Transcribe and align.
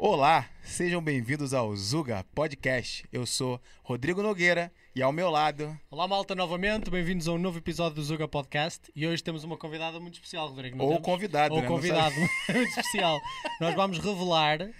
Olá, 0.00 0.48
sejam 0.62 1.02
bem-vindos 1.02 1.52
ao 1.52 1.74
Zuga 1.74 2.24
Podcast. 2.32 3.04
Eu 3.12 3.26
sou 3.26 3.60
Rodrigo 3.82 4.22
Nogueira 4.22 4.72
e 4.94 5.02
ao 5.02 5.12
meu 5.12 5.28
lado. 5.28 5.76
Olá, 5.90 6.06
malta, 6.06 6.36
novamente. 6.36 6.88
Bem-vindos 6.88 7.26
a 7.26 7.32
um 7.32 7.38
novo 7.38 7.58
episódio 7.58 7.96
do 7.96 8.04
Zuga 8.04 8.28
Podcast. 8.28 8.92
E 8.94 9.06
hoje 9.08 9.22
temos 9.24 9.42
uma 9.42 9.56
convidada 9.56 9.98
muito 9.98 10.14
especial, 10.14 10.48
Rodrigo. 10.48 10.76
não 10.76 10.84
Ou 10.84 10.92
temos? 10.92 11.04
convidado, 11.04 11.54
Ou 11.54 11.62
né? 11.62 11.66
Convidado 11.66 12.14
muito 12.54 12.68
especial. 12.68 13.18
Nós 13.60 13.74
vamos 13.74 13.98
revelar 13.98 14.70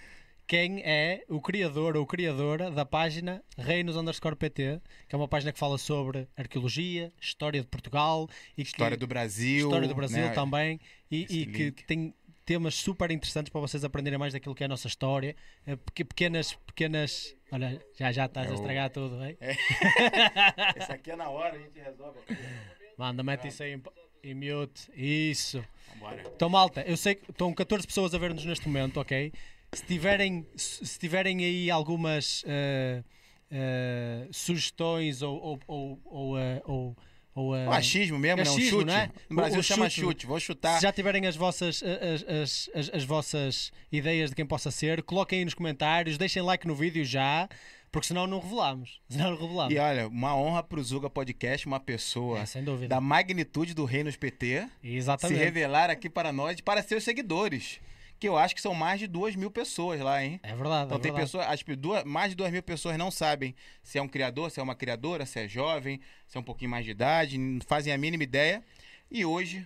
quem 0.47 0.79
é 0.83 1.23
o 1.27 1.41
criador 1.41 1.97
ou 1.97 2.05
criadora 2.07 2.71
da 2.71 2.85
página 2.85 3.43
Reinos 3.57 3.97
underscore 3.97 4.35
PT, 4.37 4.81
que 5.07 5.13
é 5.13 5.17
uma 5.17 5.27
página 5.27 5.51
que 5.51 5.59
fala 5.59 5.77
sobre 5.77 6.27
arqueologia, 6.35 7.11
história 7.21 7.61
de 7.61 7.67
Portugal 7.67 8.27
e 8.57 8.63
que, 8.63 8.69
História 8.69 8.97
do 8.97 9.05
Brasil. 9.05 9.67
história 9.67 9.87
do 9.87 9.93
Brasil 9.93 10.23
né? 10.23 10.29
também 10.31 10.79
e, 11.11 11.25
e 11.29 11.45
que 11.45 11.71
tem 11.85 12.15
temas 12.49 12.73
super 12.73 13.11
interessantes 13.11 13.51
para 13.51 13.61
vocês 13.61 13.83
aprenderem 13.83 14.17
mais 14.17 14.33
daquilo 14.33 14.55
que 14.55 14.63
é 14.63 14.65
a 14.65 14.67
nossa 14.69 14.87
história. 14.87 15.35
Eh, 15.67 15.75
peque- 15.75 16.03
Pequenas, 16.03 16.53
pequenas. 16.65 17.35
Olha, 17.51 17.79
já 17.95 18.11
já 18.11 18.25
estás 18.25 18.47
É 18.47 18.49
a 18.49 18.53
o- 18.53 18.55
estragar 18.55 18.89
tudo, 18.89 19.23
hein? 19.23 19.37
Esse 20.75 20.91
aqui 20.91 21.11
é 21.11 21.15
na 21.15 21.29
hora, 21.29 21.55
a 21.55 21.59
gente 21.59 21.79
resolve. 21.79 22.19
Manda, 22.97 23.21
mete 23.21 23.49
isso 23.49 23.61
aí 23.61 23.73
em, 23.75 23.83
em 24.23 24.33
mute. 24.33 24.89
Isso. 24.95 25.63
Vambora. 25.93 26.23
Então, 26.35 26.49
malta, 26.49 26.81
eu 26.87 26.97
sei 26.97 27.13
que 27.15 27.29
estão 27.29 27.53
14 27.53 27.85
pessoas 27.85 28.15
a 28.15 28.17
ver-nos 28.17 28.43
neste 28.43 28.67
momento, 28.67 28.99
ok? 28.99 29.31
Se 29.73 29.85
tiverem, 29.85 30.47
se 30.55 30.97
tiverem 30.97 31.45
aí 31.45 31.69
algumas 31.69 32.43
eh, 32.47 33.03
eh, 33.51 34.27
sugestões 34.31 35.21
ou. 35.21 35.39
ou, 35.39 35.59
ou, 35.67 35.99
ou, 36.05 36.39
eh, 36.39 36.61
ou, 37.39 37.55
Um 37.55 37.71
achismo 37.71 38.17
mesmo, 38.19 38.43
né? 38.43 38.49
Um 38.49 38.53
achismo, 38.53 38.69
chute. 38.79 38.85
não 38.85 38.93
é? 38.95 39.09
No 39.29 39.35
Brasil 39.35 39.57
O- 39.57 39.59
o 39.61 39.63
chama 39.63 39.89
chute. 39.89 40.01
chute. 40.07 40.25
Vou 40.27 40.39
chutar. 40.39 40.75
Se 40.77 40.83
já 40.83 40.91
tiverem 40.91 41.25
as 41.27 41.35
vossas, 41.35 41.81
as, 41.83 42.23
as, 42.23 42.69
as, 42.75 42.95
as 42.95 43.03
vossas 43.03 43.71
ideias 43.91 44.29
de 44.29 44.35
quem 44.35 44.45
possa 44.45 44.71
ser, 44.71 45.01
coloquem 45.03 45.39
aí 45.39 45.45
nos 45.45 45.53
comentários, 45.53 46.17
deixem 46.17 46.41
like 46.41 46.67
no 46.67 46.75
vídeo 46.75 47.03
já, 47.05 47.47
porque 47.91 48.07
senão 48.07 48.27
não 48.27 48.39
revelamos. 48.39 48.99
Senão 49.09 49.31
não 49.31 49.37
revelamos. 49.41 49.73
E 49.73 49.77
olha, 49.79 50.07
uma 50.07 50.35
honra 50.35 50.61
pro 50.61 50.83
Zuga 50.83 51.09
Podcast, 51.09 51.65
uma 51.65 51.79
pessoa 51.79 52.39
É, 52.55 52.87
da 52.87 53.01
magnitude 53.01 53.73
do 53.73 53.83
Reinos 53.85 54.15
PT 54.15 54.67
se 54.81 54.87
Exatamente. 54.89 55.39
revelar 55.39 55.89
aqui 55.89 56.09
para 56.09 56.31
nós 56.31 56.59
e 56.59 56.63
para 56.63 56.83
seus 56.83 57.03
seguidores. 57.03 57.79
Que 58.19 58.27
eu 58.27 58.37
acho 58.37 58.53
que 58.53 58.61
são 58.61 58.73
mais 58.75 58.99
de 58.99 59.07
duas 59.07 59.35
mil 59.35 59.49
pessoas 59.49 60.01
lá, 60.01 60.21
hein? 60.23 60.39
É 60.43 60.53
verdade. 60.53 60.85
Então 60.87 60.97
é 60.97 61.01
tem 61.01 61.11
verdade. 61.11 61.25
pessoas, 61.25 61.45
acho 61.47 61.63
que 61.65 61.75
duas, 61.75 62.03
mais 62.03 62.31
de 62.31 62.35
duas 62.35 62.51
mil 62.51 62.61
pessoas 62.61 62.97
não 62.97 63.09
sabem 63.09 63.55
se 63.81 63.97
é 63.97 64.01
um 64.01 64.07
criador, 64.09 64.51
se 64.51 64.59
é 64.59 64.63
uma 64.63 64.75
criadora, 64.75 65.25
se 65.25 65.39
é 65.39 65.47
jovem, 65.47 66.01
se 66.27 66.37
é 66.37 66.39
um 66.39 66.43
pouquinho 66.43 66.69
mais 66.71 66.83
de 66.83 66.91
idade, 66.91 67.37
não 67.37 67.61
fazem 67.65 67.93
a 67.93 67.97
mínima 67.97 68.23
ideia. 68.23 68.61
E 69.09 69.23
hoje 69.23 69.65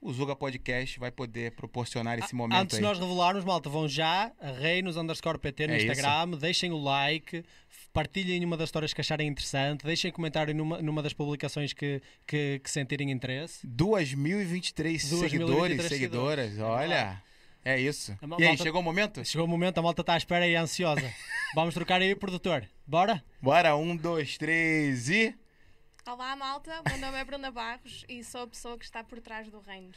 o 0.00 0.12
Zuga 0.12 0.34
Podcast 0.34 0.98
vai 0.98 1.12
poder 1.12 1.52
proporcionar 1.52 2.18
esse 2.18 2.34
A- 2.34 2.36
momento 2.36 2.58
Antes 2.58 2.76
de 2.78 2.82
nós 2.82 2.98
revelarmos, 2.98 3.44
malta, 3.44 3.68
vão 3.68 3.86
já 3.86 4.32
a 4.40 4.50
reinos 4.50 4.96
underscore 4.96 5.38
PT 5.38 5.66
no 5.66 5.74
É 5.74 5.76
isso. 5.76 5.86
Instagram, 5.92 6.30
deixem 6.38 6.72
o 6.72 6.78
like, 6.78 7.44
partilhem 7.92 8.44
uma 8.44 8.56
das 8.56 8.68
histórias 8.68 8.92
que 8.94 9.00
acharem 9.00 9.28
interessante, 9.28 9.84
deixem 9.84 10.10
comentário 10.10 10.52
numa, 10.54 10.80
numa 10.82 11.02
das 11.02 11.12
publicações 11.12 11.72
que, 11.72 12.00
que, 12.26 12.58
que 12.64 12.70
sentirem 12.70 13.10
interesse. 13.12 13.64
2023 13.66 15.04
2.023 15.04 15.08
seguidores, 15.28 15.28
seguidores. 15.28 15.88
seguidoras, 15.88 16.58
É 16.58 16.62
olha. 16.62 17.22
É 17.64 17.78
isso. 17.80 18.16
A 18.20 18.40
E 18.40 18.46
aí, 18.46 18.56
chegou 18.58 18.80
o 18.80 18.84
momento? 18.84 19.24
Chegou 19.24 19.46
o 19.46 19.50
momento, 19.50 19.78
a 19.78 19.82
malta 19.82 20.00
está 20.02 20.14
à 20.14 20.16
espera 20.16 20.46
e 20.46 20.54
é 20.54 20.58
ansiosa. 20.58 21.12
Vamos 21.54 21.74
trocar 21.74 22.00
aí, 22.00 22.14
produtor. 22.14 22.68
Bora? 22.86 23.22
Bora, 23.40 23.76
um, 23.76 23.94
dois, 23.96 24.36
três 24.36 25.08
e. 25.08 25.34
Olá, 26.06 26.34
malta. 26.34 26.82
Meu 26.88 26.98
nome 26.98 27.18
é 27.18 27.24
Bruna 27.24 27.50
Barros 27.52 28.04
e 28.08 28.24
sou 28.24 28.42
a 28.42 28.46
pessoa 28.48 28.76
que 28.76 28.84
está 28.84 29.04
por 29.04 29.20
trás 29.20 29.48
do 29.48 29.60
Reinos. 29.60 29.96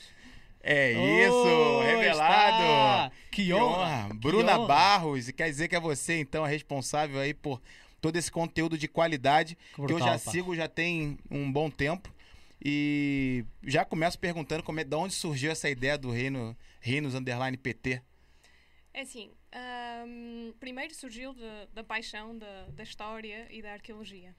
É 0.67 0.91
isso, 0.93 1.33
Oh, 1.33 1.81
revelado. 1.81 2.63
está! 2.63 3.11
Que 3.31 3.45
Que 3.45 3.53
honra! 3.53 3.77
honra. 4.05 4.09
que 4.09 4.17
Bruna 4.17 4.57
honra. 4.59 4.67
Barros, 4.67 5.27
e 5.27 5.33
quer 5.33 5.49
dizer 5.49 5.67
que 5.67 5.75
é 5.75 5.79
você, 5.79 6.19
então, 6.19 6.43
a 6.43 6.47
responsável 6.47 7.19
aí 7.19 7.33
por 7.33 7.61
todo 8.01 8.15
esse 8.15 8.31
conteúdo 8.31 8.77
de 8.77 8.87
qualidade 8.87 9.55
Que 9.55 9.75
que 9.75 9.81
eu 9.81 9.85
brutal, 9.85 10.07
já 10.07 10.13
pá. 10.19 10.31
sigo 10.31 10.55
já 10.55 10.67
tem 10.67 11.17
um 11.29 11.51
bom 11.51 11.69
tempo. 11.69 12.13
E 12.63 13.45
já 13.63 13.85
começo 13.85 14.17
perguntando 14.17 14.63
como 14.63 14.79
é, 14.79 14.83
de 14.83 14.95
onde 14.95 15.13
surgiu 15.13 15.51
essa 15.51 15.69
ideia 15.69 15.97
do 15.97 16.09
Reino, 16.09 16.55
Reinos 16.85 17.15
Underline 17.15 17.57
PT. 17.57 17.99
É 18.93 19.01
assim, 19.01 19.31
ahm, 19.51 20.53
primeiro 20.59 20.93
surgiu 20.93 21.33
de- 21.33 21.41
da 21.73 21.83
paixão 21.83 22.37
da, 22.37 22.67
da 22.67 22.83
história 22.83 23.47
e 23.49 23.59
da 23.59 23.73
arqueologia. 23.73 24.35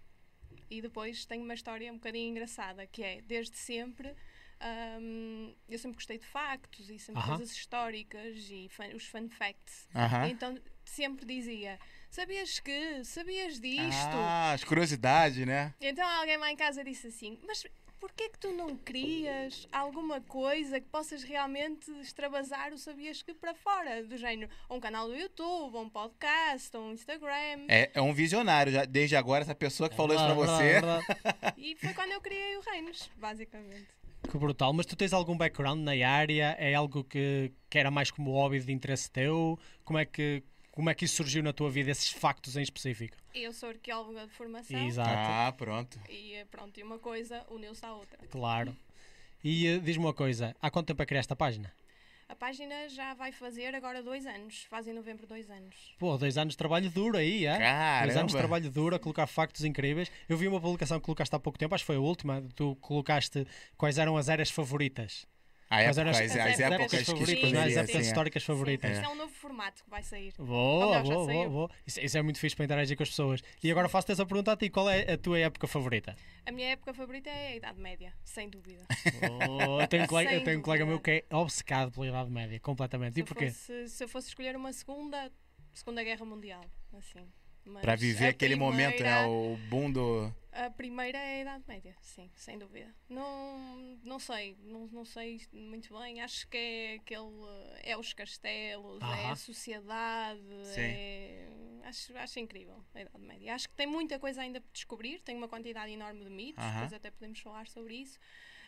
E 0.71 0.81
depois 0.81 1.25
tem 1.27 1.41
uma 1.43 1.55
história 1.55 1.91
um 1.93 1.97
bocadinho 1.97 2.31
engraçada, 2.31 2.87
que 2.87 3.03
é, 3.03 3.21
desde 3.23 3.57
sempre, 3.59 4.15
ahm, 4.61 5.53
eu 5.69 5.77
sempre 5.77 5.97
gostei 5.97 6.19
de 6.19 6.27
factos 6.27 6.89
e 6.89 7.01
sempre 7.01 7.21
Aham. 7.21 7.37
coisas 7.37 7.53
históricas 7.53 8.37
e 8.49 8.69
fun- 8.69 8.95
os 8.95 9.05
fun 9.09 9.29
facts. 9.29 9.89
Aham. 9.93 10.29
Então 10.29 10.57
sempre 10.85 11.27
dizia, 11.27 11.81
sabias 12.09 12.61
que, 12.61 13.03
sabias 13.05 13.59
disto? 13.61 14.17
Ah, 14.17 14.53
as 14.53 14.63
curiosidades, 14.63 15.45
né? 15.45 15.75
Então 15.81 16.07
alguém 16.09 16.37
lá 16.37 16.51
em 16.53 16.57
casa 16.57 16.85
disse 16.85 17.09
assim: 17.09 17.39
Mas 17.45 17.67
porquê 18.07 18.29
que 18.29 18.39
tu 18.39 18.53
não 18.53 18.77
crias 18.77 19.67
alguma 19.73 20.21
coisa 20.21 20.81
que 20.81 20.87
possas 20.87 21.25
realmente 21.25 21.91
extravasar 22.01 22.73
o 22.73 22.79
sabias 22.79 23.21
que 23.21 23.35
para 23.35 23.53
fora? 23.53 24.05
Do 24.05 24.17
género, 24.17 24.49
um 24.71 24.79
canal 24.79 25.09
do 25.09 25.17
YouTube, 25.17 25.77
um 25.77 25.89
podcast, 25.89 26.77
um 26.77 26.93
Instagram. 26.93 27.67
É, 27.69 27.91
é 27.93 28.01
um 28.01 28.15
visionário, 28.15 28.73
já, 28.73 28.85
desde 28.85 29.17
agora, 29.17 29.43
essa 29.43 29.57
pessoa 29.57 29.89
que 29.89 29.97
falou 29.97 30.15
isso 30.15 30.25
Verdade, 30.25 30.47
você. 30.47 31.59
E 31.59 31.75
foi 31.77 31.93
quando 31.95 32.13
eu 32.13 32.21
criei 32.21 32.57
o 32.57 32.61
Reinos, 32.61 33.11
basicamente. 33.17 33.89
Que 34.31 34.39
brutal. 34.39 34.73
Mas 34.73 34.87
tu 34.87 34.95
tens 34.95 35.13
algum 35.13 35.37
background 35.37 35.81
na 35.81 35.93
área? 36.09 36.57
É 36.61 36.75
algo 36.75 37.03
que, 37.03 37.53
que 37.69 37.79
era 37.79 37.91
mais 37.91 38.11
como 38.13 38.31
hobby 38.31 38.61
de 38.61 38.73
interesse 38.73 39.11
teu? 39.11 39.59
Como 39.85 39.99
é 39.99 40.05
que, 40.05 40.45
como 40.77 40.91
é 40.91 40.95
que 40.95 41.07
isso 41.07 41.17
surgiu 41.17 41.43
na 41.43 41.55
tua 41.55 41.71
vida, 41.71 41.91
esses 41.91 42.11
factos 42.11 42.55
em 42.55 42.61
específico? 42.63 43.17
Eu 43.35 43.51
sou 43.51 43.71
arqueóloga 43.71 44.27
de 44.27 44.33
formação 44.35 44.79
Exato, 44.87 45.09
Ah, 45.11 45.51
pronto. 45.57 45.99
e 46.07 46.35
eh, 46.35 46.45
pronto, 46.51 46.79
e 46.79 46.83
uma 46.83 46.99
coisa 46.99 47.43
uniu-se 47.51 47.85
à 47.85 47.95
outra. 47.95 48.19
claro. 48.31 48.77
E 49.43 49.67
eh, 49.67 49.79
diz-me 49.79 50.05
uma 50.05 50.13
coisa, 50.13 50.55
há 50.61 50.71
quanto 50.71 50.89
tempo 50.89 51.03
é 51.03 51.07
que 51.07 51.09
criaste 51.09 51.33
a 51.33 51.37
página? 51.37 51.73
A 52.29 52.35
página 52.35 52.89
já 52.91 53.15
vai 53.15 53.33
fazer 53.33 53.75
agora 53.75 54.03
dois 54.03 54.27
anos, 54.27 54.65
faz 54.69 54.87
em 54.87 54.93
novembro 54.93 55.27
dois 55.27 55.49
anos. 55.49 55.95
Pô, 55.99 56.19
dois 56.19 56.37
anos 56.37 56.53
de 56.53 56.59
trabalho 56.59 56.91
duro 56.91 57.17
aí, 57.17 57.47
é? 57.47 57.53
Dois 58.03 58.17
anos 58.17 58.33
de 58.33 58.37
Caramba. 58.37 58.39
trabalho 58.39 58.71
duro 58.71 58.97
a 58.97 58.99
colocar 58.99 59.27
factos 59.27 59.65
incríveis. 59.65 60.11
Eu 60.29 60.37
vi 60.37 60.47
uma 60.47 60.61
publicação 60.61 60.99
que 60.99 61.05
colocaste 61.07 61.35
há 61.35 61.39
pouco 61.39 61.59
tempo, 61.59 61.75
acho 61.75 61.85
que 61.85 61.87
foi 61.87 61.97
a 61.97 62.01
última. 62.01 62.43
Tu 62.55 62.77
colocaste 62.77 63.47
quais 63.79 63.97
eram 63.97 64.15
as 64.19 64.29
eras 64.29 64.51
favoritas. 64.51 65.25
A 65.69 65.77
Quais 65.83 65.99
época, 65.99 66.01
eram 66.03 66.11
as, 66.11 66.17
as 66.17 66.31
as 66.31 66.61
épocas 66.61 66.61
épocas 66.61 66.99
que 67.01 67.05
favoritas, 67.07 67.49
sim, 67.51 67.55
não 67.55 67.61
é? 67.61 67.65
As 67.65 67.73
sim, 67.73 67.79
épocas 67.81 67.91
sim. 68.03 68.09
históricas 68.09 68.45
favoritas. 68.45 68.91
Isto 68.93 69.05
é 69.05 69.09
um 69.09 69.15
novo 69.17 69.33
formato 69.33 69.83
que 69.83 69.91
vai 69.91 70.03
sair. 70.03 70.33
Boa, 70.39 71.03
boa, 71.03 71.27
boa, 71.27 71.49
boa. 71.49 71.71
Isso, 71.85 72.01
isso 72.01 72.17
é 72.17 72.23
muito 72.23 72.39
fixe 72.39 72.55
para 72.55 72.65
interagir 72.67 72.97
com 72.97 73.03
as 73.03 73.09
pessoas. 73.09 73.43
E 73.63 73.71
agora 73.71 73.89
faço-te 73.89 74.13
essa 74.13 74.25
pergunta 74.25 74.53
a 74.53 74.57
ti: 74.57 74.71
qual 74.71 74.89
é 74.89 75.13
a 75.13 75.19
tua 75.19 75.39
época 75.41 75.67
favorita? 75.67 76.15
A 76.47 76.53
minha 76.53 76.69
época 76.69 76.95
favorita 76.95 77.29
é 77.31 77.49
a 77.49 77.57
Idade 77.57 77.81
Média, 77.81 78.13
sem 78.25 78.49
dúvida. 78.49 78.85
Oh, 79.51 79.81
eu 79.81 79.89
tenho 79.89 80.05
um 80.05 80.07
colega, 80.07 80.33
eu 80.33 80.45
tenho 80.45 80.61
um 80.61 80.63
colega 80.63 80.87
meu 80.87 81.01
que 81.01 81.25
é 81.29 81.37
obcecado 81.37 81.91
pela 81.91 82.07
Idade 82.07 82.31
Média, 82.31 82.61
completamente. 82.61 83.15
Se 83.15 83.21
E 83.21 83.23
eu 83.23 83.27
porquê? 83.27 83.51
fosse- 83.51 83.89
se 83.89 84.05
eu 84.05 84.09
fosse 84.09 84.29
escolher 84.29 84.55
uma 84.57 84.73
segunda, 84.73 85.33
Segunda 85.75 86.05
Guerra 86.05 86.25
Mundial, 86.25 86.65
assim. 86.97 87.27
Mas 87.67 87.83
Pra 87.83 87.97
viver 87.97 88.29
aquele 88.29 88.55
momento, 88.57 89.03
né? 89.03 89.23
primeira- 89.25 89.29
O 89.29 89.57
boom 89.69 89.91
do. 89.93 90.35
A 90.53 90.71
primeira 90.71 91.19
é 91.19 91.39
a 91.39 91.43
Idade 91.43 91.65
Média, 91.69 91.95
sim, 92.01 92.31
sem 92.35 92.59
dúvida. 92.59 92.95
Não, 93.11 93.99
não 94.03 94.19
sei, 94.19 94.57
não, 94.63 94.87
não 94.87 95.05
sei 95.05 95.43
muito 95.53 95.93
bem. 95.99 96.23
Acho 96.23 96.49
que 96.49 96.57
é 96.57 96.95
aquele. 96.95 97.27
É 97.83 97.97
os 97.97 98.13
castelos, 98.15 99.03
é 99.03 99.05
Aham. 99.05 99.33
a 99.33 99.37
sociedade. 99.37 100.41
Sim. 100.65 100.81
É, 100.81 101.49
acho, 101.85 102.17
acho 102.17 102.39
incrível 102.41 102.83
a 102.95 103.03
Idade 103.03 103.19
Média. 103.21 103.55
Acho 103.55 103.69
que 103.69 103.75
tem 103.75 103.87
muita 103.87 104.19
coisa 104.19 104.41
ainda 104.41 104.61
por 104.61 104.71
descobrir, 104.73 105.21
tem 105.21 105.37
uma 105.37 105.49
quantidade 105.49 105.93
enorme 105.93 106.25
de 106.25 106.31
mitos, 106.31 106.65
Aham. 106.65 106.73
depois 106.75 106.93
até 106.95 107.11
podemos 107.11 107.39
falar 107.41 107.67
sobre 107.67 107.97
isso. 107.97 108.19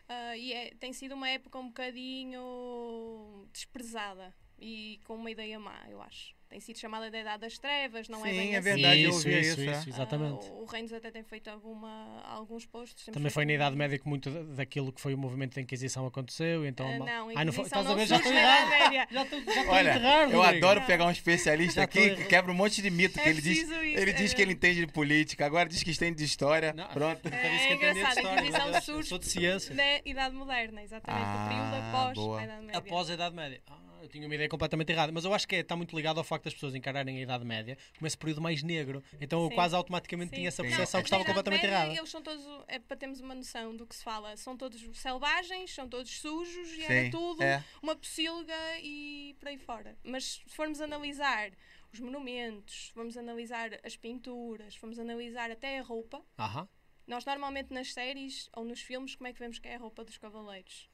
Ah, 0.09 0.37
e 0.37 0.53
é- 0.53 0.75
tem 0.75 0.93
sido 0.93 1.15
uma 1.15 1.29
época 1.31 1.59
um 1.59 1.69
bocadinho 1.69 3.49
desprezada 3.53 4.35
e 4.59 5.01
com 5.05 5.15
uma 5.17 5.31
ideia 5.31 5.59
má, 5.59 5.87
eu 5.89 6.03
acho. 6.03 6.35
Tem 6.49 6.61
sido 6.61 6.79
chamada 6.79 7.11
da 7.11 7.21
Idade 7.21 7.43
das 7.43 7.59
Trevas, 7.59 8.09
não 8.09 8.25
é 8.25 8.31
Sim, 8.31 8.37
bem 8.39 8.55
é 8.55 8.59
assim. 8.59 8.71
verdade, 8.73 9.03
eu 9.03 9.11
isso, 9.11 9.19
ouvi 9.19 9.39
isso, 9.41 9.61
isso, 9.61 9.69
é. 9.71 9.73
isso, 9.81 9.89
exatamente. 9.91 10.47
Ah, 10.49 10.53
o, 10.55 10.65
Reinos 10.65 10.93
até 10.95 11.11
tem 11.11 11.23
feito 11.23 11.49
alguma, 11.51 12.23
alguns 12.25 12.65
posts. 12.65 13.05
temos 13.05 13.15
Também 13.19 13.31
foi 13.31 13.45
na 13.45 13.53
Idade 13.53 13.77
Média 13.77 13.99
que 13.99 14.09
muito 14.09 14.31
da- 14.31 14.43
daquilo 14.55 14.91
que 14.91 14.99
foi 14.99 15.13
o 15.13 15.19
movimento 15.19 15.55
da 15.57 15.61
Inquisição 15.61 16.07
aconteceu. 16.07 16.65
Então, 16.65 16.87
Ah, 16.89 16.99
mal- 16.99 17.07
não, 17.07 17.29
Ai, 17.37 17.45
não 17.45 17.53
foi- 17.53 17.65
Inquisição 17.67 17.83
estás 17.83 17.87
a 17.87 17.95
ver? 17.95 18.01
não 18.01 18.07
Já 18.07 18.17
estou 18.17 18.33
errado. 18.33 19.09
Já 19.11 19.23
estou 19.25 19.39
a 19.39 19.77
Olha, 19.77 19.91
enterrar, 19.91 20.31
eu 20.31 20.39
Rodrigo. 20.41 20.67
adoro 20.67 20.87
pegar 20.87 21.05
um 21.05 21.11
especialista 21.11 21.83
aqui 21.83 22.01
que 22.01 22.07
errado. 22.07 22.29
quebra 22.29 22.51
um 22.53 22.55
monte 22.55 22.81
de 22.81 22.91
mito. 22.91 23.21
É 23.21 23.23
que 23.25 23.29
ele 23.29 23.43
diz, 23.43 23.71
ele 23.71 24.13
diz 24.15 24.33
é. 24.33 24.35
que 24.35 24.41
ele 24.41 24.53
entende 24.55 24.87
de 24.87 24.91
política, 24.93 25.45
agora 25.45 25.69
diz 25.69 25.83
que 25.83 25.91
entende 25.91 26.17
de 26.17 26.25
história. 26.25 26.73
Não, 26.73 26.89
Pronto. 26.89 27.21
nunca 27.25 27.37
É 27.37 27.57
entendia 27.67 27.69
de 27.69 27.75
engraçado, 27.75 28.07
a 28.07 28.21
história, 28.23 28.41
Inquisição 28.41 28.67
mas 28.71 28.89
eu 28.89 28.95
surge 28.95 29.09
Sou 29.11 29.19
de 29.19 29.27
ciência. 29.29 29.75
Na 29.75 29.83
Idade 30.03 30.35
Moderna, 30.35 30.83
exatamente, 30.83 31.25
Ah, 31.27 31.45
o 31.45 31.49
período 31.51 31.89
após 31.89 32.15
boa. 32.15 32.41
a 32.41 32.45
Idade 32.45 32.63
Média. 32.63 32.79
Após 32.79 33.11
a 33.11 33.15
Idade 33.15 33.37
Média. 33.37 33.61
Ah, 33.67 33.75
Eu 34.09 34.13
tinha 34.13 34.27
uma 34.27 34.35
ideia 34.35 34.49
completamente 34.49 34.91
errada, 34.91 35.13
mas 35.13 35.27
eu 35.27 35.35
acho 35.35 35.47
que 35.47 35.55
é- 35.55 35.61
está 35.61 35.77
muito 35.77 35.95
ligado 35.95 36.17
ao 36.17 36.25
facto 36.25 36.45
das 36.45 36.55
pessoas 36.55 36.75
encararem 36.75 37.19
a 37.19 37.21
Idade 37.21 37.45
Média 37.45 37.77
como 37.99 38.07
esse 38.07 38.17
período 38.17 38.41
mais 38.41 38.63
negro. 38.63 39.03
Então 39.21 39.43
eu 39.43 39.49
Sim. 39.51 39.55
quase 39.55 39.77
automaticamente 39.77 40.31
Sim. 40.31 40.37
tinha 40.37 40.49
essa 40.49 40.63
percepção 40.63 40.99
Não, 41.01 41.03
que 41.03 41.09
estava 41.09 41.25
na 41.25 41.31
Idade 41.31 41.37
completamente 41.37 41.63
Média, 41.71 41.77
errada. 41.77 41.99
Eles 41.99 42.11
são 42.11 42.23
todos, 42.23 42.43
é 42.69 42.79
para 42.79 42.97
termos 42.97 43.21
uma 43.21 43.35
noção 43.35 43.77
do 43.77 43.87
que 43.87 43.95
se 43.95 44.03
fala, 44.03 44.35
são 44.39 44.57
todos 44.57 44.81
selvagens, 44.99 45.75
são 45.75 45.87
todos 45.87 46.11
sujos 46.21 46.69
e 46.73 46.77
Sim, 46.77 46.85
era 46.85 47.11
tudo 47.11 47.43
é. 47.43 47.63
uma 47.83 47.95
pocilga 47.95 48.55
e 48.83 49.37
por 49.39 49.49
aí 49.49 49.59
fora. 49.59 49.95
Mas 50.03 50.25
se 50.47 50.55
formos 50.57 50.81
analisar 50.81 51.51
os 51.93 52.01
monumentos, 52.01 52.87
se 52.87 52.93
formos 52.95 53.15
analisar 53.15 53.79
as 53.85 53.95
pinturas, 53.95 54.75
formos 54.75 54.99
analisar 54.99 55.51
até 55.51 55.79
a 55.79 55.83
roupa, 55.83 56.25
Aham. 56.39 56.67
nós 57.07 57.27
normalmente 57.27 57.75
nas 57.75 57.93
séries 57.93 58.49
ou 58.57 58.65
nos 58.65 58.81
filmes, 58.81 59.15
como 59.15 59.29
é 59.29 59.35
que 59.35 59.39
vemos 59.39 59.59
que 59.59 59.69
é 59.69 59.75
a 59.75 59.79
roupa 59.79 60.03
dos 60.03 60.17
cavaleiros? 60.17 60.89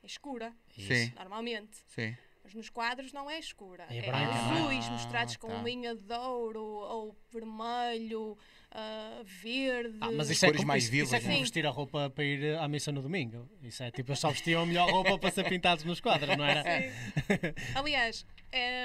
É 0.00 0.06
escura, 0.06 0.54
Sim. 0.70 1.12
normalmente. 1.16 1.78
Sim. 1.88 2.16
Mas 2.46 2.54
nos 2.54 2.70
quadros 2.70 3.12
não 3.12 3.28
é 3.28 3.40
escura. 3.40 3.86
É 3.90 3.98
É, 3.98 4.06
é? 4.06 4.10
azuis 4.12 4.86
Ah, 4.86 4.90
mostrados 4.92 5.36
com 5.36 5.48
tá. 5.48 5.62
linha 5.64 5.96
de 5.96 6.12
ouro 6.14 6.62
ou 6.62 7.16
vermelho, 7.32 8.38
ah, 8.70 9.20
verde. 9.24 9.98
Ah, 10.00 10.12
mas 10.12 10.30
isso 10.30 10.44
é 10.44 10.48
Cores 10.48 10.60
como, 10.60 10.68
mais 10.68 10.84
isso, 10.84 10.92
vivas, 10.92 11.08
isso 11.08 11.16
é 11.16 11.20
como 11.20 11.32
né? 11.32 11.40
vestir 11.40 11.66
a 11.66 11.70
roupa 11.70 12.08
para 12.08 12.22
ir 12.24 12.56
à 12.56 12.68
missa 12.68 12.92
no 12.92 13.02
domingo. 13.02 13.50
Isso 13.62 13.82
é 13.82 13.90
tipo, 13.90 14.10
eles 14.10 14.20
só 14.20 14.30
vestiam 14.30 14.62
a 14.62 14.66
melhor 14.66 14.88
roupa 14.88 15.18
para 15.18 15.30
ser 15.32 15.48
pintados 15.48 15.82
nos 15.84 15.98
quadros, 16.00 16.36
não 16.36 16.44
era? 16.44 16.62
Sim. 16.62 16.92
Aliás, 17.74 18.24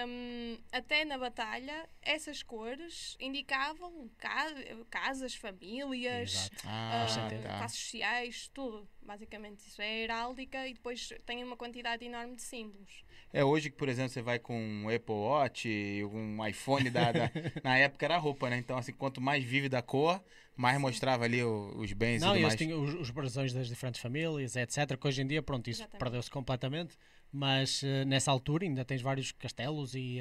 hum, 0.07 0.57
até 0.71 1.05
na 1.05 1.19
batalha, 1.19 1.87
essas 2.01 2.41
cores 2.41 3.15
indicavam 3.19 4.09
ca- 4.17 4.55
casas, 4.89 5.35
famílias. 5.35 6.49
Ah, 6.65 7.05
sentido. 7.07 7.43
tá. 7.43 7.57
classes 7.59 7.79
sociais, 7.79 8.49
tudo. 8.51 8.89
Basicamente, 9.03 9.59
isso 9.59 9.81
é 9.81 9.99
heráldica 9.99 10.67
e 10.67 10.73
depois 10.73 11.09
tem 11.25 11.43
uma 11.43 11.57
quantidade 11.57 12.03
enorme 12.05 12.35
de 12.35 12.41
símbolos. 12.41 13.03
É 13.33 13.43
hoje 13.45 13.69
que, 13.69 13.77
por 13.77 13.87
exemplo, 13.87 14.09
você 14.11 14.21
vai 14.21 14.39
com 14.39 14.57
um 14.59 14.89
Apple 14.89 15.13
Watch, 15.15 15.69
um 16.11 16.45
iPhone 16.45 16.89
da, 16.89 17.11
da- 17.11 17.31
na 17.63 17.77
época 17.77 18.05
era 18.05 18.15
a 18.15 18.19
roupa, 18.19 18.49
né? 18.49 18.57
Então, 18.57 18.77
assim, 18.77 18.91
quanto 18.91 19.21
mais 19.21 19.43
vívida 19.43 19.77
a 19.77 19.81
cor, 19.81 20.21
mais 20.55 20.79
mostrava 20.79 21.23
ali 21.23 21.41
o- 21.43 21.73
os 21.77 21.93
bens 21.93 22.21
Não, 22.21 22.27
e 22.27 22.31
tudo 22.31 22.37
eles 22.39 22.47
mais. 22.47 22.55
tinham 22.57 22.83
os, 22.83 22.93
os 22.95 23.09
brasões 23.09 23.53
das 23.53 23.67
diferentes 23.67 24.01
famílias, 24.01 24.55
etc. 24.55 24.97
Que 24.99 25.07
hoje 25.07 25.21
em 25.21 25.27
dia, 25.27 25.41
pronto, 25.41 25.69
isso 25.69 25.87
perdeu-se 25.97 26.29
completamente. 26.29 26.97
Mas 27.33 27.81
eh, 27.81 28.03
nessa 28.03 28.29
altura 28.29 28.65
ainda 28.65 28.83
tens 28.83 29.01
vários 29.01 29.31
castelos 29.31 29.95
e, 29.95 30.19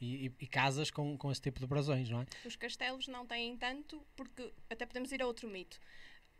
e, 0.00 0.26
e- 0.26 0.32
e 0.42 0.46
casas 0.46 0.92
com, 0.92 1.18
com 1.18 1.32
esse 1.32 1.40
tipo 1.40 1.58
de 1.58 1.66
brasões, 1.66 2.08
não 2.08 2.20
é? 2.20 2.26
Os 2.44 2.54
castelos 2.54 3.08
não 3.08 3.26
têm 3.26 3.56
tanto, 3.56 4.00
porque 4.14 4.52
até 4.70 4.86
podemos 4.86 5.10
ir 5.10 5.20
a 5.20 5.26
outro 5.26 5.48
mito. 5.48 5.80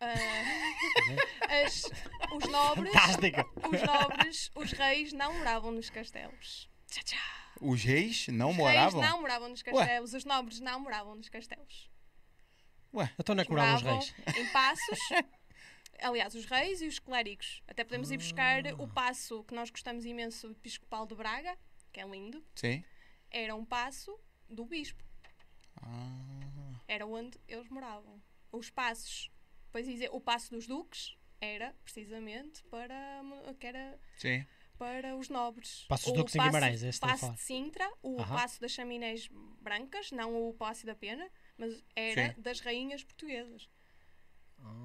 Ah, 0.00 1.62
as- 1.64 1.84
os 2.32 2.48
nobres, 2.50 2.92
Fantástica! 2.92 3.46
os 3.72 3.82
nobres, 3.82 4.50
os 4.54 4.72
reis 4.72 5.12
não 5.12 5.32
moravam 5.34 5.70
nos 5.72 5.88
castelos. 5.90 6.68
Tchá, 6.88 7.02
tchá. 7.02 7.52
Os 7.60 7.82
reis 7.82 8.28
não 8.28 8.50
Os 8.50 8.56
moravam? 8.56 9.00
reis 9.00 9.10
não 9.10 9.20
moravam 9.22 9.48
nos 9.48 9.62
castelos, 9.62 10.12
os 10.12 10.24
nobres 10.24 10.60
não 10.60 10.80
moravam 10.80 11.14
nos 11.14 11.28
castelos. 11.28 11.90
Então 13.18 13.34
não 13.34 13.42
é 13.42 13.44
que 13.44 13.50
moravam 13.50 13.98
os 13.98 14.10
reis. 14.10 14.36
em 14.38 14.46
passos. 14.52 14.98
Aliás, 16.00 16.34
os 16.34 16.44
reis 16.44 16.80
e 16.82 16.86
os 16.86 16.98
clérigos. 16.98 17.62
Até 17.66 17.82
podemos 17.84 18.10
ir 18.10 18.18
buscar 18.18 18.62
o 18.78 18.86
passo 18.88 19.42
que 19.44 19.54
nós 19.54 19.70
gostamos 19.70 20.04
imenso, 20.04 20.48
o 20.48 20.52
episcopal 20.52 21.06
de 21.06 21.14
Braga, 21.14 21.56
que 21.92 22.00
é 22.00 22.06
lindo. 22.06 22.44
Sim. 22.54 22.84
Era 23.30 23.54
um 23.54 23.64
passo 23.64 24.18
do 24.48 24.64
bispo. 24.66 25.02
Ah, 25.82 26.80
Era 26.86 27.06
onde 27.06 27.38
eles 27.48 27.68
moravam. 27.70 28.22
Os 28.52 28.70
passos, 28.70 29.30
depois 29.76 29.86
dizer, 29.86 30.08
o 30.10 30.20
passo 30.20 30.50
dos 30.50 30.66
duques 30.66 31.18
era 31.38 31.74
precisamente 31.84 32.62
para 32.64 33.20
que 33.58 33.66
era 33.66 34.00
sim. 34.16 34.46
para 34.78 35.14
os 35.16 35.28
nobres. 35.28 35.84
Passo 35.86 36.04
dos 36.04 36.12
O 36.12 36.16
Duques 36.16 36.34
em 36.34 36.40
Guimarães, 36.40 36.82
é 36.82 36.88
a 36.88 36.98
passo 36.98 37.32
de 37.32 37.40
Sintra, 37.40 37.92
o 38.02 38.18
Aham. 38.18 38.36
passo 38.36 38.60
das 38.60 38.72
chaminés 38.72 39.28
brancas, 39.60 40.10
não 40.12 40.48
o 40.48 40.54
passo 40.54 40.86
da 40.86 40.94
pena, 40.94 41.28
mas 41.58 41.84
era 41.94 42.32
Sim. 42.32 42.40
das 42.40 42.60
rainhas 42.60 43.04
portuguesas. 43.04 43.68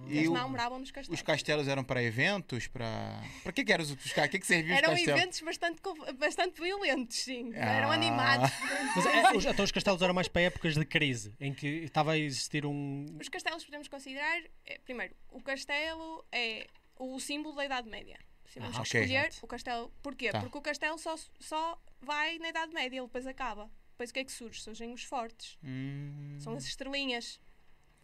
E 0.08 0.18
Eles 0.18 0.30
não 0.30 0.50
moravam 0.50 0.78
nos 0.80 0.92
castelos. 0.92 1.20
os 1.20 1.26
castelos 1.26 1.68
eram 1.68 1.84
para 1.84 2.04
eventos? 2.04 2.68
Para 2.68 3.22
Para 3.44 3.52
que, 3.54 3.64
que 3.64 3.72
eram 3.72 3.84
os 3.84 3.92
os 3.92 4.12
ca- 4.12 4.28
que, 4.28 4.40
que 4.40 4.46
serviam 4.46 4.76
Eram 4.78 4.90
os 4.94 4.96
castelos? 5.00 5.22
eventos 5.22 5.42
bastante, 5.42 5.82
bastante 6.18 6.62
violentos, 6.62 7.18
sim. 7.18 7.52
Ah. 7.56 7.74
Eram 7.76 7.92
animados. 7.92 8.52
Mas 8.96 9.06
é, 9.06 9.32
os, 9.38 9.46
então 9.46 9.64
os 9.64 9.72
castelos 9.72 10.02
eram 10.02 10.14
mais 10.14 10.28
para 10.28 10.42
épocas 10.42 10.74
de 10.74 10.84
crise, 10.86 11.34
em 11.40 11.54
que 11.54 11.66
estava 11.68 12.12
a 12.14 12.18
existir 12.18 12.66
um. 12.66 13.06
Os 13.22 13.30
castelos 13.30 13.64
podemos 13.64 13.88
considerar, 13.88 14.42
eh, 14.66 14.80
primeiro, 14.84 15.16
o 15.30 15.42
castelo 15.42 16.26
é 16.32 16.68
o 17.00 17.20
símbolo 17.20 17.56
da 17.56 17.66
Idade 17.66 17.88
Média. 17.90 18.20
Se 18.48 18.60
vamos 18.60 18.76
Ah, 18.76 18.82
ok. 18.82 19.02
escolher 19.02 19.28
Exato. 19.28 19.46
o 19.46 19.48
castelo. 19.48 19.94
Porquê? 20.02 20.30
Tá. 20.32 20.42
Porque 20.42 20.58
o 20.58 20.62
castelo 20.62 20.98
só, 20.98 21.16
só 21.40 21.82
vai 22.02 22.38
na 22.40 22.50
Idade 22.50 22.74
Média, 22.74 22.98
ele 22.98 23.06
depois 23.06 23.26
acaba. 23.26 23.72
Depois 23.92 24.10
o 24.10 24.14
que 24.14 24.20
é 24.20 24.24
que 24.26 24.32
surge? 24.32 24.60
Surgem 24.62 24.92
os 24.94 25.04
fortes. 25.04 25.58
Hum, 25.64 26.36
São 26.40 26.54
as 26.56 26.66
estrelinhas. 26.66 27.40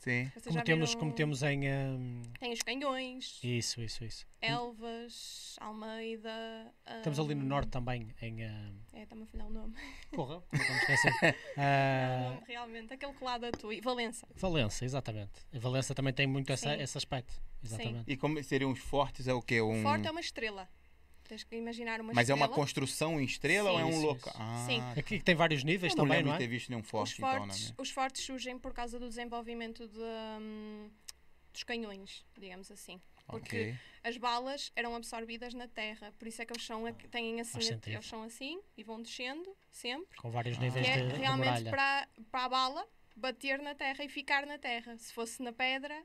Sim. 0.08 0.32
Vocês 0.34 0.54
Como 0.56 0.64
temos, 0.64 0.90
viram- 0.90 1.00
como 1.00 1.14
temos 1.14 1.44
em. 1.44 1.70
hum, 1.70 2.22
Tem 2.40 2.54
os 2.54 2.62
canhões, 2.62 3.40
Isso, 3.44 3.82
isso, 3.82 4.04
isso. 4.04 4.26
Elvas, 4.42 5.56
Almeida. 5.60 6.74
Estamos 6.98 7.20
ali 7.20 7.36
no 7.36 7.44
hum, 7.44 7.48
norte 7.48 7.70
também, 7.70 8.08
em. 8.22 8.46
hum, 8.46 8.80
É, 8.94 9.04
está-me 9.04 9.24
a 9.24 9.26
falhar 9.26 9.48
o 9.48 9.50
nome. 9.52 9.74
Porra, 10.12 10.44
não 10.52 10.60
me 10.60 10.76
esquecer. 10.80 11.36
É 11.58 12.18
o 12.20 12.30
nome, 12.34 12.42
realmente. 12.48 12.94
Aquele 12.94 13.14
que 13.14 13.24
lá 13.24 13.38
da 13.38 13.52
Tui. 13.52 13.82
Valença. 13.82 14.28
Valença, 14.36 14.86
exatamente. 14.86 15.32
A 15.54 15.60
Valença 15.60 15.94
também 15.96 16.14
tem 16.14 16.28
muito 16.28 16.52
essa, 16.52 16.76
Sim. 16.76 16.82
esse 16.82 16.98
aspecto. 16.98 17.34
Exatamente. 17.64 18.12
E 18.12 18.16
como 18.16 18.42
seriam 18.44 18.72
os 18.72 18.80
fortes? 18.80 19.28
É 19.28 19.34
o 19.34 19.42
quê? 19.42 19.62
Um... 19.62 19.82
Forte 19.82 20.08
é 20.08 20.12
uma 20.12 20.22
estrela. 20.22 20.70
Tens 21.28 21.44
que 21.44 21.56
imaginar 21.56 22.00
uma 22.00 22.14
Mas 22.14 22.30
é 22.30 22.34
estrela. 22.34 22.50
uma 22.50 22.56
construção 22.56 23.20
em 23.20 23.26
estrela 23.26 23.72
ou 23.72 23.80
é 23.80 23.84
Sim, 23.84 23.88
um 23.90 23.92
isso, 23.98 24.06
local? 24.06 24.34
Ah, 24.38 24.64
Sim. 24.66 24.82
Aqui 25.00 25.20
tem 25.22 25.36
vários 25.36 25.64
níveis 25.64 25.92
eu 25.94 25.98
também, 25.98 26.24
não 26.24 26.30
de 26.32 26.36
é? 26.36 26.38
ter 26.40 26.48
visto 26.48 26.70
nenhum 26.70 26.82
Os 26.82 26.90
forte, 26.90 27.14
então, 27.22 27.32
na 27.32 27.38
fortes, 27.40 27.62
minha. 27.64 27.76
os 27.78 27.90
fortes 27.92 28.24
surgem 28.26 28.58
por 28.58 28.74
causa 28.74 28.98
do 28.98 29.08
desenvolvimento 29.10 29.88
de, 29.88 30.00
hum, 30.42 30.90
dos 31.52 31.64
canhões, 31.64 32.26
digamos 32.38 32.72
assim. 32.72 33.02
Porque 33.28 33.40
Ok. 33.74 33.76
as 34.06 34.16
balas 34.16 34.72
eram 34.74 34.96
absorvidas 34.96 35.54
na 35.54 35.68
terra, 35.68 36.14
por 36.18 36.30
isso 36.30 36.42
é 36.42 36.46
que 36.46 36.54
eles 36.54 36.64
são, 36.66 36.86
a- 36.86 36.94
têm 36.94 37.42
assim, 37.42 37.60
a- 37.74 37.90
eles 37.92 38.06
são 38.06 38.24
assim 38.24 38.62
e 38.78 38.84
vão 38.84 39.02
descendo 39.02 39.54
sempre. 39.70 40.18
Com 40.18 40.32
vários 40.32 40.58
Ah. 40.58 40.62
níveis 40.62 40.86
Que 40.86 40.92
é 40.94 41.04
de, 41.04 41.12
de 41.12 41.18
realmente 41.20 41.46
muralha. 41.48 41.70
para, 41.72 42.08
para 42.32 42.46
a 42.46 42.50
bala 42.50 42.88
bater 43.18 43.60
na 43.62 43.76
terra 43.76 44.02
e 44.06 44.08
ficar 44.08 44.46
na 44.46 44.58
terra. 44.58 44.98
Se 44.98 45.12
fosse 45.12 45.42
na 45.44 45.52
pedra, 45.52 46.02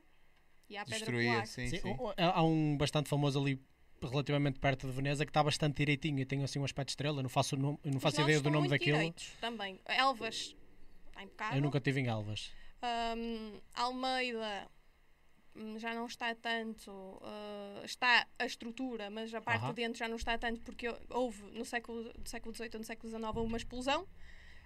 ia 0.69 0.81
à 0.81 0.83
pedra 0.83 0.97
Destruía, 0.99 1.31
colar. 1.31 1.47
sim, 1.47 1.69
Sim, 1.69 1.77
sim. 1.79 1.95
há 2.17 2.43
um 2.43 2.75
bastante 2.75 3.07
famoso 3.07 3.39
ali 3.39 3.57
relativamente 4.09 4.59
perto 4.59 4.87
de 4.87 4.93
Veneza 4.93 5.25
que 5.25 5.29
está 5.29 5.43
bastante 5.43 5.77
direitinho 5.77 6.19
e 6.19 6.25
tem 6.25 6.43
assim 6.43 6.59
um 6.59 6.63
aspecto 6.65 6.87
de 6.87 6.91
estrela. 6.93 7.19
Eu 7.19 7.23
não 7.23 7.29
faço, 7.29 7.55
não 7.57 7.77
Os 7.83 8.01
faço 8.01 8.21
ideia 8.21 8.39
do 8.39 8.49
nome 8.49 8.67
muito 8.67 8.71
daquilo. 8.71 8.97
direitos 8.97 9.31
também. 9.41 9.79
Elvas, 9.85 10.55
está 11.07 11.23
impecável. 11.23 11.57
Eu 11.57 11.61
nunca 11.61 11.79
tive 11.79 11.99
em 12.01 12.07
Elvas. 12.07 12.51
Hum, 13.17 13.59
Almeida 13.73 14.67
hum, 15.55 15.77
já 15.79 15.93
não 15.93 16.05
está 16.05 16.33
tanto. 16.35 16.91
uh, 16.91 17.85
está 17.85 18.27
a 18.37 18.45
estrutura, 18.45 19.09
mas 19.09 19.33
a 19.33 19.41
parte 19.41 19.61
Aham. 19.63 19.69
de 19.73 19.81
dentro 19.81 19.97
já 19.99 20.07
não 20.07 20.15
está 20.17 20.37
tanto 20.37 20.61
porque 20.61 20.87
houve 21.09 21.41
no 21.51 21.63
século, 21.65 22.03
no 22.17 22.27
século 22.27 22.53
XVIII 22.55 22.69
ou 22.73 22.79
no 22.79 22.85
século 22.85 23.09
XIX 23.09 23.23
uma 23.37 23.57
explosão 23.57 24.07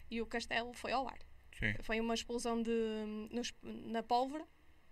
e 0.09 0.21
o 0.21 0.25
castelo 0.25 0.73
foi 0.73 0.91
ao 0.91 1.07
ar. 1.07 1.19
Sim. 1.59 1.73
Foi 1.81 1.99
uma 1.99 2.13
explosão 2.13 2.61
de, 2.61 2.71
nos- 3.31 3.53
na 3.63 4.01
pólvora, 4.03 4.45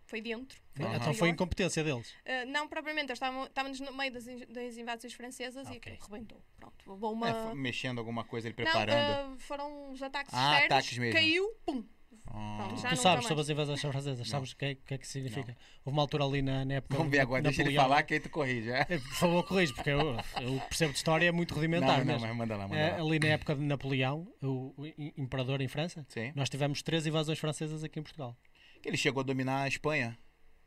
foi 0.05 0.21
dentro. 0.21 0.59
Foi 0.75 0.85
Aham. 0.85 0.95
Então 0.97 1.13
foi 1.13 1.29
incompetência 1.29 1.83
deles. 1.83 2.09
Uh, 2.11 2.45
não 2.51 2.67
propriamente, 2.67 3.11
estavam, 3.11 3.45
estávamos 3.45 3.79
no 3.79 3.93
meio 3.95 4.11
das, 4.11 4.25
das 4.25 4.77
invasões 4.77 5.13
francesas 5.13 5.67
e 5.69 5.77
Ok. 5.77 5.93
aquilo 5.93 6.07
rebentou. 6.11 6.41
Pronto, 6.57 6.91
levou 6.91 7.13
uma. 7.13 7.29
É, 7.29 7.55
mexendo 7.55 7.99
alguma 7.99 8.23
coisa, 8.23 8.47
ele 8.47 8.55
não, 8.57 8.63
preparando. 8.63 9.33
uh, 9.35 9.39
foram 9.39 9.91
os 9.91 10.01
ataques 10.01 10.33
Ah, 10.33 10.53
externos, 10.53 10.65
ataques 10.65 10.97
mesmo. 10.97 11.13
caiu, 11.13 11.45
pum. 11.65 11.83
Ah. 12.27 12.55
pronto, 12.57 12.73
tu 12.75 12.81
sabes 12.81 13.03
mais. 13.03 13.25
sobre 13.27 13.41
as 13.41 13.49
invasões 13.49 13.81
francesas, 13.81 14.27
sabes 14.27 14.51
o 14.51 14.57
que, 14.57 14.65
é- 14.65 14.71
o 14.71 14.75
que 14.77 14.93
é 14.95 14.97
que 14.97 15.07
significa? 15.07 15.55
Houve 15.85 15.95
uma 15.95 16.01
altura 16.01 16.23
ali 16.25 16.41
na, 16.41 16.65
na 16.65 16.73
época. 16.75 16.97
Vamos 16.97 17.11
ver 17.11 17.17
de 17.17 17.21
agora, 17.21 17.41
deixa 17.43 17.61
ele 17.61 17.75
falar 17.75 18.01
que 18.03 18.15
aí 18.15 18.19
tu 18.19 18.29
corrige. 18.29 18.71
É? 18.71 18.81
Eh, 18.89 18.97
Por 18.97 19.13
favor, 19.13 19.43
corrige, 19.47 19.73
porque 19.73 19.91
eu, 19.91 19.99
eu 20.41 20.59
percebo 20.67 20.91
de 20.91 20.97
história 20.97 21.27
é 21.27 21.31
muito 21.31 21.53
rudimentar. 21.53 22.03
Não, 22.03 22.13
não, 22.15 22.19
mas 22.27 22.35
manda 22.35 22.57
lá, 22.57 22.67
manda 22.67 22.81
Eh, 22.81 22.91
lá. 22.93 22.97
ali 22.99 23.19
na 23.19 23.27
época 23.27 23.55
de 23.55 23.61
Napoleão, 23.61 24.27
o, 24.41 24.73
o 24.75 24.85
im- 24.87 25.13
imperador 25.17 25.61
em 25.61 25.67
França, 25.67 26.03
Sim. 26.09 26.31
nós 26.35 26.49
tivemos 26.49 26.81
três 26.81 27.05
invasões 27.05 27.37
francesas 27.37 27.83
aqui 27.83 27.99
em 27.99 28.03
Portugal. 28.03 28.35
Ele 28.85 28.97
chegou 28.97 29.21
a 29.21 29.23
dominar 29.23 29.63
a 29.63 29.67
Espanha. 29.67 30.17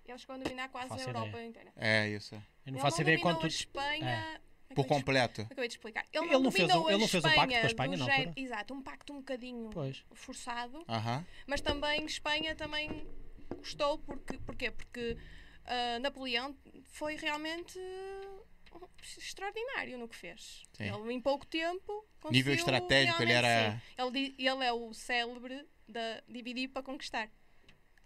Eles 0.04 0.20
chegou 0.22 0.36
a 0.36 0.38
dominar 0.38 0.68
quase 0.70 0.88
Faço 0.88 1.04
a 1.04 1.06
Europa 1.10 1.28
ideia. 1.28 1.46
inteira. 1.46 1.72
É, 1.76 2.08
isso. 2.08 2.34
Eu 2.66 2.72
não 2.72 2.80
faço 2.80 3.00
ideia 3.02 3.18
quanto. 3.20 3.44
a 3.44 3.48
Espanha. 3.48 4.40
Por 4.68 4.72
é 4.72 4.74
que 4.74 4.80
eu 4.80 4.84
ia 4.84 4.88
completo. 4.88 5.42
Acabei 5.42 5.68
de 5.68 5.74
explicar. 5.74 6.04
Ele 6.12 6.24
Ele 6.24 6.32
não, 6.32 6.40
não 6.40 6.50
fez 6.50 6.68
dominou 6.68 6.84
um- 6.84 6.88
a 6.88 6.92
ele 6.92 7.00
não 7.00 7.08
fez 7.08 7.24
um 7.24 7.28
pacto 7.28 7.48
com 7.52 7.56
a 7.56 7.60
do 7.60 7.66
Espanha 7.66 7.96
na 7.96 8.04
género-? 8.04 8.32
Exato, 8.36 8.74
um 8.74 8.82
pacto 8.82 9.12
um 9.12 9.16
bocadinho 9.16 9.70
Pois. 9.70 10.04
forçado. 10.12 10.84
Aham. 10.88 11.26
Mas 11.46 11.60
também 11.60 12.04
Espanha 12.04 12.54
também 12.54 13.06
gostou. 13.56 13.98
Porque, 13.98 14.36
porquê? 14.38 14.70
Porque 14.70 15.16
ah, 15.64 15.98
Napoleão 16.00 16.56
foi 16.84 17.16
realmente 17.16 17.78
uh, 17.78 18.88
extraordinário 19.18 19.98
no 19.98 20.08
que 20.08 20.16
fez. 20.16 20.64
Sim. 20.72 20.84
Ele 20.84 21.12
em 21.14 21.20
pouco 21.20 21.46
tempo 21.46 22.06
conseguiu 22.20 22.30
Nível 22.38 22.54
estratégico, 22.54 23.22
ele 23.22 23.32
era-. 23.32 23.82
Ele, 23.96 24.34
ele 24.38 24.64
é 24.64 24.72
o 24.72 24.92
célebre 24.92 25.66
da 25.88 26.22
dividir 26.28 26.68
para 26.68 26.82
conquistar. 26.82 27.30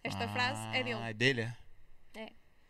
Esta 0.05 0.29
frase 0.29 0.61
é 0.77 0.83
dele. 0.83 0.99
Ah, 1.01 1.11
é 1.11 1.15
dele? 1.15 1.53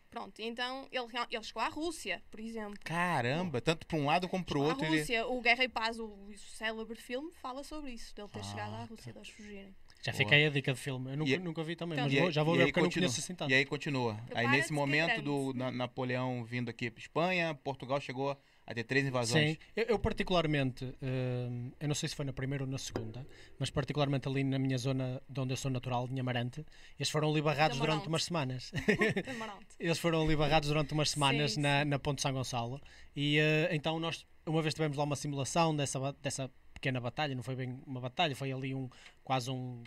Pronto, 0.09 0.39
então 0.43 0.87
ele, 0.91 1.07
ele 1.31 1.43
chegou 1.43 1.63
à 1.63 1.69
Rússia, 1.69 2.21
por 2.29 2.39
exemplo. 2.39 2.75
Caramba, 2.83 3.59
tanto 3.59 3.87
para 3.87 3.97
um 3.97 4.05
lado 4.05 4.29
como 4.29 4.45
para 4.45 4.59
o 4.59 4.61
outro. 4.61 4.85
Ele... 4.85 4.99
Rússia, 4.99 5.25
o 5.25 5.41
Guerra 5.41 5.63
e 5.63 5.67
Paz, 5.67 5.97
o, 5.97 6.05
o 6.05 6.37
célebre 6.37 6.95
filme, 7.01 7.31
fala 7.41 7.63
sobre 7.63 7.89
isso, 7.93 8.13
dele 8.13 8.27
ter 8.27 8.41
Ah, 8.41 8.43
chegado 8.43 8.75
à 8.75 8.83
Rússia, 8.83 9.11
deles 9.11 9.29
fugirem. 9.29 9.75
Já 10.03 10.11
Boa. 10.11 10.17
fiquei 10.23 10.45
a 10.45 10.49
dica 10.51 10.71
de 10.71 10.79
filme. 10.79 11.09
Eu 11.13 11.17
nunca, 11.17 11.31
E- 11.31 11.39
nunca 11.39 11.63
vi 11.63 11.75
também, 11.75 11.95
Então, 11.95 12.05
mas 12.05 12.13
E 12.13 12.17
vou- 12.17 12.27
aí- 12.27 12.31
já 12.31 12.43
vou 12.43 12.53
ver 12.53 12.59
aí 12.61 12.67
porque 12.67 12.79
eu 12.79 12.83
não 12.83 12.89
continua. 12.89 13.07
conheço 13.09 13.21
assim 13.21 13.33
tanto. 13.33 13.49
E 13.49 13.55
aí 13.55 13.65
continua. 13.65 14.19
Aí 14.35 14.47
nesse 14.49 14.71
é 14.71 14.75
momento 14.75 15.19
do 15.23 15.51
Na- 15.55 15.71
Napoleão 15.71 16.43
vindo 16.45 16.69
aqui 16.69 16.91
para 16.91 17.01
Espanha, 17.01 17.55
Portugal 17.55 17.99
chegou 17.99 18.37
a 18.65 18.73
ter 18.73 18.83
três 18.83 19.05
invasões. 19.05 19.51
Sim, 19.51 19.57
eu, 19.75 19.85
eu 19.89 19.99
particularmente, 19.99 20.85
hum, 21.01 21.71
eu 21.79 21.87
não 21.87 21.95
sei 21.95 22.09
se 22.09 22.15
foi 22.15 22.25
na 22.25 22.33
primeira 22.33 22.63
ou 22.63 22.69
na 22.69 22.77
segunda, 22.77 23.25
mas 23.59 23.69
particularmente 23.69 24.27
ali 24.27 24.43
na 24.43 24.57
minha 24.57 24.77
zona 24.77 25.21
de 25.27 25.39
onde 25.39 25.53
eu 25.53 25.57
sou 25.57 25.69
natural, 25.69 26.07
de 26.07 26.19
Amarante, 26.19 26.65
eles 26.97 27.09
foram 27.09 27.29
ali 27.29 27.41
barrados 27.41 27.77
durante 27.77 28.07
umas 28.07 28.23
semanas. 28.23 28.71
Amarante. 29.27 29.67
Eles 29.79 29.99
foram 29.99 30.23
ali 30.23 30.35
barrados 30.35 30.69
durante 30.69 30.93
umas 30.93 31.09
semanas 31.09 31.53
Sim, 31.53 31.61
na, 31.61 31.85
na 31.85 31.99
Ponte 31.99 32.21
São 32.21 32.31
Gonçalo 32.31 32.81
e 33.15 33.37
eh, 33.37 33.69
então 33.71 33.99
nós 33.99 34.25
uma 34.45 34.61
vez 34.61 34.73
tivemos 34.73 34.97
lá 34.97 35.03
uma 35.03 35.15
simulação 35.15 35.75
dessa, 35.75 36.13
dessa 36.21 36.51
pequena 36.73 36.99
batalha, 36.99 37.33
não 37.35 37.43
foi 37.43 37.55
bem 37.55 37.79
uma 37.85 38.01
batalha, 38.01 38.35
foi 38.35 38.51
ali 38.51 38.75
um 38.75 38.89
quase 39.23 39.49
um, 39.49 39.83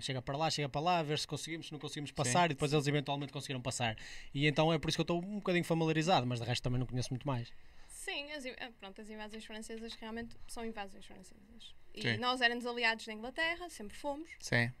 chega 0.00 0.20
para 0.20 0.36
lá, 0.36 0.50
chega 0.50 0.68
para 0.68 0.80
lá, 0.80 1.02
ver 1.02 1.18
se 1.18 1.26
conseguimos, 1.26 1.66
se 1.66 1.72
não 1.72 1.78
conseguimos 1.78 2.10
passar 2.10 2.46
e 2.46 2.48
depois 2.50 2.72
eles 2.72 2.86
eventualmente 2.86 3.32
conseguiram 3.32 3.60
passar. 3.60 3.96
E 4.34 4.46
então 4.46 4.72
é 4.72 4.78
por 4.78 4.88
isso 4.88 4.96
que 4.96 5.00
eu 5.00 5.04
estou 5.04 5.22
um 5.22 5.36
bocadinho 5.36 5.64
familiarizado, 5.64 6.26
mas 6.26 6.40
de 6.40 6.46
resto 6.46 6.62
também 6.62 6.78
não 6.78 6.86
conheço 6.86 7.10
muito 7.10 7.26
mais. 7.26 7.52
Sim, 8.02 8.32
as, 8.32 8.44
ah, 8.44 8.72
pronto, 8.80 9.00
as 9.00 9.08
invasões 9.08 9.44
francesas 9.44 9.94
realmente 9.94 10.36
são 10.48 10.64
invasões 10.66 11.06
francesas. 11.06 11.72
E 11.94 12.02
Sim. 12.02 12.16
nós 12.16 12.40
éramos 12.40 12.66
aliados 12.66 13.06
da 13.06 13.12
Inglaterra, 13.12 13.68
sempre 13.70 13.96
fomos. 13.96 14.28
Sim. 14.40 14.72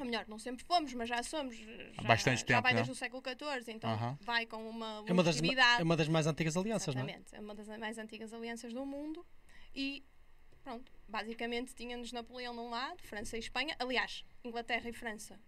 Ou 0.00 0.04
melhor, 0.04 0.26
não 0.26 0.36
sempre 0.36 0.64
fomos, 0.64 0.92
mas 0.92 1.08
já 1.08 1.22
somos. 1.22 1.56
Já, 1.56 2.02
bastante 2.02 2.40
já 2.40 2.46
tempo, 2.46 2.62
vai 2.62 2.72
né? 2.72 2.78
desde 2.78 2.90
o 2.90 2.94
século 2.96 3.22
XIV, 3.22 3.72
então 3.72 3.88
Aham. 3.88 4.18
vai 4.20 4.46
com 4.46 4.68
uma 4.68 5.04
É 5.06 5.12
uma 5.12 5.22
das, 5.22 5.40
é 5.40 5.82
uma 5.82 5.96
das 5.96 6.08
mais 6.08 6.26
antigas 6.26 6.56
alianças, 6.56 6.92
não 6.92 7.02
é? 7.02 7.04
Exatamente, 7.04 7.36
é 7.36 7.40
uma 7.40 7.54
das 7.54 7.68
mais 7.78 7.98
antigas 7.98 8.32
alianças 8.34 8.72
do 8.72 8.84
mundo. 8.84 9.24
E 9.72 10.04
pronto, 10.64 10.90
basicamente 11.06 11.72
tínhamos 11.72 12.10
Napoleão 12.10 12.52
de 12.52 12.60
um 12.60 12.68
lado, 12.68 13.00
França 13.00 13.36
e 13.36 13.38
Espanha. 13.38 13.76
Aliás, 13.78 14.24
Inglaterra 14.42 14.88
e 14.88 14.92
França 14.92 15.38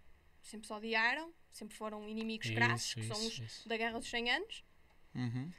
sempre 0.41 0.67
se 0.67 0.71
odiaram, 0.73 1.33
sempre 1.51 1.75
foram 1.75 2.07
inimigos 2.07 2.49
crassos, 2.49 2.93
que 2.93 3.01
Isso, 3.01 3.13
são 3.13 3.27
os 3.27 3.39
isso. 3.39 3.67
da 3.67 3.75
Guerra 3.75 3.99
dos 3.99 4.09
100 4.09 4.31
Anos. 4.31 4.63
Uhum. 5.13 5.51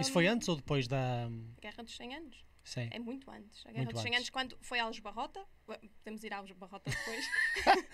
Isso 0.00 0.12
foi 0.12 0.26
antes 0.26 0.48
ou 0.48 0.56
depois 0.56 0.86
da. 0.86 1.28
Guerra 1.60 1.82
dos 1.82 1.96
100 1.96 2.14
Anos. 2.14 2.44
Sim. 2.64 2.88
É 2.90 2.98
muito 2.98 3.30
antes. 3.30 3.64
A 3.66 3.70
Guerra 3.70 3.84
Muito 3.84 3.94
dos 3.94 4.02
100 4.02 4.10
antes. 4.10 4.18
Anos, 4.20 4.30
quando 4.30 4.58
foi 4.62 4.78
Alves 4.78 4.98
Barrota. 4.98 5.44
Podemos 5.66 6.22
ir 6.22 6.32
Alves 6.32 6.52
Barrota 6.56 6.90
depois. 6.90 7.24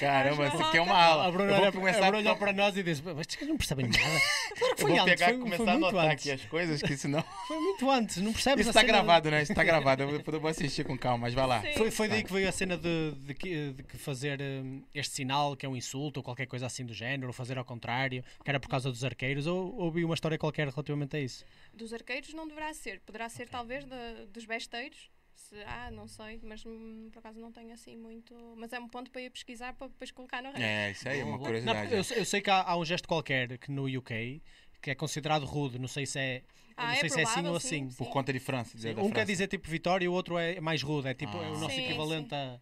Caramba, 0.00 0.48
isso 0.48 0.62
aqui 0.62 0.78
é 0.78 0.80
uma 0.80 0.96
aula. 0.96 1.26
A 1.26 1.30
Bruna 1.30 1.52
olha, 1.52 1.68
a 1.68 1.72
começar 1.72 1.98
Bruna 2.06 2.16
a 2.16 2.20
olhou 2.20 2.36
para 2.36 2.52
nós 2.54 2.74
e 2.74 2.82
disse: 2.82 3.02
Mas 3.02 3.18
estes 3.20 3.46
não 3.46 3.56
percebem 3.58 3.86
nada. 3.86 3.98
Claro 4.60 4.74
que 4.76 4.82
Eu 4.82 4.86
foi 4.86 4.90
vou 4.90 5.00
antes, 5.00 5.14
pegar 5.14 5.26
foi, 5.26 5.34
e 5.34 5.38
foi 5.38 5.44
começar 5.44 5.62
a 5.62 5.78
muito 5.78 5.86
anotar 5.88 6.10
antes. 6.12 6.26
aqui 6.26 6.30
as 6.32 6.44
coisas, 6.50 6.82
que 6.82 6.96
senão. 6.96 7.22
Foi 7.46 7.58
muito 7.58 7.90
antes, 7.90 8.16
não 8.18 8.32
percebes 8.32 8.60
Isso 8.66 8.70
a 8.70 8.72
tá 8.72 8.80
cena 8.80 8.92
gravado, 8.92 9.30
né? 9.30 9.42
Isso 9.42 9.54
tá 9.54 9.64
gravado. 9.64 10.02
Eu 10.02 10.18
depois 10.18 10.34
eu 10.34 10.40
vou 10.40 10.50
assistir 10.50 10.84
com 10.84 10.98
calma, 10.98 11.18
mas 11.18 11.34
vai 11.34 11.46
lá. 11.46 11.62
Sim. 11.62 11.72
Foi, 11.74 11.90
foi 11.90 12.08
daí 12.08 12.24
que 12.24 12.32
veio 12.32 12.48
a 12.48 12.52
cena 12.52 12.76
de, 12.76 13.12
de 13.12 13.34
que, 13.34 13.70
de 13.72 13.82
que 13.84 13.96
fazer 13.96 14.40
hum, 14.40 14.82
este 14.94 15.14
sinal 15.14 15.56
que 15.56 15.64
é 15.64 15.68
um 15.68 15.76
insulto 15.76 16.18
ou 16.20 16.24
qualquer 16.24 16.46
coisa 16.46 16.66
assim 16.66 16.84
do 16.84 16.92
género, 16.94 17.28
ou 17.28 17.32
fazer 17.32 17.58
ao 17.58 17.64
contrário, 17.64 18.24
que 18.44 18.50
era 18.50 18.58
por 18.60 18.68
causa 18.68 18.90
dos 18.90 19.04
arqueiros, 19.04 19.46
ou 19.46 19.74
ouvi 19.78 20.04
uma 20.04 20.14
história 20.14 20.36
qualquer 20.38 20.68
relativamente 20.68 21.16
a 21.16 21.20
isso. 21.20 21.44
Dos 21.72 21.92
arqueiros 21.92 22.32
não 22.34 22.46
deverá 22.48 22.72
ser. 22.74 23.00
Poderá 23.00 23.28
ser 23.28 23.48
talvez 23.48 23.84
da- 23.84 24.24
dos 24.32 24.44
besteiros. 24.44 25.10
Se, 25.50 25.60
ah, 25.66 25.90
não 25.90 26.06
sei, 26.06 26.38
mas 26.44 26.64
hum, 26.64 27.08
por 27.12 27.18
acaso 27.18 27.40
não 27.40 27.50
tenho 27.50 27.72
assim 27.72 27.96
muito. 27.96 28.32
Mas 28.56 28.72
é 28.72 28.78
um 28.78 28.88
ponto 28.88 29.10
para 29.10 29.20
ir 29.20 29.30
pesquisar 29.30 29.72
para 29.74 29.88
depois 29.88 30.12
colocar 30.12 30.40
no 30.42 30.52
resto. 30.52 30.62
É, 30.64 30.90
isso 30.92 31.08
aí 31.08 31.18
é 31.20 31.24
uma 31.24 31.32
Não, 31.32 31.44
curiosidade. 31.44 31.80
porque 31.80 31.94
eu, 31.96 32.04
sei- 32.04 32.18
eu 32.20 32.24
sei 32.24 32.40
que 32.40 32.50
há, 32.50 32.62
há 32.62 32.76
um 32.76 32.84
gesto 32.84 33.08
qualquer 33.08 33.58
que 33.58 33.70
no 33.72 33.84
UK 33.86 34.40
que 34.80 34.90
é 34.92 34.94
considerado 34.94 35.44
rude, 35.44 35.78
não 35.78 35.88
sei 35.88 36.06
se 36.06 36.18
é, 36.18 36.42
Ah, 36.76 36.84
não 36.86 36.92
é 36.92 36.94
sei 37.00 37.10
se 37.10 37.20
é 37.20 37.22
assim 37.24 37.46
ou 37.48 37.60
sim, 37.60 37.84
assim. 37.84 37.90
sim. 37.90 37.96
Por 38.04 38.10
conta 38.10 38.32
de 38.32 38.38
França. 38.40 38.76
dizer 38.76 38.94
da 38.94 39.02
Um 39.02 39.10
quer 39.10 39.26
dizer 39.26 39.46
tipo 39.48 39.68
vitória 39.68 40.04
e 40.04 40.08
o 40.08 40.12
outro 40.12 40.38
é 40.38 40.60
mais 40.60 40.82
rude, 40.82 41.08
é 41.08 41.14
tipo 41.14 41.36
Ah. 41.36 41.44
é 41.44 41.50
o 41.50 41.58
nosso 41.58 41.74
Sim, 41.74 41.84
equivalente 41.84 42.34
a, 42.34 42.58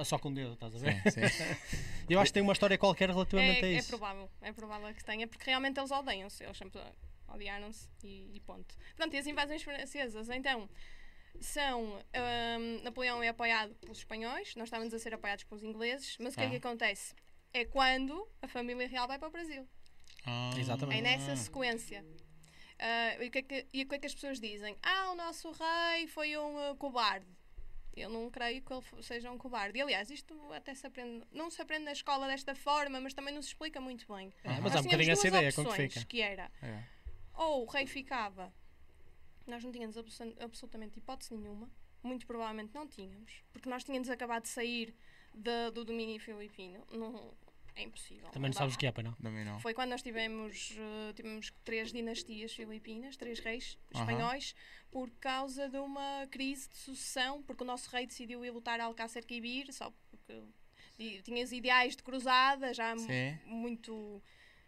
a 0.00 0.04
só 0.04 0.18
com 0.18 0.30
o 0.30 0.34
dedo, 0.34 0.54
estás 0.54 0.74
a 0.74 0.78
ver? 0.78 0.94
Sim, 1.10 1.26
sim. 1.28 1.44
Eu 2.10 2.18
acho 2.18 2.30
que 2.30 2.34
tem 2.34 2.42
uma 2.42 2.52
história 2.54 2.76
qualquer 2.78 3.08
relativamente 3.10 3.64
a 3.64 3.68
É, 3.68 3.72
é 3.72 3.78
isso. 3.78 3.88
provável, 3.88 4.28
é 4.40 4.52
provável 4.52 4.94
que 4.94 5.04
tenha, 5.04 5.28
porque 5.28 5.44
realmente 5.44 5.78
eles 5.78 5.90
odeiam-se, 5.92 6.42
eles 6.42 6.56
sempre 6.56 6.80
odiaram-se 7.28 7.88
e, 8.02 8.30
e 8.34 8.40
ponto. 8.40 8.74
Pronto, 8.96 9.14
e 9.14 9.18
as 9.18 9.26
invasões 9.26 9.62
francesas, 9.62 10.28
então, 10.30 10.68
são. 11.40 11.84
hum, 12.58 12.80
Napoleão 12.82 13.22
é 13.22 13.28
apoiado 13.28 13.74
pelos 13.76 13.98
espanhóis, 13.98 14.54
nós 14.56 14.66
estávamos 14.68 14.92
a 14.94 14.98
ser 14.98 15.14
apoiados 15.14 15.44
pelos 15.44 15.62
ingleses, 15.62 16.16
mas 16.18 16.34
o 16.34 16.36
que 16.36 16.42
é 16.42 16.46
Ah. 16.46 16.50
que 16.50 16.56
acontece? 16.56 17.14
É 17.52 17.64
quando 17.64 18.28
a 18.42 18.48
família 18.48 18.86
real 18.88 19.06
vai 19.08 19.18
para 19.18 19.28
o 19.28 19.30
Brasil. 19.30 19.66
Ah. 20.26 20.50
Exatamente. 20.58 20.98
É 20.98 21.02
nessa 21.02 21.36
sequência. 21.36 22.04
Ah, 22.78 23.16
e, 23.22 23.28
o 23.28 23.30
que 23.30 23.38
é 23.38 23.42
que, 23.42 23.66
e 23.72 23.82
o 23.82 23.88
que 23.88 23.94
é 23.94 23.98
que 23.98 24.06
as 24.06 24.14
pessoas 24.14 24.40
dizem? 24.40 24.76
Ah, 24.82 25.10
o 25.12 25.14
nosso 25.14 25.50
rei 25.52 26.06
foi 26.08 26.36
um 26.38 26.58
ah, 26.58 26.74
cobarde. 26.76 27.26
Eu 27.96 28.08
não 28.08 28.30
creio 28.30 28.62
que 28.62 28.72
ele 28.72 28.82
seja 29.02 29.30
um 29.30 29.36
cobarde. 29.36 29.76
E, 29.76 29.82
aliás, 29.82 30.10
isto 30.10 30.34
até 30.52 30.74
se 30.74 30.86
aprende, 30.86 31.26
não 31.32 31.50
se 31.50 31.60
aprende 31.60 31.84
na 31.84 31.92
escola 31.92 32.26
desta 32.28 32.54
forma, 32.54 33.00
mas 33.00 33.12
também 33.12 33.34
não 33.34 33.42
se 33.42 33.48
explica 33.48 33.80
muito 33.80 34.06
bem. 34.14 34.32
É, 34.44 34.60
mas 34.60 34.74
há 34.76 34.80
um 34.80 34.82
bocadinho 34.84 34.88
tínhamos 35.14 35.18
essa 35.18 35.28
ideia 35.28 35.52
com 35.52 35.62
que 35.64 35.68
opções, 35.70 35.92
fica. 35.94 36.06
que 36.06 36.20
era 36.22 36.50
É. 36.62 36.84
ou 37.34 37.64
o 37.64 37.66
rei 37.66 37.86
ficava, 37.86 38.52
nós 39.50 39.62
não 39.64 39.72
tínhamos 39.72 39.96
absolu- 39.98 40.36
absolutamente 40.40 40.98
hipótese 40.98 41.34
nenhuma, 41.34 41.68
muito 42.02 42.26
provavelmente 42.26 42.72
não 42.74 42.86
tínhamos, 42.86 43.42
porque 43.52 43.68
nós 43.68 43.84
tínhamos 43.84 44.08
acabado 44.08 44.42
de 44.44 44.48
sair 44.48 44.94
de- 45.34 45.70
do 45.72 45.84
domínio 45.84 46.18
filipino. 46.20 46.82
Não, 46.90 47.34
é 47.74 47.82
impossível. 47.82 48.28
Também 48.30 48.50
não 48.50 48.56
sabes 48.56 48.74
o 48.74 48.78
que 48.78 48.86
é, 48.86 48.92
pai, 48.92 49.04
não? 49.04 49.12
Também 49.14 49.44
não. 49.44 49.60
Foi 49.60 49.72
quando 49.74 49.90
nós 49.90 50.02
tivemos, 50.02 50.74
eh, 50.76 51.12
tivemos 51.14 51.52
três 51.64 51.92
dinastias 51.92 52.52
filipinas, 52.52 53.16
três 53.16 53.38
reis 53.40 53.78
espanhóis, 53.94 54.54
por 54.90 55.10
causa 55.20 55.68
de 55.68 55.78
uma 55.78 56.26
crise 56.30 56.68
de 56.68 56.76
sucessão, 56.76 57.42
porque 57.42 57.62
o 57.62 57.66
nosso 57.66 57.88
rei 57.90 58.06
decidiu 58.06 58.44
ir 58.44 58.50
lutar 58.50 58.80
a 58.80 58.84
Alcácer 58.84 59.24
Quibir, 59.24 59.72
só 59.72 59.92
porque 60.10 60.42
tinha 61.22 61.44
os 61.44 61.52
ideais 61.52 61.96
de 61.96 62.02
cruzada, 62.02 62.74
já 62.74 62.96
Sim. 62.96 63.38
muito. 63.46 64.22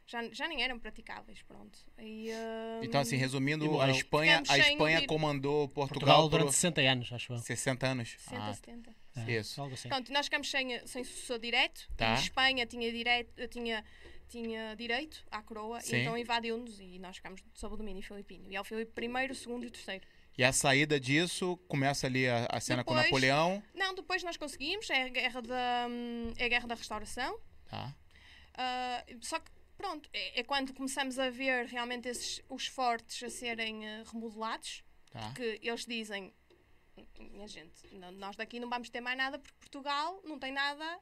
Já, 0.07 0.23
já 0.33 0.47
nem 0.49 0.63
eram 0.63 0.79
praticáveis, 0.79 1.41
pronto. 1.43 1.79
E, 1.99 2.29
eh, 2.31 2.81
Então, 2.83 3.01
assim, 3.01 3.15
E 3.17 3.19
resumindo, 3.19 3.81
a. 3.81 3.91
Espanha, 3.91 4.43
a 4.49 4.59
Espanha 4.59 4.97
ouvir. 4.97 5.07
comandou 5.07 5.69
Portugal 5.69 5.89
Portugal, 5.89 6.29
durante 6.29 6.47
por 6.49 6.53
60 6.55 6.81
anos, 6.83 7.13
acho 7.13 7.33
eu. 7.33 7.39
60 7.39 7.87
anos. 7.87 8.11
60, 8.11 8.43
Ah, 8.45 8.53
70. 8.55 8.97
É, 9.17 9.33
Isso. 9.39 9.61
Algo 9.61 9.75
assim. 9.75 9.89
Pronto, 9.89 10.13
nós 10.13 10.27
ficamos 10.27 10.51
sem, 10.51 10.87
sem 10.87 11.05
sucessor 11.05 11.39
direto. 11.39 11.89
Tá. 11.97 12.13
E 12.15 12.19
Espanha 12.19 12.67
tinha, 12.67 12.91
direito, 12.93 13.49
tinha, 13.49 13.85
tinha 14.29 14.75
direito 14.75 15.23
à 15.31 15.41
coroa, 15.43 15.81
Sim. 15.81 15.97
e 15.97 16.01
então 16.01 16.19
invadiu-nos 16.19 16.81
e 16.81 16.99
nós 16.99 17.17
ficamos 17.17 17.43
sob 17.55 17.75
o 17.75 17.77
domínio 17.77 18.03
filipino. 18.03 18.51
E 18.51 18.57
é 18.57 18.61
o 18.61 18.65
Filipe 18.65 18.93
I, 19.07 19.35
segundo 19.35 19.65
e 19.67 19.71
terceiro. 19.71 20.05
E 20.37 20.43
a 20.43 20.51
saída 20.53 20.99
disso 20.99 21.59
começa 21.69 22.07
ali 22.07 22.27
a, 22.27 22.47
a 22.51 22.59
cena 22.59 22.83
com 22.83 22.95
Depois- 22.95 23.07
Napoleão. 23.11 23.63
Não, 23.75 23.95
depois 23.95 24.23
nós 24.23 24.37
conseguimos, 24.39 24.89
é 24.91 25.03
a 25.05 25.09
guerra 25.09 25.43
da, 25.43 25.87
hum, 25.91 26.33
é 26.39 26.47
a 26.47 26.49
guerra 26.49 26.67
da 26.67 26.75
restauração. 26.75 27.39
Tá. 27.69 27.95
Ah, 28.55 29.05
só 29.21 29.39
que, 29.41 29.51
pronto, 29.83 30.09
é, 30.12 30.41
é 30.41 30.43
quando 30.45 30.73
começamos 30.73 31.19
a 31.19 31.29
ver 31.29 31.67
realmente 31.67 32.09
esses, 32.09 32.41
os 32.49 32.67
fortes 32.67 33.23
a 33.23 33.29
serem 33.31 33.85
eh, 33.87 34.03
remodelados. 34.11 34.83
Tá. 35.11 35.31
que 35.37 35.59
eles 35.62 35.85
dizem, 35.85 36.33
minha 37.19 37.47
gente, 37.47 37.87
n- 37.93 38.12
nós 38.12 38.35
daqui 38.35 38.59
não 38.59 38.71
vamos 38.71 38.89
ter 38.89 39.01
mais 39.03 39.19
nada 39.19 39.39
porque 39.39 39.55
Portugal 39.61 40.23
não 40.25 40.39
tem 40.39 40.51
nada 40.51 40.99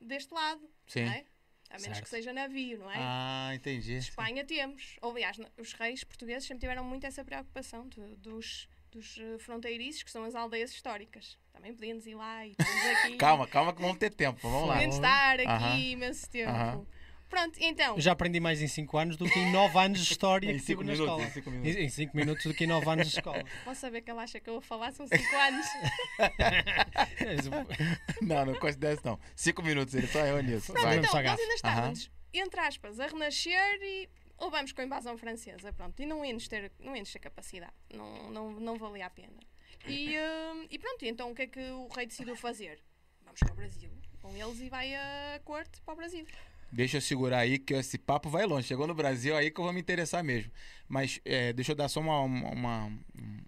deste 0.00 0.34
lado, 0.34 0.68
Sim. 0.88 1.04
não 1.04 1.12
é? 1.12 1.24
A 1.70 1.74
menos 1.78 1.84
Certo. 1.98 2.02
que 2.02 2.08
seja 2.10 2.32
navio, 2.32 2.78
não 2.78 2.90
é? 2.90 2.96
Ah, 2.98 3.50
entendi. 3.54 3.94
Espanha 3.98 4.44
temos. 4.44 4.96
Ou, 5.00 5.12
aliás, 5.12 5.38
os 5.56 5.72
reis 5.74 6.02
portugueses 6.02 6.44
sempre 6.48 6.60
tiveram 6.62 6.82
muito 6.84 7.06
essa 7.06 7.24
preocupação 7.24 7.88
de- 7.88 8.16
dos, 8.16 8.68
dos 8.90 9.16
eh, 9.18 9.38
fronteiriços, 9.38 10.02
que 10.02 10.10
são 10.10 10.24
as 10.24 10.34
aldeias 10.34 10.72
históricas. 10.72 11.38
Também 11.52 11.72
podíamos 11.72 12.04
ir 12.06 12.14
lá 12.16 12.44
e 12.44 12.56
aqui. 13.04 13.16
Calma, 13.16 13.46
calma 13.46 13.72
que 13.72 13.80
vamos 13.80 13.98
ter 13.98 14.12
tempo. 14.12 14.40
Vamos 14.42 14.66
lá. 14.66 14.74
Podíamos 14.74 14.96
estar 14.96 15.34
aqui 15.38 15.46
Aham. 15.48 15.78
imenso 15.78 16.28
tempo. 16.28 16.50
Aham. 16.50 16.86
Pronto, 17.32 17.58
então. 17.62 17.94
Eu 17.94 18.00
já 18.02 18.12
aprendi 18.12 18.38
mais 18.40 18.60
em 18.60 18.68
5 18.68 18.98
anos 18.98 19.16
do 19.16 19.24
que 19.24 19.38
em 19.38 19.50
9 19.50 19.78
anos 19.78 20.00
de 20.04 20.12
história 20.12 20.50
Em 20.52 20.58
que 20.58 20.60
tive 20.60 20.66
cinco 20.66 20.84
na 20.84 20.92
minutos, 20.92 21.08
escola. 21.10 21.26
em 21.26 21.30
cinco 21.32 21.50
minutos. 21.50 21.76
Em 21.76 21.88
5 21.88 22.16
minutos 22.16 22.44
do 22.44 22.52
que 22.54 22.64
em 22.64 22.66
9 22.66 22.90
anos 22.90 23.08
de 23.10 23.16
escola. 23.16 23.42
Posso 23.64 23.80
saber 23.80 24.02
que 24.02 24.10
ela 24.10 24.22
acha 24.22 24.38
que 24.38 24.50
eu 24.50 24.54
vou 24.54 24.60
falar? 24.60 24.92
São 24.92 25.06
5 25.06 25.36
anos. 25.36 25.66
Não, 28.20 28.46
não 28.46 28.54
considero 28.58 28.94
isso 28.94 29.06
não. 29.06 29.18
Cinco 29.34 29.62
minutos, 29.62 29.94
ele 29.94 30.06
só 30.06 30.24
errou 30.24 30.42
nisso. 30.42 30.72
Pronto, 30.72 30.84
Vai. 30.86 30.98
então- 30.98 31.22
nós 31.22 31.40
ainda 31.40 31.54
estávamos, 31.54 32.10
entre 32.34 32.60
aspas, 32.60 33.00
a 33.00 33.06
renascer 33.06 33.78
e 33.82 34.08
levamos 34.40 34.72
com 34.72 34.80
a 34.80 34.84
invasão 34.84 35.16
francesa, 35.16 35.72
pronto, 35.72 36.00
e 36.00 36.06
não 36.06 36.24
íamos 36.24 36.48
ter, 36.48 36.70
não 36.78 36.94
íamos 36.94 37.12
ter 37.12 37.18
capacidade, 37.18 37.72
não, 37.94 38.30
não, 38.30 38.50
não 38.52 38.78
valia 38.78 39.06
a 39.06 39.10
pena. 39.10 39.38
E, 39.86 40.16
hum, 40.18 40.66
e 40.70 40.78
pronto, 40.78 41.04
e 41.04 41.08
então 41.08 41.30
o 41.30 41.34
que 41.34 41.42
é 41.42 41.46
que 41.46 41.60
o 41.70 41.88
rei 41.88 42.06
decidiu 42.06 42.36
fazer? 42.36 42.80
Vamos 43.24 43.40
para 43.40 43.52
o 43.52 43.56
Brasil 43.56 43.90
com 44.20 44.36
eles 44.36 44.60
e 44.60 44.68
vai 44.68 44.94
a 44.94 45.40
corte 45.44 45.80
para 45.82 45.94
o 45.94 45.96
Brasil. 45.96 46.24
Deixa 46.72 46.96
eu 46.96 47.00
segurar 47.02 47.40
aí 47.40 47.58
que 47.58 47.74
esse 47.74 47.98
papo 47.98 48.30
vai 48.30 48.46
longe. 48.46 48.66
Chegou 48.66 48.86
no 48.86 48.94
Brasil 48.94 49.36
aí 49.36 49.50
que 49.50 49.60
eu 49.60 49.64
vou 49.64 49.72
me 49.72 49.80
interessar 49.80 50.24
mesmo. 50.24 50.50
Mas 50.88 51.20
é, 51.24 51.52
deixa 51.52 51.72
eu 51.72 51.76
dar 51.76 51.88
só 51.88 52.00
uma, 52.00 52.18
uma, 52.20 52.98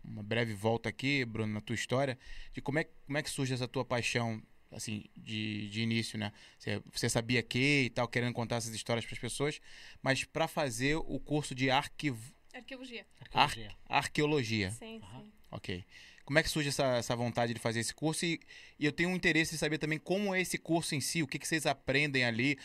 uma 0.04 0.22
breve 0.22 0.52
volta 0.52 0.90
aqui, 0.90 1.24
Bruno, 1.24 1.54
na 1.54 1.60
tua 1.62 1.74
história, 1.74 2.18
de 2.52 2.60
como 2.60 2.78
é, 2.78 2.84
como 2.84 3.16
é 3.16 3.22
que 3.22 3.30
surge 3.30 3.54
essa 3.54 3.66
tua 3.66 3.84
paixão 3.84 4.42
assim, 4.70 5.04
de, 5.16 5.70
de 5.70 5.80
início, 5.82 6.18
né? 6.18 6.32
Você, 6.58 6.82
você 6.92 7.08
sabia 7.08 7.42
que 7.42 7.84
e 7.84 7.90
tal, 7.90 8.06
querendo 8.08 8.34
contar 8.34 8.56
essas 8.56 8.74
histórias 8.74 9.06
para 9.06 9.14
as 9.14 9.20
pessoas, 9.20 9.60
mas 10.02 10.24
para 10.24 10.46
fazer 10.46 10.96
o 10.96 11.18
curso 11.18 11.54
de 11.54 11.70
arquivo, 11.70 12.34
Arqueologia. 12.54 13.04
Arqueologia. 13.20 13.70
arqueologia. 13.88 14.70
Sim, 14.70 15.00
Aham. 15.02 15.22
sim. 15.22 15.32
Ok. 15.50 15.84
Como 16.24 16.38
é 16.38 16.42
que 16.42 16.48
surge 16.48 16.68
essa, 16.70 16.84
essa 16.96 17.14
vontade 17.14 17.52
de 17.52 17.60
fazer 17.60 17.80
esse 17.80 17.92
curso? 17.92 18.24
E, 18.24 18.40
e 18.78 18.86
eu 18.86 18.92
tenho 18.92 19.10
um 19.10 19.16
interesse 19.16 19.54
em 19.54 19.58
saber 19.58 19.76
também 19.76 19.98
como 19.98 20.34
é 20.34 20.40
esse 20.40 20.56
curso 20.56 20.94
em 20.94 21.00
si, 21.00 21.22
o 21.22 21.26
que, 21.26 21.38
que 21.38 21.46
vocês 21.46 21.66
aprendem 21.66 22.24
ali. 22.24 22.56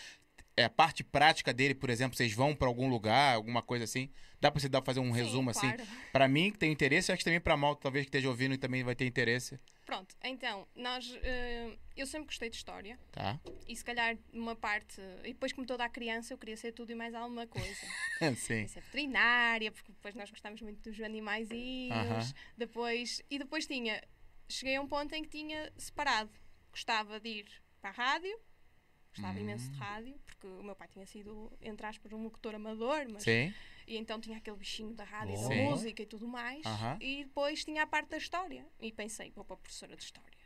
É, 0.60 0.66
a 0.66 0.70
parte 0.70 1.06
prática 1.06 1.54
dele, 1.54 1.74
por 1.74 1.90
exemplo, 1.90 2.18
vocês 2.18 2.34
vão 2.34 2.54
para 2.54 2.68
algum 2.68 2.90
lugar, 2.90 3.36
alguma 3.36 3.62
coisa 3.62 3.86
assim? 3.86 4.10
Dá 4.42 4.52
para 4.52 4.60
você 4.60 4.68
dar, 4.68 4.82
fazer 4.82 5.00
um 5.00 5.06
Sim, 5.06 5.12
resumo 5.14 5.50
assim? 5.52 5.72
claro. 5.72 5.84
Para 6.12 6.28
mim, 6.28 6.52
que 6.52 6.58
tem 6.58 6.70
interesse, 6.70 7.12
acho 7.14 7.20
que 7.20 7.24
também 7.24 7.40
para 7.40 7.56
Malta, 7.56 7.82
talvez 7.84 8.04
que 8.04 8.10
esteja 8.10 8.28
ouvindo 8.28 8.54
e 8.54 8.58
também 8.58 8.84
vai 8.84 8.94
ter 8.94 9.06
interesse. 9.06 9.58
Pronto, 9.86 10.14
então, 10.22 10.68
nós. 10.76 11.18
eh, 11.24 11.78
eu 11.96 12.06
sempre 12.06 12.28
gostei 12.28 12.50
de 12.50 12.58
história 12.58 13.00
Tá? 13.12 13.40
e 13.68 13.74
se 13.76 13.84
calhar 13.86 14.18
uma 14.34 14.54
parte. 14.54 15.00
E 15.24 15.30
depois, 15.34 15.54
como 15.54 15.66
toda 15.66 15.86
a 15.86 15.90
criança, 15.90 16.34
eu 16.34 16.38
queria 16.38 16.58
ser 16.58 16.74
tudo 16.74 16.92
e 16.92 16.96
mais 16.96 17.14
alguma 17.16 17.48
coisa. 17.48 17.88
Sim. 18.36 18.68
Ser 18.68 18.82
veterinária, 18.82 19.72
porque 19.72 19.94
depois 19.94 20.14
nós 20.14 20.30
gostávamos 20.30 20.62
muito 20.62 20.90
dos 20.90 21.00
animaizinhos. 21.02 21.92
Aham. 22.12 22.34
Depois, 22.58 23.22
e 23.30 23.40
depois 23.40 23.66
tinha. 23.66 24.04
Cheguei 24.50 24.76
a 24.76 24.82
um 24.82 24.88
ponto 24.88 25.14
em 25.16 25.24
que 25.24 25.30
tinha 25.30 25.72
separado. 25.78 26.30
Gostava 26.72 27.18
de 27.20 27.30
ir 27.30 27.46
para 27.82 27.92
a 27.92 27.94
rádio, 27.94 28.38
gostava 29.12 29.38
Hum. 29.38 29.42
imenso 29.42 29.70
de 29.72 29.78
rádio, 29.78 30.20
porque 30.26 30.48
o 30.48 30.64
meu 30.64 30.76
pai 30.76 30.88
tinha 30.88 31.06
sido, 31.06 31.52
entre 31.62 31.86
aspas, 31.86 32.12
um 32.14 32.24
locutor 32.24 32.56
amador, 32.56 33.06
mas 33.10 33.24
Sim. 33.24 33.54
e 33.88 33.98
então 33.98 34.20
tinha 34.20 34.38
aquele 34.38 34.58
bichinho 34.58 34.94
da 34.94 35.04
rádio, 35.04 35.36
Boa. 35.36 35.50
da 35.50 35.56
música 35.56 36.04
e 36.04 36.06
tudo 36.06 36.28
mais. 36.28 36.62
E 37.02 37.24
depois 37.24 37.64
tinha 37.66 37.84
a 37.84 37.88
parte 37.88 38.10
da 38.10 38.18
história. 38.18 38.66
E 38.80 38.92
pensei, 38.92 39.32
vou 39.32 39.44
para 39.44 39.56
a 39.56 39.58
professora 39.58 39.96
de 39.96 40.04
história. 40.04 40.39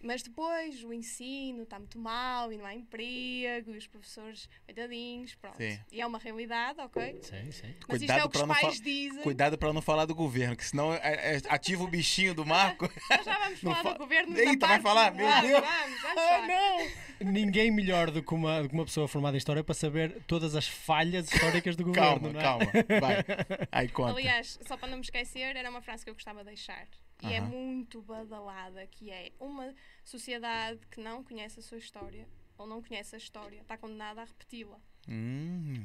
Mas 0.00 0.22
depois 0.22 0.84
o 0.84 0.92
ensino 0.92 1.64
está 1.64 1.76
muito 1.78 1.98
mal 1.98 2.52
e 2.52 2.56
não 2.56 2.64
há 2.64 2.72
emprego 2.74 3.72
e 3.74 3.76
os 3.78 3.86
professores, 3.88 4.48
coitadinhos, 4.64 5.34
pronto. 5.34 5.56
Sim. 5.56 5.78
E 5.90 6.00
é 6.00 6.06
uma 6.06 6.18
realidade, 6.18 6.80
ok? 6.80 7.18
Sim, 7.22 7.50
sim. 7.50 7.74
Mas 7.88 8.00
isto 8.02 8.06
Cuidado 8.06 8.20
é 8.20 8.24
o 8.24 8.28
que 8.28 8.36
os 8.36 8.42
não 8.42 8.54
pais 8.54 8.80
dizem. 8.80 9.22
Cuidado 9.24 9.58
para 9.58 9.72
não 9.72 9.82
falar 9.82 10.04
do 10.06 10.14
governo, 10.14 10.56
que 10.56 10.64
senão 10.64 10.94
é- 10.94 11.36
é- 11.36 11.40
ativa 11.48 11.82
o 11.82 11.88
bichinho 11.88 12.32
do 12.32 12.46
Marco. 12.46 12.88
Nós 13.10 13.24
já 13.24 13.38
vamos 13.38 13.60
Não 13.62 13.72
falar 13.72 13.82
fa- 13.82 13.92
do 13.94 13.98
governo. 13.98 14.38
Eita, 14.38 14.66
vai 14.68 14.80
falar? 14.80 15.12
Meu 15.12 15.26
Vamos, 15.26 15.42
Deus. 15.48 15.60
Vamos, 15.60 16.00
vamos 16.02 16.18
Ah, 16.22 16.28
falar. 16.28 16.46
não! 16.48 17.08
Ninguém 17.32 17.70
melhor 17.72 18.12
do 18.12 18.22
que, 18.22 18.32
uma, 18.32 18.62
do 18.62 18.68
que 18.68 18.74
uma 18.74 18.84
pessoa 18.84 19.08
formada 19.08 19.36
em 19.36 19.38
História 19.38 19.64
para 19.64 19.74
saber 19.74 20.22
todas 20.28 20.54
as 20.54 20.68
falhas 20.68 21.28
históricas 21.32 21.74
do 21.74 21.90
Calma, 21.90 22.18
governo, 22.20 22.32
não 22.34 22.40
é? 22.40 22.42
calma. 22.44 22.66
Vai. 23.00 23.16
Aí 23.72 23.88
conta. 23.88 24.12
Aliás, 24.12 24.60
só 24.64 24.76
para 24.76 24.88
não 24.88 24.98
me 24.98 25.02
esquecer, 25.02 25.56
era 25.56 25.68
uma 25.68 25.82
frase 25.82 26.04
que 26.04 26.10
eu 26.10 26.14
gostava 26.14 26.38
de 26.40 26.44
deixar. 26.46 26.86
E 27.22 27.32
é 27.32 27.38
Aham. 27.38 27.48
muito 27.48 28.00
badalada, 28.02 28.86
que 28.86 29.10
é 29.10 29.32
uma 29.40 29.74
sociedade 30.04 30.80
que 30.90 31.00
não 31.00 31.24
conhece 31.24 31.58
a 31.58 31.62
sua 31.62 31.78
história 31.78 32.28
ou 32.56 32.66
não 32.66 32.82
conhece 32.82 33.14
a 33.14 33.18
história, 33.18 33.60
está 33.60 33.76
condenada 33.76 34.22
a 34.22 34.24
repeti-la. 34.24 34.80
Hum, 35.08 35.84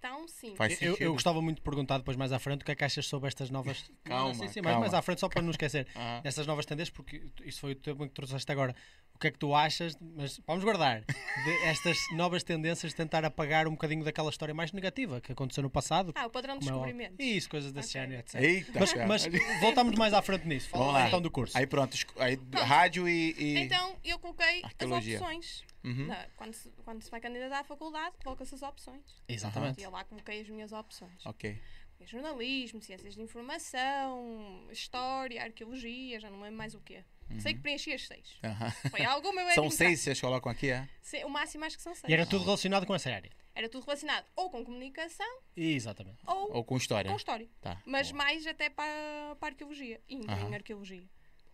Tão 0.00 0.28
simples. 0.28 0.80
Eu, 0.82 0.96
eu 1.00 1.12
gostava 1.12 1.40
muito 1.40 1.56
de 1.56 1.62
perguntar 1.62 1.98
depois 1.98 2.16
mais 2.16 2.30
à 2.30 2.38
frente 2.38 2.62
o 2.62 2.64
que 2.64 2.70
é 2.70 2.74
que 2.76 2.84
achas 2.84 3.06
sobre 3.06 3.28
estas 3.28 3.50
novas. 3.50 3.90
Calma, 4.04 4.34
Sim, 4.34 4.48
sim, 4.48 4.62
calma. 4.62 4.80
Mas 4.80 4.90
mais 4.92 4.94
à 4.94 5.02
frente, 5.02 5.20
só 5.20 5.28
para 5.28 5.42
não 5.42 5.50
esquecer. 5.50 5.88
ah, 5.94 6.20
Estas 6.22 6.46
novas 6.46 6.66
tendências, 6.66 6.90
porque 6.94 7.32
isso 7.44 7.60
foi 7.60 7.72
o 7.72 7.74
tema 7.74 8.06
que 8.06 8.14
trouxeste 8.14 8.50
agora. 8.52 8.74
O 9.16 9.18
que 9.18 9.28
é 9.28 9.30
que 9.30 9.38
tu 9.38 9.54
achas, 9.54 9.96
mas 9.98 10.38
vamos 10.46 10.62
guardar, 10.62 11.00
de 11.00 11.50
estas 11.64 11.96
novas 12.12 12.44
tendências 12.44 12.92
de 12.92 12.96
tentar 12.96 13.24
apagar 13.24 13.66
um 13.66 13.70
bocadinho 13.70 14.04
daquela 14.04 14.28
história 14.28 14.52
mais 14.54 14.72
negativa 14.72 15.22
que 15.22 15.32
aconteceu 15.32 15.62
no 15.62 15.70
passado? 15.70 16.12
Ah, 16.14 16.26
o 16.26 16.30
padrão 16.30 16.58
de 16.58 16.66
é 16.66 16.70
descobrimento. 16.70 17.14
Isso, 17.18 17.48
coisas 17.48 17.72
desse 17.72 17.96
Ok. 17.96 18.00
género, 18.02 18.20
etc. 18.20 18.34
Eita, 18.42 18.78
Mas, 18.78 18.92
cara. 18.92 19.06
mas 19.06 19.26
voltamos 19.62 19.96
mais 19.98 20.12
à 20.12 20.20
frente 20.20 20.46
nisso. 20.46 20.68
Vamos 20.70 20.88
Fala 20.88 20.98
lá. 20.98 21.06
então 21.08 21.22
do 21.22 21.30
curso. 21.30 21.56
Aí 21.56 21.66
pronto, 21.66 21.96
aí, 22.18 22.38
rádio 22.54 23.08
e. 23.08 23.34
e- 23.38 23.58
Então 23.60 23.96
eu 24.04 24.18
coloquei 24.18 24.62
Arqueologia. 24.62 25.16
as 25.16 25.22
opções. 25.22 25.64
Uhum. 25.82 26.06
Na- 26.08 26.26
quando, 26.36 26.52
se, 26.52 26.68
quando 26.84 27.00
se 27.02 27.10
vai 27.10 27.18
candidatar 27.20 27.60
à 27.60 27.64
faculdade, 27.64 28.16
coloca-se 28.22 28.54
as 28.54 28.62
opções. 28.62 29.00
Exatamente. 29.26 29.80
E 29.80 29.84
eu 29.84 29.90
lá 29.90 30.04
coloquei 30.04 30.42
as 30.42 30.48
minhas 30.50 30.72
opções. 30.72 31.24
Ok. 31.24 31.58
Jornalismo, 32.04 32.82
ciências 32.82 33.14
de 33.14 33.22
informação, 33.22 34.68
história, 34.70 35.42
arqueologia, 35.42 36.20
já 36.20 36.28
não 36.30 36.40
lembro 36.42 36.58
mais 36.58 36.74
o 36.74 36.80
quê. 36.80 37.02
Sei 37.40 37.54
que 37.54 37.60
preenchi 37.60 37.92
as 37.92 38.06
seis. 38.06 38.38
Aham. 38.42 38.70
Foi 38.90 39.04
alguma 39.04 39.40
eu 39.40 39.44
Uhum. 39.46 39.50
era 39.52 39.54
São 39.54 39.70
seis, 39.70 40.00
vocês 40.00 40.20
colocam 40.20 40.50
aqui, 40.50 40.70
é? 40.70 40.88
Se- 41.02 41.24
O 41.24 41.28
máximo 41.28 41.64
acho 41.64 41.76
que 41.76 41.82
são 41.82 41.94
seis. 41.94 42.08
E 42.08 42.12
era 42.14 42.24
tudo 42.26 42.44
relacionado 42.44 42.86
com 42.86 42.94
essa 42.94 43.10
área. 43.10 43.30
Era 43.54 43.68
tudo 43.68 43.84
relacionado 43.84 44.26
ou 44.36 44.50
com 44.50 44.62
comunicação 44.64 45.40
Exatamente. 45.56 46.18
ou, 46.26 46.56
Ou 46.56 46.64
com 46.64 46.76
história? 46.76 47.10
com 47.10 47.16
história. 47.16 47.48
Tá. 47.60 47.80
Mas 47.86 48.10
boa. 48.12 48.24
mais 48.24 48.46
até 48.46 48.68
para, 48.70 49.34
para 49.40 49.48
a 49.48 49.50
arqueologia. 49.52 50.00
E 50.08 50.14
entrei 50.16 50.34
Aham. 50.38 50.50
em 50.50 50.54
arqueologia. 50.54 51.08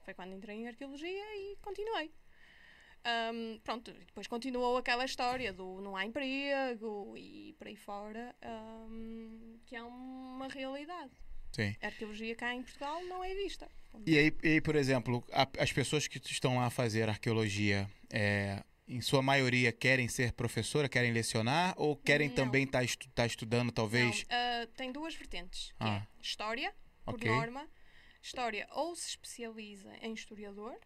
Foi 0.05 0.12
quando 0.14 0.33
entrei 0.35 0.57
em 0.57 0.67
arqueologia 0.69 1.37
e 1.37 1.57
continuei. 1.62 2.12
Ahm, 3.05 3.59
pronto, 3.64 3.93
depois 3.93 4.26
continuou 4.29 4.76
aquela 4.76 5.05
história 5.05 5.53
do 5.53 5.81
não 5.81 5.97
há 5.97 6.05
emprego 6.05 7.16
e 7.16 7.53
por 7.59 7.66
aí 7.66 7.75
fora, 7.77 8.35
ahm, 8.42 9.59
que 9.66 9.75
é 9.75 9.83
uma 9.83 10.47
realidade. 10.49 11.11
Sim. 11.53 11.77
A 11.83 11.87
arqueologia 11.87 12.35
cá 12.35 12.55
em 12.55 12.62
Portugal 12.62 13.05
não 13.05 13.23
é 13.23 13.35
vista. 13.35 13.69
E 14.07 14.17
aí, 14.19 14.35
e 14.43 14.49
aí, 14.49 14.61
por 14.61 14.75
exemplo, 14.75 15.23
a- 15.33 15.47
as 15.59 15.71
pessoas 15.73 16.09
que 16.09 16.19
estão 16.19 16.57
lá 16.57 16.67
a 16.67 16.71
fazer 16.71 17.09
arqueologia, 17.09 17.88
é, 18.11 18.65
em 18.88 19.01
sua 19.03 19.23
maioria, 19.23 19.71
querem 19.71 20.09
ser 20.09 20.33
professora, 20.33 20.88
querem 20.88 21.12
lecionar 21.12 21.75
ou 21.77 21.95
querem 21.97 22.29
Não. 22.29 22.35
também 22.35 22.65
estar 22.65 23.27
estudando, 23.27 23.71
talvez? 23.71 24.25
Ah, 24.31 24.67
tem 24.77 24.91
duas 24.91 25.15
vertentes, 25.15 25.69
que 25.73 25.75
Ah. 25.81 26.07
é 26.19 26.23
história, 26.23 26.75
por 27.05 27.15
Ok. 27.15 27.31
norma. 27.31 27.69
História 28.23 28.67
ou 28.73 28.95
se 28.97 29.09
especializa 29.11 29.93
em 30.01 30.15
historiador 30.15 30.79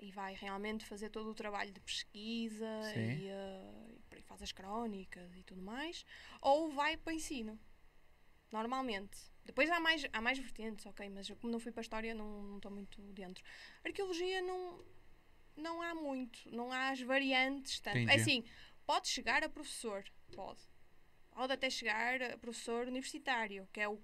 e 0.00 0.10
vai 0.10 0.34
realmente 0.34 0.84
fazer 0.84 1.10
todo 1.10 1.30
o 1.30 1.34
trabalho 1.34 1.70
de 1.70 1.80
pesquisa 1.80 2.66
e, 2.96 3.30
ah, 3.30 4.16
e 4.18 4.22
faz 4.22 4.42
as 4.42 4.52
crónicas 4.52 5.34
e 5.36 5.42
tudo 5.44 5.62
mais, 5.62 6.04
ou 6.40 6.72
vai 6.72 6.96
para 6.96 7.12
o 7.12 7.14
ensino. 7.14 7.58
Normalmente. 8.50 9.16
Depois 9.46 9.70
há 9.70 9.80
mais, 9.80 10.04
há 10.12 10.20
mais 10.20 10.38
vertentes, 10.38 10.84
ok, 10.84 11.08
mas 11.08 11.28
eu 11.28 11.36
como 11.36 11.52
não 11.52 11.60
fui 11.60 11.70
para 11.72 11.80
a 11.80 11.82
história 11.82 12.14
não 12.14 12.56
estou 12.56 12.70
muito 12.70 13.00
dentro. 13.12 13.42
Arqueologia 13.84 14.42
não, 14.42 14.84
não 15.56 15.80
há 15.80 15.94
muito, 15.94 16.38
não 16.50 16.72
há 16.72 16.90
as 16.90 17.00
variantes 17.00 17.80
tanto. 17.80 17.98
Entendi. 17.98 18.12
É 18.12 18.20
assim, 18.20 18.44
pode 18.84 19.08
chegar 19.08 19.44
a 19.44 19.48
professor, 19.48 20.04
pode. 20.34 20.60
Pode 21.30 21.52
até 21.52 21.70
chegar 21.70 22.20
a 22.22 22.38
professor 22.38 22.88
universitário, 22.88 23.68
que 23.72 23.80
é 23.80 23.88
o 23.88 24.00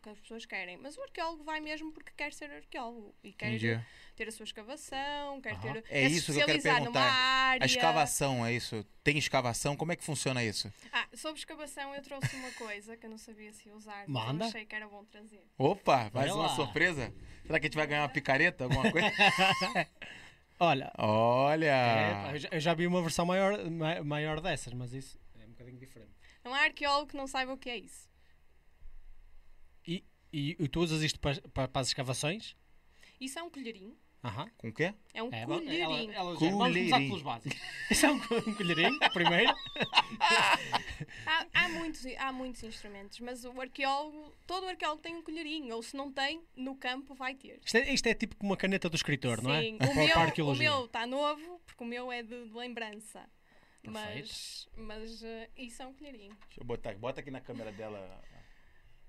que 0.00 0.08
as 0.08 0.18
pessoas 0.18 0.46
querem. 0.46 0.76
Mas 0.76 0.96
o 0.96 1.02
arqueólogo 1.02 1.44
vai 1.44 1.60
mesmo 1.60 1.92
porque 1.92 2.12
quer 2.16 2.32
ser 2.32 2.50
arqueólogo 2.50 3.14
e 3.22 3.32
quer 3.32 3.48
Entendi. 3.54 3.80
ter 4.16 4.28
a 4.28 4.32
sua 4.32 4.44
escavação, 4.44 5.40
quer 5.40 5.54
Aham. 5.54 5.60
ter 5.74 5.84
É 5.88 6.06
isso 6.06 6.32
que 6.32 6.38
eu 6.40 6.46
quero 6.46 6.58
especializar 6.58 6.76
numa 6.84 6.92
perguntar. 6.92 7.12
área. 7.12 7.62
A 7.62 7.66
escavação, 7.66 8.44
é 8.46 8.52
isso? 8.52 8.84
Tem 9.04 9.18
escavação? 9.18 9.76
Como 9.76 9.92
é 9.92 9.96
que 9.96 10.04
funciona 10.04 10.42
isso? 10.42 10.72
Ah, 10.92 11.06
sobre 11.14 11.38
escavação 11.38 11.94
eu 11.94 12.02
trouxe 12.02 12.34
uma 12.36 12.50
coisa 12.52 12.96
que 12.96 13.06
eu 13.06 13.10
não 13.10 13.18
sabia 13.18 13.52
se 13.52 13.68
ia 13.68 13.74
usar, 13.74 14.04
mas 14.08 14.26
Manda. 14.26 14.44
eu 14.44 14.48
achei 14.48 14.64
que 14.66 14.74
era 14.74 14.88
bom 14.88 15.04
trazer. 15.04 15.42
Opa, 15.58 16.10
mais 16.14 16.32
uma 16.34 16.48
surpresa? 16.48 17.12
Será 17.46 17.58
que 17.60 17.66
a 17.66 17.68
gente 17.68 17.76
vai 17.76 17.86
ganhar 17.86 18.02
uma 18.02 18.08
picareta, 18.08 18.64
alguma 18.64 18.90
coisa? 18.90 19.10
Olha, 20.62 20.92
Olha! 20.98 21.66
é, 21.66 22.34
eu, 22.34 22.38
já, 22.38 22.48
eu 22.52 22.60
já 22.60 22.74
vi 22.74 22.86
uma 22.86 23.00
versão 23.00 23.24
maior, 23.24 23.58
ma- 23.70 24.02
maior 24.04 24.40
dessas, 24.42 24.74
mas 24.74 24.92
isso 24.92 25.18
é 25.38 25.44
um 25.46 25.50
bocadinho 25.50 25.78
diferente. 25.78 26.12
Não 26.44 26.52
há 26.54 26.64
arqueólogo 26.64 27.08
que 27.10 27.16
não 27.16 27.26
saiba 27.26 27.52
o 27.54 27.56
que 27.58 27.70
é 27.70 27.78
isso. 27.78 28.09
E, 30.32 30.56
e 30.58 30.68
tu 30.68 30.80
usas 30.80 31.02
isto 31.02 31.18
para, 31.20 31.40
para, 31.52 31.68
para 31.68 31.80
as 31.82 31.88
escavações? 31.88 32.54
Isso 33.20 33.38
é 33.38 33.42
um 33.42 33.50
colherinho. 33.50 33.96
Aham. 34.22 34.50
Com 34.58 34.68
o 34.68 34.72
quê? 34.72 34.94
É 35.14 35.22
um 35.22 35.32
É, 35.32 35.46
bom, 35.46 35.54
ela, 35.54 35.62
colherinho. 35.62 36.12
ela, 36.12 36.34
vamos 36.34 36.38
começar 36.38 36.66
Colherinho. 36.68 37.06
pelos 37.08 37.22
básicos. 37.22 37.60
Isso 37.90 38.06
é 38.06 38.10
um, 38.10 38.20
co- 38.20 38.34
um 38.50 38.54
colherinho, 38.54 38.98
primeiro. 39.14 39.54
Há, 41.26 41.46
há 41.54 41.68
muitos, 41.70 42.04
há 42.18 42.30
muitos 42.32 42.62
instrumentos, 42.62 43.18
mas 43.20 43.44
o 43.44 43.60
arqueólogo, 43.60 44.34
todo 44.46 44.66
arqueólogo 44.68 45.00
tem 45.02 45.16
um 45.16 45.22
colherinho, 45.22 45.74
ou 45.74 45.82
se 45.82 45.96
não 45.96 46.12
tem, 46.12 46.42
no 46.54 46.76
campo 46.76 47.14
vai 47.14 47.34
ter. 47.34 47.60
Isto 47.64 47.76
é, 47.78 47.92
isto 47.94 48.06
é 48.06 48.14
tipo 48.14 48.36
como 48.36 48.50
uma 48.50 48.56
caneta 48.56 48.88
do 48.90 48.96
escritor, 48.96 49.42
não 49.42 49.52
é? 49.54 49.62
Sim, 49.62 49.78
Para- 49.78 49.88
o 49.88 49.94
para 49.94 50.02
a 50.02 50.06
meu, 50.06 50.16
o 50.16 50.20
arqueologia. 50.20 50.70
meu 50.70 50.84
está 50.84 51.06
novo, 51.06 51.60
porque 51.66 51.82
o 51.82 51.86
meu 51.86 52.12
é 52.12 52.22
de, 52.22 52.46
de 52.48 52.52
lembrança. 52.54 53.26
Perfeito. 53.82 54.28
Mas, 54.28 54.68
mas 54.76 55.22
eh, 55.22 55.48
isso 55.56 55.82
é 55.82 55.86
um 55.86 55.94
colherinho. 55.94 56.36
Deixa 56.46 56.60
eu 56.60 56.64
botar, 56.66 56.94
bota 56.96 57.20
aqui 57.20 57.30
na 57.30 57.40
câmera 57.40 57.72
dela. 57.72 58.22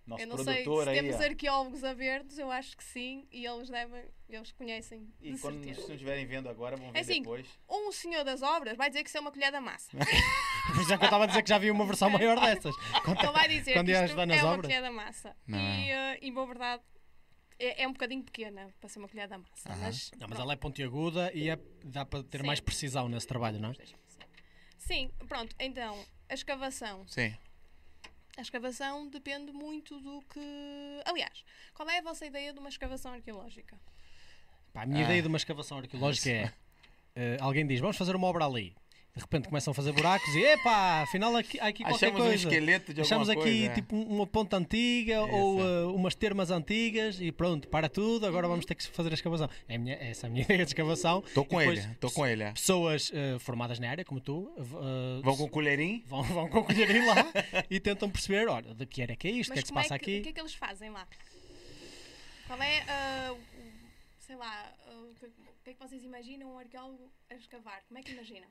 Nosso 0.06 0.24
eu 0.24 0.28
não 0.28 0.38
sei 0.38 0.64
se 0.64 0.90
aí. 0.90 0.96
temos 0.96 1.16
ó. 1.16 1.24
arqueólogos 1.24 1.84
a 1.84 1.94
ver-nos, 1.94 2.38
eu 2.38 2.52
acho 2.52 2.76
que 2.76 2.84
sim, 2.84 3.28
e 3.32 3.46
eles 3.46 3.70
devem, 3.70 4.04
eles 4.28 4.52
conhecem 4.52 5.08
E 5.22 5.34
de 5.34 5.40
quando 5.40 5.60
se 5.60 5.66
certeza. 5.66 5.88
não 5.88 5.94
estiverem 5.96 6.26
vendo 6.26 6.50
agora, 6.50 6.76
vão 6.76 6.92
ver 6.92 6.98
É 6.98 7.02
assim, 7.02 7.22
depois. 7.22 7.48
Um 7.70 7.92
senhor 7.92 8.24
das 8.24 8.42
obras 8.42 8.76
vai 8.78 8.90
dizer 8.90 9.04
que 9.04 9.10
isso 9.10 9.18
é 9.18 9.22
uma 9.22 9.32
colher 9.32 9.52
da 9.52 9.62
massa. 9.62 9.90
Por 10.74 10.82
é 10.82 10.86
que 10.98 11.04
eu 11.04 11.06
estava 11.06 11.24
a 11.24 11.28
dizer 11.28 11.44
que 11.44 11.50
já 11.50 11.58
vi 11.58 11.70
uma 11.72 11.86
versão 11.86 12.10
maior 12.10 12.38
dessas. 12.42 12.74
Ele 13.08 13.32
vai 13.32 13.48
dizer 13.48 13.74
Quando 13.74 13.86
que 13.88 13.92
isto 13.94 14.04
ajudar 14.04 14.26
nas 14.26 14.38
é 14.40 14.44
uma 14.44 14.54
obras? 14.54 14.66
colher 14.68 14.82
da 14.82 14.92
massa. 14.92 15.36
Não. 15.48 15.60
E, 15.60 15.92
eh, 15.92 16.20
e, 16.22 16.32
boa 16.32 16.46
verdade, 16.48 16.84
é, 17.60 17.84
é 17.84 17.88
um 17.88 17.94
bocadinho 17.94 18.24
pequena 18.24 18.74
para 18.80 18.90
ser 18.90 19.00
uma 19.00 19.08
colher 19.10 19.28
da 19.28 19.38
massa. 19.38 19.70
Mas, 19.80 20.12
Não, 20.20 20.28
mas 20.28 20.40
ela 20.40 20.54
é 20.54 20.56
pontiaguda 20.56 21.32
e 21.34 21.50
é- 21.50 21.60
dá 21.86 22.06
para 22.06 22.24
ter 22.24 22.42
Sim. 22.42 22.48
mais 22.48 22.60
precisão 22.60 23.08
nesse 23.10 23.28
trabalho, 23.28 23.60
não 23.60 23.70
é? 23.72 23.76
Sim, 24.78 25.12
pronto. 25.28 25.56
Então, 25.60 26.04
a 26.30 26.34
escavação. 26.34 27.08
Sim. 27.08 27.36
A 28.38 28.42
escavação 28.42 29.08
depende 29.10 29.52
muito 29.52 30.00
do 30.00 30.22
que. 30.24 30.40
Aliás, 31.06 31.44
qual 31.74 31.90
é 31.90 32.00
a 32.00 32.02
vossa 32.02 32.26
ideia 32.26 32.54
de 32.54 32.60
uma 32.60 32.70
escavação 32.70 33.14
arqueológica? 33.14 33.78
Pá, 34.74 34.84
a 34.84 34.86
minha 34.86 35.02
Ah. 35.02 35.04
ideia 35.04 35.22
de 35.22 35.28
uma 35.28 35.38
escavação 35.38 35.78
arqueológica 35.80 36.30
é 36.30 36.54
eh, 37.16 37.38
alguém 37.42 37.68
diz, 37.68 37.80
vamos 37.80 37.98
fazer 37.98 38.16
uma 38.16 38.28
obra 38.28 38.46
ali. 38.46 38.74
De 39.14 39.20
repente 39.20 39.50
começam 39.50 39.72
a 39.72 39.74
fazer 39.74 39.92
buracos 39.92 40.34
e 40.36 40.40
epá, 40.42 41.02
afinal 41.02 41.36
aqui, 41.36 41.60
há 41.60 41.68
aqui 41.68 41.84
qualquer 41.84 42.06
Achamos 42.08 42.22
um 42.22 42.28
coisa. 42.30 42.48
esqueleto 42.48 42.94
de 42.94 43.02
alguma 43.02 43.06
Achamos 43.06 43.30
aqui 43.30 43.42
coisa. 43.42 43.66
é. 43.66 43.74
tipo 43.76 43.94
um- 43.94 44.04
uma 44.08 44.26
ponta 44.26 44.56
antiga 44.56 45.16
Isso. 45.26 45.36
ou 45.36 45.60
eh, 45.62 45.84
umas 45.88 46.16
termas 46.16 46.50
antigas 46.50 47.20
e 47.20 47.30
pronto, 47.30 47.68
para 47.68 47.90
tudo, 47.90 48.26
agora 48.26 48.48
vamos 48.48 48.66
ter 48.66 48.74
que 48.74 48.88
fazer 48.88 49.12
a 49.12 49.14
escavação. 49.14 49.50
É 49.68 49.76
a 49.76 49.80
minha, 49.80 49.96
essa 49.96 50.28
é 50.28 50.30
a 50.30 50.32
minha 50.32 50.44
ideia 50.46 50.60
de 50.64 50.70
escavação. 50.72 51.22
Tô 51.34 51.44
com 51.44 51.62
ele, 51.62 51.82
tô 52.00 52.10
com 52.10 52.26
ele. 52.26 52.44
é. 52.44 52.54
Pessoas 52.54 53.12
eh, 53.14 53.38
formadas 53.40 53.80
na 53.80 53.90
área, 53.90 54.06
como 54.06 54.22
tu, 54.22 54.50
eh, 54.58 55.22
Vão 55.22 55.36
com 55.36 55.44
o 55.44 55.50
colherinho? 55.50 56.02
vão, 56.06 56.24
vão 56.24 56.48
com 56.48 56.60
o 56.60 56.64
colherinho 56.64 57.06
lá 57.08 57.16
e 57.70 57.82
tentam 57.82 58.10
perceber, 58.10 58.48
olha, 58.48 58.74
de 58.74 58.86
que 58.86 59.02
era 59.02 59.14
que 59.18 59.28
é 59.28 59.32
isto, 59.32 59.50
o 59.50 59.54
que 59.54 59.60
é 59.60 59.62
que 59.62 59.68
se 59.68 59.74
como 59.74 59.84
passa 59.84 59.96
é 59.96 60.00
que, 60.00 60.10
o 60.10 60.14
aqui. 60.14 60.22
que 60.24 60.30
é 60.30 60.32
que 60.32 60.40
eles 60.40 60.54
fazem 60.56 60.90
lá? 60.90 61.06
Qual 62.48 62.62
é, 62.62 63.30
o- 63.32 63.38
sei 64.20 64.38
lá, 64.38 64.74
o 64.88 65.14
que, 65.16 65.26
o 65.26 65.32
que 65.66 65.70
é 65.72 65.74
que 65.74 65.80
vocês 65.80 66.02
imaginam 66.02 66.54
um 66.54 66.60
arqueólogo 66.60 67.12
a 67.30 67.36
escavar? 67.36 67.82
Como 67.90 68.00
é 68.00 68.04
que 68.04 68.14
imagina? 68.14 68.48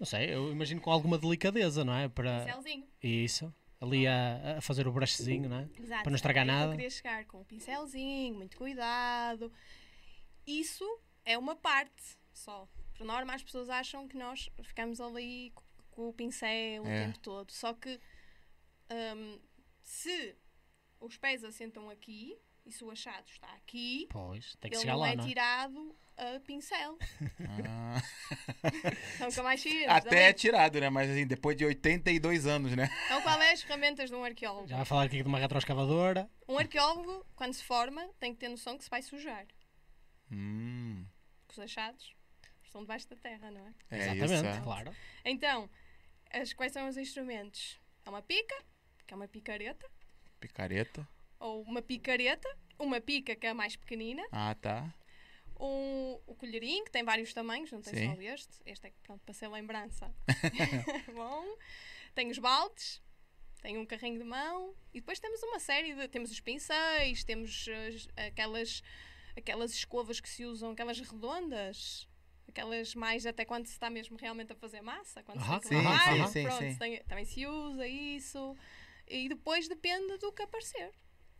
Não 0.00 0.06
sei, 0.06 0.34
eu 0.34 0.50
imagino 0.50 0.80
com 0.80 0.90
alguma 0.90 1.18
delicadeza, 1.18 1.84
não 1.84 1.94
é? 1.94 2.08
Para 2.08 2.40
Pincelzinho. 2.46 2.88
isso, 3.02 3.54
ali 3.78 4.06
a, 4.06 4.56
a 4.56 4.60
fazer 4.62 4.88
o 4.88 4.92
brushzinho, 4.92 5.46
não 5.48 5.58
é? 5.58 5.68
Exato. 5.78 6.02
Para 6.02 6.10
não 6.10 6.16
estragar 6.16 6.42
é 6.44 6.46
nada. 6.46 6.66
Eu 6.72 6.76
queria 6.76 6.90
chegar 6.90 7.24
com 7.26 7.40
um 7.42 7.44
pincelzinho, 7.44 8.34
muito 8.34 8.56
cuidado. 8.56 9.52
Isso 10.46 10.84
é 11.24 11.36
uma 11.36 11.54
parte 11.54 12.18
só. 12.32 12.66
Por 12.96 13.04
norma, 13.06 13.34
as 13.34 13.42
pessoas 13.42 13.68
acham 13.68 14.08
que 14.08 14.16
nós 14.16 14.48
ficamos 14.62 15.00
ali 15.00 15.52
co- 15.54 15.64
com 15.90 16.08
o 16.08 16.12
pincel 16.14 16.82
o 16.82 16.86
É. 16.88 17.04
tempo 17.06 17.18
todo. 17.18 17.50
Só 17.52 17.74
que 17.74 18.00
hum, 18.90 19.38
se 19.82 20.34
os 20.98 21.16
pés 21.18 21.44
assentam 21.44 21.90
aqui 21.90 22.38
e 22.64 22.72
se 22.72 22.82
o 22.84 22.90
achado 22.90 23.26
está 23.28 23.48
aqui, 23.54 24.06
Pois, 24.10 24.56
tem 24.56 24.70
que 24.70 24.76
ele 24.76 24.80
chegar 24.80 24.94
não 24.94 25.00
lá, 25.00 25.10
é 25.10 25.16
não 25.16 25.24
é? 25.24 25.28
tirado 25.28 25.96
a 26.36 26.40
pincel. 26.40 26.98
Ah, 27.68 28.02
Nunca 29.20 29.42
mais 29.42 29.62
tira. 29.62 29.92
até 29.92 30.28
é 30.28 30.32
tirado, 30.32 30.80
né? 30.80 30.90
Mas 30.90 31.10
assim, 31.10 31.26
depois 31.26 31.56
de 31.56 31.64
82 31.64 32.46
anos, 32.46 32.74
né? 32.76 32.88
Então, 33.06 33.22
qual 33.22 33.40
é 33.40 33.52
as 33.52 33.62
ferramentas 33.62 34.10
de 34.10 34.16
um 34.16 34.22
arqueólogo? 34.24 34.68
Já 34.68 34.76
vai 34.76 34.84
falar 34.84 35.04
aqui 35.04 35.22
de 35.22 35.28
uma 35.28 35.38
retroescavadora. 35.38 36.28
Um 36.48 36.58
arqueólogo, 36.58 37.24
quando 37.34 37.54
se 37.54 37.64
forma, 37.64 38.06
tem 38.18 38.32
que 38.34 38.40
ter 38.40 38.48
noção 38.48 38.76
que 38.76 38.84
se 38.84 38.90
vai 38.90 39.02
sujar. 39.02 39.46
Hum, 40.30 41.04
Porque 41.46 41.60
os 41.60 41.64
achados 41.64 42.14
estão 42.64 42.82
debaixo 42.82 43.08
da 43.08 43.16
terra, 43.16 43.50
não 43.50 43.66
é? 43.66 43.74
é 43.90 43.98
Exatamente, 43.98 44.34
isso. 44.34 44.58
é. 44.58 44.60
claro. 44.62 44.94
Então, 45.24 45.68
as, 46.32 46.52
quais 46.52 46.72
são 46.72 46.88
os 46.88 46.96
instrumentos? 46.96 47.78
É 48.06 48.10
uma 48.10 48.22
pica, 48.22 48.54
que 49.06 49.12
é 49.14 49.16
uma 49.16 49.26
picareta, 49.28 49.86
Picareta. 50.38 51.06
ou 51.38 51.62
uma 51.62 51.82
picareta, 51.82 52.48
uma 52.78 53.00
pica, 53.00 53.34
que 53.34 53.46
é 53.46 53.50
a 53.50 53.54
mais 53.54 53.74
pequenina, 53.76 54.22
Ah, 54.30 54.54
tá. 54.54 54.92
Um, 55.60 56.20
o 56.26 56.34
colherinho, 56.34 56.84
que 56.84 56.90
tem 56.90 57.04
vários 57.04 57.32
tamanhos, 57.32 57.70
não 57.70 57.80
tem 57.82 57.94
Sim. 57.94 58.14
só 58.14 58.20
este. 58.22 58.60
Este 58.66 58.86
é 58.86 58.92
pronto, 59.02 59.22
para 59.24 59.34
ser 59.34 59.48
lembrança. 59.48 60.12
Bom, 61.14 61.44
tem 62.14 62.30
os 62.30 62.38
baldes, 62.38 63.02
tem 63.62 63.76
um 63.78 63.86
carrinho 63.86 64.18
de 64.18 64.24
mão, 64.24 64.74
e 64.92 65.00
depois 65.00 65.18
temos 65.20 65.42
uma 65.42 65.58
série 65.60 65.94
de. 65.94 66.08
Temos 66.08 66.30
os 66.30 66.40
pincéis, 66.40 67.24
temos 67.24 67.66
as- 67.86 68.08
aquelas, 68.26 68.82
aquelas 69.36 69.72
escovas 69.72 70.20
que 70.20 70.28
se 70.28 70.44
usam, 70.44 70.72
aquelas 70.72 70.98
redondas. 71.00 72.08
Aquelas 72.48 72.96
mais 72.96 73.26
até 73.26 73.44
quando 73.44 73.66
se 73.66 73.74
está 73.74 73.88
mesmo 73.88 74.16
realmente 74.16 74.52
a 74.52 74.56
fazer 74.56 74.80
massa, 74.80 75.22
quando 75.22 75.38
Aham, 75.38 75.60
se 75.60 75.68
tem 75.68 75.78
sim, 75.78 75.84
que 75.84 75.88
lavar, 75.88 76.26
sim, 76.26 76.32
sim, 76.32 76.42
pronto, 76.42 76.58
sim. 76.72 76.78
tem- 76.78 77.02
também 77.04 77.24
se 77.24 77.46
usa 77.46 77.86
isso. 77.86 78.56
E 79.06 79.28
depois 79.28 79.68
depende 79.68 80.18
do 80.18 80.32
que 80.32 80.42
aparecer, 80.42 80.90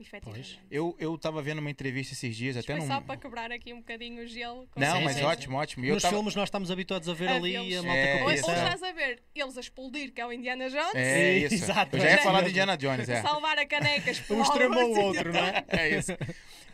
efetivamente. 0.03 0.61
Eu, 0.71 0.97
eu 0.99 1.17
tava 1.19 1.41
vendo 1.43 1.59
uma 1.59 1.71
entrevista 1.71 2.15
esses 2.15 2.37
dias, 2.37 2.57
Isto 2.57 2.71
até 2.73 2.81
foi 2.81 2.89
num... 2.89 2.95
só 2.95 3.01
para 3.01 3.17
quebrar 3.17 3.53
aqui 3.53 3.73
um 3.73 3.79
bocadinho 3.79 4.23
o 4.23 4.27
gelo. 4.27 4.67
com 4.71 4.81
Não, 4.81 4.97
Sim, 4.99 5.05
mas 5.05 5.17
sim, 5.17 5.23
ótimo, 5.23 5.57
ótimo. 5.57 5.85
Eu 5.85 5.95
Nos 5.95 6.03
tava... 6.03 6.15
filmes 6.17 6.35
nós 6.35 6.45
estamos 6.49 6.71
habituados 6.71 7.09
a 7.09 7.15
ver 7.15 7.29
A 7.29 7.37
ali 7.37 7.57
a 7.77 7.83
malta 7.83 7.99
É, 7.99 8.19
com 8.19 8.25
Ou, 8.25 8.33
estás 8.33 8.83
a 8.83 8.93
ver 8.93 9.23
eles 9.35 9.57
a 9.57 9.61
explodir, 9.61 10.13
que 10.13 10.21
é 10.21 10.27
o 10.27 10.33
Indiana 10.33 10.69
Jones, 10.71 10.95
É 10.95 11.39
isso. 11.39 11.55
exato. 11.55 11.97
Eu 11.97 12.01
já 12.01 12.07
ia 12.09 12.15
É 12.15 12.19
falar 12.19 12.39
do 12.41 12.45
mesmo. 12.45 12.49
Indiana 12.51 12.77
Jones, 12.77 13.09
é. 13.09 13.23
salvar 13.23 13.59
a 13.59 13.67
caneca, 13.67 14.09
Um 14.11 14.13
explodir. 14.13 14.45
extremo 14.45 14.79
ou 14.81 14.95
o 14.97 15.01
outro, 15.01 15.33
não 15.33 15.41
é? 15.41 15.65
É 15.69 15.97
isso. 15.99 16.13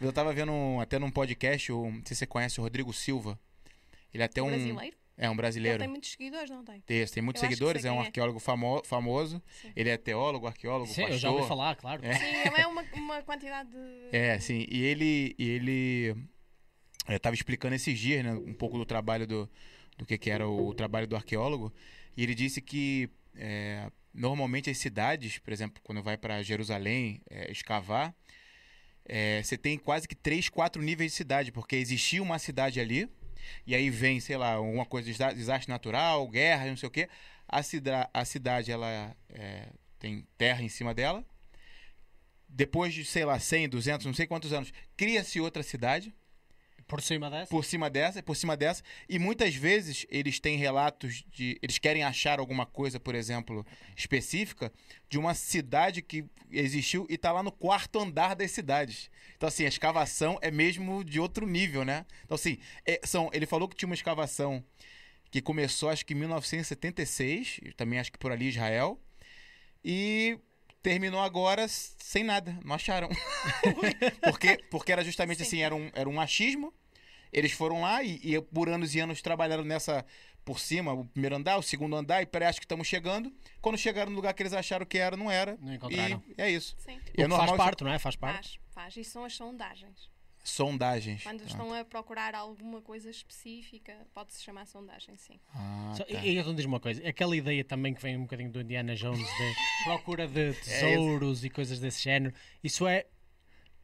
Eu 0.00 0.12
tava 0.12 0.32
vendo 0.32 0.52
um- 0.52 0.80
até 0.80 0.98
num 0.98 1.10
podcast, 1.10 1.70
não 1.72 1.92
sei 1.92 2.02
se 2.08 2.16
você 2.16 2.26
conhece 2.26 2.60
o 2.60 2.62
Rodrigo 2.62 2.92
Silva. 2.92 3.38
Ele 4.12 4.22
é 4.22 4.26
até 4.26 4.42
um. 4.42 4.48
brasileiro. 4.48 4.96
É 5.18 5.28
um 5.28 5.32
Ele 5.32 5.36
brasileiro. 5.36 5.78
tem 5.78 5.88
muitos 5.88 6.10
seguidores, 6.10 6.50
não 6.50 6.62
tem? 6.64 6.80
Tem, 6.82 7.06
tem 7.06 7.22
muitos 7.22 7.42
Eu 7.42 7.48
seguidores, 7.48 7.84
é 7.84 7.90
um 7.92 8.00
arqueólogo 8.00 8.38
famo- 8.38 8.82
famoso. 8.84 9.42
Sim. 9.62 9.72
Ele 9.74 9.88
é 9.88 9.96
teólogo, 9.96 10.46
arqueólogo, 10.46 10.86
Sim, 10.88 11.02
pastor. 11.02 11.10
eu 11.12 11.18
já 11.18 11.30
ouvi 11.30 11.48
falar, 11.48 11.74
claro. 11.76 12.04
É. 12.04 12.14
Sim, 12.14 12.50
é 12.60 12.66
uma, 12.66 12.82
uma 12.92 13.22
quantidade 13.22 13.70
de. 13.70 14.14
É, 14.16 14.38
sim. 14.38 14.66
E 14.68 14.82
ele, 14.84 15.34
e 15.38 15.48
ele 15.48 16.16
é, 17.06 17.18
tava 17.18 17.34
explicando 17.34 17.74
esses 17.74 17.98
dias, 17.98 18.22
né, 18.24 18.32
um 18.34 18.52
pouco 18.52 18.76
do 18.76 18.84
trabalho 18.84 19.26
do, 19.26 19.48
do 19.96 20.04
que, 20.04 20.18
que 20.18 20.30
era 20.30 20.46
o 20.46 20.74
trabalho 20.74 21.06
do 21.06 21.16
arqueólogo. 21.16 21.72
E 22.14 22.22
ele 22.22 22.34
disse 22.34 22.60
que 22.60 23.08
é, 23.34 23.90
normalmente 24.12 24.68
as 24.68 24.76
cidades, 24.76 25.38
por 25.38 25.50
exemplo, 25.52 25.80
quando 25.82 26.02
vai 26.02 26.18
para 26.18 26.42
Jerusalém 26.42 27.22
é, 27.30 27.50
escavar, 27.50 28.14
é, 29.08 29.42
você 29.42 29.56
tem 29.56 29.78
quase 29.78 30.06
que 30.06 30.14
três, 30.14 30.48
quatro 30.50 30.82
níveis 30.82 31.12
de 31.12 31.16
cidade, 31.16 31.52
porque 31.52 31.76
existia 31.76 32.22
uma 32.22 32.38
cidade 32.38 32.80
ali, 32.80 33.08
e 33.66 33.74
aí 33.74 33.90
vem, 33.90 34.20
sei 34.20 34.36
lá, 34.36 34.52
alguma 34.54 34.86
coisa, 34.86 35.08
desa- 35.08 35.32
desastre 35.32 35.70
natural, 35.70 36.26
guerra, 36.28 36.66
não 36.66 36.76
sei 36.76 36.88
o 36.88 36.90
quê. 36.90 37.08
A, 37.48 37.62
cida, 37.62 38.08
a 38.12 38.24
cidade, 38.24 38.72
ela 38.72 39.14
é, 39.30 39.68
tem 39.98 40.26
terra 40.36 40.62
em 40.62 40.68
cima 40.68 40.94
dela. 40.94 41.24
Depois 42.48 42.94
de, 42.94 43.04
sei 43.04 43.24
lá, 43.24 43.38
100, 43.38 43.68
200, 43.68 44.06
não 44.06 44.14
sei 44.14 44.26
quantos 44.26 44.52
anos, 44.52 44.72
cria-se 44.96 45.40
outra 45.40 45.62
cidade 45.62 46.14
Por 46.86 47.02
cima 47.02 47.28
dessa. 47.28 47.50
por 47.50 47.64
cima 47.64 47.90
dessa, 47.90 48.22
por 48.22 48.36
cima 48.36 48.56
dessa, 48.56 48.82
e 49.08 49.18
muitas 49.18 49.54
vezes 49.54 50.06
eles 50.08 50.38
têm 50.38 50.56
relatos 50.56 51.24
de, 51.32 51.58
eles 51.60 51.78
querem 51.78 52.04
achar 52.04 52.38
alguma 52.38 52.64
coisa, 52.64 53.00
por 53.00 53.14
exemplo, 53.14 53.66
específica 53.96 54.72
de 55.08 55.18
uma 55.18 55.34
cidade 55.34 56.00
que 56.00 56.24
existiu 56.50 57.06
e 57.10 57.14
está 57.14 57.32
lá 57.32 57.42
no 57.42 57.50
quarto 57.50 57.98
andar 57.98 58.36
das 58.36 58.52
cidades. 58.52 59.10
Então 59.36 59.48
assim, 59.48 59.64
a 59.64 59.68
escavação 59.68 60.38
é 60.40 60.50
mesmo 60.50 61.02
de 61.02 61.18
outro 61.18 61.46
nível, 61.46 61.84
né? 61.84 62.06
Então 62.24 62.36
assim, 62.36 62.58
é- 62.84 63.00
são, 63.04 63.28
ele 63.32 63.46
falou 63.46 63.68
que 63.68 63.74
tinha 63.76 63.88
uma 63.88 63.94
escavação 63.94 64.64
que 65.30 65.42
começou 65.42 65.90
acho 65.90 66.06
que 66.06 66.14
em 66.14 66.16
1976, 66.18 67.58
e 67.64 67.72
também 67.72 67.98
acho 67.98 68.12
que 68.12 68.18
por 68.18 68.30
ali 68.30 68.48
Israel, 68.48 69.00
e 69.84 70.38
terminou 70.82 71.20
agora 71.20 71.66
sem 71.68 72.22
nada, 72.24 72.58
não 72.64 72.74
acharam. 72.74 73.08
porque, 74.22 74.58
porque 74.70 74.92
era 74.92 75.04
justamente 75.04 75.38
Sim. 75.38 75.42
assim, 75.44 75.62
era 75.62 75.74
um, 75.74 75.90
era 75.94 76.08
um 76.08 76.20
achismo. 76.20 76.72
Eles 77.32 77.52
foram 77.52 77.82
lá 77.82 78.02
e, 78.02 78.20
e 78.22 78.40
por 78.40 78.68
anos 78.68 78.94
e 78.94 79.00
anos 79.00 79.20
trabalharam 79.20 79.64
nessa 79.64 80.04
por 80.44 80.60
cima, 80.60 80.92
o 80.92 81.04
primeiro 81.04 81.34
andar, 81.34 81.56
o 81.56 81.62
segundo 81.62 81.96
andar, 81.96 82.22
e 82.22 82.44
acho 82.44 82.60
que 82.60 82.64
estamos 82.64 82.86
chegando. 82.86 83.34
Quando 83.60 83.76
chegaram 83.76 84.10
no 84.10 84.16
lugar 84.16 84.32
que 84.32 84.42
eles 84.44 84.52
acharam 84.52 84.86
que 84.86 84.96
era, 84.96 85.16
não 85.16 85.28
era. 85.28 85.58
Não 85.60 85.74
encontraram. 85.74 86.22
E 86.38 86.40
é 86.40 86.48
isso. 86.48 86.76
Sim, 86.78 87.00
E 87.18 87.22
é 87.22 87.26
normal 87.26 87.48
faz 87.48 87.58
isso- 87.58 87.66
parte, 87.66 87.84
não 87.84 87.92
é? 87.92 87.98
Faz 87.98 88.14
parte. 88.14 88.60
faz, 88.72 88.94
faz. 88.94 88.96
Isso 88.96 89.10
são 89.10 89.24
as 89.24 89.34
sondagens. 89.34 90.08
Sondagens. 90.48 91.22
Quando 91.22 91.38
Pronto. 91.38 91.50
estão 91.50 91.72
a 91.74 91.84
procurar 91.84 92.34
alguma 92.34 92.80
coisa 92.80 93.10
específica, 93.10 93.94
pode-se 94.14 94.42
chamar 94.42 94.66
sondagem, 94.66 95.16
sim. 95.16 95.38
Ah, 95.54 95.92
Só- 95.96 96.04
tá. 96.04 96.12
E 96.24 96.34
e 96.34 96.38
então 96.38 96.54
diz 96.54 96.64
uma 96.64 96.80
coisa, 96.80 97.06
aquela 97.08 97.36
ideia 97.36 97.64
também 97.64 97.94
que 97.94 98.00
vem 98.02 98.16
um 98.16 98.22
bocadinho 98.22 98.50
do 98.50 98.60
Indiana 98.60 98.94
Jones 98.94 99.18
de 99.18 99.54
procura 99.84 100.26
de 100.26 100.50
É 100.50 100.52
tesouros 100.52 101.44
e 101.44 101.50
coisas 101.50 101.78
desse 101.80 102.02
género, 102.04 102.34
isso 102.62 102.86
é, 102.86 103.06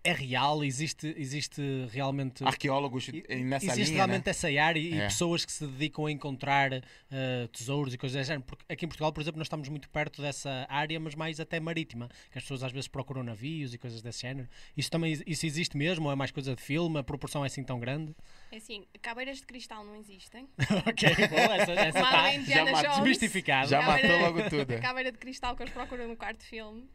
é 0.05 0.13
real? 0.13 0.65
Existe, 0.65 1.15
existe 1.17 1.63
realmente. 1.91 2.45
Arqueólogos 2.45 3.09
nessa 3.09 3.67
existe 3.67 3.85
linha, 3.91 3.97
realmente 3.97 4.27
né? 4.27 4.31
essa 4.31 4.49
área 4.49 4.79
e, 4.79 4.95
É. 4.99 5.07
pessoas 5.07 5.45
que 5.45 5.53
se 5.53 5.67
dedicam 5.67 6.07
a 6.07 6.11
encontrar 6.13 6.73
eh, 6.73 7.49
tesouros 7.53 7.95
e 7.95 7.99
coisas 7.99 8.17
desse 8.17 8.29
género. 8.29 8.45
Porque 8.45 8.65
aqui 8.73 8.85
em 8.85 8.89
Portugal, 8.89 9.13
por 9.13 9.21
exemplo, 9.21 9.39
nós 9.39 9.47
estamos 9.47 9.69
muito 9.69 9.89
perto 9.89 10.21
dessa 10.21 10.67
área, 10.69 10.99
mas 10.99 11.15
mais 11.15 11.39
até 11.41 11.61
marítima, 11.61 12.09
que 12.31 12.39
as 12.39 12.45
pessoas 12.45 12.63
às 12.63 12.73
vezes 12.73 12.89
procuram 12.89 13.23
navios 13.23 13.73
e 13.75 13.79
coisas 13.79 14.03
desse 14.03 14.23
género. 14.23 14.49
Isso 14.77 14.91
também 14.91 15.13
isso 15.27 15.47
existe 15.47 15.77
mesmo? 15.77 16.07
Ou 16.07 16.13
é 16.13 16.17
mais 16.17 16.31
coisa 16.31 16.55
de 16.55 16.63
filme? 16.63 16.99
A 16.99 17.03
proporção 17.03 17.45
é 17.45 17.47
assim 17.47 17.63
tão 17.63 17.79
grande? 17.79 18.15
É 18.51 18.57
assim, 18.57 18.85
cabeiras 19.01 19.39
de 19.39 19.47
cristal 19.47 19.85
não 19.85 19.95
existem. 19.97 20.49
ok, 20.87 21.29
bom, 21.29 21.53
essa, 21.55 21.73
essa 21.73 22.01
tá 22.01 22.33
já 22.41 22.65
Jones. 22.65 22.97
desmistificada. 22.97 23.69
Já 23.69 23.83
matou 23.83 24.19
logo 24.21 24.51
tudo. 24.51 24.75
A 24.75 24.79
câmara 24.81 25.13
de 25.13 25.19
cristal 25.19 25.57
que 25.57 25.63
eles 25.63 25.73
procuram 25.73 26.09
no 26.09 26.17
quarto 26.17 26.45
filme, 26.45 26.89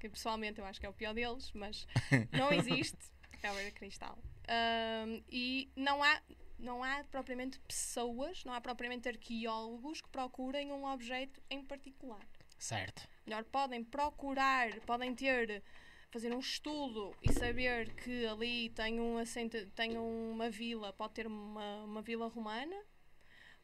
que 0.00 0.08
pessoalmente 0.08 0.58
eu 0.58 0.64
acho 0.64 0.80
que 0.80 0.86
é 0.86 0.88
o 0.88 0.94
pior 0.94 1.14
deles, 1.14 1.52
mas 1.52 1.86
não 2.32 2.50
existe 2.50 2.98
câmara 3.40 3.70
cristal. 3.70 4.18
Ahm, 4.48 5.22
e 5.28 5.70
não 5.76 6.02
há, 6.02 6.20
não 6.58 6.82
há 6.82 7.04
propriamente 7.04 7.60
pessoas, 7.60 8.44
não 8.44 8.52
há 8.52 8.60
propriamente 8.60 9.08
arqueólogos 9.08 10.00
que 10.00 10.08
procurem 10.08 10.72
um 10.72 10.86
objeto 10.86 11.40
em 11.50 11.62
particular. 11.62 12.26
Certo. 12.58 13.08
Melhor, 13.26 13.44
podem 13.44 13.84
procurar, 13.84 14.80
podem 14.80 15.14
ter, 15.14 15.62
fazer 16.10 16.32
um 16.32 16.40
estudo 16.40 17.14
e 17.22 17.32
saber 17.32 17.94
que 17.94 18.26
ali 18.26 18.70
tem, 18.70 19.00
um 19.00 19.18
assenta, 19.18 19.66
tem 19.74 19.96
uma 19.96 20.50
vila, 20.50 20.92
pode 20.92 21.14
ter 21.14 21.26
uma, 21.26 21.84
uma 21.84 22.02
vila 22.02 22.28
romana, 22.28 22.76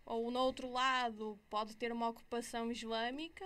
ou 0.04 0.30
no 0.30 0.38
outro 0.40 0.70
lado 0.70 1.38
pode 1.50 1.76
ter 1.76 1.92
uma 1.92 2.08
ocupação 2.08 2.70
islâmica, 2.70 3.44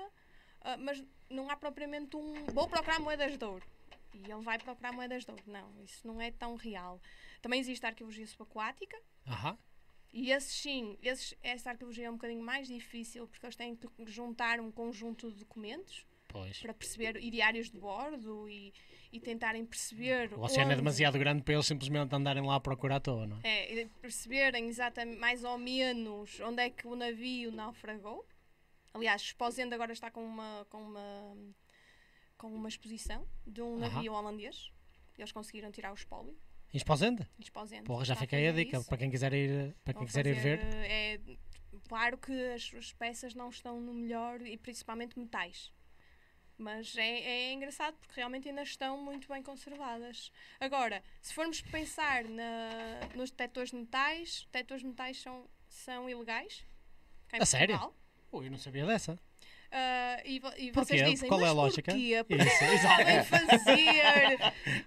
ah, 0.62 0.76
mas 0.76 1.02
não 1.28 1.48
há 1.50 1.56
propriamente 1.56 2.16
um. 2.16 2.44
Vou 2.46 2.68
procurar 2.68 3.00
moedas 3.00 3.36
de 3.36 3.44
ouro. 3.44 3.64
E 4.12 4.18
ele 4.30 4.42
vai 4.42 4.58
procurar 4.58 4.92
moedas 4.92 5.24
de 5.24 5.30
ouro. 5.30 5.42
Não, 5.46 5.84
isso 5.84 6.06
não 6.06 6.20
é 6.20 6.30
tão 6.30 6.56
real. 6.56 7.00
Também 7.40 7.60
existe 7.60 7.84
a 7.86 7.90
arqueologia 7.90 8.26
subaquática, 8.26 8.96
Aham. 9.26 9.56
E 10.12 10.32
esses 10.32 10.52
sim, 10.60 10.98
esses, 11.02 11.34
essa 11.40 11.70
arqueologia 11.70 12.06
é 12.06 12.10
um 12.10 12.14
bocadinho 12.14 12.42
mais 12.42 12.66
difícil 12.66 13.28
porque 13.28 13.46
eles 13.46 13.54
têm 13.54 13.76
que 13.76 13.88
juntar 14.06 14.58
um 14.58 14.68
conjunto 14.72 15.30
de 15.30 15.38
documentos 15.38 16.04
Pois. 16.26 16.58
para 16.58 16.74
perceber, 16.74 17.16
e 17.22 17.30
diários 17.30 17.70
de 17.70 17.78
bordo 17.78 18.48
e, 18.48 18.74
e 19.12 19.20
tentarem 19.20 19.64
perceber. 19.64 20.32
O 20.36 20.40
oceano 20.42 20.62
é 20.70 20.74
onde- 20.74 20.82
demasiado 20.82 21.16
grande 21.16 21.42
para 21.44 21.54
eles 21.54 21.66
simplesmente 21.66 22.12
andarem 22.12 22.44
lá 22.44 22.56
a 22.56 22.60
procurar 22.60 22.96
à 22.96 23.00
toa, 23.00 23.24
não 23.24 23.38
é? 23.44 23.82
É, 23.82 23.88
perceberem 24.02 24.66
exatamente 24.66 25.16
mais 25.20 25.44
ou 25.44 25.56
menos 25.56 26.40
onde 26.40 26.60
é 26.60 26.70
que 26.70 26.88
o 26.88 26.96
navio 26.96 27.52
naufragou. 27.52 28.26
Aliás, 28.92 29.22
Esposende 29.22 29.74
agora 29.74 29.92
está 29.92 30.10
com 30.10 30.24
uma, 30.24 30.66
com 30.68 30.82
uma, 30.82 31.36
com 32.36 32.48
uma 32.54 32.68
exposição 32.68 33.26
de 33.46 33.62
um 33.62 33.76
Aham. 33.76 33.88
navio 33.94 34.12
holandês. 34.12 34.72
Eles 35.16 35.32
conseguiram 35.32 35.70
tirar 35.70 35.92
o 35.92 35.94
espólio. 35.94 36.36
Em 36.72 36.76
Esposende? 36.76 37.28
de 37.38 37.44
Esposende. 37.46 37.84
Porra, 37.84 38.04
já 38.04 38.14
Está 38.14 38.36
aí 38.36 38.48
a 38.48 38.52
dica 38.52 38.78
isso. 38.78 38.88
para 38.88 38.98
quem 38.98 39.10
quiser 39.10 39.32
ir, 39.32 39.74
para 39.84 39.94
quem 39.94 40.06
quiser 40.06 40.26
ir 40.26 40.34
fazer, 40.36 40.58
ver. 40.58 40.74
eh, 40.84 41.14
É, 41.14 41.36
claro 41.88 42.16
que 42.16 42.32
as, 42.52 42.72
as 42.74 42.92
peças 42.92 43.34
não 43.34 43.48
estão 43.50 43.80
no 43.80 43.92
melhor 43.92 44.40
e 44.42 44.56
principalmente 44.56 45.18
metais. 45.18 45.72
Mas 46.56 46.94
é, 46.96 47.02
é 47.48 47.52
engraçado 47.52 47.96
porque 47.98 48.14
realmente 48.16 48.48
ainda 48.48 48.62
estão 48.62 49.02
muito 49.02 49.26
bem 49.28 49.42
conservadas. 49.42 50.30
Agora, 50.60 51.02
se 51.22 51.32
formos 51.34 51.60
pensar 51.62 52.24
na, 52.24 53.00
nos 53.16 53.30
detectores 53.30 53.70
de 53.70 53.76
metais, 53.76 54.42
detectores 54.52 54.82
de 54.82 54.88
metais 54.88 55.20
são, 55.20 55.48
são 55.68 56.08
ilegais. 56.08 56.64
cá 57.28 57.38
em 57.38 57.42
A 57.42 57.46
sério? 57.46 57.78
Portugal. 57.78 57.99
Ui, 58.32 58.46
eu 58.46 58.50
não 58.50 58.58
sabia 58.58 58.86
dessa. 58.86 59.18
Ah, 59.72 60.20
e, 60.24 60.40
e 60.58 60.70
vocês 60.72 61.04
dizem, 61.08 61.28
Qual 61.28 61.40
é 61.44 61.48
a 61.48 61.52
lógica?" 61.52 61.92
porquê? 61.92 62.24
Porquê 62.26 62.42
Isso, 62.42 62.64
exato. 62.64 62.96
podem 62.96 63.24
fazer? 63.24 64.38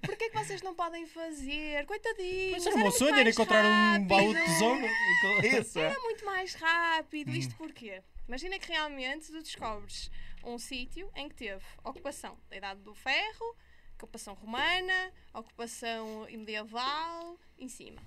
Porquê 0.02 0.30
que 0.30 0.38
vocês 0.38 0.62
não 0.62 0.76
podem 0.76 1.06
fazer? 1.06 1.86
Coitadinhos. 1.86 2.52
Mas 2.52 2.66
era 2.66 2.76
era 2.76 2.84
muito 2.84 2.98
sonho 2.98 3.16
era 3.16 3.30
encontrar 3.30 3.66
um 3.66 4.06
baú 4.06 4.34
de 4.34 4.40
rápido. 4.40 4.54
tesouro. 4.54 4.86
Isso, 5.62 5.80
é. 5.80 5.94
É 5.94 6.00
muito 6.00 6.26
mais 6.26 6.54
rápido. 6.56 7.32
Hum. 7.32 7.36
Isto 7.36 7.56
porquê? 7.56 8.02
Imagina 8.28 8.60
que 8.60 8.68
realmente 8.68 9.28
tu 9.28 9.42
descobres 9.42 10.12
um 10.44 10.58
sítio 10.58 11.10
em 11.16 11.30
que 11.30 11.36
teve 11.36 11.64
ocupação 11.84 12.38
da 12.50 12.58
Idade 12.58 12.82
do 12.82 12.94
Ferro, 12.94 13.56
ocupação 13.96 14.34
romana, 14.34 15.14
ocupação 15.34 16.28
medieval, 16.30 17.38
em 17.58 17.70
cima. 17.70 18.02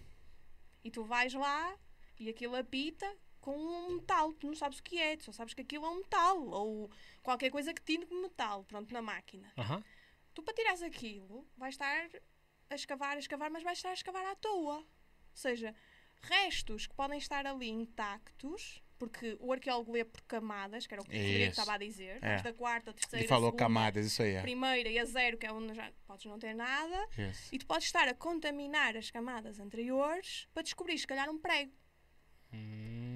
E 0.85 0.91
tu 0.91 1.05
vais 1.05 1.33
lá 1.33 1.75
e 2.19 2.29
aquilo 2.29 2.55
apita 2.55 3.11
com 3.47 3.57
um 3.57 3.95
metal. 3.95 4.33
Tu 4.33 4.49
não 4.49 4.57
sabes 4.57 4.81
o 4.81 4.83
que 4.83 4.99
é, 4.99 5.17
tu 5.17 5.23
só 5.23 5.31
sabes 5.33 5.55
que 5.55 5.63
aquilo 5.63 5.87
é 5.87 5.89
um 5.89 5.99
metal 5.99 6.37
ou 6.49 6.91
qualquer 7.23 7.49
coisa 7.49 7.73
que 7.73 7.99
como 8.05 8.23
metal, 8.23 8.65
pronto, 8.65 8.93
na 8.93 9.01
máquina. 9.01 9.53
Aham. 9.57 9.85
Tu 10.35 10.43
para 10.43 10.53
tirares 10.53 10.83
aquilo 10.83 11.47
vais 11.57 11.75
estar 11.75 12.09
a 12.69 12.75
escavar, 12.75 13.17
a 13.17 13.21
escavar, 13.21 13.49
mas 13.49 13.63
vais 13.63 13.79
estar 13.79 13.91
a 13.91 13.95
escavar 13.95 14.27
à 14.27 14.35
toa. 14.35 14.79
Ou 14.79 14.87
seja, 15.33 15.73
restos 16.23 16.89
que 16.89 16.95
podem 16.97 17.19
estar 17.19 17.47
ali 17.47 17.69
intactos, 17.69 18.83
porque 18.99 19.37
o 19.39 19.53
arqueólogo 19.53 19.93
lê 19.93 20.05
por 20.05 20.21
camadas, 20.23 20.85
que 20.87 20.95
era 20.95 21.03
o 21.03 21.07
que 21.07 21.15
o 21.17 21.21
Rodrigo 21.21 21.51
estava 21.51 21.75
a 21.75 21.79
dizer, 21.79 22.19
É. 22.25 22.43
da 22.43 22.53
quarta, 22.53 22.93
terceira, 22.93 23.23
Ele 23.23 23.29
falou 23.29 23.51
segunda, 23.51 23.63
camadas, 23.65 24.07
isso 24.07 24.23
aí 24.23 24.33
é. 24.35 24.43
primeira 24.43 24.89
e 24.89 24.99
a 24.99 25.05
zero, 25.05 25.39
que 25.39 25.47
é 25.47 25.53
onde 25.53 25.73
já 25.73 25.93
podes 26.05 26.25
não 26.27 26.39
ter 26.39 26.55
nada, 26.55 27.07
Isso. 27.17 27.55
e 27.55 27.59
tu 27.59 27.67
podes 27.67 27.85
estar 27.85 28.09
a 28.09 28.15
contaminar 28.15 28.97
as 28.97 29.09
camadas 29.11 29.61
anteriores 29.61 30.49
para 30.53 30.63
descobrir, 30.65 30.99
se 30.99 31.07
calhar, 31.07 31.31
um 31.31 31.39
prego, 31.39 31.73
Hum, 32.53 33.16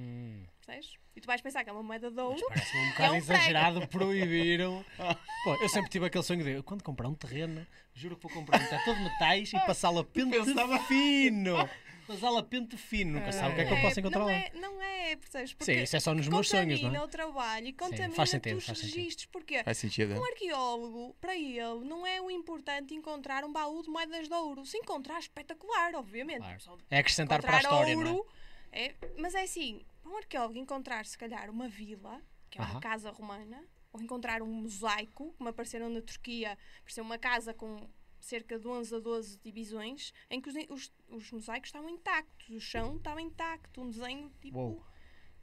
percebes? 0.70 0.98
E 1.16 1.20
tu 1.20 1.26
vais 1.26 1.40
pensar 1.40 1.64
que 1.64 1.70
é 1.70 1.72
uma 1.72 1.82
moeda 1.82 2.10
de 2.10 2.20
ouro, 2.20 2.40
parece-me 2.48 2.80
um 2.80 2.86
É 2.86 2.90
bocado 2.92 3.12
um 3.12 3.16
exagerado. 3.16 3.88
Proibiram. 3.88 4.84
Pô, 5.44 5.54
eu 5.56 5.68
sempre 5.68 5.90
tive 5.90 6.06
aquele 6.06 6.24
sonho 6.24 6.44
de 6.44 6.50
eu, 6.50 6.62
quando 6.62 6.82
comprar 6.82 7.08
um 7.08 7.14
terreno, 7.14 7.66
juro 7.94 8.16
que 8.16 8.22
vou 8.22 8.32
comprar 8.32 8.60
um 8.60 8.66
teto 8.66 8.94
de 8.94 9.00
metais 9.02 9.52
e 9.52 9.58
passá-lo 9.60 9.98
a 10.00 10.04
pente 10.04 10.30
pensava- 10.30 10.78
fino. 10.80 11.56
Passá-lo 12.06 12.38
a 12.38 12.42
pente 12.42 12.76
fino. 12.76 13.20
Nunca 13.20 13.30
sabe 13.30 13.52
o 13.52 13.54
que 13.54 13.60
é 13.60 13.64
que 13.66 13.72
eu 13.72 13.80
posso 13.82 14.00
encontrar 14.00 14.18
não 14.18 14.26
lá. 14.26 14.32
é, 14.32 14.50
não 14.54 14.82
é, 14.82 15.14
percebes? 15.14 15.52
Porque 15.52 15.72
Sim, 15.72 15.82
isso 15.82 15.94
é 15.94 16.00
só 16.00 16.12
nos 16.12 16.26
meus 16.26 16.48
sonhos, 16.48 16.82
não 16.82 16.92
é? 16.92 17.00
o 17.00 17.06
trabalho 17.06 17.68
e 17.68 17.72
contamina 17.72 18.10
faz 18.14 18.30
sentido, 18.30 18.56
os 18.58 18.66
faz 18.66 18.78
sentido. 18.78 18.96
registros. 18.96 19.26
Porquê? 19.26 19.62
Faz 19.62 19.78
sentido. 19.78 20.14
Um 20.14 20.20
né? 20.20 20.28
arqueólogo, 20.32 21.14
para 21.20 21.36
ele, 21.36 21.84
não 21.84 22.04
é 22.04 22.20
o 22.20 22.28
importante 22.28 22.94
encontrar 22.94 23.44
um 23.44 23.52
baú 23.52 23.80
de 23.80 23.88
moedas 23.90 24.26
de 24.26 24.34
ouro. 24.34 24.66
Se 24.66 24.76
encontrar, 24.76 25.20
espetacular, 25.20 25.94
obviamente. 25.94 26.40
Claro. 26.40 26.78
É 26.90 26.98
acrescentar 26.98 27.40
para 27.40 27.58
a 27.58 27.60
história, 27.60 27.94
não 27.94 28.02
é? 28.02 28.10
ouro. 28.10 28.26
é- 28.72 28.94
mas 29.16 29.32
é 29.36 29.42
assim, 29.42 29.80
para 30.00 30.10
um 30.10 30.16
arqueólogo 30.16 30.58
encontrar, 30.58 31.04
se 31.06 31.16
calhar, 31.16 31.50
uma 31.50 31.68
vila, 31.68 32.22
que 32.48 32.58
é 32.58 32.60
uma 32.62 32.70
Aham. 32.70 32.80
casa 32.80 33.10
romana, 33.10 33.64
ou 33.92 34.00
encontrar 34.00 34.42
um 34.42 34.52
mosaico, 34.52 35.32
como 35.34 35.48
apareceram 35.48 35.88
na 35.88 36.00
Turquia, 36.00 36.56
apareceu 36.78 37.04
uma 37.04 37.18
casa 37.18 37.52
com 37.52 37.88
cerca 38.20 38.58
de 38.58 38.68
11 38.68 38.94
a 38.94 38.98
12 38.98 39.38
divisões, 39.40 40.12
em 40.28 40.40
que 40.40 40.48
os, 40.48 40.54
os, 40.68 40.92
os 41.08 41.30
mosaicos 41.32 41.68
estavam 41.68 41.88
intactos, 41.88 42.48
o 42.50 42.60
chão 42.60 42.96
estava 42.96 43.20
intacto, 43.20 43.80
um 43.80 43.88
desenho 43.90 44.30
tipo 44.40 44.58
Uou. 44.58 44.84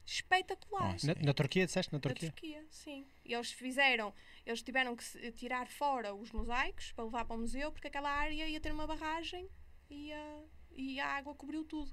espetacular. 0.05 0.95
Na, 1.03 1.15
na 1.15 1.33
Turquia, 1.33 1.65
disseste? 1.65 1.91
Na 1.91 1.99
Turquia? 1.99 2.31
Turquia, 2.31 2.65
sim. 2.69 3.05
E 3.25 3.33
eles 3.33 3.51
fizeram, 3.51 4.13
eles 4.45 4.61
tiveram 4.61 4.95
que 4.95 5.03
se- 5.03 5.31
tirar 5.33 5.67
fora 5.67 6.13
os 6.13 6.31
mosaicos 6.31 6.91
para 6.93 7.03
levar 7.05 7.25
para 7.25 7.35
o 7.35 7.39
museu, 7.39 7.71
porque 7.71 7.87
aquela 7.87 8.09
área 8.09 8.47
ia 8.47 8.59
ter 8.61 8.71
uma 8.71 8.87
barragem 8.87 9.49
e 9.89 10.13
a, 10.13 10.41
e 10.71 10.99
a 10.99 11.07
água 11.07 11.35
cobriu 11.35 11.63
tudo. 11.65 11.91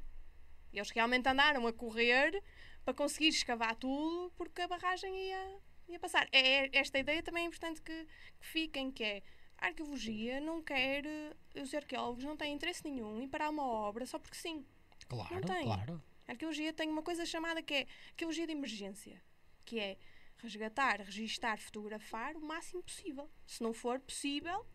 Eles 0.78 0.90
realmente 0.90 1.28
andaram 1.28 1.66
a 1.66 1.72
correr 1.72 2.42
para 2.84 2.94
conseguir 2.94 3.28
escavar 3.28 3.74
tudo, 3.76 4.32
porque 4.36 4.60
a 4.62 4.68
barragem 4.68 5.14
ia, 5.16 5.58
ia 5.88 5.98
passar. 5.98 6.28
É, 6.32 6.66
é- 6.66 6.70
esta 6.72 6.98
ideia 6.98 7.22
também 7.22 7.44
é 7.44 7.46
importante 7.46 7.80
que, 7.80 8.06
que 8.40 8.46
fiquem, 8.46 8.90
que 8.90 9.02
é 9.04 9.22
a 9.58 9.66
arqueologia 9.66 10.40
não 10.40 10.62
quer, 10.62 11.06
eh, 11.06 11.36
os 11.62 11.72
arqueólogos 11.72 12.24
não 12.24 12.36
têm 12.36 12.52
interesse 12.52 12.84
nenhum 12.84 13.22
em 13.22 13.28
parar 13.28 13.48
uma 13.50 13.66
obra 13.66 14.04
só 14.04 14.18
porque 14.18 14.36
sim. 14.36 14.66
Claro, 15.08 15.46
claro. 15.64 16.02
A 16.26 16.32
arqueologia 16.32 16.72
tem 16.72 16.88
uma 16.90 17.02
coisa 17.02 17.24
chamada 17.24 17.62
que 17.62 17.74
é 17.74 17.86
arqueologia 18.10 18.46
de 18.46 18.52
emergência, 18.52 19.22
que 19.64 19.78
é 19.78 19.96
resgatar, 20.38 21.00
registar, 21.00 21.58
fotografar 21.58 22.36
o 22.36 22.40
máximo 22.40 22.82
possível. 22.82 23.30
Se 23.46 23.62
não 23.62 23.72
for 23.72 24.00
possível, 24.00 24.66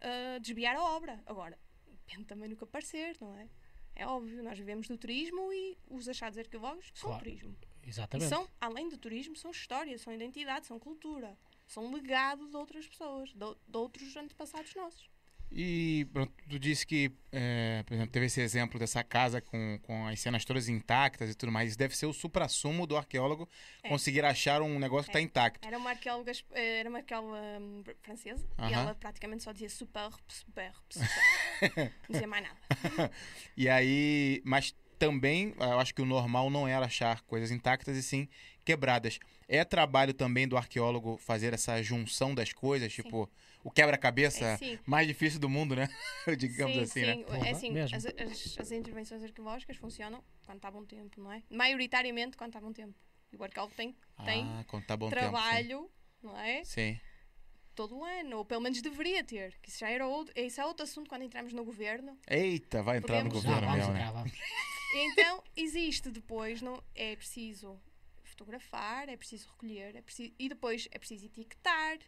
ah, 0.00 0.38
desviar 0.40 0.76
a 0.76 0.82
obra. 0.82 1.22
Agora, 1.26 1.58
depende 1.86 2.24
também 2.24 2.48
do 2.48 2.56
que 2.56 2.64
aparecer, 2.64 3.16
não 3.20 3.36
é? 3.36 3.48
É 3.98 4.06
óbvio, 4.06 4.42
nós 4.44 4.56
vivemos 4.56 4.86
do 4.86 4.96
turismo 4.96 5.52
e 5.52 5.76
os 5.90 6.08
achados 6.08 6.38
arqueológicos 6.38 7.00
são 7.00 7.10
Claro. 7.10 7.24
turismo. 7.24 7.56
E 7.82 7.88
Exatamente. 7.88 8.28
são, 8.28 8.48
além 8.60 8.88
do 8.88 8.96
turismo, 8.96 9.34
são 9.34 9.50
história, 9.50 9.98
são 9.98 10.12
identidade, 10.12 10.66
são 10.66 10.78
cultura. 10.78 11.36
São 11.66 11.92
legado 11.92 12.48
de 12.48 12.56
outras 12.56 12.86
pessoas, 12.86 13.30
de, 13.30 13.54
de 13.66 13.76
outros 13.76 14.16
antepassados 14.16 14.72
nossos. 14.76 15.10
E 15.50 16.06
pronto, 16.12 16.32
tu 16.48 16.58
disse 16.58 16.86
que, 16.86 17.10
é, 17.32 17.82
por 17.86 17.94
exemplo, 17.94 18.12
teve 18.12 18.26
esse 18.26 18.40
exemplo 18.40 18.78
dessa 18.78 19.02
casa 19.02 19.40
com, 19.40 19.78
com 19.82 20.06
as 20.06 20.20
cenas 20.20 20.44
todas 20.44 20.68
intactas 20.68 21.30
e 21.30 21.34
tudo 21.34 21.50
mais. 21.50 21.70
Isso 21.70 21.78
deve 21.78 21.96
ser 21.96 22.06
o 22.06 22.12
supra-sumo 22.12 22.86
do 22.86 22.96
arqueólogo 22.96 23.48
É. 23.82 23.88
conseguir 23.88 24.24
achar 24.24 24.60
um 24.60 24.78
negócio 24.78 25.04
que 25.04 25.10
está 25.10 25.20
É. 25.20 25.22
intacto. 25.22 25.66
Era 25.66 25.78
uma 25.78 25.90
arqueóloga, 25.90 26.32
eh, 26.52 26.80
era 26.80 26.88
uma 26.90 26.98
arqueóloga 26.98 27.38
hum, 27.60 27.82
francesa 28.02 28.44
e 28.58 28.62
Aham. 28.62 28.72
ela 28.72 28.94
praticamente 28.94 29.42
só 29.42 29.52
dizia 29.52 29.70
super, 29.70 30.10
super, 30.28 30.72
super. 30.90 31.22
não 31.76 32.10
dizia 32.10 32.26
mais 32.26 32.42
nada. 32.44 33.10
E 33.56 33.68
aí, 33.68 34.42
mas 34.44 34.74
também, 34.98 35.54
eu 35.58 35.78
acho 35.78 35.94
que 35.94 36.02
o 36.02 36.04
normal 36.04 36.50
não 36.50 36.66
era 36.68 36.86
achar 36.86 37.22
coisas 37.22 37.50
intactas 37.50 37.96
e 37.96 38.02
sim 38.02 38.28
quebradas. 38.64 39.18
É 39.48 39.64
trabalho 39.64 40.12
também 40.12 40.46
do 40.46 40.56
arqueólogo 40.56 41.16
fazer 41.16 41.54
essa 41.54 41.82
junção 41.82 42.34
das 42.34 42.52
coisas, 42.52 42.92
Sim. 42.92 43.02
tipo, 43.02 43.30
o 43.68 43.70
quebra-cabeça 43.70 44.58
É, 44.62 44.78
mais 44.86 45.06
difícil 45.06 45.38
do 45.38 45.48
mundo, 45.48 45.76
né? 45.76 45.88
Digamos 46.38 46.74
sim, 46.74 46.82
assim, 46.82 47.00
sim. 47.00 47.06
né? 47.06 47.24
Porra, 47.24 47.46
É 47.48 47.50
assim, 47.50 47.78
as, 47.78 47.92
as, 47.92 48.58
as 48.58 48.72
intervenções 48.72 49.22
arqueológicas 49.22 49.76
funcionam 49.76 50.24
quando 50.46 50.56
está 50.56 50.70
bom 50.70 50.84
tempo, 50.84 51.20
não 51.20 51.30
é? 51.30 51.42
Maioritariamente 51.50 52.36
quando 52.36 52.48
está 52.50 52.60
bom 52.60 52.72
tempo. 52.72 52.94
E 53.30 53.36
o 53.36 53.44
arqueólogo 53.44 53.74
tem, 53.76 53.94
tem 54.24 54.42
ah, 54.44 54.64
quando 54.66 54.86
tá 54.86 54.96
bom 54.96 55.10
trabalho, 55.10 55.90
não 56.22 56.34
é? 56.38 56.54
tempo. 56.56 56.66
Sim. 56.66 56.98
Todo 57.74 57.98
o 57.98 58.04
ano, 58.04 58.38
ou 58.38 58.44
pelo 58.44 58.62
menos 58.62 58.80
deveria 58.80 59.22
ter. 59.22 59.56
Que 59.60 59.68
isso 59.68 59.78
já 59.80 59.90
era 59.90 60.06
outro, 60.06 60.32
isso 60.34 60.60
é 60.60 60.64
outro 60.64 60.84
assunto 60.84 61.08
quando 61.10 61.22
entramos 61.22 61.52
no 61.52 61.62
governo. 61.62 62.18
Eita, 62.26 62.82
vai 62.82 62.96
entrar 62.98 63.22
no 63.22 63.30
Podemos- 63.30 63.44
Ah, 63.44 63.60
governo 63.60 63.84
vamos 63.84 63.94
mesmo, 63.94 64.24
né? 64.24 64.32
Então, 64.94 65.44
existe 65.54 66.10
depois, 66.10 66.62
não, 66.62 66.82
é 66.94 67.14
preciso 67.14 67.78
fotografar, 68.24 69.10
é 69.10 69.16
preciso 69.18 69.46
recolher, 69.50 69.94
é 69.94 70.00
preciso, 70.00 70.32
e 70.38 70.48
depois 70.48 70.88
é 70.90 70.98
preciso 70.98 71.26
etiquetar, 71.26 71.98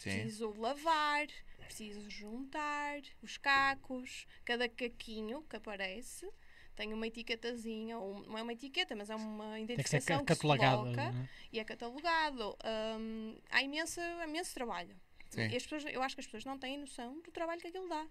Sim. 0.00 0.10
preciso 0.10 0.52
lavar, 0.58 1.26
preciso 1.58 2.08
juntar 2.10 3.00
os 3.22 3.36
cacos, 3.36 4.26
cada 4.44 4.68
caquinho 4.68 5.42
que 5.42 5.56
aparece 5.56 6.28
tem 6.74 6.94
uma 6.94 7.06
etiquetazinha, 7.06 7.98
ou 7.98 8.20
não 8.26 8.38
é 8.38 8.42
uma 8.42 8.52
etiqueta, 8.54 8.96
mas 8.96 9.10
é 9.10 9.14
uma 9.14 9.56
que 9.56 9.64
identificação 9.64 10.24
ca- 10.24 10.24
que, 10.24 10.34
se 10.34 10.40
coloca 10.40 11.02
é? 11.02 11.28
e 11.52 11.58
é 11.58 11.64
catalogado. 11.64 12.56
Hum, 12.98 13.38
há 13.50 13.62
imenso, 13.62 14.00
imenso 14.26 14.54
trabalho. 14.54 14.98
Sim. 15.28 15.44
As 15.54 15.62
pessoas, 15.66 15.84
eu 15.92 16.02
acho 16.02 16.16
que 16.16 16.20
as 16.20 16.26
pessoas 16.26 16.44
não 16.46 16.58
têm 16.58 16.78
noção 16.78 17.20
do 17.20 17.30
trabalho 17.30 17.60
que 17.60 17.68
aquilo 17.68 17.88
dá. 17.88 18.06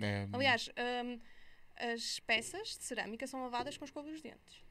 É, 0.00 0.28
Aliás, 0.32 0.68
hum, 1.04 1.18
as 1.76 2.20
peças 2.20 2.68
de 2.78 2.84
cerâmica 2.84 3.26
são 3.26 3.42
lavadas 3.42 3.76
com 3.76 3.84
escovas 3.84 4.16
de 4.16 4.22
dentes. 4.22 4.64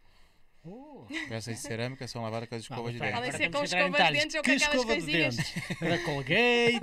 Oh. 0.68 1.06
peças 1.30 1.56
de 1.56 1.62
cerâmica 1.62 2.08
são 2.08 2.24
lavadas 2.24 2.50
com 2.50 2.56
as 2.56 2.62
escovas 2.64 2.92
de 2.94 3.00
Não, 3.00 3.06
espera, 3.06 3.22
dente. 3.22 3.50
Podem 3.52 3.54
agora 3.54 3.68
ser 3.68 3.78
com 3.78 3.86
escovas 3.94 4.08
de 4.08 4.14
dentes 4.14 4.42
Que 4.42 4.42
com 4.42 4.66
aquelas 4.66 4.82
de 4.82 4.86
coisinhas. 4.88 5.36
dentes? 5.36 5.80
Da 5.80 5.98
Colgate. 6.00 6.80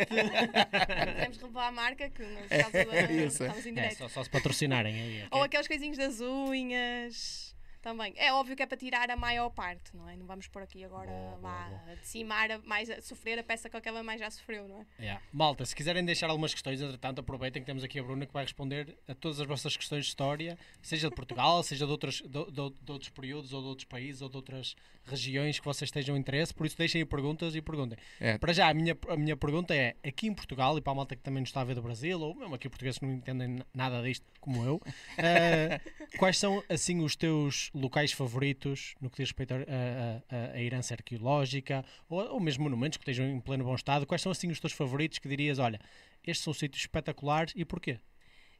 Podemos 1.17 1.37
revelar 1.39 1.67
a 1.67 1.73
marca 1.73 2.11
que 2.11 2.23
no 2.23 2.49
caso 2.49 2.73
da, 2.73 3.13
isso. 3.13 3.45
estamos 3.45 3.67
em 3.67 3.79
É, 3.79 3.91
só, 3.91 4.09
só 4.09 4.23
se 4.23 4.31
patrocinarem 4.31 4.95
aí. 4.95 5.17
ok? 5.25 5.29
Ou 5.33 5.43
aquelas 5.43 5.67
coisinhas 5.67 5.99
das 5.99 6.21
unhas. 6.21 7.52
Também. 7.83 8.15
É 8.17 8.33
óbvio 8.33 8.55
que 8.57 8.63
é 8.63 8.67
para 8.67 8.77
tirar 8.79 9.11
a 9.11 9.17
maior 9.17 9.51
parte, 9.51 9.95
não 9.97 10.09
é? 10.09 10.17
Não 10.17 10.25
vamos 10.25 10.47
por 10.47 10.63
aqui 10.63 10.85
agora 10.85 11.11
Boa, 11.11 11.37
boa, 11.37 11.41
lá 11.41 11.69
boa. 11.69 11.93
a 11.93 11.95
decimar 11.97 12.51
a, 12.53 12.59
mais, 12.61 12.89
a 12.89 13.01
sofrer 13.01 13.39
a 13.39 13.43
peça 13.43 13.69
que 13.69 13.77
aquela 13.77 14.03
mais 14.03 14.21
já 14.21 14.31
sofreu, 14.31 14.69
não 14.69 14.81
é? 14.81 14.87
Yeah. 15.03 15.21
Malta, 15.33 15.65
se 15.65 15.75
quiserem 15.75 16.05
deixar 16.05 16.31
algumas 16.31 16.53
questões, 16.55 16.81
entretanto, 16.81 17.19
aproveitem 17.21 17.61
que 17.61 17.67
temos 17.67 17.83
aqui 17.83 17.99
a 17.99 18.03
Bruna 18.03 18.25
que 18.25 18.33
vai 18.33 18.45
responder 18.45 18.97
a 19.09 19.15
todas 19.15 19.41
as 19.41 19.47
vossas 19.47 19.77
questões 19.77 20.05
de 20.05 20.11
história, 20.11 20.57
seja 20.81 21.09
de 21.09 21.15
Portugal, 21.17 21.61
seja 21.65 21.85
de 21.85 21.91
outros, 21.91 22.21
de, 22.23 22.29
de- 22.29 22.53
de 22.85 22.93
outros 22.93 23.09
períodos, 23.11 23.53
ou 23.53 23.61
de 23.61 23.67
outros 23.69 23.85
países, 23.87 24.23
ou 24.23 24.29
de 24.29 24.37
outras 24.37 24.77
regiões 25.05 25.59
que 25.59 25.65
vocês 25.65 25.89
estejam 25.89 26.17
interesse. 26.17 26.55
Por 26.55 26.65
isso, 26.67 26.79
deixem 26.79 27.01
aí 27.01 27.05
perguntas 27.05 27.55
e 27.57 27.61
perguntem. 27.61 27.99
É. 28.21 28.39
Para 28.39 28.53
já, 28.53 28.69
a 28.69 28.75
minha, 28.75 28.97
a 29.09 29.17
minha 29.17 29.37
pergunta 29.37 29.75
é: 29.75 29.97
aqui 30.07 30.29
em 30.29 30.35
Portugal, 30.35 30.79
e 30.79 30.81
para 30.81 30.93
a 30.93 30.97
malta 30.97 31.17
que 31.17 31.23
também 31.23 31.41
nos 31.41 31.49
está 31.49 31.63
a 31.63 31.65
ver 31.65 31.75
do 31.75 31.83
Brasil, 31.83 32.21
ou 32.21 32.33
mesmo 32.35 32.55
aqui 32.55 32.69
portugueses 32.69 32.99
que 33.01 33.05
não 33.07 33.13
entendem 33.15 33.49
na- 33.49 33.67
nada 33.75 34.01
disto, 34.03 34.25
como 34.41 34.65
eu, 34.65 34.81
eh, 35.19 35.81
quais 36.19 36.39
são 36.39 36.63
assim 36.69 37.01
os 37.03 37.17
teus 37.17 37.71
locais 37.75 38.13
favoritos 38.13 38.95
no 39.01 39.09
que 39.11 39.17
diz 39.17 39.29
respeito 39.29 39.55
a 39.55 40.61
herança 40.61 40.95
arqueológica 40.95 41.85
ou, 42.09 42.21
ou 42.35 42.41
mesmo 42.41 42.65
monumentos 42.65 42.97
que 42.97 43.03
estejam 43.03 43.27
em 43.27 43.41
pleno 43.41 43.65
bom 43.65 43.75
estado? 43.75 44.07
Quais 44.07 44.23
são 44.23 44.33
assim 44.33 44.51
os 44.51 44.61
teus 44.61 44.73
favoritos 44.73 45.19
que 45.19 45.29
dirias, 45.29 45.59
olha, 45.59 45.81
estes 46.25 46.45
são 46.45 46.53
sítios 46.53 46.83
espetaculares 46.83 47.53
e 47.57 47.65
porquê? 47.65 47.99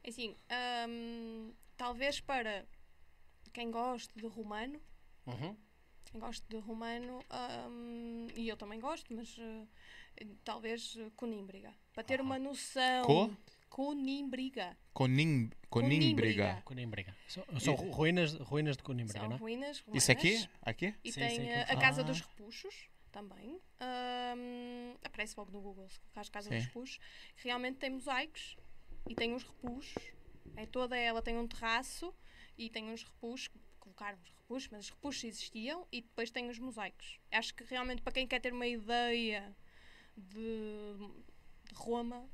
Assim, 0.05 0.35
hum, 0.89 1.53
talvez 1.77 2.19
para 2.19 2.65
quem 3.53 3.71
gosta 3.71 4.11
de 4.19 4.27
romano, 4.27 4.81
quem 6.05 6.19
gosta 6.19 6.45
de 6.49 6.57
romano, 6.57 7.19
hum, 7.69 8.27
e 8.35 8.49
eu 8.49 8.57
também 8.57 8.79
gosto, 8.79 9.13
mas 9.13 9.35
eh, 9.39 10.25
talvez 10.43 10.95
eh, 10.97 11.09
Conímbriga. 11.15 11.73
Para 11.93 12.03
ter 12.03 12.19
uma 12.19 12.37
noção. 12.37 13.05
Co? 13.05 13.31
Conímbriga. 13.73 14.77
Conim, 14.93 15.49
Conímbriga. 15.67 16.61
Conímbriga. 16.63 17.15
São, 17.27 17.43
são 17.59 17.73
ru- 17.73 17.89
ruínas, 17.89 18.33
ruínas 18.35 18.77
de 18.77 18.83
Conímbriga, 18.83 19.19
São 19.21 19.29
não 19.29 19.35
é? 19.35 19.39
ruínas 19.39 19.79
romanas. 19.79 20.03
Isso 20.03 20.11
aqui? 20.11 20.47
Aqui? 20.61 20.93
E 21.03 21.11
Sim, 21.11 21.19
tem 21.21 21.29
sim, 21.37 21.45
que- 21.47 21.53
a 21.53 21.75
Casa 21.79 22.01
Ah. 22.01 22.03
dos 22.03 22.21
Repuxos 22.21 22.87
também. 23.11 23.59
Hum, 23.81 24.95
aparece 25.03 25.33
logo 25.35 25.51
no 25.51 25.59
Google, 25.59 25.89
se 25.89 25.99
colocares 26.01 26.29
Casa 26.29 26.49
Sim. 26.49 26.55
dos 26.57 26.65
Repuxos. 26.65 26.99
Realmente 27.37 27.77
tem 27.79 27.89
mosaicos 27.89 28.55
e 29.09 29.15
tem 29.15 29.33
uns 29.33 29.41
repuxos. 29.43 30.03
É 30.55 30.67
toda 30.67 30.95
ela 30.95 31.23
tem 31.23 31.35
um 31.35 31.47
terraço 31.47 32.13
e 32.55 32.69
tem 32.69 32.91
uns 32.91 33.01
repuxos. 33.03 33.49
Colocaram 33.79 34.19
os 34.23 34.29
repuxos, 34.29 34.69
mas 34.71 34.85
os 34.85 34.91
repuxos 34.91 35.23
existiam 35.23 35.87
e 35.91 36.01
depois 36.01 36.29
tem 36.29 36.47
os 36.47 36.59
mosaicos. 36.59 37.19
Acho 37.31 37.55
que 37.55 37.63
realmente 37.63 38.03
para 38.03 38.13
quem 38.13 38.27
quer 38.27 38.39
ter 38.39 38.53
uma 38.53 38.67
ideia 38.67 39.51
de, 40.15 40.35
de 41.65 41.73
Roma 41.73 42.29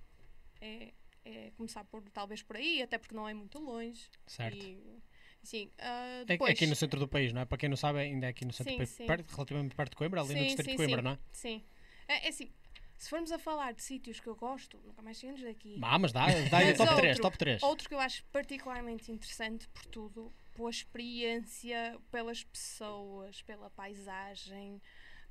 é, 0.60 0.91
é 1.25 1.51
começar 1.58 1.84
por 1.86 2.01
talvez 2.10 2.41
por 2.41 2.55
aí, 2.58 2.82
até 2.82 2.97
porque 2.97 3.15
não 3.15 3.27
é 3.27 3.34
muito 3.34 3.60
longe. 3.60 4.10
Certo. 4.25 4.65
E, 4.65 5.01
sim, 5.43 5.71
É- 5.77 6.23
depois, 6.25 6.51
aqui 6.51 6.65
no 6.67 6.75
centro 6.75 6.99
do 6.99 7.08
país, 7.08 7.32
não 7.34 7.41
é? 7.41 7.45
Para 7.45 7.58
quem 7.58 7.69
não 7.69 7.77
sabe, 7.77 7.99
ainda 7.99 8.25
é 8.25 8.29
aqui 8.29 8.45
no 8.45 8.51
centro 8.53 8.71
Sim, 8.71 8.77
do 8.77 8.86
país, 8.88 8.97
perto- 8.97 9.32
relativamente 9.36 9.75
perto 9.75 9.91
de 9.91 9.97
Coimbra, 9.97 10.21
ali 10.21 10.34
no 10.34 10.39
Sim, 10.39 10.45
distrito 10.45 10.65
sim, 10.65 10.71
de 10.71 10.77
Coimbra, 10.77 11.01
não 11.01 11.12
é? 11.12 11.19
Sim. 11.32 11.63
É, 12.08 12.25
é 12.25 12.29
assim, 12.29 12.51
se 12.97 13.10
formos 13.10 13.32
a 13.32 13.39
falar 13.39 13.73
de 13.73 13.82
sítios 13.84 14.19
que 14.19 14.27
eu 14.27 14.36
gosto, 14.36 14.77
nunca 14.86 15.01
mais 15.01 15.17
saímos 15.17 15.41
daqui. 15.41 15.79
Ah, 15.82 15.97
mas 15.99 16.12
dá, 16.12 16.25
dá 16.25 16.32
Mas 16.60 16.77
top 16.77 16.89
outro- 16.89 16.95
3, 16.95 17.19
top 17.19 17.38
3. 17.38 17.63
Outro 17.63 17.88
que 17.88 17.95
eu 17.95 17.99
acho 17.99 18.23
particularmente 18.25 19.12
interessante 19.12 19.67
por 19.69 19.86
tudo, 19.86 20.34
pela 20.55 20.69
experiência, 20.69 21.97
pelas 22.12 22.43
pessoas, 22.43 23.41
pela 23.43 23.69
paisagem, 23.69 24.82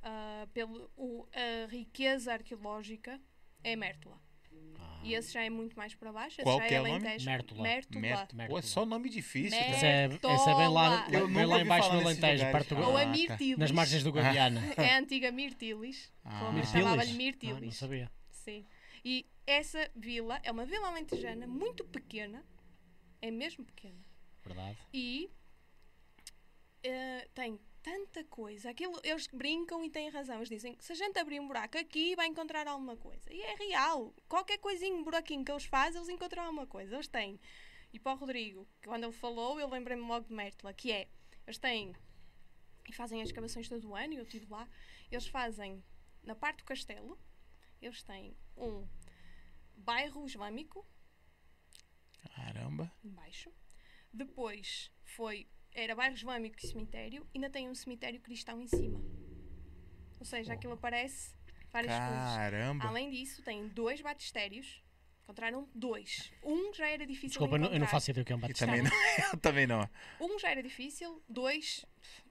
ah, 0.03 0.47
pela 0.55 0.89
riqueza 1.69 2.33
arqueológica, 2.33 3.21
é 3.63 3.77
Mértola. 3.77 4.19
E 5.05 5.15
esse 5.15 5.33
já 5.33 5.43
é 5.43 5.49
muito 5.49 5.77
mais 5.77 5.95
para 5.95 6.13
baixo. 6.13 6.35
Esse 6.41 6.43
Qual 6.43 6.59
já 6.59 6.67
que 6.67 6.75
é 6.75 6.81
o 6.81 6.87
nome? 6.87 7.07
Alentejo. 7.07 7.25
Pô, 7.55 7.61
Mértola. 7.63 8.59
é 8.59 8.63
só 8.63 8.85
nome 8.85 9.09
difícil. 9.09 9.59
Esse 9.59 9.87
é, 9.87 10.07
esse 10.07 10.51
é 10.51 10.55
bem 10.57 10.69
lá, 10.69 11.07
Eu 11.11 11.29
bem 11.29 11.47
lá 11.47 11.65
no 11.65 11.73
Alentejo, 12.01 12.45
perto 12.53 12.75
do- 12.75 12.83
Ou 12.83 12.97
a 12.97 13.01
Ah, 13.03 13.05
tá. 13.05 13.11
Mirtilis. 13.11 13.59
nas 13.59 13.71
margens 13.71 14.03
do 14.03 14.11
Guadiana. 14.11 14.61
É 14.77 14.95
a 14.95 14.99
antiga 14.99 15.31
Mirtilis. 15.31 16.13
Ah. 16.25 16.41
Como 16.41 16.53
Mirtilis? 16.55 16.71
chamava-lhe 16.85 17.11
Ah, 17.13 17.15
Mirtilis. 17.15 17.61
não 17.63 17.73
sabia. 17.73 18.11
Sim. 18.31 18.67
E 19.05 19.25
essa 19.47 19.89
vila 19.95 20.41
é 20.43 20.51
uma 20.51 20.67
vila 20.67 20.89
alentejana 20.89 21.47
muito 21.47 21.85
pequena. 21.85 22.45
É 23.23 23.31
mesmo 23.31 23.65
pequena. 23.65 23.99
Verdade. 24.45 24.77
E 24.93 25.31
eh, 26.83 27.29
tem 27.35 27.59
tanta 27.89 28.23
coisa. 28.25 28.69
Aquilo, 28.69 29.01
eles 29.03 29.27
brincam 29.29 29.83
e 29.83 29.89
têm 29.89 30.11
razão. 30.11 30.37
Eles 30.37 30.49
dizem 30.49 30.75
que 30.75 30.85
se 30.85 30.93
a 30.93 30.95
gente 30.95 31.19
abrir 31.19 31.41
um 31.41 31.47
buraco 31.47 31.79
aqui, 31.79 32.15
vai 32.15 32.27
encontrar 32.27 32.69
alguma 32.69 32.97
coisa. 32.97 33.33
E 33.33 33.41
é 33.41 33.55
real. 33.55 34.15
Qualquer 34.29 34.59
coisinho, 34.59 35.03
buraquinho 35.03 35.45
que 35.45 35.51
eles 35.51 35.65
fazem, 35.65 35.99
eles 35.99 36.11
encontram 36.11 36.45
alguma 36.45 36.67
coisa. 36.67 36.95
Eles 36.95 37.09
têm. 37.09 37.41
E 37.93 37.99
para 37.99 38.13
o 38.13 38.17
Rodrigo, 38.17 38.69
que 38.83 38.89
quando 38.89 39.05
ele 39.05 39.13
falou, 39.13 39.59
eu 39.59 39.69
lembrei-me 39.69 40.03
logo 40.03 40.27
de 40.27 40.35
Mértola, 40.35 40.75
que 40.75 40.93
é, 40.93 41.09
eles 41.47 41.59
têm, 41.59 41.95
e 42.87 42.93
fazem 42.93 43.23
as 43.23 43.29
escavações 43.29 43.67
todo 43.67 43.89
o 43.89 43.97
ano, 43.97 44.13
e 44.13 44.17
eu 44.17 44.25
estive 44.25 44.47
lá, 44.51 44.69
eles 45.11 45.27
fazem, 45.27 45.83
na 46.23 46.35
parte 46.35 46.59
do 46.59 46.65
castelo, 46.65 47.19
eles 47.81 48.03
têm 48.03 48.37
um 48.55 48.87
bairro 49.75 50.27
islâmico, 50.27 50.87
Caramba. 52.35 52.93
embaixo. 53.03 53.51
Depois 54.13 54.91
foi 55.03 55.49
era 55.79 55.95
bairro 55.95 56.15
islâmico 56.15 56.57
e 56.63 56.67
cemitério, 56.67 57.27
ainda 57.35 57.49
tem 57.51 57.69
um 57.69 57.75
cemitério 57.75 58.21
cristão 58.21 58.61
em 58.61 58.67
cima. 58.67 59.01
Ou 60.19 60.25
seja, 60.25 60.53
aquilo 60.55 60.73
aparece 60.75 61.35
várias 61.73 61.93
coisas. 61.97 62.37
Caramba. 62.37 62.85
Além 62.87 63.11
disso, 63.11 63.43
tem 63.43 63.69
dois 63.69 64.01
batistérios. 64.01 64.83
Encontraram 65.25 65.69
dois. 65.75 66.33
Um 66.43 66.73
já 66.73 66.89
era 66.89 67.05
difícil 67.07 67.29
Desculpa, 67.29 67.59
não- 67.59 67.67
eu 67.67 67.71
não 67.73 67.77
encontrar. 67.77 67.91
faço 67.91 68.11
ideia 68.11 68.25
do 68.25 68.27
que 68.27 68.33
é 68.33 68.37
um 68.37 68.41
batistério. 68.41 68.75
também 68.83 68.91
não. 68.91 68.91
Eu 69.35 69.39
também 69.39 69.67
não. 69.67 69.91
Um 70.21 70.39
já 70.39 70.51
era 70.51 70.63
difícil, 70.63 71.23
dois 71.29 71.85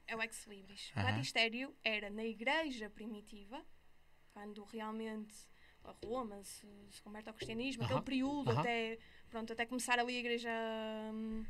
é 0.07 0.15
o 0.15 0.21
ex-libris. 0.23 0.91
O 0.95 0.99
Aham. 0.99 1.11
batistério 1.11 1.75
era 1.83 2.09
na 2.09 2.25
igreja 2.25 2.89
primitiva, 2.89 3.63
quando 4.33 4.63
realmente 4.63 5.35
a 5.83 5.91
Roma 6.03 6.43
se, 6.43 6.67
se 6.91 7.01
converte 7.03 7.29
ao 7.29 7.35
cristianismo, 7.35 7.83
Aham. 7.83 7.91
aquele 7.91 8.03
período 8.05 8.49
Aham. 8.49 8.59
até, 8.61 8.97
pronto, 9.29 9.53
até 9.53 9.65
começar 9.67 9.99
ali 9.99 10.15
a 10.17 10.19
igreja, 10.19 10.49
hum, 11.13 11.45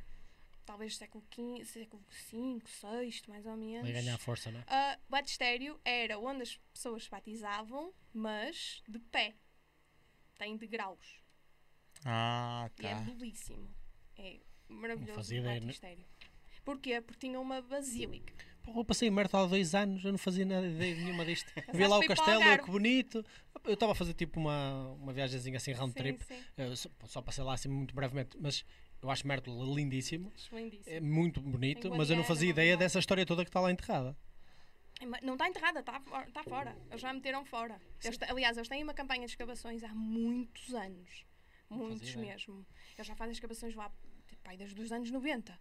talvez 0.67 0.97
século 0.97 1.23
V, 1.35 1.63
século 1.65 2.03
V, 2.09 2.59
VI, 2.59 3.21
mais 3.29 3.45
ou 3.45 3.55
menos. 3.55 3.89
Vai 3.89 4.03
ganhar 4.03 4.17
força, 4.17 4.51
não 4.51 4.59
é? 4.59 4.63
Ah, 4.67 4.99
batistério 5.09 5.79
era 5.83 6.19
onde 6.19 6.43
as 6.43 6.57
pessoas 6.73 7.05
se 7.05 7.09
batizavam, 7.09 7.93
mas 8.13 8.83
de 8.87 8.99
pé. 8.99 9.33
Tem 10.37 10.55
degraus. 10.57 11.23
Ah, 12.05 12.69
E 12.79 12.85
é 12.85 12.93
tá. 12.93 13.01
belíssimo. 13.01 13.73
É 14.17 14.39
maravilhoso 14.67 15.15
fazia 15.15 15.39
o 15.39 15.41
ideia, 15.41 15.59
né? 15.61 15.65
batistério. 15.67 16.05
Porquê? 16.65 17.01
Porque 17.01 17.27
tinha 17.27 17.39
uma 17.39 17.61
basílica. 17.61 18.33
Pô, 18.61 18.81
eu 18.81 18.83
passei 18.85 19.07
em 19.07 19.13
há 19.17 19.45
dois 19.45 19.73
anos, 19.73 20.03
eu 20.03 20.11
não 20.11 20.17
fazia 20.17 20.45
nada 20.45 20.67
ideia 20.67 20.95
nenhuma 20.95 21.25
disto. 21.25 21.49
Vi 21.73 21.87
lá 21.87 21.97
o 21.97 22.05
castelo, 22.05 22.63
que 22.65 22.69
bonito. 22.69 23.25
Eu 23.63 23.73
estava 23.73 23.93
a 23.93 23.95
fazer 23.95 24.13
tipo 24.13 24.37
uma, 24.37 24.91
uma 24.91 25.13
viagemzinha 25.13 25.55
assim, 25.55 25.71
round 25.71 25.93
Sim, 25.93 25.97
trip. 25.99 26.23
sim. 26.25 26.43
Eu 26.57 26.75
só, 26.75 26.89
só 27.05 27.21
passei 27.21 27.43
lá 27.43 27.53
assim 27.53 27.69
muito 27.69 27.95
brevemente, 27.95 28.37
mas 28.37 28.65
eu 29.01 29.09
acho 29.09 29.27
Mértola 29.27 29.63
lindíssimo. 29.75 30.31
Acho 30.35 30.55
lindíssimo. 30.55 30.95
É 30.95 30.99
muito 30.99 31.41
bonito, 31.41 31.89
mas 31.95 32.09
eu 32.09 32.15
não 32.15 32.23
fazia 32.23 32.49
ideia 32.49 32.73
é? 32.73 32.77
dessa 32.77 32.99
história 32.99 33.25
toda 33.25 33.43
que 33.43 33.49
está 33.49 33.59
lá 33.59 33.71
enterrada. 33.71 34.17
Mas 35.05 35.21
Não 35.21 35.33
está 35.33 35.47
enterrada, 35.47 35.81
está 35.81 35.99
tá 36.33 36.43
fora. 36.43 36.75
Eles 36.89 37.01
já 37.01 37.09
a 37.09 37.13
meteram 37.13 37.45
fora. 37.45 37.79
Eles 38.03 38.17
aliás, 38.23 38.57
eles 38.57 38.67
têm 38.67 38.83
uma 38.83 38.93
campanha 38.93 39.25
de 39.25 39.31
escavações 39.31 39.83
há 39.83 39.93
muitos 39.93 40.73
anos. 40.73 41.25
Muitos 41.69 42.15
mesmo. 42.15 42.65
Eles 42.95 43.07
já 43.07 43.15
fazem 43.15 43.33
escavações 43.33 43.75
lá 43.75 43.91
tipo, 44.27 44.41
pai, 44.41 44.57
desde 44.57 44.81
os 44.81 44.91
anos 44.91 45.11
90. 45.11 45.51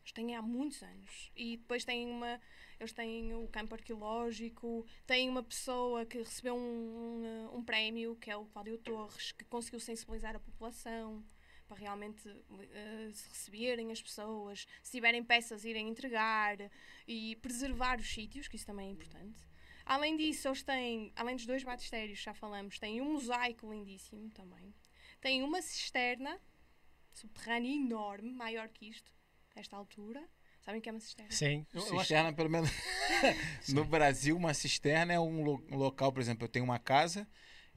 Eles 0.00 0.12
têm 0.12 0.34
há 0.34 0.42
muitos 0.42 0.82
anos. 0.82 1.30
E 1.36 1.58
depois 1.58 1.84
têm 1.84 2.06
uma. 2.06 2.40
Eles 2.78 2.92
têm 2.92 3.34
o 3.34 3.46
campo 3.48 3.74
arqueológico, 3.74 4.84
têm 5.06 5.30
uma 5.30 5.42
pessoa 5.42 6.04
que 6.04 6.18
recebeu 6.18 6.54
um, 6.54 6.58
um, 6.58 7.56
um 7.58 7.64
prémio, 7.64 8.16
que 8.16 8.30
é 8.30 8.36
o 8.36 8.44
Cláudio 8.46 8.76
Torres, 8.78 9.32
que 9.32 9.44
conseguiu 9.44 9.80
sensibilizar 9.80 10.36
a 10.36 10.40
população 10.40 11.24
para 11.66 11.76
realmente 11.78 12.22
se 12.22 13.28
receberem 13.28 13.90
as 13.92 14.00
pessoas, 14.00 14.66
se 14.82 14.92
tiverem 14.92 15.22
peças, 15.24 15.64
irem 15.64 15.88
entregar 15.88 16.56
e 17.06 17.36
preservar 17.36 17.98
os 17.98 18.08
sítios, 18.12 18.48
que 18.48 18.56
isso 18.56 18.66
também 18.66 18.88
é 18.88 18.92
importante. 18.92 19.38
Além 19.84 20.16
disso, 20.16 20.48
eles 20.48 20.62
têm, 20.62 21.12
além 21.14 21.36
dos 21.36 21.46
dois 21.46 21.62
batistérios, 21.62 22.18
já 22.20 22.34
falamos, 22.34 22.78
têm 22.78 23.00
um 23.00 23.12
mosaico 23.12 23.72
lindíssimo 23.72 24.30
também. 24.30 24.74
Tem 25.20 25.42
uma 25.42 25.62
cisterna 25.62 26.40
subterrânea 27.12 27.70
enorme, 27.74 28.32
maior 28.32 28.68
que 28.68 28.88
isto, 28.88 29.12
a 29.54 29.60
esta 29.60 29.76
altura. 29.76 30.28
Sabem 30.60 30.80
o 30.80 30.82
que 30.82 30.88
é 30.88 30.92
uma 30.92 31.00
cisterna? 31.00 31.30
Sim, 31.30 31.64
Cisterna, 32.00 32.32
pelo 32.32 32.50
menos. 32.50 32.68
no 33.72 33.84
Brasil, 33.84 34.36
uma 34.36 34.52
cisterna 34.52 35.12
é 35.12 35.20
um, 35.20 35.44
lo- 35.44 35.64
um 35.70 35.76
local, 35.76 36.12
por 36.12 36.20
exemplo, 36.20 36.44
eu 36.44 36.48
tenho 36.48 36.64
uma 36.64 36.78
casa, 36.80 37.26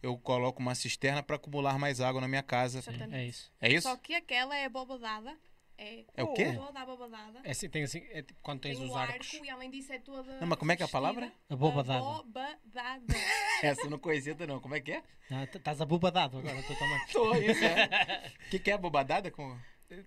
eu 0.01 0.17
coloco 0.17 0.59
uma 0.62 0.75
cisterna 0.75 1.21
para 1.24 1.36
acumular 1.36 1.78
mais 1.80 1.99
água 2.01 2.21
na 2.21 2.28
minha 2.28 2.43
casa. 2.43 2.82
é 3.11 3.26
isso. 3.26 3.51
É 3.61 3.71
isso? 3.71 3.88
Só 3.88 3.95
que 3.97 4.13
aquela 4.15 4.55
é 4.57 4.65
abobadada. 4.65 5.36
É, 5.82 6.03
É 6.13 6.24
o 6.24 6.34
quê? 6.34 6.51
Toda 6.51 6.78
abobadada. 6.82 7.39
É 7.41 7.51
assim, 7.51 7.69
tem 7.69 7.84
assim, 7.84 8.05
é 8.11 8.21
tipo 8.21 8.38
quando 8.41 8.59
tens 8.59 8.78
tem 8.78 8.86
os 8.86 8.91
um 8.93 8.97
arcos. 8.97 9.34
arco 9.34 9.45
e 9.45 9.49
além 9.49 9.71
disso 9.71 9.93
é 9.93 9.99
toda. 9.99 10.38
Não, 10.41 10.45
mas 10.47 10.59
como 10.59 10.71
é 10.74 10.76
que 10.76 10.84
é 10.84 10.86
a 10.86 10.89
palavra? 10.89 11.32
Abobadada. 11.49 11.99
Abobadada. 11.99 13.05
Essa 13.63 13.84
eu 13.84 13.89
não 13.89 13.97
conhecia 13.97 14.34
ainda 14.34 14.45
não. 14.45 14.59
Como 14.59 14.76
é 14.76 14.82
que 14.82 14.91
é? 14.91 15.01
Ah, 15.32 15.43
Estás 15.45 15.80
abobadado 15.80 16.38
agora, 16.39 16.61
tu 16.63 16.76
também. 16.78 16.99
Tô, 17.13 17.34
isso 17.36 17.63
é. 17.63 18.32
O 18.45 18.49
que, 18.49 18.59
que 18.59 18.71
é 18.71 18.78
bobadada? 18.78 19.32
Com... 19.32 19.57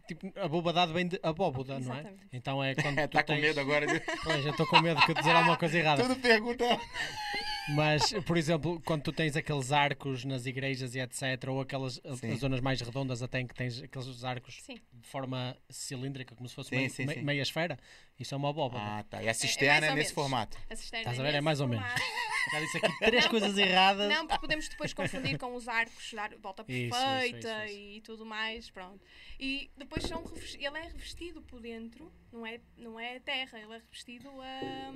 tipo, 0.07 0.31
abobadado 0.39 0.93
vem 0.93 1.09
de 1.09 1.19
abóboda, 1.23 1.79
não 1.81 1.95
é? 1.95 2.15
Então 2.35 2.63
é 2.63 2.75
quando 2.75 2.97
tu 3.09 3.09
Tá 3.09 3.23
com 3.23 3.33
tens- 3.33 3.41
medo 3.41 3.59
agora 3.61 3.87
de. 3.87 3.99
Pois, 4.23 4.45
eu 4.45 4.51
estou 4.51 4.67
com 4.67 4.79
medo 4.79 5.01
que 5.07 5.11
eu 5.13 5.15
dizer 5.15 5.31
alguma 5.35 5.57
coisa 5.57 5.79
errada. 5.79 6.03
Tudo 6.03 6.17
pergunta. 6.21 6.65
Mas, 7.71 8.13
por 8.27 8.37
exemplo, 8.37 8.83
quando 8.85 9.03
tu 9.03 9.13
tens 9.13 9.37
aqueles 9.37 9.71
arcos 9.71 10.25
nas 10.25 10.47
igrejas 10.47 10.95
e 10.95 11.01
etc., 11.01 11.23
ou 11.49 11.61
aquelas 11.61 12.01
zonas 12.39 12.61
mais 12.61 12.81
redondas 12.81 13.23
até 13.23 13.41
em 13.41 13.47
que 13.47 13.55
tens 13.55 13.81
aqueles 13.81 14.25
arcos 14.25 14.59
Sim. 14.63 14.75
de 14.93 15.07
forma 15.09 15.57
cilíndrica, 15.71 16.35
como 16.35 16.49
se 16.49 16.55
fosse 16.55 16.71
Sim, 16.71 16.89
sim, 16.89 17.07
mei- 17.07 17.17
sim. 17.17 17.23
meia 17.23 17.43
esfera, 17.43 17.79
isso 18.19 18.35
é 18.35 18.37
uma 18.37 18.51
abóbada. 18.51 18.85
Ah, 18.85 19.05
tá. 19.05 19.23
E 19.23 19.29
a 19.29 19.35
cisterna 19.35 19.87
é, 19.87 19.91
ou 19.91 19.97
nesse 19.97 20.11
menos. 20.11 20.15
formato. 20.15 20.59
A 20.69 20.75
cisterna 20.77 21.11
Estás 21.13 21.21
a 21.21 21.23
ver? 21.23 21.35
É 21.37 21.41
mais 21.41 21.61
ou 21.61 21.69
menos. 21.69 21.87
Já 22.53 22.61
disse 22.61 22.77
aqui 22.79 22.99
três 22.99 23.27
coisas 23.29 23.57
erradas. 23.57 24.09
Não, 24.09 24.27
porque 24.27 24.41
podemos 24.41 24.69
depois 24.69 24.93
confundir 24.93 25.39
com 25.39 25.55
os 25.55 25.69
arcos, 25.69 26.13
dar 26.13 26.35
volta 26.39 26.65
Isso, 26.67 26.81
isso, 26.89 26.91
perfeita 26.99 27.65
isso, 27.67 27.75
isso. 27.75 27.97
e 27.97 28.01
tudo 28.01 28.27
mais, 28.27 28.69
pronto. 28.71 29.01
E 29.39 29.71
depois 29.77 30.03
são 30.05 30.25
ele 30.59 30.79
é 30.79 30.83
revestido 30.83 31.41
por 31.43 31.61
dentro, 31.61 32.13
não 32.33 32.45
é, 32.45 32.61
não 32.77 32.99
é 32.99 33.21
terra, 33.21 33.59
ele 33.61 33.73
é 33.73 33.79
revestido 33.79 34.29
a, 34.41 34.93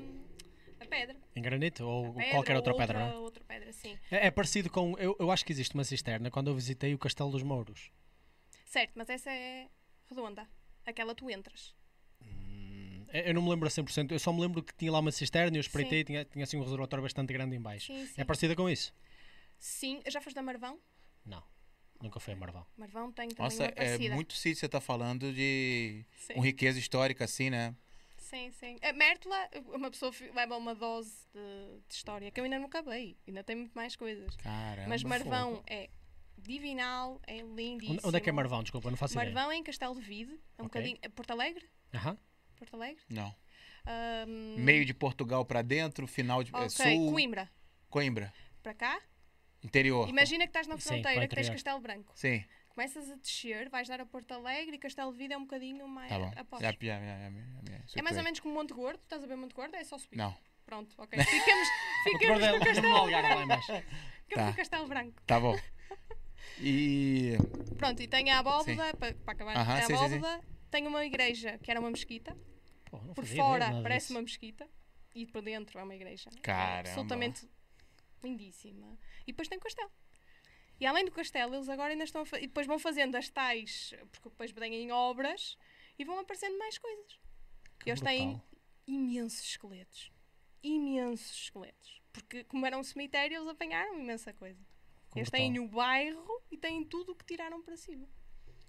a 0.81 0.87
pedra. 0.87 1.17
Em 1.35 1.43
granito 1.43 1.85
ou 1.85 2.11
A 2.11 2.13
pedra 2.15 2.31
qualquer 2.31 2.53
ou 2.53 2.57
outra 2.59 2.75
pedra, 2.75 2.99
não 2.99 3.07
é? 3.07 3.17
Outra 3.17 3.45
pedra, 3.45 3.73
sim. 3.73 3.99
É, 4.11 4.27
é 4.27 4.31
parecido 4.31 4.71
com. 4.71 4.97
Eu, 4.99 5.17
eu 5.19 5.31
acho 5.31 5.45
que 5.45 5.53
existe 5.53 5.75
uma 5.75 5.85
cisterna 5.85 6.31
quando 6.31 6.49
eu 6.49 6.55
visitei 6.55 6.95
o 6.95 6.99
Castelo 6.99 7.31
dos 7.31 7.43
Mouros. 7.43 7.91
Certo, 8.65 8.93
mas 8.95 9.09
essa 9.09 9.31
é 9.31 9.69
redonda. 10.09 10.49
Aquela 10.85 11.15
tu 11.15 11.31
entras. 11.31 11.75
Eu 13.13 13.23
eu 13.23 13.35
não 13.35 13.43
me 13.43 13.51
lembro 13.51 13.67
a 13.67 13.71
100%, 13.71 14.13
eu 14.13 14.19
só 14.19 14.33
me 14.33 14.41
lembro 14.41 14.63
que 14.63 14.75
tinha 14.75 14.91
lá 14.91 14.99
uma 14.99 15.13
cisterna 15.13 15.57
e 15.57 15.59
eu 15.59 15.61
espreitei 15.61 16.01
e 16.01 16.05
tinha, 16.05 16.25
tinha 16.25 16.45
assim 16.45 16.57
um 16.57 16.63
reservatório 16.63 17.03
bastante 17.03 17.33
grande 17.33 17.57
em 17.57 17.61
baixo. 17.61 17.87
Sim, 17.87 18.07
sim. 18.07 18.21
É 18.21 18.25
parecida 18.25 18.55
com 18.55 18.69
isso? 18.69 18.93
Sim, 19.59 20.03
já 20.07 20.21
foste 20.21 20.39
a 20.39 20.43
Marvão? 20.43 20.79
Não, 21.25 21.43
nunca 22.03 22.21
foi 22.21 22.35
a 22.35 22.37
Marvão. 22.37 22.67
Marvão 22.77 23.13
tem 23.13 23.29
também 23.29 23.45
Nossa, 23.45 23.63
uma 23.63 23.69
é 23.69 23.73
parecida. 23.73 24.15
muito 24.15 24.35
sítio 24.35 24.61
você 24.61 24.69
tá 24.69 24.81
falando 24.81 25.33
de 25.33 26.05
Sim. 26.19 26.35
com 26.35 26.41
riqueza 26.41 26.79
histórica, 26.79 27.25
assim, 27.25 27.49
né? 27.49 27.75
Sim, 28.27 28.51
sim. 28.51 28.77
A 28.83 28.93
Mértola, 28.93 29.49
uma 29.73 29.89
pessoa 29.89 30.13
leva 30.35 30.57
uma 30.57 30.75
dose 30.75 31.15
de, 31.33 31.81
de 31.89 31.95
história 31.95 32.29
que 32.33 32.41
eu 32.41 32.45
ainda 32.45 32.59
não 32.59 32.67
acabei. 32.67 33.17
Ainda 33.27 33.45
tem 33.45 33.55
muito 33.55 33.73
mais 33.73 33.95
coisas. 33.95 34.35
Caramba. 34.37 34.89
Mas 34.89 35.05
Marvão 35.05 35.51
fogo. 35.57 35.65
é 35.69 35.89
divinal, 36.37 37.21
é 37.25 37.39
lindíssimo. 37.39 38.01
Onde, 38.03 38.17
é 38.17 38.21
que 38.21 38.29
é 38.29 38.33
Marvão? 38.33 38.63
Desculpa, 38.65 38.91
não 38.91 38.97
faço 38.97 39.15
ideia. 39.15 39.33
Marvão 39.33 39.53
é 39.53 39.57
em 39.57 39.63
Castelo 39.63 39.95
de 39.95 40.01
Vide, 40.01 40.33
é 40.59 40.63
um 40.63 40.67
Ok. 40.67 40.81
bocadinho. 40.81 40.99
é 41.03 41.09
Porto 41.09 41.31
Alegre? 41.31 41.65
Aham. 41.95 42.19
Porto 42.57 42.75
Alegre? 42.75 43.03
Não. 43.09 43.33
Ahm, 43.87 44.57
Meio 44.57 44.85
de 44.85 44.93
Portugal 44.93 45.45
pra 45.45 45.63
dentro, 45.63 46.05
final 46.09 46.43
de 46.43 46.51
é, 46.53 46.59
ok, 46.59 46.69
sul, 46.69 47.13
Coimbra. 47.13 47.49
Coimbra, 47.89 48.35
Para 48.61 48.75
cá? 48.75 49.01
interior. 49.63 50.09
Imagina 50.09 50.45
que 50.45 50.51
estás 50.51 50.67
na 50.67 50.77
Sim, 50.77 50.89
fronteira, 50.89 51.21
para 51.21 51.29
que 51.29 51.35
tens. 51.37 51.49
Castelo 51.49 51.81
Branco. 51.81 52.13
Sim, 52.17 52.45
Começas 52.77 53.11
a 53.11 53.15
descer, 53.17 53.71
vais 53.71 53.89
dar 53.89 54.03
a 54.03 54.05
Porto 54.05 54.33
Alegre 54.33 54.77
e 54.77 54.79
Castelo 54.79 55.11
de 55.11 55.17
Vide 55.17 55.33
é 55.33 55.39
um 55.39 55.45
bocadinho 55.45 55.89
mais 55.89 56.11
tá 56.11 56.19
bom. 56.19 56.31
após. 56.37 56.63
Já, 56.63 56.73
já, 56.73 56.99
já, 56.99 57.83
É 57.97 58.03
mais 58.03 58.19
ou 58.19 58.23
menos 58.23 58.39
como 58.39 58.53
Monte 58.53 58.75
Gordo. 58.75 59.01
Estás 59.03 59.25
a 59.25 59.27
ver 59.27 59.35
Monte 59.35 59.55
Gordo? 59.55 59.75
É 59.75 59.83
só 59.83 59.97
subir. 59.97 60.19
Não, 60.19 60.37
Pronto, 60.67 60.95
ok. 60.99 61.19
Ficamos, 61.25 61.69
O 62.07 62.11
ficamos 62.11 62.43
é 62.43 62.59
Castelo, 62.59 63.07
no 63.07 63.43
em 63.43 63.47
baixo. 63.49 63.73
ficamos 63.73 63.87
Tá. 64.35 64.51
com 64.51 64.53
Castelo 64.59 64.87
Branco. 64.89 65.23
tá 65.27 65.41
bom. 65.41 65.57
E 66.61 67.39
Pronto, 67.79 68.03
e 68.03 68.09
tem 68.09 68.31
a 68.31 68.41
abóboda, 68.41 68.95
para, 68.99 69.15
para 69.15 69.33
acabar, 69.33 69.57
Aham, 69.57 69.73
a 69.73 69.81
sim, 69.81 69.87
sim, 69.87 69.97
sim. 69.97 70.17
abóboda, 70.17 70.45
tem 70.71 70.87
uma 70.87 71.03
igreja 71.07 71.57
que 71.57 71.71
era 71.71 71.81
uma 71.81 71.91
mesquita. 71.91 72.37
Pô, 72.91 72.99
não 72.99 73.15
Por 73.15 73.25
fora 73.25 73.81
parece 73.83 74.09
disso. 74.09 74.13
uma 74.19 74.21
mesquita 74.21 74.69
e 75.15 75.25
por 75.25 75.41
dentro 75.41 75.79
é 75.79 75.83
uma 75.83 75.95
igreja. 75.95 76.29
É 76.37 76.41
Caramba. 76.43 76.81
absolutamente 76.91 77.49
lindíssima. 78.23 78.99
E 79.27 79.33
depois 79.33 79.49
tem 79.49 79.57
o 79.57 79.63
castelo. 79.63 79.91
E 80.79 80.87
além 80.87 81.05
do 81.05 81.11
castelo, 81.11 81.55
eles 81.55 81.69
agora 81.69 81.93
ainda 81.93 82.05
estão 82.05 82.23
a 82.23 82.39
E 82.39 82.43
depois 82.43 82.67
vão 82.67 82.79
fazendo 82.79 83.15
as 83.17 83.29
tais, 83.31 83.95
porque 84.13 84.29
depois 84.29 84.51
vêm 84.53 84.75
em 84.75 84.93
obras 84.93 85.57
e 85.99 86.05
vão 86.05 86.19
aparecendo 86.19 86.59
mais 86.59 86.77
coisas. 86.79 87.19
Que 87.79 87.91
eles 87.91 88.01
têm 88.01 88.29
brutal. 88.35 88.49
imensos 88.87 89.41
esqueletos. 89.41 90.13
Imensos 90.63 91.45
esqueletos. 91.45 92.03
Porque, 92.13 92.45
como 92.45 92.67
era 92.67 92.77
um 92.79 92.83
cemitério, 92.83 93.37
eles 93.37 93.49
apanharam 93.49 93.99
imensa 93.99 94.33
coisa. 94.33 94.61
Que 95.13 95.19
Eles 95.21 95.31
brutal. 95.31 95.47
têm 95.47 95.59
o 95.59 95.69
bairro 95.69 96.43
e 96.51 96.57
têm 96.57 96.85
tudo 96.85 97.13
o 97.13 97.15
que 97.15 97.25
tiraram 97.25 97.63
para 97.63 97.77
cima. 97.77 98.07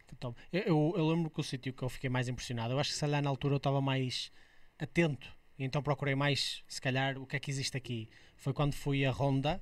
Que 0.08 0.16
top. 0.16 0.39
Eu, 0.51 0.62
eu, 0.62 0.93
eu 0.97 1.08
lembro 1.10 1.30
que 1.30 1.39
o 1.39 1.43
sítio 1.43 1.74
que 1.74 1.84
eu 1.84 1.89
fiquei 1.89 2.10
mais 2.10 2.28
impressionado, 2.30 2.74
eu 2.74 2.80
acho 2.80 2.89
que 2.91 2.95
se 2.95 3.01
calhar 3.01 3.22
na 3.22 3.30
altura 3.30 3.55
eu 3.55 3.58
estava 3.58 3.82
mais 3.82 4.32
atento 4.80 5.36
e 5.58 5.64
então 5.64 5.82
procurei 5.82 6.14
mais, 6.16 6.64
se 6.68 6.80
calhar, 6.80 7.18
o 7.18 7.26
que 7.26 7.36
é 7.36 7.39
que 7.39 7.49
existe 7.49 7.76
aqui. 7.76 8.10
Foi 8.36 8.53
quando 8.53 8.74
fui 8.76 9.03
a 9.05 9.12
Ronda, 9.12 9.62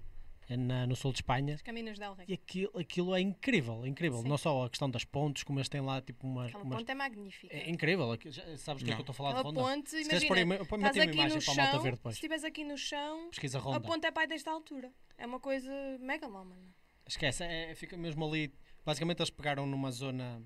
na- 0.50 0.86
no 0.86 0.96
sul 0.96 1.12
de 1.12 1.18
Espanha, 1.20 1.56
Os 1.56 1.62
caminhos 1.62 1.98
del 1.98 2.14
rei. 2.14 2.26
e 2.30 2.34
aquilo, 2.34 2.78
aquilo 2.78 3.16
é 3.16 3.22
incrível, 3.22 3.84
é 3.84 3.88
incrível. 3.88 4.22
Sim. 4.22 4.28
Não 4.28 4.38
só 4.38 4.66
a 4.66 4.70
questão 4.70 4.90
das 4.90 5.04
pontes, 5.04 5.44
como 5.44 5.58
eles 5.60 5.70
têm 5.70 5.82
lá 5.82 6.02
tipo 6.02 6.28
umas. 6.28 6.50
Aquela 6.50 6.64
umas- 6.64 6.78
ponte 6.80 6.92
é 6.92 6.96
magnífica. 6.96 7.56
É 7.56 7.70
incrível, 7.70 8.18
já- 8.26 8.58
sabes 8.58 8.84
o 8.84 8.86
que 8.86 8.92
é 8.92 8.96
que 8.96 9.00
eu 9.00 9.04
estou 9.04 9.14
a 9.14 9.16
falar 9.16 9.34
de 9.34 9.40
Aquela 9.40 9.54
Ronda? 9.56 9.62
ponte, 9.76 9.90
se 9.90 9.96
imagina, 9.96 10.14
estás 10.18 10.38
aí 10.38 10.44
uma 10.44 10.56
aqui 10.56 10.64
imagem 10.64 11.38
no 11.38 11.44
para 11.44 11.54
a 11.54 11.56
malta 11.56 11.72
chão, 11.90 11.98
se 12.04 12.10
estiveres 12.10 12.44
aqui 12.44 12.64
no 12.64 12.78
chão, 12.78 13.30
Pesquisa 13.30 13.58
a 13.58 13.62
Ronda. 13.62 13.80
ponte 13.82 14.06
é 14.06 14.12
pai 14.12 14.28
desta 14.28 14.52
altura. 14.52 14.92
É 15.18 15.26
uma 15.26 15.40
coisa 15.40 15.72
megalómana. 16.00 16.68
Esquece, 17.08 17.44
é, 17.44 17.74
fica 17.76 17.96
mesmo 17.98 18.26
ali. 18.26 18.54
Basicamente 18.86 19.20
eles 19.20 19.30
pegaram 19.30 19.66
numa 19.66 19.92
zona 19.92 20.42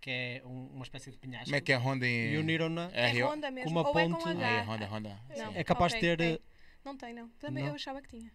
que 0.00 0.10
é 0.10 0.42
um- 0.44 0.66
uma 0.74 0.82
espécie 0.82 1.10
de 1.10 1.16
penhasco 1.18 1.46
como 1.46 1.56
é 1.56 1.60
que 1.60 1.72
é 1.72 1.76
a 1.76 1.78
Honda 1.78 2.06
em 2.06 2.32
e 2.34 2.38
uniram-na. 2.38 2.90
É, 2.92 3.10
RO? 3.12 3.28
Ronda 3.28 3.50
mesmo. 3.50 3.70
uma 3.70 3.80
ou 3.88 3.88
é 3.98 4.08
ponte- 4.08 4.22
com 4.22 4.28
Aí, 4.28 4.36
H. 4.44 4.62
Honda, 4.64 4.86
Honda. 4.86 5.20
Não. 5.36 5.52
Sim. 5.52 5.58
É 5.58 5.64
capaz 5.64 5.92
de 5.92 5.98
Ok, 5.98 6.16
ter. 6.16 6.20
é. 6.34 6.40
Não 6.84 6.96
tem, 6.96 7.14
não. 7.14 7.28
Também 7.38 7.62
Não? 7.64 7.70
eu 7.70 7.74
achava 7.76 8.02
que 8.02 8.08
tinha. 8.08 8.30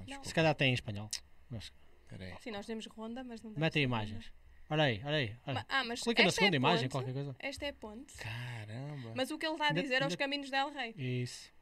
Desculpa, 0.00 0.28
Se 0.28 0.34
calhar 0.34 0.54
tem 0.54 0.70
em 0.70 0.74
espanhol. 0.74 1.08
Mas, 1.50 1.72
peraí. 2.08 2.34
Sim, 2.40 2.50
nós 2.50 2.66
temos 2.66 2.86
Ronda, 2.86 3.22
mas 3.24 3.42
não 3.42 3.52
mete 3.56 3.78
imagens. 3.80 4.26
Ronda. 4.26 4.44
Olha 4.70 4.84
aí, 4.84 5.02
olha 5.04 5.16
aí. 5.16 5.36
olha. 5.46 5.66
Ah, 5.68 5.84
mas 5.84 6.00
Clica 6.00 6.22
na 6.24 6.30
segunda 6.30 6.56
é 6.56 6.56
a 6.56 6.60
imagem, 6.60 6.88
ponte. 6.88 7.04
qualquer 7.04 7.12
coisa. 7.12 7.36
Esta 7.38 7.66
é 7.66 7.68
a 7.68 7.72
ponte. 7.74 8.14
Caramba. 8.14 9.12
Mas 9.14 9.30
o 9.30 9.38
que 9.38 9.44
ele 9.46 9.52
está 9.54 9.68
a 9.68 9.72
dizer 9.72 10.02
é 10.02 10.06
os 10.06 10.16
caminhos 10.16 10.50
del 10.50 10.70
rei. 10.72 10.94
Isso. 10.96 11.52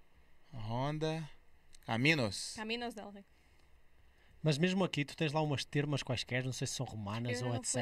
Honda. 0.55 1.29
Caminos. 1.85 2.55
Caminhos 2.55 2.95
del 2.95 3.11
rei. 3.11 3.25
Mas 4.41 4.59
mesmo 4.59 4.83
aqui 4.85 5.05
tu 5.05 5.17
tens 5.17 5.33
lá 5.33 5.41
umas 5.41 5.65
termas 5.65 6.03
quaisquer, 6.03 6.45
não 6.45 6.53
sei 6.53 6.67
se 6.67 6.75
são 6.75 6.85
romanas 6.85 7.41
Eu 7.41 7.49
ou 7.49 7.55
etc. 7.57 7.77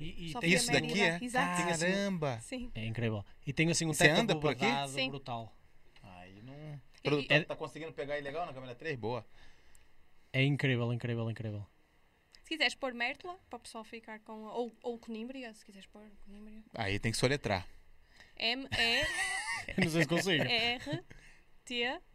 E, 0.00 0.30
e 0.30 0.34
tem 0.40 0.50
Isso 0.52 0.70
assim, 0.70 0.80
daqui 0.80 1.00
é? 1.02 1.18
Exato. 1.22 1.62
Caramba. 1.62 2.40
Sim. 2.40 2.70
É 2.74 2.86
incrível. 2.86 3.24
E 3.46 3.52
tem 3.52 3.70
assim 3.70 3.84
um 3.84 3.92
Você 3.92 4.04
teto 4.08 4.20
anda 4.20 4.36
por 4.38 4.50
aqui? 4.52 4.66
Sim. 4.88 5.10
brutal. 5.10 5.54
Aí 6.02 6.40
não. 6.42 6.54
E- 6.54 7.02
Produtor, 7.02 7.36
e- 7.36 7.44
tá 7.44 7.56
conseguindo 7.56 7.92
pegar 7.92 8.14
aí 8.14 8.22
legal 8.22 8.46
na 8.46 8.54
câmera 8.54 8.74
3? 8.74 8.98
Boa. 8.98 9.26
É 10.32 10.42
incrível, 10.42 10.92
incrível, 10.92 11.30
incrível. 11.30 11.66
Se 12.42 12.48
quiseres 12.48 12.74
pôr 12.74 12.92
Mértola, 12.94 13.38
para 13.48 13.56
o 13.56 13.60
pessoal 13.60 13.84
ficar 13.84 14.20
com. 14.20 14.44
Ou, 14.44 14.72
ou 14.82 14.98
Conímbria, 14.98 15.52
se 15.54 15.64
quiseres 15.64 15.86
pôr 15.86 16.02
Conímbria. 16.24 16.62
Aí 16.74 16.98
tem 16.98 17.12
que 17.12 17.18
soletrar. 17.18 17.66
M-E-R-T. 18.36 19.74
não 19.84 19.90
sei 19.90 20.02
se 20.02 20.08
consigo. 20.08 20.44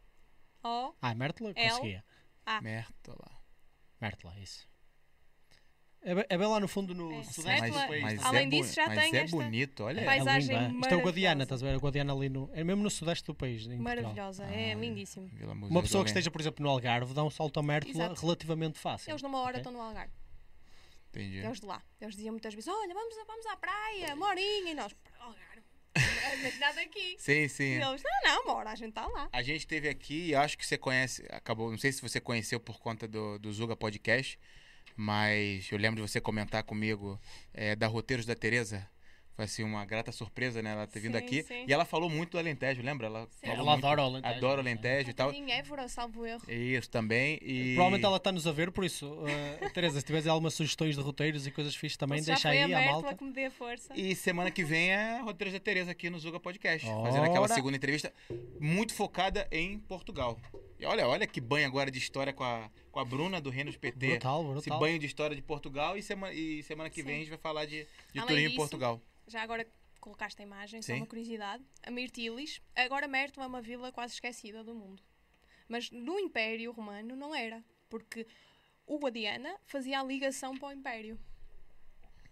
O. 0.63 0.93
Ah, 1.01 1.15
Mértola 1.15 1.53
L. 1.55 1.70
conseguia. 1.70 2.03
Mértola. 2.61 3.41
Mértola, 4.01 4.38
isso. 4.39 4.68
É 6.10 6.16
bem, 6.16 6.26
é 6.30 6.38
bem 6.38 6.47
lá 6.47 6.60
no 6.60 6.68
fundo 6.70 6.95
no 6.95 7.12
É. 7.20 7.24
sudeste 7.24 7.68
do 7.70 7.74
país. 7.74 8.01
mas 8.01 8.22
tá? 8.22 8.28
Além 8.30 8.47
é 8.47 8.49
disso, 8.49 8.74
já 8.74 8.88
mas 8.88 8.97
tem 8.97 9.14
é 9.20 9.24
esta 9.24 9.36
bonito, 9.36 9.84
olha. 9.84 9.99
É 9.99 10.05
paisagem 10.05 10.55
é. 10.55 10.70
Isto 10.70 10.88
é 10.93 10.95
o 10.95 11.01
Guadiana, 11.01 11.03
maravilhosa. 11.03 11.43
estás 11.43 11.64
a 11.64 11.66
ver? 11.66 11.76
O 11.76 11.80
Guadiana 11.82 12.14
ali 12.14 12.30
no. 12.30 12.49
É 12.53 12.64
mesmo 12.64 12.82
no 12.82 12.89
sudeste 12.89 13.26
do 13.26 13.36
país. 13.36 13.68
Maravilhosa, 13.68 14.45
é 14.45 14.72
Ah, 14.72 14.76
lindíssimo. 14.76 15.28
Vila 15.34 15.53
Museu 15.53 15.70
Uma 15.70 15.82
pessoa 15.82 16.01
do 16.01 16.05
que 16.05 16.12
esteja, 16.12 16.32
por 16.32 16.39
exemplo, 16.39 16.64
no 16.64 16.70
Algarve 16.70 17.14
dá 17.14 17.24
um 17.26 17.30
salto 17.30 17.60
a 17.60 17.64
Mértola 17.64 17.93
Exato. 18.05 18.22
relativamente 18.22 18.80
fácil. 18.80 19.12
Eles 19.12 19.22
numa 19.22 19.39
hora 19.39 19.49
ok? 19.58 19.60
estão 19.60 19.74
no 19.74 19.82
Algarve. 19.82 20.14
Entendi. 21.10 21.38
Eles 21.39 21.60
de 21.60 21.66
lá. 21.66 21.82
Eles 21.99 22.16
diziam 22.16 22.32
muitas 22.32 22.53
vezes: 22.53 22.68
Olha, 22.70 22.93
vamos, 22.93 23.16
vamos 23.28 23.45
à 23.47 23.58
praia, 23.58 24.14
uma 24.16 24.28
horinha. 24.28 24.72
E 24.72 24.76
nós, 24.76 24.93
"Para 24.93 25.20
o 25.20 25.24
Algarve. 25.24 25.64
Não 26.41 26.47
é 26.47 26.58
nada 26.60 26.82
aqui. 26.82 27.16
Sim, 27.18 27.32
E 27.43 27.49
sim. 27.49 27.64
eles: 27.82 28.01
Não, 28.03 28.34
não, 28.36 28.43
uma 28.43 28.53
hora 28.53 28.70
a 28.72 28.76
gente 28.76 28.89
está 28.89 29.05
lá. 29.08 29.28
A 29.34 29.41
gente 29.41 29.60
esteve 29.60 29.89
aqui 29.89 30.28
e 30.28 30.36
acho 30.36 30.58
que 30.58 30.66
você 30.66 30.78
conhece, 30.78 31.26
acabou, 31.32 31.70
não 31.70 31.78
sei 31.78 31.91
se 31.91 32.01
você 32.01 32.22
conheceu 32.22 32.60
por 32.62 32.80
conta 32.80 33.08
do, 33.08 33.38
do 33.39 33.51
Zuga 33.51 33.76
Podcast, 33.76 34.39
mas 34.97 35.71
eu 35.71 35.77
lembro 35.77 36.01
de 36.03 36.09
você 36.09 36.19
comentar 36.19 36.63
comigo 36.63 37.19
é, 37.53 37.75
da 37.75 37.87
Roteiros 37.87 38.25
da 38.25 38.35
Tereza. 38.35 38.89
Foi 39.38 39.45
assim 39.45 39.61
uma 39.63 39.85
grata 39.85 40.11
surpresa, 40.11 40.63
né? 40.63 40.71
Ela 40.71 40.88
ter 40.88 40.99
vindo 40.99 41.15
Sim, 41.15 41.23
aqui. 41.23 41.43
sim. 41.43 41.63
E 41.67 41.71
ela 41.71 41.85
falou 41.85 42.09
muito 42.09 42.31
do 42.31 42.39
Alentejo, 42.39 42.81
lembra? 42.81 43.05
Ela, 43.05 43.29
Ela 43.43 43.55
muito- 43.57 43.69
adora 43.85 44.01
o 44.01 44.05
Alentejo, 44.05 44.35
Adora 44.35 44.57
o. 44.57 44.59
Alentejo 44.61 45.09
e 45.11 45.13
tal. 45.13 45.31
Em 45.31 45.51
Évora, 45.51 45.88
salvo 45.88 46.25
erro. 46.25 46.41
Isso 46.51 46.89
também. 46.89 47.38
E... 47.43 47.75
Provavelmente 47.75 48.03
ela 48.03 48.17
está-nos 48.17 48.47
a 48.47 48.51
ver, 48.51 48.71
por 48.71 48.83
isso, 48.83 49.05
uh, 49.05 49.69
Teresa, 49.75 49.99
se 49.99 50.05
tiveres 50.07 50.25
algumas 50.25 50.55
sugestões 50.55 50.95
de 50.95 51.01
roteiros 51.03 51.45
e 51.45 51.51
coisas 51.51 51.75
fixas 51.75 51.97
também, 51.97 52.17
Já 52.23 52.33
deixa 52.33 52.49
foi 52.49 52.57
aí 52.57 52.63
a 52.63 52.67
Mértola 52.67 53.01
malta. 53.03 53.15
que 53.15 53.23
me 53.23 53.31
dê 53.31 53.45
a 53.45 53.51
força. 53.51 53.93
E 53.95 54.15
semana 54.15 54.49
que 54.49 54.63
vem 54.63 54.89
é 54.89 55.19
a 55.19 55.21
Roteiros 55.21 55.53
da 55.53 55.59
Tereza 55.59 55.91
aqui 55.91 56.09
no 56.09 56.17
Zuga 56.17 56.39
Podcast. 56.39 56.88
Fazendo 56.88 57.25
aquela 57.25 57.41
Ora. 57.41 57.53
segunda 57.53 57.77
entrevista 57.77 58.11
muito 58.59 58.95
focada 58.95 59.47
em 59.51 59.77
Portugal. 59.77 60.35
E 60.79 60.85
olha, 60.88 61.07
olha 61.07 61.27
que 61.27 61.39
banho 61.39 61.67
agora 61.67 61.91
de 61.91 61.99
história 61.99 62.33
com 62.33 62.43
a, 62.43 62.71
com 62.91 62.99
a 62.99 63.05
Bruna 63.05 63.39
do 63.39 63.51
Reinos 63.51 63.77
PT. 63.77 64.07
Brutal, 64.09 64.41
Esse 64.41 64.51
brutal. 64.51 64.79
banho 64.79 64.97
de 64.97 65.05
história 65.05 65.35
de 65.35 65.43
Portugal 65.43 65.95
e 65.95 66.01
semana, 66.01 66.33
e 66.33 66.63
semana 66.63 66.89
que 66.89 67.01
Sim. 67.01 67.07
vem 67.07 67.15
a 67.15 67.19
gente 67.19 67.29
vai 67.29 67.38
falar 67.38 67.65
de, 67.65 67.85
de 68.13 68.19
Além 68.19 68.27
turismo 68.27 68.53
em 68.53 68.55
Portugal. 68.55 68.99
Já 69.28 69.41
agora 69.43 69.67
colocaste 69.99 70.41
a 70.41 70.45
imagem, 70.45 70.82
só 70.82 70.93
Sim. 70.93 70.99
uma 70.99 71.05
curiosidade. 71.05 71.63
A 71.84 71.91
Mirtilis, 71.91 72.61
agora 72.75 73.07
Mértola 73.07 73.45
é 73.45 73.49
uma 73.49 73.61
vila 73.61 73.91
quase 73.91 74.13
esquecida 74.13 74.63
do 74.63 74.73
mundo. 74.73 75.03
Mas 75.67 75.91
no 75.91 76.17
Império 76.19 76.71
Romano 76.71 77.15
não 77.15 77.36
era, 77.36 77.63
porque 77.89 78.25
o 78.86 78.97
Guadiana 78.97 79.53
fazia 79.65 79.99
a 79.99 80.03
ligação 80.03 80.57
para 80.57 80.69
o 80.69 80.71
Império. 80.71 81.19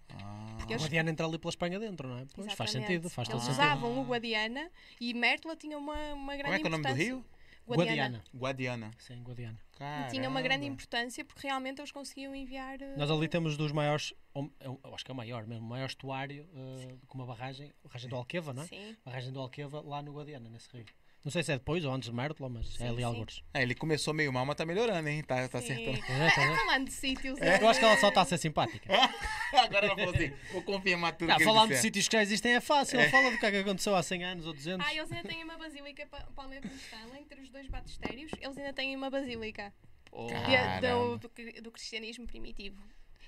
Ah, 0.10 0.58
O 0.68 0.72
Eles- 0.72 0.82
Guadiana 0.84 1.10
entra 1.12 1.26
ali 1.26 1.38
pela 1.38 1.50
Espanha 1.50 1.80
dentro, 1.80 2.08
não 2.08 2.20
é? 2.20 2.26
Pois, 2.34 2.54
faz 2.54 2.72
sentido, 2.72 3.10
faz 3.10 3.28
todo 3.28 3.38
Eles 3.38 3.46
sentido. 3.46 3.62
usavam 3.62 4.00
o 4.00 4.06
Guadiana 4.06 4.72
e 5.02 5.14
Mértola 5.14 5.56
tinha 5.56 5.78
uma, 5.78 6.14
uma 6.14 6.36
grande 6.38 6.44
Como 6.44 6.56
é 6.56 6.60
que 6.60 6.66
é 6.66 6.68
o 6.68 6.72
nome 6.72 6.84
do 6.88 6.94
rio? 6.94 7.26
Guadiana. 7.68 8.24
Guadiana. 8.34 8.92
Sim, 9.00 9.22
Guadiana. 9.24 9.60
E 10.08 10.12
tinha 10.12 10.30
uma 10.30 10.42
grande 10.42 10.60
Caramba. 10.62 10.74
importância 10.74 11.26
porque 11.26 11.48
realmente 11.48 11.80
eles 11.80 11.92
conseguiam 11.92 12.34
enviar. 12.36 12.82
eh, 12.82 12.96
Nós 12.96 13.10
ali 13.12 13.28
temos 13.28 13.58
dos 13.58 13.72
maiores, 13.72 14.14
ou- 14.34 14.52
eu 14.62 14.80
acho 14.94 15.04
que 15.04 15.12
é 15.12 15.14
o 15.14 15.18
maior 15.18 15.46
mesmo, 15.46 15.66
o 15.66 15.70
maior 15.70 15.88
estuário 15.88 16.48
eh, 16.54 16.96
com 17.08 17.18
uma 17.18 17.26
barragem, 17.26 17.74
barragem 17.84 18.10
do 18.10 18.16
Alqueva, 18.16 18.54
não 18.54 18.64
é? 18.64 18.68
Sim. 18.68 18.96
Barragem 19.04 19.34
do 19.34 19.40
Alqueva 19.40 19.82
lá 19.82 20.02
no 20.02 20.14
Guadiana, 20.14 20.50
nesse 20.50 20.70
rio. 20.72 20.86
Não 21.26 21.32
sei 21.32 21.42
se 21.42 21.52
é 21.52 21.56
depois 21.58 21.84
ou 21.84 21.92
antes 21.92 22.08
de 22.08 22.16
Mértola, 22.16 22.48
mas 22.48 22.68
Sim, 22.68 22.84
é 22.84 22.88
ali 22.88 22.98
sim. 22.98 23.04
alguns. 23.04 23.44
É, 23.52 23.64
ele 23.64 23.74
começou 23.74 24.14
meio 24.14 24.32
mal, 24.32 24.46
mas 24.46 24.56
tá 24.56 24.64
melhorando, 24.64 25.10
hein? 25.10 25.24
Tá, 25.24 25.48
tá 25.48 25.58
acertando. 25.58 25.98
É, 25.98 26.30
tá 26.30 26.46
ver? 26.46 26.56
Falando 26.64 26.86
de 26.86 26.92
sítios. 26.94 27.40
Eu 27.42 27.68
acho 27.68 27.80
que 27.80 27.86
ela 27.86 27.98
só 27.98 28.10
está 28.10 28.22
a 28.22 28.26
ser 28.26 28.38
simpática. 28.38 28.88
Agora 29.52 29.88
ela 29.88 29.96
falou 29.96 30.14
assim: 30.14 30.32
vou 30.52 30.62
confirmar 30.62 31.14
tudo 31.14 31.30
Não, 31.30 31.36
que 31.38 31.42
ele 31.42 31.50
falando 31.52 31.70
de 31.72 31.78
sítios 31.78 32.08
que 32.08 32.16
já 32.16 32.22
existem 32.22 32.54
é 32.54 32.62
fácil. 32.62 33.00
Fala 33.10 33.32
do 33.32 33.40
que 33.40 33.46
é 33.48 33.50
que 33.50 33.58
aconteceu 33.58 33.96
há 33.96 34.04
100 34.04 34.24
anos 34.24 34.46
ou 34.46 34.54
200. 34.54 34.86
Ah, 34.86 34.94
eles 34.94 35.12
ainda 35.12 35.28
têm 35.28 35.44
uma 35.44 35.58
basílica 35.58 36.06
para 36.06 36.30
o 36.30 36.34
Palmeira 36.34 36.68
Cristã, 36.70 36.98
entre 37.20 37.42
os 37.42 37.50
dois 37.50 37.68
batistérios, 37.68 38.32
eles 38.40 38.58
ainda 38.58 38.72
têm 38.74 38.96
uma 38.96 39.10
basílica 39.10 39.74
Oh, 40.12 40.28
de- 40.28 40.88
do, 40.88 41.18
do, 41.18 41.30
cri- 41.30 41.60
do 41.60 41.72
cristianismo 41.72 42.26
primitivo. 42.28 42.78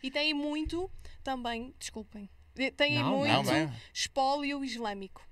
E 0.04 0.12
têm 0.12 0.34
muito 0.36 0.90
também, 1.24 1.74
desculpem, 1.80 2.30
de- 2.54 2.70
têm 2.72 3.00
Não, 3.00 3.18
muito 3.18 3.52
Não, 3.52 3.74
espólio 3.92 4.64
islâmico. 4.64 5.28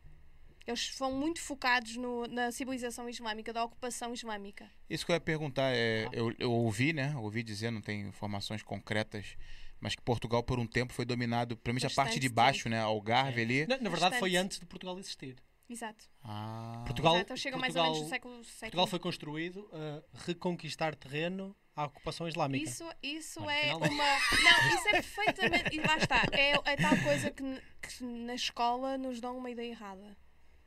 Eles 0.67 0.95
são 0.95 1.11
muito 1.11 1.39
focados 1.41 1.95
no- 1.95 2.25
na 2.27 2.51
civilização 2.51 3.07
islâmica, 3.07 3.53
da 3.53 3.63
ocupação 3.63 4.13
islâmica. 4.13 4.69
Isso 4.89 5.05
que 5.05 5.11
eu 5.11 5.15
ia 5.15 5.19
perguntar, 5.21 5.71
é, 5.75 6.07
eu, 6.11 6.33
eu 6.39 6.51
ouvi, 6.51 6.91
né? 6.91 7.15
Ouvi 7.17 7.43
dizer, 7.43 7.71
não 7.71 7.81
tem 7.81 8.01
informações 8.01 8.63
concretas, 8.63 9.37
mas 9.79 9.93
que 9.95 10.01
Portugal 10.01 10.41
por 10.41 10.57
um 10.57 10.65
tempo 10.65 10.91
foi 10.93 11.05
dominado, 11.05 11.55
principalmente 11.55 11.93
a 11.93 11.95
parte 12.03 12.19
de 12.19 12.27
baixo, 12.29 12.67
né? 12.67 12.79
Algarve 12.79 13.41
É. 13.41 13.43
ali. 13.43 13.67
Na, 13.67 13.77
na 13.77 13.89
verdade, 13.89 14.17
foi 14.17 14.31
Bastante. 14.31 14.37
antes 14.45 14.59
de 14.59 14.65
Portugal 14.65 14.97
existir. 14.97 15.35
Exato. 15.69 16.05
Ah. 16.23 16.83
Portugal, 16.85 17.15
Exato, 17.15 17.31
eles 17.33 17.41
chegam 17.41 17.59
mais 17.59 17.75
ou 17.75 17.81
menos 17.83 17.97
no 17.97 18.03
Portugal- 18.09 18.29
século 18.31 18.43
século. 18.43 18.59
Portugal 18.61 18.87
foi 18.87 18.99
construído 18.99 19.69
a 19.73 20.03
reconquistar 20.25 20.95
terreno 20.95 21.55
à 21.75 21.85
ocupação 21.85 22.27
islâmica. 22.27 22.63
Isso, 22.69 22.83
isso 23.01 23.41
Olha, 23.41 23.51
é 23.53 23.75
uma. 23.75 23.87
Não, 23.87 24.69
isso 24.75 24.87
é 24.89 24.91
perfeitamente. 24.91 25.75
E 25.75 25.79
lá 25.79 25.97
está. 25.97 26.21
É, 26.31 26.51
é 26.71 26.75
tal 26.75 26.95
coisa 27.03 27.31
que, 27.31 27.43
que 27.81 28.03
na 28.03 28.35
escola 28.35 28.95
nos 28.97 29.19
dão 29.19 29.37
uma 29.37 29.49
ideia 29.49 29.69
errada. 29.71 30.15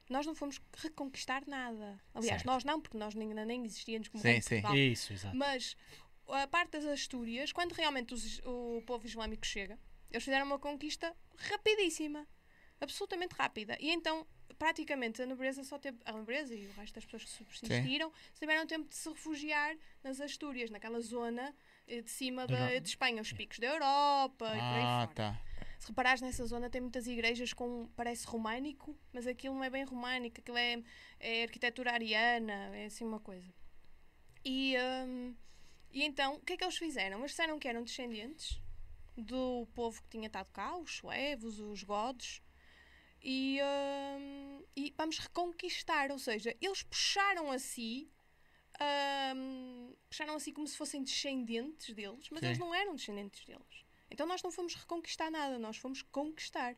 Nós 0.09 0.27
não 0.27 0.35
fomos 0.35 0.61
reconquistar 0.77 1.43
nada. 1.47 2.01
Aliás, 2.15 2.41
Certo. 2.43 2.47
nós 2.47 2.65
não, 2.65 2.81
porque 2.81 2.97
nós 2.97 3.15
ainda 3.17 3.45
nem 3.45 3.65
existíamos 3.65 4.09
como 4.09 4.23
Sim, 4.23 4.41
sim. 4.41 4.63
Isso, 4.75 5.13
exato. 5.13 5.37
Mas 5.37 5.77
a 6.29 6.47
parte 6.47 6.71
das 6.73 6.85
Astúrias, 6.87 7.53
quando 7.53 7.73
realmente 7.73 8.15
os- 8.15 8.41
o 8.45 8.83
povo 8.87 9.07
islâmico 9.07 9.47
chega, 9.47 9.79
eles 10.11 10.25
fizeram 10.25 10.47
uma 10.47 10.59
conquista 10.59 11.15
rapidíssima. 11.37 12.27
Absolutamente 12.81 13.35
rápida. 13.35 13.77
E 13.81 13.91
então, 13.91 14.25
praticamente, 14.57 15.21
a 15.21 15.27
nobreza 15.27 15.65
só 15.65 15.79
teve. 15.79 15.99
A 16.05 16.13
nobreza 16.13 16.55
e 16.55 16.65
o 16.67 16.73
resto 16.75 16.95
das 16.95 17.05
pessoas 17.05 17.25
que 17.25 17.31
subsistiram 17.31 18.13
tiveram 18.39 18.67
tempo 18.67 18.89
de 18.89 18.95
se 18.95 19.09
refugiar 19.09 19.77
nas 20.03 20.21
Astúrias, 20.21 20.71
naquela 20.71 21.01
zona 21.01 21.55
eh, 21.89 22.03
de 22.03 22.11
cima 22.11 22.47
Da 22.47 22.79
de 22.79 22.89
Espanha, 22.89 23.21
os 23.21 23.33
picos 23.33 23.59
da 23.59 23.67
Europa 23.67 24.47
e 24.47 24.51
por 24.51 24.55
aí 24.57 24.83
Ah, 24.85 25.03
fora. 25.07 25.15
tá. 25.15 25.41
Se 25.79 25.89
reparares 25.89 26.21
nessa 26.21 26.45
zona 26.45 26.69
tem 26.69 26.81
muitas 26.81 27.07
igrejas 27.07 27.53
com 27.53 27.89
parece 27.95 28.27
românico, 28.27 28.97
mas 29.13 29.27
aquilo 29.27 29.55
não 29.55 29.65
é 29.65 29.71
bem 29.71 29.85
românico, 29.85 30.41
aquilo 30.41 30.59
é, 30.59 30.83
é 31.21 31.43
arquitetura 31.45 31.93
ariana, 31.93 32.77
é 32.77 32.87
assim 32.87 33.05
uma 33.05 33.21
coisa. 33.21 33.53
E, 34.45 34.75
hum, 35.07 35.35
e 35.93 36.03
então, 36.03 36.35
o 36.35 36.41
que 36.41 36.55
é 36.55 36.57
que 36.57 36.65
eles 36.65 36.77
fizeram? 36.77 37.19
Eles 37.19 37.31
disseram 37.31 37.59
que 37.59 37.69
eram 37.69 37.85
descendentes 37.85 38.61
do 39.17 39.67
povo 39.75 40.03
que 40.03 40.09
tinha 40.09 40.27
estado 40.27 40.51
cá, 40.53 40.77
os 40.77 40.97
suevos, 40.97 41.59
os 41.61 41.83
godos, 41.83 42.43
e, 43.23 43.59
hum, 44.19 44.65
e 44.77 44.95
vamos 44.97 45.19
reconquistar, 45.19 46.11
ou 46.11 46.19
seja, 46.19 46.57
eles 46.61 46.83
puxaram 46.83 47.51
a 47.51 47.59
si, 47.59 48.11
hum, 49.35 49.95
puxaram 50.09 50.35
a 50.35 50.41
si 50.41 50.53
como 50.53 50.67
se 50.67 50.77
fossem 50.77 51.03
descendentes 51.03 51.95
deles, 51.95 52.29
mas 52.31 52.41
Sim. 52.41 52.47
eles 52.47 52.59
não 52.59 52.75
eram 52.75 52.95
descendentes 52.95 53.45
deles. 53.45 53.88
Então 54.11 54.27
nós 54.27 54.43
não 54.43 54.51
fomos 54.51 54.75
reconquistar 54.75 55.31
nada, 55.31 55.59
nós 55.59 55.77
fomos 55.77 56.03
conquistar. 56.03 56.75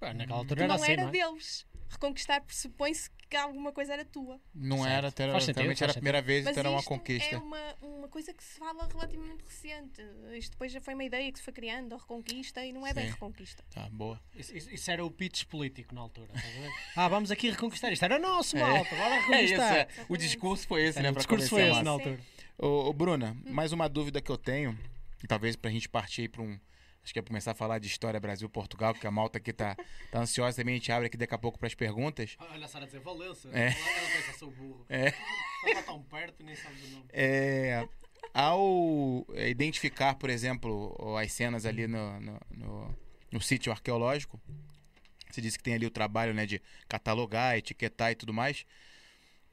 Naquela 0.00 0.26
Que 0.26 0.32
altura 0.32 0.60
era 0.62 0.68
não 0.68 0.74
assim, 0.82 0.92
era 0.92 1.02
não 1.02 1.08
é? 1.08 1.12
deles. 1.12 1.66
Reconquistar 1.90 2.40
pressupõe-se 2.42 3.10
que 3.28 3.36
alguma 3.36 3.72
coisa 3.72 3.94
era 3.94 4.04
tua. 4.04 4.38
Não 4.54 4.84
Certo. 4.84 5.20
era, 5.20 5.32
Faz 5.32 5.44
sentido, 5.44 5.66
faz 5.66 5.82
era 5.82 5.90
a 5.90 5.94
primeira 5.94 6.22
vez, 6.22 6.44
Mas 6.44 6.52
então 6.52 6.60
era 6.60 6.70
uma 6.70 6.82
conquista. 6.82 7.34
é 7.34 7.38
uma, 7.38 7.74
uma 7.82 8.08
coisa 8.08 8.32
que 8.32 8.44
se 8.44 8.58
fala 8.58 8.86
relativamente 8.86 9.42
recente. 9.44 10.00
Isto 10.36 10.52
depois 10.52 10.70
já 10.70 10.80
foi 10.80 10.94
uma 10.94 11.02
ideia 11.04 11.32
que 11.32 11.38
se 11.38 11.44
foi 11.44 11.52
criando, 11.52 11.94
a 11.94 11.98
reconquista, 11.98 12.64
e 12.64 12.72
não 12.72 12.86
é 12.86 12.92
bem 12.94 13.06
Sim. 13.06 13.12
reconquista. 13.12 13.64
Tá, 13.70 13.88
boa. 13.90 14.20
Isso, 14.36 14.54
isso- 14.56 14.90
era 14.90 15.04
o 15.04 15.10
pitch 15.10 15.44
político 15.46 15.94
na 15.94 16.02
altura. 16.02 16.30
estás 16.34 16.56
a 16.56 16.60
ver? 16.60 16.70
Ah, 16.94 17.08
vamos 17.08 17.30
aqui 17.30 17.50
reconquistar. 17.50 17.90
Isto 17.92 18.04
era 18.04 18.18
nosso, 18.18 18.56
É. 18.56 18.60
malta. 18.60 18.94
Bora 18.94 19.14
É 19.16 19.20
reconquistar. 19.20 19.76
é. 19.78 19.88
O 20.08 20.16
discurso 20.16 20.68
foi 20.68 20.84
esse, 20.84 20.98
Era, 20.98 21.08
né? 21.08 21.12
o 21.12 21.16
discurso 21.16 21.48
foi 21.48 21.68
esse 21.70 21.82
na 21.82 21.90
altura. 21.90 22.20
Ô, 22.58 22.88
ô, 22.88 22.92
Bruna, 22.92 23.36
mais 23.46 23.72
uma 23.72 23.88
dúvida 23.88 24.20
que 24.20 24.30
eu 24.30 24.36
tenho, 24.38 24.78
e 25.22 25.26
talvez 25.26 25.56
pra 25.56 25.70
gente 25.70 25.88
partir 25.88 26.22
aí 26.22 26.28
pra 26.28 26.42
um. 26.42 26.58
Acho 27.02 27.12
que 27.12 27.18
é 27.20 27.22
começar 27.22 27.52
a 27.52 27.54
falar 27.54 27.78
de 27.78 27.86
história 27.86 28.20
Brasil-Portugal, 28.20 28.92
que 28.92 29.06
a 29.06 29.10
malta 29.10 29.38
aqui 29.38 29.50
tá, 29.52 29.74
tá 30.10 30.18
ansiosa 30.20 30.56
também. 30.58 30.74
A 30.74 30.78
gente 30.78 30.92
abre 30.92 31.06
aqui 31.06 31.16
daqui 31.16 31.34
a 31.34 31.38
pouco 31.38 31.58
pras 31.58 31.74
perguntas. 31.74 32.36
Olha 32.38 32.64
a 32.66 32.68
Sara 32.68 32.84
dizer 32.84 33.00
Valença. 33.00 33.48
É. 33.52 33.68
Ela 33.68 34.10
pensa, 34.12 34.38
sou 34.38 34.50
burro. 34.50 34.84
É. 34.90 35.14
Ela 35.64 35.82
tão 35.84 36.02
perto 36.02 36.42
e 36.42 36.44
nem 36.44 36.54
sabe 36.54 36.74
do 36.76 36.88
nome. 36.88 37.06
É, 37.10 37.88
ao 38.34 39.24
é, 39.32 39.48
identificar, 39.48 40.16
por 40.16 40.28
exemplo, 40.28 41.16
as 41.16 41.32
cenas 41.32 41.64
ali 41.64 41.86
no, 41.86 42.20
no, 42.20 42.40
no- 42.50 42.98
no 43.32 43.40
sítio 43.40 43.72
arqueológico, 43.72 44.38
você 45.30 45.40
disse 45.40 45.56
que 45.56 45.64
tem 45.64 45.74
ali 45.74 45.86
o 45.86 45.90
trabalho 45.90 46.34
né, 46.34 46.44
de 46.46 46.60
catalogar, 46.88 47.56
etiquetar 47.56 48.10
e 48.12 48.14
tudo 48.16 48.34
mais. 48.34 48.66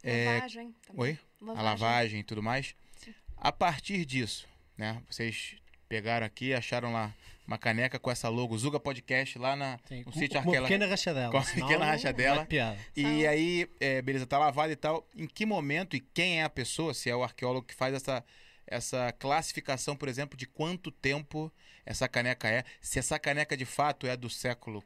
É, 0.04 0.26
Lavagem. 0.36 0.76
também. 0.86 1.02
Oi? 1.02 1.20
A 1.56 1.62
lavagem 1.62 2.20
e 2.20 2.24
tudo 2.24 2.42
mais. 2.44 2.76
Sim. 2.98 3.14
A 3.38 3.52
partir 3.52 4.04
disso, 4.06 4.48
né? 4.78 5.02
Vocês 5.10 5.56
pegaram 5.88 6.26
aqui, 6.26 6.54
acharam 6.54 6.92
lá 6.92 7.14
uma 7.48 7.58
caneca 7.60 8.00
com 8.00 8.10
essa 8.10 8.28
logo 8.28 8.58
Zuga 8.58 8.80
Podcast 8.80 9.38
lá 9.38 9.56
na, 9.56 9.78
Sim, 9.88 10.00
no 10.00 10.06
com- 10.06 10.12
sítio 10.14 10.30
com 10.30 10.34
uma 10.36 10.40
arqueológico. 10.40 10.68
pequena 10.68 10.88
rachadela. 10.88 11.32
Com 11.32 11.38
uma 11.38 11.44
senão 11.44 11.68
pequena 11.68 11.86
rachadela. 11.86 12.48
E 12.96 13.28
aí, 13.28 13.70
é, 13.80 14.02
beleza, 14.02 14.26
tá 14.26 14.40
lavado 14.40 14.72
e 14.74 14.76
tal. 14.76 15.08
Em 15.16 15.28
que 15.28 15.46
momento 15.46 15.96
e 15.96 16.00
quem 16.00 16.40
é 16.40 16.44
a 16.44 16.50
pessoa, 16.50 16.94
se 16.94 17.10
é 17.10 17.16
o 17.16 17.24
arqueólogo 17.24 17.68
que 17.68 17.76
faz 17.76 17.94
essa, 17.94 18.24
essa 18.66 19.12
classificação, 19.14 19.96
por 19.96 20.08
exemplo, 20.10 20.36
de 20.36 20.48
quanto 20.48 20.90
tempo 20.90 21.52
essa 21.86 22.08
caneca 22.08 22.50
é? 22.50 22.64
Se 22.82 22.98
essa 22.98 23.20
caneca 23.20 23.56
de 23.56 23.66
fato 23.66 24.08
é 24.08 24.18
do 24.18 24.28
século, 24.30 24.84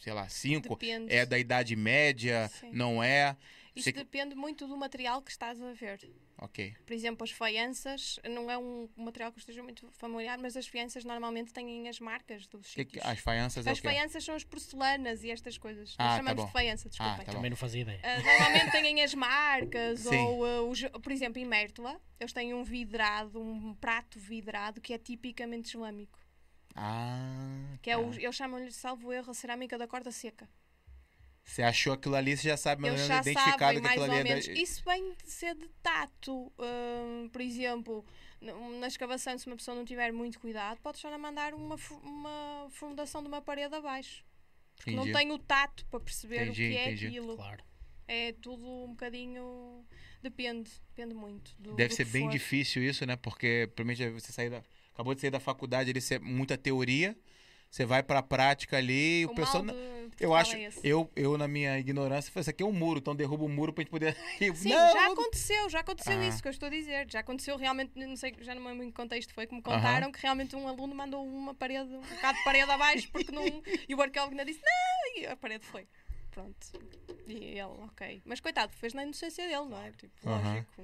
sei 0.00 0.14
lá, 0.14 0.26
5, 0.26 0.70
Depende. 0.70 1.12
é 1.14 1.26
da 1.26 1.38
Idade 1.38 1.76
Média, 1.76 2.48
Sim. 2.48 2.70
não 2.72 3.02
é? 3.02 3.36
Isto 3.76 3.84
Sei- 3.84 3.92
depende 3.92 4.34
muito 4.34 4.66
do 4.66 4.74
material 4.76 5.20
que 5.20 5.30
estás 5.30 5.60
a 5.60 5.72
ver. 5.74 6.00
Ok. 6.42 6.74
Por 6.86 6.92
exemplo, 6.94 7.22
as 7.22 7.30
faianças, 7.30 8.18
não 8.28 8.50
é 8.50 8.56
um 8.56 8.88
material 8.96 9.30
que 9.30 9.36
eu 9.38 9.40
esteja 9.40 9.62
muito 9.62 9.86
familiar, 9.92 10.38
mas 10.38 10.56
as 10.56 10.66
faianças 10.66 11.04
normalmente 11.04 11.52
têm 11.52 11.86
as 11.86 12.00
marcas 12.00 12.46
dos 12.46 12.72
Que 12.72 12.84
que- 12.86 12.92
sítios. 12.94 13.04
as 13.12 13.18
faianças 13.18 13.66
é 13.66 13.70
As 13.72 13.78
quê? 13.80 13.88
faianças 13.88 14.24
são 14.24 14.34
as 14.34 14.42
porcelanas 14.42 15.22
e 15.22 15.30
estas 15.30 15.58
coisas. 15.58 15.94
Ah, 15.98 16.02
Nós 16.04 16.10
tá 16.12 16.16
chamamos 16.16 16.40
bom. 16.42 16.46
de 16.46 16.52
faiança, 16.52 16.88
desculpem. 16.88 17.14
Ah, 17.20 17.24
tá. 17.24 17.32
Também 17.32 17.50
não 17.50 17.56
fazia 17.58 17.82
ideia. 17.82 18.00
Ah, 18.02 18.22
normalmente 18.22 18.70
têm 18.72 19.02
as 19.02 19.12
marcas, 19.14 20.00
Sim. 20.08 20.16
ou 20.16 20.46
ah, 20.46 20.62
os- 20.62 20.82
por 21.02 21.12
exemplo, 21.12 21.38
em 21.38 21.44
Mértola, 21.44 22.00
eles 22.18 22.32
têm 22.32 22.54
um 22.54 22.64
vidrado, 22.64 23.38
um 23.38 23.74
prato 23.74 24.18
vidrado 24.18 24.80
que 24.80 24.94
é 24.94 24.98
tipicamente 24.98 25.68
islâmico. 25.68 26.18
Ah, 26.74 27.76
Que 27.82 27.90
é 27.90 27.94
tá. 27.94 28.00
o, 28.00 28.14
eles 28.14 28.34
chamam-lhe, 28.34 28.72
salvo 28.72 29.12
erro, 29.12 29.30
a 29.30 29.34
cerâmica 29.34 29.76
da 29.76 29.86
corda 29.86 30.10
seca. 30.10 30.48
Você 31.50 31.62
achou 31.62 31.92
aquilo 31.94 32.14
ali, 32.14 32.36
você 32.36 32.48
já 32.48 32.56
sabe 32.56 32.82
mais 32.82 32.92
ou 32.92 32.98
menos 32.98 33.08
já 33.08 33.20
identificado 33.20 33.58
sabem 33.58 33.82
que 33.82 33.88
aquilo 33.88 34.04
ali 34.04 34.18
é 34.18 34.24
da... 34.24 34.38
Isso 34.52 34.84
vem 34.84 35.14
de 35.14 35.30
ser 35.32 35.56
de 35.56 35.68
tato. 35.82 36.52
Hum, 36.56 37.28
por 37.28 37.40
exemplo, 37.40 38.06
na 38.78 38.86
escavação, 38.86 39.36
se 39.36 39.48
uma 39.48 39.56
pessoa 39.56 39.76
não 39.76 39.84
tiver 39.84 40.12
muito 40.12 40.38
cuidado, 40.38 40.78
pode 40.80 40.98
estar 40.98 41.12
a 41.12 41.18
mandar 41.18 41.52
uma, 41.52 41.74
uma 42.04 42.68
fundação 42.70 43.20
de 43.20 43.26
uma 43.26 43.42
parede 43.42 43.74
abaixo. 43.74 44.24
Porque 44.76 44.92
não 44.92 45.02
Entendi. 45.02 45.18
tem 45.18 45.32
o 45.32 45.38
tato 45.40 45.84
para 45.86 45.98
perceber 45.98 46.44
Entendi, 46.44 46.66
o 46.66 46.70
que 46.70 46.76
é 46.76 46.84
entendi. 46.86 47.06
aquilo. 47.08 47.34
Claro. 47.34 47.64
É 48.06 48.32
tudo 48.40 48.64
um 48.84 48.90
bocadinho. 48.90 49.84
Depende, 50.22 50.70
depende 50.94 51.14
muito. 51.14 51.52
Do, 51.58 51.74
Deve 51.74 51.88
do 51.88 51.96
ser 51.96 52.04
que 52.04 52.12
bem 52.12 52.26
for. 52.26 52.30
difícil 52.30 52.84
isso, 52.84 53.04
né? 53.04 53.16
Porque, 53.16 53.68
provavelmente, 53.74 54.20
você 54.20 54.30
sair 54.30 54.50
da... 54.50 54.62
acabou 54.94 55.16
de 55.16 55.20
sair 55.20 55.30
da 55.30 55.40
faculdade, 55.40 55.90
ali, 55.90 56.00
você... 56.00 56.16
muita 56.20 56.56
teoria, 56.56 57.18
você 57.68 57.84
vai 57.84 58.04
pra 58.04 58.22
prática 58.22 58.76
ali 58.76 59.22
e 59.22 59.26
o, 59.26 59.30
O 59.30 59.34
pessoal... 59.34 59.64
de 59.64 59.99
Eu 60.20 60.34
acho, 60.34 60.54
é 60.54 60.70
eu, 60.84 61.10
eu 61.16 61.38
na 61.38 61.48
minha 61.48 61.78
ignorância, 61.78 62.30
falei, 62.30 62.42
isso 62.42 62.50
aqui 62.50 62.62
é 62.62 62.66
um 62.66 62.72
muro, 62.72 62.98
então 63.00 63.16
derruba 63.16 63.44
o 63.44 63.48
muro 63.48 63.72
pra 63.72 63.82
gente 63.82 63.90
poder... 63.90 64.14
Sim, 64.54 64.68
Não, 64.68 64.92
já 64.92 65.06
aconteceu, 65.12 65.70
já 65.70 65.80
aconteceu 65.80 66.18
Ah. 66.18 66.26
isso 66.28 66.42
que 66.42 66.48
eu 66.48 66.52
estou 66.52 66.66
a 66.66 66.70
dizer. 66.70 67.06
Já 67.10 67.20
aconteceu 67.20 67.56
realmente, 67.56 67.92
não 67.96 68.16
sei, 68.16 68.34
já 68.40 68.54
não 68.54 68.60
me 68.62 68.68
lembro 68.68 68.84
em 68.84 68.90
que 68.90 68.96
contexto 68.96 69.32
foi, 69.32 69.46
que 69.46 69.54
me 69.54 69.62
contaram 69.62 70.12
que 70.12 70.20
realmente 70.20 70.54
um 70.54 70.68
aluno 70.68 70.94
mandou 70.94 71.24
uma 71.26 71.54
parede, 71.54 71.94
um 71.94 72.00
bocado 72.00 72.36
de 72.38 72.44
parede 72.44 72.70
abaixo, 72.70 73.08
porque 73.10 73.32
não. 73.32 73.42
E 73.88 73.94
o 73.94 74.02
arqueólogo 74.02 74.32
ainda 74.32 74.44
disse, 74.44 74.60
não, 74.60 75.22
e 75.22 75.26
a 75.26 75.36
parede 75.36 75.64
foi. 75.64 75.86
Pronto. 76.30 76.66
E 77.26 77.34
ele, 77.34 77.62
ok. 77.62 78.22
Mas 78.24 78.40
coitado, 78.40 78.72
fez 78.72 78.92
na 78.94 79.02
inocência 79.04 79.44
dele, 79.46 79.66
não 79.68 79.80
é? 79.82 79.90
Tipo, 79.92 80.12
lógico. 80.28 80.82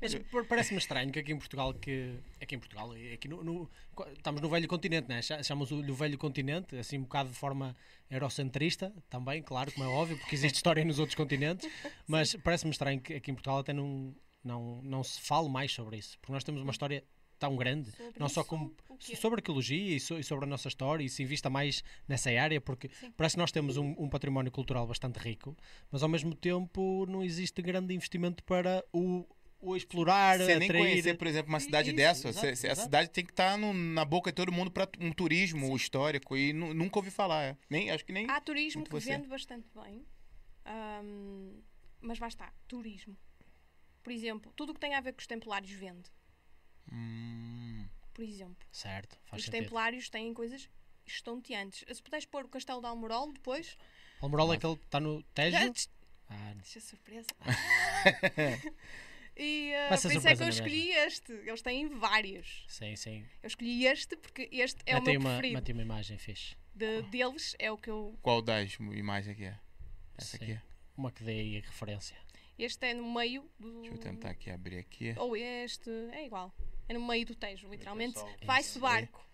Mas 0.00 0.14
par- 0.14 0.44
parece-me 0.46 0.78
estranho 0.78 1.10
que 1.12 1.18
aqui 1.18 1.32
em 1.32 1.38
Portugal, 1.38 1.72
que 1.74 2.14
aqui 2.40 2.54
em 2.54 2.58
Portugal, 2.58 2.90
aqui 3.12 3.28
no, 3.28 3.42
no- 3.42 3.70
co- 3.94 4.06
estamos 4.08 4.40
no 4.40 4.48
velho 4.48 4.68
continente, 4.68 5.08
né? 5.08 5.20
Cha- 5.22 5.42
chamamos-o 5.42 5.76
o 5.80 5.94
velho 5.94 6.16
continente, 6.18 6.76
assim 6.76 6.98
um 6.98 7.02
bocado 7.02 7.28
de 7.30 7.34
forma 7.36 7.76
eurocentrista, 8.10 8.92
também, 9.10 9.42
claro, 9.42 9.72
como 9.72 9.84
é 9.84 9.88
óbvio, 9.88 10.18
porque 10.18 10.34
existe 10.34 10.56
história 10.56 10.84
nos 10.84 10.98
outros 10.98 11.14
continentes, 11.16 11.68
mas 12.06 12.34
parece-me 12.36 12.70
estranho 12.70 13.00
que 13.00 13.14
aqui 13.14 13.30
em 13.30 13.34
Portugal 13.34 13.58
até 13.60 13.72
não, 13.72 14.14
não, 14.42 14.80
não 14.82 15.02
se 15.02 15.20
fale 15.20 15.48
mais 15.48 15.72
sobre 15.72 15.96
isso, 15.98 16.18
porque 16.20 16.32
nós 16.32 16.44
temos 16.44 16.60
uma 16.62 16.70
história 16.72 17.02
tão 17.38 17.56
grande, 17.56 17.90
Sobre 17.92 18.18
não 18.18 18.28
só 18.28 18.40
isso, 18.40 18.48
como 18.50 18.74
o 18.88 18.96
quê? 18.96 19.16
sobre 19.16 19.38
arqueologia 19.40 19.96
e, 19.96 20.00
so- 20.00 20.18
e 20.18 20.22
sobre 20.24 20.44
a 20.44 20.48
nossa 20.48 20.68
história 20.68 21.02
e 21.04 21.08
se 21.08 21.22
invista 21.22 21.50
mais 21.50 21.82
nessa 22.08 22.30
área, 22.30 22.60
porque 22.60 22.88
Sim. 23.00 23.10
parece 23.16 23.34
que 23.36 23.40
nós 23.40 23.52
temos 23.52 23.76
um, 23.76 23.94
um 23.98 24.08
património 24.08 24.50
cultural 24.52 24.86
bastante 24.86 25.18
rico, 25.18 25.56
mas 25.90 26.02
ao 26.02 26.08
mesmo 26.08 26.34
tempo 26.34 27.06
não 27.06 27.22
existe 27.22 27.60
grande 27.62 27.92
investimento 27.94 28.42
para 28.44 28.84
o, 28.92 29.26
o 29.60 29.74
explorar, 29.76 30.38
Você 30.38 30.58
nem 30.58 30.68
atrair. 30.68 30.88
conhecer, 30.90 31.14
por 31.18 31.26
exemplo, 31.26 31.48
uma 31.52 31.60
cidade 31.60 31.88
Isso, 31.90 31.96
dessa. 31.96 32.28
exato, 32.28 32.66
a 32.72 32.74
cidade 32.76 33.10
tem 33.10 33.24
que 33.24 33.32
estar 33.32 33.56
na 33.58 34.04
boca 34.04 34.30
de 34.30 34.34
todo 34.36 34.52
mundo 34.52 34.70
para 34.70 34.88
um 35.00 35.10
turismo 35.12 35.74
histórico 35.76 36.36
e 36.36 36.52
nu- 36.52 36.74
nunca 36.74 36.98
ouvi 36.98 37.10
falar. 37.10 37.42
é. 37.44 37.56
Nem, 37.70 37.90
acho 37.90 38.04
que 38.04 38.12
nem. 38.12 38.28
Há 38.30 38.40
turismo 38.40 38.84
que 38.84 38.90
você. 38.90 39.10
vende 39.14 39.26
bastante 39.28 39.66
bem, 39.74 40.04
mas 42.00 42.18
lá 42.18 42.28
está, 42.28 42.52
turismo. 42.68 43.16
Por 44.02 44.12
exemplo, 44.12 44.52
tudo 44.54 44.70
o 44.70 44.74
que 44.74 44.80
tem 44.80 44.94
a 44.94 45.00
ver 45.00 45.12
com 45.14 45.20
os 45.20 45.26
templários 45.26 45.70
vende. 45.70 46.10
Hum, 46.92 47.86
Por 48.12 48.24
exemplo, 48.24 48.66
Certo, 48.72 49.18
faz 49.24 49.40
os 49.42 49.46
sentido. 49.46 49.62
templários 49.64 50.08
têm 50.08 50.32
coisas 50.34 50.68
estonteantes. 51.06 51.84
Se 51.96 52.02
puderes 52.02 52.24
pôr 52.26 52.44
o 52.44 52.48
castelo 52.48 52.80
de 52.80 52.86
Almorol 52.86 53.32
depois. 53.32 53.76
Almorol 54.20 54.52
é 54.52 54.56
aquele 54.56 54.76
que 54.76 54.84
está 54.84 55.00
no 55.00 55.22
Tejo? 55.34 55.72
Te- 55.72 55.88
Ah, 56.28 56.52
Deixa 56.56 56.80
surpresa. 56.80 57.26
e 59.36 59.74
ah, 59.74 59.96
ser 59.96 60.08
por 60.08 60.16
isso 60.16 60.28
é 60.28 60.36
que 60.36 60.42
eu 60.42 60.48
escolhi 60.48 60.90
este. 60.90 61.32
Eles 61.32 61.60
têm 61.62 61.88
vários. 61.88 62.64
sim, 62.68 62.94
sim. 62.96 63.26
Eu 63.42 63.46
escolhi 63.48 63.86
este 63.86 64.16
porque 64.16 64.48
este 64.52 64.80
é 64.86 64.94
mete, 64.94 65.10
aí 65.10 65.16
o 65.16 65.20
meu 65.20 65.28
uma, 65.30 65.38
preferido. 65.38 65.54
mete 65.54 65.68
aí 65.70 65.72
uma 65.74 65.82
imagem 65.82 66.18
fixe. 66.18 66.56
De, 66.74 67.02
deles 67.02 67.54
é 67.58 67.70
o 67.70 67.76
que 67.78 67.90
eu. 67.90 68.18
qual 68.22 68.40
das 68.42 68.74
imagens 68.74 69.28
aqui 69.32 69.44
é? 69.44 69.58
Essa 70.16 70.36
Sim. 70.38 70.44
aqui. 70.44 70.60
Uma 70.96 71.10
que 71.12 71.22
dê 71.24 71.32
aí 71.32 71.60
referência. 71.60 72.16
Este 72.58 72.86
é 72.86 72.94
no 72.94 73.12
meio 73.12 73.48
do. 73.58 73.80
Deixa 73.80 73.94
eu 73.94 73.98
tentar 73.98 74.30
aqui 74.30 74.50
abrir 74.50 74.78
aqui. 74.78 75.14
Ou 75.18 75.36
este. 75.36 75.90
É 76.12 76.24
igual. 76.24 76.54
É 76.88 76.94
no 76.94 77.06
meio 77.06 77.24
do 77.26 77.34
Tejo, 77.34 77.68
literalmente. 77.68 78.18
Vai-se 78.44 78.74
de 78.74 78.78
barco. 78.80 79.24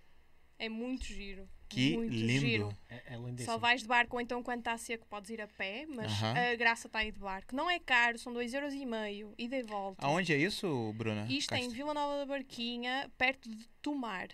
É 0.58 0.68
muito 0.68 1.04
giro. 1.04 1.48
Que 1.68 1.96
muito 1.96 2.12
lindo. 2.12 2.40
Giro. 2.40 2.76
É, 2.88 3.14
é 3.14 3.16
lindíssimo. 3.16 3.52
Só 3.54 3.58
vais 3.58 3.80
de 3.80 3.86
barco 3.88 4.16
ou 4.16 4.20
então 4.20 4.42
quando 4.42 4.58
está 4.58 4.76
seco 4.76 5.06
podes 5.06 5.30
ir 5.30 5.40
a 5.40 5.46
pé, 5.46 5.86
mas 5.88 6.10
Aham. 6.12 6.34
a 6.36 6.54
graça 6.56 6.86
está 6.88 6.98
aí 6.98 7.12
de 7.12 7.18
barco. 7.20 7.54
Não 7.54 7.70
é 7.70 7.78
caro, 7.78 8.18
são 8.18 8.32
2,5€ 8.32 9.32
ida 9.38 9.56
e 9.56 9.62
volta. 9.62 10.04
Aonde 10.04 10.32
é 10.32 10.36
isso, 10.36 10.92
Bruna? 10.96 11.26
Isto 11.30 11.54
em 11.54 11.62
Cast- 11.62 11.74
Vila 11.76 11.94
Nova 11.94 12.18
da 12.18 12.26
Barquinha, 12.26 13.10
perto 13.16 13.48
de 13.48 13.68
Tomar. 13.80 14.28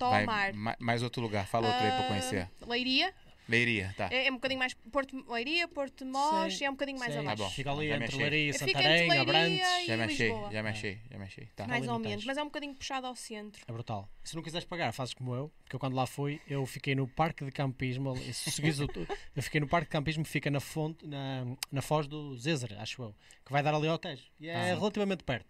Vai, 0.00 0.20
Tomar. 0.24 0.52
ma- 0.54 0.76
mais 0.80 1.02
outro 1.02 1.20
lugar. 1.20 1.46
Fala 1.46 1.66
outro 1.68 1.82
aí 1.84 1.90
para 1.90 2.04
Ah, 2.04 2.08
conhecer. 2.08 2.50
Leiria. 2.66 3.14
Leiria, 3.48 3.94
tá. 3.96 4.08
É, 4.12 4.26
é 4.26 4.30
um 4.30 4.34
bocadinho 4.34 4.58
mais. 4.58 4.74
Porto, 4.92 5.24
Leiria, 5.30 5.66
Porto 5.68 6.04
Mós 6.04 6.60
e 6.60 6.64
é 6.64 6.68
um 6.68 6.74
bocadinho 6.74 6.98
mais 6.98 7.12
Sim, 7.12 7.20
abaixo. 7.20 7.42
bom. 7.42 7.50
Fica 7.50 7.70
ali 7.72 7.88
Já 7.88 7.96
entre. 7.96 8.16
Leiria, 8.16 8.52
Fica 8.52 8.64
entre 8.64 8.82
Santarém, 8.82 9.18
Abrantes. 9.18 9.58
e- 9.82 9.86
Já 9.86 9.96
me 9.96 10.02
achei, 10.04 10.28
Lisboa. 10.28 10.52
já 10.52 10.62
me 10.62 10.68
É. 10.68 10.72
achei, 10.72 11.00
já 11.10 11.18
me 11.18 11.24
achei. 11.24 11.46
Tá. 11.56 11.66
mais 11.66 11.88
ou 11.88 11.94
no 11.94 12.00
menos, 12.00 12.24
mas 12.24 12.36
é 12.36 12.42
um 12.42 12.46
bocadinho 12.46 12.74
puxado 12.74 13.06
ao 13.06 13.16
centro. 13.16 13.62
É 13.66 13.72
brutal. 13.72 14.08
Se 14.22 14.36
não 14.36 14.42
quiseres 14.42 14.66
pagar, 14.66 14.92
fazes 14.92 15.14
como 15.14 15.34
eu, 15.34 15.50
porque 15.64 15.74
eu 15.76 15.80
quando 15.80 15.94
lá 15.94 16.06
fui, 16.06 16.40
eu 16.46 16.64
fiquei 16.66 16.94
no 16.94 17.08
parque 17.08 17.44
de 17.44 17.50
campismo, 17.50 18.10
ali- 18.10 18.34
se 18.34 18.50
seguires 18.50 18.80
o 18.80 18.86
tu- 18.86 19.06
eu 19.34 19.42
fiquei 19.42 19.60
no 19.60 19.66
parque 19.68 19.86
de 19.86 19.92
campismo 19.92 20.22
que 20.24 20.30
fica 20.30 20.50
na 20.50 20.60
fonte, 20.60 21.06
na, 21.06 21.46
na 21.72 21.80
foz 21.80 22.06
do 22.06 22.36
Zézer, 22.36 22.76
acho 22.78 23.02
eu, 23.02 23.14
que 23.46 23.50
vai 23.52 23.62
dar 23.62 23.74
ali 23.74 23.88
ao 23.88 23.98
Tejo. 23.98 24.24
E 24.38 24.48
é 24.48 24.54
Ah. 24.72 24.74
relativamente 24.74 25.24
perto. 25.24 25.46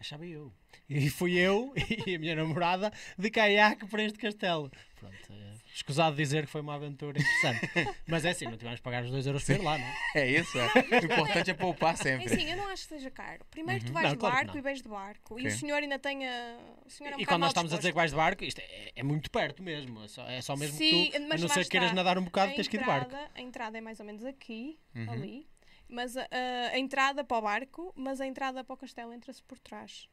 Achava 0.00 0.24
eu. 0.26 0.52
E 0.88 1.10
fui 1.10 1.36
eu 1.36 1.72
e 2.06 2.14
a 2.14 2.18
minha 2.18 2.36
namorada 2.36 2.92
de 3.18 3.30
caiaque 3.30 3.86
para 3.86 4.02
este 4.04 4.18
castelo. 4.18 4.70
Pronto, 4.94 5.14
é, 5.32 5.52
escusado 5.74 6.16
dizer 6.16 6.44
que 6.46 6.50
foi 6.50 6.60
uma 6.60 6.74
aventura 6.74 7.18
interessante. 7.20 7.68
Mas 8.06 8.24
é 8.24 8.30
assim, 8.30 8.46
não 8.46 8.56
tivemos 8.56 8.78
que 8.80 8.84
pagar 8.84 9.04
os 9.04 9.10
2 9.10 9.26
euros 9.26 9.44
por 9.44 9.54
ir 9.56 9.62
lá, 9.62 9.76
não 9.78 9.84
é? 9.84 9.94
É 10.14 10.26
isso, 10.30 10.56
é. 10.58 10.66
O 10.66 11.04
importante 11.04 11.50
é 11.50 11.54
poupar 11.54 11.94
É 11.94 11.96
sempre. 11.96 12.32
assim, 12.32 12.50
eu 12.50 12.56
não 12.56 12.68
acho 12.68 12.82
que 12.84 12.88
seja 12.94 13.10
caro. 13.10 13.44
Primeiro 13.50 13.84
tu 13.84 13.88
Uhum. 13.88 13.92
vais 13.94 14.04
Não, 14.06 14.12
de 14.12 14.18
claro 14.18 14.34
barco 14.36 14.58
e 14.58 14.60
vais 14.60 14.82
de 14.82 14.88
barco. 14.88 15.38
E 15.38 15.42
Ok. 15.42 15.46
o 15.46 15.58
senhor 15.58 15.76
ainda 15.82 15.98
tem 15.98 16.26
a. 16.28 16.58
O 16.86 16.90
senhor 16.90 17.12
é 17.12 17.16
um 17.16 17.20
E 17.20 17.26
quando 17.26 17.40
nós 17.40 17.50
estamos 17.50 17.72
a 17.72 17.76
dizer 17.76 17.88
disposto. 17.88 17.92
que 17.92 17.96
vais 17.96 18.10
de 18.10 18.16
barco, 18.16 18.44
isto 18.44 18.58
é, 18.60 18.92
é 18.96 19.02
muito 19.02 19.30
perto 19.30 19.62
mesmo. 19.62 20.02
É 20.04 20.08
só, 20.08 20.26
é 20.28 20.40
só 20.40 20.56
mesmo 20.56 20.76
Sim, 20.78 21.10
que 21.10 21.18
tu, 21.20 21.32
a 21.32 21.38
não 21.38 21.48
ser 21.48 21.64
que 21.64 21.70
queiras 21.70 21.92
nadar 21.92 22.18
um 22.18 22.24
bocado, 22.24 22.52
a 22.52 22.54
tens 22.54 22.66
que 22.68 22.76
ir 22.76 22.80
de 22.80 22.86
barco. 22.86 23.06
entrada, 23.06 23.30
a 23.34 23.40
entrada 23.40 23.78
é 23.78 23.80
mais 23.80 23.98
ou 24.00 24.06
menos 24.06 24.24
aqui, 24.24 24.78
Uhum. 24.94 25.10
ali. 25.12 25.48
Mas 25.88 26.16
a, 26.16 26.28
a- 26.30 26.78
entrada 26.78 27.24
para 27.24 27.38
o 27.38 27.42
barco, 27.42 27.92
mas 27.96 28.20
a 28.20 28.26
entrada 28.26 28.62
para 28.62 28.74
o 28.74 28.76
castelo 28.76 29.12
entra-se 29.12 29.42
por 29.42 29.58
trás. 29.58 30.08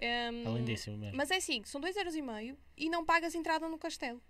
Hum, 0.00 0.44
É 0.46 0.58
lindíssimo 0.58 0.96
mesmo. 0.96 1.16
Mas 1.16 1.30
é 1.30 1.36
assim, 1.36 1.62
são 1.64 1.80
2,5€ 1.80 2.56
e 2.76 2.88
não 2.90 3.04
pagas 3.04 3.34
entrada 3.34 3.68
no 3.68 3.78
castelo. 3.78 4.22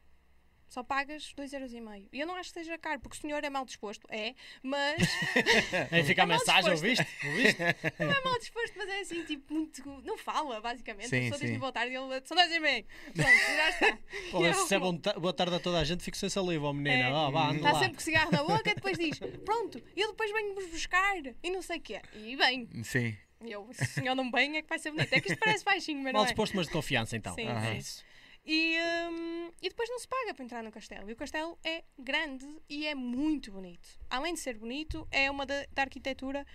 Só 0.74 0.82
pagas 0.82 1.32
2,5€. 1.38 2.08
E 2.12 2.18
eu 2.18 2.26
não 2.26 2.34
acho 2.34 2.52
que 2.52 2.58
seja 2.58 2.76
caro, 2.76 2.98
porque 2.98 3.16
o 3.16 3.20
senhor 3.20 3.44
é 3.44 3.48
mal 3.48 3.64
disposto. 3.64 4.08
É, 4.10 4.34
mas 4.60 5.00
Aí 5.92 6.02
fica 6.02 6.22
a 6.22 6.24
É 6.24 6.26
mensagem, 6.26 6.72
ouviste? 6.72 7.06
Ouviste? 7.24 7.58
não 8.00 8.10
é 8.10 8.20
mal 8.24 8.38
disposto, 8.40 8.72
mas 8.76 8.88
é 8.88 9.00
assim, 9.02 9.22
tipo, 9.24 9.54
muito. 9.54 10.02
Não 10.02 10.18
fala, 10.18 10.60
basicamente. 10.60 11.08
Sim, 11.08 11.18
a 11.18 11.20
pessoa 11.20 11.38
diz-lhe 11.40 11.58
boa 11.58 11.70
tarde 11.70 11.92
e 11.92 11.96
ele. 11.96 12.20
São 12.24 12.36
10,5€. 12.36 12.84
Pronto, 13.14 13.28
já 13.56 13.70
está. 13.70 13.98
Pô, 14.32 14.42
E 14.46 14.52
se 14.54 14.74
eu- 14.74 14.78
é 14.78 14.80
bom 14.80 14.96
ta- 14.96 15.12
boa 15.12 15.32
tarde 15.32 15.54
a 15.54 15.60
toda 15.60 15.78
a 15.78 15.84
gente, 15.84 16.02
fico 16.02 16.16
sem 16.16 16.28
saliva, 16.28 16.66
ó 16.66 16.72
menina. 16.72 17.04
É. 17.08 17.12
Ó, 17.12 17.30
vá, 17.30 17.50
anda 17.50 17.56
Está 17.58 17.70
lá. 17.72 17.78
sempre 17.78 17.94
com 17.94 18.00
cigarro 18.00 18.32
na 18.32 18.42
boca 18.42 18.68
e 18.68 18.74
depois 18.74 18.98
diz: 18.98 19.16
Pronto, 19.44 19.80
eu 19.96 20.08
depois 20.08 20.32
venho-vos 20.32 20.66
buscar 20.66 21.14
e 21.40 21.50
não 21.50 21.62
sei 21.62 21.78
o 21.78 21.80
quê. 21.80 22.00
E 22.16 22.34
vem. 22.34 22.68
Sim. 22.82 23.16
E 23.44 23.52
eu, 23.52 23.68
se 23.72 23.82
o 23.84 23.86
senhor 23.86 24.14
não 24.16 24.28
vem, 24.28 24.56
é 24.56 24.62
que 24.62 24.68
vai 24.68 24.78
ser 24.80 24.90
bonito. 24.90 25.12
É 25.12 25.20
que 25.20 25.30
isto 25.30 25.38
parece 25.38 25.64
baixinho, 25.64 26.02
mas 26.02 26.12
Mal 26.12 26.22
não 26.22 26.26
é. 26.26 26.32
disposto, 26.32 26.56
mas 26.56 26.66
de 26.66 26.72
confiança 26.72 27.16
então. 27.16 27.32
Sim, 27.36 27.46
é 27.48 27.60
sim. 27.72 27.76
isso. 27.78 28.04
E, 28.44 28.76
hum, 29.10 29.50
e 29.62 29.68
depois 29.70 29.88
não 29.88 29.98
se 29.98 30.06
paga 30.06 30.34
para 30.34 30.44
entrar 30.44 30.62
no 30.62 30.70
castelo. 30.70 31.08
E 31.08 31.12
o 31.14 31.16
castelo 31.16 31.58
é 31.64 31.82
grande 31.98 32.46
e 32.68 32.86
é 32.86 32.94
muito 32.94 33.50
bonito. 33.50 33.98
Além 34.10 34.34
de 34.34 34.40
ser 34.40 34.58
bonito, 34.58 35.08
é 35.10 35.30
uma 35.30 35.46
da, 35.46 35.64
da 35.72 35.82
arquitetura 35.82 36.46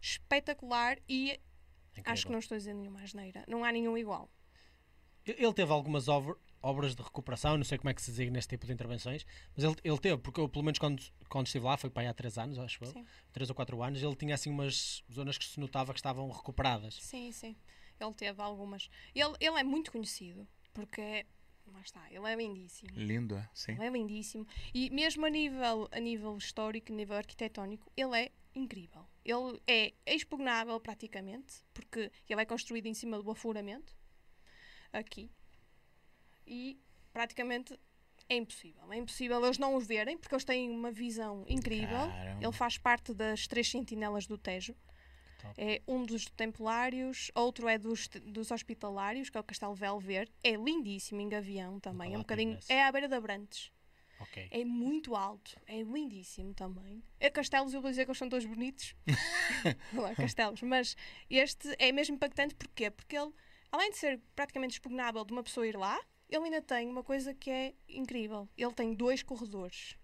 espetacular 0.00 0.98
e 1.08 1.32
Incrível. 1.92 2.12
acho 2.12 2.26
que 2.26 2.32
não 2.32 2.38
estou 2.38 2.54
a 2.54 2.58
dizer 2.58 2.74
nenhuma 2.74 3.02
asneira. 3.02 3.44
Não 3.46 3.62
há 3.62 3.70
nenhum 3.70 3.96
igual. 3.98 4.30
Ele 5.26 5.52
teve 5.54 5.70
algumas 5.72 6.08
obra- 6.08 6.36
obras 6.62 6.94
de 6.94 7.02
recuperação, 7.02 7.56
não 7.56 7.64
sei 7.64 7.78
como 7.78 7.90
é 7.90 7.94
que 7.94 8.00
se 8.02 8.10
designa 8.10 8.32
neste 8.32 8.50
tipo 8.50 8.66
de 8.66 8.72
intervenções, 8.72 9.24
mas 9.54 9.64
ele, 9.64 9.76
ele 9.82 9.98
teve, 9.98 10.18
porque 10.18 10.40
eu, 10.40 10.48
pelo 10.48 10.64
menos 10.64 10.78
quando, 10.78 11.02
quando 11.30 11.46
estive 11.46 11.64
lá, 11.64 11.76
foi 11.78 11.88
para 11.90 12.02
aí 12.02 12.08
há 12.08 12.14
3 12.14 12.36
anos, 12.38 12.58
acho 12.58 12.84
eu, 12.84 12.90
Sim. 12.90 13.06
3 13.32 13.48
ou 13.48 13.56
4 13.56 13.82
anos, 13.82 14.02
ele 14.02 14.14
tinha 14.16 14.34
assim 14.34 14.50
umas 14.50 15.02
zonas 15.12 15.38
que 15.38 15.44
se 15.46 15.58
notava 15.60 15.92
que 15.94 15.98
estavam 15.98 16.30
recuperadas. 16.30 16.94
Sim, 17.02 17.32
sim. 17.32 17.56
Ele 17.98 18.12
teve 18.14 18.40
algumas. 18.42 18.90
Ele, 19.14 19.34
ele 19.40 19.58
é 19.58 19.62
muito 19.62 19.92
conhecido 19.92 20.46
porque 20.74 21.00
é. 21.00 21.26
Lá 21.72 21.80
está, 21.80 22.06
ele 22.10 22.26
é 22.26 22.36
lindíssimo. 22.36 22.90
Lindo, 22.94 23.36
é. 23.36 23.48
sim. 23.54 23.72
Ele 23.72 23.84
é 23.86 23.88
lindíssimo. 23.88 24.46
E 24.74 24.90
mesmo 24.90 25.24
a 25.24 25.30
nível, 25.30 25.88
a 25.90 25.98
nível 25.98 26.36
histórico, 26.36 26.92
a 26.92 26.94
nível 26.94 27.16
arquitetónico, 27.16 27.90
ele 27.96 28.18
é 28.18 28.32
incrível. 28.54 29.06
Ele 29.24 29.62
é 29.66 29.94
expugnável 30.06 30.78
praticamente, 30.78 31.64
porque 31.72 32.12
ele 32.28 32.42
é 32.42 32.44
construído 32.44 32.84
em 32.84 32.92
cima 32.92 33.20
do 33.20 33.30
afuramento, 33.30 33.96
aqui. 34.92 35.30
E 36.46 36.78
praticamente 37.14 37.78
é 38.28 38.36
impossível. 38.36 38.92
É 38.92 38.96
impossível 38.96 39.42
eles 39.44 39.58
não 39.58 39.74
o 39.74 39.80
verem, 39.80 40.16
porque 40.16 40.34
eles 40.34 40.44
têm 40.44 40.70
uma 40.70 40.90
visão 40.90 41.44
incrível. 41.48 42.08
Caramba. 42.08 42.44
Ele 42.44 42.52
faz 42.52 42.78
parte 42.78 43.14
das 43.14 43.46
três 43.46 43.70
sentinelas 43.70 44.26
do 44.26 44.36
Tejo. 44.36 44.74
É 45.56 45.82
um 45.86 46.04
dos 46.04 46.26
templários, 46.26 47.30
outro 47.34 47.68
é 47.68 47.78
dos, 47.78 48.08
dos 48.08 48.50
hospitalários, 48.50 49.30
que 49.30 49.36
é 49.36 49.40
o 49.40 49.44
Castelo 49.44 49.74
Velver. 49.74 50.28
É 50.42 50.52
lindíssimo 50.52 51.20
em 51.20 51.28
Gavião 51.28 51.78
também. 51.80 52.08
É 52.08 52.12
lá 52.12 52.18
um 52.18 52.22
bocadinho. 52.22 52.58
É 52.68 52.82
à 52.82 52.92
beira 52.92 53.08
da 53.08 53.20
Brantes. 53.20 53.72
Ok. 54.20 54.48
É 54.50 54.64
muito 54.64 55.14
alto. 55.14 55.56
É 55.66 55.82
lindíssimo 55.82 56.54
também. 56.54 57.02
É 57.18 57.28
castelos, 57.28 57.74
eu 57.74 57.80
vou 57.80 57.90
dizer 57.90 58.04
que 58.04 58.10
eles 58.10 58.18
são 58.18 58.28
todos 58.28 58.46
bonitos. 58.46 58.94
É 60.10 60.14
castelos. 60.14 60.62
Mas 60.62 60.96
este 61.28 61.74
é 61.78 61.92
mesmo 61.92 62.16
impactante 62.16 62.54
porquê? 62.54 62.90
Porque 62.90 63.16
ele, 63.16 63.32
além 63.70 63.90
de 63.90 63.98
ser 63.98 64.20
praticamente 64.34 64.74
expugnável 64.74 65.24
de 65.24 65.32
uma 65.32 65.42
pessoa 65.42 65.66
ir 65.66 65.76
lá, 65.76 66.00
ele 66.28 66.44
ainda 66.44 66.62
tem 66.62 66.88
uma 66.88 67.02
coisa 67.02 67.34
que 67.34 67.50
é 67.50 67.74
incrível. 67.88 68.48
Ele 68.56 68.72
tem 68.72 68.94
dois 68.94 69.22
corredores. 69.22 69.96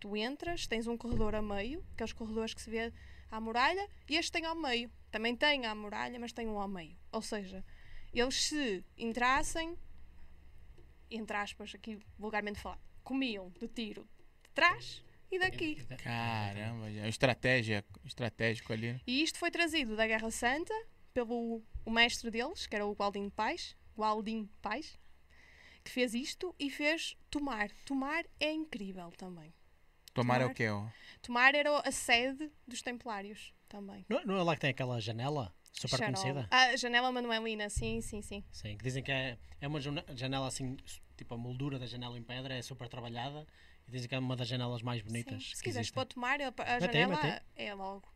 Tu 0.00 0.16
entras, 0.16 0.66
tens 0.66 0.86
um 0.86 0.96
corredor 0.96 1.34
a 1.34 1.42
meio, 1.42 1.84
aqueles 1.92 2.12
corredores 2.12 2.54
que 2.54 2.62
se 2.62 2.70
vê 2.70 2.92
à 3.30 3.40
muralha, 3.40 3.88
e 4.08 4.16
este 4.16 4.32
tem 4.32 4.44
ao 4.44 4.54
meio. 4.54 4.90
Também 5.10 5.34
tem 5.36 5.66
à 5.66 5.74
muralha, 5.74 6.18
mas 6.18 6.32
tem 6.32 6.46
um 6.46 6.58
ao 6.60 6.68
meio. 6.68 6.96
Ou 7.12 7.22
seja, 7.22 7.64
eles 8.12 8.42
se 8.44 8.84
entrassem, 8.96 9.76
entre 11.10 11.36
aspas, 11.36 11.74
aqui 11.74 11.98
vulgarmente 12.18 12.60
falar, 12.60 12.80
comiam 13.02 13.50
de 13.58 13.68
tiro 13.68 14.06
de 14.42 14.50
trás 14.50 15.02
e 15.30 15.38
daqui. 15.38 15.76
Caramba, 16.02 16.90
já. 16.92 17.08
Estratégia, 17.08 17.84
estratégico 18.04 18.72
ali. 18.72 18.92
né? 18.94 19.00
E 19.06 19.22
isto 19.22 19.38
foi 19.38 19.50
trazido 19.50 19.96
da 19.96 20.06
Guerra 20.06 20.30
Santa 20.30 20.74
pelo 21.12 21.62
o 21.84 21.90
mestre 21.90 22.30
deles, 22.30 22.66
que 22.66 22.74
era 22.74 22.86
o 22.86 22.94
Gualdinho 22.94 23.30
Pais, 23.30 23.76
Gualdinho 23.96 24.48
Pais, 24.60 24.98
que 25.82 25.90
fez 25.90 26.14
isto 26.14 26.54
e 26.58 26.70
fez 26.70 27.16
Tomar. 27.30 27.70
Tomar 27.84 28.24
é 28.38 28.52
incrível 28.52 29.10
também. 29.16 29.54
Tomar 30.22 30.40
é 30.40 30.44
o 30.44 30.48
Tomar. 30.48 30.54
quê? 30.54 30.68
ó? 30.68 30.86
Tomar 31.22 31.54
era 31.54 31.78
a 31.80 31.90
sede 31.92 32.50
dos 32.66 32.82
Templários 32.82 33.52
também. 33.68 34.04
Não, 34.08 34.24
não 34.24 34.38
é 34.38 34.42
lá 34.42 34.54
que 34.54 34.60
tem 34.60 34.70
aquela 34.70 35.00
janela 35.00 35.52
super 35.72 35.98
Charola. 35.98 36.12
conhecida? 36.18 36.48
A 36.50 36.76
janela 36.76 37.10
Manuelina, 37.12 37.68
sim, 37.68 38.00
sim, 38.00 38.22
sim. 38.22 38.44
Sim, 38.50 38.76
que 38.76 38.84
dizem 38.84 39.02
que 39.02 39.12
é, 39.12 39.36
é 39.60 39.68
uma 39.68 39.80
janela 39.80 40.46
assim, 40.46 40.76
tipo 41.16 41.34
a 41.34 41.38
moldura 41.38 41.78
da 41.78 41.86
janela 41.86 42.18
em 42.18 42.22
pedra 42.22 42.54
é 42.54 42.62
super 42.62 42.88
trabalhada 42.88 43.46
e 43.86 43.90
dizem 43.90 44.08
que 44.08 44.14
é 44.14 44.18
uma 44.18 44.36
das 44.36 44.48
janelas 44.48 44.82
mais 44.82 45.02
bonitas. 45.02 45.42
Sim. 45.42 45.48
Se 45.54 45.62
que 45.62 45.68
quiseres 45.68 45.86
existem. 45.88 45.94
pôr 45.94 46.06
tomar, 46.06 46.40
a, 46.40 46.80
janela 46.80 47.22
mete 47.22 47.42
é 47.56 47.74
logo. 47.74 48.08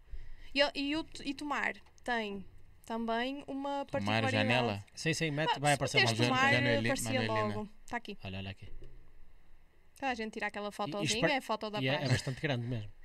E, 0.55 0.61
e, 0.81 0.97
o, 0.97 1.07
e 1.25 1.35
tomar 1.35 1.75
tem 2.05 2.45
também 2.85 3.43
uma 3.47 3.85
Tomar 3.85 3.87
particularidade. 3.87 4.33
janela? 4.33 4.85
Sim, 4.95 5.15
sim, 5.15 5.31
mete, 5.31 5.53
Ah, 5.57 5.59
vai 5.59 5.73
aparecer 5.75 6.07
Jan- 6.07 6.15
tomar, 6.27 6.53
Manuelina. 6.53 7.33
logo. 7.55 7.69
Está 7.85 7.97
aqui. 7.97 8.19
Olha, 8.25 8.39
olha 8.39 8.51
aqui. 8.51 8.69
Toda 10.03 10.11
a 10.11 10.15
gente 10.17 10.33
tira 10.33 10.49
aquela 10.49 10.73
fotozinha, 10.73 11.29
é 11.29 11.37
a 11.37 11.41
foto 11.41 11.71
da 11.71 11.81
E 11.81 11.87
é, 11.89 11.93
é 11.93 11.97
praia. 11.99 12.09
bastante 12.11 12.41
grande 12.41 12.67
mesmo. 12.67 12.91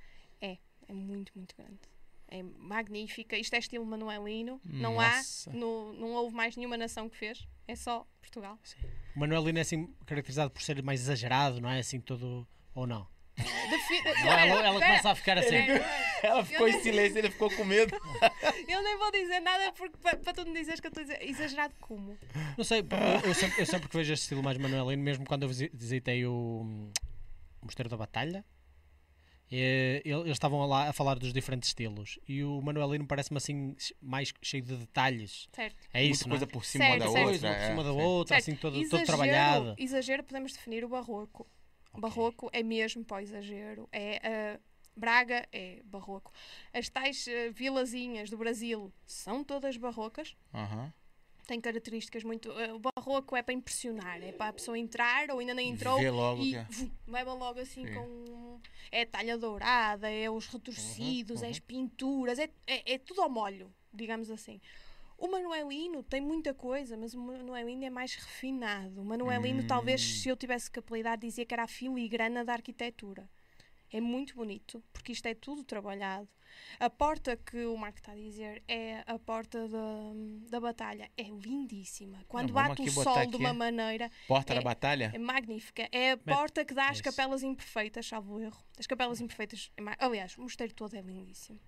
É 0.90 0.92
muito, 0.94 1.30
muito 1.36 1.54
grande. 1.54 1.78
É 2.28 2.42
magnífica. 2.42 3.36
Isto 3.36 3.52
é 3.54 3.58
estilo 3.58 3.84
manuelino. 3.84 4.58
Não 4.64 4.94
Nossa. 4.94 5.50
há, 5.50 5.52
no, 5.52 5.92
não 5.92 6.12
houve 6.14 6.34
mais 6.34 6.56
nenhuma 6.56 6.78
nação 6.78 7.10
que 7.10 7.16
fez. 7.18 7.46
É 7.66 7.76
só 7.76 8.06
Portugal. 8.22 8.58
O 9.14 9.20
Manuelino 9.20 9.58
é 9.58 9.60
assim 9.60 9.94
caracterizado 10.06 10.50
por 10.50 10.62
ser 10.62 10.82
mais 10.82 11.00
exagerado, 11.02 11.60
não 11.60 11.68
é? 11.68 11.80
Assim 11.80 12.00
todo. 12.00 12.48
Ou 12.74 12.86
não? 12.86 13.06
Defi- 13.36 14.02
Não, 14.24 14.32
ela, 14.32 14.66
ela 14.66 14.80
começa 14.80 15.10
a 15.10 15.14
ficar 15.14 15.36
assim. 15.36 15.56
Ela 16.22 16.44
ficou 16.44 16.68
em 16.68 16.80
silêncio, 16.80 17.18
ele 17.18 17.30
ficou 17.30 17.50
com 17.50 17.64
medo. 17.64 17.94
Eu 18.68 18.82
nem 18.82 18.98
vou 18.98 19.10
dizer 19.10 19.40
nada 19.40 19.72
porque 19.72 19.96
para 19.98 20.32
tu 20.34 20.44
me 20.46 20.52
dizeres 20.58 20.80
que 20.80 20.86
eu 20.86 20.90
estou 20.90 21.00
a 21.02 21.04
dizer 21.06 21.22
exagerado 21.22 21.74
como. 21.80 22.16
Não 22.56 22.64
sei, 22.64 22.80
eu, 22.80 23.28
eu 23.28 23.34
sempre, 23.34 23.60
eu 23.62 23.66
sempre 23.66 23.88
que 23.88 23.96
vejo 23.96 24.12
este 24.12 24.22
estilo 24.24 24.42
mais 24.42 24.58
manuelino, 24.58 25.02
mesmo 25.02 25.24
quando 25.24 25.44
eu 25.44 25.48
visi- 25.48 25.70
visitei 25.72 26.26
o 26.26 26.90
Mosteiro 27.62 27.88
da 27.88 27.96
Batalha, 27.96 28.44
eh, 29.50 30.02
ele- 30.04 30.14
eles 30.20 30.32
estavam 30.32 30.64
lá 30.66 30.88
a 30.90 30.92
falar 30.92 31.14
dos 31.18 31.32
diferentes 31.32 31.70
estilos 31.70 32.18
e 32.28 32.44
o 32.44 32.60
manuelino 32.60 33.06
parece-me 33.06 33.38
assim 33.38 33.74
mais 34.00 34.32
cheio 34.42 34.62
de 34.62 34.76
detalhes. 34.76 35.48
Certo. 35.52 35.76
É 35.94 36.04
isso, 36.04 36.28
Muita 36.28 36.44
coisa 36.44 36.44
é? 36.44 36.52
por 36.52 36.64
cima 36.64 36.84
Certo, 36.84 36.98
da 36.98 37.06
certo. 37.10 37.16
outra. 37.18 37.30
Coisa 37.30 37.48
por 37.48 37.56
é, 37.64 37.66
cima 37.68 37.84
da 37.84 37.90
sim. 37.92 38.00
outra, 38.02 38.34
Certo. 38.36 38.42
assim 38.50 38.56
todo, 38.60 38.74
todo 38.74 38.82
Exagero- 38.84 39.06
trabalhado. 39.06 39.74
Exagero 39.78 40.22
podemos 40.24 40.52
definir 40.52 40.84
o 40.84 40.88
barroco. 40.88 41.46
O 41.94 41.98
Ok. 41.98 42.00
barroco 42.02 42.50
é 42.52 42.62
mesmo 42.62 43.02
para 43.04 43.16
o 43.16 43.20
exagero. 43.20 43.88
É, 43.90 44.20
ah, 44.22 44.60
Braga 44.98 45.46
é 45.52 45.80
barroco. 45.84 46.32
As 46.72 46.88
tais 46.88 47.26
ah, 47.28 47.52
vilazinhas 47.52 48.28
do 48.30 48.36
Brasil 48.36 48.92
são 49.06 49.44
todas 49.44 49.76
barrocas. 49.76 50.36
Aham. 50.52 50.92
Têm 51.46 51.60
características 51.60 52.24
muito. 52.24 52.50
ah, 52.52 52.74
o 52.74 52.80
barroco 52.80 53.34
é 53.36 53.42
para 53.42 53.54
impressionar, 53.54 54.22
é 54.22 54.32
para 54.32 54.48
a 54.48 54.52
pessoa 54.52 54.78
entrar 54.78 55.30
ou 55.30 55.38
ainda 55.38 55.54
nem 55.54 55.70
entrou 55.70 55.98
Vê 55.98 56.10
logo 56.10 56.42
e 56.42 56.50
que 56.50 56.56
é. 56.56 56.64
vum, 56.64 56.90
leva 57.06 57.32
logo 57.32 57.60
assim 57.60 57.86
Sim. 57.86 57.94
com. 57.94 58.60
É 58.90 59.04
talha 59.04 59.36
dourada, 59.38 60.10
é 60.10 60.28
os 60.30 60.46
retorcidos, 60.46 61.42
é 61.42 61.46
uhum. 61.46 61.50
as 61.50 61.58
pinturas, 61.58 62.38
é, 62.38 62.50
é, 62.66 62.94
é 62.94 62.98
tudo 62.98 63.22
ao 63.22 63.30
molho, 63.30 63.72
digamos 63.92 64.30
assim. 64.30 64.60
O 65.16 65.26
Manuelino 65.28 66.02
tem 66.02 66.20
muita 66.20 66.54
coisa, 66.54 66.96
mas 66.96 67.12
o 67.12 67.20
Manuelino 67.20 67.84
é 67.84 67.90
mais 67.90 68.14
refinado. 68.14 69.00
O 69.00 69.04
Manuelino, 69.04 69.66
talvez, 69.66 70.00
Hum. 70.00 70.22
se 70.22 70.28
eu 70.28 70.36
tivesse 70.36 70.70
que 70.70 70.78
apelidar, 70.78 71.18
dizia 71.18 71.44
que 71.44 71.52
era 71.52 71.64
a 71.64 71.68
filigrana 71.68 72.44
da 72.44 72.52
arquitetura. 72.52 73.28
É 73.90 74.00
muito 74.00 74.34
bonito, 74.34 74.82
porque 74.92 75.12
isto 75.12 75.26
é 75.26 75.34
tudo 75.34 75.64
trabalhado. 75.64 76.28
A 76.80 76.90
porta 76.90 77.36
que 77.36 77.64
o 77.66 77.76
Marco 77.76 77.98
está 77.98 78.12
a 78.12 78.16
dizer 78.16 78.62
é 78.68 79.02
a 79.06 79.18
porta 79.18 79.68
da, 79.68 79.78
da 80.50 80.60
batalha. 80.60 81.10
É 81.16 81.22
lindíssima. 81.22 82.24
Quando 82.28 82.52
vamos 82.52 82.70
bate 82.76 82.82
o 82.82 82.90
sol 82.92 83.26
de 83.26 83.36
uma 83.36 83.54
maneira, 83.54 84.10
Porta 84.26 84.54
da 84.54 84.60
É- 84.60 84.64
batalha? 84.64 85.10
é 85.14 85.18
magnífica. 85.18 85.88
É 85.92 86.12
a 86.12 86.16
porta 86.16 86.64
que 86.64 86.74
dá 86.74 86.88
às 86.88 86.96
isso. 86.96 87.04
capelas 87.04 87.42
imperfeitas, 87.42 88.06
salvo 88.06 88.34
o 88.34 88.40
erro. 88.40 88.62
As 88.78 88.86
capelas 88.86 89.20
imperfeitas. 89.20 89.70
É 89.76 89.80
ma- 89.80 89.96
Aliás, 89.98 90.36
o 90.36 90.42
mosteiro 90.42 90.74
todo 90.74 90.94
é 90.94 91.00
lindíssimo. 91.00 91.60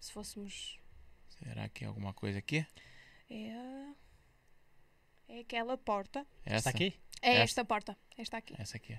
Se 0.00 0.12
fôssemos. 0.12 0.78
Será 1.28 1.68
que 1.68 1.84
é 1.84 1.86
alguma 1.88 2.12
coisa 2.12 2.38
aqui? 2.38 2.64
É. 3.28 3.92
É 5.28 5.40
aquela 5.40 5.78
porta. 5.78 6.26
Essa 6.44 6.56
Está 6.56 6.70
aqui? 6.70 6.94
É 7.22 7.32
Essa. 7.34 7.42
esta 7.42 7.64
porta. 7.64 7.96
Esta 8.16 8.36
aqui. 8.38 8.54
Essa 8.58 8.76
aqui. 8.76 8.98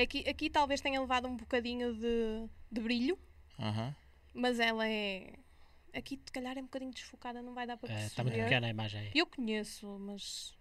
Aqui, 0.00 0.28
aqui 0.28 0.48
talvez 0.50 0.80
tenha 0.80 1.00
levado 1.00 1.26
um 1.26 1.36
bocadinho 1.36 1.94
de, 1.94 2.48
de 2.70 2.80
brilho, 2.80 3.18
mas 4.32 4.60
ela 4.60 4.88
é. 4.88 5.34
Aqui, 5.92 6.20
se 6.24 6.30
calhar, 6.32 6.56
é 6.56 6.60
um 6.60 6.64
bocadinho 6.64 6.92
desfocada, 6.92 7.42
não 7.42 7.54
vai 7.54 7.66
dar 7.66 7.76
para 7.76 7.88
É, 7.90 7.94
perceber. 7.94 8.10
Está 8.10 8.22
muito 8.22 8.36
pequena 8.36 8.66
a 8.66 8.70
imagem 8.70 9.00
aí. 9.00 9.10
Eu 9.14 9.26
conheço, 9.26 9.86
mas. 9.98 10.54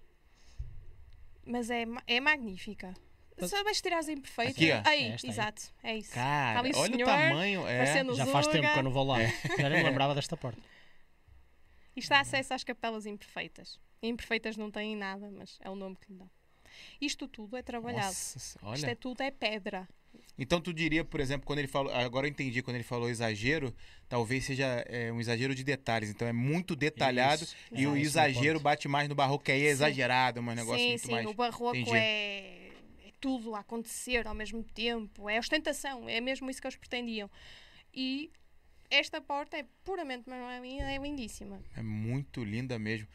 Mas 1.45 1.69
é, 1.69 1.85
é 2.07 2.19
magnífica. 2.19 2.93
Só 3.45 3.63
vais 3.63 3.79
tirar 3.79 3.99
as 3.99 4.07
imperfeitas. 4.09 4.55
Aqui, 4.55 4.71
ó. 4.71 4.81
Aí, 4.83 5.03
É 5.03 5.11
aí. 5.11 5.17
exato. 5.23 5.61
É 5.83 5.95
isso. 5.95 6.13
Cara, 6.13 6.59
o 6.59 6.61
olha 6.61 6.71
o 6.71 6.85
senhor, 6.85 7.05
tamanho. 7.05 7.67
É. 7.67 7.85
Já 8.15 8.25
faz 8.25 8.47
tempo 8.47 8.73
que 8.73 8.79
eu 8.79 8.83
não 8.83 8.91
vou 8.91 9.03
lá. 9.05 9.17
Já 9.59 9.69
nem 9.69 9.83
me 9.83 9.89
lembrava 9.89 10.15
desta 10.15 10.35
porta. 10.35 10.61
Isto 11.95 12.09
dá 12.09 12.21
acesso 12.21 12.53
às 12.53 12.63
capelas 12.63 13.05
imperfeitas. 13.05 13.79
Imperfeitas 14.01 14.57
não 14.57 14.71
têm 14.71 14.95
nada, 14.95 15.29
mas 15.29 15.57
é 15.61 15.69
o 15.69 15.75
nome 15.75 15.95
que 15.97 16.11
lhe 16.11 16.17
dão. 16.17 16.29
Isto 16.99 17.27
tudo 17.27 17.57
é 17.57 17.61
trabalhado. 17.61 18.07
Nossa, 18.07 18.37
Isto 18.37 18.59
olha. 18.63 18.91
é 18.91 18.95
tudo 18.95 19.21
é 19.21 19.31
pedra. 19.31 19.87
Então 20.37 20.61
tu 20.61 20.71
diria, 20.71 21.03
por 21.03 21.19
exemplo, 21.19 21.47
quando 21.47 21.59
ele 21.59 21.67
falou. 21.67 21.91
Agora 21.93 22.27
eu 22.27 22.29
entendi, 22.29 22.61
quando 22.61 22.75
ele 22.75 22.83
falou 22.83 23.09
exagero, 23.09 23.73
talvez 24.07 24.45
seja 24.45 24.65
é, 24.87 25.11
um 25.11 25.19
exagero 25.19 25.55
de 25.55 25.63
detalhes. 25.63 26.09
Então 26.09 26.27
é 26.27 26.33
muito 26.33 26.75
detalhado 26.75 27.43
Isso, 27.43 27.55
e 27.71 27.87
o 27.87 27.95
é, 27.95 27.97
é 27.97 28.01
o 28.01 28.01
exagero 28.01 28.59
bate 28.59 28.87
mais 28.87 29.09
no 29.09 29.15
barroco, 29.15 29.43
que 29.43 29.51
aí 29.51 29.61
é 29.61 29.65
Sim. 29.65 29.71
exagerado, 29.71 30.39
um 30.39 30.43
negócio 30.43 30.79
sim, 30.79 30.89
muito 30.89 31.05
sim. 31.05 31.11
mais. 31.11 31.25
O 31.25 31.33
barroco 31.33 31.75
Entendi. 31.75 31.97
é, 31.97 32.71
é 33.05 33.11
tudo 33.19 33.55
a 33.55 33.59
acontecer 33.59 34.27
ao 34.27 34.35
mesmo 34.35 34.63
tempo. 34.63 35.27
É 35.29 35.39
ostentação. 35.39 36.07
É 36.07 36.21
mesmo 36.21 36.49
isso 36.49 36.61
que 36.61 36.67
eles 36.67 36.77
pretendiam. 36.77 37.29
E 37.93 38.31
esta 38.91 39.19
porta 39.19 39.57
é 39.57 39.65
puramente 39.83 40.29
manuelina, 40.29 40.91
é 40.91 40.97
lindíssima. 40.97 41.59
É 41.75 41.81
muito 41.81 42.43
linda 42.43 42.77
mesmo. 42.77 43.07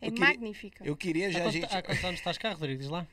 É 0.00 0.06
Eu 0.08 0.12
queria- 0.12 0.26
magnífica. 0.28 0.84
Eu 0.84 0.96
queria 0.96 1.30
já, 1.32 1.44
Há 1.46 1.50
gente. 1.50 1.64
Há 1.74 1.82
quantos 1.82 2.04
anos 2.04 2.20
estás 2.20 2.38
cá, 2.38 2.52
Rodrigo? 2.52 2.80
Diz 2.80 2.88
lá. 2.88 3.06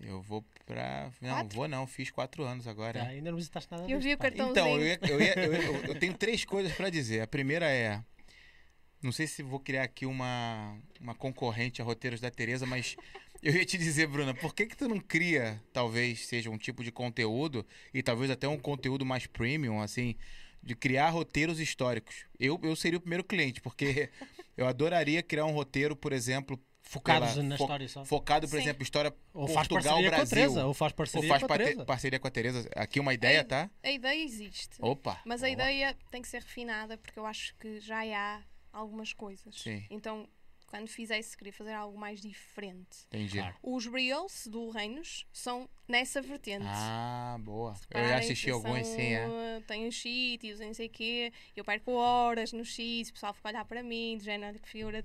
Eu 0.00 0.20
vou 0.22 0.44
pra. 0.66 1.10
Não, 1.20 1.30
Quatro? 1.34 1.56
vou 1.56 1.68
não, 1.68 1.86
fiz 1.86 2.10
quatro 2.10 2.42
anos 2.44 2.66
agora. 2.66 2.98
Já, 3.00 3.06
ainda 3.08 3.30
não 3.30 3.36
visitaste 3.38 3.70
nada 3.70 3.88
Eu 3.90 4.00
vi 4.00 4.12
o 4.14 4.18
pá. 4.18 4.24
cartão- 4.24 4.50
Então, 4.50 4.80
eu, 4.80 4.98
Cartãozinho. 4.98 5.22
ia- 5.22 5.36
eu, 5.38 5.42
ia- 5.44 5.46
eu- 5.46 5.74
eu- 5.74 5.84
eu 5.86 5.98
tenho 5.98 6.14
três 6.14 6.44
coisas 6.44 6.72
pra 6.72 6.90
dizer. 6.90 7.20
A 7.20 7.26
primeira 7.26 7.70
é. 7.70 8.02
Não 9.02 9.12
sei 9.12 9.26
se 9.26 9.42
vou 9.42 9.60
criar 9.60 9.82
aqui 9.84 10.06
uma, 10.06 10.78
uma 11.00 11.14
concorrente 11.14 11.80
a 11.80 11.84
roteiros 11.84 12.20
da 12.20 12.30
Tereza, 12.30 12.64
mas 12.64 12.96
eu 13.42 13.54
ia 13.54 13.64
te 13.64 13.76
dizer, 13.76 14.06
Bruna, 14.06 14.32
por 14.34 14.54
que, 14.54 14.66
que 14.66 14.76
tu 14.76 14.88
não 14.88 14.98
cria, 14.98 15.62
talvez 15.74 16.26
seja 16.26 16.48
um 16.50 16.56
tipo 16.56 16.82
de 16.82 16.90
conteúdo, 16.90 17.66
e 17.92 18.02
talvez 18.02 18.30
até 18.30 18.48
um 18.48 18.58
conteúdo 18.58 19.04
mais 19.04 19.26
premium, 19.26 19.80
assim, 19.82 20.16
de 20.64 20.74
criar 20.74 21.10
roteiros 21.10 21.60
históricos? 21.60 22.24
Eu, 22.38 22.58
eu 22.62 22.74
seria 22.74 22.98
o 22.98 23.00
primeiro 23.00 23.22
cliente, 23.24 23.60
porque 23.60 24.10
eu 24.56 24.66
adoraria 24.66 25.22
criar 25.22 25.44
um 25.44 25.52
roteiro, 25.52 25.94
por 25.94 26.12
exemplo, 26.12 26.58
Focados 26.86 27.30
pela- 27.32 27.42
na 27.44 27.56
fo- 27.56 27.64
história 27.64 27.88
só. 27.88 28.04
focado, 28.04 28.46
por 28.46 28.56
Sim. 28.56 28.62
exemplo, 28.62 28.82
história 28.82 29.14
Ou 29.32 29.48
faz 29.48 29.66
Portugal, 29.66 29.94
parceria 29.94 30.10
com 30.10 30.14
a 30.14 30.18
Brasil. 30.18 30.36
Teresa. 30.36 30.66
Ou 30.66 30.74
faz 30.74 30.92
ou 30.92 30.96
parceria 30.96 31.28
faz 31.30 31.42
com 31.42 31.52
a 31.52 31.56
Teresa. 31.58 31.84
parceria 31.86 32.18
com 32.20 32.28
a 32.28 32.30
Tereza. 32.30 32.70
Aqui 32.76 33.00
uma 33.00 33.14
ideia, 33.14 33.38
Ei, 33.38 33.44
tá? 33.44 33.70
A 33.82 33.90
ideia 33.90 34.22
existe. 34.24 34.76
Opa! 34.80 35.18
Mas 35.24 35.42
a 35.42 35.48
ideia 35.48 35.96
tem 36.10 36.20
que 36.20 36.28
ser 36.28 36.42
refinada 36.42 36.98
porque 36.98 37.18
eu 37.18 37.24
acho 37.24 37.54
que 37.56 37.80
já 37.80 38.02
há 38.14 38.42
algumas 38.70 39.14
coisas. 39.14 39.54
Sim. 39.62 39.82
Então, 39.88 40.28
quando 40.74 40.88
fizesse, 40.88 41.36
queria 41.36 41.52
fazer 41.52 41.72
algo 41.72 41.96
mais 41.96 42.20
diferente. 42.20 43.06
Entendi. 43.06 43.38
Os 43.62 43.86
Reels 43.86 44.48
do 44.48 44.70
Reinos 44.70 45.24
são 45.32 45.70
nessa 45.86 46.20
vertente. 46.20 46.64
Ah, 46.66 47.36
boa. 47.38 47.74
Eu 47.90 48.00
já 48.00 48.06
Reparem 48.06 48.24
assisti 48.24 48.50
alguns, 48.50 48.84
são, 48.84 48.96
sim, 48.96 49.12
é. 49.14 49.62
Tem 49.68 49.86
os 49.86 49.96
sítios, 49.96 50.58
não 50.58 50.74
sei 50.74 50.88
o 50.88 50.90
quê. 50.90 51.32
Eu 51.54 51.64
perco 51.64 51.92
horas 51.92 52.52
nos 52.52 52.74
sítios, 52.74 53.10
o 53.10 53.12
pessoal 53.12 53.32
fica 53.32 53.48
a 53.48 53.52
olhar 53.52 53.64
para 53.64 53.84
mim, 53.84 54.16
de 54.18 54.24
género, 54.24 54.58
que 54.58 54.68
figura, 54.68 55.04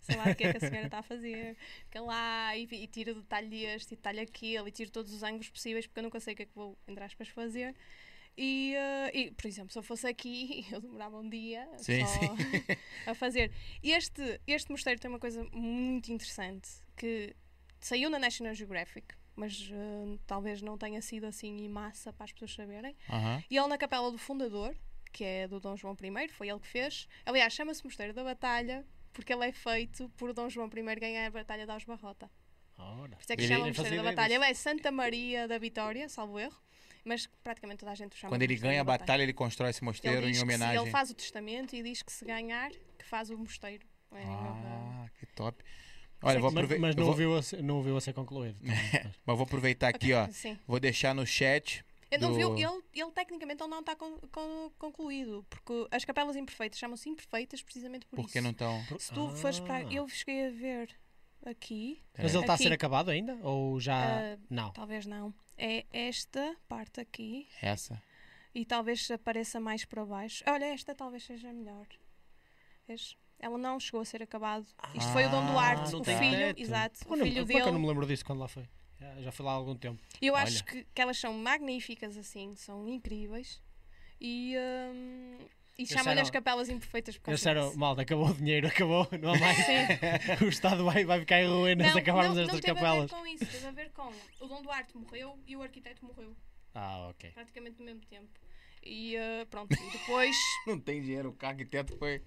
sei 0.00 0.16
lá 0.16 0.30
o 0.30 0.34
que 0.36 0.44
é 0.44 0.52
que 0.52 0.64
a 0.64 0.68
senhora 0.68 0.86
está 0.86 1.00
a 1.00 1.02
fazer. 1.02 1.56
Fica 1.86 2.00
lá 2.02 2.56
e, 2.56 2.68
e 2.70 2.86
tiro 2.86 3.12
detalhe 3.16 3.48
deste 3.48 3.94
e 3.94 3.96
detalhe 3.96 4.20
aquele 4.20 4.68
e 4.68 4.70
tiro 4.70 4.92
todos 4.92 5.12
os 5.12 5.24
ângulos 5.24 5.50
possíveis 5.50 5.88
porque 5.88 5.98
eu 5.98 6.04
nunca 6.04 6.20
sei 6.20 6.34
o 6.34 6.36
que 6.36 6.42
é 6.44 6.46
que 6.46 6.54
vou, 6.54 6.78
entre 6.86 7.02
aspas, 7.02 7.28
fazer. 7.28 7.74
E, 8.36 8.74
uh, 8.74 9.16
e, 9.16 9.30
por 9.32 9.46
exemplo, 9.46 9.72
se 9.72 9.78
eu 9.78 9.82
fosse 9.82 10.06
aqui, 10.06 10.66
eu 10.72 10.80
demorava 10.80 11.18
um 11.18 11.28
dia 11.28 11.68
Sim, 11.76 12.04
só 12.06 12.06
sim. 12.06 12.28
a 13.06 13.14
fazer. 13.14 13.52
Este, 13.82 14.40
este 14.46 14.70
mosteiro 14.70 15.00
tem 15.00 15.10
uma 15.10 15.18
coisa 15.18 15.44
muito 15.52 16.10
interessante 16.12 16.68
que 16.96 17.34
saiu 17.80 18.08
na 18.10 18.18
National 18.18 18.54
Geographic, 18.54 19.14
mas 19.36 19.70
uh, 19.70 20.18
talvez 20.26 20.62
não 20.62 20.76
tenha 20.78 21.00
sido 21.02 21.24
assim 21.24 21.64
em 21.64 21.68
massa 21.68 22.12
para 22.12 22.24
as 22.24 22.32
pessoas 22.32 22.54
saberem. 22.54 22.96
Aham. 23.08 23.42
E 23.50 23.56
ele 23.56 23.68
na 23.68 23.78
capela 23.78 24.10
do 24.10 24.18
fundador, 24.18 24.74
que 25.12 25.24
é 25.24 25.48
do 25.48 25.60
Dom 25.60 25.76
João 25.76 25.94
I, 25.94 26.28
foi 26.28 26.48
ele 26.48 26.60
que 26.60 26.68
fez. 26.68 27.08
Aliás, 27.24 27.52
chama-se 27.52 27.84
Mosteiro 27.84 28.12
da 28.12 28.24
Batalha 28.24 28.86
porque 29.12 29.32
ele 29.32 29.46
é 29.46 29.52
feito 29.52 30.08
por 30.10 30.32
Dom 30.32 30.48
João 30.48 30.68
I 30.68 31.00
ganhar 31.00 31.26
a 31.26 31.30
Batalha 31.30 31.66
de 31.66 31.72
Ausbarrota. 31.72 32.30
Ora. 32.82 33.16
Por 33.16 33.22
isso 33.22 33.32
é 33.32 33.36
que 33.36 33.42
Ele- 33.42 33.48
se 33.48 33.52
chama 33.52 33.64
nem 33.64 33.70
Mosteiro 33.70 33.88
fazia 33.88 34.02
da 34.02 34.10
Batalha. 34.10 34.28
disso. 34.34 34.42
Ele 34.44 34.50
é 34.50 34.54
Santa 34.54 34.90
Maria 34.92 35.48
da 35.48 35.58
Vitória, 35.58 36.08
salvo 36.08 36.38
erro, 36.38 36.56
mas 37.04 37.26
praticamente 37.42 37.78
toda 37.80 37.92
a 37.92 37.94
gente 37.94 38.12
o 38.12 38.16
chama 38.16 38.30
Quando 38.32 38.42
ele 38.42 38.56
ganha 38.56 38.80
a 38.80 38.84
batalha, 38.84 39.22
ele 39.22 39.32
constrói 39.32 39.70
esse 39.70 39.82
mosteiro 39.84 40.18
Ele, 40.18 40.26
em 40.28 40.30
que 40.32 40.36
se- 40.38 40.42
homenagem. 40.44 40.80
ele 40.82 40.90
faz 40.90 41.10
o 41.10 41.14
testamento 41.14 41.74
e 41.76 41.82
diz 41.82 42.02
que 42.02 42.12
se 42.12 42.24
ganhar, 42.24 42.70
que 42.70 43.04
faz 43.04 43.30
o 43.30 43.38
mosteiro. 43.38 43.86
É, 44.12 44.22
Ah, 44.24 45.06
que 45.18 45.26
top. 45.26 45.62
Olha, 46.22 46.38
vou 46.38 46.50
Mas, 46.50 46.58
aproveitar. 46.64 46.80
mas 46.86 46.96
não, 46.96 47.04
vou... 47.04 47.12
ouviu 47.12 47.36
a 47.36 47.42
ser, 47.42 47.62
não 47.62 47.76
ouviu 47.76 47.96
a 47.96 48.00
ser 48.00 48.12
concluído. 48.12 48.58
Então, 49.00 49.12
Mas 49.24 49.36
vou 49.36 49.44
aproveitar 49.44 49.88
aqui, 49.88 50.12
ó. 50.12 50.28
Sim. 50.30 50.58
Vou 50.66 50.78
deixar 50.78 51.14
no 51.14 51.24
chat 51.26 51.82
Eu 52.10 52.18
não 52.20 52.30
do- 52.32 52.54
vi, 52.56 52.62
ele, 52.62 52.82
ele 52.92 53.10
tecnicamente 53.12 53.62
ele 53.62 53.70
não 53.70 53.80
está 53.80 53.94
con- 53.96 54.18
con- 54.30 54.70
concluído, 54.78 55.46
porque 55.48 55.86
as 55.90 56.04
capelas 56.04 56.36
imperfeitas 56.36 56.78
chamam-se 56.78 57.08
imperfeitas 57.08 57.62
precisamente 57.62 58.04
por 58.06 58.16
Porque 58.16 58.38
isso. 58.38 58.42
não 58.44 58.50
estão. 58.50 58.84
Se 58.98 59.12
tu 59.14 59.30
fores 59.36 59.60
para. 59.60 59.76
Ah. 59.86 59.92
Eu 59.92 60.06
cheguei 60.08 60.48
a 60.48 60.50
ver 60.50 60.90
aqui, 61.46 62.02
Mas 62.18 62.34
ele 62.34 62.42
está 62.42 62.54
a 62.54 62.56
ser 62.56 62.72
acabado 62.72 63.10
ainda? 63.10 63.34
Ou 63.42 63.78
já. 63.80 64.34
ah, 64.34 64.38
não. 64.48 64.70
talvez 64.72 65.06
não. 65.06 65.32
É 65.56 65.84
esta 65.92 66.56
parte 66.68 67.00
aqui 67.00 67.46
Essa. 67.60 68.02
e 68.54 68.64
talvez 68.64 69.10
apareça 69.10 69.60
mais 69.60 69.84
para 69.84 70.04
baixo. 70.06 70.42
Olha, 70.46 70.64
esta 70.66 70.94
talvez 70.94 71.22
seja 71.24 71.52
melhor. 71.52 71.86
Vês? 72.88 73.16
Ela 73.38 73.56
não 73.58 73.78
chegou 73.80 74.00
a 74.00 74.04
ser 74.04 74.22
acabado. 74.22 74.66
Isto 74.94 75.12
foi 75.12 75.24
o 75.26 75.30
Dom 75.30 75.42
Ah, 75.48 75.50
Duarte, 75.52 75.94
o 75.96 76.04
filho, 76.04 76.18
teto. 76.48 76.60
exato, 76.60 76.98
Pô, 77.06 77.14
o 77.14 77.16
não- 77.16 77.24
filho 77.24 77.46
que 77.46 77.52
eu 77.54 77.58
não 77.60 77.64
dele. 77.66 77.78
me 77.78 77.86
lembro 77.88 78.06
disso 78.06 78.24
quando 78.24 78.38
lá 78.40 78.48
foi? 78.48 78.68
Já, 79.20 79.32
fui 79.32 79.46
lá 79.46 79.52
há 79.52 79.54
algum 79.54 79.74
tempo. 79.74 79.98
Eu 80.20 80.34
Olha. 80.34 80.42
acho 80.42 80.62
que, 80.64 80.84
que 80.84 81.00
elas 81.00 81.18
são 81.18 81.32
magníficas 81.32 82.18
assim, 82.18 82.54
são 82.54 82.86
incríveis. 82.86 83.62
E, 84.20 84.54
hum, 84.92 85.38
e 85.78 85.86
chamam-lhe 85.86 86.20
as 86.20 86.30
capelas 86.30 86.68
imperfeitas 86.68 87.16
por 87.16 87.22
Eu 87.30 87.32
causa 87.32 87.42
sério, 87.42 87.66
disso. 87.66 87.78
malta, 87.78 88.02
acabou 88.02 88.26
o 88.28 88.34
dinheiro, 88.34 88.66
acabou, 88.68 89.08
não 89.20 89.32
há 89.34 89.38
mais. 89.38 89.56
Sim. 89.56 89.72
o 90.44 90.48
Estado 90.48 90.84
vai, 90.84 91.04
vai 91.04 91.20
ficar 91.20 91.40
em 91.42 91.46
ruínas 91.48 91.92
se 91.92 91.98
acabarmos 91.98 92.36
não, 92.36 92.42
estas 92.42 92.54
não 92.56 92.60
teve 92.62 92.74
capelas. 92.80 93.12
a 93.12 93.16
ver 93.16 93.20
com 93.22 93.26
isso, 93.26 93.46
teve 93.46 93.66
a 93.66 93.70
ver 93.70 93.90
com 93.92 94.12
o 94.40 94.46
Dom 94.48 94.62
Duarte 94.62 94.96
morreu 94.96 95.38
e 95.46 95.56
o 95.56 95.62
arquiteto 95.62 96.04
morreu, 96.04 96.36
Ah, 96.74 97.08
ok. 97.10 97.30
praticamente 97.30 97.78
no 97.78 97.84
mesmo 97.84 98.02
tempo. 98.06 98.28
E 98.82 99.16
uh, 99.16 99.46
pronto, 99.46 99.72
e 99.74 99.90
depois, 99.98 100.34
Não 100.66 100.78
tem 100.78 101.00
dinheiro, 101.02 101.36
o 101.40 101.46
arquiteto 101.46 101.96
foi. 101.98 102.22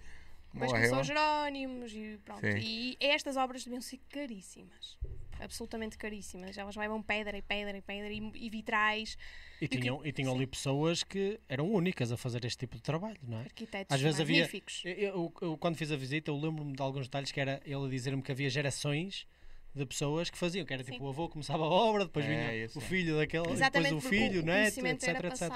depois 0.52 0.72
Morreu. 0.72 0.90
começou 0.90 1.00
os 1.02 1.08
Jerónimos 1.08 1.92
e 1.94 2.20
pronto. 2.24 2.42
Sim. 2.42 2.58
E 2.60 2.98
estas 3.00 3.38
obras 3.38 3.64
deviam 3.64 3.82
ser 3.82 4.00
caríssimas. 4.10 4.98
Absolutamente 5.44 5.98
caríssimas. 5.98 6.58
Elas 6.58 6.76
levam 6.76 7.02
pedra 7.02 7.38
e 7.38 7.42
pedra 7.42 7.78
e 7.78 7.82
pedra 7.82 8.12
e, 8.14 8.32
e 8.36 8.50
vitrais, 8.50 9.18
E 9.62 9.68
tinham, 9.68 10.06
e 10.06 10.12
tinham 10.12 10.34
ali 10.34 10.48
pessoas 10.48 11.04
que 11.04 11.40
eram 11.50 11.70
únicas 11.72 12.12
a 12.12 12.18
fazer 12.18 12.44
este 12.46 12.60
tipo 12.60 12.76
de 12.76 12.82
trabalho, 12.82 13.18
não 13.28 13.40
é? 13.40 13.44
arquitetos 13.44 13.94
Às 13.96 14.02
vezes 14.02 14.20
havia- 14.20 14.42
magníficos. 14.42 14.82
Eu, 14.86 14.94
eu- 14.94 15.34
eu, 15.42 15.58
quando 15.58 15.76
fiz 15.76 15.92
a 15.92 15.96
visita, 15.96 16.32
eu 16.32 16.36
lembro-me 16.38 16.74
de 16.74 16.82
alguns 16.82 17.08
detalhes 17.08 17.32
que 17.32 17.40
era 17.40 17.62
ele 17.66 17.86
a 17.86 17.90
dizer-me 17.90 18.22
que 18.22 18.32
havia 18.32 18.50
gerações 18.50 19.28
de 19.76 19.86
pessoas 19.86 20.30
que 20.30 20.38
faziam, 20.38 20.66
que 20.66 20.74
era 20.74 20.84
tipo 20.84 20.98
Sim. 20.98 21.04
o 21.04 21.10
avô 21.10 21.28
começava 21.28 21.64
a 21.64 21.68
obra, 21.68 22.06
depois 22.06 22.26
É, 22.26 22.30
vinha 22.30 22.66
isso 22.66 22.78
o 22.78 22.82
é. 22.82 22.86
filho 22.86 23.18
daquele, 23.18 23.50
Exatamente, 23.52 23.96
depois 23.96 24.06
o 24.06 24.10
filho, 24.10 24.42
o, 24.42 24.46
neto, 24.46 24.86
etc, 24.86 25.24
etc. 25.26 25.52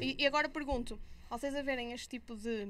E, 0.00 0.16
e 0.22 0.26
agora 0.26 0.48
pergunto, 0.48 0.98
ao 1.28 1.38
vocês 1.38 1.54
a 1.54 1.60
verem 1.60 1.92
este 1.92 2.08
tipo 2.08 2.34
de 2.34 2.68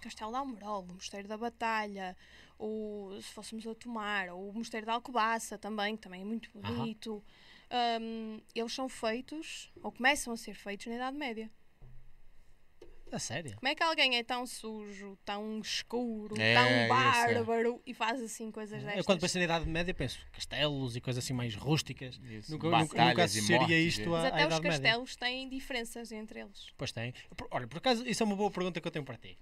Castelo 0.00 0.30
de 0.30 0.36
Almerol, 0.38 0.82
o 0.88 0.94
Mosteiro 0.94 1.26
da 1.28 1.36
Batalha, 1.36 2.16
ou 2.58 3.20
se 3.20 3.30
fôssemos 3.32 3.66
a 3.66 3.74
Tomar, 3.74 4.28
ou 4.30 4.50
o 4.50 4.52
Mosteiro 4.54 4.86
da 4.86 4.92
Alcobaça 4.94 5.56
também, 5.58 5.96
que 5.96 6.02
também 6.02 6.22
é 6.22 6.24
muito 6.24 6.50
bonito, 6.52 7.22
hum, 8.00 8.40
eles 8.54 8.72
são 8.72 8.88
feitos, 8.88 9.70
ou 9.82 9.92
começam 9.92 10.32
a 10.32 10.36
ser 10.36 10.54
feitos 10.54 10.86
na 10.86 10.94
Idade 10.96 11.16
Média. 11.16 11.50
A 13.10 13.18
sério? 13.18 13.56
Como 13.56 13.66
é 13.68 13.74
que 13.74 13.82
alguém 13.82 14.16
é 14.18 14.22
tão 14.22 14.46
sujo, 14.46 15.16
tão 15.24 15.60
escuro, 15.60 16.34
É, 16.38 16.52
tão 16.52 16.66
isso, 16.66 16.74
é. 16.84 16.86
bárbaro 16.88 17.80
e 17.86 17.94
faz 17.94 18.20
assim 18.20 18.50
coisas 18.50 18.82
destas? 18.82 18.98
Eu 18.98 19.04
quando 19.04 19.20
penso 19.22 19.38
na 19.38 19.44
Idade 19.44 19.66
Média 19.66 19.94
penso 19.94 20.18
castelos 20.30 20.94
e 20.94 21.00
coisas 21.00 21.24
assim 21.24 21.32
mais 21.32 21.54
rústicas. 21.54 22.20
Isso. 22.22 22.52
Nunca, 22.52 22.66
nunca, 22.66 22.78
nunca 22.80 22.94
Batalhas 22.94 23.34
e 23.34 23.38
associaria 23.38 23.66
mortes 23.76 23.94
isto 23.98 24.10
Mas 24.10 24.24
à, 24.24 24.28
à 24.28 24.28
até 24.28 24.46
os 24.46 24.54
Média. 24.60 24.70
castelos 24.70 25.16
têm 25.16 25.48
diferenças 25.48 26.12
entre 26.12 26.40
eles. 26.40 26.66
Pois 26.76 26.92
tem. 26.92 27.14
Por- 27.34 27.48
Olha, 27.50 27.66
por 27.66 27.78
acaso, 27.78 28.06
isso 28.06 28.22
é 28.22 28.26
uma 28.26 28.36
boa 28.36 28.50
pergunta 28.50 28.78
que 28.78 28.86
eu 28.86 28.92
tenho 28.92 29.06
para 29.06 29.16
ti. 29.16 29.38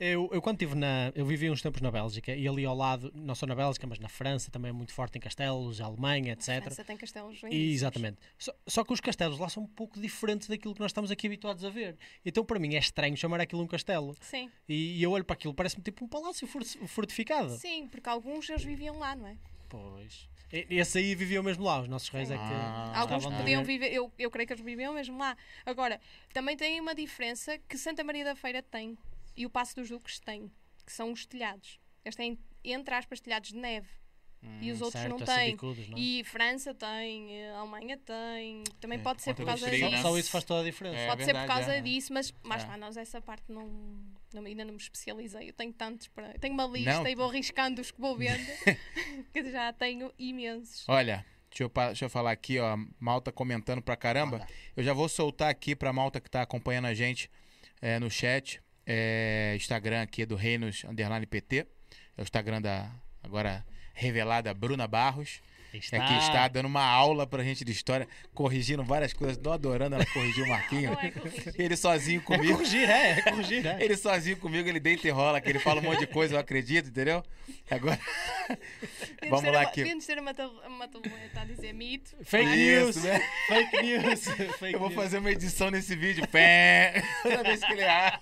Eu, 0.00 0.28
eu 0.32 0.40
quando 0.40 0.54
estive 0.62 0.76
na. 0.76 1.10
Eu 1.14 1.26
vivi 1.26 1.50
uns 1.50 1.60
tempos 1.60 1.80
na 1.80 1.90
Bélgica 1.90 2.32
e 2.32 2.46
ali 2.46 2.64
ao 2.64 2.74
lado, 2.76 3.10
não 3.14 3.34
só 3.34 3.46
na 3.46 3.54
Bélgica, 3.54 3.84
mas 3.84 3.98
na 3.98 4.08
França 4.08 4.48
também 4.48 4.68
é 4.68 4.72
muito 4.72 4.92
forte 4.92 5.18
em 5.18 5.20
castelos, 5.20 5.80
Alemanha, 5.80 6.30
A 6.30 6.34
etc. 6.34 6.62
França 6.62 6.84
tem 6.84 6.96
castelos 6.96 7.40
E, 7.50 7.72
exatamente. 7.72 8.16
Só, 8.38 8.52
só 8.66 8.84
que 8.84 8.92
os 8.92 9.00
castelos 9.00 9.40
lá 9.40 9.48
são 9.48 9.64
um 9.64 9.66
pouco 9.66 10.00
diferentes 10.00 10.46
daquilo 10.46 10.72
que 10.72 10.80
nós 10.80 10.90
estamos 10.90 11.10
aqui 11.10 11.26
habituados 11.26 11.64
a 11.64 11.70
ver. 11.70 11.96
Então, 12.24 12.44
para 12.44 12.60
mim, 12.60 12.76
é 12.76 12.78
estranho 12.78 13.16
chamar 13.16 13.40
aquilo 13.40 13.60
um 13.62 13.66
castelo. 13.66 14.14
Sim, 14.20 14.48
E, 14.68 14.98
e 14.98 15.02
eu 15.02 15.10
olho 15.10 15.24
para 15.24 15.34
aquilo, 15.34 15.52
parece-me 15.52 15.82
tipo 15.82 16.04
um 16.04 16.08
palácio 16.08 16.46
forti- 16.46 16.78
fortificado. 16.86 17.56
sim, 17.56 17.88
porque 17.88 18.08
alguns 18.08 18.48
eles 18.48 18.62
viviam 18.62 18.98
lá, 19.00 19.16
não 19.16 19.26
é? 19.26 19.36
Pois. 19.68 20.28
Esse 20.50 20.98
aí 20.98 21.14
viviam 21.14 21.42
mesmo 21.42 21.64
lá, 21.64 21.80
os 21.82 21.88
nossos 21.88 22.08
reis 22.08 22.30
é 22.30 22.34
que. 22.36 22.40
Ah. 22.42 22.92
Alguns 23.00 23.26
a 23.26 23.30
podiam 23.32 23.62
viver- 23.64 23.88
viver, 23.88 23.92
eu, 23.96 24.10
eu 24.18 24.30
creio 24.30 24.46
que 24.46 24.52
eles 24.54 24.64
viviam 24.64 24.94
mesmo 24.94 25.18
lá. 25.18 25.36
Agora, 25.66 26.00
também 26.32 26.56
tem 26.56 26.80
uma 26.80 26.94
diferença 26.94 27.58
que 27.68 27.76
Santa 27.76 28.02
Maria 28.02 28.24
da 28.24 28.34
Feira 28.34 28.62
tem 28.62 28.96
e 29.38 29.46
o 29.46 29.50
Passo 29.50 29.76
dos 29.76 29.88
Duques 29.88 30.18
tem, 30.18 30.50
que 30.84 30.92
são 30.92 31.12
os 31.12 31.24
telhados. 31.24 31.78
Eles 32.04 32.16
têm, 32.16 32.38
entre 32.64 32.94
aspas, 32.94 33.20
telhados 33.20 33.50
de 33.50 33.56
neve. 33.56 33.88
e 34.60 34.70
os 34.70 34.80
outros 34.80 35.00
Hum, 35.02 35.08
certo, 35.08 35.10
não 35.18 35.24
esses 35.24 35.34
têm. 35.34 35.50
bicudos, 35.50 35.88
não 35.88 35.98
é? 35.98 36.00
E 36.00 36.22
França 36.24 36.72
tem, 36.72 37.36
eh, 37.42 37.50
Alemanha 37.56 37.96
tem. 37.96 38.62
Também 38.80 38.96
É, 39.00 39.02
pode 39.02 39.20
ser 39.20 39.34
por 39.34 39.44
causa 39.44 39.66
frio, 39.66 39.80
disso. 39.88 39.90
né? 39.96 40.00
Só 40.02 40.16
isso 40.16 40.30
faz 40.30 40.44
toda 40.44 40.60
a 40.60 40.64
diferença. 40.64 40.96
É 40.96 41.06
Pode 41.08 41.24
ser 41.24 41.32
por 41.32 41.38
verdade, 41.40 41.58
causa 41.60 41.74
é. 41.74 41.80
disso, 41.80 42.12
mas 42.12 42.32
mais 42.44 42.62
É. 42.62 42.66
lá, 42.68 42.76
nós 42.76 42.96
essa 42.96 43.20
parte 43.20 43.50
não, 43.50 43.66
não- 44.32 44.44
ainda 44.44 44.64
não 44.64 44.74
me 44.74 44.78
especializei. 44.80 45.48
Eu 45.48 45.52
tenho 45.54 45.72
tantos 45.72 46.06
para. 46.06 46.32
eu 46.34 46.38
Tenho 46.38 46.54
uma 46.54 46.66
lista 46.68 46.92
Não. 47.02 47.06
e 47.08 47.16
vou 47.16 47.26
riscando 47.28 47.80
os 47.80 47.90
que 47.90 48.00
vou 48.00 48.16
vendo, 48.16 48.38
que 49.32 49.50
já 49.50 49.72
tenho 49.72 50.12
imensos. 50.16 50.84
Olha, 50.88 51.26
deixa 51.50 51.64
eu, 51.64 51.68
deixa 51.88 52.04
eu 52.04 52.08
falar 52.10 52.30
aqui, 52.30 52.60
ó. 52.60 52.76
Malta 53.00 53.32
comentando 53.32 53.82
pra 53.82 53.96
caramba. 53.96 54.46
Eu 54.76 54.84
já 54.84 54.92
vou 54.92 55.08
soltar 55.08 55.50
aqui 55.50 55.74
pra 55.74 55.92
malta 55.92 56.20
que 56.20 56.30
tá 56.30 56.42
acompanhando 56.42 56.84
a 56.86 56.94
gente 56.94 57.28
é, 57.82 57.98
no 57.98 58.08
chat. 58.08 58.62
É, 58.90 59.52
Instagram 59.54 60.00
aqui 60.00 60.24
do 60.24 60.34
Reinos 60.34 60.82
Underline 60.84 61.26
PT. 61.26 61.66
É 62.16 62.20
o 62.20 62.22
Instagram 62.22 62.62
da 62.62 62.90
agora 63.22 63.64
revelada 63.92 64.54
Bruna 64.54 64.88
Barros. 64.88 65.42
Está. 65.72 65.98
Aqui 66.02 66.14
está 66.18 66.48
dando 66.48 66.66
uma 66.66 66.82
aula 66.82 67.26
pra 67.26 67.44
gente 67.44 67.62
de 67.64 67.72
história, 67.72 68.08
corrigindo 68.32 68.82
várias 68.82 69.12
coisas. 69.12 69.36
Tô 69.36 69.52
adorando 69.52 69.96
ela 69.96 70.06
corrigir 70.06 70.44
o 70.44 70.48
Marquinhos. 70.48 70.96
Não 70.96 71.00
é. 71.02 71.12
Ele 71.58 71.76
sozinho 71.76 72.20
É 72.20 72.24
comigo. 72.24 72.54
corrigir, 72.56 72.88
é, 72.88 73.10
é 73.18 73.22
corrigir, 73.22 73.66
é. 73.66 73.76
Ele 73.84 73.96
sozinho 73.96 74.36
comigo, 74.38 74.68
ele 74.68 74.80
deita 74.80 75.06
e 75.06 75.10
rola, 75.10 75.40
que 75.40 75.48
ele 75.50 75.58
fala 75.58 75.80
um 75.80 75.84
monte 75.84 76.00
de 76.00 76.06
coisa, 76.06 76.34
eu 76.34 76.38
acredito, 76.38 76.88
entendeu? 76.88 77.22
Agora. 77.70 77.98
Vamos 79.28 79.44
lá 79.44 79.50
uma- 79.50 79.60
aqui. 79.62 79.76
Devíamos 79.82 80.06
ter 80.06 80.18
uma, 80.18 80.32
tab- 80.34 80.50
uma 80.66 80.88
tableta 80.88 81.40
a 81.40 81.44
dizer 81.44 81.72
mito. 81.74 82.16
Fake 82.22 82.46
news, 82.56 82.96
né? 83.04 83.20
fake 83.48 83.82
news, 83.82 84.24
fake 84.58 84.72
Eu 84.74 84.78
vou 84.78 84.88
news. 84.88 84.94
fazer 85.02 85.18
uma 85.18 85.30
edição 85.30 85.70
nesse 85.70 85.94
vídeo. 85.94 86.26
Pé! 86.28 87.02
Toda 87.22 87.42
vez 87.42 87.62
que 87.62 87.72
ele 87.72 87.82
erra. 87.82 88.20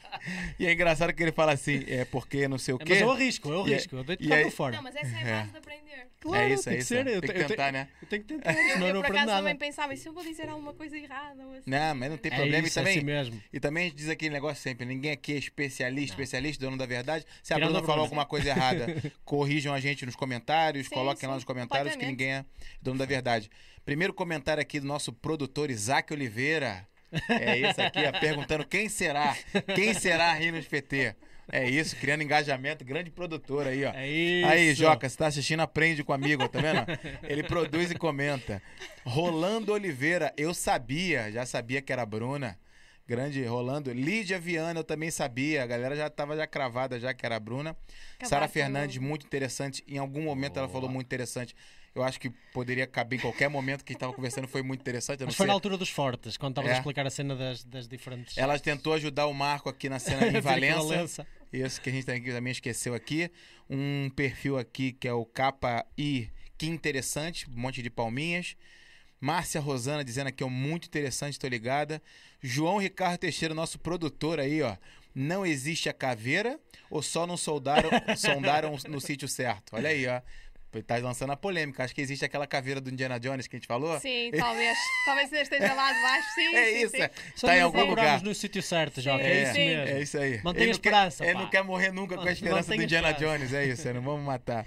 E 0.58 0.66
é 0.66 0.72
engraçado 0.72 1.12
que 1.12 1.22
ele 1.22 1.32
fala 1.32 1.52
assim, 1.52 1.84
é 1.86 2.04
porque 2.04 2.48
não 2.48 2.58
sei 2.58 2.74
o 2.74 2.78
É, 2.80 2.84
quê. 2.84 2.92
Mas 2.94 3.00
eu 3.02 3.10
arrisco, 3.10 3.48
eu 3.50 3.68
E 3.68 3.72
arrisco, 3.74 3.96
eu 3.96 4.04
deito 4.04 4.24
e 4.24 4.32
aí- 4.32 4.50
fora. 4.50 4.76
Não, 4.76 4.82
mas 4.82 4.96
essa 4.96 5.16
é 5.16 5.32
a 5.32 5.36
base 5.38 5.50
de 5.52 5.58
aprender. 5.58 5.86
Claro, 6.18 6.44
é 6.44 6.52
isso, 6.54 6.64
tem 6.64 6.72
é 6.72 6.76
que 6.76 6.82
isso. 6.82 6.88
ser, 6.88 7.06
eu 7.06 7.20
tem 7.38 7.46
te- 7.46 7.46
que 7.46 7.52
eu 7.52 7.56
tentar, 7.56 7.66
te- 7.68 7.72
né? 7.72 7.88
Eu 8.02 8.08
tenho 8.08 8.22
que 8.22 8.28
tentar, 8.28 8.52
Eu, 8.52 8.56
senão 8.72 8.80
eu 8.82 8.88
eu 8.88 8.94
não 8.94 9.00
por 9.00 9.06
aprendo 9.06 9.16
acaso 9.16 9.26
nada. 9.26 9.38
também 9.38 9.56
pensava, 9.56 9.94
e 9.94 9.96
se 9.96 10.08
eu 10.08 10.12
vou 10.12 10.22
dizer 10.24 10.48
alguma 10.48 10.72
coisa 10.72 10.96
errada 10.96 11.42
ou 11.46 11.52
assim? 11.52 11.70
Não, 11.70 11.94
mas 11.94 12.10
não 12.10 12.16
tem 12.18 12.32
É 12.32 12.36
problema. 12.36 12.66
isso, 12.66 12.78
e 12.78 12.80
é 12.80 12.82
também, 12.82 12.96
assim 12.98 13.06
mesmo. 13.06 13.42
e 13.52 13.60
também 13.60 13.82
a 13.82 13.86
gente 13.88 13.96
diz 13.96 14.08
aquele 14.08 14.32
negócio 14.34 14.62
sempre: 14.62 14.84
ninguém 14.86 15.12
aqui 15.12 15.32
é 15.32 15.36
especialista, 15.36 16.12
especialista, 16.14 16.64
dono 16.64 16.76
da 16.76 16.86
verdade. 16.86 17.24
Se 17.42 17.52
a 17.52 17.56
Bruna 17.56 17.72
falou 17.74 17.86
Bruna. 17.86 18.02
alguma 18.02 18.26
coisa 18.26 18.48
errada, 18.48 18.86
corrijam 19.24 19.72
a 19.74 19.80
gente 19.80 20.04
nos 20.06 20.16
comentários, 20.16 20.86
Sim, 20.88 20.94
coloquem 20.94 21.28
lá 21.28 21.34
sim, 21.34 21.36
nos 21.36 21.44
comentários 21.44 21.96
que 21.96 22.06
ninguém 22.06 22.32
é 22.34 22.44
dono 22.82 22.98
da 22.98 23.06
verdade. 23.06 23.50
Primeiro 23.84 24.12
comentário 24.12 24.60
aqui 24.60 24.80
do 24.80 24.86
nosso 24.86 25.12
produtor 25.12 25.70
Isaac 25.70 26.12
Oliveira. 26.12 26.86
É 27.28 27.56
isso 27.70 27.80
aqui, 27.80 28.00
ó, 28.04 28.18
perguntando 28.18 28.66
quem 28.66 28.88
será? 28.88 29.36
Quem 29.74 29.94
será 29.94 30.32
Rinos 30.34 30.66
PT? 30.66 31.14
É 31.50 31.68
isso, 31.68 31.94
criando 31.96 32.22
engajamento, 32.22 32.84
grande 32.84 33.10
produtor 33.10 33.66
aí, 33.68 33.84
ó. 33.84 33.92
É 33.92 34.08
isso. 34.08 34.48
Aí, 34.48 34.74
Joca, 34.74 35.08
você 35.08 35.16
tá 35.16 35.26
assistindo, 35.28 35.60
aprende 35.60 36.02
com 36.02 36.10
o 36.12 36.14
amigo, 36.14 36.48
tá 36.48 36.60
vendo? 36.60 36.84
Ele 37.22 37.42
produz 37.44 37.90
e 37.90 37.94
comenta. 37.94 38.60
Rolando 39.04 39.72
Oliveira, 39.72 40.32
eu 40.36 40.52
sabia, 40.52 41.30
já 41.30 41.46
sabia 41.46 41.80
que 41.80 41.92
era 41.92 42.02
a 42.02 42.06
Bruna. 42.06 42.58
Grande 43.08 43.44
Rolando. 43.44 43.92
Lídia 43.92 44.36
Viana, 44.36 44.80
eu 44.80 44.84
também 44.84 45.12
sabia. 45.12 45.62
A 45.62 45.66
galera 45.66 45.94
já 45.94 46.10
tava 46.10 46.36
já 46.36 46.44
cravada 46.44 46.98
já 46.98 47.14
que 47.14 47.24
era 47.24 47.36
a 47.36 47.40
Bruna. 47.40 47.76
Sara 48.24 48.48
Fernandes, 48.48 48.98
muito 48.98 49.24
interessante. 49.24 49.84
Em 49.86 49.98
algum 49.98 50.22
momento 50.22 50.56
ela 50.58 50.66
Boa. 50.66 50.80
falou 50.80 50.90
muito 50.90 51.06
interessante. 51.06 51.54
Eu 51.94 52.02
acho 52.02 52.20
que 52.20 52.28
poderia 52.52 52.86
caber 52.86 53.18
em 53.18 53.22
qualquer 53.22 53.48
momento 53.48 53.82
que 53.82 53.92
a 53.92 53.94
gente 53.94 54.00
tava 54.00 54.12
conversando, 54.12 54.46
foi 54.46 54.60
muito 54.60 54.80
interessante. 54.80 55.24
Mas 55.24 55.34
foi 55.34 55.44
sei. 55.44 55.46
na 55.46 55.52
altura 55.54 55.78
dos 55.78 55.88
fortes, 55.88 56.36
quando 56.36 56.52
estavas 56.52 56.70
É. 56.72 56.74
a 56.74 56.76
explicar 56.78 57.06
a 57.06 57.10
cena 57.10 57.34
das, 57.34 57.64
das 57.64 57.88
diferentes. 57.88 58.36
Ela 58.36 58.58
tentou 58.58 58.92
ajudar 58.92 59.26
o 59.26 59.32
Marco 59.32 59.68
aqui 59.70 59.88
na 59.88 59.98
cena 59.98 60.26
em 60.28 60.32
de 60.32 60.40
Valença. 60.40 60.78
Valença. 60.82 61.26
Isso 61.52 61.80
que 61.80 61.88
a 61.90 61.92
gente 61.92 62.04
também- 62.06 62.52
esqueceu 62.52 62.94
aqui. 62.94 63.30
Um 63.68 64.10
perfil 64.10 64.58
aqui 64.58 64.92
que 64.92 65.08
é 65.08 65.12
o 65.12 65.24
Capa 65.24 65.84
I, 65.98 66.28
que 66.58 66.66
interessante, 66.66 67.48
um 67.50 67.54
monte 67.58 67.82
de 67.82 67.90
palminhas. 67.90 68.56
Márcia 69.20 69.60
Rosana 69.60 70.04
dizendo 70.04 70.28
aqui, 70.28 70.44
ó, 70.44 70.48
muito 70.48 70.86
interessante, 70.86 71.38
tô 71.38 71.48
ligada. 71.48 72.02
João 72.42 72.78
Ricardo 72.78 73.18
Teixeira, 73.18 73.54
nosso 73.54 73.78
produtor 73.78 74.38
aí, 74.38 74.60
ó. 74.62 74.76
Não 75.14 75.46
existe 75.46 75.88
a 75.88 75.94
caveira 75.94 76.60
ou 76.90 77.00
só 77.02 77.26
não 77.26 77.36
soldaram, 77.38 77.88
sondaram 78.16 78.76
no 78.88 79.00
sítio 79.00 79.26
certo? 79.26 79.74
Olha 79.74 79.88
aí, 79.88 80.06
ó. 80.06 80.20
Tá 80.82 80.96
lançando 80.98 81.32
a 81.32 81.36
polêmica. 81.36 81.84
Acho 81.84 81.94
que 81.94 82.00
existe 82.00 82.24
aquela 82.24 82.46
caveira 82.46 82.80
do 82.80 82.90
Indiana 82.90 83.18
Jones 83.20 83.46
que 83.46 83.56
a 83.56 83.58
gente 83.58 83.66
falou. 83.66 83.98
Sim, 84.00 84.30
talvez. 84.36 84.76
talvez 85.04 85.32
esteja 85.32 85.72
lá 85.74 85.92
de 85.92 86.02
baixo, 86.02 86.28
sim. 86.34 86.54
É 86.56 86.64
sim, 86.66 86.78
isso, 86.82 86.90
sim. 86.96 87.02
é. 87.02 87.10
Só 87.34 87.46
Tá 87.46 87.56
em 87.56 87.60
algum 87.60 87.84
lugar. 87.84 88.22
no 88.22 88.34
sítio 88.34 88.62
certo, 88.62 89.00
Joca. 89.00 89.22
Sim, 89.24 89.30
É, 89.30 89.42
isso 89.42 89.54
mesmo. 89.58 89.82
É 89.96 90.00
isso 90.02 90.18
aí. 90.18 90.40
Mantenha 90.42 90.64
ele 90.64 90.70
a 90.70 90.74
não 90.74 90.80
quer- 90.80 90.88
esperança, 90.88 91.24
Ele 91.24 91.34
não 91.38 91.50
quer 91.50 91.62
morrer 91.64 91.92
nunca 91.92 92.16
com 92.16 92.28
a 92.28 92.32
esperança 92.32 92.74
do 92.74 92.82
Indiana 92.82 93.10
esperança. 93.10 93.38
Jones, 93.38 93.52
é 93.52 93.66
isso, 93.66 93.92
não 93.94 94.02
vamos 94.02 94.24
matar. 94.24 94.66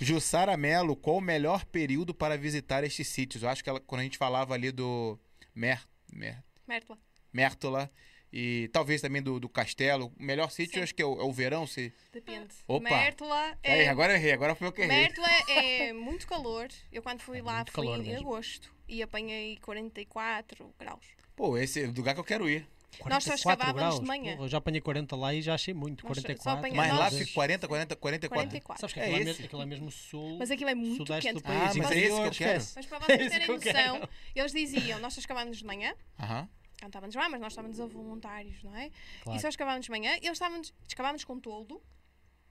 Jussara 0.00 0.56
Mello, 0.56 0.94
qual 0.94 1.16
o 1.16 1.20
melhor 1.20 1.64
período 1.64 2.12
para 2.14 2.36
visitar 2.36 2.84
estes 2.84 3.08
sítios? 3.08 3.42
Eu 3.42 3.48
acho 3.48 3.64
que 3.64 3.70
ela- 3.70 3.80
quando 3.80 4.00
a 4.02 4.04
gente 4.04 4.18
falava 4.18 4.52
ali 4.54 4.70
do 4.70 5.18
Mer, 5.54 5.80
Mer- 6.12 6.42
Mértola. 6.66 6.98
Mértola 7.32 7.90
e 8.32 8.68
talvez 8.72 9.00
também 9.00 9.22
do, 9.22 9.38
do 9.40 9.48
Castelo. 9.48 10.12
O 10.18 10.22
melhor 10.22 10.50
sítio 10.50 10.74
Sim. 10.74 10.82
acho 10.82 10.94
que 10.94 11.02
é 11.02 11.06
o, 11.06 11.20
é 11.20 11.24
o 11.24 11.32
verão. 11.32 11.66
Se... 11.66 11.92
Depende. 12.12 12.48
Opa. 12.66 12.88
Mértola 12.90 13.56
Tá 13.62 13.72
aí, 13.72 13.80
é. 13.82 13.88
agora 13.88 14.12
eu 14.12 14.16
errei, 14.16 14.32
agora 14.32 14.54
foi 14.54 14.66
eu 14.68 14.72
que 14.72 14.82
errei. 14.82 14.96
Mértola 15.02 15.28
é 15.48 15.92
muito 15.94 16.26
calor. 16.26 16.68
Eu 16.92 17.02
quando 17.02 17.20
fui 17.20 17.38
É 17.38 17.42
lá 17.42 17.64
fui 17.64 17.74
calor 17.74 17.98
em 18.00 18.08
mesmo. 18.08 18.28
agosto 18.28 18.74
e 18.88 19.02
apanhei 19.02 19.56
44 19.58 20.74
graus. 20.78 21.04
Pô, 21.36 21.56
esse 21.56 21.82
é 21.82 21.86
o 21.86 21.92
lugar 21.92 22.14
que 22.14 22.20
eu 22.20 22.24
quero 22.24 22.48
ir. 22.48 22.66
Nós 23.06 23.22
só 23.22 23.30
44 23.36 23.38
escavávamos 23.38 23.94
de 24.00 24.00
graus. 24.00 24.00
manhã. 24.00 24.32
Porra, 24.32 24.44
eu 24.46 24.48
já 24.48 24.58
apanhei 24.58 24.80
40 24.80 25.14
lá 25.14 25.32
e 25.34 25.42
já 25.42 25.54
achei 25.54 25.72
muito. 25.74 26.04
Nós 26.04 26.16
só 26.16 26.22
44. 26.22 26.58
apanhamos- 26.58 26.88
Mas 26.90 26.98
lá 26.98 27.10
fica 27.10 27.32
40, 27.32 27.68
40, 27.68 27.96
44. 27.96 28.48
44. 28.50 28.80
Sabes 28.80 28.94
que 28.94 28.98
É 28.98 29.02
aquilo 29.04 29.20
é, 29.20 29.24
mesmo, 29.24 29.44
aquilo 29.44 29.62
é 29.62 29.66
mesmo 29.66 29.90
sul. 29.92 30.36
Mas 30.38 30.50
aquilo 30.50 30.70
é 30.70 30.74
muito 30.74 31.04
quente. 31.04 31.32
do 31.34 31.42
país. 31.42 31.60
Ah, 31.60 31.74
mas 31.76 31.90
é 31.92 31.98
esse 31.98 32.20
que 32.20 32.26
eu 32.26 32.30
quero. 32.32 32.64
Mas 32.74 32.86
para 32.86 32.96
É 32.98 33.00
vocês 33.00 33.20
isso 33.20 33.30
terem 33.30 33.46
noção, 33.48 34.08
eles 34.34 34.52
diziam, 34.52 34.98
nós 35.00 35.14
só 35.14 35.20
escavávamos 35.20 35.58
de 35.58 35.64
manhã, 35.64 35.94
Aham. 36.18 36.48
Não 36.80 36.88
estávamos 36.88 37.14
lá, 37.14 37.28
mas 37.28 37.40
nós 37.40 37.52
estávamos 37.52 37.80
a 37.80 37.86
voluntários, 37.86 38.62
não 38.62 38.74
é? 38.76 38.90
Claro. 39.22 39.38
E 39.38 39.42
só 39.42 39.48
escavávamos 39.48 39.84
de 39.86 39.90
manhã, 39.90 40.12
eles 40.16 40.32
estávamos, 40.32 40.72
escavávamos 40.86 41.24
com 41.24 41.38
toldo, 41.40 41.82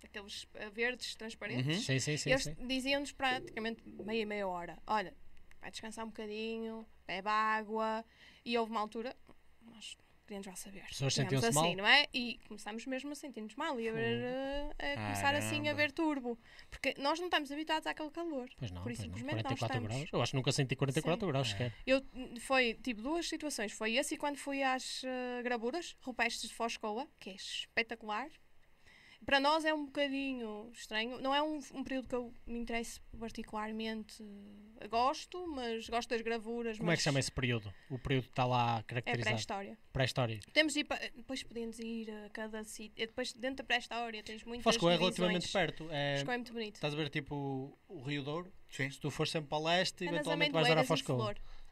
aqueles 0.03 0.47
eh, 0.53 0.69
verdes 0.69 1.15
transparentes, 1.15 1.77
Uhum. 1.77 1.83
Sim, 1.83 1.99
sim, 1.99 2.17
sim. 2.17 2.29
e 2.29 2.33
eles 2.33 2.49
diziam-nos 2.67 3.11
praticamente 3.11 3.81
meia, 3.87 4.25
meia 4.25 4.47
hora, 4.47 4.77
olha, 4.85 5.13
vai 5.61 5.71
descansar 5.71 6.05
um 6.05 6.09
bocadinho, 6.09 6.85
bebe 7.05 7.27
água, 7.29 8.03
e 8.45 8.57
houve 8.57 8.71
uma 8.71 8.81
altura, 8.81 9.15
nós 9.61 9.97
queríamos 10.27 10.45
já 10.45 10.55
saber. 10.55 10.81
As 10.81 10.89
pessoas 10.89 11.13
sentiam-se 11.13 11.47
assim, 11.47 11.59
mal? 11.59 11.75
não 11.75 11.87
é? 11.87 12.05
E 12.13 12.39
começámos 12.47 12.85
mesmo 12.85 13.11
a 13.11 13.15
sentir-nos 13.15 13.55
mal 13.55 13.79
e 13.79 13.89
a, 13.89 13.93
ver, 13.93 14.23
eh, 14.77 14.93
a 14.93 14.95
começar 14.95 15.33
assim 15.35 15.59
a 15.59 15.63
Caramba. 15.63 15.73
ver 15.75 15.91
turbo. 15.91 16.37
Porque 16.69 16.93
nós 16.97 17.19
não 17.19 17.27
estamos 17.27 17.51
habituados 17.51 17.87
àquele 17.87 18.11
calor. 18.11 18.49
Pois 18.57 18.71
não, 18.71 18.83
Por 18.83 18.91
isso, 18.91 19.01
pois 19.03 19.09
não. 19.11 19.17
simplesmente 19.17 19.43
nós 19.43 19.59
44 19.59 19.65
estamos. 19.77 19.95
graus. 19.95 20.09
Eu 20.13 20.21
acho 20.21 20.31
que 20.31 20.35
nunca 20.37 20.51
senti 20.51 20.75
44 20.75 21.19
Sim. 21.25 21.31
graus 21.31 21.49
sequer. 21.49 21.73
Eu 21.85 22.01
foi 22.41 22.73
tipo 22.75 23.01
duas 23.01 23.27
situações. 23.27 23.71
Foi 23.71 23.95
esse 23.95 24.15
e 24.15 24.17
quando 24.17 24.37
fui 24.37 24.61
às 24.61 25.03
eh, 25.03 25.41
gravuras 25.43 25.95
rupestres 26.01 26.49
de 26.49 26.55
Foscoa, 26.55 27.07
que 27.19 27.29
é 27.29 27.35
espetacular. 27.35 28.29
Para 29.25 29.39
nós 29.41 29.65
é 29.65 29.73
um 29.73 29.85
bocadinho 29.85 30.69
estranho. 30.73 31.19
Não 31.19 31.35
é 31.35 31.41
um, 31.41 31.59
um 31.73 31.83
período 31.83 32.07
que 32.07 32.15
eu 32.15 32.33
me 32.45 32.59
interesse 32.59 32.99
particularmente. 33.19 34.23
eh, 34.79 34.87
Gosto, 34.87 35.45
mas 35.47 35.89
gosto 35.89 36.09
das 36.09 36.21
gravuras. 36.21 36.77
Como 36.77 36.91
é 36.91 36.95
que 36.95 36.99
se 37.01 37.05
chama 37.05 37.19
esse 37.19 37.31
período? 37.31 37.73
O 37.89 37.97
período 37.99 38.23
que 38.25 38.29
está 38.29 38.45
lá 38.45 38.79
É 38.79 38.83
caracterizado. 38.83 39.25
pré-história. 39.29 39.77
Pré-história. 39.91 40.39
Temos 40.53 40.73
de 40.73 40.79
ir 40.81 40.83
pa- 40.85 40.99
depois 41.15 41.43
podemos 41.43 41.79
ir 41.79 42.09
a 42.11 42.29
cada 42.29 42.63
sítio. 42.63 42.93
e 43.03 43.07
Depois, 43.07 43.33
dentro 43.33 43.57
da 43.57 43.63
pré-história, 43.63 44.23
tens 44.23 44.43
muitas 44.43 44.63
Fosco 44.63 44.87
é 44.89 44.93
divisões. 44.93 45.17
relativamente 45.17 45.51
perto. 45.51 45.87
É, 45.91 46.15
Foscoa 46.17 46.33
é 46.33 46.37
muito 46.37 46.53
bonito. 46.53 46.75
estás 46.75 46.93
a 46.93 46.97
ver 46.97 47.09
tipo 47.09 47.77
o 47.89 48.01
Rio 48.03 48.23
Douro? 48.23 48.53
Sim. 48.69 48.89
Se 48.89 48.99
tu 48.99 49.09
fores 49.09 49.31
sempre 49.31 49.49
para 49.49 49.59
leste, 49.63 50.05
É 50.05 50.07
eventualmente 50.07 50.51
vais 50.51 50.67
dar 50.67 50.77
a 50.77 50.83
Fosco. 50.83 51.17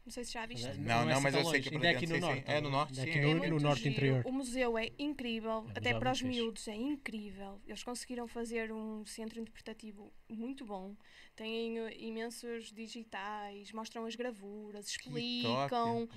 Não 0.05 0.11
sei 0.11 0.23
se 0.23 0.33
já 0.33 0.45
viste. 0.45 0.67
É- 0.67 0.73
Não, 0.75 1.01
é 1.01 1.05
não, 1.05 1.11
assim 1.13 1.23
mas 1.23 1.33
eu 1.35 1.45
sei 1.45 1.61
que 1.61 1.69
Ainda 1.73 1.87
é 1.87 1.95
aqui 1.95 2.05
no 2.05 2.13
sim, 2.15 2.21
norte. 2.21 2.37
sim. 2.45 2.51
É 2.51 2.61
no 2.61 2.69
norte, 2.69 2.99
é 2.99 3.03
aqui 3.03 3.17
é. 3.17 3.21
no, 3.33 3.43
É 3.43 3.49
no 3.49 3.59
norte 3.59 3.79
giro. 3.81 3.91
interior. 3.91 4.23
O 4.27 4.31
museu 4.31 4.77
é 4.77 4.91
incrível, 4.99 5.61
museu 5.63 5.73
até 5.75 5.89
é 5.89 5.99
para 5.99 6.11
os 6.11 6.19
fixe. 6.19 6.29
miúdos 6.29 6.67
é 6.67 6.75
incrível. 6.75 7.59
Eles 7.65 7.83
conseguiram 7.83 8.27
fazer 8.27 8.71
um 8.71 9.03
centro 9.05 9.39
interpretativo 9.39 10.13
muito 10.29 10.63
bom. 10.63 10.95
Têm 11.35 11.79
uh, 11.79 11.89
imensos 11.97 12.71
digitais, 12.71 13.71
mostram 13.71 14.05
as 14.05 14.15
gravuras, 14.15 14.87
explicam. 14.87 16.07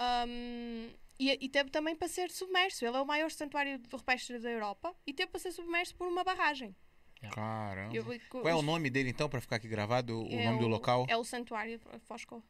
um, 0.00 0.90
e, 1.18 1.30
e 1.40 1.48
teve 1.48 1.70
também 1.70 1.94
para 1.94 2.08
ser 2.08 2.30
submerso. 2.32 2.84
Ele 2.84 2.96
é 2.96 3.00
o 3.00 3.06
maior 3.06 3.30
santuário 3.30 3.78
de 3.78 3.88
rupestre 3.88 4.40
da 4.40 4.50
Europa 4.50 4.92
e 5.06 5.14
teve 5.14 5.30
para 5.30 5.38
ser 5.40 5.52
submerso 5.52 5.94
por 5.94 6.08
uma 6.08 6.24
barragem. 6.24 6.74
Caramba. 7.32 7.94
Eu- 7.96 8.04
Qual 8.28 8.46
é 8.48 8.54
o 8.54 8.60
nome 8.60 8.90
dele 8.90 9.10
então, 9.10 9.28
pra 9.28 9.40
ficar 9.40 9.56
aqui 9.56 9.68
gravado? 9.68 10.20
O 10.22 10.32
é 10.32 10.44
nome 10.46 10.58
do 10.58 10.66
o- 10.66 10.68
local? 10.68 11.06
É 11.08 11.16
o 11.16 11.24
Santuário 11.24 11.78
de 11.78 11.98
Fosco. 12.00 12.42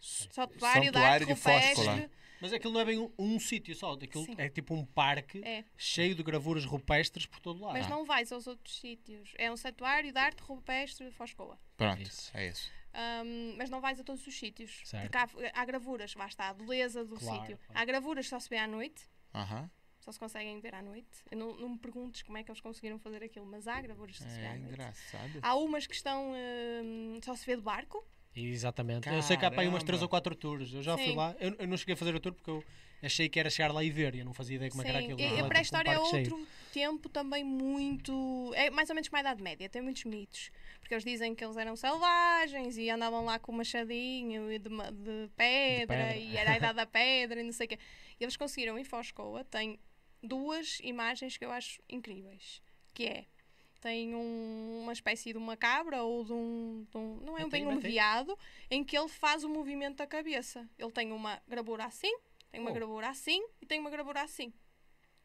Santuário 0.00 0.92
da 0.92 1.00
Arte 1.00 1.26
de 1.26 1.34
Foscola. 1.34 1.58
Rupestre. 1.60 2.10
Mas 2.40 2.52
aquilo 2.52 2.74
não 2.74 2.80
é 2.80 2.84
bem 2.84 2.98
um, 2.98 3.10
um 3.18 3.40
sítio 3.40 3.74
só. 3.74 3.92
Aquilo 3.92 4.24
Sim. 4.24 4.34
é 4.36 4.48
tipo 4.50 4.74
um 4.74 4.84
parque 4.84 5.42
É. 5.44 5.64
cheio 5.78 6.14
de 6.14 6.22
gravuras 6.22 6.64
rupestres 6.66 7.24
por 7.26 7.40
todo 7.40 7.60
lado. 7.60 7.72
Mas 7.72 7.86
Ah. 7.86 7.90
não 7.90 8.04
vais 8.04 8.30
aos 8.32 8.46
outros 8.46 8.78
sítios. 8.78 9.32
É 9.38 9.50
um 9.50 9.56
santuário 9.56 10.12
de 10.12 10.18
arte 10.18 10.40
rupestre 10.42 11.06
de 11.08 11.12
Foscoa. 11.14 11.58
Pronto, 11.76 12.02
Isso. 12.02 12.30
é 12.36 12.48
isso. 12.48 12.70
Um, 13.24 13.54
mas 13.56 13.70
não 13.70 13.80
vais 13.80 13.98
a 13.98 14.04
todos 14.04 14.24
os 14.26 14.38
sítios. 14.38 14.82
Certo. 14.84 15.10
Porque 15.10 15.16
há, 15.46 15.50
há 15.60 15.64
gravuras, 15.64 16.14
lá 16.14 16.26
está, 16.26 16.48
a 16.50 16.54
beleza 16.54 17.04
do 17.04 17.16
Claro, 17.16 17.40
sítio. 17.40 17.58
claro. 17.66 17.80
Há 17.80 17.84
gravuras 17.84 18.26
que 18.26 18.30
só 18.30 18.38
se 18.38 18.48
vê 18.48 18.58
à 18.58 18.68
noite, 18.68 19.02
Aham. 19.34 19.68
só 19.98 20.12
se 20.12 20.18
conseguem 20.18 20.60
ver 20.60 20.74
à 20.74 20.82
noite. 20.82 21.08
Eu 21.30 21.38
não, 21.38 21.56
não 21.56 21.68
me 21.70 21.78
perguntes 21.78 22.22
como 22.22 22.36
é 22.38 22.44
que 22.44 22.50
eles 22.50 22.60
conseguiram 22.60 22.98
fazer 23.00 23.24
aquilo, 23.24 23.46
mas 23.46 23.66
há 23.66 23.80
gravuras 23.80 24.16
que 24.16 24.22
só 24.22 24.28
se 24.28 24.36
vê 24.38 24.46
à 24.46 24.50
É 24.50 24.58
noite. 24.58 24.68
engraçado. 24.74 25.38
Há 25.42 25.54
umas 25.56 25.86
que 25.88 25.94
estão 25.94 26.32
hum, 26.84 27.18
só 27.24 27.34
se 27.34 27.46
vê 27.46 27.56
de 27.56 27.62
barco. 27.62 28.06
Exatamente. 28.36 29.08
Eu 29.08 29.22
sei 29.22 29.36
que 29.36 29.44
há 29.44 29.50
para 29.50 29.62
aí 29.62 29.68
umas 29.68 29.82
Caramba. 29.82 29.86
3 29.86 30.02
ou 30.02 30.08
4 30.08 30.34
tours. 30.34 30.74
Eu 30.74 30.82
já 30.82 30.96
fui 30.96 31.06
Sim. 31.08 31.16
lá. 31.16 31.34
Eu, 31.38 31.54
eu 31.58 31.68
não 31.68 31.76
cheguei 31.76 31.94
a 31.94 31.96
fazer 31.96 32.14
o 32.14 32.20
tour 32.20 32.32
porque 32.32 32.50
eu 32.50 32.64
achei 33.02 33.28
que 33.28 33.38
era 33.38 33.48
chegar 33.48 33.72
lá 33.72 33.82
e 33.84 33.90
ver. 33.90 34.14
E 34.14 34.18
eu 34.20 34.24
não 34.24 34.34
fazia 34.34 34.56
ideia 34.56 34.70
como 34.70 34.82
é 34.82 34.84
que 34.84 34.90
era 34.90 34.98
Sim. 35.00 35.12
aquilo. 35.12 35.20
E- 35.20 35.24
a 35.32 35.36
tipo 35.36 35.48
pré-história 35.48 35.90
é 35.90 35.94
parque 35.94 36.10
cheio. 36.10 36.32
outro 36.34 36.46
tempo 36.72 37.08
também 37.08 37.44
muito. 37.44 38.52
É 38.56 38.70
mais 38.70 38.88
ou 38.90 38.94
menos 38.94 39.08
como 39.08 39.18
a 39.18 39.20
Idade 39.20 39.42
Média, 39.42 39.68
tem 39.68 39.80
muitos 39.82 40.04
mitos. 40.04 40.50
Porque 40.80 40.94
eles 40.94 41.04
dizem 41.04 41.34
que 41.34 41.44
eles 41.44 41.56
eram 41.56 41.76
selvagens 41.76 42.76
e 42.76 42.90
andavam 42.90 43.24
lá 43.24 43.38
com 43.38 43.52
machadinho 43.52 44.50
e 44.50 44.58
de, 44.58 44.68
de 44.68 45.30
pedra, 45.36 45.86
pedra. 45.86 46.16
e 46.16 46.36
era 46.36 46.52
a 46.52 46.56
Idade 46.56 46.74
da 46.74 46.86
Pedra 46.86 47.40
e 47.40 47.44
não 47.44 47.52
sei 47.52 47.66
o 47.66 47.68
quê. 47.68 47.78
E 48.20 48.24
eles 48.24 48.36
conseguiram 48.36 48.76
em 48.78 48.84
Foscoa, 48.84 49.44
tem 49.44 49.78
duas 50.22 50.80
imagens 50.82 51.36
que 51.36 51.44
eu 51.44 51.50
acho 51.52 51.80
incríveis. 51.88 52.60
Que 52.92 53.06
é. 53.06 53.24
Tem 53.84 54.14
um- 54.14 54.80
uma 54.82 54.94
espécie 54.94 55.30
de 55.32 55.36
uma 55.36 55.58
cabra 55.58 56.02
ou 56.02 56.24
de 56.24 56.32
um. 56.32 56.86
de 56.90 56.96
um- 56.96 57.16
não 57.20 57.36
é 57.36 57.46
bem 57.46 57.66
um 57.66 57.78
veado, 57.78 58.34
em 58.70 58.82
que 58.82 58.96
ele 58.96 59.10
faz 59.10 59.44
o 59.44 59.48
movimento 59.50 59.96
da 59.98 60.06
cabeça. 60.06 60.66
Ele 60.78 60.90
tem 60.90 61.12
uma 61.12 61.38
gravura 61.46 61.84
assim, 61.84 62.10
tem 62.50 62.62
uma 62.62 62.70
Oh. 62.70 62.72
gravura 62.74 63.10
assim 63.10 63.44
e 63.60 63.66
tem 63.66 63.78
uma 63.78 63.90
gravura 63.90 64.22
assim. 64.22 64.54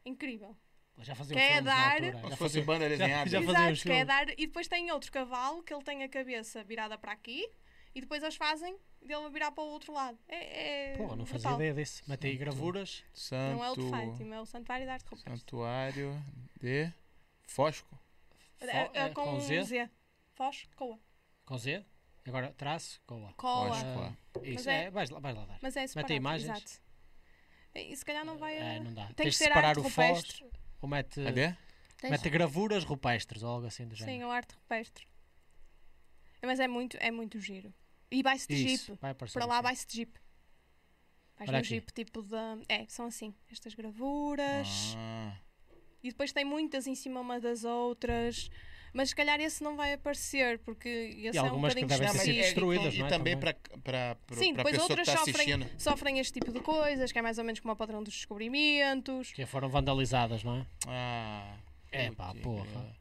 Incrível. 0.04 0.54
Já 0.98 1.14
fazia 1.14 1.34
Quer 1.34 1.46
filmes 1.54 1.64
na 1.64 1.74
dar- 1.74 1.92
altura. 1.92 2.12
Já 2.12 2.18
se 2.18 2.22
fosse 2.28 2.38
fazia- 2.38 2.62
banda 2.64 2.86
desenhada. 2.86 3.30
já 3.30 3.38
fazia 3.40 3.50
uns 3.60 3.70
Exato, 3.70 3.82
que 3.82 3.88
é 3.88 3.92
filmes. 3.94 4.06
dar. 4.06 4.28
E 4.30 4.46
depois 4.46 4.68
tem 4.68 4.90
outro 4.92 5.10
cavalo 5.10 5.62
que 5.62 5.72
ele 5.72 5.82
tem 5.82 6.02
a 6.02 6.08
cabeça 6.10 6.62
virada 6.62 6.98
para 6.98 7.12
aqui 7.12 7.50
e 7.94 8.00
depois 8.02 8.22
eles 8.22 8.36
fazem 8.36 8.76
dele 9.00 9.30
virar 9.30 9.52
para 9.52 9.64
o 9.64 9.68
outro 9.68 9.90
lado. 9.94 10.18
É, 10.28 10.92
é 10.92 10.96
Pô, 10.98 11.16
não 11.16 11.24
fazia 11.24 11.48
brutal. 11.48 11.54
ideia 11.54 11.72
desse. 11.72 12.06
Mete 12.06 12.26
aí 12.26 12.36
gravuras. 12.36 13.02
Não 13.32 13.64
é 13.64 13.70
o 13.70 13.74
de 13.74 13.80
Santo... 13.84 13.90
Fátima, 13.90 14.34
é 14.34 14.40
o 14.42 14.44
Santuário 14.44 14.84
da 14.84 14.92
Arte 14.92 15.04
Rupestre. 15.08 15.38
Santuário 15.38 16.22
de 16.60 16.92
Fosco. 17.46 17.98
É, 18.60 18.76
é 18.76 18.90
é, 18.94 19.08
com, 19.10 19.24
com 19.24 19.40
Z? 19.40 19.62
Z. 19.64 19.90
Foz, 20.34 20.68
Coa. 20.76 20.98
Com 21.44 21.58
Z. 21.58 21.84
Agora 22.26 22.52
traço. 22.52 23.00
Coa. 23.06 23.32
Coa. 23.34 23.68
Fosco. 23.68 24.16
Isso. 24.42 24.54
Mas 24.54 24.66
é- 24.66 24.84
É, 24.84 24.90
vais, 24.90 25.10
lá, 25.10 25.18
vais 25.20 25.36
lá 25.36 25.44
dar. 25.46 25.58
Mas 25.62 25.76
é 25.76 25.86
separado. 25.86 26.12
imagens? 26.12 26.50
Exato. 26.50 26.82
E 27.74 27.96
se 27.96 28.04
calhar 28.04 28.24
não 28.24 28.36
vai 28.36 28.58
a... 28.58 28.64
É, 28.74 28.80
não 28.80 28.92
dá. 28.92 29.06
Tem 29.06 29.14
Tens 29.14 29.38
que 29.38 29.44
separar 29.44 29.68
arte 29.70 29.80
o 29.80 29.82
rupestre. 29.82 30.38
Foz. 30.38 30.50
Ou 30.82 30.88
mete, 30.88 31.22
Cadê? 31.24 31.54
Tens- 31.98 32.10
mete 32.10 32.30
gravuras 32.30 32.84
rupestres 32.84 33.42
ou 33.42 33.50
algo 33.50 33.66
assim 33.66 33.86
do 33.86 33.96
Sim, 33.96 34.04
género. 34.04 34.28
o 34.28 34.30
arte 34.30 34.54
rupestre. 34.54 35.06
É, 36.42 36.46
Mas 36.46 36.58
é 36.60 36.66
muito, 36.66 36.96
é 37.00 37.10
muito 37.10 37.38
giro. 37.38 37.72
E 38.10 38.22
vai-se 38.22 38.48
de 38.48 38.54
Isso. 38.54 38.86
jeep. 38.86 38.98
Vai 39.00 39.14
Para 39.14 39.46
lá 39.46 39.60
vai-se 39.60 39.86
de 39.86 39.96
jeep. 39.98 40.18
Vais 41.38 41.48
Olha 41.48 41.58
no 41.58 41.64
aqui. 41.64 41.68
jeep 41.68 41.92
tipo 41.92 42.22
de... 42.22 42.36
É, 42.68 42.86
são 42.88 43.06
assim. 43.06 43.34
Estas 43.50 43.74
gravuras. 43.74 44.94
Ah, 44.96 45.36
E 46.02 46.08
depois 46.10 46.32
tem 46.32 46.44
muitas 46.44 46.86
em 46.86 46.94
cima 46.94 47.20
uma 47.20 47.38
das 47.40 47.64
outras. 47.64 48.50
Mas 48.92 49.10
se 49.10 49.14
calhar 49.14 49.40
esse 49.40 49.62
não 49.62 49.76
vai 49.76 49.92
aparecer, 49.92 50.58
porque 50.60 50.88
esse 50.88 51.38
é 51.38 51.42
um 51.42 51.60
bocadinho 51.60 51.86
devem 51.86 52.06
específico. 52.08 52.42
destruídas, 52.42 52.94
e, 52.94 52.98
não 52.98 53.06
é, 53.06 53.08
também 53.08 53.38
também? 53.38 53.54
para 53.84 54.16
para 54.16 54.36
Sim, 54.36 54.52
para 54.52 54.62
a 54.62 54.64
depois 54.64 54.72
pessoa 54.74 54.86
que 54.88 54.92
outras 54.92 55.08
está 55.08 55.18
sofrem, 55.24 55.52
assistindo. 55.54 55.80
sofrem 55.80 56.18
este 56.18 56.32
tipo 56.32 56.52
de 56.52 56.60
coisas, 56.60 57.12
que 57.12 57.18
é 57.18 57.22
mais 57.22 57.38
ou 57.38 57.44
menos 57.44 57.60
como 57.60 57.72
o 57.72 57.76
padrão 57.76 58.02
dos 58.02 58.14
descobrimentos. 58.14 59.30
Que 59.32 59.46
foram 59.46 59.68
vandalizadas, 59.68 60.42
não 60.42 60.56
é? 60.56 60.66
Ah, 60.88 61.56
É 61.92 62.10
pá, 62.10 62.34
porra. 62.42 62.96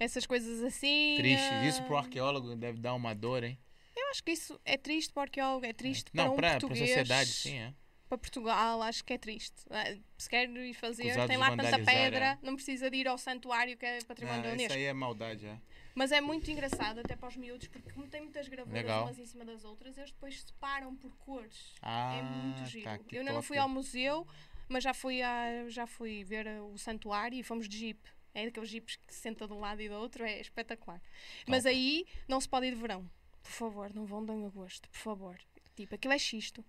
Essas 0.00 0.24
coisas 0.26 0.62
assim. 0.62 1.14
Triste. 1.18 1.48
ah, 1.50 1.66
Isso 1.66 1.82
pro 1.82 1.98
arqueólogo 1.98 2.56
deve 2.56 2.78
dar 2.80 2.94
uma 2.94 3.14
dor, 3.14 3.44
hein? 3.44 3.58
Eu 3.94 4.10
acho 4.10 4.22
que 4.22 4.30
isso 4.32 4.58
é 4.64 4.76
triste 4.78 5.12
para 5.12 5.20
o 5.20 5.24
arqueólogo, 5.24 5.66
é 5.66 5.72
triste 5.74 6.10
Não, 6.14 6.24
para 6.24 6.32
um 6.32 6.36
para 6.36 6.48
a 6.48 6.60
português. 6.60 6.78
sociedade, 6.88 7.28
sim, 7.30 7.58
é. 7.58 7.74
Para 8.08 8.18
Portugal, 8.18 8.82
acho 8.82 9.04
que 9.04 9.12
é 9.12 9.18
triste. 9.18 9.56
Ah, 9.68 9.96
Se 10.16 10.28
quer 10.30 10.48
ir 10.48 10.74
fazer, 10.74 11.12
tem 11.26 11.36
lá 11.36 11.50
tanta 11.50 11.64
vandalizar, 11.64 11.84
pedra, 11.94 12.24
é. 12.26 12.38
não 12.40 12.54
precisa 12.54 12.88
de 12.88 12.96
ir 12.98 13.08
ao 13.08 13.18
santuário 13.18 13.76
que 13.76 13.84
é 13.84 13.98
património 14.04 14.42
da 14.42 14.48
Ah, 14.50 14.54
isso 14.54 14.60
Unesco. 14.62 14.78
aí 14.78 14.84
é 14.84 14.92
maldade, 14.92 15.46
é. 15.46 15.58
Mas 15.94 16.12
é 16.12 16.20
muito 16.20 16.48
engraçado 16.50 17.00
até 17.00 17.16
para 17.16 17.28
os 17.28 17.36
miúdos, 17.36 17.66
porque 17.68 17.90
como 17.90 18.06
tem 18.06 18.20
muitas 18.20 18.46
gravuras 18.48 18.74
Legal. 18.82 19.04
umas 19.04 19.18
em 19.18 19.24
cima 19.26 19.44
das 19.44 19.64
outras, 19.64 19.96
eles 19.98 20.12
depois 20.12 20.40
separam 20.42 20.94
por 20.94 21.16
cores. 21.16 21.74
Ah, 21.82 22.14
é 22.18 22.22
muito 22.22 22.64
giro. 22.66 22.84
tá, 22.84 23.00
eu 23.10 23.20
ainda 23.20 23.32
não 23.32 23.38
top. 23.40 23.46
fui 23.48 23.58
ao 23.58 23.68
museu, 23.68 24.26
mas 24.68 24.84
já 24.84 24.92
fui, 24.94 25.22
a, 25.22 25.68
já 25.68 25.86
fui 25.86 26.22
ver 26.22 26.46
o 26.60 26.76
santuário 26.78 27.36
e 27.38 27.42
fomos 27.42 27.68
de 27.68 27.76
jeep. 27.78 27.98
É 28.34 28.44
daqueles 28.44 28.68
jeeps 28.68 28.96
que 28.96 29.14
se 29.14 29.20
senta 29.20 29.46
de 29.48 29.52
um 29.54 29.60
lado 29.60 29.80
e 29.80 29.88
do 29.88 29.94
outro, 29.94 30.22
é 30.22 30.38
espetacular. 30.40 31.00
Mas 31.48 31.64
aí 31.64 32.06
não 32.28 32.38
se 32.40 32.48
pode 32.48 32.66
ir 32.66 32.74
de 32.74 32.80
verão. 32.80 33.10
Por 33.42 33.50
favor, 33.50 33.92
não 33.94 34.04
vão 34.04 34.22
de 34.24 34.30
agosto, 34.32 34.88
por 34.90 34.98
favor. 34.98 35.38
Tipo, 35.74 35.94
aquilo 35.94 36.12
é 36.12 36.18
xisto. 36.18 36.62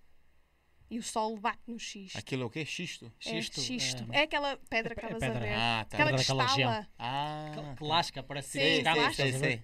E 0.89 0.97
o 0.99 1.03
sol 1.03 1.38
bate 1.38 1.59
no 1.67 1.77
xisto. 1.77 2.17
Aquilo 2.17 2.43
é 2.43 2.45
o 2.45 2.49
quê? 2.49 2.63
Xisto? 2.65 3.11
Xisto. 3.19 3.59
é, 3.59 3.63
xisto. 3.63 4.07
é- 4.11 4.19
É 4.19 4.21
aquela 4.23 4.57
pedra 4.69 4.95
que 4.95 5.01
É 5.01 5.03
estavas 5.03 5.23
a 5.23 5.27
pedra. 5.33 5.39
ver. 5.41 5.53
Ah, 5.53 5.85
tá. 5.89 5.97
aquela 5.97 6.11
que 6.11 6.17
Pedra 6.17 6.17
daquela 6.17 6.45
estala. 6.45 6.71
região. 6.73 6.88
Ah, 6.97 7.47
Aquela 7.51 7.75
que 7.75 7.83
lasca, 7.83 8.23
parece 8.23 8.49
Sim, 8.51 8.59
ter 8.59 8.63
sei, 8.65 8.83
que 8.83 8.91
sei, 8.93 9.01
lasca. 9.03 9.23
a 9.23 9.25
ver? 9.25 9.39
sei. 9.39 9.63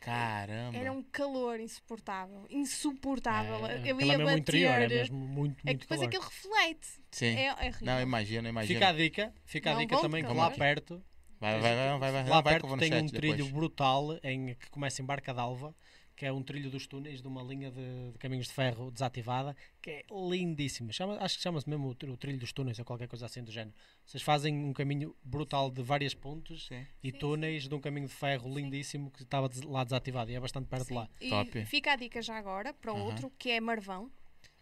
Caramba. 0.00 0.78
Era 0.78 0.92
um 0.92 1.02
calor 1.02 1.58
insuportável. 1.58 2.46
Insuportável. 2.50 3.66
É, 3.66 3.80
eu 3.84 4.00
ia 4.00 4.12
é 4.14 4.18
bater. 4.18 4.38
interior, 4.38 4.72
é 4.82 4.88
mesmo 4.88 5.16
muito, 5.18 5.56
É 5.58 5.60
que 5.60 5.66
muito 5.66 5.80
depois 5.80 6.00
calor. 6.00 6.08
aquilo 6.08 6.22
reflete. 6.24 6.88
Sim. 7.10 7.34
É, 7.36 7.46
é. 7.48 7.72
Não, 7.80 8.00
imagina, 8.00 8.48
imagina. 8.48 8.78
Fica 8.78 8.88
a 8.88 8.92
dica, 8.92 9.34
fica 9.44 9.70
a 9.70 9.74
Não 9.74 9.80
dica 9.80 9.94
vão 9.96 10.02
também 10.02 10.24
que 10.24 10.32
lá 10.32 10.50
perto, 10.50 11.02
Vai, 11.40 11.60
vai, 11.60 11.74
vai, 11.74 11.98
vai, 11.98 12.12
vai, 12.12 12.28
lá 12.28 12.40
vai 12.40 12.54
que 12.54 12.60
perto 12.60 12.66
no 12.74 12.78
tem 12.78 12.94
um 13.02 13.06
trilho 13.06 13.34
depois. 13.36 13.52
brutal 13.52 14.18
em, 14.24 14.54
que 14.54 14.70
começa 14.70 15.00
em 15.00 15.04
Barca 15.04 15.32
d'Alva, 15.32 15.74
que 16.18 16.26
é 16.26 16.32
um 16.32 16.42
trilho 16.42 16.68
dos 16.68 16.84
túneis 16.84 17.22
de 17.22 17.28
uma 17.28 17.40
linha 17.44 17.70
de, 17.70 18.10
de 18.12 18.18
caminhos 18.18 18.48
de 18.48 18.52
ferro 18.52 18.90
desativada, 18.90 19.56
que 19.80 19.88
é 19.90 20.04
lindíssimo. 20.10 20.92
Chama- 20.92 21.16
acho 21.20 21.36
que 21.36 21.42
chama-se 21.42 21.70
mesmo 21.70 21.88
o, 21.88 21.94
tr- 21.94 22.10
o 22.10 22.16
trilho 22.16 22.38
dos 22.40 22.52
túneis 22.52 22.76
ou 22.76 22.84
qualquer 22.84 23.06
coisa 23.06 23.24
assim 23.26 23.42
do 23.44 23.52
género. 23.52 23.72
Vocês 24.04 24.20
fazem 24.20 24.52
um 24.64 24.72
caminho 24.72 25.14
brutal 25.22 25.70
de 25.70 25.80
vários 25.80 26.14
pontos 26.14 26.66
Sim. 26.66 26.84
e 27.04 27.12
Sim, 27.12 27.18
túneis 27.18 27.68
de 27.68 27.74
um 27.74 27.80
caminho 27.80 28.08
de 28.08 28.12
ferro 28.14 28.52
lindíssimo 28.52 29.12
que 29.12 29.22
estava 29.22 29.48
des- 29.48 29.62
lá 29.62 29.84
desativado 29.84 30.28
e 30.32 30.34
é 30.34 30.40
bastante 30.40 30.66
perto 30.66 30.82
de 30.82 30.88
Sim. 30.88 30.94
lá. 30.96 31.08
E 31.20 31.30
Top. 31.30 31.64
fica 31.66 31.92
a 31.92 31.96
dica 31.96 32.20
já 32.20 32.36
agora 32.36 32.74
para 32.74 32.90
Aham. 32.90 33.00
outro, 33.04 33.30
que 33.38 33.50
é 33.50 33.60
Marvão, 33.60 34.10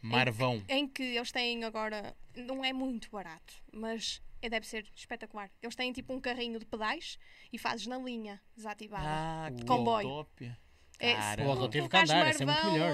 Marvão. 0.03 0.63
em 0.69 0.87
que 0.87 1.03
eles 1.03 1.33
têm 1.33 1.65
agora, 1.65 2.15
não 2.37 2.63
é 2.63 2.73
muito 2.73 3.11
barato, 3.11 3.55
mas 3.73 4.21
é, 4.43 4.51
deve 4.51 4.67
ser 4.67 4.87
espetacular. 4.95 5.51
Eles 5.63 5.75
têm 5.75 5.91
tipo 5.91 6.13
um 6.13 6.21
carrinho 6.21 6.59
de 6.59 6.67
pedais 6.67 7.19
e 7.51 7.59
fazes 7.59 7.87
na 7.87 7.97
linha 7.97 8.43
desativada. 8.55 9.07
Ah, 9.09 9.51
que 9.57 9.65
Comboio. 9.65 10.07
top. 10.07 10.53
É. 10.99 11.37
Porra, 11.37 11.63
eu 11.63 11.69
tive 11.69 11.89
que 11.89 11.97
andar, 11.97 12.31
isso 12.31 12.43
é 12.43 12.47
muito 12.47 12.71
melhor. 12.71 12.93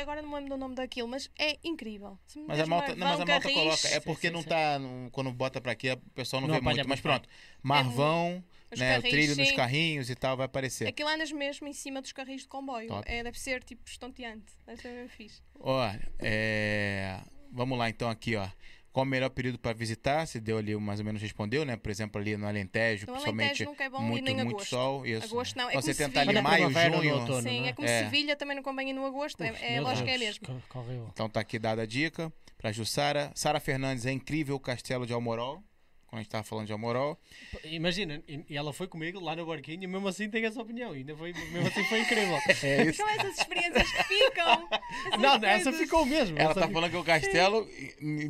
agora 0.00 0.22
não 0.22 0.28
me 0.30 0.34
lembro 0.36 0.50
do 0.50 0.56
nome 0.56 0.74
daquilo, 0.74 1.06
mas 1.06 1.30
é 1.38 1.58
incrível. 1.62 2.18
Mas 2.46 2.60
a 2.60 2.66
malta, 2.66 2.96
não, 2.96 3.06
mas 3.06 3.20
a 3.20 3.26
malta 3.26 3.42
Carris, 3.42 3.54
coloca. 3.54 3.88
É 3.88 4.00
porque 4.00 4.28
sim, 4.28 4.32
não 4.32 4.42
sim. 4.42 4.48
tá. 4.48 4.78
no- 4.78 5.10
quando 5.10 5.32
bota 5.32 5.60
pra 5.60 5.72
aqui, 5.72 5.90
o 5.90 5.96
pessoal 6.14 6.40
não, 6.40 6.48
Não 6.48 6.54
vê 6.56 6.60
muito. 6.60 6.88
Mas 6.88 7.00
pronto. 7.00 7.28
Marvão, 7.62 8.42
Os 8.72 8.80
né? 8.80 8.98
O 8.98 9.02
trilho 9.02 9.36
nos 9.36 9.48
sim. 9.48 9.54
carrinhos 9.54 10.10
e 10.10 10.14
tal 10.14 10.36
vai 10.36 10.46
aparecer. 10.46 10.88
Aquilo 10.88 11.08
andas 11.08 11.30
mesmo 11.30 11.68
em 11.68 11.72
cima 11.72 12.00
dos 12.00 12.12
carris 12.12 12.42
de 12.42 12.48
comboio. 12.48 12.88
Top. 12.88 13.10
É, 13.10 13.22
deve 13.22 13.38
ser 13.38 13.62
tipo 13.62 13.82
estonteante. 13.86 14.52
Deve 14.66 14.80
ser 14.80 14.92
mesmo 14.92 15.08
fixe. 15.10 15.40
Olha, 15.60 16.00
é... 16.18 17.20
vamos 17.52 17.78
lá 17.78 17.88
então 17.88 18.10
aqui, 18.10 18.34
ó. 18.36 18.48
Qual 18.92 19.04
o 19.04 19.08
melhor 19.08 19.28
período 19.30 19.58
para 19.58 19.72
visitar? 19.76 20.26
Se 20.26 20.40
deu 20.40 20.58
ali, 20.58 20.74
mais 20.76 20.98
ou 20.98 21.06
menos 21.06 21.20
respondeu, 21.22 21.64
né? 21.64 21.76
Por 21.76 21.90
exemplo, 21.90 22.20
ali 22.20 22.36
no 22.36 22.46
Alentejo, 22.46 23.06
No 23.06 23.12
principalmente 23.12 23.46
Alentejo 23.62 23.70
nunca 23.70 23.84
é 23.84 23.90
bom 23.90 24.00
muito, 24.02 24.24
muito 24.34 24.48
agosto. 24.48 24.68
sol. 24.70 25.06
Isso. 25.06 25.24
Agosto 25.26 25.56
não, 25.56 25.64
é 25.64 25.72
Então, 25.72 25.82
como 25.82 25.94
você 25.94 26.04
tentar 26.04 26.20
ali 26.20 26.28
Sevilha. 26.28 26.42
maio, 26.42 26.64
Primavera 26.66 26.96
ou 26.96 27.02
junho. 27.02 27.14
outono, 27.20 27.42
Sim, 27.42 27.58
não 27.60 27.66
é? 27.66 27.68
é 27.68 27.72
como 27.74 27.88
É. 27.88 28.02
Sevilha 28.04 28.36
também 28.36 28.56
não 28.56 28.62
convém 28.62 28.90
ir 28.90 28.92
no 28.94 29.04
agosto. 29.06 29.40
É, 29.42 29.52
Uf, 29.52 29.64
é 29.64 29.74
meu 29.74 29.82
lógico 29.84 30.04
que 30.06 30.10
é 30.10 30.18
mesmo. 30.18 30.62
horrível. 30.74 31.08
Então 31.12 31.28
tá 31.28 31.40
aqui 31.40 31.58
dada 31.58 31.82
a 31.82 31.86
dica 31.86 32.32
para 32.56 32.72
Jussara. 32.72 33.30
Sara 33.34 33.60
Fernandes 33.60 34.06
é 34.06 34.10
incrível 34.12 34.56
o 34.56 34.60
castelo 34.60 35.06
de 35.06 35.12
Almorol. 35.12 35.62
Quando 36.08 36.20
a 36.20 36.22
gente 36.22 36.30
tava 36.30 36.42
falando 36.42 36.66
de 36.66 36.72
Almorol. 36.72 37.18
Imagina, 37.64 38.22
e 38.26 38.56
ela 38.56 38.72
foi 38.72 38.88
comigo 38.88 39.20
lá 39.20 39.36
no 39.36 39.44
barquinho 39.44 39.84
e 39.84 39.86
mesmo 39.86 40.08
assim 40.08 40.30
tem 40.30 40.42
essa 40.42 40.60
opinião. 40.60 40.94
E 40.94 41.00
ainda 41.00 41.14
foi, 41.14 41.34
mesmo 41.34 41.68
assim 41.68 41.84
foi 41.84 42.00
incrível. 42.00 42.38
É 42.62 42.82
isso. 42.84 42.96
São 42.96 43.08
essas 43.10 43.38
experiências 43.38 43.92
que 43.92 44.04
ficam. 44.04 44.68
Não, 45.20 45.34
essa 45.34 45.64
coisas. 45.64 45.76
ficou 45.76 46.06
mesmo. 46.06 46.38
Ela 46.38 46.50
essa 46.50 46.60
tá 46.60 46.66
ficou- 46.66 46.80
falando 46.80 46.90
que 46.90 46.96
o 46.96 47.04
castelo 47.04 47.68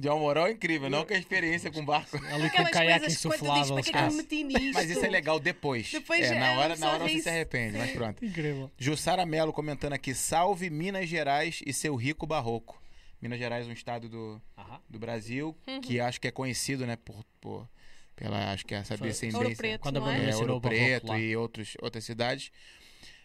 de 0.01 0.09
Almorol 0.09 0.49
é 0.49 0.53
incrível, 0.53 0.91
não 0.91 1.05
que 1.05 1.15
a 1.15 1.19
experiência 1.19 1.71
com 1.71 1.85
barco. 1.85 2.17
Ali 2.17 2.51
com 2.51 2.63
o 2.63 2.71
caiaque 2.71 3.07
insuflável. 3.07 3.75
para 3.75 3.83
que 3.85 3.97
é 3.97 4.11
meti 4.11 4.43
nisto. 4.45 4.75
Mas 4.75 4.91
isso 4.91 5.05
é 5.05 5.09
legal 5.09 5.39
depois. 5.39 5.91
Depois 5.91 6.31
é, 6.31 6.39
na 6.39 6.53
é, 6.53 6.59
hora, 6.59 6.77
na 6.77 6.91
hora 6.91 7.09
você 7.09 7.23
se 7.23 7.29
arrepende, 7.29 7.79
mas 7.79 7.93
pronto. 7.93 8.25
Incrível. 8.25 8.71
Jussara 8.77 9.25
Mello 9.25 9.53
comentando 9.53 9.93
aqui: 9.93 10.15
salve 10.15 10.69
Minas 10.69 11.09
Gerais 11.09 11.63
e 11.65 11.73
seu 11.73 11.95
rico 11.95 12.27
barroco. 12.27 12.81
Minas 13.21 13.39
Gerais 13.39 13.67
é 13.67 13.71
um 13.71 13.73
estado 13.73 14.09
do, 14.09 14.41
Aham. 14.57 14.81
do 14.89 14.99
Brasil 14.99 15.57
Uhum. 15.67 15.81
que 15.81 15.99
acho 16.01 16.21
que 16.21 16.29
é 16.29 16.31
conhecido, 16.31 16.87
né, 16.87 16.97
por, 16.97 17.25
por 17.41 17.69
pela 18.15 18.53
acho 18.53 18.65
que 18.67 18.75
é 18.75 18.79
essa 18.79 18.97
Foi- 18.99 19.09
descendência. 19.09 19.39
Ouro 19.45 19.57
Preto, 19.57 19.81
Quando 19.81 20.01
não 20.01 20.11
é? 20.11 20.31
É, 20.31 20.37
Ouro 20.37 20.61
Preto 20.61 21.15
e 21.17 21.37
outros, 21.37 21.77
outras 21.81 22.05
cidades. 22.05 22.51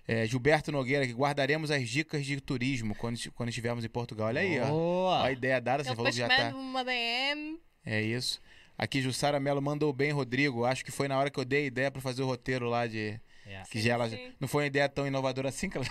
É, 0.07 0.25
Gilberto 0.27 0.71
Nogueira, 0.71 1.07
que 1.07 1.13
guardaremos 1.13 1.71
as 1.71 1.87
dicas 1.89 2.25
de 2.25 2.39
turismo 2.41 2.93
quando, 2.93 3.17
quando 3.31 3.49
estivermos 3.49 3.85
em 3.85 3.89
Portugal. 3.89 4.27
Olha 4.27 4.41
aí, 4.41 4.59
ó. 4.59 4.67
Boa. 4.67 5.21
Ó 5.21 5.23
a 5.23 5.31
ideia 5.31 5.59
dada, 5.61 5.83
você 5.83 5.89
Ele 5.91 5.95
falou 5.95 6.11
que 6.11 6.17
já 6.17 6.27
tá. 6.27 6.49
uma 6.55 6.83
DM. 6.83 7.57
É 7.85 8.01
isso. 8.01 8.41
Aqui, 8.77 9.01
Jussara 9.01 9.39
Mello 9.39 9.61
mandou 9.61 9.93
bem, 9.93 10.11
Rodrigo. 10.11 10.65
Acho 10.65 10.83
que 10.83 10.91
foi 10.91 11.07
na 11.07 11.17
hora 11.17 11.29
que 11.29 11.39
eu 11.39 11.45
dei 11.45 11.63
a 11.63 11.67
ideia 11.67 11.89
pra 11.91 12.01
fazer 12.01 12.21
o 12.21 12.25
roteiro 12.25 12.67
lá 12.67 12.85
de. 12.85 13.19
Yeah. 13.45 13.69
Que 13.69 13.77
Sim, 13.79 13.85
já 13.87 13.93
ela, 13.93 14.09
não 14.39 14.47
foi 14.47 14.63
uma 14.63 14.67
ideia 14.67 14.87
tão 14.89 15.07
inovadora 15.07 15.49
assim 15.49 15.69
que 15.69 15.77
ela 15.77 15.85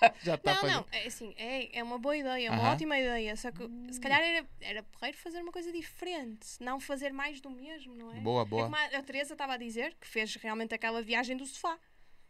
já 0.22 0.36
tá 0.38 0.54
Não, 0.54 0.68
não, 0.68 0.86
é 0.92 1.06
assim, 1.06 1.34
é, 1.36 1.78
é 1.78 1.82
uma 1.82 1.98
boa 1.98 2.16
ideia, 2.16 2.48
é 2.48 2.50
uma 2.50 2.62
Aham. 2.62 2.72
ótima 2.72 2.98
ideia. 2.98 3.36
Só 3.36 3.50
que 3.50 3.68
se 3.92 4.00
calhar 4.00 4.20
era, 4.20 4.46
era 4.60 4.82
porreiro 4.82 5.16
fazer 5.18 5.40
uma 5.42 5.52
coisa 5.52 5.70
diferente, 5.72 6.46
não 6.60 6.80
fazer 6.80 7.12
mais 7.12 7.40
do 7.40 7.50
mesmo, 7.50 7.94
não 7.94 8.12
é? 8.12 8.20
Boa, 8.20 8.42
É 8.42 8.44
boa. 8.44 8.64
como 8.64 8.76
a, 8.76 8.84
a 8.98 9.02
Teresa 9.02 9.34
estava 9.34 9.54
a 9.54 9.56
dizer, 9.56 9.94
que 10.00 10.06
fez 10.06 10.34
realmente 10.36 10.74
aquela 10.74 11.02
viagem 11.02 11.36
do 11.36 11.46
sofá, 11.46 11.78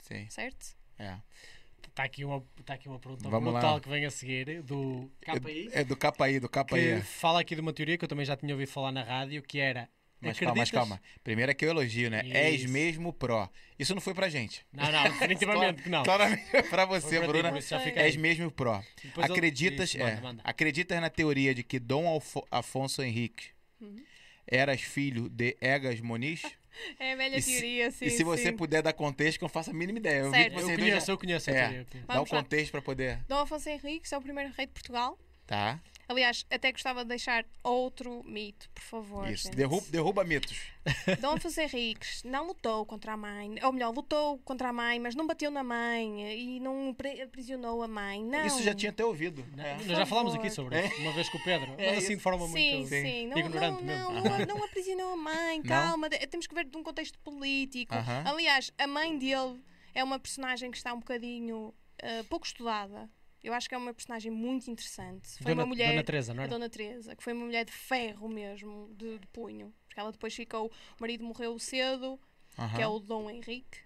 Sim, 0.00 0.28
certo? 0.28 0.76
é. 0.98 1.16
Está 1.88 2.04
aqui, 2.04 2.24
uma, 2.24 2.42
tá 2.64 2.74
aqui 2.74 2.88
uma 2.88 2.98
pergunta 3.00 3.28
Vamos 3.28 3.52
brutal 3.52 3.74
lá. 3.74 3.80
que 3.80 3.88
vem 3.88 4.04
a 4.06 4.10
seguir 4.10 4.62
do 4.62 5.10
KPI. 5.22 5.70
É 5.72 5.82
do 5.82 5.96
KPI, 5.96 6.38
do 6.40 6.48
que 6.48 6.62
KPI. 6.64 7.02
fala 7.02 7.40
aqui 7.40 7.54
de 7.54 7.60
uma 7.60 7.72
teoria 7.72 7.98
que 7.98 8.04
eu 8.04 8.08
também 8.08 8.24
já 8.24 8.36
tinha 8.36 8.54
ouvido 8.54 8.68
falar 8.70 8.92
na 8.92 9.02
rádio, 9.02 9.42
que 9.42 9.58
era. 9.58 9.88
Mas 10.22 10.38
calma, 10.38 10.54
mas 10.54 10.68
acreditas- 10.68 10.70
calma. 10.70 11.00
Primeiro 11.24 11.50
é 11.50 11.54
que 11.54 11.64
eu 11.64 11.70
elogio, 11.70 12.10
né? 12.10 12.22
És 12.30 12.62
Isso. 12.62 12.72
mesmo 12.72 13.12
pró. 13.12 13.48
Isso 13.78 13.94
não 13.94 14.00
foi 14.02 14.12
pra 14.14 14.28
gente. 14.28 14.64
Não, 14.72 14.90
não, 14.92 15.02
definitivamente 15.10 15.82
que 15.82 15.88
não. 15.88 16.02
Claramente 16.02 16.44
é 16.52 16.62
pra 16.62 16.84
você, 16.84 17.16
para 17.18 17.26
ti, 17.26 17.32
Bruna. 17.32 17.60
fica 17.62 18.00
És 18.00 18.14
aí. 18.14 18.18
mesmo 18.18 18.50
pró. 18.50 18.82
Depois 19.02 19.26
eu- 19.28 19.34
Acreditas, 19.34 19.88
Isso, 19.90 19.98
é, 20.02 20.04
manda, 20.16 20.20
manda. 20.22 20.42
acreditas 20.44 21.00
na 21.00 21.08
teoria 21.08 21.54
de 21.54 21.62
que 21.62 21.78
Dom 21.78 22.06
Alfo- 22.06 22.46
Afonso 22.50 23.02
Henrique 23.02 23.48
Uhum. 23.80 24.02
eras 24.46 24.80
filho 24.82 25.28
de 25.28 25.56
Egas 25.60 26.00
Moniz? 26.00 26.42
É 26.98 27.12
a 27.12 27.16
velha 27.16 27.36
E 27.36 27.42
se- 27.42 27.50
teoria, 27.52 27.90
sim. 27.90 28.04
e 28.04 28.10
se 28.10 28.22
você 28.22 28.50
sim. 28.50 28.56
puder 28.56 28.80
dar 28.82 28.92
contexto, 28.92 29.38
que 29.38 29.44
eu 29.44 29.46
não 29.48 29.52
faço 29.52 29.70
a 29.70 29.72
mínima 29.72 29.98
ideia. 29.98 30.20
Eu 30.20 30.30
vi 30.30 30.36
Certo. 30.36 30.50
que 30.52 30.54
Eu 30.58 30.60
vocês 30.62 30.78
dois 30.78 30.88
conheço, 30.90 31.06
já... 31.06 31.12
eu 31.12 31.18
conheço 31.18 31.50
a 31.50 31.52
É. 31.54 31.60
teoria. 31.62 31.82
ok. 31.82 32.00
Dá 32.06 32.14
o 32.14 32.18
lá. 32.18 32.26
contexto 32.26 32.70
pra 32.70 32.82
poder... 32.82 33.18
Dom 33.28 33.38
Afonso 33.38 33.68
Henriques 33.68 34.12
é 34.12 34.18
o 34.18 34.22
primeiro 34.22 34.52
rei 34.56 34.66
de 34.66 34.72
Portugal. 34.72 35.18
Tá, 35.46 35.80
Aliás, 36.11 36.44
até 36.50 36.72
gostava 36.72 37.04
de 37.04 37.08
deixar 37.11 37.46
outro 37.62 38.24
mito, 38.24 38.68
por 38.74 38.82
favor. 38.82 39.30
isso. 39.30 39.44
gente. 39.44 39.54
Derruba, 39.54 39.86
derruba 39.90 40.24
mitos. 40.24 40.61
Dom 41.20 41.36
Afonso 41.36 41.61
Henriques 41.61 42.24
não 42.24 42.48
lutou 42.48 42.84
contra 42.84 43.12
a 43.12 43.16
mãe, 43.16 43.54
ou 43.62 43.72
melhor, 43.72 43.94
lutou 43.94 44.38
contra 44.38 44.70
a 44.70 44.72
mãe, 44.72 44.98
mas 44.98 45.14
não 45.14 45.24
bateu 45.24 45.52
na 45.52 45.62
mãe 45.62 46.32
e 46.36 46.58
não 46.58 46.96
aprisionou 47.22 47.80
a 47.80 47.86
mãe. 47.86 48.24
Não. 48.24 48.44
Isso 48.44 48.61
já 48.61 48.74
tinha 48.74 48.90
até 48.90 49.04
ouvido. 49.04 49.46
É. 49.56 49.74
Nós 49.76 49.98
já 49.98 50.04
falámos 50.04 50.34
aqui 50.34 50.50
sobre 50.50 50.84
isso, 50.84 51.00
uma 51.00 51.12
vez 51.12 51.28
com 51.28 51.38
o 51.38 51.44
Pedro, 51.44 51.74
É 51.78 51.94
mas 51.94 52.04
assim 52.04 52.16
de 52.16 52.22
forma 52.22 52.44
Sim, 52.48 52.78
muito 52.78 52.88
sim. 52.88 53.26
Não, 53.28 53.38
ignorante 53.38 53.84
não, 53.84 54.12
mesmo. 54.12 54.12
não, 54.12 54.38
não, 54.38 54.46
não 54.46 54.64
aprisionou 54.64 55.12
a 55.12 55.16
mãe, 55.16 55.62
calma. 55.62 56.11
Temos 56.11 56.48
que 56.48 56.54
ver 56.56 56.64
de 56.64 56.76
um 56.76 56.82
contexto 56.82 57.20
político. 57.20 57.94
Aham. 57.94 58.24
Aliás, 58.26 58.72
a 58.76 58.86
mãe 58.88 59.16
dele 59.16 59.62
é 59.94 60.02
uma 60.02 60.18
personagem 60.18 60.72
que 60.72 60.76
está 60.76 60.92
um 60.92 60.98
bocadinho 60.98 61.72
ah, 62.02 62.24
pouco 62.28 62.46
estudada. 62.46 63.08
Eu 63.43 63.53
acho 63.55 63.68
que 63.68 63.74
é 63.74 63.78
uma 63.78 63.95
personagem 63.95 64.30
muito 64.30 64.70
interessante. 64.70 65.28
Foi 65.38 65.47
Dona, 65.53 65.62
uma 65.62 65.66
mulher. 65.66 65.88
Dona 65.91 66.05
Teresa, 66.05 66.34
não 66.34 66.41
A 66.41 66.45
era? 66.45 66.51
Dona 66.51 66.68
Teresa, 66.68 67.16
que 67.16 67.22
foi 67.22 67.32
uma 67.32 67.45
mulher 67.47 67.64
de 67.64 67.72
ferro 67.72 68.28
mesmo, 68.28 68.93
de, 68.95 69.18
de 69.18 69.26
punho. 69.28 69.74
Porque 69.88 69.99
ela 70.01 70.12
depois 70.12 70.34
ficou. 70.34 70.66
O 70.68 71.01
marido 71.01 71.24
morreu 71.24 71.59
cedo, 71.59 72.20
Aham. 72.59 72.76
que 72.76 72.82
é 72.82 72.86
o 72.86 72.99
Dom 72.99 73.30
Henrique, 73.30 73.78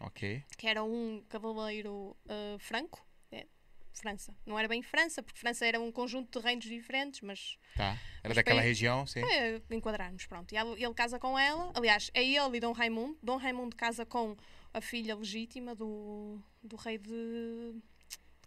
Ok. 0.00 0.42
que 0.56 0.66
era 0.66 0.82
um 0.82 1.22
cavaleiro 1.28 2.16
ah, 2.28 2.56
franco. 2.58 3.06
É, 3.30 3.46
França. 3.92 4.34
Não 4.44 4.58
era 4.58 4.68
bem 4.68 4.82
França, 4.82 5.22
porque 5.22 5.38
França 5.40 5.64
era 5.66 5.80
um 5.80 5.90
conjunto 5.92 6.38
de 6.38 6.44
reinos 6.44 6.64
diferentes, 6.66 7.20
mas 7.22 7.58
Tá. 7.76 7.90
Era 8.22 8.28
Mas 8.28 8.34
daquela 8.36 8.56
para- 8.60 8.66
região, 8.68 9.06
sim. 9.06 9.20
é 9.20 9.60
enquadrarmos, 9.70 10.26
pronto. 10.26 10.52
E 10.52 10.56
ele, 10.58 10.82
ele 10.82 10.94
casa 10.94 11.18
com 11.18 11.38
ela, 11.38 11.70
aliás, 11.74 12.10
é 12.14 12.22
ele 12.24 12.56
e 12.56 12.60
Dom 12.60 12.72
Raimundo. 12.72 13.18
Dom 13.22 13.36
Raimundo 13.36 13.76
casa 13.76 14.04
com 14.06 14.36
a 14.72 14.80
filha 14.80 15.14
legítima 15.14 15.74
do, 15.74 16.38
do 16.62 16.76
rei 16.76 16.98
de 16.98 17.74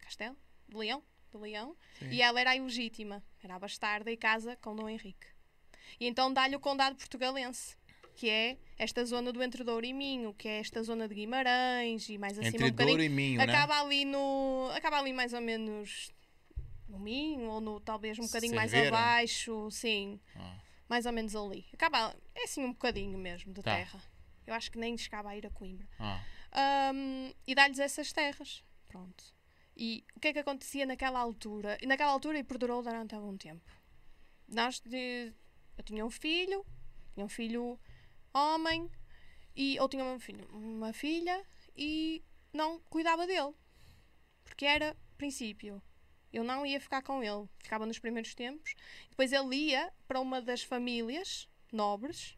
Castelo, 0.10 0.36
de 0.68 0.76
Leão, 0.76 1.04
de 1.32 1.38
Leão. 1.38 1.76
Sim. 2.00 2.10
E 2.10 2.22
ela 2.24 2.40
era 2.42 2.52
a 2.52 2.54
legítima, 2.56 3.24
era 3.44 3.56
a 3.56 3.60
bastarda 3.60 4.12
e 4.12 4.18
casa 4.18 4.56
com 4.58 4.76
Dom 4.76 4.90
Henrique. 4.90 5.28
E 6.00 6.08
então 6.08 6.34
dá-lhe 6.34 6.56
o 6.56 6.60
condado 6.60 6.96
portugalense, 6.96 7.78
que 8.16 8.28
é 8.28 8.58
esta 8.78 9.06
zona 9.06 9.32
do 9.32 9.42
Entre 9.44 9.64
Douro 9.64 9.86
e 9.86 9.94
Minho, 9.94 10.34
que 10.34 10.48
é 10.48 10.60
esta 10.60 10.82
zona 10.82 11.08
de 11.08 11.14
Guimarães 11.14 12.10
e 12.10 12.18
mais 12.18 12.34
acima 12.40 12.48
Entre 12.48 12.66
um 12.66 12.70
bocadinho. 12.72 12.98
Douro 12.98 13.04
e 13.04 13.10
Minho, 13.10 13.38
né? 13.38 13.44
Acaba 13.44 13.80
ali 13.82 14.04
no. 14.04 14.72
Acaba 14.74 14.98
ali 14.98 15.14
mais 15.14 15.32
ou 15.34 15.42
menos 15.42 16.12
no 16.88 16.98
Minho, 17.00 17.44
ou 17.44 17.62
no 17.62 17.80
talvez 17.80 18.18
um 18.18 18.24
bocadinho 18.26 18.56
mais 18.56 18.72
Cerveira? 18.72 18.96
abaixo, 18.98 19.70
sim. 19.70 20.20
Ah. 20.36 20.58
Mais 20.88 21.06
ou 21.06 21.14
menos 21.14 21.36
ali. 21.36 21.68
Acaba. 21.72 22.16
É 22.34 22.46
assim 22.46 22.64
um 22.66 22.72
bocadinho 22.72 23.18
mesmo 23.18 23.54
de 23.54 23.62
Tá. 23.62 23.76
terra. 23.76 24.02
Eu 24.48 24.56
acho 24.56 24.72
que 24.72 24.80
nem 24.80 24.98
chegava 24.98 25.30
a 25.30 25.38
ir 25.38 25.46
a 25.46 25.52
Coimbra. 25.52 25.88
Ah. 26.00 26.20
Ahm, 26.52 27.32
e 27.46 27.54
dá-lhes 27.54 27.78
essas 27.78 28.12
terras. 28.12 28.64
Pronto. 28.88 29.24
E 29.82 30.04
o 30.14 30.20
que 30.20 30.28
é 30.28 30.34
que 30.34 30.40
acontecia 30.40 30.86
naquela 30.86 31.20
altura? 31.22 31.78
E 31.82 31.88
naquela 31.88 32.12
altura 32.12 32.38
e 32.38 32.44
perdurou 32.44 32.84
durante 32.84 33.16
algum 33.16 33.38
tempo. 33.38 33.64
Nós 34.46 34.82
de- 34.82 35.32
eu 35.78 35.84
tinha 35.86 36.06
um 36.06 36.10
filho, 36.10 36.66
tinha 37.14 37.26
um 37.26 37.30
filho 37.30 37.80
homem, 38.34 38.92
e 39.56 39.80
ou 39.80 39.88
tinha 39.88 40.04
um 40.04 40.20
filho, 40.20 40.46
uma 40.52 40.92
filha 40.92 41.46
e 41.78 42.22
não 42.52 42.80
cuidava 42.90 43.26
dele. 43.26 43.54
Porque 44.44 44.66
era 44.66 44.98
princípio. 45.18 45.82
Eu 46.34 46.44
não 46.44 46.66
ia 46.66 46.82
ficar 46.82 47.02
com 47.02 47.24
ele. 47.24 47.48
Ficava 47.60 47.86
nos 47.86 48.00
primeiros 48.00 48.36
tempos. 48.36 48.76
Depois 49.10 49.32
ele 49.32 49.56
ia 49.56 49.94
para 50.08 50.20
uma 50.20 50.42
das 50.42 50.62
famílias 50.62 51.48
nobres 51.72 52.38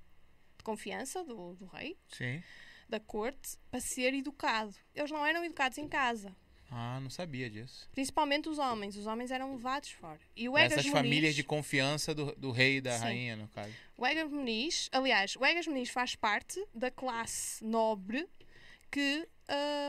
de 0.57 0.63
confiança 0.63 1.23
do, 1.23 1.55
do 1.55 1.65
rei 1.65 1.97
Sim. 2.09 2.43
da 2.87 2.99
corte 2.99 3.57
para 3.71 3.79
ser 3.81 4.13
educado. 4.13 4.75
Eles 4.93 5.09
não 5.09 5.25
eram 5.25 5.43
educados 5.43 5.79
em 5.79 5.87
casa. 5.87 6.35
Ah, 6.73 6.99
não 7.01 7.09
sabia 7.09 7.49
disso. 7.49 7.89
Principalmente 7.91 8.47
os 8.47 8.57
homens. 8.57 8.95
Os 8.95 9.05
homens 9.05 9.29
eram 9.29 9.51
levados 9.51 9.91
fora. 9.91 10.19
E 10.35 10.47
o 10.47 10.57
Essas 10.57 10.79
Egas 10.79 10.87
famílias 10.87 11.21
Muniz, 11.23 11.35
de 11.35 11.43
confiança 11.43 12.15
do, 12.15 12.33
do 12.37 12.49
rei 12.49 12.77
e 12.77 12.81
da 12.81 12.93
Sim. 12.97 13.03
rainha, 13.03 13.35
no 13.35 13.47
caso. 13.49 13.73
o 13.97 14.05
Egas 14.07 14.29
Muniz, 14.31 14.89
aliás, 14.93 15.35
o 15.35 15.45
Egas 15.45 15.67
Muniz 15.67 15.89
faz 15.89 16.15
parte 16.15 16.65
da 16.73 16.89
classe 16.89 17.61
nobre 17.65 18.25
que, 18.89 19.27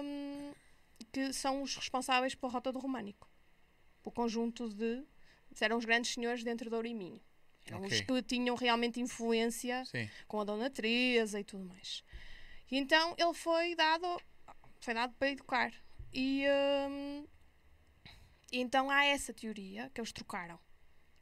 hum, 0.03 0.53
que 1.13 1.33
são 1.33 1.63
os 1.63 1.77
responsáveis 1.77 2.35
pela 2.35 2.53
Rota 2.53 2.73
do 2.73 2.81
Românico. 2.81 3.31
O 4.05 4.11
conjunto 4.11 4.69
de. 4.69 5.05
eram 5.61 5.77
os 5.79 5.85
grandes 5.85 6.13
senhores 6.13 6.43
dentro 6.43 6.69
de 6.69 6.75
Ouro 6.75 6.89
e 6.89 6.95
Minho. 6.95 7.21
Eram 7.65 7.79
os 7.81 7.87
Ok. 7.87 8.05
que 8.07 8.23
tinham 8.25 8.57
realmente 8.57 9.01
influência 9.01 9.85
Sim. 9.85 10.11
com 10.27 10.41
a 10.41 10.45
Dona 10.45 10.69
Teresa 10.69 11.39
e 11.39 11.45
tudo 11.45 11.65
mais. 11.65 12.03
E 12.69 12.77
então 12.77 13.15
ele 13.17 13.35
foi 13.35 13.77
dado, 13.77 14.21
foi 14.81 14.95
dado 14.95 15.15
para 15.17 15.31
educar. 15.31 15.73
E 16.13 16.45
hum, 16.89 17.27
e 18.51 18.61
então 18.61 18.91
há 18.91 19.05
essa 19.07 19.33
teoria 19.33 19.91
que 19.95 20.01
eles 20.01 20.13
trocaram. 20.13 20.59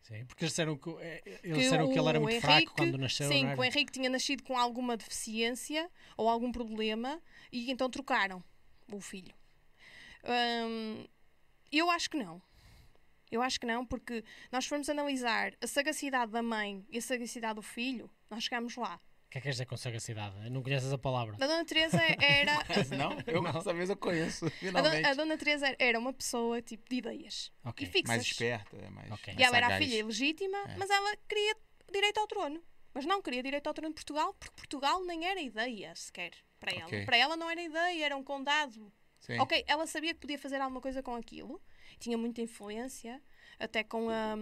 Sim, 0.02 0.24
porque 0.26 0.42
eles 0.44 0.52
disseram 0.52 0.76
que, 0.76 0.90
eh, 0.98 1.22
eles 1.24 1.40
Que 1.42 1.52
disseram 1.52 1.88
que 1.88 1.96
ele 1.98 2.08
era 2.08 2.18
muito 2.18 2.32
Henrique- 2.32 2.46
fraco 2.46 2.72
quando 2.74 2.98
nasceu. 2.98 3.28
Sim, 3.28 3.48
que 3.54 3.60
o? 3.60 3.64
Henrique 3.64 3.92
tinha 3.92 4.10
nascido 4.10 4.42
com 4.42 4.58
alguma 4.58 4.96
deficiência 4.96 5.88
ou 6.16 6.28
algum 6.28 6.50
problema 6.50 7.22
e 7.52 7.70
então 7.70 7.88
trocaram 7.88 8.42
o 8.92 9.00
filho. 9.00 9.32
Hum, 10.24 11.06
eu 11.70 11.88
acho 11.90 12.10
que 12.10 12.16
não. 12.16 12.42
Eu 13.30 13.40
acho 13.42 13.60
que 13.60 13.66
não, 13.66 13.86
porque 13.86 14.24
nós 14.50 14.66
formos 14.66 14.88
analisar 14.88 15.52
a 15.60 15.66
sagacidade 15.68 16.32
da 16.32 16.42
mãe 16.42 16.84
e 16.90 16.98
a 16.98 17.02
sagacidade 17.02 17.54
do 17.54 17.62
filho, 17.62 18.10
nós 18.28 18.42
chegamos 18.42 18.74
lá. 18.74 19.00
O 19.30 19.32
que 19.32 19.38
é 19.38 19.40
que 19.40 19.44
queres 19.44 19.54
dizer 19.58 19.66
com 19.66 19.76
sagacidade? 19.76 20.50
Não 20.50 20.60
conheces 20.60 20.92
a 20.92 20.98
palavra. 20.98 21.36
A 21.36 21.46
Dona 21.46 21.64
Teresa 21.64 22.00
era. 22.20 22.52
Não? 22.98 23.12
Eu, 23.28 23.40
dessa 23.52 23.72
vez 23.72 23.88
eu 23.88 23.96
conheço, 23.96 24.44
A 24.74 24.80
Dona, 24.82 25.08
a 25.08 25.14
Dona 25.14 25.38
Teresa 25.38 25.76
era 25.78 25.96
uma 26.00 26.12
pessoa 26.12 26.60
tipo 26.60 26.90
de 26.90 26.96
ideias 26.96 27.52
Ok. 27.64 27.86
e 27.86 27.90
fixas. 27.90 28.08
Mais 28.08 28.22
esperta, 28.22 28.76
é 28.76 28.90
mais. 28.90 29.08
Ok. 29.12 29.32
E 29.38 29.42
ela 29.44 29.56
era 29.56 29.66
a 29.66 29.70
sagaz. 29.70 29.84
filha 29.88 30.00
ilegítima, 30.00 30.58
É. 30.66 30.76
mas 30.76 30.90
ela 30.90 31.16
queria 31.28 31.56
direito 31.92 32.18
ao 32.18 32.26
trono. 32.26 32.60
Mas 32.92 33.06
não 33.06 33.22
queria 33.22 33.40
direito 33.40 33.68
ao 33.68 33.72
trono 33.72 33.90
de 33.90 33.94
Portugal, 33.94 34.34
porque 34.34 34.52
Portugal 34.56 35.04
nem 35.04 35.24
era 35.24 35.40
ideia 35.40 35.94
sequer 35.94 36.32
para 36.58 36.72
ela. 36.72 36.86
Ok. 36.86 37.04
Para 37.04 37.16
ela 37.16 37.36
não 37.36 37.48
era 37.48 37.62
ideia, 37.62 38.04
era 38.06 38.16
um 38.16 38.24
condado. 38.24 38.92
Sim. 39.20 39.38
Ok, 39.38 39.62
ela 39.68 39.86
sabia 39.86 40.12
que 40.12 40.18
podia 40.18 40.40
fazer 40.40 40.60
alguma 40.60 40.80
coisa 40.80 41.04
com 41.04 41.14
aquilo, 41.14 41.62
tinha 42.00 42.18
muita 42.18 42.40
influência, 42.42 43.22
até 43.60 43.84
com 43.84 44.10
a, 44.10 44.34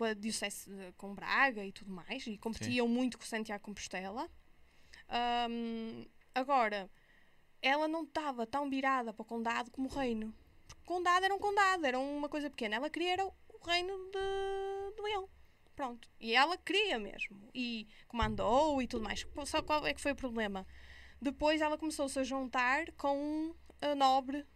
com 0.00 0.04
a 0.04 0.14
Diocese 0.14 0.70
de- 0.70 0.92
com 0.92 1.14
Braga 1.14 1.62
e 1.62 1.70
tudo 1.70 1.92
mais, 1.92 2.26
e 2.26 2.38
competiam 2.38 2.88
muito 2.88 3.18
com 3.18 3.24
Santiago 3.26 3.62
Compostela. 3.62 4.30
Ahm, 5.10 6.06
agora, 6.34 6.90
ela 7.60 7.86
não 7.86 8.04
estava 8.04 8.46
tão 8.46 8.70
virada 8.70 9.12
para 9.12 9.20
o 9.20 9.26
condado 9.26 9.70
como 9.70 9.90
o 9.90 9.92
reino. 9.92 10.34
Porque 10.66 10.82
o 10.82 10.86
condado 10.86 11.26
era 11.26 11.34
um 11.34 11.38
condado, 11.38 11.84
era 11.84 11.98
uma 11.98 12.30
coisa 12.30 12.48
pequena. 12.48 12.76
Ela 12.76 12.88
queria 12.88 13.12
era 13.12 13.26
o 13.26 13.34
reino 13.62 13.94
de, 14.10 14.96
de 14.96 15.02
Leão. 15.02 15.28
Pronto. 15.76 16.08
E 16.18 16.34
ela 16.34 16.56
queria 16.56 16.98
mesmo. 16.98 17.50
E 17.54 17.86
comandou 18.08 18.80
e 18.80 18.86
tudo 18.86 19.04
mais. 19.04 19.26
Só 19.44 19.60
qual 19.60 19.86
é 19.86 19.92
que 19.92 20.00
foi 20.00 20.12
o 20.12 20.16
problema? 20.16 20.66
Depois 21.20 21.60
ela 21.60 21.76
começou-se 21.76 22.18
a 22.18 22.24
juntar 22.24 22.90
com 22.92 23.18
um 23.18 23.94
nobre 23.96 24.46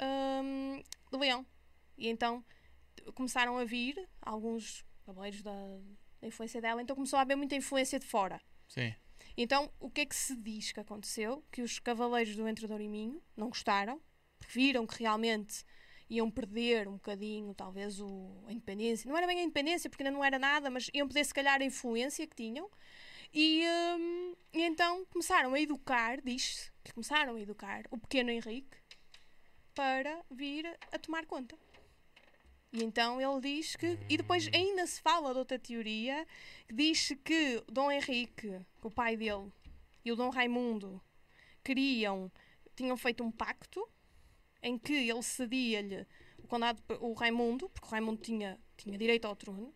hum, 0.00 0.82
de 1.12 1.18
Leão. 1.18 1.44
E 1.98 2.08
então 2.08 2.42
começaram 3.12 3.58
a 3.58 3.64
vir 3.64 4.08
alguns 4.20 4.84
cavaleiros 5.04 5.42
da, 5.42 5.52
da 6.20 6.28
influência 6.28 6.60
dela. 6.60 6.82
Então 6.82 6.96
começou 6.96 7.18
a 7.18 7.22
haver 7.22 7.36
muita 7.36 7.54
influência 7.54 7.98
de 7.98 8.06
fora. 8.06 8.40
Sim. 8.68 8.94
Então, 9.36 9.70
o 9.78 9.90
que 9.90 10.02
é 10.02 10.06
que 10.06 10.14
se 10.14 10.36
diz 10.36 10.72
que 10.72 10.80
aconteceu? 10.80 11.44
Que 11.50 11.62
os 11.62 11.78
cavaleiros 11.78 12.36
do 12.36 12.48
Entrador 12.48 12.80
e 12.80 12.88
Minho 12.88 13.22
não 13.36 13.48
gostaram, 13.48 14.00
porque 14.38 14.52
viram 14.52 14.86
que 14.86 15.00
realmente 15.00 15.64
iam 16.08 16.30
perder 16.30 16.88
um 16.88 16.94
bocadinho, 16.94 17.54
talvez, 17.54 18.00
o, 18.00 18.44
a 18.46 18.52
independência. 18.52 19.08
Não 19.08 19.16
era 19.16 19.26
bem 19.26 19.38
a 19.38 19.42
independência, 19.42 19.88
porque 19.88 20.02
ainda 20.02 20.10
não 20.10 20.24
era 20.24 20.38
nada, 20.38 20.68
mas 20.68 20.90
iam 20.92 21.06
perder, 21.06 21.24
se 21.24 21.32
calhar, 21.32 21.60
a 21.60 21.64
influência 21.64 22.26
que 22.26 22.34
tinham. 22.34 22.68
E, 23.32 23.64
hum, 23.98 24.34
e 24.52 24.62
então 24.62 25.04
começaram 25.06 25.54
a 25.54 25.60
educar, 25.60 26.20
diz-se, 26.20 26.72
que 26.82 26.92
começaram 26.92 27.36
a 27.36 27.40
educar 27.40 27.84
o 27.90 27.96
pequeno 27.96 28.30
Henrique 28.30 28.76
para 29.72 30.20
vir 30.30 30.66
a 30.90 30.98
tomar 30.98 31.24
conta. 31.26 31.56
E 32.72 32.84
então 32.84 33.20
ele 33.20 33.40
diz 33.40 33.74
que. 33.74 33.98
E 34.08 34.16
depois 34.16 34.48
ainda 34.52 34.86
se 34.86 35.00
fala 35.00 35.32
de 35.32 35.38
outra 35.38 35.58
teoria 35.58 36.26
que 36.68 36.74
diz 36.74 37.12
que 37.24 37.62
Dom 37.66 37.90
Henrique, 37.90 38.60
o 38.82 38.90
pai 38.90 39.16
dele, 39.16 39.52
e 40.04 40.12
o 40.12 40.16
Dom 40.16 40.30
Raimundo 40.30 41.00
queriam. 41.64 42.30
tinham 42.76 42.96
feito 42.96 43.24
um 43.24 43.30
pacto 43.30 43.86
em 44.62 44.78
que 44.78 44.92
ele 44.92 45.22
cedia-lhe 45.22 46.06
o 46.38 46.46
condado, 46.46 46.82
o 47.00 47.12
Raimundo, 47.12 47.68
porque 47.70 47.86
o 47.86 47.90
Raimundo 47.90 48.20
tinha, 48.20 48.58
tinha 48.76 48.96
direito 48.96 49.24
ao 49.26 49.36
trono, 49.36 49.74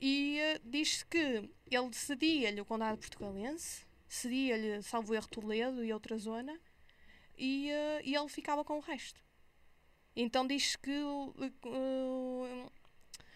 e 0.00 0.38
eh, 0.38 0.60
diz-se 0.64 1.04
que 1.06 1.50
ele 1.70 1.92
cedia-lhe 1.92 2.60
o 2.60 2.64
condado 2.64 2.98
portugalense, 2.98 3.86
cedia-lhe, 4.08 4.82
salvo 4.82 5.14
erro, 5.14 5.28
Toledo 5.28 5.84
e 5.84 5.92
outra 5.92 6.16
zona, 6.18 6.58
e, 7.36 7.70
eh, 7.70 8.00
e 8.04 8.14
ele 8.14 8.28
ficava 8.28 8.64
com 8.64 8.78
o 8.78 8.80
resto. 8.80 9.20
Então 10.16 10.46
diz 10.46 10.76
que 10.76 10.90
o, 11.02 11.34
o, 11.64 12.66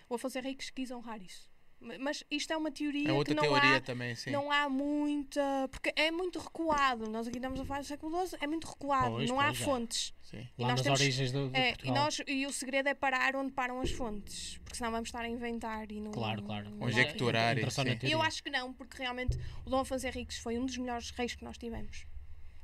o 0.08 0.14
Afonso 0.14 0.38
Henriques 0.38 0.70
quis 0.70 0.90
honrar 0.90 1.22
isso. 1.22 1.48
Ma- 1.80 1.98
Mas 1.98 2.24
isto 2.30 2.52
é 2.52 2.56
uma 2.56 2.70
teoria 2.70 3.08
É 3.08 3.12
outra 3.12 3.34
que 3.34 3.40
não 3.40 3.48
teoria 3.48 3.76
há, 3.76 3.80
também, 3.80 4.14
sim. 4.14 4.30
não 4.30 4.50
há 4.50 4.68
muita. 4.68 5.68
Porque 5.70 5.92
é 5.96 6.10
muito 6.10 6.38
recuado. 6.38 7.08
Nós 7.08 7.26
aqui 7.28 7.38
estamos 7.38 7.60
a 7.60 7.64
falar 7.64 7.80
do 7.80 7.86
século 7.86 8.26
XII, 8.26 8.38
é 8.40 8.46
muito 8.46 8.66
recuado. 8.66 9.10
Pois, 9.12 9.28
não 9.30 9.38
há 9.40 9.48
é. 9.50 9.54
fontes. 9.54 10.12
Sim. 10.22 10.48
E 10.58 10.62
Lá 10.62 10.68
nós 10.68 10.76
nas 10.78 10.82
temos- 10.82 11.00
origens 11.00 11.32
do, 11.32 11.48
do 11.50 11.56
É, 11.56 11.74
e, 11.84 11.90
nós, 11.92 12.20
e 12.26 12.46
o 12.46 12.52
segredo 12.52 12.88
é 12.88 12.94
parar 12.94 13.36
onde 13.36 13.52
param 13.52 13.80
as 13.80 13.90
fontes. 13.92 14.58
Porque 14.64 14.76
senão 14.76 14.90
vamos 14.90 15.08
estar 15.08 15.20
a 15.20 15.28
inventar 15.28 15.90
e 15.92 16.00
não. 16.00 16.10
Claro, 16.10 16.42
claro. 16.42 16.70
Conjecturar, 16.76 17.56
sim. 17.70 17.84
teoria. 17.84 18.10
Eu 18.10 18.20
acho 18.22 18.42
que 18.42 18.50
não, 18.50 18.72
porque 18.72 18.98
realmente 18.98 19.38
o 19.64 19.70
Dom 19.70 19.78
Afonso 19.80 20.06
Henriques 20.06 20.38
foi 20.38 20.58
um 20.58 20.66
dos 20.66 20.76
melhores 20.76 21.10
reis 21.10 21.34
que 21.34 21.44
nós 21.44 21.56
tivemos. 21.58 22.06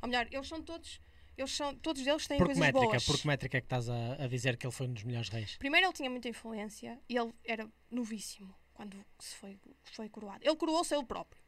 Ou 0.02 0.08
melhor, 0.08 0.26
eles 0.30 0.48
são 0.48 0.62
todos. 0.62 0.98
Eles 1.40 1.52
são, 1.52 1.74
todos 1.76 2.06
eles 2.06 2.26
têm 2.26 2.36
Por 2.36 2.48
coisas 2.48 2.60
métrica? 2.60 2.86
boas. 2.86 3.06
Por 3.06 3.18
que 3.18 3.26
métrica 3.26 3.56
é 3.56 3.60
que 3.62 3.64
estás 3.64 3.88
a, 3.88 4.12
a 4.22 4.26
dizer 4.26 4.58
que 4.58 4.66
ele 4.66 4.74
foi 4.74 4.86
um 4.86 4.92
dos 4.92 5.04
melhores 5.04 5.30
reis? 5.30 5.56
Primeiro 5.56 5.86
ele 5.86 5.92
tinha 5.94 6.10
muita 6.10 6.28
influência 6.28 7.00
e 7.08 7.16
ele 7.16 7.32
era 7.42 7.66
novíssimo 7.90 8.54
quando 8.74 9.02
se 9.18 9.36
foi, 9.36 9.58
foi 9.84 10.10
coroado. 10.10 10.46
Ele 10.46 10.54
coroou-se 10.56 10.94
ele 10.94 11.04
próprio. 11.04 11.42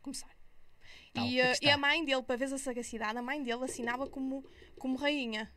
Começar. 0.00 0.34
Tal, 1.12 1.26
e, 1.26 1.38
aqui 1.38 1.66
eh, 1.66 1.68
e 1.68 1.70
a 1.70 1.76
mãe 1.76 2.02
dele, 2.02 2.22
para 2.22 2.36
ver 2.36 2.54
a 2.54 2.56
sagacidade, 2.56 3.18
a 3.18 3.22
mãe 3.22 3.42
dele 3.42 3.64
assinava 3.64 4.06
como, 4.08 4.42
como 4.78 4.96
rainha. 4.96 5.52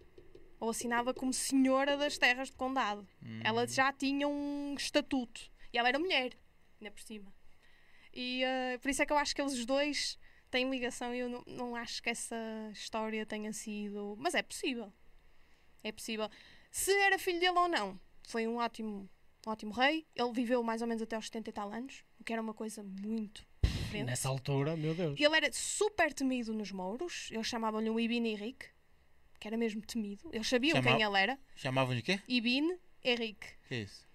Ou 0.60 0.70
assinava 0.70 1.14
como 1.14 1.32
senhora 1.32 1.96
das 1.96 2.18
terras 2.18 2.50
de 2.50 2.58
condado. 2.58 3.08
Hum. 3.24 3.40
Ela 3.46 3.66
já 3.66 3.94
tinha 3.94 4.28
um 4.28 4.76
estatuto. 4.78 5.50
E 5.72 5.78
ela 5.78 5.88
era 5.88 6.00
mulher, 6.00 6.38
ainda 6.82 6.92
por 6.92 7.02
cima. 7.02 7.34
E 8.14 8.44
eh, 8.44 8.78
por 8.80 8.90
isso 8.90 9.02
é 9.02 9.06
que 9.06 9.14
eu 9.14 9.18
acho 9.18 9.34
que 9.34 9.42
eles 9.42 9.66
dois 9.66 10.20
têm 10.50 10.70
ligação 10.70 11.14
e 11.14 11.20
eu 11.20 11.30
não, 11.30 11.44
não 11.48 11.76
acho 11.76 12.02
que 12.02 12.10
essa 12.10 12.36
história 12.74 13.26
tenha 13.26 13.52
sido. 13.54 14.16
Mas 14.20 14.34
é 14.36 14.42
possível. 14.42 14.92
É 15.84 15.92
possível. 15.92 16.30
Se 16.72 16.92
era 16.92 17.18
filho 17.20 17.40
dele 17.40 17.58
ou 17.58 17.68
não, 17.68 18.00
foi 18.28 18.48
um 18.48 18.58
ótimo, 18.58 19.10
um 19.46 19.50
ótimo 19.50 19.72
rei. 19.74 20.06
Ele 20.16 20.32
viveu 20.34 20.62
mais 20.64 20.82
ou 20.82 20.88
menos 20.88 21.02
até 21.02 21.16
aos 21.16 21.26
70 21.26 21.50
e 21.50 21.54
tal 21.54 21.72
anos, 21.72 22.04
o 22.20 22.24
que 22.24 22.34
era 22.34 22.42
uma 22.42 22.54
coisa 22.54 22.84
muito 22.84 23.46
diferente. 23.64 24.06
Nessa 24.06 24.30
altura, 24.30 24.76
meu 24.76 24.94
Deus. 24.94 25.20
E 25.20 25.24
ele 25.24 25.36
era 25.36 25.52
super 25.54 26.14
temido 26.14 26.54
nos 26.54 26.72
mouros. 26.72 27.30
Eles 27.32 27.48
chamavam-lhe 27.48 27.90
o 27.90 28.00
Ibn 28.00 28.26
Henrique, 28.28 28.68
que 29.40 29.48
era 29.48 29.58
mesmo 29.58 29.82
temido. 29.82 30.30
Eles 30.34 30.48
sabiam 30.48 30.76
Chama- 30.78 30.98
quem 30.98 31.06
ele 31.06 31.18
era. 31.18 31.40
Chamavam 31.56 31.96
de 31.96 32.02
quê? 32.02 32.20
Ibn 32.28 32.78
Henrique. 33.04 33.48
Que 33.68 33.76
isso? 33.84 34.06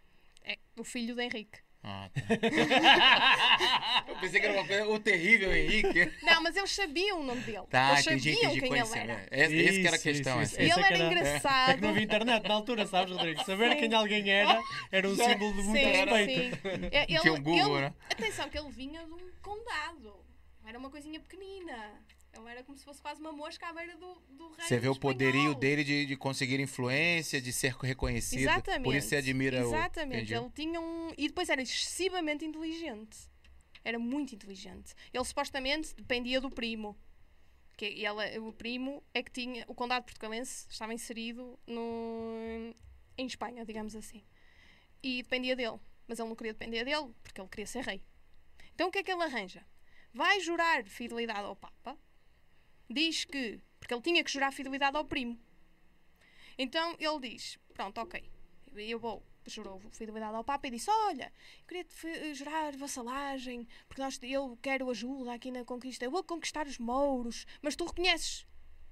É 0.44 0.58
o 0.76 0.84
filho 0.84 1.14
de 1.14 1.22
Henrique. 1.22 1.60
Ah, 1.84 2.08
tá. 2.14 2.20
Eu 4.08 4.16
pensei 4.16 4.40
que 4.40 4.46
era 4.46 4.54
uma 4.58 4.66
coisa. 4.66 4.88
O 4.88 4.98
terrível 5.00 5.52
Henrique. 5.54 6.12
Não, 6.22 6.40
mas 6.42 6.56
eles 6.56 6.70
sabiam 6.70 7.20
o 7.20 7.24
nome 7.24 7.40
dele. 7.40 7.62
Tá, 7.70 8.00
entendi, 8.00 8.34
sabiam 8.34 8.50
entendi. 8.52 8.60
quem 8.60 8.78
ele 8.78 8.98
era. 9.10 9.26
Esse, 9.32 9.56
esse 9.56 9.80
que 9.80 9.86
era 9.88 9.96
a 9.96 9.98
questão. 9.98 10.42
isso. 10.42 10.60
E 10.60 10.68
isso. 10.68 10.78
ele 10.78 10.84
é 10.84 10.86
era 10.92 10.96
era- 11.04 11.06
engraçado. 11.12 11.70
É 11.70 11.74
que 11.74 11.80
não 11.80 11.88
havia 11.90 12.02
internet 12.02 12.48
na 12.48 12.54
altura, 12.54 12.86
sabes, 12.86 13.12
Rodrigo? 13.16 13.44
Saber 13.44 13.72
Sim. 13.72 13.78
quem 13.80 13.94
alguém 13.94 14.30
era 14.30 14.62
era 14.92 15.08
um 15.08 15.16
símbolo 15.16 15.52
de 15.54 15.62
muito 15.62 15.78
sim, 15.80 15.90
respeito. 15.92 16.56
sim. 16.56 16.88
É, 16.92 17.02
Ele, 17.08 17.18
Tinha 17.20 17.32
um 17.32 17.42
Google, 17.42 17.76
ele- 17.78 17.80
né? 17.86 17.94
Atenção, 18.10 18.48
que 18.48 18.58
ele 18.58 18.70
vinha 18.70 19.04
de 19.04 19.12
um 19.12 19.30
condado. 19.42 20.24
Era 20.64 20.78
uma 20.78 20.88
coisinha 20.90 21.18
pequenina. 21.18 21.76
Ele 22.34 22.48
era 22.48 22.64
como 22.64 22.76
se 22.76 22.84
fosse 22.84 23.00
quase 23.00 23.20
uma 23.20 23.32
mosca 23.32 23.68
à 23.68 23.72
beira 23.72 23.96
do, 23.96 24.14
do 24.30 24.50
rei 24.52 24.66
Você 24.66 24.78
vê 24.78 24.88
o 24.88 24.98
poderio 24.98 25.54
dele 25.54 25.84
de, 25.84 26.06
de 26.06 26.16
conseguir 26.16 26.58
influência, 26.60 27.40
de 27.40 27.52
ser 27.52 27.74
reconhecido. 27.74 28.40
Exatamente. 28.40 28.84
Por 28.84 28.94
isso 28.94 29.08
você 29.08 29.16
admira 29.16 29.60
Exatamente. 29.60 30.32
o. 30.32 30.36
Ele 30.36 30.50
tinha 30.50 30.80
um. 30.80 31.12
E 31.16 31.28
depois 31.28 31.48
era 31.50 31.60
excessivamente 31.60 32.44
inteligente. 32.44 33.30
Era 33.84 33.98
muito 33.98 34.34
inteligente. 34.34 34.94
Ele 35.12 35.24
supostamente 35.24 35.94
dependia 35.94 36.40
do 36.40 36.50
primo. 36.50 36.96
Que 37.76 37.86
ele, 37.86 38.38
o 38.38 38.52
primo 38.52 39.02
é 39.12 39.22
que 39.22 39.30
tinha. 39.30 39.64
O 39.68 39.74
condado 39.74 40.04
portugalense 40.04 40.66
estava 40.70 40.94
inserido 40.94 41.58
no, 41.66 42.74
em 43.18 43.26
Espanha, 43.26 43.64
digamos 43.64 43.94
assim. 43.94 44.24
E 45.02 45.22
dependia 45.22 45.54
dele. 45.54 45.78
Mas 46.06 46.18
ele 46.18 46.28
não 46.28 46.36
queria 46.36 46.52
depender 46.52 46.84
dele, 46.84 47.14
porque 47.22 47.40
ele 47.40 47.48
queria 47.48 47.66
ser 47.66 47.84
rei. 47.84 48.02
Então 48.74 48.88
o 48.88 48.90
que 48.90 48.98
é 48.98 49.02
que 49.02 49.10
ele 49.10 49.22
arranja? 49.22 49.64
Vai 50.14 50.40
jurar 50.40 50.84
fidelidade 50.84 51.40
ao 51.40 51.56
Papa 51.56 51.98
diz 52.92 53.24
que. 53.24 53.60
Porque 53.78 53.94
ele 53.94 54.02
tinha 54.02 54.22
que 54.22 54.30
jurar 54.30 54.52
fidelidade 54.52 54.96
ao 54.96 55.04
primo. 55.04 55.38
Então 56.58 56.96
ele 56.98 57.30
diz: 57.30 57.58
Pronto, 57.74 57.98
ok, 58.00 58.22
eu 58.76 58.98
vou. 58.98 59.22
Jurou 59.44 59.80
fidelidade 59.90 60.36
ao 60.36 60.44
Papa 60.44 60.68
e 60.68 60.70
disse: 60.70 60.88
Olha, 60.88 61.32
eu 61.60 61.66
queria 61.66 61.84
te 61.84 62.34
jurar 62.34 62.76
vassalagem, 62.76 63.66
porque 63.88 64.00
nós, 64.00 64.18
eu 64.22 64.56
quero 64.62 64.88
ajuda 64.88 65.32
aqui 65.34 65.50
na 65.50 65.64
conquista. 65.64 66.04
Eu 66.04 66.12
vou 66.12 66.22
conquistar 66.22 66.64
os 66.66 66.78
mouros, 66.78 67.44
mas 67.60 67.74
tu 67.74 67.84
reconheces, 67.84 68.46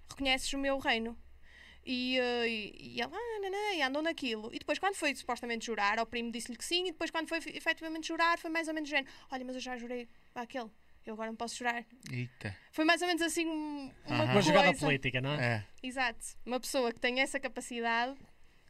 reconheces 0.09 0.53
o 0.53 0.59
meu 0.59 0.79
reino. 0.79 1.17
E, 1.85 2.19
eh, 2.19 2.49
e, 2.49 2.95
e 2.97 3.01
ela 3.01 3.17
ah, 3.17 3.41
nanã, 3.41 3.75
e 3.75 3.83
andou 3.83 4.03
naquilo. 4.03 4.53
E 4.53 4.59
depois, 4.59 4.79
quando 4.79 4.97
foi 4.97 5.15
supostamente 5.15 5.67
jurar, 5.67 5.99
ao 5.99 6.07
primo 6.07 6.31
disse-lhe 6.31 6.59
que 6.59 6.65
sim. 6.65 6.89
E 6.89 6.93
depois, 6.93 7.11
quando 7.11 7.29
foi 7.29 7.39
efe- 7.39 7.57
efetivamente 7.57 8.09
jurar, 8.09 8.37
foi 8.39 8.51
mais 8.51 8.69
ou 8.69 8.75
menos 8.75 8.89
género: 8.89 9.13
Olha, 9.31 9.45
mas 9.45 9.55
eu 9.55 9.61
já 9.61 9.77
jurei 9.77 10.09
àquele, 10.35 10.71
eu 11.07 11.15
agora 11.15 11.29
não 11.31 11.37
posso 11.37 11.57
jurar. 11.57 11.85
Eita. 12.11 12.57
Foi 12.73 12.85
mais 12.85 13.01
ou 13.03 13.09
menos 13.09 13.23
assim 13.23 13.47
um- 13.47 13.91
uma 14.07 14.15
Aham. 14.17 14.25
Uma 14.25 14.33
coisa. 14.33 14.49
jogada 14.49 14.75
política, 14.79 15.21
não 15.21 15.31
é? 15.33 15.45
É. 15.57 15.65
Exato. 15.87 16.25
Uma 16.47 16.61
pessoa 16.61 16.93
que 16.93 17.01
tem 17.01 17.21
essa 17.21 17.39
capacidade 17.41 18.17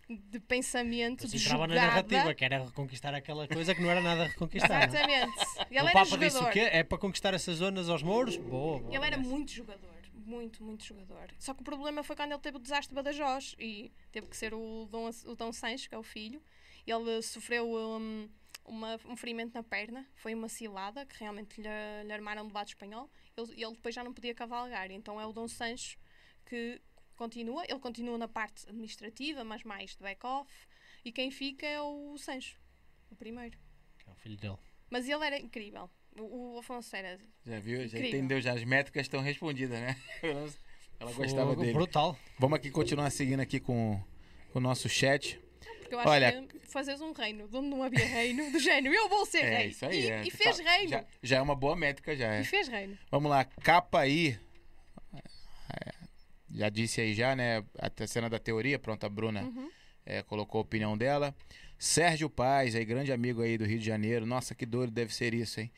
de 0.09 0.41
pensamento, 0.41 1.27
de 1.29 1.37
entrava 1.37 1.67
na 1.69 1.75
jogada. 1.75 1.87
narrativa, 1.89 2.35
que 2.35 2.45
era 2.45 2.65
reconquistar 2.65 3.15
aquela 3.15 3.47
coisa 3.47 3.75
que 3.75 3.81
não 3.81 3.91
era 3.91 4.01
nada 4.01 4.25
a 4.25 4.27
reconquistar. 4.27 4.83
é? 4.83 4.87
Exatamente. 4.87 5.39
Ele 5.71 5.81
o 5.81 5.83
era 5.89 5.93
Papa 5.93 6.19
disse 6.19 6.39
o 6.39 6.51
quê? 6.51 6.61
É 6.73 6.83
para 6.83 6.99
conquistar 6.99 7.33
essas 7.35 7.59
zonas 7.59 7.89
aos 7.89 8.03
mouros? 8.03 8.37
Boa, 8.37 8.81
boa. 8.81 8.95
Ele 8.97 9.05
era 9.07 9.17
muito 9.19 9.53
jogador. 9.53 9.89
Muito, 10.13 10.63
muito 10.63 10.85
jogador. 10.85 11.29
Só 11.39 11.53
que 11.55 11.61
o 11.61 11.65
problema 11.65 12.03
foi 12.05 12.15
quando 12.17 12.31
ele 12.33 12.41
teve 12.41 12.57
o 12.57 12.61
desastre 12.61 12.89
de 12.89 12.95
Badajoz 12.95 13.55
e 13.59 13.91
teve 14.13 14.27
que 14.29 14.37
ser 14.37 14.53
o 14.55 14.87
Dom, 14.91 15.11
o 15.27 15.35
Dom 15.35 15.53
Sancho, 15.53 15.89
que 15.89 15.95
é 15.95 15.99
o 15.99 16.03
filho. 16.05 16.41
Ele 16.87 17.21
sofreu 17.23 17.69
um, 17.69 18.29
uma- 18.71 18.99
um 19.07 19.17
ferimento 19.17 19.53
na 19.55 19.63
perna, 19.63 20.07
foi 20.17 20.35
uma 20.35 20.49
cilada 20.49 21.05
que 21.05 21.19
realmente 21.19 21.61
lhe, 21.61 21.69
lhe 22.05 22.13
armaram 22.13 22.47
do 22.47 22.55
lado 22.55 22.69
espanhol. 22.69 23.11
Ele, 23.37 23.53
ele 23.63 23.73
depois 23.73 23.95
já 23.95 24.03
não 24.05 24.13
podia 24.13 24.35
cavalgar, 24.35 24.91
então 24.91 25.21
é 25.21 25.27
o 25.27 25.33
Dom 25.33 25.49
Sancho 25.49 25.99
que 26.47 26.81
continua. 27.17 27.65
Ele 27.69 27.79
continua 27.79 28.17
na 28.17 28.29
parte 28.29 28.67
administrativa, 28.69 29.45
mas 29.45 29.63
mais 29.65 29.91
de 29.93 29.99
back-off. 29.99 30.51
E 31.05 31.13
quem 31.13 31.31
fica 31.31 31.67
é 31.67 31.81
o 31.81 32.17
Sancho, 32.19 32.59
o 33.11 33.17
primeiro. 33.17 33.59
É 34.07 34.11
o 34.11 34.15
filho 34.15 34.37
dele. 34.37 34.57
Mas 34.89 35.09
ele 35.09 35.25
era 35.25 35.39
incrível. 35.39 35.89
O, 36.19 36.55
o 36.55 36.59
Afonso 36.59 36.95
era. 36.97 37.19
Já 37.47 37.61
viu? 37.61 37.79
Já 37.87 37.99
Incrível. 37.99 38.09
entendeu? 38.09 38.41
Já 38.41 38.53
as 38.55 38.65
métricas 38.65 39.03
estão 39.03 39.21
respondidas, 39.21 39.79
né? 39.81 39.97
Ela 40.99 41.13
gostava 41.13 41.51
Fogo, 41.51 41.63
dele. 41.63 41.73
Brutal. 41.73 42.19
Vamos 42.39 42.57
aqui 42.59 42.71
continuar 42.71 43.09
seguindo 43.11 43.41
aqui 43.41 43.59
com, 43.61 44.03
com 44.53 44.59
o 44.59 44.63
nosso 44.63 44.89
chat. 44.89 45.41
Porque 45.91 45.95
eu 45.97 45.99
acho 46.01 46.09
Olha- 46.09 46.43
que 46.47 46.59
fazeres 46.69 47.01
um 47.01 47.13
reino 47.13 47.49
de 47.49 47.57
onde 47.57 47.69
não 47.69 47.83
havia 47.83 48.05
reino, 48.07 48.51
do 48.53 48.61
género, 48.61 48.95
eu 48.95 49.09
vou 49.09 49.27
ser 49.27 49.39
É 49.45 49.59
rei. 49.59 49.67
isso 49.69 49.85
aí. 49.85 50.05
e, 50.05 50.11
é. 50.11 50.23
e 50.25 50.31
fez 50.31 50.57
Tá- 50.59 50.63
reino. 50.63 50.91
Já, 50.91 51.05
já 51.23 51.37
é 51.39 51.43
uma 51.43 51.57
boa 51.57 51.75
métrica, 51.75 52.15
já 52.17 52.35
é. 52.35 52.41
E 52.43 52.45
fez 52.45 52.69
reino. 52.69 52.97
Vamos 53.11 53.29
lá, 53.31 53.45
capa 53.45 54.01
aí. 54.01 54.39
É, 55.15 55.93
Já 56.53 56.69
disse 56.69 57.01
aí 57.01 57.15
já, 57.15 57.35
né? 57.37 57.65
A 57.79 58.07
cena 58.07 58.29
da 58.31 58.39
teoria, 58.39 58.79
pronto, 58.79 59.05
a 59.05 59.09
Bruna 59.09 59.43
Uhum. 59.43 59.71
é, 60.07 60.23
colocou 60.23 60.59
a 60.59 60.63
opinião 60.63 60.97
dela. 60.97 61.35
Sérgio 61.79 62.29
Paz, 62.29 62.75
aí, 62.77 62.85
grande 62.85 63.13
amigo 63.13 63.41
aí 63.43 63.57
do 63.57 63.65
Rio 63.65 63.79
de 63.79 63.87
Janeiro. 63.87 64.27
Nossa, 64.27 64.55
que 64.55 64.67
doido 64.67 64.91
deve 64.93 65.15
ser 65.15 65.33
isso, 65.35 65.61
hein? 65.61 65.71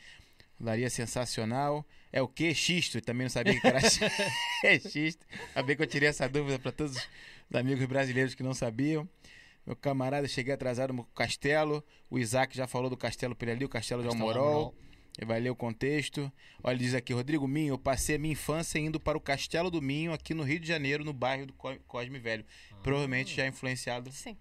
Laria 0.60 0.88
sensacional. 0.90 1.86
É 2.12 2.20
o 2.22 2.28
quê? 2.28 2.54
Xisto. 2.54 3.00
Também 3.00 3.24
não 3.24 3.30
sabia 3.30 3.58
que 3.60 3.66
era 3.66 3.78
é 4.64 4.78
xisto. 4.78 5.24
Ainda 5.54 5.62
bem 5.62 5.76
que 5.76 5.82
eu 5.82 5.86
tirei 5.86 6.08
essa 6.08 6.28
dúvida 6.28 6.58
para 6.58 6.72
todos 6.72 6.96
os 6.96 7.56
amigos 7.56 7.84
brasileiros 7.86 8.34
que 8.34 8.42
não 8.42 8.54
sabiam. 8.54 9.08
Meu 9.66 9.76
camarada, 9.76 10.26
cheguei 10.26 10.52
atrasado 10.52 10.92
no 10.92 11.04
castelo. 11.04 11.84
O 12.10 12.18
Isaac 12.18 12.56
já 12.56 12.66
falou 12.66 12.90
do 12.90 12.96
castelo 12.96 13.34
por 13.34 13.48
ali, 13.48 13.64
o 13.64 13.68
castelo 13.68 14.02
de 14.02 14.08
Castelo 14.08 14.28
Almorol. 14.28 14.48
Almorol. 14.48 14.74
Ele 15.18 15.26
vai 15.26 15.38
ler 15.40 15.50
o 15.50 15.54
contexto. 15.56 16.32
Olha, 16.64 16.78
diz 16.78 16.94
aqui, 16.94 17.12
Rodrigo 17.12 17.46
Minho, 17.46 17.74
eu 17.74 17.78
passei 17.78 18.16
a 18.16 18.18
minha 18.18 18.32
infância 18.32 18.78
indo 18.78 18.98
para 18.98 19.16
o 19.18 19.20
Castelo 19.20 19.70
do 19.70 19.82
Minho, 19.82 20.10
aqui 20.12 20.32
no 20.32 20.42
Rio 20.42 20.58
de 20.58 20.66
Janeiro, 20.66 21.04
no 21.04 21.12
bairro 21.12 21.44
do 21.46 21.52
Co- 21.52 21.76
Cosme 21.86 22.18
Velho. 22.18 22.44
Provavelmente 22.82 23.34
já 23.36 23.46
influenciado 23.46 24.10
Sim. 24.10 24.38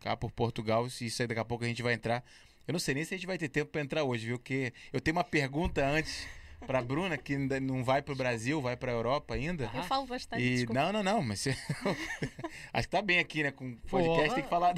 cá 0.00 0.16
por 0.16 0.30
Portugal. 0.32 0.88
Se 0.88 1.04
isso 1.04 1.20
aí 1.20 1.28
daqui 1.28 1.40
a 1.40 1.44
pouco 1.44 1.62
a 1.64 1.68
gente 1.68 1.82
vai 1.82 1.92
entrar. 1.92 2.24
Eu 2.66 2.72
não 2.72 2.78
sei 2.78 2.94
nem 2.94 3.04
se 3.04 3.12
a 3.14 3.18
gente 3.18 3.26
vai 3.26 3.36
ter 3.36 3.50
tempo 3.50 3.70
para 3.70 3.82
entrar 3.82 4.02
hoje, 4.04 4.26
viu? 4.26 4.38
Porque 4.38 4.72
eu 4.94 5.00
tenho 5.00 5.14
uma 5.16 5.24
pergunta 5.24 5.86
antes 5.86 6.26
para 6.66 6.80
Bruna, 6.82 7.16
que 7.18 7.34
ainda 7.34 7.60
não 7.60 7.84
vai 7.84 8.00
para 8.02 8.12
o 8.14 8.16
Brasil, 8.16 8.60
vai 8.62 8.76
para 8.78 8.90
a 8.90 8.94
Europa 8.94 9.34
ainda. 9.34 9.70
Eu 9.74 9.82
falo 9.84 10.06
bastante. 10.06 10.42
E 10.42 10.54
desculpa. 10.56 10.80
não, 10.80 10.92
não, 10.92 11.02
não, 11.02 11.22
mas 11.22 11.44
acho 12.72 12.88
que 12.88 12.96
tá 12.96 13.02
bem 13.02 13.18
aqui, 13.18 13.42
né? 13.42 13.50
Com 13.50 13.76
podcast 13.88 14.22
Porra. 14.22 14.34
tem 14.34 14.42
que 14.44 14.50
falar, 14.50 14.74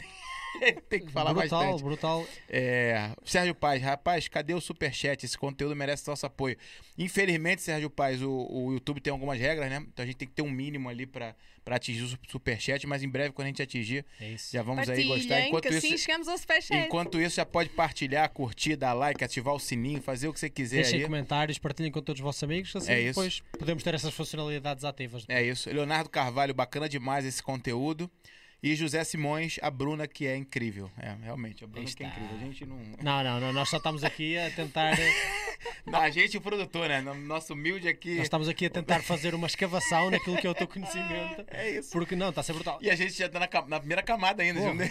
tem 0.89 1.01
que 1.05 1.13
falar 1.13 1.33
brutal, 1.35 1.61
bastante. 1.63 1.83
brutal. 1.83 2.27
É, 2.49 3.11
Sérgio 3.25 3.55
Paz, 3.55 3.83
rapaz, 3.83 4.29
cadê 4.29 4.55
o 4.55 4.61
superchat? 4.61 5.25
Esse 5.25 5.37
conteúdo 5.39 5.77
merece 5.77 6.07
nosso 6.09 6.27
apoio. 6.27 6.57
Infelizmente, 6.99 7.63
Sérgio 7.63 7.89
Paz, 7.91 8.21
o, 8.23 8.47
o 8.51 8.73
YouTube 8.73 9.01
tem 9.01 9.11
algumas 9.11 9.39
regras, 9.39 9.71
né? 9.71 9.85
Então 9.93 10.03
a 10.03 10.07
gente 10.07 10.17
tem 10.17 10.29
que 10.29 10.35
ter 10.35 10.43
um 10.43 10.51
mínimo 10.51 10.89
ali 10.89 11.07
pra 11.07 11.35
pra 11.63 11.77
atingir 11.77 12.03
o 12.03 12.09
su- 12.09 12.19
superchat, 12.27 12.87
mas 12.87 13.03
em 13.03 13.09
breve, 13.09 13.33
quando 13.35 13.45
a 13.45 13.49
gente 13.49 13.61
atingir, 13.61 14.05
É 14.19 14.31
isso. 14.31 14.51
já 14.51 14.63
vamos 14.63 14.81
aí 14.81 14.87
Partilhem, 14.87 15.09
gostar. 15.19 15.41
Enquanto 15.43 15.67
isso, 15.69 15.77
assim 15.77 16.39
superchat. 16.39 16.87
enquanto 16.87 17.21
isso, 17.21 17.37
já 17.37 17.45
pode 17.45 17.69
partilhar, 17.69 18.29
curtir, 18.31 18.77
dar 18.77 18.95
like, 18.95 19.23
ativar 19.23 19.55
o 19.55 19.61
sininho, 19.61 20.01
fazer 20.01 20.27
o 20.27 20.33
que 20.33 20.41
você 20.41 20.49
quiser 20.49 20.77
Deixem 20.77 21.01
aí. 21.01 21.05
comentários, 21.05 21.59
partilhem 21.59 21.93
com 21.93 22.01
todos 22.01 22.19
os 22.19 22.25
vossos 22.25 22.43
amigos, 22.43 22.75
assim 22.75 22.91
É 22.91 23.01
isso. 23.01 23.09
depois 23.11 23.43
podemos 23.59 23.83
ter 23.83 23.95
essas 23.95 24.13
funcionalidades 24.15 24.85
ativas. 24.85 25.25
É 25.29 25.43
isso. 25.43 25.69
Leonardo 25.71 26.09
Carvalho, 26.09 26.55
bacana 26.55 26.89
demais 26.89 27.27
esse 27.27 27.43
conteúdo. 27.43 28.11
E 28.63 28.75
José 28.75 29.03
Simões, 29.05 29.59
a 29.63 29.71
Bruna, 29.71 30.07
que 30.07 30.27
é 30.27 30.37
incrível. 30.37 30.91
É, 30.99 31.15
realmente, 31.23 31.65
a 31.65 31.67
Bruna 31.67 31.89
Aí 31.89 31.95
que 31.95 32.03
é 32.03 32.07
está. 32.07 32.19
incrível. 32.21 32.37
A 32.37 32.45
gente 32.47 32.67
não. 32.67 32.77
Não, 33.03 33.25
não, 33.25 33.41
não, 33.41 33.53
nós 33.55 33.69
só 33.71 33.79
estamos 33.79 34.05
aqui 34.05 34.37
a 34.39 34.51
tentar. 34.51 34.97
Não, 35.85 36.01
a 36.01 36.09
gente 36.11 36.35
e 36.35 36.37
o 36.39 36.41
produtor, 36.41 36.89
né? 36.89 37.01
No- 37.03 37.15
Nosso 37.15 37.53
humilde 37.53 37.87
aqui. 37.87 38.15
Nós 38.15 38.23
estamos 38.25 38.49
aqui 38.49 38.65
a 38.67 38.71
tentar 38.71 39.03
fazer 39.03 39.35
uma 39.35 39.47
escavação 39.47 40.11
naquilo 40.11 40.37
que 40.39 40.47
é 40.47 40.51
o 40.51 40.55
teu 40.55 40.67
conhecimento. 40.67 41.45
É 41.49 41.71
isso. 41.71 41.91
Porque 41.91 42.17
não, 42.17 42.31
está 42.31 42.41
a 42.41 42.45
ser 42.45 42.53
brutal. 42.55 42.79
E 42.81 42.91
a 42.91 42.95
gente 42.95 43.13
já 43.13 43.29
tá 43.29 43.39
na, 43.39 43.49
na 43.67 43.79
primeira 43.79 44.03
camada 44.03 44.43
ainda. 44.43 44.59
Viu? 44.61 44.91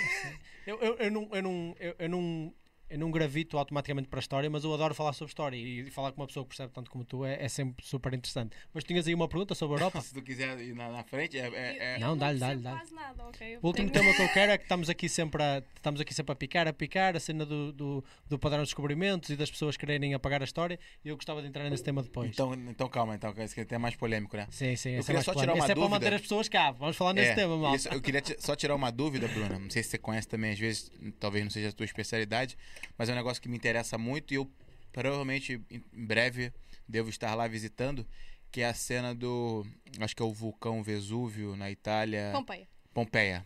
Eu, 0.67 0.79
eu, 0.79 0.95
eu, 0.97 1.11
não, 1.11 1.29
eu, 1.31 1.41
não, 1.41 1.75
eu, 1.79 1.95
eu 1.97 2.09
não. 2.09 2.53
Eu 2.89 2.97
não 2.97 3.11
gravito 3.11 3.55
automaticamente 3.57 4.07
para 4.07 4.17
a 4.19 4.21
história, 4.21 4.49
mas 4.49 4.63
eu 4.63 4.73
adoro 4.73 4.95
falar 4.95 5.13
sobre 5.13 5.29
história 5.29 5.55
e 5.55 5.91
falar 5.91 6.11
com 6.11 6.21
uma 6.21 6.27
pessoa 6.27 6.43
que 6.43 6.49
percebe 6.49 6.73
tanto 6.73 6.89
como 6.89 7.03
tu 7.05 7.23
é, 7.23 7.37
é 7.43 7.47
sempre 7.47 7.85
super 7.85 8.11
interessante. 8.15 8.55
Mas 8.73 8.83
tinhas 8.83 9.07
aí 9.07 9.13
uma 9.13 9.27
pergunta 9.27 9.53
sobre 9.53 9.75
a 9.75 9.77
Europa? 9.81 10.01
Se 10.01 10.11
tu 10.13 10.23
quiser 10.23 10.59
ir 10.59 10.73
na, 10.73 10.89
na 10.89 11.03
frente, 11.03 11.37
é, 11.37 11.47
é- 11.53 11.95
é- 11.95 11.99
Não, 11.99 12.17
dá-lhe, 12.17 12.39
dá-lhe, 12.39 12.63
quase 12.63 12.93
nada, 12.95 13.23
ok? 13.27 13.55
Eu 13.55 13.59
O 13.61 13.67
último 13.67 13.91
tenho- 13.91 14.03
tema 14.05 14.15
que 14.15 14.21
eu 14.23 14.29
quero 14.33 14.51
é 14.53 14.57
que 14.57 14.63
estamos 14.69 14.89
aqui 14.89 15.07
sempre 15.07 15.43
a, 15.43 15.61
estamos 15.75 16.01
aqui 16.01 16.13
sempre 16.15 16.31
a 16.31 16.35
picar, 16.35 16.67
a 16.67 16.73
picar, 16.73 17.15
a 17.15 17.19
cena 17.19 17.45
do, 17.45 17.71
do, 17.71 18.03
do 18.27 18.39
padrão 18.39 18.63
de 18.63 18.65
descobrimentos 18.69 19.29
e 19.29 19.35
das 19.35 19.51
pessoas 19.51 19.77
quererem 19.77 20.15
apagar 20.15 20.41
a 20.41 20.45
história. 20.45 20.79
E 21.05 21.09
eu 21.09 21.15
gostava 21.15 21.43
de 21.43 21.47
entrar 21.47 21.69
nesse 21.69 21.83
tema 21.83 22.01
depois. 22.01 22.31
Então, 22.31 22.53
então 22.55 22.89
calma, 22.89 23.13
então, 23.13 23.31
que 23.33 23.41
esse 23.41 23.53
aqui 23.53 23.61
é 23.61 23.63
até 23.63 23.77
mais 23.77 23.95
polêmico, 23.95 24.35
né? 24.35 24.47
sim, 24.49 24.75
sim, 24.75 24.91
eu 24.93 25.01
é 25.01 25.03
queria 25.03 25.21
só 25.21 25.35
tirar 25.35 25.53
uma 25.53 25.63
Esse 25.63 25.71
é 25.71 25.75
para 25.75 25.83
dúvida. 25.83 25.89
manter 25.89 26.13
as 26.15 26.21
pessoas 26.21 26.49
cá. 26.49 26.71
Vamos 26.71 26.97
falar 26.97 27.13
nesse 27.13 27.31
É, 27.31 27.35
tema, 27.35 27.55
mal. 27.55 27.75
isso, 27.75 27.87
eu 27.89 28.01
queria 28.01 28.23
só 28.39 28.55
tirar 28.55 28.73
uma 28.73 28.91
dúvida, 28.91 29.27
Bruna. 29.27 29.59
Não 29.59 29.69
sei 29.69 29.83
se 29.83 29.89
você 29.89 29.97
conhece 29.99 30.27
também, 30.27 30.51
às 30.53 30.59
vezes, 30.59 30.91
talvez 31.19 31.43
não 31.43 31.51
seja 31.51 31.69
a 31.69 31.71
tua 31.71 31.85
especialidade, 31.85 32.57
mas 32.97 33.09
é 33.09 33.13
um 33.13 33.15
negócio 33.15 33.41
que 33.41 33.49
me 33.49 33.57
interessa 33.57 33.97
muito 33.97 34.33
e 34.33 34.35
eu 34.35 34.49
provavelmente 34.91 35.61
em 35.69 36.05
breve 36.05 36.51
devo 36.87 37.09
estar 37.09 37.35
lá 37.35 37.47
visitando, 37.47 38.05
que 38.51 38.61
é 38.61 38.65
a 38.65 38.73
cena 38.73 39.13
do. 39.13 39.65
Acho 39.99 40.15
que 40.15 40.21
é 40.21 40.25
o 40.25 40.33
vulcão 40.33 40.81
Vesúvio 40.83 41.55
na 41.55 41.69
Itália. 41.69 42.31
Pompeia. 42.33 42.67
Pompeia. 42.93 43.45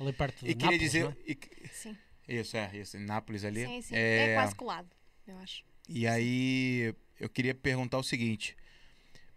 Ali 0.00 0.12
perto 0.12 0.44
de 0.44 0.50
E 0.50 0.54
queria 0.54 0.70
Nápoles, 0.70 0.80
dizer. 0.80 1.04
não 1.04 1.10
é? 1.10 1.16
e 1.26 1.38
Sim. 1.72 1.96
isso, 2.28 2.56
é, 2.56 2.70
isso, 2.76 2.96
em 2.96 3.00
Nápoles 3.04 3.44
ali. 3.44 3.66
Sim, 3.66 3.82
sim. 3.82 3.94
É, 3.96 4.30
É... 4.30 4.34
quase 4.34 4.54
colado, 4.54 4.88
eu 5.26 5.36
acho. 5.38 5.62
E 5.88 6.06
aí, 6.06 6.94
eu 7.18 7.28
queria 7.28 7.54
perguntar 7.54 7.98
o 7.98 8.02
seguinte. 8.02 8.56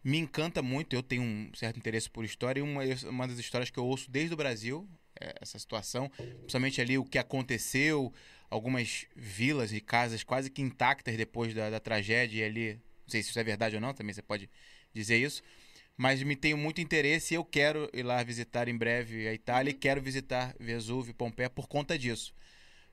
Me 0.03 0.17
encanta 0.17 0.61
muito, 0.61 0.95
eu 0.95 1.01
tenho 1.03 1.21
um 1.23 1.51
certo 1.55 1.77
interesse 1.77 2.09
por 2.09 2.23
história, 2.25 2.59
e 2.59 2.63
uma, 2.63 2.81
uma 3.09 3.27
das 3.27 3.39
histórias 3.39 3.69
que 3.69 3.77
eu 3.77 3.85
ouço 3.85 4.09
desde 4.09 4.33
o 4.33 4.37
Brasil, 4.37 4.87
é 5.19 5.35
essa 5.41 5.57
situação, 5.59 6.09
principalmente 6.09 6.79
ali 6.81 6.97
o 6.97 7.05
que 7.05 7.17
aconteceu, 7.17 8.13
algumas 8.51 9.07
vilas 9.15 9.71
e 9.71 9.79
casas 9.79 10.23
quase 10.23 10.51
que 10.51 10.61
intactas 10.61 11.15
depois 11.15 11.53
da, 11.53 11.69
da 11.69 11.79
tragédia, 11.79 12.41
e 12.41 12.43
ali, 12.43 12.73
não 12.73 13.09
sei 13.09 13.23
se 13.23 13.29
isso 13.29 13.39
é 13.39 13.43
verdade 13.43 13.75
ou 13.75 13.81
não, 13.81 13.93
também 13.93 14.13
você 14.13 14.21
pode 14.21 14.49
dizer 14.93 15.17
isso, 15.17 15.41
mas 15.95 16.21
me 16.21 16.35
tenho 16.35 16.57
muito 16.57 16.81
interesse 16.81 17.33
e 17.33 17.37
eu 17.37 17.45
quero 17.45 17.89
ir 17.93 18.03
lá 18.03 18.21
visitar 18.21 18.67
em 18.67 18.77
breve 18.77 19.27
a 19.27 19.33
Itália 19.33 19.71
e 19.71 19.73
quero 19.73 20.01
visitar 20.01 20.53
Vesúvio, 20.59 21.13
Pompeia 21.13 21.49
por 21.49 21.67
conta 21.67 21.97
disso. 21.97 22.35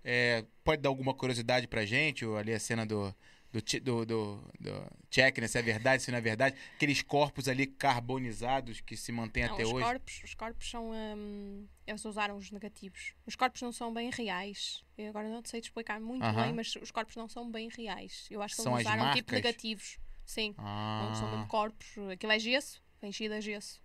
É, 0.04 0.44
pode 0.62 0.80
dar 0.80 0.90
alguma 0.90 1.12
curiosidade 1.12 1.66
pra 1.66 1.84
gente, 1.84 2.24
ou 2.24 2.36
ali 2.36 2.52
a 2.54 2.60
cena 2.60 2.86
do, 2.86 3.14
do, 3.52 3.60
do, 3.80 4.04
do, 4.06 4.36
do 4.60 4.90
check, 5.10 5.38
né? 5.38 5.46
Se 5.48 5.58
é 5.58 5.62
verdade, 5.62 6.02
se 6.02 6.10
não 6.10 6.18
é 6.18 6.20
verdade. 6.20 6.56
Aqueles 6.74 7.02
corpos 7.02 7.48
ali 7.48 7.66
carbonizados 7.66 8.80
que 8.80 8.96
se 8.96 9.10
mantêm 9.12 9.44
Não, 9.44 9.54
até 9.54 9.64
os 9.64 9.72
hoje. 9.72 9.84
corpos, 9.86 10.20
os 10.24 10.34
corpos 10.34 10.70
são. 10.70 10.90
hum, 10.92 11.66
eles 11.86 12.04
usaram 12.04 12.36
os 12.36 12.50
negativos. 12.50 13.14
Os 13.26 13.34
corpos 13.36 13.62
não 13.62 13.72
são 13.72 13.92
bem 13.92 14.10
reais. 14.10 14.84
Eu 14.96 15.08
agora 15.08 15.28
não 15.28 15.42
sei 15.44 15.60
te 15.60 15.64
explicar 15.64 16.00
muito 16.00 16.24
Aham. 16.24 16.42
bem, 16.42 16.52
mas 16.52 16.74
os 16.76 16.90
corpos 16.90 17.16
não 17.16 17.28
são 17.28 17.50
bem 17.50 17.68
reais. 17.68 18.26
Eu 18.30 18.42
acho 18.42 18.56
que 18.56 18.62
São 18.62 18.72
eles 18.74 18.86
usaram 18.86 19.10
tipo 19.12 19.32
negativos. 19.32 19.98
Sim. 20.26 20.54
Não 20.58 21.14
são 21.14 21.28
mesmo 21.30 21.44
Ah, 21.44 21.48
corpos. 21.48 21.86
Aquilo 22.12 22.32
é 22.32 22.38
gesso, 22.38 22.82
enchido 23.02 23.34
a 23.34 23.40
gesso. 23.40 23.80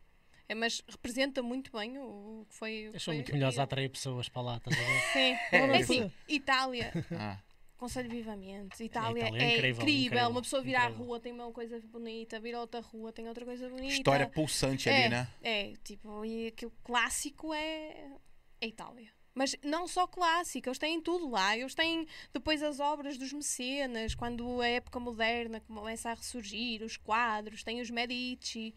É, 0.49 0.53
mas 0.53 0.81
representa 0.89 1.41
muito 1.41 1.71
bem 1.71 1.97
o, 1.97 2.41
o 2.41 2.45
que 2.49 2.55
foi. 2.55 2.71
o 2.71 2.91
que 2.91 2.95
Eles 2.97 3.03
são 3.03 3.13
muito 3.13 3.31
melhores 3.31 3.57
a 3.57 3.63
atrair 3.63 3.89
pessoas 3.89 4.27
para 4.27 4.41
lá, 4.41 4.57
estás 4.57 4.77
a 4.77 4.83
ver? 4.83 5.01
Sim. 5.13 5.39
É 5.51 5.57
É 5.57 5.77
assim, 5.77 6.11
Itália, 6.27 6.91
ah, 7.17 7.37
aconselho 7.83 8.09
vivamente. 8.09 8.83
Itália, 8.83 9.27
Itália 9.27 9.41
é 9.41 9.43
é, 9.43 9.57
incrível, 9.57 9.81
incrível, 9.83 10.29
Uma 10.29 10.41
pessoa 10.41 10.61
vir 10.61 10.75
à 10.75 10.85
incrível. 10.85 11.05
rua 11.05 11.19
tem 11.19 11.33
uma 11.33 11.51
coisa 11.51 11.79
bonita, 11.81 12.39
vir 12.39 12.55
a 12.55 12.61
outra 12.61 12.79
rua 12.79 13.11
tem 13.11 13.27
outra 13.27 13.45
coisa 13.45 13.69
bonita. 13.69 13.93
História 13.93 14.27
pulsante 14.27 14.89
é, 14.89 14.97
ali, 14.97 15.09
né? 15.09 15.27
É, 15.41 15.73
tipo, 15.83 16.23
e 16.25 16.47
aquilo 16.47 16.71
clássico 16.83 17.53
é 17.53 18.07
a 18.61 18.65
Itália. 18.65 19.11
Mas 19.35 19.55
não 19.63 19.87
só 19.87 20.05
clássico, 20.05 20.69
eles 20.69 20.77
têm 20.77 21.01
tudo 21.01 21.27
lá. 21.29 21.57
Eles 21.57 21.73
têm 21.73 22.07
depois 22.31 22.61
as 22.61 22.79
obras 22.79 23.17
dos 23.17 23.33
mecenas, 23.33 24.13
quando 24.13 24.61
a 24.61 24.67
época 24.67 24.99
moderna 24.99 25.59
começa 25.59 26.11
a 26.11 26.13
ressurgir, 26.13 26.83
os 26.83 26.97
quadros, 26.97 27.63
tem 27.63 27.81
os 27.81 27.89
Medici, 27.89 28.75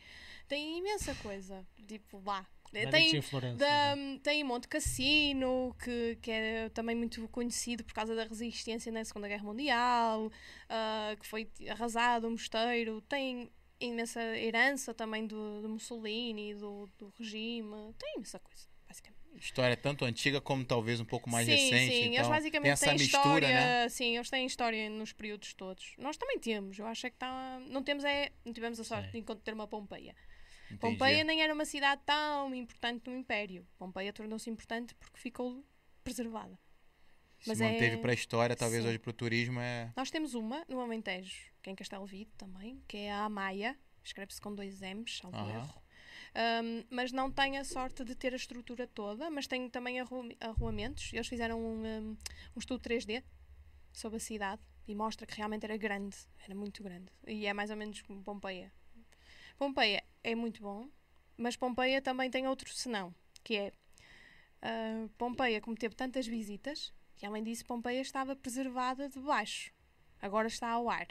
tem 0.49 0.79
imensa 0.79 1.15
coisa. 1.17 1.65
Tipo, 1.87 2.23
lá. 2.25 2.47
Tem, 2.73 3.23
Florença. 3.23 3.57
da, 3.57 3.95
tem 4.23 4.45
Monte 4.45 4.69
Cassino, 4.69 5.75
que, 5.83 6.19
que 6.21 6.31
é 6.31 6.69
também 6.71 6.95
muito 6.95 7.27
conhecido 7.29 7.85
por 7.85 7.95
causa 7.95 8.15
da 8.15 8.25
resistência 8.25 8.93
na 8.93 9.05
Segunda 9.05 9.29
Guerra 9.29 9.45
Mundial, 9.45 10.31
ah, 10.69 11.17
que 11.19 11.27
foi 11.27 11.49
arrasado 11.69 12.27
o 12.27 12.31
mosteiro. 12.31 13.01
Tem 13.03 13.51
imensa 13.81 14.21
herança 14.37 14.95
também 14.95 15.27
do, 15.27 15.63
do 15.63 15.69
Mussolini, 15.69 16.55
do, 16.55 16.89
do 16.99 17.13
regime. 17.19 17.95
Tem 17.99 18.15
imensa 18.17 18.39
coisa, 18.39 18.67
basicamente. 18.87 19.17
História 19.39 19.77
tanto 19.77 20.05
antiga 20.05 20.41
como 20.41 20.65
talvez 20.65 20.99
um 20.99 21.05
pouco 21.05 21.29
mais 21.29 21.47
sim, 21.47 21.53
recente. 21.53 21.93
sim, 21.93 22.01
então 22.05 22.15
eles 22.15 22.29
basicamente 22.29 22.63
tem 22.63 22.71
essa 22.73 22.87
têm 22.87 22.95
mistura, 22.95 23.23
história. 23.23 23.49
né? 23.49 23.89
Sim, 23.89 24.17
eles 24.17 24.31
têm 24.31 24.47
história 24.47 24.91
nos 24.91 25.13
períodos 25.13 25.53
todos. 25.53 25.95
Nós 25.99 26.17
também 26.17 26.39
temos. 26.39 26.79
Eu 26.79 26.87
acho 26.87 27.07
é 27.07 27.11
que 27.11 27.17
tá, 27.17 27.61
não 27.69 27.83
temos 27.83 28.05
é, 28.05 28.33
não 28.45 28.53
tivemos 28.53 28.81
a 28.81 28.85
sorte 28.85 29.07
Sim. 29.07 29.13
de 29.13 29.19
encontrar 29.19 29.55
uma 29.55 29.67
Pompeia. 29.67 30.15
Entendi. 30.67 30.79
Pompeia 30.81 31.25
nem 31.25 31.43
era 31.43 31.53
uma 31.55 31.65
cidade 31.65 32.03
tão 32.05 32.55
importante 32.55 33.09
no 33.09 33.17
Império. 33.17 33.67
Pompeia 33.79 34.13
tornou-se 34.13 34.49
importante 34.51 34.95
porque 34.97 35.19
ficou 35.19 35.65
preservada. 36.03 36.59
Se 37.41 37.49
mas 37.49 37.61
manteve 37.61 37.97
é- 37.97 37.99
para 37.99 38.11
a 38.13 38.15
história, 38.15 38.57
talvez 38.57 38.83
Sim. 38.83 38.89
hoje 38.89 38.99
para 38.99 39.11
o 39.11 39.13
turismo 39.13 39.61
é. 39.61 39.93
Nós 39.97 40.11
temos 40.11 40.35
uma 40.35 40.65
no 40.69 40.81
Alentejo, 40.81 41.53
que 41.63 41.69
é 41.71 41.73
em 41.73 41.77
Castelo 41.77 42.07
Vido 42.07 42.31
também, 42.37 42.83
que 42.89 42.97
é 42.97 43.13
a 43.13 43.25
Amaia. 43.25 43.79
Escreve-se 44.03 44.41
com 44.41 44.55
dois 44.55 44.81
M's, 44.81 45.19
salvo 45.19 45.37
Aham. 45.37 45.51
erro. 45.51 45.83
Um, 46.35 46.85
mas 46.91 47.13
não 47.13 47.31
tem 47.31 47.57
a 47.59 47.65
sorte 47.65 48.05
de 48.05 48.15
ter 48.15 48.33
a 48.33 48.37
estrutura 48.37 48.87
toda, 48.87 49.31
mas 49.31 49.47
tem 49.47 49.69
também 49.71 50.01
arru 50.01 50.29
arruamentos. 50.41 51.13
Eles 51.13 51.27
fizeram 51.29 51.61
um, 51.61 51.85
um, 51.87 52.11
um 52.55 52.59
estudo 52.59 52.81
3D 52.81 53.23
sobre 53.93 54.17
a 54.19 54.21
cidade 54.21 54.63
e 54.87 54.95
mostra 54.95 55.27
que 55.27 55.35
realmente 55.37 55.65
era 55.65 55.77
grande, 55.77 56.17
era 56.45 56.55
muito 56.55 56.83
grande. 56.83 57.11
E 57.27 57.47
é 57.47 57.53
mais 57.53 57.71
ou 57.71 57.77
menos 57.77 58.01
como 58.03 58.23
Pompeia. 58.23 58.73
Pompeia 59.59 60.03
é 60.23 60.35
muito 60.35 60.61
bom, 60.63 60.89
mas 61.37 61.57
Pompeia 61.57 62.01
também 62.03 62.31
tem 62.31 62.47
outro 62.47 62.73
senão, 62.75 63.15
que 63.43 63.57
é 63.57 63.73
ah, 64.63 65.09
Pompeia, 65.17 65.61
como 65.61 65.77
teve 65.77 65.95
tantas 65.95 66.27
visitas, 66.27 66.93
e 67.23 67.27
além 67.27 67.43
disso, 67.43 67.65
Pompeia 67.65 68.01
estava 68.01 68.35
preservada 68.37 69.09
de 69.09 69.19
baixo, 69.21 69.73
agora 70.21 70.49
está 70.49 70.69
ao 70.71 70.89
ar. 70.91 71.07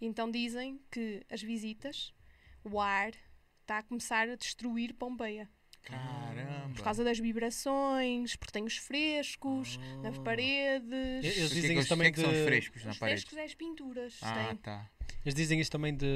Então 0.00 0.30
dizem 0.30 0.80
que 0.90 1.24
as 1.30 1.42
visitas, 1.42 2.12
o 2.64 2.80
ar, 2.80 3.12
está 3.62 3.78
a 3.78 3.82
começar 3.82 4.28
a 4.28 4.34
destruir 4.36 4.94
Pompeia. 4.94 5.48
Caramba. 5.82 6.74
Por 6.74 6.82
causa 6.84 7.02
das 7.02 7.18
vibrações, 7.18 8.36
porque 8.36 8.52
tem 8.52 8.64
os 8.64 8.76
frescos 8.76 9.78
nas 10.02 10.18
Ah. 10.18 10.22
paredes. 10.22 10.92
Eles 11.24 11.34
que 11.34 11.48
que 11.48 11.54
dizem 11.54 11.76
os- 11.78 11.80
isso 11.84 11.88
também 11.88 12.12
que 12.12 12.20
que 12.20 12.26
de- 12.28 12.34
são 12.36 12.44
frescos 12.46 12.84
na 12.84 12.90
Os 12.90 12.98
parede? 12.98 13.20
frescos 13.22 13.38
é 13.38 13.44
as 13.44 13.54
pinturas. 13.54 14.18
Ah, 14.22 14.48
tem 14.48 14.56
tá. 14.58 14.90
Eles 15.24 15.34
dizem 15.34 15.60
isso 15.60 15.70
também 15.70 15.96
de 15.96 16.06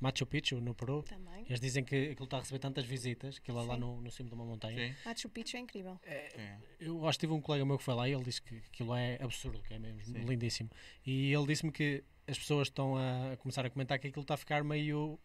Machu 0.00 0.24
Picchu, 0.26 0.60
no 0.60 0.74
Peru. 0.74 1.02
também. 1.02 1.44
Eles 1.46 1.60
dizem 1.60 1.84
que 1.84 2.10
aquilo 2.10 2.24
está 2.24 2.36
a 2.36 2.40
receber 2.40 2.58
tantas 2.60 2.84
visitas, 2.84 3.36
aquilo 3.38 3.58
é 3.60 3.62
lá 3.64 3.74
Sim. 3.74 3.80
no, 3.80 4.00
no 4.00 4.10
cimo 4.10 4.28
de 4.28 4.34
uma 4.34 4.44
montanha. 4.44 4.88
Sim. 4.88 4.94
Machu 5.04 5.28
Picchu 5.28 5.56
é 5.56 5.60
incrível. 5.60 5.98
É. 6.04 6.56
Eu 6.78 7.06
acho 7.06 7.18
que 7.18 7.26
tive 7.26 7.32
um 7.32 7.40
colega 7.40 7.64
meu 7.64 7.78
que 7.78 7.84
foi 7.84 7.94
lá 7.94 8.08
e 8.08 8.12
ele 8.12 8.22
disse 8.22 8.40
que 8.42 8.56
aquilo 8.72 8.94
é 8.94 9.18
absurdo, 9.20 9.60
que 9.62 9.74
é 9.74 9.78
mesmo 9.78 10.02
Sim. 10.04 10.24
lindíssimo. 10.24 10.70
E 11.04 11.32
ele 11.32 11.46
disse-me 11.46 11.72
que 11.72 12.04
as 12.26 12.38
pessoas 12.38 12.68
estão 12.68 12.96
a 12.96 13.36
começar 13.38 13.64
a 13.66 13.70
comentar 13.70 13.98
que 13.98 14.06
aquilo 14.08 14.22
está 14.22 14.34
a 14.34 14.36
ficar 14.36 14.62
meio. 14.62 15.18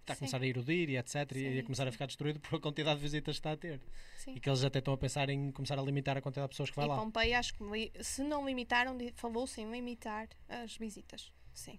está 0.00 0.12
a 0.12 0.16
Sim. 0.16 0.20
começar 0.20 0.42
a 0.42 0.46
erodir 0.46 0.90
e 0.90 0.96
etc. 0.96 1.14
e 1.32 1.34
Sim, 1.34 1.58
a 1.58 1.62
começar 1.62 1.82
a 1.84 1.86
sim. 1.86 1.92
ficar 1.92 2.06
destruído 2.06 2.40
por 2.40 2.56
a 2.56 2.60
quantidade 2.60 2.96
de 2.96 3.02
visitas 3.02 3.36
que 3.36 3.40
está 3.40 3.52
a 3.52 3.56
ter. 3.56 3.80
Sim. 4.16 4.34
E 4.34 4.40
que 4.40 4.48
eles 4.48 4.64
até 4.64 4.78
estão 4.80 4.92
a 4.92 4.98
pensar 4.98 5.28
em 5.30 5.50
começar 5.52 5.78
a 5.78 5.82
limitar 5.82 6.16
a 6.16 6.20
quantidade 6.20 6.48
de 6.48 6.50
pessoas 6.54 6.70
que 6.70 6.76
vai 6.76 6.86
e 6.86 6.88
lá. 6.88 6.96
Pompeia, 6.96 7.38
acho 7.38 7.54
que 7.54 7.92
se 8.02 8.22
não 8.22 8.44
limitaram, 8.46 8.96
falou-se 9.14 9.60
em 9.60 9.70
limitar 9.70 10.28
as 10.48 10.76
visitas. 10.76 11.32
Sim. 11.54 11.78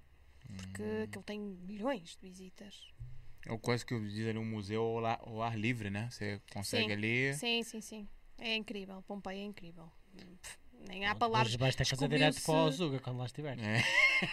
Porque 0.57 0.81
Hum. 0.83 1.03
aquilo 1.03 1.23
tem 1.23 1.39
milhões 1.39 2.15
de 2.15 2.21
visitas. 2.21 2.75
É 3.45 3.51
o 3.53 3.59
coisa 3.59 3.85
que 3.85 3.97
diz 4.01 4.27
ali 4.27 4.37
um 4.37 4.45
museu 4.45 4.81
ao 4.83 5.05
ar, 5.05 5.19
ao 5.21 5.41
ar 5.41 5.57
livre, 5.57 5.89
né? 5.89 6.09
Você 6.11 6.41
consegue 6.51 6.87
Sim. 6.87 6.91
ali. 6.91 7.33
Sim, 7.35 7.63
sim, 7.63 7.81
sim. 7.81 8.07
É 8.37 8.55
incrível. 8.55 9.01
Pompeia 9.03 9.39
é 9.39 9.43
incrível. 9.45 9.89
Pff, 10.15 10.57
Nem 10.89 11.05
há 11.05 11.15
palavras. 11.15 11.55
Mas 11.55 11.75
que 11.75 11.85
fazer 11.85 12.07
direto 12.09 12.41
para 12.41 12.53
o 12.53 12.69
Descobriu-se- 12.69 12.77
Zuga 12.77 12.99
quando 12.99 13.17
lá 13.17 13.25
estiver. 13.25 13.57
É. 13.59 13.81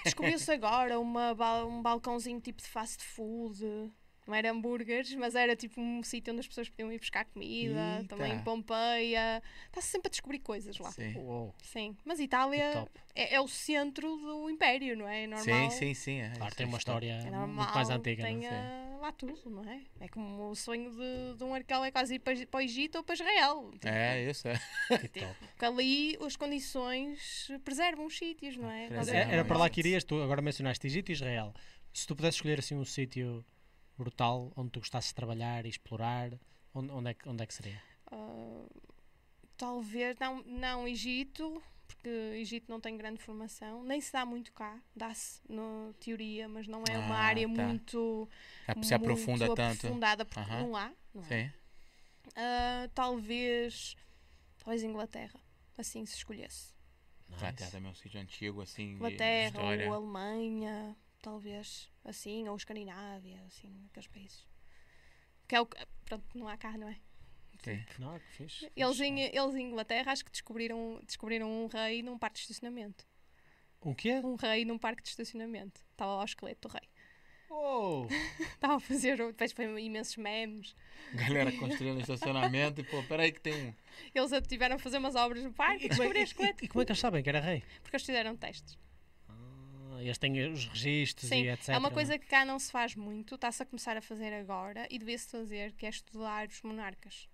Descobriu-se 0.04 0.50
agora 0.50 0.98
uma, 0.98 1.32
um 1.64 1.82
balcãozinho 1.82 2.40
tipo 2.40 2.60
de 2.62 2.68
fast 2.68 3.02
food. 3.04 3.64
Não 4.26 4.34
era 4.34 4.50
hambúrgueres, 4.50 5.14
mas 5.14 5.34
era 5.36 5.54
tipo 5.54 5.80
um 5.80 6.02
sítio 6.02 6.32
onde 6.32 6.40
as 6.40 6.48
pessoas 6.48 6.68
podiam 6.68 6.92
ir 6.92 6.98
buscar 6.98 7.24
comida. 7.26 7.98
Eita. 8.00 8.16
Também 8.16 8.32
em 8.34 8.42
Pompeia. 8.42 9.42
Está-se 9.66 9.88
sempre 9.88 10.08
a 10.08 10.10
descobrir 10.10 10.40
coisas 10.40 10.76
lá. 10.78 10.90
Sim. 10.90 11.14
Uou, 11.16 11.54
Sim. 11.62 11.96
Mas 12.04 12.18
Itália 12.18 12.88
é, 13.14 13.34
é 13.36 13.40
o 13.40 13.46
centro 13.46 14.16
do 14.16 14.50
império, 14.50 14.96
não 14.96 15.06
é? 15.08 15.24
É 15.24 15.36
Sim, 15.38 15.50
normal. 15.50 15.70
sim, 15.70 15.94
sim. 15.94 16.20
É. 16.20 16.30
Claro, 16.36 16.54
tem 16.56 16.64
é 16.64 16.68
uma 16.68 16.78
história 16.78 17.12
É 17.12 17.20
muito 17.20 17.30
normal. 17.36 17.74
mais 17.74 17.88
antiga. 17.90 18.22
não 18.24 18.28
é? 18.28 18.32
tenha 18.32 18.96
lá 19.00 19.12
tudo, 19.12 19.50
não 19.50 19.62
é? 19.70 19.80
É 20.00 20.08
como 20.08 20.50
o 20.50 20.56
sonho 20.56 20.90
de, 20.90 21.36
de 21.38 21.44
um 21.44 21.54
arqueólogo 21.54 21.86
é 21.86 21.90
quase 21.92 22.14
ir 22.16 22.18
para, 22.18 22.34
para 22.46 22.58
o 22.58 22.60
Egito 22.60 22.96
ou 22.98 23.04
para 23.04 23.14
Israel. 23.14 23.70
Tipo, 23.74 23.88
É, 23.88 24.30
isso 24.30 24.48
é. 24.48 24.58
Que 24.98 25.08
top. 25.20 25.34
Porque 25.50 25.64
ali 25.64 26.18
as 26.20 26.34
condições 26.36 27.48
preservam 27.64 28.06
os 28.06 28.16
sítios, 28.18 28.56
não 28.56 28.70
é? 28.70 28.86
Preservam, 28.88 28.98
Fazem 29.04 29.20
Era, 29.20 29.32
era 29.32 29.44
para 29.44 29.56
lá 29.56 29.64
muito. 29.64 29.74
que 29.74 29.80
irias, 29.80 30.02
tu 30.04 30.20
agora 30.20 30.42
mencionaste 30.42 30.86
Egito 30.86 31.10
e 31.10 31.12
Israel. 31.12 31.52
Se 31.92 32.06
tu 32.06 32.14
pudesses 32.16 32.36
escolher 32.36 32.58
assim 32.58 32.74
um 32.74 32.84
sítio 32.84 33.44
brutal 33.96 34.52
onde 34.56 34.70
tu 34.70 34.80
gostasses 34.80 35.10
de 35.10 35.14
trabalhar 35.14 35.64
e 35.66 35.68
explorar, 35.68 36.32
onde, 36.74 36.90
onde, 36.92 37.10
é, 37.10 37.14
que, 37.14 37.28
onde 37.28 37.42
é 37.42 37.46
que 37.46 37.54
seria? 37.54 37.82
Ah, 38.10 38.66
talvez, 39.56 40.16
não, 40.18 40.42
não 40.44 40.88
Egito, 40.88 41.62
porque 41.86 42.08
Egito 42.08 42.70
não 42.70 42.80
tem 42.80 42.96
grande 42.96 43.20
formação, 43.20 43.82
nem 43.82 44.00
se 44.00 44.12
dá 44.12 44.24
muito 44.24 44.52
cá, 44.52 44.80
dá-se 44.94 45.40
na 45.48 45.92
teoria, 46.00 46.48
mas 46.48 46.66
não 46.66 46.84
é 46.86 46.98
uma 46.98 47.16
Ah, 47.16 47.22
área 47.22 47.48
tá. 47.48 47.66
muito, 47.66 48.28
É, 48.68 48.82
Se 48.82 48.94
aprofunda 48.94 49.46
muito 49.46 49.54
tanto. 49.56 49.72
aprofundada, 49.76 50.24
porque 50.24 50.40
Aham. 50.40 50.60
não 50.62 50.76
há. 50.76 50.92
Não. 51.14 51.22
Sim. 51.24 51.50
Ah, 52.34 52.88
talvez, 52.94 53.96
talvez 54.58 54.82
Inglaterra, 54.82 55.40
assim 55.78 56.04
se 56.04 56.16
escolhesse. 56.16 56.74
Inglaterra 57.30 57.70
também 57.70 57.88
é 57.88 57.92
um 57.92 57.94
sítio 57.94 58.20
antigo, 58.20 58.60
assim. 58.60 58.92
Inglaterra 58.92 59.60
ou 59.62 59.94
Alemanha, 59.94 60.96
talvez 61.22 61.90
assim, 62.06 62.48
ou 62.48 62.56
Escandinávia, 62.56 63.40
assim, 63.46 63.86
aqueles 63.90 64.06
países. 64.08 64.46
Que 65.48 65.54
é 65.56 65.60
o 65.60 65.66
que, 65.66 65.76
pronto, 66.04 66.24
não 66.34 66.48
há 66.48 66.56
cá, 66.56 66.76
não 66.76 66.88
é? 66.88 66.96
Sim. 67.62 67.84
Não, 67.98 68.18
que 68.18 68.26
fixe. 68.32 68.70
Eles 68.76 68.96
fixe. 68.96 69.04
em, 69.04 69.20
eles 69.20 69.54
em 69.54 69.62
Inglaterra 69.68 70.12
acho 70.12 70.24
que 70.24 70.30
descobriram, 70.30 71.00
descobriram 71.06 71.48
um 71.50 71.66
rei 71.66 72.02
num 72.02 72.18
parque 72.18 72.36
de 72.36 72.42
estacionamento. 72.42 73.06
Um 73.84 73.94
quê? 73.94 74.20
Um 74.24 74.34
rei 74.36 74.64
num 74.64 74.78
parque 74.78 75.02
de 75.02 75.08
estacionamento. 75.08 75.80
Estava 75.92 76.16
lá 76.16 76.22
o 76.22 76.24
esqueleto 76.24 76.68
do 76.68 76.72
rei. 76.72 76.88
Oh! 77.48 78.06
Estava 78.40 78.74
a 78.76 78.80
fazer, 78.80 79.16
depois 79.16 79.52
foi 79.52 79.64
imensos 79.80 80.16
memes. 80.16 80.74
Galera 81.14 81.52
construindo 81.52 82.00
estacionamento 82.00 82.80
e, 82.80 82.84
pô, 82.84 83.02
peraí 83.04 83.30
que 83.30 83.40
tem 83.40 83.54
um. 83.68 83.74
Eles 84.14 84.30
tiveram 84.48 84.76
a 84.76 84.78
fazer 84.78 84.98
umas 84.98 85.14
obras 85.14 85.44
no 85.44 85.52
parque 85.52 85.84
e 85.84 85.86
E 85.86 85.88
como, 85.90 86.02
é, 86.02 86.12
descobriram 86.12 86.20
o 86.20 86.22
e- 86.22 86.24
esqueleto. 86.24 86.64
e 86.64 86.68
como 86.68 86.82
é 86.82 86.84
que 86.84 86.90
eles 86.92 87.00
sabem 87.00 87.22
que 87.22 87.28
era 87.28 87.40
rei? 87.40 87.62
Porque 87.82 87.96
eles 87.96 88.04
fizeram 88.06 88.36
testes. 88.36 88.76
Eles 90.00 90.18
têm 90.18 90.50
os 90.52 90.66
registros 90.66 91.28
Sim, 91.28 91.42
e 91.44 91.48
etc. 91.50 91.70
é 91.70 91.72
uma 91.78 91.88
não 91.88 91.90
coisa 91.90 92.18
que 92.18 92.26
cá 92.26 92.44
não 92.44 92.58
se 92.58 92.70
faz 92.70 92.94
muito, 92.94 93.34
está-se 93.34 93.62
a 93.62 93.66
começar 93.66 93.96
a 93.96 94.02
fazer 94.02 94.32
agora 94.32 94.86
e 94.90 94.98
devia-se 94.98 95.28
fazer, 95.28 95.72
que 95.72 95.86
é 95.86 95.88
estudar 95.88 96.48
os 96.48 96.60
monarcas. 96.62 97.28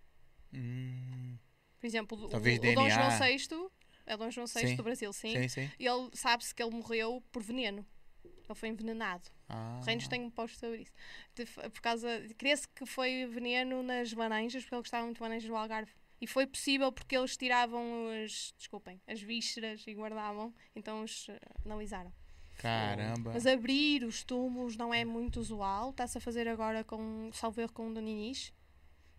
Hum, 0.53 1.37
Por 1.81 1.87
exemplo, 1.87 2.19
o, 2.19 2.29
Talvez 2.29 2.59
o 2.59 2.63
Dom 2.63 2.75
DNA. 2.75 2.91
João 2.91 3.11
VI, 3.29 3.71
é 4.07 4.17
Dom 4.17 4.31
João 4.31 4.47
VI 4.47 4.69
Sim. 4.69 4.77
do 4.77 4.83
Brasil, 4.83 5.13
sim. 5.13 5.33
sim, 5.33 5.49
sim. 5.49 5.71
Ele 5.79 6.11
sabe-se 6.13 6.55
que 6.55 6.63
ele 6.63 6.75
morreu 6.75 7.23
por 7.33 7.43
veneno. 7.43 7.87
Ele 8.25 8.55
foi 8.55 8.69
envenenado. 8.69 9.31
Ah, 9.49 9.81
Reinos 9.85 10.09
tem 10.09 10.23
um 10.23 10.31
post 10.31 10.59
sobre 10.59 10.83
isso. 10.83 10.93
De- 11.35 11.47
por 11.47 11.81
causa. 11.81 12.09
Crê-se 12.37 12.69
que 12.69 12.85
foi 12.85 13.27
veneno 13.27 13.83
nas 13.83 14.13
laranjas, 14.13 14.63
porque 14.63 14.75
ele 14.75 14.83
gostava 14.83 15.05
muito 15.05 15.17
de 15.17 15.23
laranjas 15.23 15.49
do 15.49 15.57
Algarve. 15.57 15.93
E 16.21 16.27
foi 16.27 16.47
possível 16.47 16.93
porque 16.93 17.17
eles 17.17 17.37
tiravam 17.37 17.83
as. 18.25 18.53
Desculpem, 18.59 19.01
as 19.07 19.21
vísceras 19.21 19.85
e 19.87 19.95
guardavam, 19.95 20.55
então 20.77 21.03
os 21.03 21.29
eh, 21.29 21.39
analisaram. 21.65 22.13
Caramba. 22.59 23.33
Mas 23.33 23.47
abrir 23.47 24.05
os 24.05 24.23
túmulos 24.23 24.77
não 24.77 24.93
é 24.93 25.05
muito 25.05 25.41
usual. 25.41 25.91
Está-se 25.91 26.19
a 26.19 26.21
fazer 26.21 26.47
agora 26.49 26.85
com. 26.85 27.31
salvo 27.33 27.61
erro 27.61 27.73
com 27.73 27.89
o 27.91 27.95
Doninis. 27.95 28.53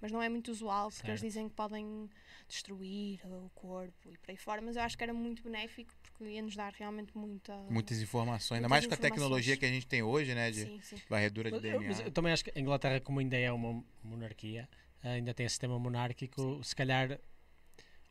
Mas 0.02 0.12
não 0.12 0.22
é 0.22 0.28
muito 0.28 0.52
usual 0.52 0.90
porque 0.92 1.08
eles 1.10 1.22
Certo. 1.22 1.32
dizem 1.32 1.48
que 1.48 1.56
podem 1.56 2.10
destruir 2.48 3.22
o 3.26 3.50
corpo 3.56 4.10
e 4.12 4.18
por 4.18 4.32
aí 4.32 4.36
fora. 4.38 4.62
Mas 4.62 4.76
eu 4.76 4.82
acho 4.82 4.98
que 4.98 5.04
era 5.04 5.14
muito 5.14 5.42
benéfico 5.42 5.94
porque 6.02 6.26
ia 6.26 6.42
nos 6.42 6.56
dar 6.58 6.74
realmente 6.74 7.18
muita. 7.18 7.56
Muitas 7.70 8.02
informações. 8.02 8.58
Ainda 8.58 8.68
mais 8.68 8.86
com 8.86 8.94
a 8.94 8.98
tecnologia 8.98 9.56
que 9.56 9.66
a 9.66 9.70
gente 9.70 9.88
tem 9.88 10.04
hoje, 10.04 10.36
né? 10.36 10.52
De 10.52 10.64
Sim, 10.64 10.80
sim. 10.82 10.96
varredura 11.10 11.50
de 11.50 11.54
Mas 11.56 11.62
DNA. 11.62 11.88
mas 11.88 12.00
eu 12.02 12.12
também 12.12 12.34
acho 12.34 12.44
que 12.44 12.52
a 12.54 12.60
Inglaterra, 12.60 13.00
como 13.00 13.20
ainda 13.22 13.38
é 13.38 13.50
uma 13.50 13.82
monarquia, 14.04 14.68
ainda 15.02 15.34
tem 15.34 15.46
esse 15.46 15.54
sistema 15.54 15.80
monárquico, 15.80 16.62
se 16.64 16.76
calhar 16.76 17.18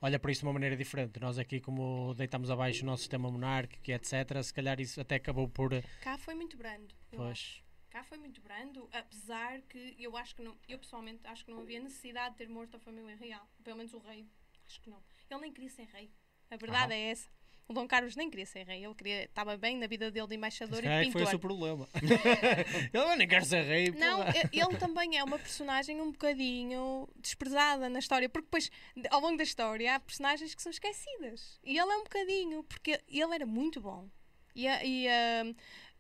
olha 0.02 0.18
para 0.18 0.30
isto 0.32 0.40
de 0.40 0.46
uma 0.46 0.52
maneira 0.52 0.76
diferente. 0.76 1.18
Nós 1.20 1.38
aqui, 1.38 1.60
como 1.60 2.12
deitamos 2.14 2.50
abaixo 2.50 2.82
o 2.82 2.86
nosso 2.86 3.02
sistema 3.02 3.30
monárquico 3.30 3.90
e 3.90 3.94
etc., 3.94 4.42
se 4.42 4.52
calhar 4.52 4.78
isso 4.80 5.00
até 5.00 5.14
acabou 5.14 5.48
por. 5.48 5.70
Cá 6.02 6.18
foi 6.18 6.34
muito 6.34 6.56
brando. 6.56 6.94
Pois, 7.10 7.62
Cá 7.92 8.02
foi 8.02 8.16
muito 8.16 8.40
brando, 8.40 8.88
apesar 8.90 9.60
que 9.68 9.94
eu 9.98 10.16
acho 10.16 10.34
que 10.34 10.42
não, 10.42 10.56
eu 10.66 10.78
pessoalmente 10.78 11.26
acho 11.26 11.44
que 11.44 11.50
não 11.50 11.60
havia 11.60 11.78
necessidade 11.78 12.30
de 12.30 12.38
ter 12.38 12.48
morto 12.48 12.74
a 12.74 12.80
família 12.80 13.14
real. 13.14 13.46
Pelo 13.62 13.76
menos 13.76 13.92
o 13.92 13.98
rei, 13.98 14.26
acho 14.66 14.80
que 14.80 14.88
não. 14.88 15.02
Ele 15.30 15.40
nem 15.40 15.52
queria 15.52 15.68
ser 15.68 15.84
rei. 15.84 16.10
A 16.50 16.56
verdade 16.56 16.94
Aham. 16.94 16.94
é 16.94 17.10
essa. 17.10 17.28
O 17.68 17.72
Dom 17.72 17.86
Carlos 17.89 18.16
nem 18.16 18.28
queria 18.28 18.44
ser 18.44 18.64
rei, 18.66 18.84
ele 18.84 18.94
queria, 18.94 19.24
estava 19.24 19.56
bem 19.56 19.78
na 19.78 19.86
vida 19.86 20.10
dele 20.10 20.26
de 20.26 20.34
embaixador 20.34 20.80
e 20.80 20.82
de 20.82 20.89
é 20.89 21.05
que 21.05 21.12
foi 21.12 21.20
pintor. 21.20 21.22
esse 21.22 21.36
o 21.36 21.39
problema. 21.39 21.89
Ele 22.93 23.02
"Eu 23.12 23.16
nem 23.16 23.26
quero 23.26 23.44
ser 23.44 23.62
rei. 23.62 23.90
Não, 23.90 24.18
porra." 24.18 24.32
e- 24.52 24.60
ele 24.60 24.76
também 24.78 25.16
é 25.16 25.24
uma 25.24 25.39
personagem 25.39 26.01
um 26.01 26.10
bocadinho 26.12 27.09
desprezada 27.16 27.89
na 27.89 27.98
história, 27.98 28.28
porque 28.28 28.44
depois, 28.47 28.70
de- 28.97 29.09
ao 29.10 29.20
longo 29.20 29.36
da 29.36 29.43
história, 29.44 29.94
há 29.94 30.01
personagens 30.01 30.55
que 30.55 30.62
são 30.62 30.70
esquecidas. 30.70 31.59
E 31.64 31.78
ele 31.78 31.90
é 31.93 31.97
um 31.97 32.02
bocadinho, 32.05 32.62
porque 32.64 33.01
ele 33.09 33.34
era 33.34 33.47
muito 33.47 33.80
bom. 33.80 34.09
E 34.55 34.68
a, 34.68 34.84
e 34.84 35.09
a, 35.09 35.44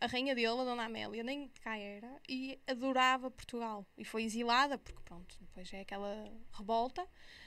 a 0.02 0.06
rainha 0.08 0.34
dele, 0.34 0.48
a 0.48 0.64
Dona 0.64 0.84
Amélia, 0.84 1.22
nem 1.22 1.48
cá 1.62 1.76
era, 1.78 2.20
e 2.28 2.58
adorava 2.66 3.30
Portugal. 3.30 3.86
E 3.96 4.04
foi 4.04 4.24
exilada, 4.24 4.76
porque 4.76 5.00
pronto, 5.04 5.34
depois 5.40 5.72
é 5.72 5.80
aquela 5.80 6.30
revolta. 6.52 7.06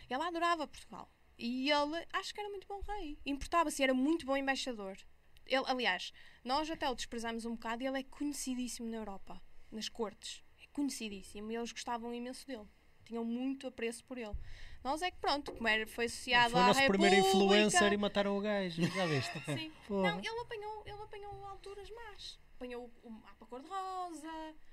E 0.10 0.14
ela 0.14 0.28
adorava 0.28 0.68
Portugal. 0.68 1.12
E 1.38 1.70
ele, 1.70 2.06
acho 2.14 2.34
que 2.34 2.40
era 2.40 2.49
muito 2.49 2.68
bom 2.68 2.80
rei. 2.82 3.18
Importava-se, 3.26 3.84
era 3.84 3.94
muito 3.94 4.26
bom 4.26 4.38
embaixador. 4.38 4.98
Ele, 5.45 5.64
aliás, 5.68 6.12
nós 6.44 6.70
até 6.70 6.90
o 6.90 6.95
desprezamos 6.95 7.45
um 7.45 7.52
bocado 7.52 7.84
e 7.84 7.88
ele 7.88 7.99
é 7.99 8.03
conhecidíssimo 8.03 8.90
na 8.90 8.98
Europa, 8.98 9.41
nas 9.72 9.90
cortes. 9.90 10.44
É 10.62 10.68
conhecidíssimo 10.72 11.52
e 11.52 11.56
eles 11.56 11.72
gostavam 11.72 12.14
imenso 12.14 12.48
dele. 12.48 12.68
Tinham 13.03 13.24
muito 13.24 13.68
apreço 13.68 14.03
por 14.06 14.18
ele. 14.18 14.34
Nós 14.84 15.02
é 15.02 15.12
que 15.12 15.18
pronto, 15.18 15.52
como 15.52 15.68
era, 15.68 15.86
foi 15.88 16.06
associado 16.06 16.52
Foi 16.52 16.60
o 16.60 16.64
à 16.64 16.68
nosso 16.68 16.80
República... 16.80 17.10
primeiro 17.10 17.28
influencer 17.28 17.94
e 17.94 17.98
mataram 17.98 18.38
o 18.38 18.41
gajo. 18.41 18.82
Já 18.82 19.06
viste? 19.06 19.40
Sim. 19.45 19.72
Porra. 19.88 20.12
Não, 20.12 20.20
ele 20.20 20.40
apanhou, 20.40 20.84
ele 20.86 21.02
apanhou 21.02 21.45
alturas 21.45 21.90
más. 21.90 22.40
Apanhou 22.56 22.90
o 23.03 23.10
mapa 23.10 23.45
cor-de-rosa, 23.48 24.32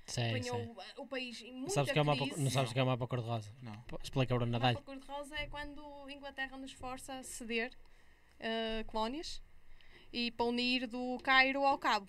apanhou 0.09 0.75
o, 0.97 1.01
o 1.03 1.07
país 1.07 1.41
em 1.41 1.51
muita 1.53 1.73
Sabes 1.73 1.89
o 1.89 1.93
que 1.93 1.99
é 1.99 2.01
o 2.01 2.05
mapa, 2.05 2.25
crise. 2.25 2.41
não 2.41 2.49
sabes 2.49 2.71
o 2.71 2.73
que 2.73 2.79
é 2.79 2.83
o 2.83 2.85
mapa 2.85 3.07
cor-de-rosa? 3.07 3.51
Não. 3.61 3.73
Explica, 4.01 4.33
Bruno 4.35 4.49
O 4.49 4.51
Nadal. 4.53 4.73
mapa 4.73 4.85
cor-de-rosa 4.85 5.35
é 5.35 5.47
quando 5.47 5.81
a 6.07 6.11
Inglaterra 6.11 6.55
nos 6.57 6.71
força 6.71 7.13
a 7.15 7.23
ceder 7.23 7.71
eh, 8.39 8.85
colónias 8.87 9.41
e 10.13 10.31
para 10.31 10.45
unir 10.45 10.87
do 10.87 11.17
Cairo 11.23 11.63
ao 11.65 11.77
Cabo. 11.77 12.07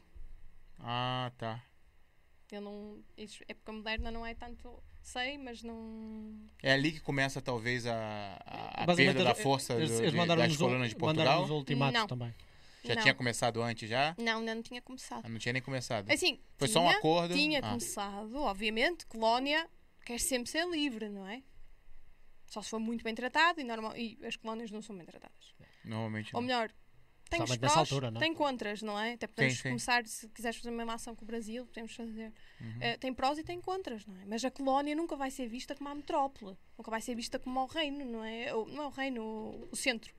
Ah, 0.78 1.32
tá. 1.38 1.60
Eu 2.52 2.60
não. 2.60 3.02
Isso, 3.16 3.42
época 3.48 3.72
moderna 3.72 4.10
não 4.12 4.24
é 4.24 4.32
tanto. 4.34 4.80
Sei, 5.02 5.36
mas 5.38 5.62
não. 5.62 6.38
É 6.62 6.72
ali 6.72 6.92
que 6.92 7.00
começa 7.00 7.42
talvez 7.42 7.84
a, 7.86 8.36
a, 8.46 8.94
perda 8.94 9.24
da 9.24 9.34
força 9.34 9.74
eles, 9.74 9.90
do- 9.90 10.02
eles 10.04 10.12
de- 10.12 10.36
das 10.36 10.56
colônias 10.56 10.90
de 10.90 10.96
Portugal. 10.96 11.44
o 11.44 11.52
ultimato 11.52 11.92
Não. 11.92 12.06
também. 12.06 12.32
Já 12.84 12.94
não. 12.96 13.02
tinha 13.02 13.14
começado 13.14 13.62
antes 13.62 13.88
já? 13.88 14.14
Não, 14.18 14.38
ainda 14.40 14.54
não 14.54 14.62
tinha 14.62 14.80
começado. 14.82 15.22
Ah, 15.24 15.28
Não 15.28 15.38
tinha 15.38 15.52
nem 15.52 15.62
começado. 15.62 16.10
Assim, 16.10 16.38
Foi 16.58 16.68
só 16.68 16.80
um 16.80 16.86
tinha- 16.86 16.98
acordo? 16.98 17.34
Tinha 17.34 17.58
Ah. 17.60 17.68
começado, 17.70 18.36
obviamente. 18.36 19.06
Colónia 19.06 19.68
quer 20.04 20.20
sempre 20.20 20.50
ser 20.50 20.66
livre, 20.68 21.08
não 21.08 21.26
é? 21.26 21.42
Só 22.46 22.62
se 22.62 22.68
for 22.70 22.78
muito 22.78 23.02
bem 23.02 23.14
tratado 23.14 23.60
e, 23.60 23.64
normal, 23.64 23.96
e 23.96 24.18
as 24.24 24.36
colónias 24.36 24.70
não 24.70 24.82
são 24.82 24.96
bem 24.96 25.06
tratadas. 25.06 25.54
Normalmente 25.84 26.34
Ou 26.36 26.42
melhor, 26.42 26.70
tem 27.28 27.42
os 27.42 27.56
prós, 27.56 27.76
altura, 27.76 28.10
não 28.10 28.20
é? 28.20 28.24
tem 28.24 28.34
contras, 28.34 28.82
não 28.82 29.00
é? 29.00 29.14
Até 29.14 29.26
podemos 29.26 29.54
Sim, 29.54 29.62
sim. 29.62 29.68
começar, 29.70 30.06
se 30.06 30.28
quiseres 30.28 30.58
fazer 30.58 30.70
uma 30.70 30.94
ação 30.94 31.16
com 31.16 31.24
o 31.24 31.26
Brasil, 31.26 31.66
podemos 31.66 31.94
fazer. 31.96 32.32
Uhum. 32.60 32.76
Eh, 32.80 32.96
tem 32.98 33.12
prós 33.12 33.38
e 33.38 33.42
tem 33.42 33.60
contras, 33.60 34.06
não 34.06 34.14
é? 34.20 34.24
Mas 34.26 34.44
a 34.44 34.50
colónia 34.50 34.94
nunca 34.94 35.16
vai 35.16 35.30
ser 35.30 35.48
vista 35.48 35.74
como 35.74 35.88
a 35.88 35.94
metrópole. 35.94 36.56
Nunca 36.78 36.90
vai 36.90 37.00
ser 37.00 37.14
vista 37.16 37.38
como 37.38 37.58
o 37.60 37.66
reino, 37.66 38.04
não 38.04 38.22
é? 38.24 38.54
Ou, 38.54 38.66
não 38.68 38.84
é 38.84 38.86
o 38.86 38.90
reino, 38.90 39.22
o, 39.24 39.68
o 39.72 39.76
centro. 39.76 40.14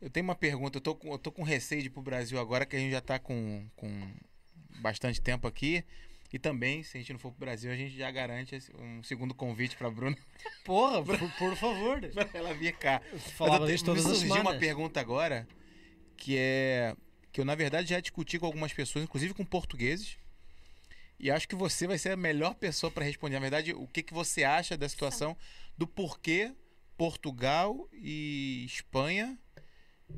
Eu 0.00 0.10
tenho 0.10 0.24
uma 0.24 0.34
pergunta. 0.34 0.78
Eu 0.78 0.82
tô, 0.82 0.94
com, 0.94 1.12
eu 1.12 1.18
tô 1.18 1.32
com 1.32 1.42
receio 1.42 1.80
de 1.80 1.88
ir 1.88 1.90
pro 1.90 2.02
Brasil 2.02 2.38
agora, 2.38 2.66
que 2.66 2.76
a 2.76 2.78
gente 2.78 2.92
já 2.92 3.00
tá 3.00 3.18
com, 3.18 3.66
com 3.76 3.88
bastante 4.80 5.20
tempo 5.20 5.46
aqui. 5.46 5.84
E 6.32 6.38
também, 6.38 6.82
se 6.82 6.96
a 6.96 7.00
gente 7.00 7.12
não 7.12 7.18
for 7.18 7.30
pro 7.30 7.46
Brasil, 7.46 7.70
a 7.70 7.76
gente 7.76 7.96
já 7.96 8.10
garante 8.10 8.58
um 8.78 9.02
segundo 9.02 9.34
convite 9.34 9.76
pra 9.76 9.90
Bruna 9.90 10.16
Porra, 10.64 11.02
por, 11.02 11.18
por 11.38 11.56
favor. 11.56 12.00
pra 12.12 12.28
ela 12.34 12.52
vir 12.52 12.76
cá. 12.76 13.00
Falava 13.36 13.60
Mas 13.60 13.70
eu 13.70 13.78
me 13.78 13.84
todas 13.84 14.06
as 14.06 14.18
surgiu 14.18 14.42
uma 14.42 14.58
pergunta 14.58 15.00
agora, 15.00 15.46
que 16.16 16.36
é 16.36 16.94
que 17.32 17.40
eu 17.40 17.44
na 17.44 17.54
verdade 17.54 17.90
já 17.90 18.00
discuti 18.00 18.38
com 18.38 18.46
algumas 18.46 18.72
pessoas, 18.72 19.04
inclusive 19.04 19.34
com 19.34 19.44
portugueses. 19.44 20.16
E 21.18 21.30
acho 21.30 21.48
que 21.48 21.54
você 21.54 21.86
vai 21.86 21.98
ser 21.98 22.10
a 22.10 22.16
melhor 22.16 22.54
pessoa 22.54 22.90
para 22.90 23.04
responder. 23.04 23.34
Na 23.34 23.40
verdade, 23.40 23.72
o 23.72 23.86
que, 23.86 24.02
que 24.02 24.12
você 24.12 24.42
acha 24.42 24.76
da 24.76 24.88
situação 24.88 25.36
do 25.76 25.86
porquê 25.86 26.52
Portugal 26.96 27.88
e 27.92 28.64
Espanha 28.66 29.38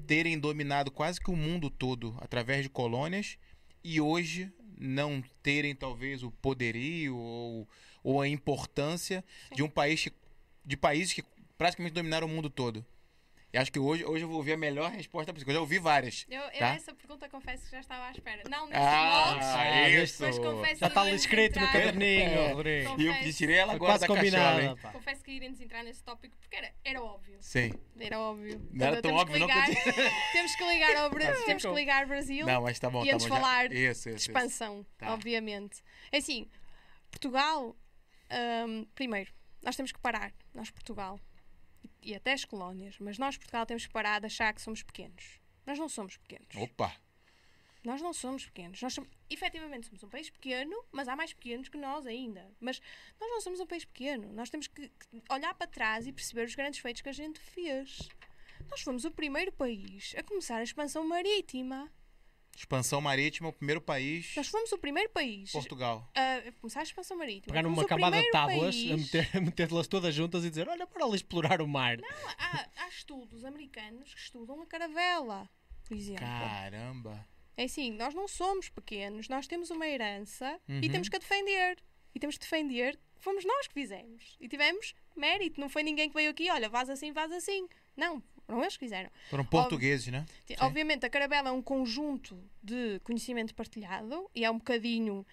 terem 0.06 0.38
dominado 0.38 0.90
quase 0.90 1.20
que 1.20 1.30
o 1.30 1.36
mundo 1.36 1.70
todo 1.70 2.16
através 2.20 2.62
de 2.62 2.68
colônias 2.68 3.38
e 3.82 4.00
hoje 4.00 4.52
não 4.76 5.22
terem 5.42 5.74
talvez 5.74 6.22
o 6.22 6.30
poderio 6.30 7.16
ou, 7.16 7.68
ou 8.02 8.20
a 8.20 8.28
importância 8.28 9.24
de 9.54 9.62
um 9.62 9.68
país 9.68 10.02
que- 10.04 10.12
de 10.64 10.76
países 10.76 11.12
que 11.12 11.24
praticamente 11.56 11.94
dominaram 11.94 12.26
o 12.26 12.30
mundo 12.30 12.48
todo. 12.50 12.84
E 13.50 13.56
acho 13.56 13.72
que 13.72 13.78
hoje, 13.78 14.04
hoje 14.04 14.24
eu 14.24 14.28
vou 14.28 14.36
ouvir 14.36 14.52
a 14.52 14.56
melhor 14.58 14.90
resposta 14.90 15.32
possível. 15.32 15.52
Eu 15.52 15.54
já 15.56 15.60
ouvi 15.62 15.78
várias. 15.78 16.26
Eu, 16.28 16.42
eu 16.42 16.58
Tá. 16.58 16.68
essa 16.74 16.94
pergunta 16.94 17.28
confesso 17.30 17.64
que 17.64 17.70
já 17.70 17.80
estava 17.80 18.08
à 18.08 18.10
espera. 18.10 18.42
Não 18.46 18.66
nestes 18.66 18.78
Ah, 18.86 19.38
Ah, 19.58 19.88
isso! 19.88 20.22
mas 20.22 20.38
confesso 20.38 20.80
Já 20.80 20.86
está 20.88 21.10
escrito 21.12 21.58
no 21.58 21.66
caderninho, 21.72 22.28
É. 22.68 22.84
E 22.98 23.06
eu 23.06 23.32
tirei 23.32 23.56
ela 23.56 23.72
agora 23.72 23.94
da 23.94 24.00
cachola, 24.00 24.18
combinada. 24.18 24.62
hein? 24.62 24.76
pá. 24.82 24.90
Confesso 24.92 25.24
que 25.24 25.30
iremos 25.32 25.58
entrar 25.62 25.82
nesse 25.82 26.02
tópico 26.04 26.36
porque 26.36 26.56
era, 26.56 26.70
era 26.84 27.02
óbvio. 27.02 27.38
Sim. 27.40 27.72
Era 27.98 28.18
óbvio. 28.20 28.68
Não 28.70 28.86
era 28.86 28.96
tão 29.00 29.10
temos 29.10 29.22
óbvio, 29.22 29.34
que 29.34 29.40
não, 29.40 29.48
eu 29.48 29.64
ligar, 29.70 30.12
temos 30.32 30.54
que 30.56 30.64
ligar 30.64 30.96
ao 30.96 31.10
Bra- 31.10 31.32
Tá, 31.32 31.42
temos 31.46 31.62
que 31.62 31.72
ligar 31.72 32.02
ao 32.02 32.08
Brasil 32.08 32.46
Não, 32.46 32.62
mas 32.62 32.78
tá 32.78 32.90
bom, 32.90 33.02
e 33.04 33.08
tá 33.08 33.14
antes 33.14 33.26
bom. 33.26 33.34
já- 33.34 33.40
falar 33.40 33.72
Isso, 33.72 34.08
isso, 34.10 34.10
de 34.10 34.14
expansão, 34.16 34.84
Tá. 34.98 35.14
obviamente. 35.14 35.82
É 36.12 36.18
assim, 36.18 36.46
Portugal, 37.10 37.74
hum, 38.68 38.86
primeiro, 38.94 39.32
nós 39.62 39.74
temos 39.74 39.90
que 39.90 39.98
parar, 39.98 40.32
nós 40.54 40.70
Portugal, 40.70 41.18
e 42.08 42.14
até 42.14 42.32
as 42.32 42.42
colónias, 42.42 42.98
mas 42.98 43.18
nós 43.18 43.36
Portugal 43.36 43.66
temos 43.66 43.86
que 43.86 43.92
parar 43.92 44.18
de 44.18 44.26
achar 44.26 44.54
que 44.54 44.62
somos 44.62 44.82
pequenos. 44.82 45.38
Nós 45.66 45.78
não 45.78 45.90
somos 45.90 46.16
pequenos. 46.16 46.48
Opa! 46.56 46.96
Nós 47.84 48.00
não 48.00 48.14
somos 48.14 48.46
pequenos. 48.46 48.80
Nós 48.80 48.94
somos, 48.94 49.10
efetivamente 49.28 49.86
somos 49.86 50.02
um 50.02 50.08
país 50.08 50.30
pequeno, 50.30 50.74
mas 50.90 51.06
há 51.06 51.14
mais 51.14 51.34
pequenos 51.34 51.68
que 51.68 51.76
nós 51.76 52.06
ainda. 52.06 52.50
Mas 52.58 52.80
nós 53.20 53.28
não 53.28 53.42
somos 53.42 53.60
um 53.60 53.66
país 53.66 53.84
pequeno. 53.84 54.32
Nós 54.32 54.48
temos 54.48 54.66
que 54.66 54.88
que 54.88 55.22
olhar 55.28 55.52
para 55.52 55.66
trás 55.66 56.06
e 56.06 56.12
perceber 56.12 56.46
os 56.46 56.54
grandes 56.54 56.80
feitos 56.80 57.02
que 57.02 57.10
a 57.10 57.12
gente 57.12 57.38
fez. 57.38 58.08
Nós 58.70 58.80
fomos 58.80 59.04
o 59.04 59.10
primeiro 59.10 59.52
país 59.52 60.14
a 60.16 60.22
começar 60.22 60.56
a 60.56 60.62
expansão 60.62 61.06
marítima. 61.06 61.92
Expansão 62.58 63.00
marítima, 63.00 63.48
o 63.48 63.52
primeiro 63.52 63.80
país, 63.80 64.34
Nós 64.36 64.48
fomos 64.48 64.72
o 64.72 64.78
primeiro 64.78 65.08
país 65.10 65.52
Portugal. 65.52 66.10
a 66.12 66.50
começar 66.60 66.80
a 66.80 66.82
expansão 66.82 67.16
marítima. 67.16 67.46
Pegar 67.54 67.62
numa 67.62 67.84
camada 67.86 68.20
de 68.20 68.28
tábuas, 68.32 68.74
país- 68.74 68.90
a 68.90 68.96
meter- 68.96 69.40
meter-las 69.40 69.86
todas 69.86 70.12
juntas 70.12 70.44
e 70.44 70.48
dizer: 70.50 70.68
Olha, 70.68 70.84
para 70.86 71.04
ali 71.04 71.14
explorar 71.14 71.62
o 71.62 71.68
mar. 71.68 71.98
Há, 72.36 72.68
há 72.78 72.88
estudos 72.88 73.44
americanos 73.44 74.12
que 74.12 74.20
estudam 74.20 74.60
a 74.60 74.66
caravela, 74.66 75.48
por 75.86 75.96
exemplo. 75.96 76.24
Caramba! 76.26 77.24
É 77.56 77.64
assim, 77.64 77.92
nós 77.92 78.12
não 78.14 78.26
somos 78.26 78.68
pequenos, 78.68 79.28
nós 79.28 79.46
temos 79.46 79.70
uma 79.70 79.86
herança 79.86 80.60
Uhum. 80.68 80.80
e 80.82 80.88
temos 80.90 81.08
que 81.08 81.14
a 81.16 81.18
defender. 81.20 81.78
E 82.14 82.18
temos 82.18 82.36
que 82.36 82.42
defender 82.44 82.96
que 83.16 83.22
fomos 83.22 83.44
nós 83.44 83.68
que 83.68 83.74
fizemos. 83.74 84.36
E 84.40 84.48
tivemos 84.48 84.94
mérito, 85.14 85.60
não 85.60 85.68
foi 85.68 85.82
ninguém 85.84 86.08
que 86.08 86.14
veio 86.14 86.30
aqui, 86.30 86.50
olha, 86.50 86.68
faz 86.68 86.90
assim, 86.90 87.12
faz 87.12 87.30
assim. 87.30 87.68
Não, 87.96 88.20
foram 88.48 88.62
eles 88.62 88.76
que 88.76 88.84
fizeram. 88.86 89.10
Foram 89.30 89.44
portugueses, 89.44 90.06
né? 90.08 90.24
Ti- 90.46 90.56
Obviamente, 90.60 91.04
a 91.04 91.10
Carabela 91.10 91.50
é 91.50 91.52
um 91.52 91.60
conjunto 91.62 92.42
de 92.62 92.98
conhecimento 93.04 93.54
partilhado 93.54 94.28
e 94.34 94.44
é 94.44 94.50
um 94.50 94.56
bocadinho 94.58 95.26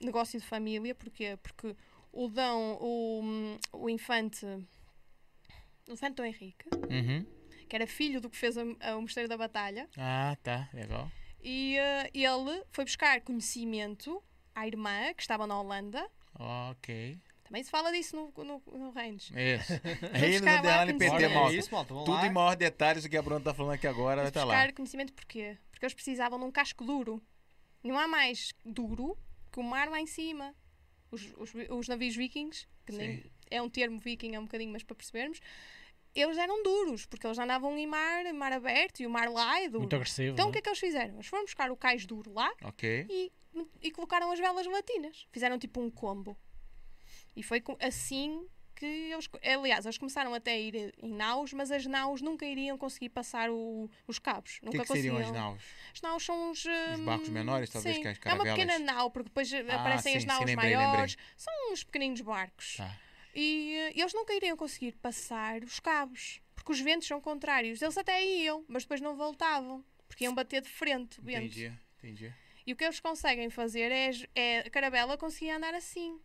negócio 0.00 0.38
de 0.38 0.44
família, 0.46 0.94
porquê? 0.94 1.38
Porque 1.42 1.74
o 2.12 2.28
Dão, 2.28 2.76
o, 2.80 3.22
o 3.72 3.88
infante, 3.88 4.44
o 5.88 5.92
infante 5.92 6.14
Dom 6.16 6.24
Henrique, 6.24 6.66
Uhum. 6.90 7.26
que 7.68 7.74
era 7.74 7.86
filho 7.86 8.20
do 8.20 8.28
que 8.28 8.36
fez 8.36 8.56
a- 8.58 8.64
a- 8.80 8.96
o 8.96 9.02
Mosteiro 9.02 9.28
da 9.28 9.36
Batalha, 9.36 9.88
Ah, 9.96 10.36
tá. 10.42 10.68
Legal. 10.74 11.10
e 11.42 11.76
eh, 11.78 12.10
ele 12.12 12.62
foi 12.70 12.84
buscar 12.84 13.20
conhecimento 13.22 14.22
à 14.54 14.66
irmã, 14.66 15.12
que 15.14 15.22
estava 15.22 15.46
na 15.46 15.58
Holanda. 15.58 16.06
Ok. 16.38 17.18
Também 17.52 17.64
se 17.64 17.70
fala 17.70 17.92
disso 17.92 18.16
no, 18.16 18.32
no, 18.44 18.62
no 18.78 18.90
Reinos. 18.92 19.30
Isso. 19.30 19.72
Reino 20.14 20.46
do 20.46 20.62
conhecimento. 20.62 21.12
Olha, 21.12 21.28
malta. 21.28 21.52
é 21.54 21.58
isso, 21.58 21.70
malta. 21.70 21.92
vão 21.92 22.04
Tudo 22.04 22.14
lá. 22.16 22.26
em 22.26 22.30
maior 22.32 22.56
detalhes 22.56 23.02
do 23.02 23.10
que 23.10 23.16
a 23.18 23.20
Bruna 23.20 23.42
tá 23.42 23.52
falando 23.52 23.74
aqui 23.74 23.86
agora, 23.86 24.22
vai 24.22 24.28
estar 24.28 24.44
lá. 24.44 24.72
conhecimento 24.72 25.12
porquê? 25.12 25.58
Porque 25.70 25.84
eles 25.84 25.92
precisavam 25.92 26.38
de 26.38 26.46
um 26.46 26.50
casco 26.50 26.82
duro. 26.82 27.22
Não 27.84 27.98
há 27.98 28.08
mais 28.08 28.54
duro 28.64 29.18
que 29.52 29.60
o 29.60 29.62
mar 29.62 29.90
lá 29.90 30.00
em 30.00 30.06
cima. 30.06 30.54
Os, 31.10 31.30
os, 31.36 31.52
os 31.68 31.88
navios 31.88 32.16
vikings, 32.16 32.66
que 32.86 32.92
nem 32.92 33.30
é 33.50 33.60
um 33.60 33.68
termo 33.68 33.98
viking, 33.98 34.34
é 34.34 34.40
um 34.40 34.44
bocadinho, 34.44 34.72
mas 34.72 34.82
para 34.82 34.96
percebermos, 34.96 35.38
eles 36.14 36.38
eram 36.38 36.62
duros, 36.62 37.04
porque 37.04 37.26
eles 37.26 37.38
andavam 37.38 37.76
em 37.76 37.86
mar, 37.86 38.24
mar 38.32 38.54
aberto 38.54 39.00
e 39.00 39.06
o 39.06 39.10
mar 39.10 39.28
lá 39.28 39.60
é 39.60 39.68
duro. 39.68 39.80
Muito 39.80 39.94
agressivo. 39.96 40.32
Então 40.32 40.48
o 40.48 40.52
que 40.52 40.56
é 40.56 40.62
que 40.62 40.70
eles 40.70 40.78
fizeram? 40.78 41.16
Eles 41.16 41.26
foram 41.26 41.44
buscar 41.44 41.70
o 41.70 41.76
cais 41.76 42.06
duro 42.06 42.32
lá 42.32 42.50
Ok. 42.64 43.06
e, 43.10 43.30
e 43.82 43.90
colocaram 43.90 44.32
as 44.32 44.38
velas 44.38 44.66
latinas. 44.66 45.26
Fizeram 45.30 45.58
tipo 45.58 45.82
um 45.82 45.90
combo. 45.90 46.34
E 47.34 47.42
foi 47.42 47.62
assim 47.80 48.46
que 48.74 48.84
eles, 48.86 49.28
aliás, 49.44 49.84
eles 49.86 49.96
começaram 49.98 50.34
até 50.34 50.52
a 50.52 50.58
ir 50.58 50.92
em 50.98 51.12
naus, 51.14 51.52
mas 51.52 51.70
as 51.70 51.86
naus 51.86 52.20
nunca 52.20 52.44
iriam 52.44 52.76
conseguir 52.76 53.10
passar 53.10 53.48
o- 53.50 53.88
os 54.08 54.18
cabos. 54.18 54.58
O 54.60 54.66
Nunca 54.66 54.78
que, 54.78 54.84
que 54.86 54.92
seriam 54.92 55.16
as 55.18 55.30
naus? 55.30 55.62
As 55.94 56.00
naus 56.00 56.24
são 56.24 56.50
os. 56.50 56.64
Os 56.64 56.98
hum, 57.00 57.04
barcos 57.04 57.28
menores, 57.28 57.70
talvez, 57.70 57.96
sim. 57.96 58.02
que 58.02 58.08
as 58.08 58.16
É 58.24 58.34
uma 58.34 58.38
caravelas? 58.44 58.58
pequena 58.58 58.78
nau, 58.92 59.10
porque 59.10 59.28
depois 59.28 59.52
eh, 59.52 59.64
Ah, 59.68 59.76
aparecem 59.76 60.12
sim, 60.12 60.16
as 60.16 60.22
sim, 60.22 60.28
naus 60.28 60.44
lembrei, 60.44 60.74
maiores. 60.76 61.12
lembrei. 61.12 61.26
São 61.36 61.72
uns 61.72 61.84
pequeninos 61.84 62.20
barcos. 62.22 62.76
Tá. 62.76 62.98
E 63.34 63.74
eh, 63.94 64.00
eles 64.00 64.12
nunca 64.14 64.34
iriam 64.34 64.56
conseguir 64.56 64.92
passar 64.96 65.62
os 65.62 65.78
cabos, 65.78 66.40
porque 66.54 66.72
os 66.72 66.80
ventos 66.80 67.06
são 67.06 67.20
contrários. 67.20 67.80
Eles 67.80 67.96
até 67.96 68.22
iam, 68.24 68.64
mas 68.68 68.82
depois 68.82 69.00
não 69.00 69.14
voltavam, 69.16 69.84
porque 70.08 70.24
iam 70.24 70.34
bater 70.34 70.60
de 70.60 70.68
frente. 70.68 71.20
Entendi, 71.20 71.72
entendi. 71.98 72.34
E 72.66 72.72
o 72.72 72.76
que 72.76 72.84
eles 72.84 73.00
conseguem 73.00 73.48
fazer 73.48 73.90
é, 73.92 74.10
é 74.34 74.58
a 74.60 74.70
caravela 74.70 75.16
conseguia 75.16 75.56
andar 75.56 75.74
assim. 75.74 76.20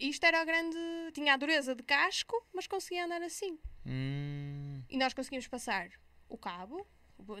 Isto 0.00 0.24
era 0.24 0.40
a 0.40 0.44
grande. 0.44 0.76
tinha 1.12 1.34
a 1.34 1.36
dureza 1.36 1.74
de 1.74 1.82
casco, 1.82 2.34
mas 2.52 2.66
conseguia 2.66 3.04
andar 3.04 3.22
assim. 3.22 3.58
Hum. 3.84 4.82
E 4.88 4.96
nós 4.98 5.14
conseguimos 5.14 5.46
passar 5.48 5.88
o 6.28 6.36
cabo, 6.36 6.86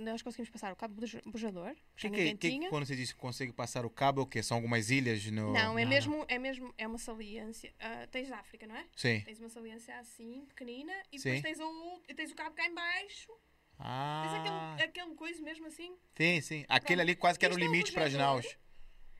nós 0.00 0.22
conseguimos 0.22 0.48
passar 0.50 0.72
o 0.72 0.76
cabo 0.76 0.94
buja- 0.94 1.20
bujador, 1.26 1.74
que 1.96 2.08
Que, 2.08 2.10
que, 2.10 2.24
ninguém 2.48 2.60
que, 2.60 2.68
quando 2.68 2.86
você 2.86 2.96
diz 2.96 3.12
que 3.12 3.18
consegue 3.18 3.52
passar 3.52 3.84
o 3.84 3.90
cabo, 3.90 4.20
é 4.20 4.24
o 4.24 4.26
quê? 4.26 4.42
São 4.42 4.56
algumas 4.56 4.90
ilhas 4.90 5.24
no. 5.26 5.52
Não, 5.52 5.78
é 5.78 5.82
Não, 5.84 5.90
mesmo, 5.90 6.24
é 6.28 6.38
mesmo, 6.38 6.72
é 6.78 6.86
uma 6.86 6.98
saliência. 6.98 7.74
Ah, 7.80 8.06
tens 8.10 8.28
da 8.28 8.38
África, 8.38 8.66
não 8.66 8.76
é? 8.76 8.84
Sim. 8.96 9.20
Tens 9.24 9.38
uma 9.40 9.48
saliência 9.48 9.98
assim, 9.98 10.44
pequenina, 10.46 10.92
e 11.12 11.18
Sim. 11.18 11.34
depois 11.34 11.42
tens 11.56 11.60
o, 11.60 12.00
tens 12.14 12.30
o 12.30 12.34
cabo 12.34 12.54
cá 12.54 12.64
em 12.66 12.74
baixo. 12.74 13.26
Tens 13.28 13.80
Ah. 13.80 14.74
aquele, 14.78 14.88
aquele 14.88 15.14
coisa 15.16 15.42
mesmo 15.42 15.66
assim. 15.66 15.94
Sim, 16.16 16.40
sim. 16.40 16.64
Aquele 16.68 16.96
Pronto. 16.96 17.00
ali 17.02 17.16
quase 17.16 17.38
que 17.38 17.44
era 17.44 17.54
o 17.54 17.58
Isto 17.58 17.66
é 17.66 17.68
um 17.68 17.72
limite 17.72 17.92
para 17.92 18.04
as 18.06 18.14
naus. 18.14 18.56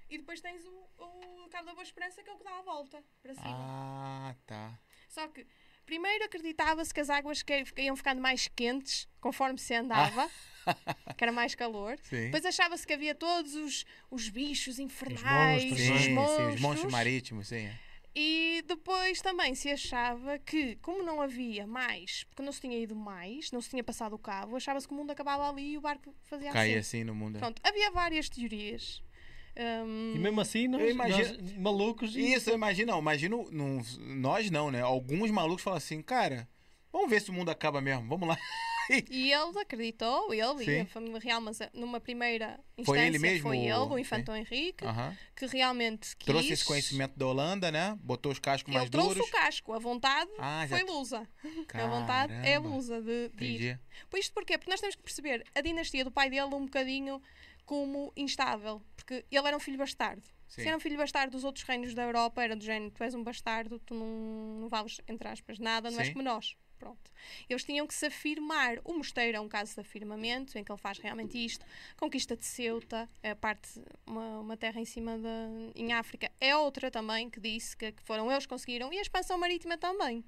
E 0.08 0.18
depois 0.18 0.40
tens 0.40 0.64
o, 0.64 0.88
o 0.98 1.48
cabo 1.50 1.66
da 1.66 1.72
Boa 1.72 1.82
Esperança, 1.82 2.22
que 2.22 2.30
é 2.30 2.32
o 2.32 2.36
que 2.38 2.44
dá 2.44 2.58
a 2.58 2.62
volta 2.62 3.02
para 3.22 3.34
cima. 3.34 3.46
Ah, 3.48 4.34
tá. 4.46 4.78
Só 5.08 5.26
que 5.28 5.46
primeiro 5.84 6.24
acreditava-se 6.24 6.92
que 6.94 7.00
as 7.00 7.10
águas 7.10 7.42
que- 7.42 7.64
iam 7.78 7.96
ficando 7.96 8.20
mais 8.20 8.48
quentes 8.48 9.08
conforme 9.20 9.58
se 9.58 9.74
andava, 9.74 10.30
que 11.16 11.24
era 11.24 11.32
mais 11.32 11.54
calor. 11.54 11.98
Sim. 12.02 12.26
Depois 12.26 12.44
achava-se 12.44 12.86
que 12.86 12.92
havia 12.92 13.14
todos 13.14 13.54
os, 13.54 13.84
os 14.10 14.28
bichos 14.28 14.78
infernais, 14.78 15.64
monstros, 15.64 15.80
sim, 15.80 15.92
os 15.94 16.00
sim, 16.02 16.12
monstros. 16.14 16.54
os 16.54 16.60
monstros 16.60 16.92
marítimos, 16.92 17.48
sim. 17.48 17.68
E 18.18 18.62
depois 18.66 19.20
também 19.20 19.54
se 19.54 19.70
achava 19.70 20.38
que, 20.38 20.76
como 20.76 21.02
não 21.02 21.20
havia 21.20 21.66
mais, 21.66 22.24
porque 22.24 22.42
não 22.42 22.50
se 22.50 22.62
tinha 22.62 22.78
ido 22.78 22.96
mais, 22.96 23.52
não 23.52 23.60
se 23.60 23.68
tinha 23.68 23.84
passado 23.84 24.14
o 24.14 24.18
cabo, 24.18 24.56
achava-se 24.56 24.88
que 24.88 24.94
o 24.94 24.96
mundo 24.96 25.10
acabava 25.10 25.46
ali 25.50 25.72
e 25.72 25.78
o 25.78 25.82
barco 25.82 26.14
fazia 26.22 26.50
Caía 26.50 26.78
assim. 26.78 26.98
assim 27.00 27.04
no 27.04 27.14
mundo. 27.14 27.38
Pronto, 27.38 27.60
havia 27.62 27.90
várias 27.90 28.28
teorias. 28.30 29.02
Hum, 29.58 30.12
E 30.14 30.18
mesmo 30.18 30.40
assim, 30.40 30.68
nós, 30.68 30.82
Eu 30.82 30.90
imagino- 30.90 31.42
nós 31.42 31.52
malucos. 31.58 32.14
e- 32.14 32.34
Isso, 32.34 32.50
eu 32.50 32.54
imagino, 32.54 32.92
não, 32.92 32.98
imagino, 33.00 33.48
não, 33.50 33.80
nós 34.00 34.50
não, 34.50 34.70
né? 34.70 34.82
Alguns 34.82 35.30
malucos 35.30 35.62
falam 35.62 35.78
assim, 35.78 36.02
cara, 36.02 36.48
vamos 36.92 37.08
ver 37.10 37.20
se 37.22 37.30
o 37.30 37.32
mundo 37.32 37.50
acaba 37.50 37.80
mesmo, 37.80 38.06
vamos 38.08 38.28
lá. 38.28 38.36
E 39.10 39.32
ele 39.32 39.58
acreditou, 39.58 40.32
ele 40.32 40.64
Sim. 40.64 40.70
e 40.70 40.80
a 40.82 40.86
família 40.86 41.18
real, 41.18 41.40
mas 41.40 41.60
eh, 41.60 41.68
numa 41.74 41.98
primeira 41.98 42.50
instância 42.78 42.84
Foi 42.84 43.00
ele 43.04 43.18
mesmo, 43.18 43.42
foi 43.48 43.58
ele, 43.58 43.72
o- 43.72 43.98
Infantão 43.98 44.36
Henrique, 44.36 44.84
Aham. 44.84 45.12
que 45.34 45.44
realmente 45.46 46.16
quis. 46.16 46.24
Trouxe 46.24 46.52
esse 46.52 46.64
conhecimento 46.64 47.18
da 47.18 47.26
Holanda, 47.26 47.72
né? 47.72 47.98
Botou 48.00 48.30
os 48.30 48.38
cascos 48.38 48.70
Ele 48.70 48.78
mais 48.78 48.88
trouxe 48.88 49.14
duros. 49.16 49.28
o 49.28 49.32
casco, 49.32 49.72
a 49.72 49.80
vontade 49.80 50.30
Ah, 50.38 50.64
foi 50.68 50.84
lusa. 50.84 51.28
A 51.74 51.86
vontade 51.88 52.32
é 52.32 52.42
Caramba. 52.52 52.68
lusa 52.68 53.02
de, 53.02 53.28
de 53.30 53.44
ir. 53.44 53.80
Por 54.08 54.20
isto 54.20 54.32
porquê? 54.32 54.56
Porque 54.56 54.70
nós 54.70 54.80
temos 54.80 54.94
que 54.94 55.02
perceber 55.02 55.44
a 55.52 55.60
dinastia 55.60 56.04
do 56.04 56.12
pai 56.12 56.30
dele 56.30 56.42
um 56.54 56.64
bocadinho 56.66 57.20
como 57.66 58.12
instável. 58.16 58.80
Porque 58.96 59.24
ele 59.30 59.46
era 59.46 59.56
um 59.56 59.60
filho 59.60 59.76
bastardo. 59.76 60.22
Sim. 60.48 60.62
Se 60.62 60.68
era 60.68 60.76
um 60.76 60.80
filho 60.80 60.96
bastardo 60.96 61.32
dos 61.32 61.44
outros 61.44 61.64
reinos 61.64 61.92
da 61.92 62.04
Europa, 62.04 62.42
era 62.42 62.56
do 62.56 62.64
género, 62.64 62.90
tu 62.92 63.02
és 63.02 63.14
um 63.14 63.22
bastardo, 63.22 63.78
tu 63.80 63.92
não, 63.94 64.60
não 64.60 64.68
vales, 64.68 65.00
entre 65.08 65.28
aspas, 65.28 65.58
nada, 65.58 65.90
não 65.90 65.98
és 65.98 66.06
Sim. 66.06 66.12
como 66.14 66.24
nós. 66.24 66.56
Pronto. 66.78 67.10
Eles 67.48 67.64
tinham 67.64 67.86
que 67.86 67.94
se 67.94 68.04
afirmar. 68.06 68.78
O 68.84 68.92
mosteiro 68.92 69.38
é 69.38 69.40
um 69.40 69.48
caso 69.48 69.74
de 69.74 69.80
afirmamento, 69.80 70.58
em 70.58 70.62
que 70.62 70.70
ele 70.70 70.78
faz 70.78 70.98
realmente 70.98 71.42
isto. 71.42 71.64
Conquista 71.96 72.36
de 72.36 72.44
Ceuta, 72.44 73.08
a 73.22 73.34
parte, 73.34 73.80
uma, 74.06 74.40
uma 74.40 74.56
terra 74.58 74.78
em 74.78 74.84
cima 74.84 75.18
da. 75.18 75.48
em 75.74 75.94
África. 75.94 76.30
É 76.38 76.54
outra 76.54 76.90
também 76.90 77.30
que 77.30 77.40
disse 77.40 77.74
que, 77.74 77.92
que 77.92 78.02
foram 78.02 78.30
eles 78.30 78.44
que 78.44 78.50
conseguiram. 78.50 78.92
E 78.92 78.98
a 78.98 79.02
expansão 79.02 79.38
marítima 79.38 79.78
também. 79.78 80.22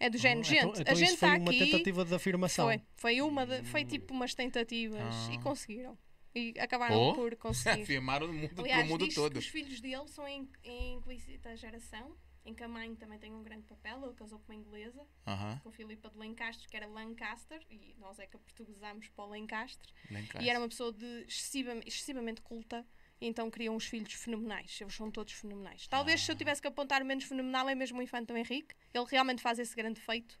É 0.00 0.10
do 0.10 0.18
género, 0.18 0.40
Oh, 0.40 0.50
gente, 0.50 0.58
então, 0.58 0.80
então 0.82 0.92
a 0.92 0.96
gente 0.96 1.08
isso 1.10 1.18
foi 1.18 1.28
está 1.28 1.40
uma 1.40 1.50
aqui. 1.52 1.58
tentativa 1.60 2.04
de 2.04 2.14
afirmação. 2.14 2.66
Foi, 2.66 2.82
foi 2.96 3.22
uma 3.22 3.46
de- 3.46 3.62
foi 3.62 3.84
tipo 3.84 4.12
umas 4.12 4.34
tentativas 4.34 5.00
e 5.30 5.36
Ah. 5.36 5.42
conseguiram. 5.42 5.96
E 6.34 6.54
acabaram 6.58 6.96
Oh. 7.00 7.14
por 7.14 7.34
conseguir. 7.36 7.82
Afirmaram 7.82 8.26
no 8.26 8.32
mundo, 8.34 8.60
Aliás, 8.60 8.88
mundo 8.88 9.06
diz 9.06 9.14
todo. 9.14 9.32
que 9.32 9.38
os 9.38 9.46
filhos 9.46 9.80
dele 9.80 10.08
são 10.08 10.26
em, 10.26 10.48
em 10.64 10.94
inquisita 10.94 11.56
geração, 11.56 12.16
em 12.44 12.52
que 12.54 12.62
a 12.62 12.68
mãe 12.68 12.94
também 12.96 13.18
tem 13.18 13.32
um 13.32 13.42
grande 13.42 13.64
papel, 13.66 14.04
ele 14.04 14.14
casou 14.14 14.38
com 14.40 14.52
uma 14.52 14.58
inglesa, 14.58 15.06
Aham. 15.26 15.60
com 15.62 15.70
Filipa 15.70 16.10
de 16.10 16.18
Lencastre, 16.18 16.68
que 16.68 16.76
era 16.76 16.86
Lancaster, 16.86 17.64
e 17.70 17.94
nós 17.98 18.18
é 18.18 18.26
que 18.26 18.36
a 18.36 18.38
portuguesámos 18.38 19.08
para 19.08 19.24
o 19.24 19.30
Lencastre, 19.30 19.92
Lencastre. 20.10 20.44
e 20.44 20.50
era 20.50 20.58
uma 20.58 20.68
pessoa 20.68 20.92
de 20.92 21.24
excessiva- 21.26 21.80
excessivamente 21.86 22.42
culta, 22.42 22.86
então 23.20 23.50
criam 23.50 23.74
uns 23.76 23.86
filhos 23.86 24.12
fenomenais, 24.12 24.76
eles 24.80 24.92
são 24.94 25.10
todos 25.10 25.32
fenomenais. 25.32 25.86
Talvez 25.86 26.20
se 26.20 26.30
eu 26.30 26.36
tivesse 26.36 26.60
que 26.60 26.68
apontar 26.68 27.00
o 27.00 27.06
menos 27.06 27.24
fenomenal 27.24 27.66
é 27.68 27.74
mesmo 27.74 27.98
o 27.98 28.02
Infantão 28.02 28.36
Henrique, 28.36 28.74
ele 28.92 29.06
realmente 29.08 29.40
faz 29.40 29.58
esse 29.58 29.74
grande 29.74 30.00
feito. 30.00 30.38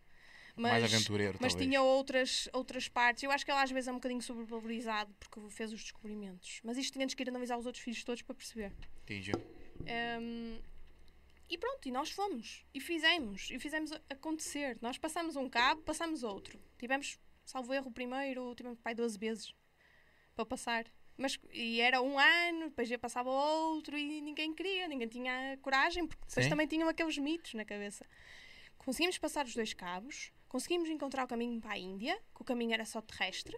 Mas, 0.56 0.72
Mais 0.72 0.84
aventureiro, 0.84 1.36
mas 1.40 1.52
talvez. 1.52 1.68
tinha 1.68 1.82
outras, 1.82 2.48
outras 2.52 2.88
partes. 2.88 3.24
Eu 3.24 3.30
acho 3.30 3.44
que 3.44 3.50
ele 3.50 3.58
às 3.58 3.70
vezes 3.70 3.88
é 3.88 3.90
um 3.90 3.96
bocadinho 3.96 4.22
sobrevalorizado 4.22 5.12
porque 5.18 5.40
fez 5.50 5.72
os 5.72 5.82
descobrimentos. 5.82 6.60
Mas 6.62 6.78
isto 6.78 6.92
tínhamos 6.92 7.12
que 7.12 7.22
ir 7.22 7.28
analisar 7.28 7.58
os 7.58 7.66
outros 7.66 7.82
filhos 7.82 8.04
todos 8.04 8.22
para 8.22 8.34
perceber. 8.36 8.72
Entendi. 9.02 9.32
Um, 10.20 10.58
e 11.48 11.58
pronto, 11.58 11.88
e 11.88 11.90
nós 11.90 12.10
fomos. 12.10 12.64
E 12.72 12.80
fizemos. 12.80 13.50
E 13.50 13.58
fizemos 13.58 13.92
acontecer. 14.08 14.78
Nós 14.80 14.96
passamos 14.96 15.34
um 15.34 15.48
cabo, 15.48 15.82
passamos 15.82 16.22
outro. 16.22 16.58
Tivemos, 16.78 17.18
salvo 17.44 17.74
erro, 17.74 17.88
o 17.88 17.92
primeiro, 17.92 18.54
tivemos 18.54 18.78
pai 18.78 18.94
12 18.94 19.18
vezes 19.18 19.54
para 20.36 20.46
passar. 20.46 20.86
Mas, 21.16 21.38
e 21.52 21.80
era 21.80 22.02
um 22.02 22.18
ano, 22.18 22.68
depois 22.68 22.88
já 22.88 22.98
passava 22.98 23.30
outro 23.30 23.96
e 23.96 24.20
ninguém 24.20 24.52
queria, 24.52 24.88
ninguém 24.88 25.06
tinha 25.06 25.56
coragem, 25.62 26.06
porque 26.06 26.24
depois 26.26 26.44
Sim. 26.44 26.50
também 26.50 26.66
tinham 26.66 26.88
aqueles 26.88 27.16
mitos 27.18 27.54
na 27.54 27.64
cabeça. 27.64 28.04
Conseguimos 28.78 29.16
passar 29.18 29.46
os 29.46 29.54
dois 29.54 29.72
cabos, 29.72 30.32
conseguimos 30.54 30.88
encontrar 30.88 31.24
o 31.24 31.26
caminho 31.26 31.60
para 31.60 31.72
a 31.72 31.78
Índia, 31.78 32.16
que 32.32 32.40
o 32.42 32.44
caminho 32.44 32.72
era 32.74 32.84
só 32.84 33.00
terrestre. 33.00 33.56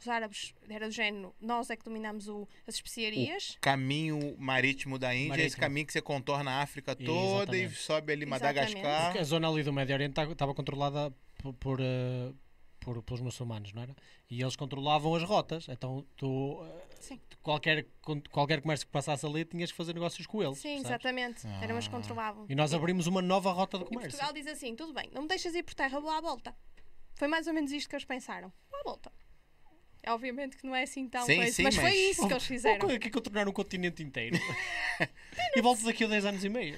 Os 0.00 0.08
árabes 0.08 0.54
era 0.66 0.86
do 0.88 0.90
género, 0.90 1.34
nós 1.38 1.68
é 1.68 1.76
que 1.76 1.84
dominámos 1.84 2.26
o- 2.26 2.48
as 2.66 2.74
especiarias. 2.76 3.58
Caminho 3.60 4.34
marítimo 4.38 4.98
da 4.98 5.14
Índia, 5.14 5.26
esse 5.34 5.38
Marítimo. 5.40 5.60
caminho 5.60 5.86
que 5.86 5.92
você 5.92 6.00
contorna 6.00 6.50
a 6.52 6.62
África 6.62 6.96
toda 6.96 7.54
e 7.54 7.64
Exatamente. 7.64 7.74
sobe 7.76 8.12
ali 8.14 8.24
Exatamente. 8.24 8.74
Madagascar. 8.74 9.04
Porque 9.04 9.18
a 9.18 9.24
zona 9.24 9.46
ali 9.50 9.62
do 9.62 9.72
Médio 9.74 9.94
Oriente 9.94 10.18
estava 10.18 10.54
controlada 10.54 11.12
por, 11.38 11.52
por, 11.52 11.80
eh, 11.80 12.32
por- 12.84 13.02
pelos 13.02 13.20
muçulmanos, 13.20 13.72
não 13.72 13.82
era? 13.82 13.94
E 14.30 14.40
eles 14.42 14.56
controlavam 14.56 15.14
as 15.14 15.22
rotas. 15.22 15.66
Então 15.68 16.04
tu, 16.16 16.58
eh, 16.64 16.82
Sim. 17.00 17.20
qualquer, 17.42 17.86
qualquer 18.30 18.60
comércio 18.60 18.86
que 18.86 18.92
passasse 18.92 19.24
ali 19.24 19.44
tinhas 19.44 19.70
que 19.70 19.76
fazer 19.76 19.92
negócios 19.94 20.26
com 20.26 20.42
eles. 20.42 20.58
Sim, 20.58 20.82
percebes? 20.82 20.90
exatamente. 20.90 21.46
Eram 21.62 21.76
as 21.76 21.88
que 21.88 21.94
Ah. 21.94 21.98
controlavam. 21.98 22.46
E 22.48 22.54
nós 22.54 22.74
abrimos 22.74 23.06
uma 23.06 23.22
nova 23.22 23.52
rota 23.52 23.78
de 23.78 23.84
E 23.84 23.86
comércio. 23.88 24.10
Portugal 24.18 24.32
diz 24.34 24.46
assim: 24.46 24.74
tudo 24.76 24.92
bem, 24.92 25.08
não 25.12 25.22
me 25.22 25.28
deixas 25.28 25.54
ir 25.54 25.62
por 25.62 25.74
terra, 25.74 25.98
vou 26.00 26.10
à 26.10 26.20
volta. 26.20 26.54
Foi 27.14 27.28
mais 27.28 27.46
ou 27.46 27.52
menos 27.54 27.70
isto 27.72 27.88
que 27.88 27.94
eles 27.94 28.04
pensaram. 28.04 28.52
Vou 28.70 28.80
à 28.80 28.82
volta. 28.84 29.12
É 30.04 30.10
obviamente 30.10 30.56
que 30.56 30.66
não 30.66 30.74
é 30.74 30.82
assim 30.82 31.08
tão 31.08 31.24
Sim, 31.24 31.36
coisa, 31.36 31.52
sim, 31.52 31.62
mas, 31.62 31.76
foi 31.76 31.84
mas- 31.84 31.94
isso 31.94 32.26
que 32.26 32.32
eles 32.32 32.44
fizeram. 32.44 32.84
O 32.86 32.88
que 32.98 33.06
é 33.06 33.10
que 33.10 33.16
eu 33.16 33.20
tornar 33.22 33.46
um 33.48 33.52
continente 33.52 34.02
inteiro? 34.02 34.36
e 35.56 35.62
volto 35.62 35.84
daqui 35.84 36.02
a 36.04 36.08
10 36.08 36.24
anos 36.24 36.42
e 36.44 36.48
meio. 36.48 36.76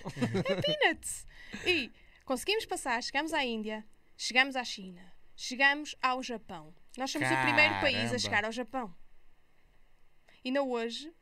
Peanuts! 0.62 1.26
E 1.66 1.90
conseguimos 2.26 2.66
passar, 2.66 3.02
chegamos 3.02 3.32
à 3.32 3.43
Índia, 3.43 3.82
chegamos 4.16 4.56
à 4.56 4.64
China, 4.64 5.01
chegamos 5.36 5.94
ao 6.02 6.23
Japão. 6.23 6.74
Nós 6.97 7.11
somos 7.11 7.28
o 7.31 7.43
primeiro 7.43 7.74
país 7.81 7.94
Caramba. 7.97 8.16
a 8.16 8.19
chegar 8.19 8.44
ao 8.44 8.52
Japão. 8.52 8.94
E 10.44 10.48
ainda 10.48 10.62
hoje, 10.62 11.12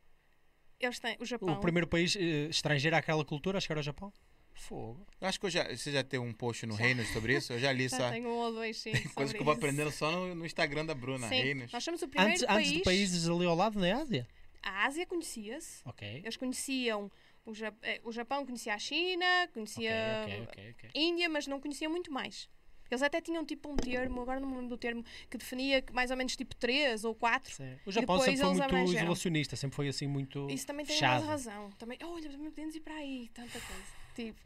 eles 0.79 0.99
têm 0.99 1.17
o 1.19 1.25
Japão. 1.25 1.53
O 1.53 1.59
primeiro 1.59 1.87
país 1.87 2.15
eh, 2.15 2.47
estrangeiro 2.49 2.95
àquela 2.95 3.23
cultura 3.23 3.57
a 3.57 3.61
chegar 3.61 3.77
ao 3.77 3.83
Japão? 3.83 4.11
Fogo. 4.53 5.07
Eu 5.19 5.27
acho 5.27 5.39
que 5.39 5.45
eu 5.47 5.49
já, 5.49 5.63
você 5.75 5.91
já 5.91 6.03
tem 6.03 6.19
um 6.19 6.31
post 6.31 6.65
no 6.67 6.75
Já. 6.77 6.83
Reinos 6.83 7.07
sobre 7.07 7.35
isso? 7.37 7.53
Eu 7.53 7.59
já 7.59 7.71
li 7.71 7.87
Já 7.89 7.97
só. 7.97 8.11
tenho 8.11 8.29
um 8.29 8.33
ou 8.37 8.51
dois, 8.53 8.77
sim. 8.77 8.91
Tem 8.93 9.01
coisa 9.01 9.11
sobre 9.31 9.33
que 9.33 9.39
eu 9.39 9.45
vou 9.45 9.53
isso. 9.53 9.59
aprendendo 9.59 9.91
só 9.91 10.11
no, 10.11 10.35
no 10.35 10.45
Instagram 10.45 10.85
da 10.85 10.93
Bruna, 10.93 11.27
Sim, 11.27 11.35
Reinos. 11.41 11.71
nós 11.71 11.83
somos 11.83 12.01
o 12.03 12.07
primeiro 12.07 12.33
Antes, 12.33 12.45
país. 12.45 12.67
antes 12.67 12.71
de 12.77 12.83
países 12.83 13.27
ali 13.27 13.45
ao 13.45 13.55
lado, 13.55 13.79
na 13.79 13.95
Ásia? 13.97 14.27
A 14.61 14.85
Ásia 14.85 15.05
conhecia-se. 15.07 15.81
Ok. 15.85 16.07
Eles 16.23 16.37
conheciam 16.37 17.11
o, 17.45 17.51
eh, 17.81 17.99
o 18.03 18.11
Japão, 18.11 18.45
conhecia 18.45 18.73
a 18.75 18.79
China, 18.79 19.25
conhecia 19.53 19.91
ok, 20.23 20.41
ok, 20.43 20.71
ok. 20.77 20.89
a 20.95 20.99
Índia, 20.99 21.27
mas 21.29 21.47
não 21.47 21.59
conheciam 21.59 21.91
muito 21.91 22.11
mais. 22.11 22.47
Eles 22.93 23.01
até 23.01 23.19
tinham 23.19 23.43
tipo 23.43 23.71
um 23.71 23.75
termo, 23.75 24.21
agora 24.21 24.39
não 24.39 24.47
me 24.47 24.53
lembro 24.55 24.69
do 24.69 24.77
termo, 24.77 25.03
que 25.29 25.37
definia 25.37 25.83
mais 25.91 26.11
ou 26.11 26.17
menos 26.17 26.35
tipo 26.35 26.55
três 26.55 27.03
ou 27.03 27.15
quatro. 27.15 27.53
Sim. 27.53 27.75
O 27.85 27.91
Japão 27.91 28.19
sempre 28.19 28.37
foi 28.37 28.47
muito 28.49 28.63
abrangeram. 28.63 29.01
isolacionista, 29.01 29.55
sempre 29.55 29.75
foi 29.75 29.87
assim 29.87 30.07
muito 30.07 30.47
Isso 30.49 30.67
também 30.67 30.85
tem 30.85 30.95
fechado. 30.95 31.25
razão. 31.25 31.71
Também, 31.71 31.97
olha, 32.03 32.29
também 32.29 32.49
podemos 32.51 32.75
ir 32.75 32.81
para 32.81 32.93
aí, 32.95 33.29
tanta 33.33 33.59
coisa. 33.59 34.03
Tipo. 34.15 34.39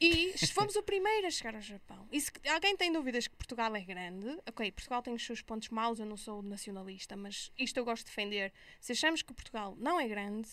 E 0.00 0.32
fomos 0.48 0.74
o 0.74 0.82
primeiro 0.82 1.26
a 1.26 1.30
chegar 1.30 1.54
ao 1.54 1.60
Japão. 1.60 2.08
E 2.10 2.20
se 2.20 2.32
alguém 2.48 2.76
tem 2.76 2.92
dúvidas 2.92 3.28
que 3.28 3.36
Portugal 3.36 3.74
é 3.76 3.80
grande, 3.80 4.28
ok, 4.48 4.72
Portugal 4.72 5.00
tem 5.00 5.14
os 5.14 5.24
seus 5.24 5.42
pontos 5.42 5.68
maus, 5.68 6.00
eu 6.00 6.06
não 6.06 6.16
sou 6.16 6.42
nacionalista, 6.42 7.16
mas 7.16 7.52
isto 7.56 7.76
eu 7.76 7.84
gosto 7.84 8.04
de 8.04 8.10
defender. 8.10 8.52
Se 8.80 8.92
achamos 8.92 9.22
que 9.22 9.32
Portugal 9.32 9.76
não 9.78 10.00
é 10.00 10.08
grande, 10.08 10.48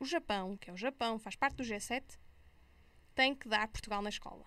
o 0.00 0.04
Japão, 0.04 0.56
que 0.56 0.68
é 0.68 0.72
o 0.72 0.76
Japão, 0.76 1.18
faz 1.18 1.36
parte 1.36 1.56
do 1.56 1.62
G7, 1.62 2.02
tem 3.14 3.34
que 3.34 3.48
dar 3.48 3.68
Portugal 3.68 4.02
na 4.02 4.08
escola. 4.08 4.44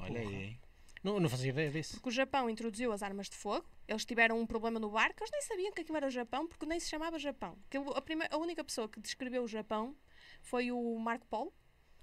Olha 0.00 0.20
aí, 0.20 0.26
Porra. 0.26 0.36
hein? 0.38 0.60
Não, 1.02 1.18
não 1.18 1.30
fazia 1.30 1.50
ideia 1.50 1.70
disso. 1.70 1.94
Porque 1.94 2.08
o 2.10 2.12
Japão 2.12 2.50
introduziu 2.50 2.92
as 2.92 3.02
armas 3.02 3.28
de 3.30 3.36
fogo, 3.36 3.66
eles 3.88 4.04
tiveram 4.04 4.38
um 4.38 4.46
problema 4.46 4.78
no 4.78 4.90
barco, 4.90 5.22
eles 5.22 5.30
nem 5.30 5.40
sabiam 5.42 5.72
que 5.72 5.80
aquilo 5.80 5.96
era 5.96 6.06
o 6.06 6.10
Japão, 6.10 6.46
porque 6.46 6.66
nem 6.66 6.78
se 6.78 6.90
chamava 6.90 7.18
Japão. 7.18 7.58
A, 7.94 8.02
prime- 8.02 8.28
a 8.30 8.36
única 8.36 8.62
pessoa 8.62 8.86
que 8.88 9.00
descreveu 9.00 9.42
o 9.42 9.48
Japão 9.48 9.96
foi 10.42 10.70
o 10.70 10.98
Marco 10.98 11.26
Polo, 11.26 11.54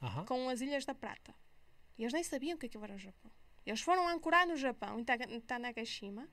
Aham. 0.02 0.26
com 0.26 0.50
as 0.50 0.62
Ilhas 0.62 0.84
da 0.84 0.96
Prata. 0.96 1.36
E 1.98 2.04
eles 2.04 2.14
nem 2.14 2.24
sabiam 2.24 2.58
que 2.58 2.66
aquilo 2.66 2.84
era 2.86 2.96
o 2.96 3.00
Japão. 3.00 3.32
Eles 3.66 3.82
foram 3.82 4.08
ancorar 4.08 4.48
no 4.48 4.56
Japão, 4.56 5.00
em 5.00 5.40
Tanegashima, 5.42 6.28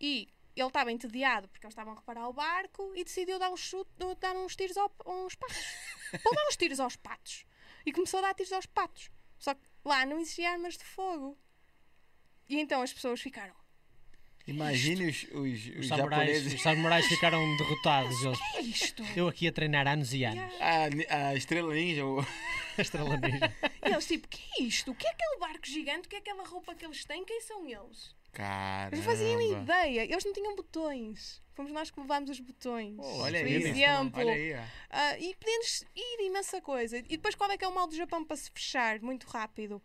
e 0.00 0.28
ele 0.56 0.66
estava 0.66 0.90
entediado 0.90 1.48
porque 1.48 1.64
eles 1.66 1.72
estavam 1.72 1.92
a 1.92 1.96
reparar 1.96 2.28
o 2.28 2.32
barco 2.32 2.92
e 2.96 3.04
decidiu 3.04 3.38
dar, 3.38 3.50
um 3.50 3.56
chute, 3.56 3.90
dar 4.18 4.34
uns 4.36 4.56
tiros 4.56 4.76
ao, 4.76 4.92
aos 5.04 5.34
patos. 5.34 5.64
Vou 6.24 6.34
dar 6.34 6.46
uns 6.48 6.56
tiros 6.56 6.80
aos 6.80 6.96
patos. 6.96 7.44
E 7.86 7.92
começou 7.92 8.18
a 8.18 8.22
dar 8.22 8.34
tiros 8.34 8.52
aos 8.52 8.66
patos. 8.66 9.10
Só 9.38 9.54
que 9.54 9.62
lá 9.84 10.04
não 10.06 10.18
existia 10.20 10.50
armas 10.52 10.76
de 10.76 10.84
fogo. 10.84 11.38
E 12.48 12.58
então 12.60 12.82
as 12.82 12.92
pessoas 12.92 13.20
ficaram. 13.20 13.54
Imagine 14.46 15.08
os, 15.08 15.22
os, 15.32 15.32
os 15.68 15.76
Os 15.78 15.86
samurais, 15.88 16.46
os 16.52 16.60
samurais 16.62 17.06
ficaram 17.06 17.56
derrotados. 17.56 18.20
Eles, 18.24 18.38
É 18.56 18.60
isto! 18.60 19.02
eu 19.16 19.28
aqui 19.28 19.46
a 19.46 19.52
treinar 19.52 19.86
anos 19.86 20.12
e 20.12 20.24
anos. 20.24 20.42
A, 20.60 21.26
a 21.28 21.34
estrela 21.36 21.72
ninja, 21.72 22.04
o- 22.04 22.20
A 22.76 22.80
estrela 22.82 23.16
ninja. 23.16 23.54
E 23.84 23.88
eles 23.92 24.06
tipo, 24.06 24.26
que 24.26 24.42
é 24.58 24.62
isto? 24.64 24.90
O 24.90 24.94
que 24.96 25.06
é 25.06 25.10
aquele 25.10 25.38
barco 25.38 25.64
gigante? 25.66 26.06
O 26.06 26.10
que 26.10 26.16
é 26.16 26.18
aquela 26.18 26.44
roupa 26.44 26.74
que 26.74 26.84
eles 26.84 27.04
têm? 27.04 27.24
Quem 27.24 27.40
são 27.42 27.64
eles? 27.68 28.14
Caramba. 28.32 28.96
Eles 28.96 29.06
não 29.06 29.12
faziam 29.12 29.40
ideia. 29.62 30.02
Eles 30.04 30.24
não 30.24 30.32
tinham 30.32 30.56
botões. 30.56 31.42
Fomos 31.52 31.70
nós 31.70 31.90
que 31.90 32.00
levámos 32.00 32.30
os 32.30 32.40
botões. 32.40 32.96
Pô, 32.96 33.02
olha 33.18 33.40
Por 33.40 33.46
aí, 33.46 33.54
exemplo. 33.54 34.18
Olha 34.18 34.32
aí. 34.32 34.54
Ah, 34.90 35.18
e 35.18 35.34
podemos 35.36 35.84
ir 35.94 36.26
imensa 36.26 36.60
coisa. 36.62 36.96
E 36.98 37.02
depois 37.02 37.34
qual 37.34 37.50
é 37.50 37.58
que 37.58 37.64
é 37.64 37.68
o 37.68 37.74
mal 37.74 37.86
do 37.86 37.94
Japão 37.94 38.24
para 38.24 38.36
se 38.36 38.50
fechar 38.50 39.00
muito 39.00 39.26
rápido? 39.26 39.82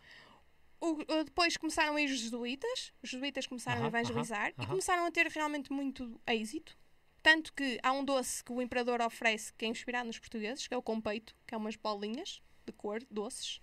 O- 0.79 0.95
depois 1.25 1.57
começaram 1.57 1.95
a 1.95 2.01
ir 2.01 2.05
os 2.05 2.19
jesuítas, 2.19 2.93
os 3.01 3.09
jesuítas 3.09 3.47
começaram 3.47 3.79
a 3.81 3.87
Aham, 3.87 3.87
evangelizar 3.99 4.49
e 4.51 4.53
aham. 4.61 4.67
começaram 4.69 5.05
a 5.05 5.11
ter 5.11 5.27
realmente 5.27 5.71
muito 5.73 6.19
êxito. 6.27 6.77
Tanto 7.23 7.51
que 7.51 7.77
há 7.83 7.91
um 7.91 8.05
doce 8.05 8.43
que 8.43 8.51
o 8.53 8.61
imperador 8.61 9.01
oferece 9.01 9.51
que 9.53 9.65
é 9.65 9.67
inspirado 9.67 10.05
nos 10.07 10.19
portugueses, 10.19 10.67
que 10.67 10.73
é 10.73 10.77
o 10.77 10.81
compeito, 10.81 11.35
que 11.45 11.53
é 11.53 11.57
umas 11.57 11.75
bolinhas 11.75 12.41
de 12.65 12.71
cor, 12.71 13.03
doces. 13.09 13.59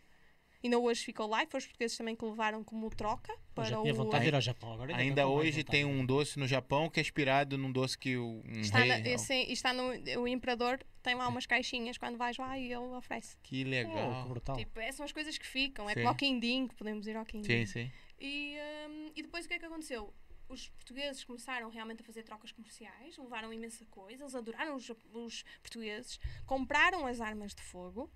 Ainda 0.64 0.78
hoje 0.78 1.04
ficou 1.04 1.26
lá 1.26 1.42
e 1.42 1.46
foi 1.46 1.58
os 1.58 1.66
portugueses 1.66 1.96
também 1.96 2.16
que 2.16 2.24
levaram 2.24 2.64
como 2.64 2.88
troca 2.88 3.36
para 3.54 3.64
já 3.64 3.78
o... 3.78 3.82
tinha 3.82 3.92
vontade 3.92 4.22
de 4.22 4.28
ir 4.28 4.34
ao 4.34 4.40
Japão. 4.40 4.72
Agora 4.72 4.96
ainda 4.96 5.26
hoje 5.28 5.62
tem 5.62 5.84
um 5.84 6.04
doce 6.06 6.38
no 6.38 6.46
Japão 6.46 6.88
que 6.88 6.98
é 6.98 7.02
inspirado 7.02 7.58
num 7.58 7.70
doce 7.70 7.98
que 7.98 8.16
o 8.16 8.42
um 8.46 8.60
Está, 8.60 8.78
rei... 8.78 8.88
na, 8.88 8.98
esse- 9.00 9.52
está 9.52 9.74
no, 9.74 9.90
o 10.22 10.26
imperador 10.26 10.80
tem 11.02 11.14
lá 11.14 11.28
umas 11.28 11.44
caixinhas 11.44 11.98
quando 11.98 12.16
vais 12.16 12.38
lá 12.38 12.58
e 12.58 12.64
ele 12.72 12.76
oferece. 12.96 13.36
Que 13.42 13.60
Oh, 13.60 13.64
que 13.64 13.70
legal. 13.70 14.28
brutal. 14.28 14.56
Tipo, 14.56 14.80
essas 14.80 14.96
são 14.96 15.04
as 15.04 15.12
coisas 15.12 15.36
que 15.36 15.46
ficam. 15.46 15.84
É 15.88 15.92
Sim. 15.92 16.00
como 16.00 16.08
ao 16.08 16.14
quindim, 16.14 16.66
que 16.66 16.74
podemos 16.74 17.06
ir 17.06 17.14
ao 17.16 17.26
quindim. 17.26 17.66
Sim, 17.66 17.66
sim. 17.66 17.92
E, 18.18 18.56
hum, 18.88 19.12
e 19.14 19.22
depois 19.22 19.44
o 19.44 19.48
que 19.48 19.54
é 19.54 19.58
que 19.58 19.66
aconteceu? 19.66 20.14
Os 20.48 20.68
portugueses 20.70 21.24
começaram 21.24 21.68
realmente 21.68 22.00
a 22.02 22.04
fazer 22.04 22.22
trocas 22.22 22.52
comerciais, 22.52 23.16
levaram 23.18 23.52
imensa 23.52 23.84
coisa, 23.86 24.22
eles 24.24 24.34
adoraram 24.34 24.76
os, 24.76 24.90
os 25.12 25.42
portugueses, 25.62 26.18
compraram 26.46 27.06
as 27.06 27.20
armas 27.20 27.54
de 27.54 27.62
fogo 27.62 28.10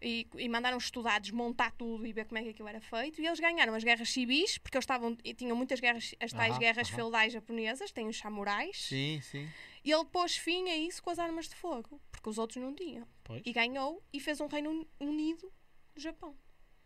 e, 0.00 0.26
e 0.36 0.48
mandaram 0.48 0.76
estudar, 0.78 1.20
desmontar 1.20 1.72
tudo 1.72 2.06
e 2.06 2.12
ver 2.12 2.24
como 2.26 2.38
é 2.38 2.42
que 2.42 2.50
aquilo 2.50 2.68
era 2.68 2.80
feito. 2.80 3.20
E 3.20 3.26
eles 3.26 3.40
ganharam 3.40 3.74
as 3.74 3.82
guerras 3.84 4.08
civis, 4.10 4.58
porque 4.58 4.76
eles 4.76 4.84
estavam, 4.84 5.16
e 5.24 5.34
tinham 5.34 5.56
muitas 5.56 5.80
guerras, 5.80 6.14
as 6.20 6.32
tais 6.32 6.52
Aham, 6.52 6.58
guerras 6.60 6.88
aham. 6.88 6.96
feudais 6.96 7.32
japonesas, 7.32 7.90
tem 7.92 8.08
os 8.08 8.16
samurais. 8.18 8.76
Sim, 8.76 9.20
sim. 9.22 9.48
E 9.84 9.90
ele 9.92 10.04
pôs 10.06 10.36
fim 10.36 10.68
a 10.68 10.76
isso 10.76 11.02
com 11.02 11.10
as 11.10 11.18
armas 11.18 11.48
de 11.48 11.54
fogo, 11.56 12.00
porque 12.10 12.28
os 12.28 12.38
outros 12.38 12.62
não 12.62 12.74
tinham. 12.74 13.06
Pois. 13.24 13.42
E 13.44 13.52
ganhou 13.52 14.02
e 14.12 14.18
fez 14.20 14.40
um 14.40 14.46
reino 14.46 14.70
un- 14.70 14.86
unido 15.00 15.52
do 15.94 16.00
Japão. 16.00 16.36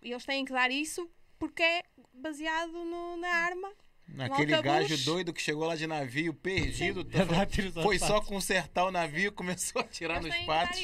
E 0.02 0.10
eles 0.10 0.24
têm 0.24 0.44
que 0.44 0.52
dar 0.52 0.70
isso 0.70 1.10
porque 1.38 1.62
é 1.62 1.82
baseado 2.12 2.72
no- 2.84 3.16
na 3.16 3.28
arma. 3.28 3.72
Aquele 4.18 4.54
arcabuz. 4.54 4.88
gajo 4.90 5.04
doido 5.04 5.32
que 5.32 5.40
chegou 5.40 5.66
lá 5.66 5.76
de 5.76 5.86
navio 5.86 6.34
perdido, 6.34 7.00
aos 7.76 7.84
foi 7.84 7.98
só 7.98 8.20
consertar 8.20 8.84
o 8.84 8.90
navio 8.90 9.28
e 9.28 9.30
começou 9.30 9.80
a 9.80 9.84
atirar 9.84 10.20
Eles 10.22 10.34
nos 10.36 10.46
patos. 10.46 10.80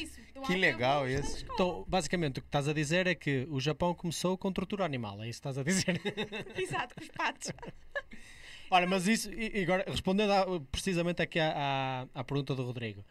Que 0.47 0.55
legal 0.55 1.09
isso. 1.09 1.45
Então, 1.53 1.85
basicamente, 1.89 2.39
o 2.39 2.43
que 2.43 2.49
estás 2.49 2.69
a 2.69 2.73
dizer 2.73 3.07
é 3.07 3.15
que 3.15 3.47
o 3.51 3.59
Japão 3.59 3.95
começou 3.95 4.37
com 4.37 4.53
tortura 4.53 4.85
animal. 4.85 5.23
É 5.23 5.29
isso 5.29 5.41
que 5.41 5.49
estás 5.49 5.59
a 5.59 5.63
dizer. 5.63 6.01
Exato, 6.57 6.95
com 6.95 7.01
os 7.03 7.09
patos. 7.09 7.51
Ora, 8.71 8.87
mas 8.87 9.07
isso, 9.07 9.33
e 9.33 9.61
e 9.61 9.63
agora, 9.63 9.85
respondendo 9.87 10.31
a- 10.33 10.61
precisamente 10.73 11.23
aqui 11.23 11.39
à, 11.39 12.07
à, 12.15 12.21
à 12.21 12.25
pergunta 12.25 12.55
do 12.55 12.65
Rodrigo. 12.65 13.05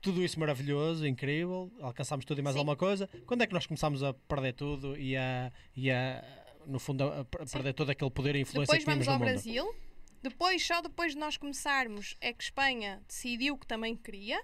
Tudo 0.00 0.24
isso 0.24 0.40
maravilhoso, 0.40 1.06
incrível, 1.06 1.70
alcançámos 1.80 2.24
tudo 2.24 2.38
e 2.38 2.42
mais 2.42 2.54
Sim. 2.54 2.60
alguma 2.60 2.76
coisa. 2.76 3.06
Quando 3.26 3.42
é 3.42 3.46
que 3.46 3.52
nós 3.52 3.66
começámos 3.66 4.02
a 4.02 4.14
perder 4.14 4.54
tudo 4.54 4.96
e 4.96 5.14
a, 5.16 5.52
e 5.76 5.90
a 5.90 6.24
no 6.70 6.78
fundo, 6.78 7.04
a, 7.04 7.20
a 7.20 7.24
perder 7.24 7.72
todo 7.74 7.90
aquele 7.90 8.10
poder 8.10 8.36
e 8.36 8.40
influência 8.40 8.72
Depois 8.74 8.78
que 8.78 8.84
tínhamos 8.84 9.06
vamos 9.06 9.06
no 9.06 9.12
ao 9.12 9.18
mundo? 9.18 9.42
Brasil. 9.42 9.74
Depois, 10.22 10.66
só 10.66 10.80
depois 10.82 11.12
de 11.12 11.18
nós 11.18 11.36
começarmos, 11.36 12.16
é 12.20 12.32
que 12.32 12.42
Espanha 12.44 13.02
decidiu 13.08 13.56
que 13.56 13.66
também 13.66 13.96
queria. 13.96 14.42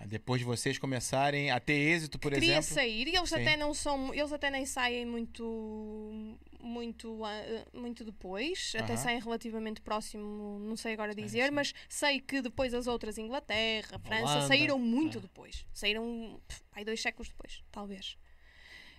Ah, 0.00 0.06
Depois 0.06 0.38
de 0.40 0.44
vocês 0.44 0.78
começarem 0.78 1.50
a 1.50 1.58
ter 1.58 1.72
êxito, 1.72 2.20
por 2.20 2.30
queria 2.32 2.58
exemplo. 2.58 2.72
sair 2.74 3.08
e 3.08 3.16
eles 3.16 3.30
Sim. 3.30 3.34
até 3.34 3.56
não 3.56 3.74
são 3.74 4.14
eles 4.14 4.32
até 4.32 4.48
nem 4.48 4.64
saem 4.64 5.04
muito 5.04 6.38
muito 6.60 7.24
ah, 7.24 7.66
muito 7.72 8.04
depois 8.04 8.74
até 8.76 8.92
Aham. 8.92 8.96
saem 9.02 9.20
relativamente 9.20 9.80
próximo 9.80 10.60
não 10.60 10.76
sei 10.76 10.92
agora 10.92 11.12
Sim, 11.14 11.22
dizer 11.22 11.46
sim. 11.46 11.50
mas 11.50 11.74
sei 11.88 12.20
que 12.20 12.40
depois 12.40 12.72
as 12.74 12.86
outras 12.86 13.18
Inglaterra 13.18 13.98
França 13.98 14.24
Holanda, 14.34 14.46
saíram 14.46 14.78
muito 14.78 15.18
é. 15.18 15.20
depois 15.20 15.66
saíram 15.72 16.40
pff, 16.46 16.62
aí 16.74 16.84
dois 16.84 17.02
séculos 17.02 17.28
depois 17.28 17.64
talvez 17.72 18.16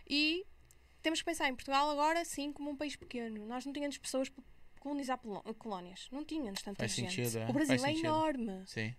e 0.10 0.46
temos 1.02 1.20
que 1.20 1.26
pensar 1.26 1.48
em 1.50 1.56
Portugal 1.56 1.90
agora 1.90 2.24
sim 2.26 2.52
como 2.52 2.70
um 2.72 2.76
país 2.76 2.96
pequeno 2.96 3.46
nós 3.46 3.66
não 3.66 3.74
tínhamos 3.74 3.98
pessoas 3.98 4.30
para 4.30 4.44
colonizar 4.80 5.18
polo- 5.18 5.44
colónias 5.56 6.08
não 6.12 6.24
tínhamos 6.24 6.62
tanta 6.62 6.80
Faz 6.80 6.92
gente 6.94 7.14
sentido, 7.16 7.40
é. 7.44 7.50
o 7.50 7.54
Brasil 7.54 7.78
Faz 7.80 7.84
é 7.84 7.88
sentido. 7.88 8.06
enorme 8.06 8.64
Sim. 8.68 8.90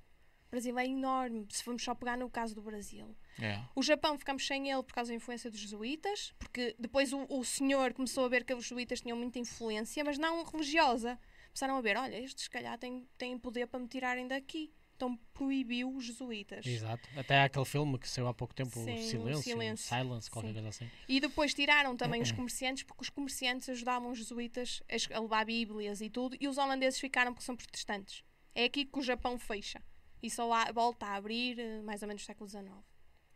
o 0.46 0.50
Brasil 0.50 0.78
é 0.78 0.86
enorme 0.86 1.46
se 1.50 1.62
formos 1.64 1.82
só 1.82 1.94
pegar 1.94 2.16
no 2.16 2.28
caso 2.30 2.54
do 2.54 2.62
Brasil 2.62 3.14
É. 3.40 3.60
o 3.74 3.82
Japão 3.82 4.18
ficamos 4.18 4.46
sem 4.46 4.70
ele 4.70 4.82
por 4.82 4.92
causa 4.94 5.10
da 5.10 5.14
influência 5.16 5.50
dos 5.50 5.58
jesuítas, 5.60 6.34
porque 6.38 6.74
depois 6.78 7.12
o, 7.12 7.24
o 7.28 7.44
senhor 7.44 7.92
começou 7.94 8.24
a 8.24 8.28
ver 8.28 8.44
que 8.44 8.52
os 8.54 8.64
jesuítas 8.64 9.00
tinham 9.00 9.16
muita 9.16 9.38
influência, 9.38 10.02
mas 10.04 10.18
não 10.18 10.44
religiosa. 10.44 11.18
Começaram 11.48 11.76
a 11.76 11.80
ver, 11.80 11.96
olha, 11.96 12.16
estes 12.20 12.44
se 12.44 12.50
calhar 12.50 12.78
têm, 12.78 13.08
têm 13.18 13.36
poder 13.38 13.66
para 13.66 13.80
me 13.80 13.88
tirarem 13.88 14.28
daqui. 14.28 14.72
Então 15.00 15.16
proibiu 15.32 15.96
os 15.96 16.04
jesuítas. 16.04 16.66
Exato. 16.66 17.08
Até 17.16 17.38
há 17.38 17.44
aquele 17.44 17.64
filme 17.64 17.98
que 17.98 18.06
saiu 18.06 18.28
há 18.28 18.34
pouco 18.34 18.52
tempo, 18.52 18.68
Sim, 18.72 18.92
o 18.92 19.02
Silêncio, 19.02 19.42
Silêncio. 19.42 19.88
Silence, 19.88 20.30
qualquer 20.30 20.48
Sim. 20.48 20.52
coisa 20.54 20.68
assim. 20.68 20.90
E 21.08 21.18
depois 21.18 21.54
tiraram 21.54 21.96
também 21.96 22.20
os 22.20 22.30
comerciantes, 22.30 22.82
porque 22.82 23.00
os 23.00 23.08
comerciantes 23.08 23.66
ajudavam 23.70 24.10
os 24.10 24.18
jesuítas 24.18 24.82
a 25.10 25.18
levar 25.18 25.46
bíblias 25.46 26.02
e 26.02 26.10
tudo, 26.10 26.36
e 26.38 26.46
os 26.46 26.58
holandeses 26.58 27.00
ficaram 27.00 27.32
porque 27.32 27.46
são 27.46 27.56
protestantes. 27.56 28.22
É 28.54 28.64
aqui 28.64 28.84
que 28.84 28.98
o 28.98 29.02
Japão 29.02 29.38
fecha. 29.38 29.82
E 30.22 30.28
só 30.28 30.52
há- 30.52 30.70
volta 30.70 31.06
a 31.06 31.14
abrir 31.14 31.58
eh, 31.58 31.80
mais 31.80 32.02
ou 32.02 32.08
menos 32.08 32.20
no 32.22 32.26
século 32.26 32.46
XIX. 32.46 32.66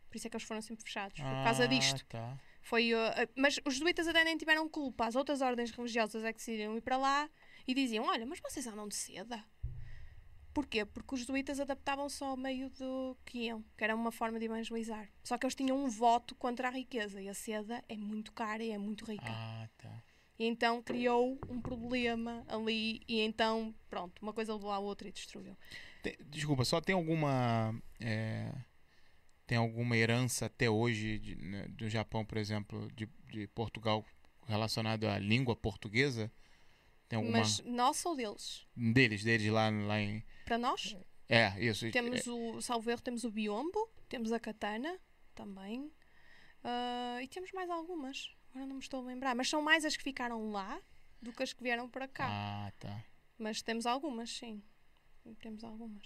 Por 0.07 0.17
isso 0.17 0.27
é 0.27 0.29
que 0.29 0.37
eles 0.37 0.45
foram 0.47 0.61
sempre 0.61 0.83
fechados, 0.85 1.17
por 1.19 1.43
causa 1.43 1.63
Ah, 1.63 1.67
disto. 1.67 2.05
Tá. 2.05 2.37
Foi, 2.61 2.93
uh, 2.93 2.97
mas 3.35 3.59
os 3.65 3.73
jesuítas 3.73 4.07
até 4.07 4.23
nem 4.23 4.37
tiveram 4.37 4.69
culpa. 4.69 5.07
As 5.07 5.15
outras 5.15 5.41
ordens 5.41 5.71
religiosas 5.71 6.23
é 6.23 6.31
que 6.31 6.37
decidiram 6.37 6.77
ir 6.77 6.81
para 6.81 6.97
lá 6.97 7.27
e 7.67 7.73
diziam: 7.73 8.05
Olha, 8.05 8.23
mas 8.25 8.39
vocês 8.39 8.65
andam 8.67 8.87
de 8.87 8.95
seda. 8.95 9.43
Porquê? 10.55 10.85
Porque 10.85 11.13
os 11.15 11.19
jesuítas 11.19 11.59
adaptavam-se 11.59 12.23
ao 12.23 12.37
meio 12.37 12.69
do 12.69 13.17
que 13.25 13.39
iam, 13.47 13.61
que 13.77 13.83
era 13.83 13.93
uma 13.93 14.09
forma 14.09 14.39
de 14.39 14.45
evangelizar. 14.45 15.09
Só 15.21 15.37
que 15.37 15.45
eles 15.45 15.53
tinham 15.53 15.77
um 15.77 15.89
voto 15.89 16.33
contra 16.33 16.69
a 16.69 16.71
riqueza 16.71 17.21
e 17.21 17.27
a 17.27 17.33
seda 17.33 17.83
é 17.89 17.97
muito 17.97 18.31
cara 18.31 18.63
e 18.63 18.71
é 18.71 18.77
muito 18.77 19.03
rica. 19.03 19.25
Ah, 19.27 19.67
tá. 19.77 20.01
E 20.39 20.45
então 20.45 20.81
criou 20.81 21.37
um 21.49 21.59
problema 21.59 22.45
ali 22.47 23.01
e 23.05 23.19
então, 23.19 23.75
pronto, 23.89 24.21
uma 24.21 24.31
coisa 24.31 24.53
levou 24.53 24.71
à 24.71 24.79
outra 24.79 25.09
e 25.09 25.11
destruiu. 25.11 25.57
Tem- 26.01 26.15
desculpa, 26.29 26.63
só 26.63 26.79
tem 26.79 26.95
alguma. 26.95 27.77
é, 27.99 28.49
tem 29.45 29.57
alguma 29.57 29.97
herança 29.97 30.45
até 30.45 30.69
hoje 30.69 31.19
de- 31.19 31.35
né, 31.35 31.67
do 31.67 31.89
Japão, 31.89 32.23
por 32.25 32.37
exemplo, 32.37 32.89
de, 32.93 33.09
de 33.29 33.45
Portugal 33.47 34.05
relacionado 34.47 35.05
à 35.05 35.19
língua 35.19 35.53
portuguesa? 35.53 36.31
Tem 37.09 37.17
alguma. 37.17 37.39
Mas 37.39 37.59
nossa 37.65 38.07
ou 38.07 38.15
deles? 38.15 38.65
Deles, 38.73 39.21
deles 39.21 39.51
lá, 39.51 39.69
lá 39.69 39.99
em. 39.99 40.23
Para 40.45 40.57
nós, 40.57 40.95
É, 41.27 41.59
isso. 41.59 41.89
Temos 41.91 42.25
o, 42.27 42.61
salvo 42.61 42.89
erro, 42.91 43.01
temos 43.01 43.23
o 43.23 43.31
biombo, 43.31 43.89
temos 44.07 44.31
a 44.31 44.39
katana 44.39 44.97
também. 45.33 45.91
ah, 46.63 47.17
e 47.21 47.27
temos 47.27 47.51
mais 47.51 47.69
algumas. 47.69 48.31
Agora 48.51 48.65
não 48.67 48.75
me 48.75 48.81
estou 48.81 49.01
a 49.01 49.07
lembrar. 49.07 49.35
Mas 49.35 49.49
são 49.49 49.61
mais 49.61 49.83
as 49.85 49.97
que 49.97 50.03
ficaram 50.03 50.51
lá 50.51 50.79
do 51.21 51.33
que 51.33 51.43
as 51.43 51.51
que 51.51 51.61
vieram 51.63 51.89
para 51.89 52.07
cá. 52.07 52.27
Ah, 52.29 52.71
tá. 52.79 53.03
Mas 53.37 53.61
temos 53.61 53.85
algumas, 53.85 54.29
sim. 54.29 54.63
Temos 55.41 55.63
algumas. 55.63 56.05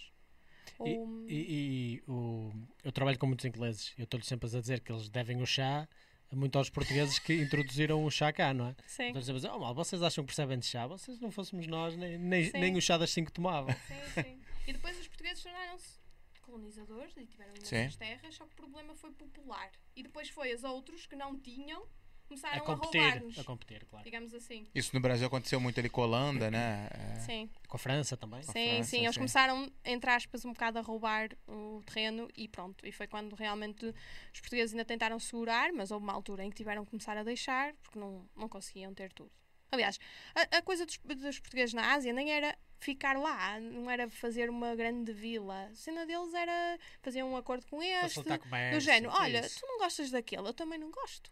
E, 0.86 0.98
Ou- 0.98 1.26
e- 1.30 2.00
e 2.00 2.04
o, 2.10 2.52
eu 2.84 2.92
trabalho 2.92 3.20
com 3.20 3.28
muitos 3.28 3.46
ingleses. 3.46 3.94
Eu 3.98 4.06
estou-lhes 4.06 4.26
sempre 4.28 4.48
a 4.48 4.60
dizer 4.62 4.80
que 4.80 4.92
eles 4.92 5.10
devem 5.10 5.42
o 5.42 5.46
chá 5.46 5.88
muito 6.32 6.58
aos 6.58 6.70
portugueses 6.70 7.20
que 7.20 7.34
introduziram 7.34 8.04
o 8.04 8.12
chá 8.12 8.32
cá, 8.32 8.54
não 8.54 8.68
é? 8.68 8.76
sim, 8.86 9.10
a 9.10 9.20
dizer, 9.20 9.50
oh, 9.50 9.60
mal, 9.60 9.74
vocês 9.74 10.02
acham 10.02 10.24
que 10.24 10.28
percebem 10.28 10.60
de 10.60 10.66
chá? 10.66 10.86
Vocês 10.88 11.20
não 11.20 11.32
fôssemos 11.32 11.68
nós, 11.68 11.96
nem, 11.96 12.18
nem, 12.18 12.52
nem 12.52 12.78
o 12.78 12.82
chá 12.82 12.98
das 12.98 13.12
5 13.12 13.32
tomavam. 13.32 13.74
sim, 13.88 14.22
sim. 14.22 14.42
E 14.68 14.74
depois 14.74 15.00
os 15.00 15.08
portugueses 15.08 15.42
tornaram-se 15.42 16.00
colonizadores 16.42 17.16
e 17.18 17.26
tiveram 17.26 17.54
imensas 17.54 17.96
terras, 17.96 18.36
só 18.36 18.46
que 18.46 18.54
o 18.54 18.56
problema 18.56 18.96
foi 18.96 19.12
popular. 19.12 19.72
E 19.96 20.04
depois 20.04 20.30
foi 20.30 20.54
os 20.54 20.64
outros 20.64 21.06
que 21.06 21.16
não 21.16 21.40
tinham 21.40 21.88
começaram 22.30 22.56
A 22.56 22.58
a, 22.60 22.62
competir, 22.62 23.02
roubar-nos. 23.02 23.40
a 23.40 23.44
competir, 23.44 23.86
claro. 23.86 24.06
Digamos 24.06 24.34
assim. 24.34 24.68
Isso 24.74 24.92
no 24.94 25.02
Brasil 25.02 25.28
aconteceu 25.28 25.60
muito 25.60 25.80
ali 25.80 25.90
com 25.90 26.02
a 26.02 26.06
Holanda, 26.06 26.50
né? 26.50 26.88
É. 26.92 27.20
Sim. 27.22 27.50
Com 27.68 27.76
a 27.76 27.80
França 27.80 28.16
também. 28.16 28.40
A 28.40 28.44
Sim, 28.44 28.52
França, 28.52 28.84
sim, 28.84 29.00
eles 29.02 29.16
sim. 29.16 29.20
começaram, 29.20 29.72
entre 29.84 30.10
aspas, 30.12 30.46
um 30.46 30.54
bocado 30.54 30.78
a 30.80 30.82
roubar 30.82 31.30
o 31.48 31.82
terreno 31.86 32.30
e 32.38 32.48
pronto. 32.48 32.86
E 32.88 32.92
foi 32.92 33.08
quando 33.08 33.34
realmente 33.36 33.86
os 34.34 34.40
portugueses 34.40 34.74
ainda 34.74 34.86
tentaram 34.86 35.20
segurar, 35.20 35.74
mas 35.74 35.92
houve 35.92 36.04
uma 36.04 36.14
altura 36.14 36.46
em 36.46 36.50
que 36.50 36.56
tiveram 36.56 36.86
que 36.86 36.92
começar 36.92 37.18
a 37.18 37.24
deixar 37.24 37.74
porque 37.84 38.00
não, 38.00 38.30
não 38.36 38.48
conseguiam 38.48 38.94
ter 38.94 39.12
tudo. 39.12 39.32
Aliás, 39.72 40.00
a, 40.34 40.58
a 40.58 40.62
coisa 40.62 40.86
dos, 40.86 40.98
dos 40.98 41.40
portugueses 41.40 41.74
na 41.74 41.94
Ásia 41.94 42.14
nem 42.14 42.32
era 42.32 42.58
ficar 42.80 43.18
lá, 43.18 43.60
não 43.60 43.90
era 43.90 44.10
fazer 44.10 44.50
uma 44.50 44.76
grande 44.76 45.12
vila. 45.12 45.68
A 45.72 45.76
cena 45.76 46.06
deles 46.06 46.34
era 46.34 46.80
fazer 47.02 47.24
um 47.24 47.36
acordo 47.36 47.66
com 47.68 47.82
este, 47.84 48.22
do 48.24 48.80
género, 48.80 49.12
olha, 49.14 49.42
isso. 49.42 49.60
tu 49.60 49.68
não 49.68 49.78
gostas 49.80 50.10
daquele, 50.12 50.48
eu 50.48 50.54
também 50.54 50.80
não 50.80 50.90
gosto. 50.90 51.32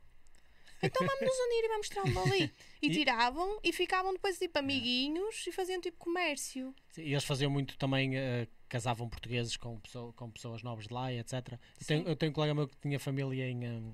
Então 0.82 1.06
vamos 1.08 1.22
nos 1.22 1.38
unir 1.48 1.64
e 1.64 1.68
vamos 1.70 1.90
tirar-me 1.90 2.14
dali. 2.14 2.54
E 2.82 2.88
E- 2.88 2.92
tiravam 2.92 3.60
e 3.64 3.74
ficavam 3.74 4.14
depois 4.14 4.38
tipo 4.38 4.60
amiguinhos 4.60 5.46
e 5.48 5.52
faziam 5.52 5.82
tipo 5.82 5.98
comércio. 5.98 6.76
E 6.96 7.12
eles 7.12 7.24
faziam 7.24 7.50
muito 7.50 7.76
também, 7.78 8.16
eh, 8.16 8.48
casavam 8.70 9.10
portugueses 9.10 9.58
com, 9.58 9.80
pessoa- 9.80 10.14
com 10.14 10.30
pessoas 10.30 10.62
nobres 10.62 10.88
de 10.88 10.94
lá 10.94 11.12
e 11.12 11.18
etc. 11.18 11.34
Eu 11.80 11.86
tenho, 11.88 12.08
eu 12.10 12.16
tenho 12.16 12.30
um 12.32 12.34
colega 12.36 12.54
meu 12.54 12.68
que 12.68 12.78
tinha 12.78 13.00
família 13.00 13.50
em 13.50 13.68
um, 13.68 13.94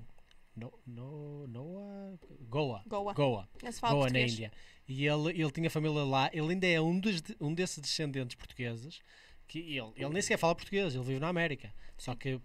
no, 0.55 0.73
no, 0.85 1.47
Noa, 1.47 2.19
Goa. 2.49 2.83
Goa. 2.85 3.13
Goa, 3.13 3.47
Goa 3.89 4.09
na. 4.09 4.19
Índia. 4.19 4.51
E 4.85 5.07
ele, 5.07 5.29
ele 5.29 5.51
tinha 5.51 5.69
família 5.69 6.03
lá, 6.03 6.29
ele 6.33 6.51
ainda 6.51 6.67
é 6.67 6.81
um, 6.81 6.99
dos, 6.99 7.23
um 7.39 7.53
desses 7.53 7.79
descendentes 7.79 8.35
portugueses, 8.35 8.99
que 9.47 9.59
ele, 9.59 9.93
ele 9.95 10.09
nem 10.09 10.21
sequer 10.21 10.37
fala 10.37 10.53
português, 10.53 10.93
ele 10.93 11.03
vive 11.05 11.19
na 11.21 11.29
América. 11.29 11.73
Só 11.97 12.11
Sim. 12.11 12.17
que 12.17 12.41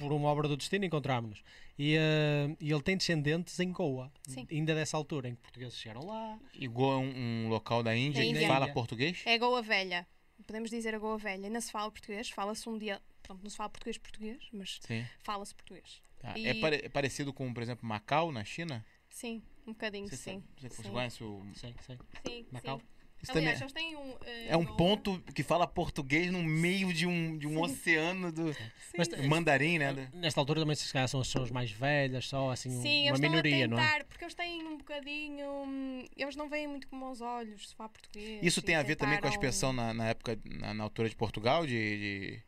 por 0.00 0.12
uma 0.12 0.28
obra 0.28 0.48
do 0.48 0.56
destino 0.56 0.84
encontramos-nos. 0.84 1.42
E, 1.78 1.94
eh, 1.96 2.56
e 2.60 2.72
ele 2.72 2.82
tem 2.82 2.96
descendentes 2.96 3.58
em 3.60 3.70
Goa, 3.70 4.10
Sim. 4.26 4.46
ainda 4.50 4.74
dessa 4.74 4.96
altura, 4.96 5.28
em 5.28 5.34
que 5.34 5.42
portugueses 5.42 5.78
chegaram 5.78 6.06
lá. 6.06 6.38
E 6.54 6.66
Goa 6.66 6.94
é 6.94 6.98
um, 6.98 7.44
um 7.46 7.48
local 7.48 7.82
da 7.82 7.94
Índia 7.94 8.24
Da 8.32 8.38
que 8.40 8.46
fala 8.46 8.68
português? 8.72 9.22
É 9.26 9.38
Goa 9.38 9.62
Velha. 9.62 10.06
Podemos 10.46 10.70
dizer 10.70 10.94
a 10.94 10.98
Goa 10.98 11.18
Velha. 11.18 11.46
Ainda 11.46 11.60
se 11.60 11.70
fala 11.70 11.90
português. 11.90 12.30
Fala-se 12.30 12.68
um 12.68 12.78
dia. 12.78 13.00
Pronto, 13.22 13.42
não 13.42 13.50
se 13.50 13.56
fala 13.56 13.68
português-português, 13.68 14.38
mas 14.52 14.78
Sim. 14.82 15.06
fala-se 15.22 15.54
português. 15.54 16.02
E- 16.36 16.48
É, 16.48 16.54
pare- 16.54 16.80
é 16.84 16.88
parecido 16.88 17.32
com, 17.32 17.52
por 17.52 17.62
exemplo, 17.62 17.86
Macau, 17.86 18.32
na 18.32 18.42
China? 18.44 18.84
Sim, 19.08 19.42
um 19.66 19.72
bocadinho, 19.72 20.08
Você, 20.08 20.16
sim. 20.16 20.42
sabe- 20.60 20.74
você 20.74 20.82
Sim. 20.82 20.90
conhece 20.90 21.22
o... 21.24 21.42
Sim, 21.54 21.74
sim. 21.86 21.98
Sim, 22.26 22.46
Macau? 22.50 22.78
sim. 22.78 22.84
Isso 23.22 23.32
também 23.32 23.48
Aliás, 23.48 23.60
é- 23.60 23.64
eles 23.64 23.72
têm 23.72 23.96
um. 23.96 24.16
eh, 24.24 24.48
é 24.48 24.56
um 24.56 24.64
ponto 24.64 25.20
que 25.34 25.42
fala 25.42 25.66
português 25.66 26.30
no 26.32 26.42
meio 26.42 26.92
de 26.92 27.06
um, 27.06 27.36
de 27.36 27.46
um 27.46 27.60
oceano 27.60 28.32
do 28.32 28.52
Sim, 28.54 28.60
Mas- 28.96 29.08
sim. 29.08 29.28
mandarim, 29.28 29.78
né? 29.78 30.08
Nesta 30.14 30.40
altura 30.40 30.60
também 30.60 30.74
se 30.74 30.90
calhar 30.92 31.06
são 31.08 31.20
as 31.20 31.26
pessoas 31.28 31.50
mais 31.50 31.70
velhas, 31.70 32.26
só 32.26 32.50
assim 32.50 32.70
um- 32.70 32.82
Sim, 32.82 33.08
uma 33.10 33.18
minoria, 33.18 33.64
estão 33.64 33.68
não 33.76 33.78
a 33.78 33.82
é? 33.82 33.90
tentar, 33.92 34.04
porque 34.06 34.24
eles 34.24 34.34
têm 34.34 34.66
um 34.66 34.78
bocadinho. 34.78 35.46
hum, 35.64 36.04
Eles 36.16 36.34
não 36.34 36.48
veem 36.48 36.66
muito 36.66 36.88
com 36.88 36.98
bons 36.98 37.20
olhos 37.20 37.68
se 37.68 37.74
fala 37.74 37.90
português. 37.90 38.40
Isso 38.42 38.62
tem 38.62 38.74
a 38.74 38.82
ver 38.82 38.96
também 38.96 39.20
com 39.20 39.26
a 39.26 39.30
expressão 39.30 39.72
na, 39.72 39.92
na 39.92 40.08
época, 40.08 40.38
na, 40.44 40.72
na 40.74 40.84
altura 40.84 41.08
de 41.08 41.16
Portugal, 41.16 41.66
de... 41.66 42.42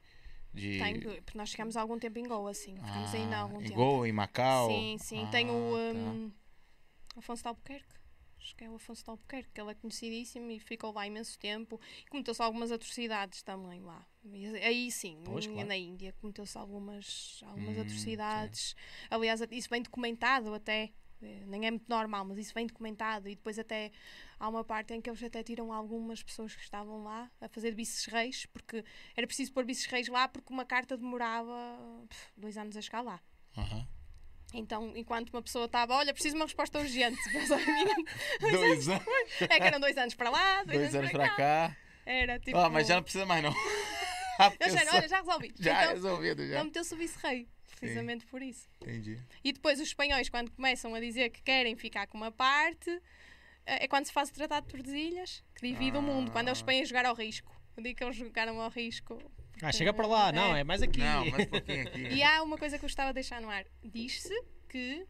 de, 0.55 0.63
de- 0.73 0.79
Tem, 0.79 1.01
porque 1.01 1.37
nós 1.39 1.51
ficamos 1.51 1.77
há 1.77 1.81
algum 1.83 1.99
tempo 1.99 2.19
em 2.19 2.25
Goa, 2.27 2.53
sim. 2.55 2.75
Ficamos 2.77 3.15
ainda 3.15 3.37
há 3.37 3.39
Ah, 3.39 3.43
algum 3.43 3.61
em 3.61 3.65
tempo. 3.65 3.75
Goa, 3.75 4.09
em 4.09 4.13
Macau? 4.13 4.69
Sim, 4.69 4.97
sim. 4.99 5.23
Ah, 5.25 5.29
Tem 5.29 5.51
o 5.51 5.73
tá. 5.93 5.99
hum, 5.99 6.33
Afonso 7.17 7.43
de 7.43 7.49
Albuquerque. 7.49 8.02
Acho 8.43 8.57
que 8.57 8.65
é 8.65 8.71
o 8.71 8.75
Afonso 8.75 9.05
de 9.05 9.11
Albuquerque, 9.11 9.51
que 9.55 9.61
ele 9.61 9.71
é 9.71 9.75
conhecidíssimo 9.75 10.51
e 10.51 10.59
ficou 10.59 10.93
lá 10.93 11.07
imenso 11.07 11.39
tempo. 11.39 11.81
Cometeu-se 12.11 12.43
algumas 12.43 12.73
atrocidades 12.73 13.41
também 13.43 13.81
lá. 13.81 14.05
Aí 14.65 14.91
sim, 14.91 15.23
Pois, 15.25 15.47
claro. 15.47 15.69
na 15.69 15.77
Índia, 15.77 16.13
cometeu-se 16.21 16.59
algumas, 16.59 17.41
algumas 17.47 17.77
Hum, 17.77 17.83
atrocidades. 17.83 18.75
Aliás, 19.09 19.41
isso 19.51 19.69
vem 19.71 19.81
documentado 19.83 20.53
até. 20.55 20.93
eh, 21.23 21.45
Nem 21.47 21.67
é 21.67 21.71
muito 21.71 21.89
normal, 21.89 22.25
mas 22.25 22.37
isso 22.39 22.53
vem 22.53 22.67
documentado. 22.67 23.29
E 23.29 23.37
depois 23.37 23.59
até 23.61 23.93
há 24.41 24.49
uma 24.49 24.65
parte 24.65 24.93
em 24.93 25.01
que 25.01 25.09
eles 25.09 25.23
até 25.23 25.43
tiram 25.45 25.73
algumas 25.73 26.21
pessoas 26.21 26.53
que 26.55 26.63
estavam 26.63 27.05
lá 27.05 27.31
a 27.41 27.49
fazer 27.49 27.73
vices-reis, 27.77 28.47
porque 28.47 28.85
era 29.17 29.25
preciso 29.27 29.53
pôr 29.53 29.65
vices-reis 29.65 30.09
lá 30.09 30.27
porque 30.27 30.53
uma 30.53 30.65
carta 30.65 30.97
demorava 30.97 31.55
pff, 32.09 32.33
dois 32.37 32.59
anos 32.59 32.77
a 32.77 32.81
chegar 32.83 33.03
lá. 33.03 33.21
Aham. 33.57 33.87
Então, 34.53 34.93
enquanto 34.95 35.31
uma 35.31 35.43
pessoa 35.43 35.65
estava, 35.67 35.95
olha, 35.95 36.13
preciso 36.13 36.35
de 36.35 36.41
uma 36.41 36.47
resposta 36.47 36.79
urgente. 36.79 37.19
Dois 38.41 38.89
anos, 38.89 39.03
é 39.41 39.47
que 39.49 39.63
eram 39.67 39.81
dois 39.81 39.97
anos 39.97 40.15
para 40.15 40.31
lá, 40.31 40.63
dois, 40.65 40.79
dois 40.79 40.95
anos 40.95 41.11
pra 41.11 41.29
cá. 41.31 41.77
Era 42.05 42.39
tipo. 42.39 42.59
Ah, 42.59 42.69
mas 42.69 42.87
já 42.87 42.97
não 42.97 43.03
precisa 43.03 43.25
mais, 43.27 43.43
não. 43.43 43.53
Eu 44.59 44.71
já, 44.71 44.81
olha, 44.95 45.09
já 45.09 45.19
resolvi. 45.19 45.55
já 45.59 45.83
então, 45.83 45.95
resolvido, 45.95 46.43
já. 46.47 46.55
então 46.55 46.65
meteu-se 46.65 46.95
o 46.95 46.97
vice-rei. 46.97 47.47
Precisamente 47.79 48.25
por 48.27 48.41
isso. 48.43 48.69
Entendi. 48.81 49.19
E 49.43 49.53
depois 49.53 49.81
os 49.81 49.89
espanhóis, 49.89 50.29
quando 50.29 50.51
começam 50.53 50.95
a 50.95 51.01
dizer 51.01 51.31
que 51.31 51.43
querem 51.43 51.77
ficar 51.77 52.07
com 52.07 52.17
uma 52.17 52.31
parte, 52.31 52.91
eh, 53.67 53.85
é 53.85 53.89
quando 53.89 54.07
se 54.07 54.13
faz 54.13 54.31
o 54.31 54.33
Tratado 54.33 54.67
de 54.67 54.73
Tordesilhas, 54.73 55.43
que 55.55 55.67
divide 55.69 55.97
o 55.97 56.03
mundo. 56.03 56.31
Quando 56.31 56.49
eles 56.49 56.63
Ah. 56.63 56.65
põem 56.65 56.81
a 56.81 56.85
jogar 56.85 57.07
ao 57.07 57.15
risco. 57.15 57.55
O 57.77 57.83
dia 57.83 57.95
que 57.95 58.03
eles 58.03 58.17
jogaram 58.17 58.61
ao 58.61 58.71
risco. 58.71 59.19
Ah, 59.61 59.73
chega 59.73 59.93
para 59.93 60.07
lá, 60.07 60.33
não, 60.33 60.57
é 60.57 60.65
mais 60.65 60.83
aqui. 60.83 61.01
Não, 61.01 61.31
mais 61.31 61.47
um 61.47 61.51
pouquinho 61.51 61.83
aqui. 61.83 62.01
E 62.15 62.23
há 62.23 62.43
uma 62.43 62.59
coisa 62.59 62.79
que 62.79 62.85
eu 62.85 62.89
gostava 62.89 63.11
de 63.11 63.15
deixar 63.15 63.41
no 63.41 63.51
ar. 63.51 63.65
Diz-se 63.83 64.35
que 64.69 65.07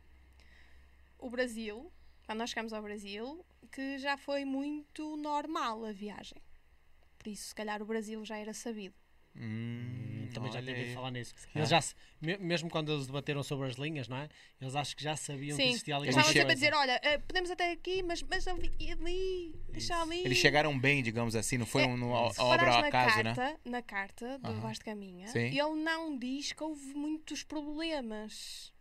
o 1.18 1.30
Brasil, 1.30 1.92
quando 2.26 2.38
nós 2.38 2.50
chegamos 2.50 2.72
ao 2.72 2.82
Brasil, 2.82 3.44
que 3.70 3.98
já 3.98 4.16
foi 4.16 4.44
muito 4.44 5.16
normal 5.16 5.84
a 5.84 5.92
viagem. 5.92 6.42
Por 7.18 7.28
isso, 7.28 7.48
se 7.48 7.54
calhar, 7.54 7.80
o 7.80 7.86
Brasil 7.86 8.24
já 8.24 8.36
era 8.36 8.52
sabido. 8.52 8.94
Hum, 9.34 10.28
Também 10.34 10.52
já 10.52 10.58
olha 10.58 10.66
tinha 10.66 10.76
ouvido 10.78 10.94
falar 10.94 11.10
nisso. 11.10 11.34
calhar. 11.34 11.56
Eles 11.56 11.68
já, 11.70 11.80
se- 11.80 11.94
mesmo 12.20 12.68
quando 12.70 12.92
eles 12.92 13.06
debateram 13.06 13.42
sobre 13.42 13.66
as 13.66 13.76
linhas, 13.76 14.06
não 14.08 14.18
é? 14.18 14.28
Eles 14.60 14.74
acho 14.76 14.94
que 14.96 15.02
já 15.02 15.16
sabiam 15.16 15.56
que 15.56 15.62
Sim, 15.62 15.68
existia 15.70 15.96
ali 15.96 16.06
eles 16.06 16.16
Eles 16.16 16.26
estavam 16.26 16.40
sempre 16.40 16.52
a 16.52 16.54
dizer: 16.54 16.74
olha, 16.74 17.00
eh, 17.02 17.18
podemos 17.18 17.50
até 17.50 17.72
aqui, 17.72 18.02
mas, 18.02 18.22
mas 18.22 18.46
ali, 18.46 18.70
ali 18.90 19.54
deixa 19.70 20.00
ali. 20.02 20.24
Eles 20.24 20.38
chegaram 20.38 20.78
bem, 20.78 21.02
digamos 21.02 21.34
assim, 21.34 21.56
não 21.58 21.66
foi 21.66 21.82
É, 21.82 21.86
um, 21.86 21.96
no, 21.96 22.14
a 22.14 22.44
obra 22.44 22.72
ao 22.74 22.84
acaso, 22.84 23.22
né? 23.22 23.34
carta, 23.34 23.60
na 23.64 23.82
carta 23.82 24.38
do 24.38 24.52
Aham. 24.52 24.60
Vasco 24.60 24.84
Caminha, 24.84 25.28
Sim. 25.28 25.46
ele 25.46 25.74
não 25.82 26.18
diz 26.18 26.52
que 26.52 26.62
houve 26.62 26.94
muitos 26.94 27.42
problemas. 27.42 28.72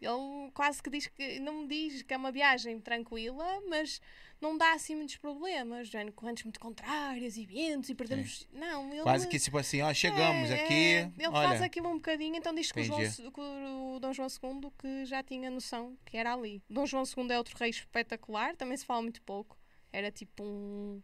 Ele 0.00 0.50
quase 0.52 0.82
que 0.82 0.90
diz 0.90 1.06
que 1.06 1.38
não 1.38 1.64
diz 1.64 2.02
que 2.02 2.12
é 2.12 2.16
uma 2.16 2.32
viagem 2.32 2.80
tranquila, 2.80 3.60
mas 3.68 4.00
não 4.42 4.58
dá 4.58 4.72
assim 4.72 4.96
muitos 4.96 5.16
problemas, 5.16 5.88
já 5.88 6.00
correntes 6.10 6.42
muito 6.42 6.58
contrárias 6.58 7.36
e 7.36 7.46
ventos 7.46 7.88
e 7.88 7.94
perdemos. 7.94 8.48
Não, 8.52 8.92
ele 8.92 9.02
Quase 9.02 9.28
que 9.28 9.38
tipo 9.38 9.56
assim, 9.56 9.80
ó, 9.82 9.94
chegamos 9.94 10.50
é, 10.50 10.64
aqui. 10.64 10.74
é, 10.74 11.12
ele 11.16 11.28
olha, 11.28 11.48
faz 11.48 11.62
aquilo 11.62 11.88
um 11.88 11.94
bocadinho, 11.94 12.34
então 12.34 12.52
diz 12.52 12.72
que 12.72 12.80
o, 12.80 12.84
João, 12.84 13.00
que 13.00 13.40
o 13.40 13.98
Dom 14.00 14.12
João 14.12 14.28
II 14.28 14.72
que 14.76 15.06
já 15.06 15.22
tinha 15.22 15.48
noção 15.48 15.96
que 16.04 16.16
era 16.16 16.34
ali. 16.34 16.60
Dom 16.68 16.84
João 16.84 17.04
II 17.04 17.30
é 17.30 17.38
outro 17.38 17.56
rei 17.56 17.70
espetacular, 17.70 18.56
também 18.56 18.76
se 18.76 18.84
fala 18.84 19.00
muito 19.00 19.22
pouco. 19.22 19.56
Era 19.92 20.10
tipo 20.10 20.42
um. 20.42 21.00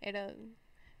Era 0.00 0.36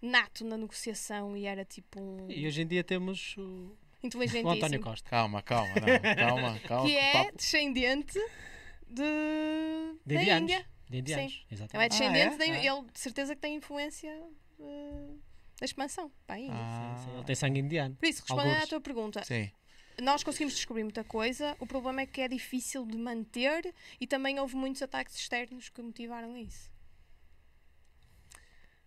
nato 0.00 0.44
na 0.44 0.56
negociação 0.56 1.36
e 1.36 1.44
era 1.44 1.64
tipo 1.64 2.00
um. 2.00 2.30
E 2.30 2.46
hoje 2.46 2.62
em 2.62 2.66
dia 2.66 2.84
temos 2.84 3.36
o, 3.36 3.40
o 4.00 4.06
inteligentíssimo. 4.06 4.52
António 4.52 4.80
Costa. 4.80 5.10
Calma, 5.10 5.42
calma, 5.42 5.74
não, 5.74 6.14
calma, 6.14 6.58
calma. 6.68 6.86
que 6.86 6.96
é 6.96 7.32
descendente 7.32 8.18
de, 8.86 9.96
De 10.06 10.14
da. 10.14 10.38
Índia. 10.38 10.64
De 10.90 10.98
indianos, 10.98 11.32
Ele 11.32 11.44
é 11.50 11.54
exatamente. 11.54 11.90
descendente, 11.90 12.34
é? 12.34 12.36
da- 12.36 12.44
Ah. 12.44 12.64
ele 12.80 12.90
de 12.92 13.00
certeza 13.00 13.34
que 13.36 13.40
tem 13.40 13.54
influência 13.54 14.10
eh, 14.60 15.14
da 15.60 15.64
expansão 15.64 16.10
para 16.26 16.34
a 16.34 16.38
Índia. 16.38 16.52
Ah, 16.54 16.96
Sim, 16.98 17.04
sim, 17.10 17.14
ele 17.16 17.24
tem 17.24 17.34
sangue 17.36 17.60
indiano. 17.60 17.94
Por 17.96 18.06
isso, 18.06 18.20
respondendo 18.22 18.46
à 18.46 18.50
Algures. 18.50 18.68
tua 18.68 18.80
pergunta, 18.80 19.24
Sim. 19.24 19.50
nós 20.02 20.22
conseguimos 20.24 20.54
descobrir 20.54 20.82
muita 20.82 21.04
coisa, 21.04 21.56
o 21.60 21.66
problema 21.66 22.00
é 22.02 22.06
que 22.06 22.20
é 22.20 22.28
difícil 22.28 22.84
de 22.84 22.98
manter 22.98 23.72
e 24.00 24.06
também 24.06 24.38
houve 24.40 24.56
muitos 24.56 24.82
ataques 24.82 25.14
externos 25.14 25.68
que 25.68 25.80
motivaram 25.80 26.36
isso. 26.36 26.69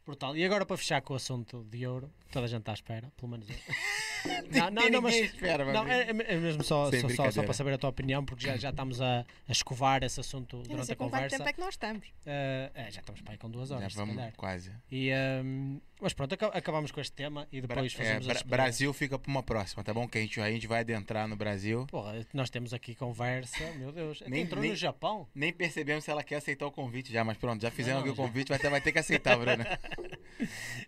Brutal. 0.05 0.35
E 0.35 0.43
agora 0.43 0.65
para 0.65 0.75
fechar 0.77 1.01
com 1.01 1.13
o 1.13 1.15
assunto 1.15 1.63
de 1.69 1.87
ouro, 1.87 2.11
toda 2.31 2.45
a 2.45 2.49
gente 2.49 2.59
está 2.59 2.71
à 2.71 2.75
espera, 2.75 3.11
pelo 3.15 3.31
menos 3.31 3.49
eu. 3.49 3.55
Não, 4.51 4.71
não, 4.71 4.89
não, 4.89 5.01
mas- 5.01 5.15
espera, 5.15 5.65
Não, 5.73 5.85
é, 5.85 6.09
é 6.09 6.13
mesmo 6.13 6.63
só, 6.63 6.89
só, 6.89 7.09
só, 7.09 7.29
só 7.31 7.43
para 7.43 7.53
saber 7.53 7.73
a 7.73 7.77
tua 7.77 7.89
opinião, 7.89 8.23
porque 8.23 8.45
já, 8.47 8.55
já 8.55 8.69
estamos 8.69 9.01
a, 9.01 9.19
a 9.19 9.51
escovar 9.51 10.01
esse 10.01 10.17
assunto 10.17 10.55
Eu 10.55 10.59
não 10.59 10.67
durante 10.69 10.85
sei 10.85 10.93
a 10.93 10.95
com 10.95 11.03
quanto 11.09 11.11
conversa. 11.13 11.37
tempo 11.37 11.49
é 11.49 11.53
que 11.53 11.59
nós 11.59 11.73
estamos. 11.73 12.07
Eh, 12.25 12.71
é, 12.73 12.83
já 12.91 13.01
estamos 13.01 13.19
para 13.19 13.33
aí 13.33 13.37
com 13.37 13.49
duas 13.51 13.67
Já 13.67 13.75
horas, 13.75 13.91
se 13.91 13.97
vamos 13.97 14.15
quase. 14.37 14.71
E, 14.89 15.09
ehm, 15.09 15.77
mas 16.03 16.13
pronto, 16.13 16.33
aca- 16.33 16.47
acabamos 16.47 16.91
com 16.91 17.01
este 17.01 17.13
tema 17.13 17.47
e 17.51 17.59
Bra- 17.61 17.75
depois 17.75 17.93
é, 17.93 17.97
fazemos 17.97 18.25
Bra- 18.27 18.35
as- 18.35 18.41
Brasil 18.43 18.93
fica 18.93 19.17
para 19.17 19.29
uma 19.31 19.41
próxima, 19.41 19.83
tá 19.83 19.93
bom? 19.93 20.07
Que 20.07 20.17
a 20.19 20.21
gente, 20.21 20.39
a 20.39 20.51
gente 20.51 20.67
vai 20.67 20.81
adentrar 20.81 21.27
no 21.27 21.35
Brasil. 21.35 21.87
Porra, 21.87 22.25
nós 22.33 22.49
temos 22.49 22.73
aqui 22.73 22.93
conversa, 22.93 23.63
meu 23.77 23.91
Deus. 23.91 24.21
É 24.21 24.29
Nem- 24.29 24.41
entrou 24.43 24.61
nem- 24.61 24.69
no 24.71 24.75
Japão? 24.75 25.27
Nem 25.33 25.51
percebemos 25.51 26.03
se 26.03 26.11
ela 26.11 26.23
quer 26.23 26.35
aceitar 26.35 26.67
o 26.67 26.71
convite 26.71 27.11
já, 27.11 27.23
mas 27.23 27.37
pronto, 27.37 27.61
já 27.61 27.71
fizemos 27.71 28.03
Não, 28.03 28.11
aqui 28.11 28.11
o 28.11 28.15
já. 28.15 28.27
convite, 28.27 28.49
vai 28.49 28.59
ter, 28.59 28.69
vai 28.69 28.81
ter 28.81 28.91
que 28.91 28.99
aceitar, 28.99 29.37
Bruna. 29.37 29.65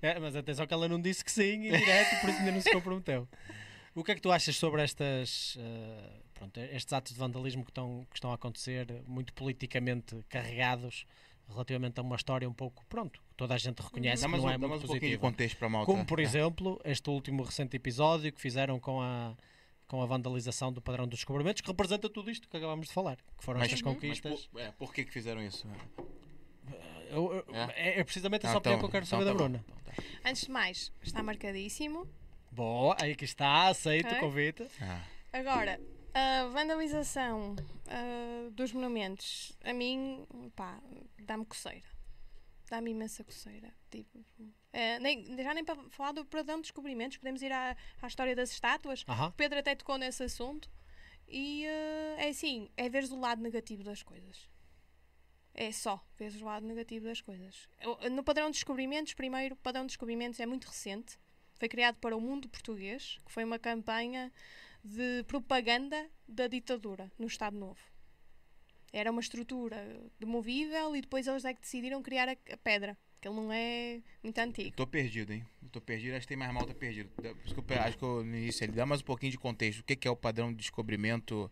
É, 0.01 0.19
mas 0.19 0.35
atenção 0.35 0.67
que 0.67 0.73
ela 0.73 0.87
não 0.87 0.99
disse 1.01 1.23
que 1.23 1.31
sim 1.31 1.67
em 1.67 1.71
direto, 1.71 2.19
por 2.21 2.29
isso 2.29 2.39
ainda 2.39 2.51
não 2.51 2.61
se 2.61 2.71
comprometeu. 2.71 3.27
O 3.93 4.03
que 4.03 4.11
é 4.11 4.15
que 4.15 4.21
tu 4.21 4.29
achas 4.31 4.55
sobre 4.57 4.83
estas, 4.83 5.57
eh, 5.57 6.09
pronto, 6.33 6.59
estes 6.59 6.91
atos 6.91 7.13
de 7.13 7.19
vandalismo 7.19 7.63
que 7.63 7.71
estão, 7.71 8.05
que 8.09 8.17
estão 8.17 8.31
a 8.31 8.35
acontecer, 8.35 8.85
muito 9.07 9.31
politicamente 9.33 10.17
carregados, 10.27 11.05
relativamente 11.49 11.99
a 11.99 12.03
uma 12.03 12.15
história 12.15 12.47
um 12.49 12.53
pouco, 12.53 12.83
pronto, 12.87 13.19
que 13.29 13.35
toda 13.35 13.53
a 13.53 13.57
gente 13.57 13.81
reconhece 13.81 14.23
Dá 14.23 14.29
que 14.29 14.37
não 14.37 14.43
um, 14.45 14.49
é 14.49 14.57
muito 14.57 14.75
um 14.75 14.79
positiva. 14.81 15.21
contexto 15.21 15.57
para 15.57 15.67
a 15.67 15.69
malta. 15.69 15.85
Como, 15.91 16.05
por 16.05 16.17
tá? 16.17 16.23
exemplo, 16.23 16.81
este 16.83 17.09
último 17.09 17.43
recente 17.43 17.75
episódio 17.77 18.31
que 18.33 18.41
fizeram 18.41 18.79
com 18.79 19.01
a, 19.01 19.35
com 19.87 20.01
a 20.01 20.05
vandalização 20.05 20.71
do 20.73 20.81
padrão 20.81 21.07
dos 21.07 21.19
descobrimentos, 21.19 21.61
que 21.61 21.67
representa 21.67 22.09
tudo 22.09 22.29
isto 22.31 22.49
que 22.49 22.57
acabámos 22.57 22.87
de 22.87 22.93
falar, 22.93 23.17
que 23.17 23.43
foram 23.43 23.59
Mas- 23.59 23.67
estas 23.71 23.81
Uhum. 23.81 23.91
Mas 23.93 24.01
conquistas. 24.01 24.47
por, 24.47 24.59
é, 24.61 24.71
por 24.71 24.93
que 24.93 25.03
que 25.05 25.11
fizeram 25.11 25.41
isso? 25.41 25.67
Eu- 27.09 27.45
eu- 27.47 27.55
é? 27.55 27.99
é 27.99 28.03
precisamente 28.03 28.45
essa 28.45 28.55
Ah, 28.55 28.57
opinião 28.57 28.77
então- 28.77 28.89
que 28.89 28.97
eu 28.97 29.01
quero 29.01 29.05
então 29.05 29.19
saber 29.19 29.25
tá 29.25 29.37
da 29.37 29.37
bom. 29.37 29.49
Bruna. 29.49 29.65
Então 29.67 29.93
tá. 29.93 30.29
Antes 30.29 30.45
de 30.45 30.51
mais, 30.51 30.91
está 31.03 31.21
marcadíssimo. 31.23 32.07
Boa, 32.51 32.95
aí 32.99 33.15
que 33.15 33.25
está, 33.25 33.67
aceito 33.67 34.07
Ok. 34.07 34.17
o 34.17 34.21
convite. 34.21 34.67
Ah, 34.81 35.01
Agora, 35.31 35.79
a 36.15 36.47
vandalização 36.47 37.57
ah, 37.87 38.49
dos 38.51 38.71
monumentos, 38.71 39.51
a 39.63 39.73
mim, 39.73 40.25
pá, 40.55 40.79
dá-me 41.19 41.45
coceira. 41.45 41.85
Dá-me 42.69 42.91
imensa 42.91 43.23
coceira. 43.23 43.71
Tipo, 43.91 44.25
eh, 44.71 44.97
nem, 44.99 45.37
já 45.37 45.53
nem 45.53 45.63
para 45.63 45.75
falar 45.89 46.13
do 46.13 46.25
padrão 46.25 46.55
de 46.55 46.63
descobrimentos, 46.63 47.17
podemos 47.17 47.41
ir 47.41 47.51
à, 47.51 47.75
à 48.01 48.07
história 48.07 48.35
das 48.35 48.49
estátuas. 48.51 49.03
O 49.27 49.31
Pedro 49.33 49.59
até 49.59 49.75
tocou 49.75 49.97
nesse 49.97 50.23
assunto. 50.23 50.71
E 51.27 51.65
eh, 51.65 52.15
é 52.17 52.29
assim, 52.29 52.69
é 52.77 52.89
veres 52.89 53.11
o 53.11 53.19
lado 53.19 53.41
negativo 53.41 53.83
das 53.83 54.01
coisas. 54.01 54.49
É 55.53 55.71
só 55.71 56.03
veres 56.17 56.41
o 56.41 56.45
lado 56.45 56.65
negativo 56.65 57.05
das 57.05 57.21
coisas. 57.21 57.69
No 58.11 58.23
padrão 58.23 58.47
de 58.47 58.53
descobrimentos, 58.53 59.13
primeiro, 59.13 59.55
o 59.55 59.57
padrão 59.57 59.83
de 59.83 59.89
descobrimentos 59.89 60.39
é 60.39 60.45
muito 60.45 60.65
recente. 60.65 61.19
Foi 61.59 61.69
criado 61.69 61.97
para 61.99 62.15
o 62.15 62.21
mundo 62.21 62.49
português, 62.49 63.19
que 63.25 63.31
foi 63.31 63.43
uma 63.43 63.59
campanha 63.59 64.31
de 64.85 65.23
propaganda 65.23 66.09
da 66.27 66.47
ditadura 66.47 67.11
no 67.17 67.25
Estado 67.27 67.57
Novo. 67.57 67.79
Era 68.93 69.11
uma 69.11 69.19
estrutura 69.19 69.99
demovível 70.19 70.95
e 70.95 71.01
depois 71.01 71.25
eles 71.27 71.43
é 71.43 71.53
que 71.53 71.61
decidiram 71.61 72.01
criar 72.01 72.29
a, 72.29 72.33
a 72.53 72.57
pedra, 72.57 72.95
que 73.19 73.27
ele 73.27 73.35
não 73.35 73.51
é 73.51 73.99
muito 74.23 74.37
antigo. 74.37 74.75
Tô 74.75 74.85
perdido, 74.87 75.33
hein? 75.33 75.45
Tô 75.71 75.81
perdido, 75.81 76.13
acho 76.15 76.21
que 76.21 76.29
tem 76.29 76.37
mais 76.37 76.53
malta 76.53 76.73
perdido. 76.73 77.09
Pe- 77.09 77.73
acho 77.79 77.97
que 77.97 78.03
eu, 78.03 78.23
no 78.23 78.37
início 78.37 78.63
ele 78.63 78.73
dá 78.73 78.85
mais 78.85 79.01
um 79.01 79.05
pouquinho 79.05 79.31
de 79.31 79.37
contexto. 79.39 79.79
O 79.79 79.83
que, 79.83 79.95
que 79.95 80.07
é 80.07 80.11
o 80.11 80.15
padrão 80.15 80.51
de 80.51 80.57
descobrimento? 80.57 81.51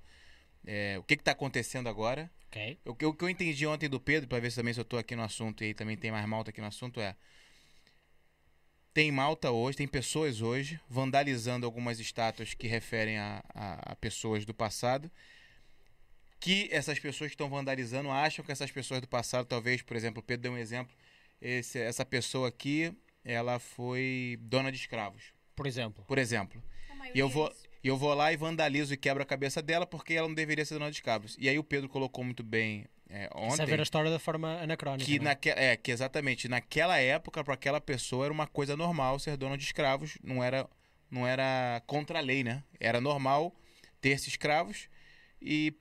é, 0.66 0.98
o 0.98 1.04
que, 1.04 1.18
que 1.18 1.24
tá 1.24 1.32
acontecendo 1.32 1.90
agora? 1.90 2.32
Ok. 2.48 2.80
O 2.86 2.96
que, 2.96 3.06
o 3.06 3.14
que 3.14 3.24
eu 3.26 3.30
entendi 3.30 3.66
ontem 3.68 3.90
do 3.90 4.00
Pedro, 4.00 4.30
para 4.30 4.40
ver 4.40 4.52
se 4.52 4.56
também 4.58 4.74
se 4.74 4.80
eu 4.80 4.86
tô 4.86 4.98
aqui 4.98 5.16
no 5.16 5.24
assunto 5.24 5.64
e 5.64 5.68
aí 5.68 5.74
também 5.74 5.98
tem 5.98 6.12
mais 6.12 6.26
malta 6.26 6.52
aqui 6.52 6.62
no 6.62 6.68
assunto, 6.68 7.02
é. 7.02 7.18
Tem 8.94 9.12
malta 9.12 9.50
hoje, 9.52 9.78
tem 9.78 9.88
pessoas 9.88 10.42
hoje 10.42 10.80
vandalizando 10.88 11.66
algumas 11.66 12.00
estátuas 12.00 12.54
que 12.54 12.68
referem 12.68 13.18
a, 13.18 13.44
a- 13.54 13.92
a 13.94 13.96
pessoas 13.96 14.46
do 14.46 14.54
passado. 14.54 15.10
Que 16.40 16.68
essas 16.72 17.00
pessoas 17.00 17.30
que 17.30 17.36
estão 17.36 17.50
vandalizando 17.50 18.12
acham 18.12 18.44
que 18.46 18.52
essas 18.52 18.70
pessoas 18.70 19.02
do 19.02 19.08
passado, 19.08 19.46
talvez, 19.48 19.82
por 19.82 19.96
exemplo, 19.96 20.20
o 20.20 20.24
Pedro 20.24 20.44
deu 20.44 20.52
um 20.54 20.58
exemplo. 20.58 20.96
esse- 21.42 21.80
essa 21.80 22.06
pessoa 22.06 22.48
aqui, 22.48 22.94
ela 23.26 23.60
foi 23.60 24.38
dona 24.44 24.72
de 24.72 24.78
escravos, 24.78 25.34
Por 25.56 25.68
exemplo. 25.68 26.06
por 26.08 26.18
exemplo. 26.18 26.64
E 27.14 27.20
eu 27.20 27.28
é 27.28 27.30
vou, 27.30 27.50
isso. 27.52 27.64
e 27.84 27.88
eu 27.90 27.98
vou 27.98 28.14
lá 28.14 28.32
e 28.32 28.38
vandalizo 28.38 28.94
e 28.94 28.98
quebro 28.98 29.22
a 29.24 29.26
cabeça 29.26 29.62
dela 29.62 29.86
porque 29.86 30.14
ela 30.14 30.28
não 30.28 30.36
deveria 30.36 30.64
ser 30.64 30.76
dona 30.76 30.90
de 30.90 30.96
escravos. 30.98 31.36
E 31.38 31.50
aí 31.50 31.60
o 31.60 31.64
Pedro 31.64 31.90
colocou 31.90 32.24
muito 32.24 32.44
bem 32.44 32.86
é, 33.14 33.26
é 33.26 33.30
ontem 33.34 33.66
ver 33.66 33.80
a 33.80 33.84
história 33.84 34.10
da 34.12 34.20
forma 34.20 34.60
anacrónica. 34.62 35.06
que 35.06 35.18
não 35.20 35.26
é? 35.26 35.30
naque, 35.30 35.50
é 35.50 35.78
que 35.78 35.92
exatamente 35.92 36.48
naquela 36.48 36.98
época 36.98 37.44
para 37.44 37.54
aquela 37.54 37.80
pessoa 37.80 38.26
era 38.26 38.34
uma 38.34 38.48
coisa 38.48 38.76
normal 38.76 39.20
ser 39.20 39.38
dona 39.38 39.58
de 39.58 39.64
escravos, 39.64 40.18
não 40.24 40.44
era 40.44 40.68
não 41.12 41.28
era 41.28 41.82
contra 41.86 42.18
a 42.18 42.22
lei, 42.22 42.44
né? 42.44 42.64
Era 42.80 43.00
normal 43.00 43.54
ter 44.02 44.10
esses 44.10 44.30
escravos 44.30 44.90
e 45.42 45.74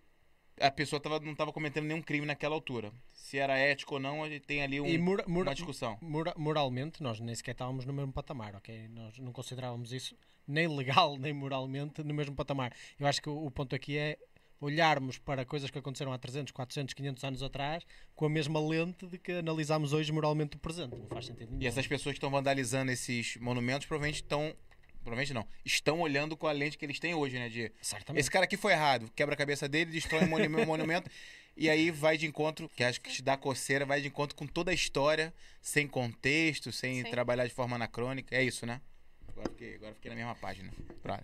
a 0.60 0.70
pessoa 0.70 1.00
tava, 1.00 1.18
não 1.20 1.32
estava 1.32 1.52
cometendo 1.52 1.86
nenhum 1.86 2.02
crime 2.02 2.26
naquela 2.26 2.54
altura. 2.54 2.92
Se 3.14 3.38
era 3.38 3.56
ético 3.56 3.94
ou 3.94 4.00
não, 4.00 4.22
a 4.22 4.28
gente 4.28 4.42
tem 4.42 4.62
ali 4.62 4.78
um- 4.80 5.02
mora- 5.02 5.24
mora- 5.26 5.48
uma 5.48 5.54
discussão. 5.54 5.96
mora- 6.02 6.34
moralmente, 6.36 7.02
nós 7.02 7.18
nem 7.18 7.34
sequer 7.34 7.52
estávamos 7.52 7.86
no 7.86 7.92
mesmo 7.94 8.12
patamar, 8.12 8.54
ok? 8.54 8.88
Nós 8.88 9.18
não 9.18 9.32
considerávamos 9.32 9.90
isso 9.92 10.14
nem 10.46 10.68
legal, 10.68 11.16
nem 11.18 11.32
moralmente 11.32 12.02
no 12.02 12.12
mesmo 12.12 12.34
patamar. 12.36 12.72
Eu 13.00 13.06
acho 13.06 13.22
que 13.22 13.30
o, 13.30 13.46
o 13.46 13.50
ponto 13.50 13.74
aqui 13.74 13.96
é 13.96 14.18
olharmos 14.62 15.18
para 15.18 15.44
coisas 15.44 15.70
que 15.70 15.78
aconteceram 15.78 16.12
há 16.12 16.18
300, 16.18 16.52
400, 16.52 16.94
500 16.94 17.24
anos 17.24 17.42
atrás 17.42 17.84
com 18.14 18.24
a 18.26 18.30
mesma 18.30 18.60
lente 18.60 19.06
de 19.06 19.18
que 19.18 19.32
analisamos 19.32 19.92
hoje 19.92 20.12
moralmente 20.12 20.56
o 20.56 20.58
presente. 20.60 20.96
Não 20.96 21.06
faz 21.08 21.26
sentido 21.26 21.50
nenhum. 21.50 21.62
E 21.62 21.66
essas 21.66 21.86
pessoas 21.86 22.12
que 22.14 22.18
estão 22.18 22.30
vandalizando 22.30 22.90
esses 22.92 23.36
monumentos 23.38 23.86
provavelmente 23.86 24.22
estão 24.22 24.54
provavelmente 25.02 25.34
não, 25.34 25.44
estão 25.64 26.00
olhando 26.00 26.36
com 26.36 26.46
a 26.46 26.52
lente 26.52 26.78
que 26.78 26.84
eles 26.84 27.00
têm 27.00 27.12
hoje, 27.12 27.36
né, 27.36 27.48
de 27.48 27.72
Certamente. 27.82 28.20
Esse 28.20 28.30
cara 28.30 28.44
aqui 28.44 28.56
foi 28.56 28.72
errado. 28.72 29.10
Quebra 29.16 29.34
a 29.34 29.36
cabeça 29.36 29.68
dele, 29.68 29.90
destrói 29.90 30.22
um 30.24 30.28
monu- 30.28 30.64
monumento. 30.66 31.10
E 31.54 31.68
aí 31.68 31.90
vai 31.90 32.16
de 32.16 32.24
encontro, 32.26 32.66
que 32.74 32.82
acho 32.82 32.98
que 32.98 33.10
te 33.12 33.20
dá 33.20 33.36
coceira, 33.36 33.84
vai 33.84 34.00
de 34.00 34.08
encontro 34.08 34.34
com 34.34 34.46
toda 34.46 34.70
a 34.70 34.74
história, 34.74 35.34
sem 35.60 35.86
contexto, 35.86 36.72
sem 36.72 37.04
Sim. 37.04 37.10
trabalhar 37.10 37.46
de 37.46 37.52
forma 37.52 37.76
anacrônica. 37.76 38.34
É 38.34 38.42
isso, 38.42 38.64
né? 38.64 38.80
Agora 39.28 39.50
fiquei, 39.50 39.74
agora 39.74 39.94
fiquei 39.94 40.08
na 40.10 40.16
mesma 40.16 40.34
página. 40.34 40.72
Pra- 41.02 41.20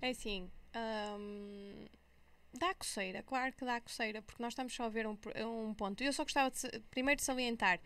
É 0.00 0.10
assim, 0.10 0.48
hum, 1.18 1.84
dá 2.58 2.72
coceira, 2.74 3.22
claro 3.22 3.52
que 3.52 3.64
dá 3.64 3.80
coceira, 3.80 4.22
porque 4.22 4.42
nós 4.42 4.52
estamos 4.52 4.72
só 4.74 4.84
a 4.84 4.88
ver 4.88 5.06
um, 5.06 5.16
um 5.68 5.74
ponto. 5.74 6.02
Eu 6.02 6.12
só 6.12 6.22
gostava 6.22 6.50
de, 6.50 6.80
primeiro 6.90 7.18
de 7.18 7.24
salientar. 7.24 7.80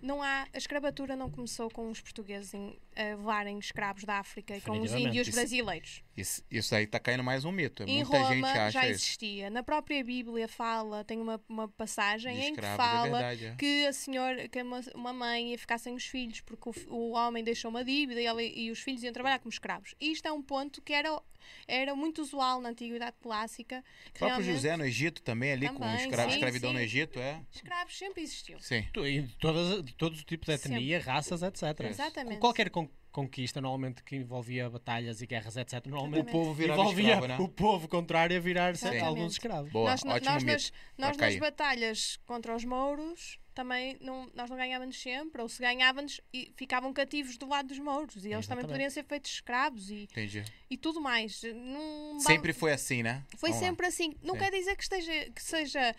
Não 0.00 0.22
há, 0.22 0.46
a 0.54 0.56
escravatura 0.58 1.14
não 1.14 1.30
começou 1.30 1.70
com 1.70 1.90
os 1.90 2.00
portugueses 2.00 2.54
em, 2.54 2.78
a 2.96 3.02
levarem 3.14 3.58
escravos 3.58 4.04
da 4.04 4.18
África 4.20 4.56
e 4.56 4.60
com 4.62 4.80
os 4.80 4.90
índios 4.94 5.28
Isso- 5.28 5.36
brasileiros. 5.36 6.02
Isso, 6.16 6.42
isso 6.50 6.74
aí 6.74 6.86
tá 6.86 6.98
caindo 6.98 7.22
mais 7.22 7.44
um 7.44 7.52
mito. 7.52 7.82
Em 7.82 7.96
Muita 8.02 8.18
Roma 8.18 8.34
gente 8.34 8.44
acha 8.46 8.70
já 8.70 8.80
isso. 8.86 8.90
existia. 9.04 9.50
Na 9.50 9.62
própria 9.62 10.02
Bíblia 10.02 10.48
fala, 10.48 11.04
tem 11.04 11.20
uma, 11.20 11.38
uma 11.46 11.68
passagem 11.68 12.38
em 12.48 12.54
que 12.54 12.60
é 12.64 12.74
fala 12.76 13.02
verdade. 13.02 13.46
é. 13.46 13.54
que 13.56 13.86
a 13.86 13.92
senhora, 13.92 14.48
que 14.48 14.62
uma, 14.62 14.80
uma 14.94 15.12
mãe 15.12 15.50
ia 15.50 15.58
ficar 15.58 15.76
sem 15.76 15.94
os 15.94 16.04
filhos 16.06 16.40
porque 16.40 16.70
o, 16.70 16.94
o 16.94 17.10
homem 17.12 17.44
deixou 17.44 17.70
uma 17.70 17.84
dívida 17.84 18.20
e, 18.20 18.24
ela- 18.24 18.42
e 18.42 18.70
os 18.70 18.80
filhos 18.80 19.02
iam 19.02 19.12
trabalhar 19.12 19.40
como 19.40 19.50
escravos. 19.52 19.94
E 20.00 20.10
isto 20.10 20.26
é 20.26 20.32
um 20.32 20.42
ponto 20.42 20.80
que 20.80 20.94
era, 20.94 21.20
era 21.66 21.94
muito 21.94 22.22
usual 22.22 22.60
na 22.60 22.70
antiguidade 22.70 23.16
clássica. 23.20 23.78
O 23.78 24.12
que 24.12 24.18
próprio 24.18 24.38
realmente 24.38 24.56
José 24.56 24.76
no 24.76 24.84
Egito 24.84 25.22
também, 25.22 25.52
ali 25.52 25.68
com 25.68 25.78
Também, 25.78 25.96
escra- 25.96 26.24
sim, 26.24 26.30
escravidão 26.30 26.70
sim. 26.70 26.76
no 26.76 26.82
Egito, 26.82 27.18
é? 27.18 27.40
Escravos 27.54 27.96
sempre 27.98 28.22
existiu. 28.22 28.60
Sim. 28.60 28.86
E 29.04 29.22
de 29.22 29.36
todas, 29.36 29.82
de 29.84 29.94
todos 29.94 30.18
os 30.18 30.24
tipos 30.24 30.46
de 30.46 30.52
etnia, 30.54 31.00
raças, 31.00 31.42
etc. 31.42 31.80
Exatamente. 31.88 32.34
Com 32.34 32.40
qualquer 32.40 32.70
con- 32.70 32.88
conquista, 33.10 33.60
normalmente 33.60 34.02
que 34.02 34.16
envolvia 34.16 34.70
batalhas 34.70 35.20
e 35.20 35.26
guerras, 35.26 35.56
etc. 35.56 35.84
Normalmente 35.86 36.28
O 36.28 36.32
povo 36.32 36.54
virava 36.54 36.80
envolvia 36.80 37.04
escravo, 37.14 37.26
né? 37.26 37.36
o 37.38 37.48
povo 37.48 37.86
contrário 37.88 38.36
a 38.36 38.40
virar 38.40 38.72
alguns 39.02 39.32
escravos. 39.32 39.70
Boa, 39.70 39.90
nós 39.90 40.02
ótimo 40.02 40.30
nós, 40.30 40.42
mito. 40.42 40.52
nas, 40.54 40.72
nós 40.96 41.16
nas 41.18 41.36
batalhas 41.36 42.18
contra 42.24 42.56
os 42.56 42.64
mouros 42.64 43.38
também 43.52 43.96
não, 44.00 44.30
nós 44.34 44.48
não 44.50 44.56
ganhávamos 44.56 45.00
sempre, 45.00 45.40
ou 45.42 45.48
se 45.48 45.60
ganhávamos 45.60 46.20
e 46.32 46.52
ficavam 46.56 46.92
cativos 46.92 47.36
do 47.36 47.46
lado 47.48 47.68
dos 47.68 47.78
mouros 47.78 48.16
e 48.16 48.18
eles 48.32 48.46
também 48.46 48.64
Exatamente. 48.64 48.66
poderiam 48.66 48.90
ser 48.90 49.04
feitos 49.04 49.30
escravos 49.30 49.90
e, 49.90 50.04
Entendi. 50.04 50.44
e 50.70 50.76
tudo 50.76 51.00
mais. 51.00 51.42
Não, 51.42 52.18
Sempre 52.20 52.52
foi 52.52 52.72
assim, 52.72 53.02
né? 53.02 53.24
Foi 53.36 53.50
Vamos 53.50 53.62
lá. 53.62 53.68
sempre 53.68 53.86
assim. 53.86 54.14
Não 54.22 54.34
Sim. 54.34 54.40
quer 54.40 54.50
dizer 54.50 54.76
que, 54.76 54.82
esteja, 54.82 55.30
que 55.30 55.42
seja 55.42 55.96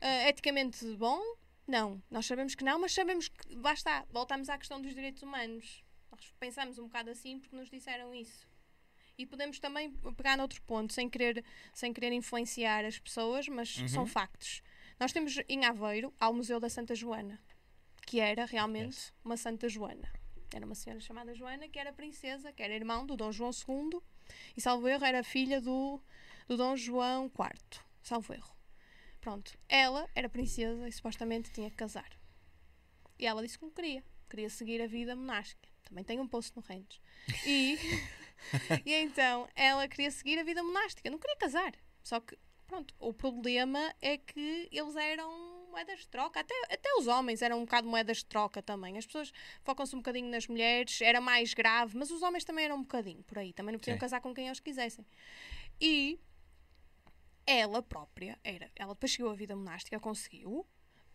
ah, 0.00 0.28
eticamente 0.28 0.84
bom. 0.96 1.20
Não. 1.66 2.02
Nós 2.10 2.26
sabemos 2.26 2.54
que 2.54 2.62
não, 2.64 2.78
mas 2.78 2.92
sabemos 2.92 3.28
que. 3.28 3.54
Lá 3.56 3.72
está. 3.72 4.04
Voltamos 4.10 4.48
à 4.48 4.58
questão 4.58 4.80
dos 4.82 4.94
direitos 4.94 5.22
humanos. 5.22 5.82
Nós 6.10 6.32
pensamos 6.38 6.78
um 6.78 6.84
bocado 6.84 7.10
assim 7.10 7.38
porque 7.38 7.56
nos 7.56 7.70
disseram 7.70 8.14
isso. 8.14 8.46
E 9.16 9.24
podemos 9.24 9.58
também 9.60 9.92
pegar 10.16 10.36
noutro 10.36 10.60
ponto, 10.62 10.92
sem 10.92 11.08
querer, 11.08 11.44
sem 11.72 11.92
querer 11.92 12.12
influenciar 12.12 12.84
as 12.84 12.98
pessoas, 12.98 13.46
mas 13.48 13.76
Uhum. 13.78 13.88
são 13.88 14.06
factos. 14.06 14.60
Nós 14.98 15.12
temos 15.12 15.36
em 15.48 15.64
Aveiro, 15.64 16.12
ao 16.18 16.32
Museu 16.32 16.60
da 16.60 16.68
Santa 16.68 16.94
Joana, 16.94 17.40
que 18.06 18.20
era 18.20 18.44
realmente 18.44 19.12
uma 19.24 19.36
Santa 19.36 19.68
Joana. 19.68 20.10
Era 20.52 20.64
uma 20.64 20.74
senhora 20.74 21.00
chamada 21.00 21.34
Joana, 21.34 21.68
que 21.68 21.78
era 21.78 21.92
princesa, 21.92 22.52
que 22.52 22.62
era 22.62 22.74
irmão 22.74 23.04
do 23.04 23.16
Dom 23.16 23.32
João 23.32 23.50
II, 23.50 24.00
e 24.56 24.60
salvo 24.60 24.86
erro 24.86 25.04
era 25.04 25.24
filha 25.24 25.60
do, 25.60 26.00
do 26.46 26.56
Dom 26.56 26.76
João 26.76 27.26
IV. 27.26 27.80
Salvo 28.02 28.32
erro. 28.32 28.54
Pronto. 29.20 29.58
Ela 29.68 30.08
era 30.14 30.28
princesa 30.28 30.86
e 30.86 30.92
supostamente 30.92 31.50
tinha 31.50 31.70
que 31.70 31.76
casar. 31.76 32.10
E 33.18 33.26
ela 33.26 33.42
disse 33.42 33.58
que 33.58 33.64
não 33.64 33.72
queria. 33.72 34.04
Queria 34.28 34.50
seguir 34.50 34.80
a 34.80 34.86
vida 34.86 35.16
monástica. 35.16 35.68
Também 35.82 36.04
tem 36.04 36.20
um 36.20 36.28
poço 36.28 36.52
no 36.54 36.62
Rennes. 36.62 37.00
E, 37.46 37.78
e 38.84 38.92
então 38.94 39.48
ela 39.54 39.88
queria 39.88 40.10
seguir 40.10 40.38
a 40.38 40.44
vida 40.44 40.62
monástica. 40.62 41.10
Não 41.10 41.18
queria 41.18 41.36
casar. 41.36 41.72
Só 42.02 42.20
que, 42.20 42.38
pronto, 42.74 42.94
o 42.98 43.12
problema 43.12 43.94
é 44.02 44.18
que 44.18 44.68
eles 44.72 44.96
eram 44.96 45.68
moedas 45.70 46.00
de 46.00 46.08
troca. 46.08 46.40
Até, 46.40 46.54
até 46.70 46.94
os 46.98 47.06
homens 47.06 47.40
eram 47.40 47.58
um 47.58 47.64
bocado 47.64 47.88
moedas 47.88 48.18
de 48.18 48.26
troca 48.26 48.60
também. 48.60 48.98
As 48.98 49.06
pessoas 49.06 49.32
focam-se 49.62 49.94
um 49.94 49.98
bocadinho 49.98 50.28
nas 50.28 50.46
mulheres. 50.48 51.00
Era 51.00 51.20
mais 51.20 51.54
grave. 51.54 51.96
Mas 51.96 52.10
os 52.10 52.22
homens 52.22 52.44
também 52.44 52.64
eram 52.64 52.76
um 52.76 52.82
bocadinho 52.82 53.22
por 53.22 53.38
aí. 53.38 53.52
Também 53.52 53.72
não 53.72 53.78
podiam 53.78 53.94
Sim. 53.94 54.00
casar 54.00 54.20
com 54.20 54.34
quem 54.34 54.46
eles 54.46 54.60
quisessem. 54.60 55.06
E 55.80 56.18
ela 57.46 57.82
própria 57.82 58.38
era. 58.42 58.70
Ela 58.74 58.94
depois 58.94 59.12
chegou 59.12 59.30
à 59.30 59.34
vida 59.34 59.54
monástica, 59.54 60.00
conseguiu. 60.00 60.66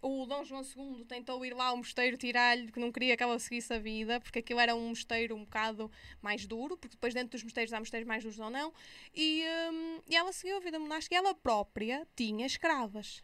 O 0.01 0.25
Dom 0.25 0.45
João 0.45 0.61
II 0.63 1.03
tentou 1.05 1.45
ir 1.45 1.53
lá 1.53 1.67
ao 1.67 1.77
mosteiro 1.77 2.17
tirar-lhe, 2.17 2.71
que 2.71 2.79
não 2.79 2.91
queria 2.91 3.17
que 3.17 3.23
ela 3.23 3.37
seguisse 3.37 3.73
a 3.73 3.79
vida, 3.79 4.19
porque 4.21 4.39
aquilo 4.39 4.59
era 4.59 4.73
um 4.73 4.89
mosteiro 4.89 5.35
um 5.35 5.43
bocado 5.43 5.91
mais 6.21 6.45
duro, 6.45 6.77
porque 6.77 6.95
depois 6.95 7.13
dentro 7.13 7.31
dos 7.31 7.43
mosteiros 7.43 7.73
há 7.73 7.79
mosteiros 7.79 8.07
mais 8.07 8.23
duros 8.23 8.39
ou 8.39 8.49
não. 8.49 8.73
E, 9.13 9.43
hum, 9.71 10.01
e 10.07 10.15
ela 10.15 10.31
seguiu 10.31 10.57
a 10.57 10.59
vida 10.61 10.79
monástica 10.79 11.15
e 11.15 11.17
ela 11.17 11.35
própria 11.35 12.07
tinha 12.15 12.45
escravas. 12.45 13.23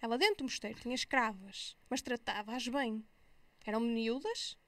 Ela 0.00 0.16
dentro 0.18 0.38
do 0.38 0.44
mosteiro 0.44 0.80
tinha 0.80 0.94
escravas, 0.94 1.76
mas 1.88 2.00
tratava-as 2.02 2.66
bem. 2.68 3.04
Eram 3.66 3.80
miúdas 3.80 4.58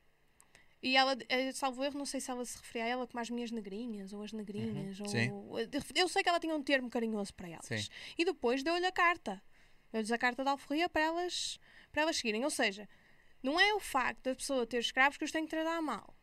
E 0.83 0.97
ela, 0.97 1.17
eh, 1.29 1.53
salvo 1.53 1.83
erro, 1.85 1.99
não 1.99 2.07
sei 2.07 2.21
se 2.21 2.31
ela 2.31 2.45
se 2.45 2.59
referia 2.59 2.85
a 2.85 2.89
ela 2.89 3.07
como 3.07 3.21
as 3.21 3.31
minhas 3.31 3.51
negrinhas 3.51 4.13
ou 4.13 4.23
as 4.23 4.33
negrinhas. 4.33 5.01
Uhum. 5.01 5.35
Ou... 5.35 5.59
Eu 5.95 6.09
sei 6.09 6.23
que 6.23 6.29
ela 6.29 6.39
tinha 6.39 6.55
um 6.55 6.63
termo 6.63 6.89
carinhoso 6.91 7.35
para 7.35 7.49
elas. 7.49 7.67
Sim. 7.67 7.89
E 8.17 8.25
depois 8.25 8.63
deu-lhe 8.63 8.87
a 8.87 8.93
carta. 8.93 9.43
Deu-lhes 9.97 10.13
a 10.13 10.19
carta 10.19 10.45
da 10.45 10.51
alforria 10.51 10.91
para 10.91 11.01
elas, 11.01 11.59
para 11.91 12.03
elas 12.03 12.17
seguirem. 12.19 12.45
Ou 12.45 12.51
seja, 12.51 12.87
não 13.43 13.59
é 13.59 13.73
o 13.73 13.81
facto 13.81 14.25
da 14.25 14.35
pessoa 14.35 14.67
ter 14.67 14.77
escravos 14.77 15.17
que 15.17 15.25
os 15.25 15.33
tem 15.33 15.45
que 15.45 15.51
tratar 15.51 15.81
mal. 15.81 16.15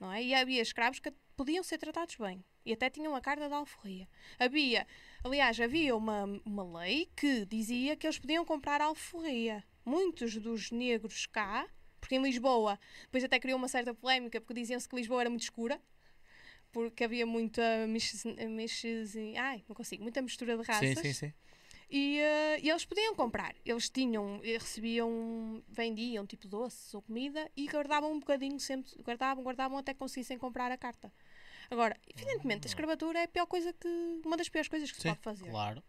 Não 0.00 0.12
é? 0.12 0.20
E 0.20 0.34
havia 0.34 0.60
escravos 0.60 0.98
que 0.98 1.12
podiam 1.36 1.62
ser 1.62 1.78
tratados 1.78 2.16
bem. 2.16 2.44
E 2.66 2.72
até 2.72 2.90
tinham 2.90 3.14
a 3.14 3.20
carta 3.20 3.48
da 3.48 3.54
alforria. 3.54 4.08
Havia, 4.36 4.84
aliás, 5.22 5.60
havia 5.60 5.94
uma, 5.94 6.24
uma 6.44 6.80
lei 6.80 7.08
que 7.16 7.46
dizia 7.46 7.94
que 7.94 8.04
eles 8.04 8.18
podiam 8.18 8.44
comprar 8.44 8.80
alforria. 8.80 9.62
Muitos 9.84 10.34
dos 10.38 10.72
negros 10.72 11.26
cá, 11.26 11.68
porque 12.00 12.16
em 12.16 12.22
Lisboa, 12.22 12.80
depois 13.02 13.22
até 13.22 13.38
criou 13.38 13.58
uma 13.58 13.68
certa 13.68 13.94
polémica, 13.94 14.40
porque 14.40 14.54
diziam-se 14.60 14.88
que 14.88 14.96
Lisboa 14.96 15.20
era 15.20 15.30
muito 15.30 15.42
escura. 15.42 15.80
Porque 16.72 17.04
havia 17.04 17.26
muita 17.26 17.86
mexes, 17.86 19.14
ai, 19.38 19.62
não 19.68 19.76
consigo, 19.76 20.02
muita 20.02 20.20
mistura 20.20 20.56
de 20.56 20.64
raças. 20.64 20.98
Sim, 20.98 21.02
sim, 21.02 21.12
sim. 21.12 21.32
E, 21.94 22.18
eh, 22.18 22.60
e 22.62 22.70
eles 22.70 22.86
podiam 22.86 23.14
comprar. 23.14 23.54
Eles 23.66 23.90
tinham, 23.90 24.40
eh, 24.42 24.54
recebiam, 24.58 25.62
vendiam 25.68 26.26
tipo 26.26 26.48
doces 26.48 26.94
ou 26.94 27.02
comida 27.02 27.50
e 27.54 27.68
guardavam 27.68 28.10
um 28.12 28.18
bocadinho 28.18 28.58
sempre, 28.58 28.90
guardavam, 29.02 29.44
guardavam 29.44 29.76
até 29.76 29.92
que 29.92 29.98
conseguissem 29.98 30.38
comprar 30.38 30.72
a 30.72 30.78
carta. 30.78 31.12
Agora, 31.70 31.94
evidentemente, 32.14 32.66
a 32.66 32.68
escravatura 32.68 33.18
é 33.18 33.24
a 33.24 33.28
pior 33.28 33.44
coisa 33.46 33.74
que, 33.74 33.88
uma 34.24 34.38
das 34.38 34.48
piores 34.48 34.68
coisas 34.68 34.90
que 34.90 34.96
se 34.96 35.02
Sim, 35.02 35.08
pode 35.10 35.20
fazer. 35.20 35.50
Claro. 35.50 35.82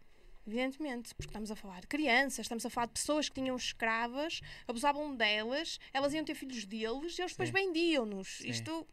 Evidentemente, 0.46 1.14
porque 1.14 1.30
estamos 1.30 1.50
a 1.50 1.56
falar 1.56 1.80
de 1.80 1.86
crianças, 1.86 2.40
estamos 2.40 2.66
a 2.66 2.70
falar 2.70 2.86
de 2.88 2.92
pessoas 2.92 3.30
que 3.30 3.34
tinham 3.40 3.56
escravas, 3.56 4.42
abusavam 4.68 5.16
delas, 5.16 5.78
elas 5.90 6.12
iam 6.12 6.22
ter 6.22 6.34
filhos 6.34 6.66
deles 6.66 7.18
e 7.18 7.22
eles 7.22 7.32
depois 7.32 7.48
vendiam-nos. 7.48 8.40
Isto. 8.40 8.86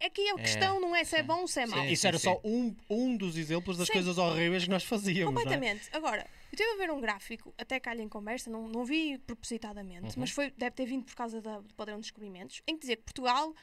Aqui 0.00 0.28
a 0.30 0.34
É, 0.34 0.36
questão 0.36 0.78
não 0.80 0.94
é 0.94 1.02
se 1.02 1.16
é 1.16 1.24
bom 1.24 1.40
ou 1.40 1.48
se 1.48 1.60
é 1.60 1.66
mau. 1.66 1.80
Sim, 1.80 1.90
Isso 1.90 2.06
era 2.06 2.16
sim. 2.18 2.22
só 2.28 2.40
um, 2.44 2.72
um 2.88 3.16
dos 3.16 3.36
exemplos 3.36 3.76
das 3.76 3.88
Sim. 3.88 3.94
coisas 3.94 4.16
horríveis 4.16 4.62
que 4.62 4.70
nós 4.70 4.84
fazíamos. 4.84 5.34
não 5.34 5.40
é? 5.40 5.44
Completamente. 5.44 5.88
Agora, 5.92 6.24
eu 6.52 6.56
estive 6.56 6.70
a 6.70 6.76
ver 6.86 6.92
um 6.92 7.00
gráfico, 7.00 7.54
até 7.58 7.80
calha 7.80 8.02
em 8.02 8.08
conversa, 8.08 8.50
não, 8.50 8.68
não 8.68 8.84
vi 8.84 9.18
propositadamente, 9.18 10.08
Uhum. 10.08 10.12
mas 10.18 10.30
foi, 10.30 10.50
deve 10.50 10.76
ter 10.76 10.84
vindo 10.86 11.04
por 11.04 11.14
causa 11.14 11.40
da- 11.40 11.60
do 11.60 11.74
padrão 11.74 11.96
de 11.96 12.02
descobrimentos, 12.02 12.62
em 12.66 12.74
que 12.74 12.80
dizia 12.80 12.96
que 12.96 13.02
Portugal 13.04 13.54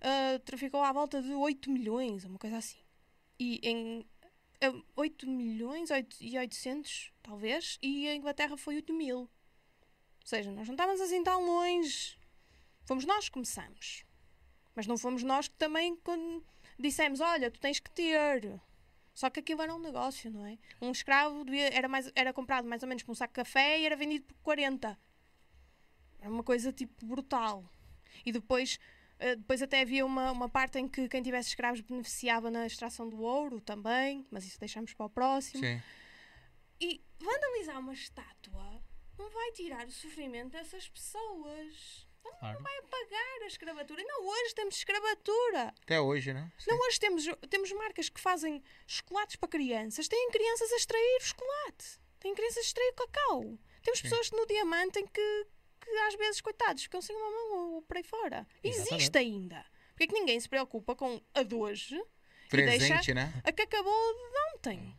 ah, 0.00 0.38
traficou 0.44 0.80
à 0.82 0.92
volta 0.92 1.20
de 1.20 1.32
8 1.34 1.70
milhões, 1.70 2.24
uma 2.24 2.38
coisa 2.38 2.56
assim. 2.58 2.78
E 3.38 3.60
em 3.62 4.06
ah, 4.62 4.72
8 4.96 5.28
milhões 5.28 5.90
oito- 5.90 6.16
e 6.20 6.38
800, 6.38 7.12
talvez, 7.22 7.78
e 7.82 8.08
a 8.08 8.14
Inglaterra 8.14 8.56
foi 8.56 8.76
8 8.76 8.92
mil. 8.94 9.18
Ou 9.20 9.28
seja, 10.24 10.50
nós 10.52 10.66
não 10.68 10.74
estávamos 10.74 11.00
assim 11.00 11.22
tão 11.22 11.44
longe. 11.44 12.16
Fomos 12.84 13.04
nós 13.04 13.24
que 13.26 13.32
começamos. 13.32 14.04
Mas 14.74 14.86
não 14.86 14.96
fomos 14.96 15.22
nós 15.24 15.48
que 15.48 15.56
também 15.56 15.98
dissemos, 16.78 17.20
olha, 17.20 17.50
tu 17.50 17.58
tens 17.58 17.80
que 17.80 17.90
ter. 17.90 18.60
Só 19.18 19.28
que 19.28 19.40
aquilo 19.40 19.60
era 19.62 19.74
um 19.74 19.80
negócio, 19.80 20.30
não 20.30 20.46
é? 20.46 20.56
Um 20.80 20.92
escravo 20.92 21.44
devia- 21.44 21.74
era, 21.74 21.88
mais, 21.88 22.08
era 22.14 22.32
comprado 22.32 22.68
mais 22.68 22.84
ou 22.84 22.88
menos 22.88 23.02
por 23.02 23.10
um 23.10 23.14
saco 23.16 23.32
de 23.32 23.38
café 23.38 23.80
e 23.80 23.84
era 23.84 23.96
vendido 23.96 24.24
por 24.26 24.36
40. 24.44 24.96
Era 26.20 26.30
uma 26.30 26.44
coisa 26.44 26.72
tipo 26.72 27.04
brutal. 27.04 27.68
E 28.24 28.30
depois, 28.30 28.78
eh, 29.18 29.34
depois 29.34 29.60
até 29.60 29.80
havia 29.80 30.06
uma, 30.06 30.30
uma 30.30 30.48
parte 30.48 30.78
em 30.78 30.86
que 30.86 31.08
quem 31.08 31.20
tivesse 31.20 31.48
escravos 31.48 31.80
beneficiava 31.80 32.48
na 32.48 32.64
extração 32.64 33.08
do 33.08 33.20
ouro 33.20 33.60
também, 33.60 34.24
mas 34.30 34.44
isso 34.46 34.60
deixamos 34.60 34.94
para 34.94 35.06
o 35.06 35.10
próximo. 35.10 35.64
Sim. 35.64 35.82
E 36.80 37.02
vandalizar 37.18 37.80
uma 37.80 37.94
estátua 37.94 38.80
não 39.18 39.28
vai 39.30 39.50
tirar 39.50 39.84
o 39.84 39.90
sofrimento 39.90 40.50
dessas 40.52 40.88
pessoas. 40.88 42.06
Claro. 42.38 42.62
Vai 42.62 42.78
apagar 42.78 43.42
a 43.42 43.46
escravatura. 43.46 44.00
Ainda 44.00 44.20
hoje 44.20 44.54
temos 44.54 44.76
escravatura. 44.76 45.74
Até 45.82 46.00
hoje, 46.00 46.32
né? 46.32 46.52
Sim. 46.58 46.70
Não, 46.70 46.78
hoje 46.86 47.00
temos, 47.00 47.24
temos 47.48 47.72
marcas 47.72 48.08
que 48.08 48.20
fazem 48.20 48.62
chocolates 48.86 49.36
para 49.36 49.48
crianças. 49.48 50.08
Têm 50.08 50.30
crianças 50.30 50.72
a 50.72 50.76
extrair 50.76 51.18
o 51.20 51.24
chocolate. 51.24 52.00
Têm 52.20 52.34
crianças 52.34 52.58
a 52.58 52.60
extrair 52.60 52.90
o 52.90 52.94
cacau. 52.94 53.58
Temos 53.82 53.98
Sim. 54.00 54.02
pessoas 54.08 54.30
no 54.30 54.46
diamante 54.46 54.98
em 54.98 55.06
que, 55.06 55.46
que 55.80 55.90
às 55.90 56.14
vezes, 56.14 56.40
coitados, 56.40 56.82
ficam 56.82 57.00
sem 57.00 57.16
uma 57.16 57.30
mão 57.30 57.74
ou 57.74 57.82
por 57.82 57.96
aí 57.96 58.02
fora. 58.02 58.46
Exatamente. 58.62 58.94
Existe 58.94 59.18
ainda. 59.18 59.64
Porque 59.90 60.04
é 60.04 60.06
que 60.06 60.14
ninguém 60.14 60.38
se 60.38 60.48
preocupa 60.48 60.94
com 60.94 61.20
a 61.34 61.42
de 61.42 61.54
hoje, 61.54 62.00
Presente, 62.48 63.12
né? 63.12 63.32
a 63.44 63.52
que 63.52 63.62
acabou 63.62 64.14
de 64.14 64.54
ontem. 64.54 64.96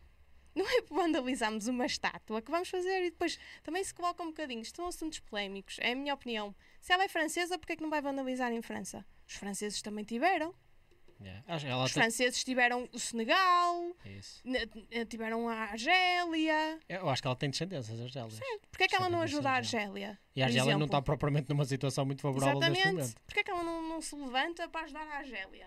Não 0.54 0.68
é 0.68 0.82
por 0.82 0.96
vandalizarmos 0.96 1.68
uma 1.68 1.86
estátua 1.86 2.42
que 2.42 2.50
vamos 2.50 2.68
fazer 2.68 3.04
e 3.04 3.10
depois 3.10 3.38
também 3.62 3.82
se 3.82 3.94
coloca 3.94 4.22
um 4.22 4.26
bocadinho. 4.26 4.60
Estão 4.60 4.86
assuntos 4.86 5.20
polémicos, 5.20 5.78
é 5.80 5.92
a 5.92 5.94
minha 5.94 6.12
opinião. 6.12 6.54
Se 6.80 6.92
ela 6.92 7.04
é 7.04 7.08
francesa, 7.08 7.58
porque 7.58 7.74
é 7.74 7.76
que 7.76 7.82
não 7.82 7.90
vai 7.90 8.00
vandalizar 8.00 8.50
em 8.52 8.62
França? 8.62 9.04
Os 9.28 9.34
franceses 9.34 9.80
também 9.82 10.04
tiveram. 10.04 10.54
Yeah. 11.22 11.44
Os 11.84 11.92
tem- 11.92 12.02
franceses 12.02 12.42
tiveram 12.42 12.88
o 12.94 12.98
Senegal, 12.98 13.94
tiveram 15.08 15.50
a 15.50 15.54
Argélia. 15.54 16.80
Eu 16.88 17.10
acho 17.10 17.20
que 17.20 17.28
ela 17.28 17.36
tem 17.36 17.50
descendências, 17.50 18.00
Argélias. 18.00 18.40
Porquê 18.70 18.84
é 18.84 18.88
que 18.88 18.96
ela 18.96 19.10
não 19.10 19.20
ajuda 19.20 19.50
a 19.50 19.54
argélia. 19.54 20.18
E 20.34 20.42
a 20.42 20.46
Argélia 20.46 20.78
não 20.78 20.86
está 20.86 21.02
propriamente 21.02 21.50
numa 21.50 21.66
situação 21.66 22.06
muito 22.06 22.22
favorável 22.22 22.58
neste 22.60 22.72
Exatamente. 22.72 22.96
momento. 23.02 23.20
Porquê 23.26 23.40
é 23.40 23.44
que 23.44 23.50
ela 23.50 23.62
não, 23.62 23.82
não 23.86 24.00
se 24.00 24.16
levanta 24.16 24.66
para 24.68 24.86
ajudar 24.86 25.06
a 25.06 25.18
Argélia? 25.18 25.66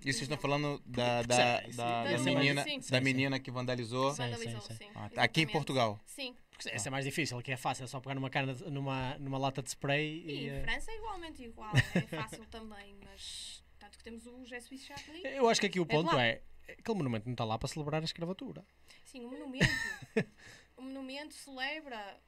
E 0.00 0.12
vocês 0.12 0.22
estão 0.22 0.36
falando 0.38 0.80
da, 0.84 1.22
da, 1.22 1.62
isso- 1.66 1.76
da, 1.78 2.12
isso 2.12 2.24
da 2.24 2.30
é 2.30 2.34
menina, 2.34 2.62
sim. 2.62 2.76
da 2.78 2.82
Sim, 2.82 2.94
sim. 2.96 3.00
menina 3.00 3.40
que 3.40 3.50
vandalizou. 3.50 4.10
Sim, 4.12 4.16
Vandalizou, 4.18 4.60
sim. 4.60 4.88
Ah, 4.94 5.08
tá. 5.08 5.22
Aqui 5.22 5.42
em. 5.42 5.46
Portugal. 5.46 5.98
Sim. 6.06 6.34
Porque 6.50 6.68
essa 6.68 6.88
é 6.88 6.90
mais 6.90 7.04
difícil, 7.04 7.40
que 7.42 7.50
é 7.50 7.56
fácil, 7.56 7.84
é 7.84 7.86
só 7.86 8.00
pegar 8.00 8.14
numa, 8.14 8.30
cana 8.30 8.52
numa, 8.70 9.18
numa 9.18 9.38
lata 9.38 9.62
de 9.62 9.70
spray 9.70 10.22
E 10.24 10.30
e. 10.30 10.44
em 10.46 10.50
eh, 10.50 10.62
França 10.62 10.90
é 10.92 10.96
igualmente 10.96 11.42
igual, 11.42 11.72
é 11.74 12.00
fácil 12.16 12.44
também, 12.46 12.94
mas 13.04 13.62
tanto 13.78 13.98
que 13.98 14.04
temos 14.04 14.24
o 14.26 14.44
Jesus 14.44 14.82
Charlie. 14.84 15.22
Eu 15.24 15.48
acho 15.48 15.60
que 15.60 15.66
aqui 15.66 15.80
o 15.80 15.84
de 15.84 15.90
ponto 15.94 16.14
lá. 16.14 16.24
é. 16.24 16.42
Aquele 16.78 16.96
monumento 16.96 17.26
não 17.26 17.32
está 17.34 17.44
lá 17.44 17.58
para 17.58 17.68
celebrar 17.68 18.00
a 18.02 18.04
escravatura. 18.04 18.64
Sim, 19.04 19.24
o 19.24 19.30
monumento. 19.30 19.66
o 20.76 20.82
monumento 20.82 21.34
celebra. 21.34 22.20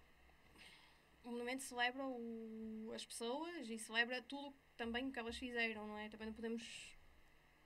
O 1.24 1.30
monumento 1.30 1.62
celebra 1.62 2.04
o- 2.04 2.92
as 2.94 3.04
pessoas 3.04 3.68
e 3.68 3.78
celebra 3.78 4.20
tudo 4.22 4.54
também 4.76 5.06
o 5.08 5.12
que 5.12 5.18
elas 5.18 5.36
fizeram, 5.36 5.86
não 5.86 5.98
é? 5.98 6.08
Também 6.08 6.26
não 6.26 6.34
podemos, 6.34 6.62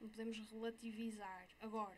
não 0.00 0.08
podemos 0.08 0.38
relativizar. 0.50 1.46
Agora, 1.60 1.96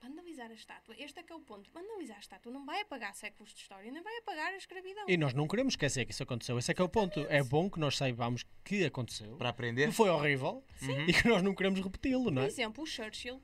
vandalizar 0.00 0.50
a 0.50 0.54
estátua, 0.54 0.94
este 0.98 1.20
é 1.20 1.22
que 1.22 1.32
é 1.32 1.36
o 1.36 1.40
ponto. 1.40 1.70
Vandalizar 1.72 2.16
a 2.16 2.20
estátua 2.20 2.52
não 2.52 2.64
vai 2.64 2.80
apagar 2.80 3.14
séculos 3.14 3.52
de 3.52 3.60
história, 3.60 3.90
nem 3.90 4.02
vai 4.02 4.16
apagar 4.18 4.52
a 4.52 4.56
escravidão. 4.56 5.04
E 5.08 5.16
nós 5.16 5.34
não 5.34 5.46
queremos 5.48 5.72
esquecer 5.72 6.04
que 6.06 6.12
isso 6.12 6.22
aconteceu. 6.22 6.58
Esse 6.58 6.70
é 6.70 6.74
que 6.74 6.80
é 6.80 6.84
o 6.84 6.88
ponto. 6.88 7.20
É 7.28 7.42
bom 7.42 7.68
que 7.70 7.78
nós 7.78 7.96
saibamos 7.96 8.44
que 8.64 8.84
aconteceu, 8.84 9.36
Para 9.36 9.48
aprender. 9.50 9.88
que 9.88 9.92
foi 9.94 10.08
horrível 10.08 10.64
Uhum. 10.82 11.06
e 11.08 11.12
que 11.12 11.28
nós 11.28 11.42
não 11.42 11.54
queremos 11.54 11.80
repeti-lo, 11.80 12.30
não 12.30 12.42
Por 12.42 12.44
é? 12.44 12.46
exemplo, 12.46 12.82
o 12.84 12.86
Churchill 12.86 13.42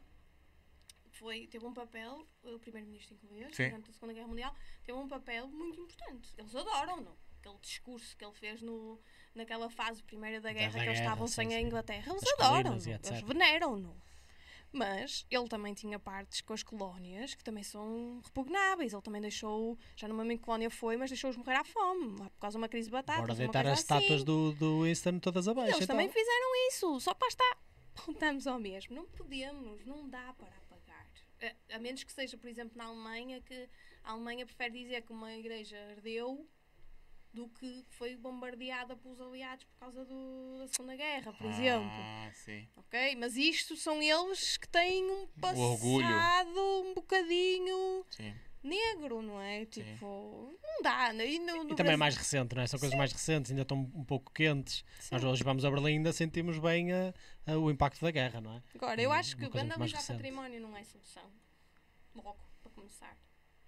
foi, 1.11 1.47
teve 1.47 1.65
um 1.67 1.73
papel, 1.75 2.27
o 2.43 2.59
primeiro-ministro 2.59 3.17
inglês, 3.25 3.55
Sim. 3.57 3.69
durante 3.71 3.91
a 3.91 3.93
Segunda 3.93 4.13
Guerra 4.13 4.29
Mundial, 4.29 4.55
teve 4.85 4.99
um 4.99 5.09
papel 5.09 5.49
muito 5.49 5.81
importante. 5.81 6.33
Eles 6.39 6.55
adoram-no. 6.55 7.17
Aquele 7.47 7.60
discurso 7.60 8.16
que 8.16 8.24
ele 8.24 8.35
fez 8.35 8.60
no, 8.60 9.01
naquela 9.35 9.70
fase 9.70 10.02
primeira 10.02 10.40
da 10.40 10.52
guerra, 10.52 10.73
da 10.73 10.78
que 10.81 10.85
eles 10.86 10.98
guerra, 10.98 11.10
estavam 11.12 11.28
sem 11.28 11.55
a. 11.55 11.60
Inglaterra. 11.60 12.12
Eles 12.12 12.86
etc. 12.86 13.12
Eles 13.12 13.23
veneram-no. 13.23 13.97
Mas 14.73 15.24
ele 15.31 15.48
também 15.48 15.73
tinha 15.73 15.98
partes 15.98 16.40
com 16.40 16.52
as 16.52 16.62
colónias 16.62 17.35
que 17.35 17.44
também 17.44 17.62
são 17.62 18.20
repugnáveis. 18.24 18.93
Ele 18.93 19.02
também 19.02 19.20
deixou, 19.20 19.78
já 19.94 20.09
não 20.09 20.14
me 20.14 20.23
lembro 20.23 20.35
em 20.35 20.39
que 20.39 20.44
colónia 20.44 20.68
foi, 20.68 20.97
mas 20.97 21.09
deixou-os 21.09 21.36
morrer 21.36 21.55
à 21.55 21.64
fome, 21.64 22.16
por 22.16 22.40
causa 22.40 22.59
de 22.59 22.62
uma 22.62 22.68
crise 22.68 22.89
de 22.89 22.93
batatas. 22.93 23.23
Bora 23.23 23.35
deitar 23.35 23.66
as 23.66 23.78
estátuas 23.78 24.16
assim. 24.16 24.24
do, 24.24 24.52
do 24.52 24.82
Winston 24.82 25.18
todas 25.18 25.48
abaixo. 25.48 25.70
Eles 25.70 25.85
então. 25.85 25.97
também 25.97 26.10
fizeram 26.10 26.68
isso, 26.68 27.01
só 27.01 27.14
para 27.14 27.28
estar. 27.28 27.59
Voltamos 28.05 28.47
ao 28.47 28.59
mesmo. 28.59 28.94
Não 28.94 29.06
podemos, 29.06 29.86
não 29.86 30.09
dá 30.09 30.35
para 30.35 30.55
apagar. 30.56 31.06
A, 31.70 31.77
a 31.77 31.78
menos 31.78 32.05
que 32.05 32.12
seja, 32.12 32.36
por 32.36 32.48
exemplo, 32.48 32.77
na 32.77 32.86
Alemanha, 32.86 33.40
que 33.40 33.68
a 34.05 34.12
Alemanha 34.12 34.44
prefere 34.44 34.82
dizer 34.82 35.02
que 35.02 35.12
uma 35.12 35.32
igreja 35.32 35.78
ardeu 35.93 36.47
do 37.37 37.49
que 37.51 37.85
foi 37.91 38.17
bombardeada 38.17 38.97
pelos 38.97 39.21
aliados 39.21 39.65
por 39.67 39.79
causa 39.79 40.05
do- 40.07 40.59
da 40.59 40.69
Segunda 40.69 40.97
Guerra, 40.97 41.33
por 41.35 41.47
exemplo. 41.47 41.91
Ah, 41.93 42.31
sim. 42.33 42.67
Ok? 42.77 43.15
Mas 43.17 43.37
isto 43.37 43.77
são 43.77 44.01
eles 44.03 44.57
que 44.57 44.67
têm 44.69 45.05
um 45.11 45.27
passado 45.39 46.83
um 46.87 46.95
bocadinho 46.95 48.07
Sim. 48.09 48.35
negro, 48.63 49.21
não 49.21 49.39
é? 49.39 49.67
Tipo, 49.67 50.59
não 50.63 50.83
dá. 50.83 51.13
E, 51.13 51.39
no, 51.39 51.65
no 51.65 51.73
E 51.73 51.77
também 51.77 51.93
é 51.93 51.97
mais 51.97 52.17
recente, 52.17 52.55
não 52.57 52.63
é? 52.63 52.67
São 52.67 52.81
coisas 52.81 52.97
mais 52.97 53.13
recentes, 53.13 53.51
ainda 53.51 53.63
estão 53.63 53.79
um 53.95 54.05
pouco 54.05 54.33
quentes. 54.33 54.83
Sim. 54.99 55.09
Nós 55.13 55.23
hoje 55.25 55.45
vamos 55.45 55.63
a 55.65 55.71
Berlim 55.71 55.91
e 55.91 55.97
ainda 55.99 56.13
sentimos 56.15 56.59
bem 56.59 56.91
a- 56.93 57.13
a- 57.47 57.59
o 57.59 57.71
impacto 57.71 58.01
da 58.01 58.11
guerra, 58.11 58.41
não 58.41 58.57
é? 58.57 58.63
Agora, 58.75 59.01
eu 59.03 59.13
acho 59.13 59.37
que 59.37 59.47
vandalizar 59.47 60.07
património 60.07 60.59
não 60.61 60.75
é 60.75 60.83
solução. 60.85 61.31
Logo, 62.15 62.39
para 62.63 62.71
começar. 62.73 63.15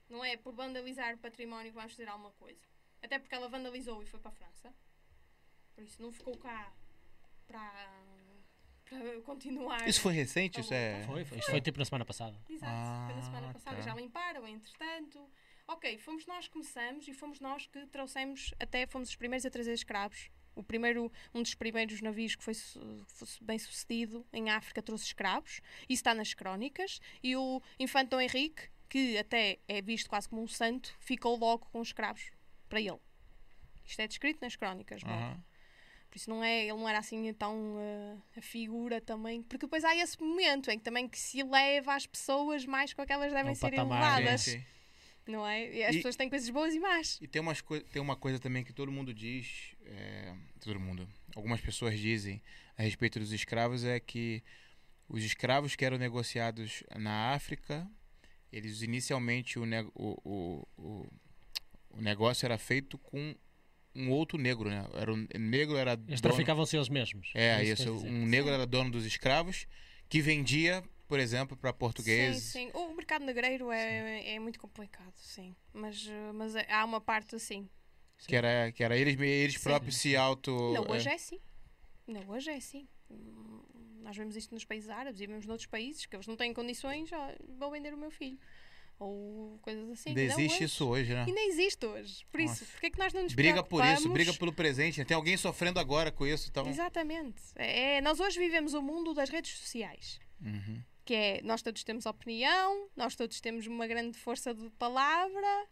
Não 0.09 0.25
é 0.25 0.39
por 0.39 0.55
vandalizar 0.55 1.19
património 1.19 1.71
que 1.71 1.77
vamos 1.77 1.93
fazer 1.93 2.09
alguma 2.09 2.31
coisa. 2.33 2.63
Até 3.03 3.19
porque 3.19 3.35
ela 3.35 3.49
vandalizou 3.49 4.03
e 4.03 4.07
foi 4.07 4.21
para 4.21 4.31
a 4.31 4.35
França. 4.35 4.75
Por 5.75 5.85
isso 5.85 6.03
não 6.03 6.11
ficou 6.11 6.37
cá 6.37 6.73
para, 7.47 7.89
para 8.89 9.21
continuar. 9.23 9.89
Isso 9.89 10.01
foi 10.01 10.13
recente? 10.13 10.61
Isso 10.61 10.75
é. 10.75 11.05
Foi, 11.07 11.25
foi. 11.25 11.39
Isto 11.39 11.51
foi 11.51 11.61
tipo 11.61 11.79
na 11.79 11.85
semana 11.85 12.05
passada. 12.05 12.37
Exato, 12.49 13.07
foi 13.07 13.15
na 13.17 13.23
semana 13.23 13.51
Ah, 13.51 13.53
passada. 13.53 13.77
tá. 13.77 13.83
Já 13.83 13.95
limparam, 13.95 14.47
entretanto. 14.47 15.31
Ok, 15.69 15.99
fomos 15.99 16.27
nós 16.27 16.47
que 16.47 16.53
começamos 16.53 17.07
e 17.07 17.13
fomos 17.13 17.41
nós 17.41 17.67
que 17.67 17.87
trouxemos, 17.89 18.55
até 18.59 18.87
fomos 18.87 19.11
os 19.11 19.17
primeiros 19.17 19.45
a 19.45 19.51
trazer 19.51 19.73
escravos. 19.75 20.31
O 20.57 20.63
primeiro, 20.63 21.13
um 21.33 21.43
dos 21.43 21.55
primeiros 21.55 22.01
navios 22.01 22.35
que 22.35 22.43
foi, 22.43 22.55
foi 22.55 23.29
bem 23.43 23.59
sucedido 23.59 24.27
em 24.33 24.51
África 24.51 24.83
trouxe 24.83 25.05
escravos. 25.05 25.61
Isso 25.83 26.01
está 26.01 26.15
nas 26.15 26.35
crónicas. 26.35 27.01
E 27.23 27.37
o 27.37 27.63
infante 27.79 28.09
Dom 28.09 28.21
Henrique, 28.21 28.69
que 28.89 29.17
até 29.19 29.61
é 29.69 29.81
visto 29.81 30.09
quase 30.09 30.29
como 30.29 30.43
um 30.43 30.49
santo, 30.49 30.93
ficou 30.99 31.37
logo 31.39 31.67
com 31.67 31.81
os 31.81 31.89
escravos 31.89 32.33
para 32.69 32.81
ele. 32.81 32.99
Isto 33.85 34.01
é 34.01 34.07
descrito 34.09 34.41
nas 34.43 34.55
crónicas. 34.57 35.03
Aham. 35.05 35.43
Por 36.11 36.17
isso 36.17 36.31
não 36.31 36.43
é, 36.43 36.63
ele 36.63 36.73
não 36.73 36.89
era 36.89 36.99
assim 36.99 37.33
tão 37.35 37.77
eh, 37.79 38.17
a 38.39 38.41
figura 38.41 39.01
também. 39.01 39.43
Porque 39.43 39.67
depois 39.67 39.85
há 39.85 39.95
esse 39.95 40.19
momento 40.21 40.71
em 40.71 40.79
que 40.79 40.85
também 40.85 41.07
que 41.09 41.19
se 41.19 41.41
eleva 41.41 41.95
as 41.95 42.07
pessoas 42.07 42.65
mais 42.65 42.95
com 42.95 43.03
aquelas 43.03 43.31
devem 43.33 43.53
um 43.53 43.55
ser 43.55 43.71
patamar, 43.71 44.21
elevadas. 44.21 44.43
Sim, 44.43 44.59
sim. 44.59 44.65
Não 45.27 45.47
é? 45.47 45.71
E 45.71 45.85
as 45.85 45.95
E- 45.95 45.99
pessoas 45.99 46.17
têm 46.17 46.31
coisas 46.31 46.49
boas 46.49 46.75
e 46.75 46.81
más. 46.81 47.19
E 47.21 47.29
tem, 47.29 47.43
umas 47.43 47.63
tem 47.93 48.01
uma 48.01 48.17
coisa 48.17 48.39
também 48.39 48.65
que 48.65 48.73
todo 48.73 48.91
mundo 48.91 49.13
diz, 49.13 49.75
é, 49.85 50.35
todo 50.61 50.81
mundo, 50.81 51.07
algumas 51.37 51.61
pessoas 51.61 51.99
dizem 51.99 52.43
a 52.79 52.83
respeito 52.83 53.19
dos 53.19 53.31
escravos 53.33 53.85
é 53.85 54.01
que 54.01 54.43
os 55.07 55.23
escravos 55.23 55.77
que 55.77 55.85
eram 55.85 55.99
negociados 55.99 56.83
na 56.97 57.33
África, 57.35 57.87
eles 58.51 58.81
inicialmente 58.81 59.59
o, 59.59 59.65
o, 59.95 60.19
o, 60.25 60.69
o, 60.79 61.13
o 61.99 62.03
negócio 62.03 62.45
era 62.47 62.57
feito 62.59 62.97
com 62.99 63.35
um 63.95 64.11
outro 64.11 64.39
negro, 64.39 64.69
né? 64.71 64.87
Era 64.95 65.13
um 65.13 65.27
negro 65.39 65.77
era 65.77 65.93
Eles 65.93 66.21
dono, 66.21 66.35
traficavam-se 66.35 66.77
eles 66.77 66.89
mesmos. 66.89 67.31
é 67.35 67.63
isso 67.65 67.73
isso, 67.83 67.85
quer 67.85 67.93
dizer. 67.97 68.09
um 68.11 68.27
negro 68.27 68.51
era 68.51 68.67
dono 68.67 68.91
dos 68.91 69.05
escravos 69.05 69.67
que 70.09 70.21
vendia, 70.21 70.83
por 71.09 71.19
exemplo, 71.19 71.57
para 71.57 71.73
portugueses. 71.73 72.45
Sim, 72.45 72.71
sim. 72.71 72.79
O 72.79 72.95
mercado 72.95 73.25
negreiro 73.25 73.71
é, 73.73 74.35
é 74.35 74.39
muito 74.39 74.59
complicado, 74.61 75.13
sim. 75.17 75.55
Mas, 75.73 76.07
eh, 76.09 76.33
mas 76.33 76.55
é- 76.55 76.71
há 76.71 76.85
uma 76.85 77.01
parte 77.01 77.35
assim. 77.35 77.69
Que 78.27 78.35
era, 78.37 78.71
que 78.73 78.83
era 78.83 78.97
eles, 78.97 79.17
me- 79.17 79.27
eles 79.29 79.59
próprios 79.59 79.97
se 79.97 80.15
auto. 80.17 80.51
Não, 80.75 80.89
hoje 80.91 81.09
é, 81.09 81.13
é 81.13 81.15
assim. 81.15 81.41
Não, 82.07 82.29
hoje 82.31 82.51
é 82.51 82.57
assim. 82.57 82.89
Hum, 83.11 83.63
Nós 84.03 84.17
vemos 84.17 84.37
isto 84.37 84.55
nos 84.55 84.65
países 84.65 84.89
árabes 84.89 85.21
e 85.21 85.27
vemos 85.27 85.45
noutros 85.45 85.67
países 85.67 86.07
que 86.07 86.17
eles 86.17 86.27
não 86.27 86.37
têm 86.37 86.55
condições, 86.55 87.11
ó, 87.13 87.33
vou 87.59 87.71
vender 87.71 87.93
o 87.93 87.99
meu 87.99 88.11
filho. 88.11 88.39
Ou 88.99 89.59
coisas 89.63 89.89
assim. 89.91 90.09
ainda 90.11 90.21
Não, 90.23 90.31
existe 90.31 90.55
hoje- 90.57 90.65
isso 90.65 90.89
hoje, 90.89 91.15
né? 91.15 91.25
Ainda 91.27 91.41
existe 91.43 91.87
hoje. 91.87 92.27
Por 92.33 92.41
isso, 92.41 92.61
Nossa. 92.61 92.65
porque 92.73 92.87
é 92.87 92.91
que 92.91 92.99
nós 92.99 93.13
não 93.13 93.23
nos 93.23 93.33
Briga 93.35 93.63
por 93.63 93.85
isso, 93.85 94.09
briga 94.09 94.35
pelo 94.35 94.53
presente. 94.53 95.05
Tem 95.05 95.15
alguém 95.17 95.37
sofrendo 95.37 95.79
agora 95.79 96.11
com 96.11 96.27
isso, 96.27 96.49
então. 96.51 96.67
Exatamente. 96.69 97.41
É, 97.55 98.01
nós 98.01 98.19
hoje 98.19 98.39
vivemos 98.39 98.75
o 98.75 98.83
mundo 98.83 99.15
das 99.15 99.31
redes 99.31 99.57
sociais. 99.57 100.19
Uhum. 100.45 100.83
Que 101.05 101.15
é, 101.15 101.41
nós 101.43 101.63
todos 101.63 101.85
temos 101.85 102.07
opinião, 102.07 102.89
nós 102.97 103.15
todos 103.15 103.41
temos 103.41 103.67
uma 103.69 103.87
grande 103.87 104.19
força 104.19 104.53
de 104.53 104.69
palavra, 104.71 105.67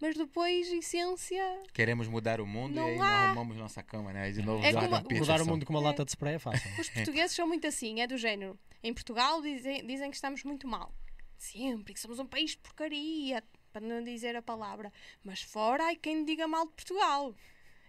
mas 0.00 0.16
depois, 0.16 0.66
essência, 0.72 1.62
Queremos 1.72 2.06
mudar 2.08 2.40
o 2.40 2.46
mundo 2.46 2.74
Não 2.74 2.88
e 2.88 2.92
aí 2.92 2.96
há. 2.96 3.00
não 3.00 3.06
arrumamos 3.06 3.56
nossa 3.56 3.82
cama, 3.84 4.12
né? 4.12 4.22
Aí 4.22 4.32
de 4.32 4.42
novo 4.42 4.64
É 4.64 4.72
como- 4.72 5.04
Mudar 5.18 5.40
o 5.42 5.46
mundo 5.46 5.64
com 5.64 5.72
uma 5.72 5.80
É. 5.80 5.84
lata 5.84 6.04
de 6.04 6.10
spray 6.10 6.34
é 6.34 6.38
fácil. 6.40 6.68
Os 6.80 6.88
portugueses 6.90 7.34
são 7.36 7.46
muito 7.46 7.66
assim, 7.68 8.00
é 8.00 8.06
do 8.06 8.16
género. 8.18 8.58
Em 8.82 8.92
Portugal 8.92 9.40
dizem, 9.42 9.86
dizem 9.86 10.10
que 10.10 10.16
estamos 10.16 10.42
muito 10.44 10.66
mal. 10.68 10.92
Sempre, 11.38 11.94
que 11.94 12.00
somos 12.00 12.18
um 12.18 12.26
país 12.26 12.50
de 12.50 12.58
porcaria, 12.58 13.42
para 13.72 13.80
não 13.86 14.02
dizer 14.02 14.34
a 14.36 14.42
palavra. 14.42 14.92
Mas 15.24 15.40
fora 15.40 15.90
há 15.90 15.96
quem 15.96 16.24
diga 16.24 16.46
mal 16.48 16.66
de 16.66 16.72
Portugal. 16.72 17.34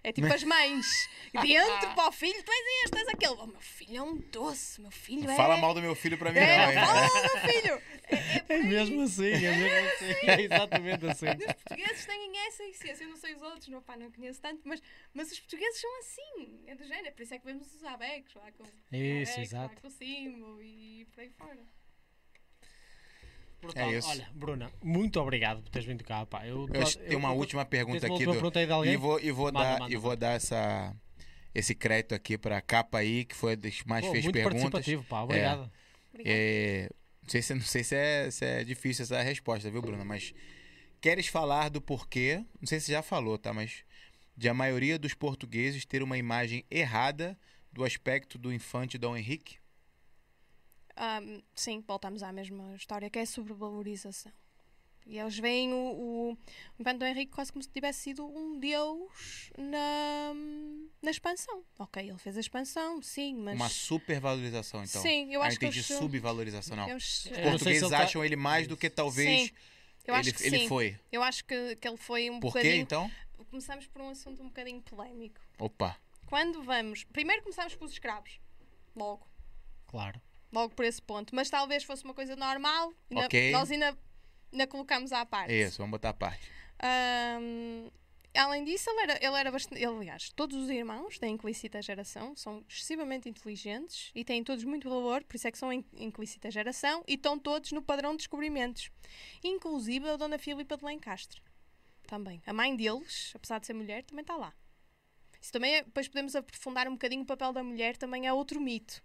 É 0.02 0.14
tipo 0.14 0.28
as 0.34 0.44
mães. 0.46 1.10
Dentro 1.42 1.90
para 1.94 2.08
o 2.08 2.12
filho, 2.14 2.42
tu 2.42 2.50
és 2.52 2.66
este, 2.86 2.92
tu 2.92 2.98
és 3.00 3.08
aquele. 3.10 3.34
Oh, 3.34 3.48
meu 3.48 3.60
filho 3.60 3.98
é 3.98 4.02
um 4.02 4.16
doce, 4.16 4.80
meu 4.80 4.92
filho 4.92 5.24
Não 5.26 5.32
é. 5.32 5.36
fala 5.36 5.58
mal 5.58 5.74
do 5.74 5.82
meu 5.82 5.94
filho 5.94 6.18
pra 6.18 6.32
mim, 6.32 6.38
É, 6.40 6.58
não, 6.58 6.64
não 6.66 6.72
hein? 6.72 6.88
fala 6.88 7.02
mal 7.02 7.10
do 7.10 7.22
meu 7.22 7.54
filho. 7.54 7.82
É 8.50 8.58
mesmo 8.64 9.02
assim, 9.04 9.32
é 9.34 9.56
mesmo 9.56 9.88
assim. 9.90 10.28
É 10.32 10.42
exatamente 10.42 11.06
assim. 11.06 11.26
Os 11.28 11.54
portugueses 11.54 12.06
têm 12.06 12.38
essa 12.48 12.64
essência. 12.64 13.04
Eu 13.04 13.10
não 13.10 13.18
sei 13.18 13.36
os 13.36 13.42
outros, 13.44 13.68
meu 13.68 13.82
pai 13.84 13.98
não 13.98 14.12
conheço 14.12 14.42
tanto, 14.42 14.62
mas, 14.66 14.82
mas 15.14 15.32
os 15.32 15.40
portugueses 15.42 15.80
são 15.82 16.00
assim. 16.00 16.64
É 16.66 16.74
do 16.76 16.86
género. 16.88 17.14
Por 17.14 17.22
isso 17.22 17.34
é 17.36 17.40
que 17.40 17.46
vemos 17.46 17.72
os 17.76 17.84
abecos 17.84 18.34
lá 18.36 18.52
com, 18.54 18.64
Isso, 18.64 18.74
abecos, 19.34 19.36
lá 19.36 19.42
exato. 19.44 19.82
com 19.82 19.88
o 19.88 19.92
símbolo 19.92 20.62
e 20.64 21.06
por 21.12 21.20
aí 21.22 21.30
fora. 21.30 21.60
Brutal. 23.62 23.90
É 23.90 23.98
isso. 23.98 24.10
Olha, 24.10 24.28
Bruna, 24.34 24.72
muito 24.82 25.20
obrigado 25.20 25.62
por 25.62 25.70
teres 25.70 25.88
vindo 25.88 26.04
cá. 26.04 26.26
Pá. 26.26 26.46
Eu, 26.48 26.68
Eu 26.74 26.86
tenho 26.86 27.20
uma 27.20 27.32
última 27.32 27.66
pergunta 27.66 28.08
uma 28.08 28.16
aqui 28.16 28.26
última 28.26 28.50
do. 28.52 28.66
de 28.66 28.72
alguém? 28.72 28.94
E 28.94 28.98
vou, 28.98 29.20
e 29.20 29.32
vou 29.32 29.46
Manda, 29.52 29.60
dar, 29.60 29.80
manda, 29.80 29.94
e 29.94 29.98
vou 29.98 30.16
dar 30.16 30.32
essa, 30.34 30.96
esse 31.54 31.76
crédito 31.76 32.16
aqui 32.16 32.38
pra 32.38 32.62
capa 32.62 33.00
aí, 33.00 33.26
que 33.26 33.36
foi 33.36 33.54
a 33.54 33.58
que 33.58 33.88
mais 33.88 34.06
Pô, 34.06 34.12
fez 34.12 34.24
muito 34.24 34.34
perguntas. 34.34 34.62
participativo, 34.72 35.04
pá. 35.04 35.22
Obrigado. 35.24 35.72
Obrigada. 36.14 36.38
É, 36.38 36.90
não 37.22 37.30
sei, 37.30 37.42
se, 37.42 37.54
não 37.54 37.62
sei 37.62 37.84
se, 37.84 37.96
é, 37.96 38.32
se 38.32 38.46
é 38.46 38.64
difícil 38.64 39.04
essa 39.04 39.22
resposta, 39.22 39.70
viu, 39.70 39.82
Bruna? 39.82 40.06
Mas 40.06 40.34
queres 41.02 41.28
falar 41.28 41.70
do 41.70 41.82
porquê? 41.82 42.44
Não 42.60 42.68
sei 42.68 42.80
se 42.80 42.92
já 42.92 43.02
falou, 43.02 43.38
tá? 43.38 43.54
Mas 43.54 43.84
de 44.38 44.48
a 44.48 44.54
maioria 44.54 44.98
dos 44.98 45.14
portugueses 45.14 45.86
ter 45.86 46.02
uma 46.02 46.18
imagem 46.18 46.64
errada 46.72 47.38
do 47.74 47.84
aspecto 47.84 48.38
do 48.38 48.54
infante 48.54 48.98
Dom 48.98 49.18
Henrique? 49.18 49.58
Ahm, 51.00 51.42
sim, 51.56 51.82
voltamos 51.88 52.22
à 52.22 52.32
mesma 52.34 52.76
história, 52.76 53.10
que 53.10 53.18
é 53.18 53.22
a 53.22 53.26
sobrevalorização. 53.26 54.34
E 55.08 55.18
eles 55.18 55.40
veem 55.40 55.74
o, 55.74 55.78
o, 55.78 56.32
o 56.34 56.38
Infante 56.78 57.00
Dom 57.00 57.06
Henrique 57.06 57.32
quase 57.32 57.52
como 57.54 57.64
se 57.64 57.70
tivesse 57.70 58.02
sido 58.02 58.28
um 58.28 58.60
deus 58.60 59.50
na, 59.58 60.34
na 61.02 61.10
expansão. 61.10 61.64
Ok, 61.80 62.04
ele 62.08 62.18
fez 62.18 62.36
a 62.36 62.42
expansão, 62.42 63.02
sim, 63.02 63.34
mas... 63.34 63.56
Uma 63.56 63.70
supervalorização, 63.70 64.84
então. 64.84 65.02
Sim, 65.02 65.34
eu 65.34 65.42
ah, 65.42 65.48
acho 65.48 65.58
que 65.58 65.66
entendi 65.66 65.80
eles- 65.80 65.98
subvalorização, 65.98 66.76
não. 66.76 66.90
eu, 66.90 66.98
Os 66.98 67.22
se 67.22 67.30
portugueses 67.30 67.82
ele 67.82 67.92
tá- 67.92 68.04
acham 68.04 68.24
ele 68.24 68.36
mais 68.36 68.68
do 68.68 68.76
que 68.76 68.90
talvez 68.90 69.48
Sim, 69.48 69.56
eu 70.06 70.14
acho 70.14 70.30
ele, 70.30 70.38
que 70.38 70.44
ele 70.44 70.60
sim. 70.60 70.68
foi. 70.68 71.00
Eu 71.12 71.24
acho 71.24 71.46
que, 71.46 71.76
que 71.78 71.88
ele 71.88 71.98
foi 71.98 72.30
um 72.30 72.40
Por 72.42 72.52
quê, 72.52 72.60
bocadinho... 72.60 72.82
então? 72.82 73.12
Começamos 73.50 73.88
por 73.88 74.02
um 74.02 74.10
assunto 74.10 74.44
um 74.44 74.48
bocadinho 74.48 74.82
polémico. 74.82 75.40
Opa. 75.58 75.98
Quando 76.28 76.62
vamos... 76.62 77.06
Primeiro 77.06 77.42
começamos 77.42 77.74
pelos 77.74 77.94
escravos. 77.94 78.40
Logo. 78.96 79.26
Claro. 79.88 80.22
Logo 80.52 80.74
por 80.74 80.84
esse 80.86 81.02
ponto. 81.02 81.36
Mas 81.36 81.50
talvez 81.50 81.84
fosse 81.84 82.04
uma 82.04 82.14
coisa 82.14 82.36
normal. 82.36 82.94
ainda- 83.10 83.26
Ok. 83.26 83.52
Nós 83.52 83.70
ainda, 83.72 83.98
ainda 84.52 84.68
colocamos 84.68 85.12
à 85.12 85.26
parte. 85.26 85.52
É 85.54 85.68
isso, 85.68 85.78
vamos 85.78 85.92
botar 85.92 86.10
a 86.10 86.14
parte. 86.14 86.50
Ahm, 86.82 87.90
além 88.36 88.64
disso, 88.64 88.90
ele 88.90 89.02
era, 89.02 89.26
ele 89.26 89.36
era 89.36 89.52
bastante. 89.52 89.76
ele, 89.84 89.94
aliás, 89.96 90.30
todos 90.32 90.56
os 90.58 90.70
irmãos 90.70 91.20
da 91.20 91.28
Inquisita 91.28 91.82
Geração 91.82 92.36
são 92.36 92.64
excessivamente 92.70 93.28
inteligentes 93.30 94.12
e 94.16 94.24
têm 94.24 94.44
todos 94.44 94.64
muito 94.64 94.90
valor, 94.90 95.24
por 95.24 95.36
isso 95.36 95.48
é 95.48 95.52
que 95.52 95.58
são 95.58 95.72
in- 95.74 95.86
Inquisita 95.94 96.50
Geração 96.50 97.04
e 97.08 97.14
estão 97.16 97.38
todos 97.38 97.72
no 97.72 97.82
padrão 97.82 98.12
de 98.12 98.18
descobrimentos. 98.18 98.90
Inclusive 99.44 100.10
a 100.10 100.16
Dona 100.16 100.40
Filipa 100.40 100.78
de 100.78 100.86
Lencastre. 100.86 101.42
Também. 102.08 102.42
A 102.48 102.54
mãe 102.54 102.76
deles, 102.76 103.34
apesar 103.36 103.60
de 103.60 103.68
ser 103.68 103.74
mulher, 103.74 104.04
também 104.04 104.22
está 104.24 104.36
lá. 104.36 104.54
Isso 105.40 105.52
também 105.52 105.76
é, 105.76 105.84
depois 105.84 106.08
podemos 106.08 106.36
aprofundar 106.36 106.88
um 106.88 106.94
bocadinho 106.94 107.22
o 107.22 107.26
papel 107.26 107.54
da 107.54 107.64
mulher, 107.64 107.96
também 107.98 108.26
é 108.28 108.34
outro 108.34 108.60
mito. 108.60 109.02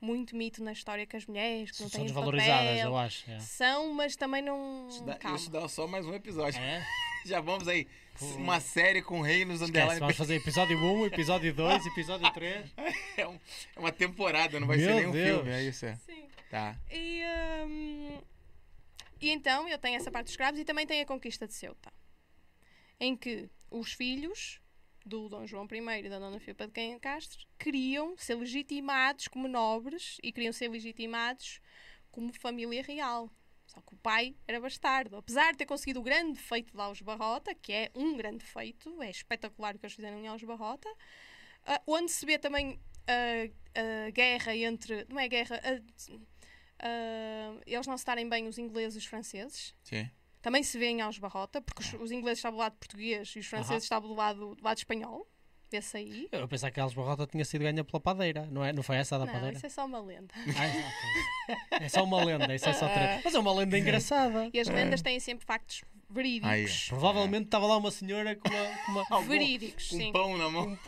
Muito 0.00 0.36
mito 0.36 0.62
na 0.62 0.72
história 0.72 1.06
que 1.06 1.16
as 1.16 1.24
mulheres 1.26 1.70
que 1.70 1.80
não 1.82 1.88
São 1.88 1.98
têm 2.00 2.06
desvalorizadas, 2.06 2.68
papel. 2.68 2.86
eu 2.86 2.96
acho. 2.98 3.30
é. 3.30 3.38
São, 3.40 3.94
mas 3.94 4.14
também 4.14 4.42
não. 4.42 4.88
Calma. 5.18 5.38
dá 5.50 5.66
só 5.68 5.86
mais 5.86 6.04
um 6.06 6.12
episódio. 6.14 6.60
É? 6.60 6.86
Já 7.24 7.40
vamos 7.40 7.66
aí. 7.66 7.86
Pô. 8.18 8.26
Uma 8.36 8.60
série 8.60 9.02
com 9.02 9.20
reinos 9.20 9.60
Esquece, 9.60 9.98
vamos 9.98 10.16
fazer 10.16 10.36
episódio 10.36 10.78
1, 10.78 11.06
episódio 11.06 11.52
2, 11.54 11.86
episódio 11.86 12.30
3. 12.32 12.66
É, 13.16 13.26
um- 13.26 13.38
é 13.74 13.80
uma 13.80 13.90
temporada, 13.92 14.60
não 14.60 14.66
vai 14.66 14.76
Meu 14.76 14.86
ser 14.88 14.94
nem 14.94 15.06
um 15.06 15.10
Deus. 15.12 15.36
filme. 15.36 15.50
É 15.50 15.62
isso, 15.62 15.86
é. 15.86 15.96
Sim. 15.96 16.24
Tá. 16.50 16.76
E, 16.90 17.22
hum, 17.66 18.18
e 19.20 19.30
então 19.30 19.66
eu 19.66 19.78
tenho 19.78 19.96
essa 19.96 20.10
parte 20.10 20.24
dos 20.26 20.32
escravos 20.32 20.60
e 20.60 20.64
também 20.64 20.86
tenho 20.86 21.02
a 21.02 21.06
conquista 21.06 21.46
de 21.46 21.54
Ceuta, 21.54 21.90
em 23.00 23.16
que 23.16 23.48
os 23.70 23.92
filhos 23.94 24.60
do 25.06 25.28
Dom 25.28 25.46
João 25.46 25.66
I 25.70 26.04
e 26.04 26.08
da 26.08 26.18
Dona 26.18 26.40
Filipa 26.40 26.66
de 26.66 26.98
Castro 26.98 27.46
queriam 27.58 28.16
ser 28.18 28.34
legitimados 28.34 29.28
como 29.28 29.46
nobres 29.46 30.18
e 30.22 30.32
queriam 30.32 30.52
ser 30.52 30.68
legitimados 30.68 31.60
como 32.10 32.32
família 32.32 32.82
real. 32.82 33.30
Só 33.66 33.80
que 33.80 33.94
o 33.94 33.98
pai 33.98 34.34
era 34.48 34.60
bastardo. 34.60 35.16
Apesar 35.16 35.52
de 35.52 35.58
ter 35.58 35.66
conseguido 35.66 36.00
o 36.00 36.02
grande 36.02 36.38
feito 36.40 36.72
de 36.72 36.80
Alves 36.80 37.02
Barrota, 37.02 37.54
que 37.54 37.72
é 37.72 37.90
um 37.94 38.16
grande 38.16 38.44
feito, 38.44 39.00
é 39.02 39.10
espetacular 39.10 39.74
o 39.76 39.78
que 39.78 39.86
eles 39.86 39.94
fizeram 39.94 40.18
em 40.18 40.26
Alves 40.26 40.46
Barrota, 40.46 40.88
ah, 41.64 41.80
onde 41.86 42.10
se 42.10 42.26
vê 42.26 42.38
também 42.38 42.80
a, 43.06 44.06
a 44.06 44.10
guerra 44.10 44.56
entre. 44.56 45.04
Não 45.08 45.18
é 45.20 45.28
guerra. 45.28 45.60
a- 45.62 46.86
a- 46.86 47.60
eles 47.66 47.86
não 47.86 47.96
se 47.96 48.04
darem 48.04 48.28
bem 48.28 48.46
os 48.48 48.58
ingleses 48.58 48.94
e 48.96 48.98
os 48.98 49.06
franceses. 49.06 49.74
Sim. 49.82 50.10
Também 50.46 50.62
se 50.62 50.78
vê 50.78 50.86
em 50.86 51.00
Alves 51.00 51.18
Barrota, 51.18 51.60
porque 51.60 51.82
os, 51.82 51.92
os 51.94 52.12
ingleses 52.12 52.38
estavam 52.38 52.56
do 52.56 52.60
lado 52.62 52.76
português 52.78 53.34
e 53.34 53.40
os 53.40 53.46
franceses 53.46 53.82
estavam 53.82 54.08
do 54.08 54.14
lado, 54.14 54.54
do 54.54 54.62
lado 54.62 54.78
espanhol. 54.78 55.26
Vê-se 55.68 55.96
aí. 55.96 56.28
Eu 56.30 56.46
pensava 56.46 56.70
que 56.70 56.78
a 56.78 56.84
Alves 56.84 56.96
Barrota 56.96 57.26
tinha 57.26 57.44
sido 57.44 57.62
ganha 57.62 57.82
pela 57.82 57.98
padeira, 57.98 58.46
não, 58.52 58.64
é? 58.64 58.72
não 58.72 58.80
foi 58.80 58.94
essa 58.94 59.16
a 59.16 59.18
da 59.18 59.26
Não, 59.26 59.32
padeira? 59.32 59.56
isso 59.56 59.66
é 59.66 59.68
só 59.68 59.84
uma 59.84 59.98
lenda. 60.00 60.32
Ah. 60.56 61.76
É 61.82 61.88
só 61.88 62.04
uma 62.04 62.24
lenda, 62.24 62.54
isso 62.54 62.68
é 62.68 62.72
só 62.74 62.88
três. 62.88 63.22
Mas 63.24 63.34
é 63.34 63.38
uma 63.40 63.52
lenda 63.52 63.76
engraçada. 63.76 64.48
E 64.54 64.60
as 64.60 64.68
lendas 64.68 65.02
têm 65.02 65.18
sempre 65.18 65.44
factos 65.44 65.82
verídicos. 66.08 66.48
Aí. 66.48 66.66
Provavelmente 66.90 67.46
estava 67.46 67.66
lá 67.66 67.76
uma 67.76 67.90
senhora 67.90 68.36
com 68.36 68.48
uma. 68.92 69.04
Com 69.06 69.14
uma... 69.16 69.22
Verídicos, 69.22 69.88
Com 69.88 69.96
sim. 69.96 70.08
um 70.10 70.12
pão 70.12 70.38
na 70.38 70.48
mão. 70.48 70.78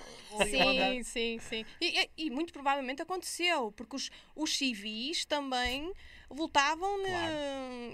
Sim, 0.48 1.02
sim, 1.02 1.38
sim. 1.40 1.64
E, 1.80 2.00
e- 2.02 2.10
e 2.26 2.30
muito 2.30 2.52
provavelmente 2.52 3.02
aconteceu, 3.02 3.72
porque 3.72 3.96
os, 3.96 4.10
os 4.36 4.56
civis 4.56 5.24
também 5.24 5.92
lutavam. 6.30 6.98
Claro. 7.02 7.34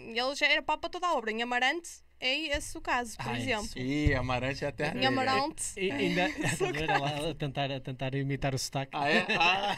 Ne... 0.07 0.19
Eles 0.19 0.43
era 0.43 0.63
pau 0.63 0.79
para 0.79 0.91
toda 0.91 1.07
a 1.07 1.15
obra. 1.15 1.31
Em 1.31 1.43
Amarante 1.43 2.03
é 2.21 2.57
esse 2.57 2.77
o 2.79 2.81
caso, 2.81 3.17
por 3.17 3.29
Ah, 3.29 3.37
é 3.37 3.41
exemplo. 3.41 3.69
Ih, 3.79 4.15
Amarante 4.15 4.65
é 4.65 4.69
a 4.69 4.73
terra 4.73 4.99
Em. 4.99 5.07
Amarante, 5.07 5.63
E, 5.79 5.91
ainda 5.91 6.29
estás 6.41 6.63
a 6.63 7.31
a 7.31 7.35
tentar, 7.35 7.71
a 7.71 7.81
tentar 7.81 8.15
imitar 8.15 8.55
o 8.55 8.59
sotaque. 8.59 8.93
Ah, 8.95 9.09
é? 9.11 9.27
Ah. 9.39 9.77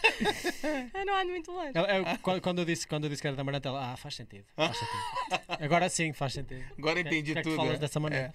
não 1.04 1.14
ando 1.16 1.30
muito 1.30 1.50
longe. 1.50 1.72
Eu- 1.74 2.18
quando, 2.22 2.40
quando 2.40 2.58
eu 2.60 2.64
disse, 2.64 2.86
quando 2.86 3.04
eu 3.04 3.10
disse 3.10 3.20
que 3.22 3.26
era 3.28 3.36
da 3.36 3.42
Amarante, 3.42 3.66
ela, 3.66 3.92
ah, 3.92 3.96
faz 3.96 4.14
sentido. 4.14 4.46
Faz 4.54 4.76
sentido. 4.78 5.44
Agora 5.60 5.88
sim, 5.88 6.12
faz 6.12 6.32
sentido. 6.34 6.64
Agora 6.78 7.00
entendi 7.00 7.32
é 7.32 7.34
que 7.36 7.42
tudo. 7.42 7.56
falas 7.56 7.72
né? 7.74 7.78
dessa 7.78 7.98
maneira? 8.00 8.32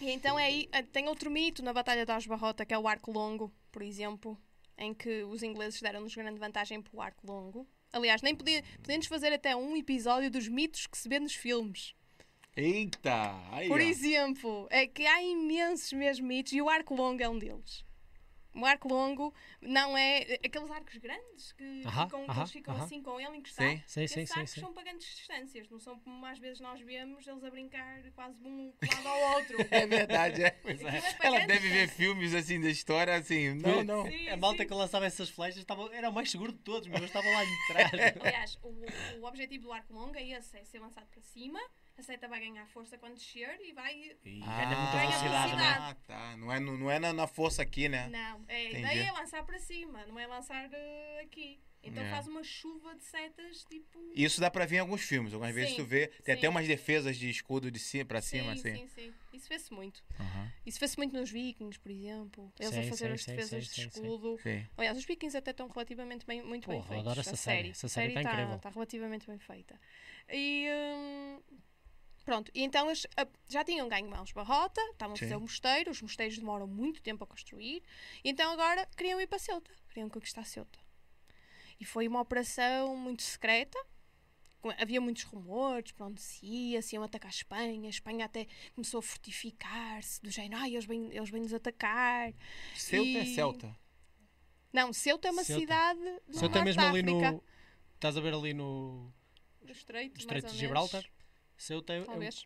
E 0.00 0.10
então 0.10 0.38
é 0.38 0.44
aí, 0.46 0.68
ah, 0.72 0.82
tem 0.82 1.08
outro 1.08 1.30
mito 1.30 1.62
na 1.62 1.72
Batalha 1.72 2.04
de 2.06 2.12
Osbarrota, 2.12 2.64
que 2.64 2.74
é 2.74 2.78
o 2.78 2.88
arco 2.88 3.12
longo, 3.12 3.52
por 3.70 3.82
exemplo, 3.82 4.36
em 4.78 4.92
que 4.94 5.22
os 5.24 5.42
ingleses 5.42 5.80
deram-nos 5.80 6.14
grande 6.14 6.40
vantagem 6.40 6.80
para 6.82 6.96
o 6.96 7.00
arco 7.00 7.26
longo. 7.26 7.68
Aliás, 7.92 8.22
nem 8.22 8.34
podia, 8.34 8.64
podemos 8.80 9.06
fazer 9.06 9.32
até 9.32 9.54
um 9.54 9.76
episódio 9.76 10.30
dos 10.30 10.48
mitos 10.48 10.86
que 10.86 10.96
se 10.96 11.08
vê 11.08 11.20
nos 11.20 11.34
filmes. 11.34 11.94
Eita! 12.56 13.34
Por 13.68 13.80
exemplo, 13.80 14.66
é 14.70 14.86
que 14.86 15.06
há 15.06 15.22
imensos 15.22 15.92
mesmo 15.92 16.26
mitos 16.26 16.52
e 16.52 16.62
o 16.62 16.68
arco 16.68 16.94
longo 16.94 17.22
é 17.22 17.28
um 17.28 17.38
deles. 17.38 17.84
O 18.54 18.66
arco 18.66 18.86
longo 18.88 19.32
não 19.60 19.96
é 19.96 20.38
aqueles 20.44 20.70
arcos 20.70 20.96
grandes 20.98 21.52
que 21.52 21.82
ficam, 21.82 22.26
que 22.26 22.38
eles 22.38 22.50
ficam 22.50 22.76
assim 22.76 23.02
com 23.02 23.18
ele 23.18 23.38
encostado. 23.38 23.70
Sim. 23.70 23.82
Sim, 23.86 24.06
sim, 24.06 24.20
Esses 24.20 24.28
sim. 24.28 24.40
arcos 24.40 24.50
sim. 24.54 24.60
são 24.60 24.72
para 24.74 24.82
grandes 24.82 25.06
distâncias, 25.06 25.70
não 25.70 25.80
são 25.80 25.98
como 26.00 26.26
às 26.26 26.38
vezes 26.38 26.60
nós 26.60 26.80
vemos 26.80 27.26
eles 27.26 27.42
a 27.44 27.50
brincar 27.50 28.02
quase 28.14 28.38
de 28.38 28.46
um 28.46 28.72
lado 28.82 29.08
ao 29.08 29.34
outro. 29.36 29.56
É 29.72 29.86
verdade, 29.86 30.42
é. 30.42 30.46
Aquilo 30.48 30.88
é 30.88 31.12
para 31.14 31.26
Ela 31.26 31.46
deve 31.46 31.68
ver 31.68 31.88
filmes 31.88 32.34
assim 32.34 32.60
da 32.60 32.68
história 32.68 33.14
assim. 33.14 33.54
Não, 33.54 33.82
não. 33.82 34.04
Sim, 34.04 34.28
a 34.28 34.36
malta 34.36 34.62
sim. 34.62 34.68
que 34.68 34.74
lançava 34.74 35.06
essas 35.06 35.30
flechas 35.30 35.60
estava, 35.60 35.88
era 35.94 36.10
o 36.10 36.12
mais 36.12 36.30
seguro 36.30 36.52
de 36.52 36.58
todos, 36.58 36.88
mas 36.88 37.00
eu 37.00 37.06
estava 37.06 37.26
lá 37.26 37.42
atrás. 37.70 37.90
Aliás, 38.20 38.58
o, 38.62 39.20
o 39.20 39.26
objetivo 39.26 39.64
do 39.64 39.72
arco 39.72 39.94
longo 39.94 40.16
é 40.16 40.28
esse, 40.28 40.58
é 40.58 40.64
ser 40.64 40.78
lançado 40.78 41.06
para 41.06 41.22
cima, 41.22 41.60
a 42.00 42.02
seta 42.04 42.26
vai 42.28 42.40
ganhar 42.40 42.66
força 42.68 42.96
quando 42.98 43.14
descer 43.14 43.58
e 43.60 43.72
vai... 43.72 44.16
E 44.24 44.40
Ah, 44.42 44.64
ganha 44.64 44.78
muita 44.78 44.92
Ganha 44.96 45.10
velocidade, 45.10 45.56
né? 45.56 45.76
Ah, 45.78 45.96
tá. 46.06 46.36
Não 46.36 46.52
é, 46.52 46.58
não 46.60 46.90
é 46.90 46.98
na, 46.98 47.12
na 47.12 47.26
força 47.26 47.62
aqui, 47.62 47.88
né? 47.88 48.08
Não, 48.08 48.44
é, 48.48 48.68
Entendi. 48.70 48.78
ideia 48.80 49.08
é 49.08 49.12
lançar 49.12 49.44
para 49.44 49.58
cima, 49.58 50.04
não 50.06 50.18
é 50.18 50.26
lançar 50.26 50.68
eh, 50.72 51.20
aqui. 51.24 51.60
Então 51.84 52.02
É. 52.04 52.10
faz 52.10 52.28
uma 52.28 52.44
chuva 52.44 52.94
de 52.94 53.02
setas, 53.02 53.64
tipo... 53.64 53.98
Isso 54.14 54.40
dá 54.40 54.48
pra 54.48 54.64
ver 54.64 54.76
em 54.76 54.78
alguns 54.78 55.02
filmes. 55.02 55.32
Algumas 55.34 55.52
vezes 55.52 55.70
Sim, 55.70 55.76
tu 55.76 55.84
vê. 55.84 56.06
Tem 56.06 56.34
sim. 56.34 56.38
até 56.38 56.48
umas 56.48 56.66
defesas 56.66 57.16
de 57.16 57.28
escudo 57.28 57.72
de 57.72 57.78
cima 57.80 58.04
pra 58.04 58.22
cima, 58.22 58.54
sim, 58.54 58.70
assim. 58.70 58.86
sim, 58.86 58.88
sim. 58.94 59.14
Isso 59.32 59.48
vê-se 59.48 59.72
muito. 59.74 60.00
Aham. 60.20 60.52
Isso 60.64 60.78
vê-se 60.78 60.96
muito 60.96 61.12
nos 61.16 61.28
vikings, 61.30 61.80
por 61.80 61.90
exemplo. 61.90 62.52
Eles 62.60 62.72
a 62.78 62.82
fazer 62.84 63.06
sim, 63.08 63.12
as 63.14 63.24
defesas 63.24 63.48
sim, 63.50 63.58
de 63.58 63.74
sim, 63.74 63.90
sim. 63.90 64.00
escudo. 64.00 64.38
Sim. 64.40 64.64
Aliás, 64.76 64.96
os 64.96 65.04
vikings 65.04 65.36
até 65.36 65.50
estão 65.50 65.66
relativamente 65.68 66.24
bem, 66.24 66.40
muito 66.44 66.68
bem 66.68 66.78
Porra, 66.78 66.88
feitos. 66.88 67.06
adoro 67.06 67.20
essa 67.20 67.32
a 67.32 67.36
série. 67.36 67.56
série. 67.58 67.70
Essa 67.70 67.88
série 67.88 68.12
tá 68.14 68.20
está 68.20 68.32
incrível. 68.32 68.56
Está 68.56 68.68
relativamente 68.70 69.26
bem 69.26 69.38
feita. 69.40 69.80
E 70.30 70.68
hum, 70.70 71.40
pronto, 72.32 72.50
e 72.54 72.62
então 72.62 72.86
eles 72.86 73.06
ah, 73.16 73.26
já 73.46 73.62
tinham 73.62 73.86
ganho 73.88 74.08
mãos 74.08 74.32
barrota, 74.32 74.80
estavam 74.92 75.14
a 75.14 75.18
fazer 75.18 75.36
o 75.36 75.40
mosteiro, 75.40 75.90
os 75.90 76.00
mosteiros 76.00 76.38
demoram 76.38 76.66
muito 76.66 77.02
tempo 77.02 77.22
a 77.24 77.26
construir, 77.26 77.82
e 78.24 78.30
então 78.30 78.50
agora 78.52 78.86
queriam 78.96 79.20
ir 79.20 79.26
para 79.26 79.38
Ceuta, 79.38 79.70
queriam 79.90 80.08
conquistar 80.08 80.44
Ceuta. 80.46 80.78
E 81.78 81.84
foi 81.84 82.08
uma 82.08 82.20
operação 82.20 82.96
muito 82.96 83.22
secreta. 83.22 83.76
Havia 84.78 85.00
muitos 85.00 85.24
rumores 85.24 85.90
para 85.90 86.06
onde 86.06 86.22
se 86.22 86.46
ia, 86.46 86.80
se 86.80 86.94
iam 86.94 87.02
atacar 87.02 87.28
a 87.28 87.34
Espanha. 87.34 87.88
A 87.88 87.90
Espanha 87.90 88.24
até 88.26 88.46
começou 88.72 89.00
a 89.00 89.02
fortificar-se, 89.02 90.22
do 90.22 90.30
género, 90.30 90.62
ai, 90.62 90.72
eles 90.74 90.84
vêm, 90.84 91.08
eles 91.12 91.28
vêm 91.28 91.42
nos 91.42 91.52
atacar. 91.52 92.32
Celta 92.76 93.08
é 93.18 93.24
E- 93.24 93.34
Celta. 93.34 93.76
Não, 94.72 94.92
Ceuta 94.92 95.26
é 95.26 95.30
uma 95.32 95.42
Ceuta. 95.42 95.60
cidade 95.60 96.00
no 96.28 96.38
Ceuta 96.38 96.60
é 96.60 96.64
mesmo 96.64 96.82
ali 96.82 97.02
no. 97.02 97.42
Estás 97.96 98.16
a 98.16 98.20
ver 98.20 98.32
ali 98.32 98.54
no 98.54 99.12
Do 99.60 99.72
Estreito, 99.72 100.20
Estreito 100.20 100.44
mais 100.44 100.54
de. 100.54 100.60
Gibraltar? 100.60 101.04
Ceuta 101.62 101.92
é, 101.92 101.98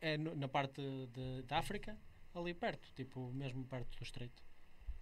é- 0.02 0.14
é 0.14 0.16
na 0.18 0.46
parte 0.48 0.80
de, 1.08 1.42
da 1.42 1.58
África, 1.58 1.96
ali 2.34 2.52
perto, 2.52 2.92
tipo, 2.94 3.30
mesmo 3.32 3.64
perto 3.64 3.96
do 3.96 4.02
Estreito. 4.02 4.42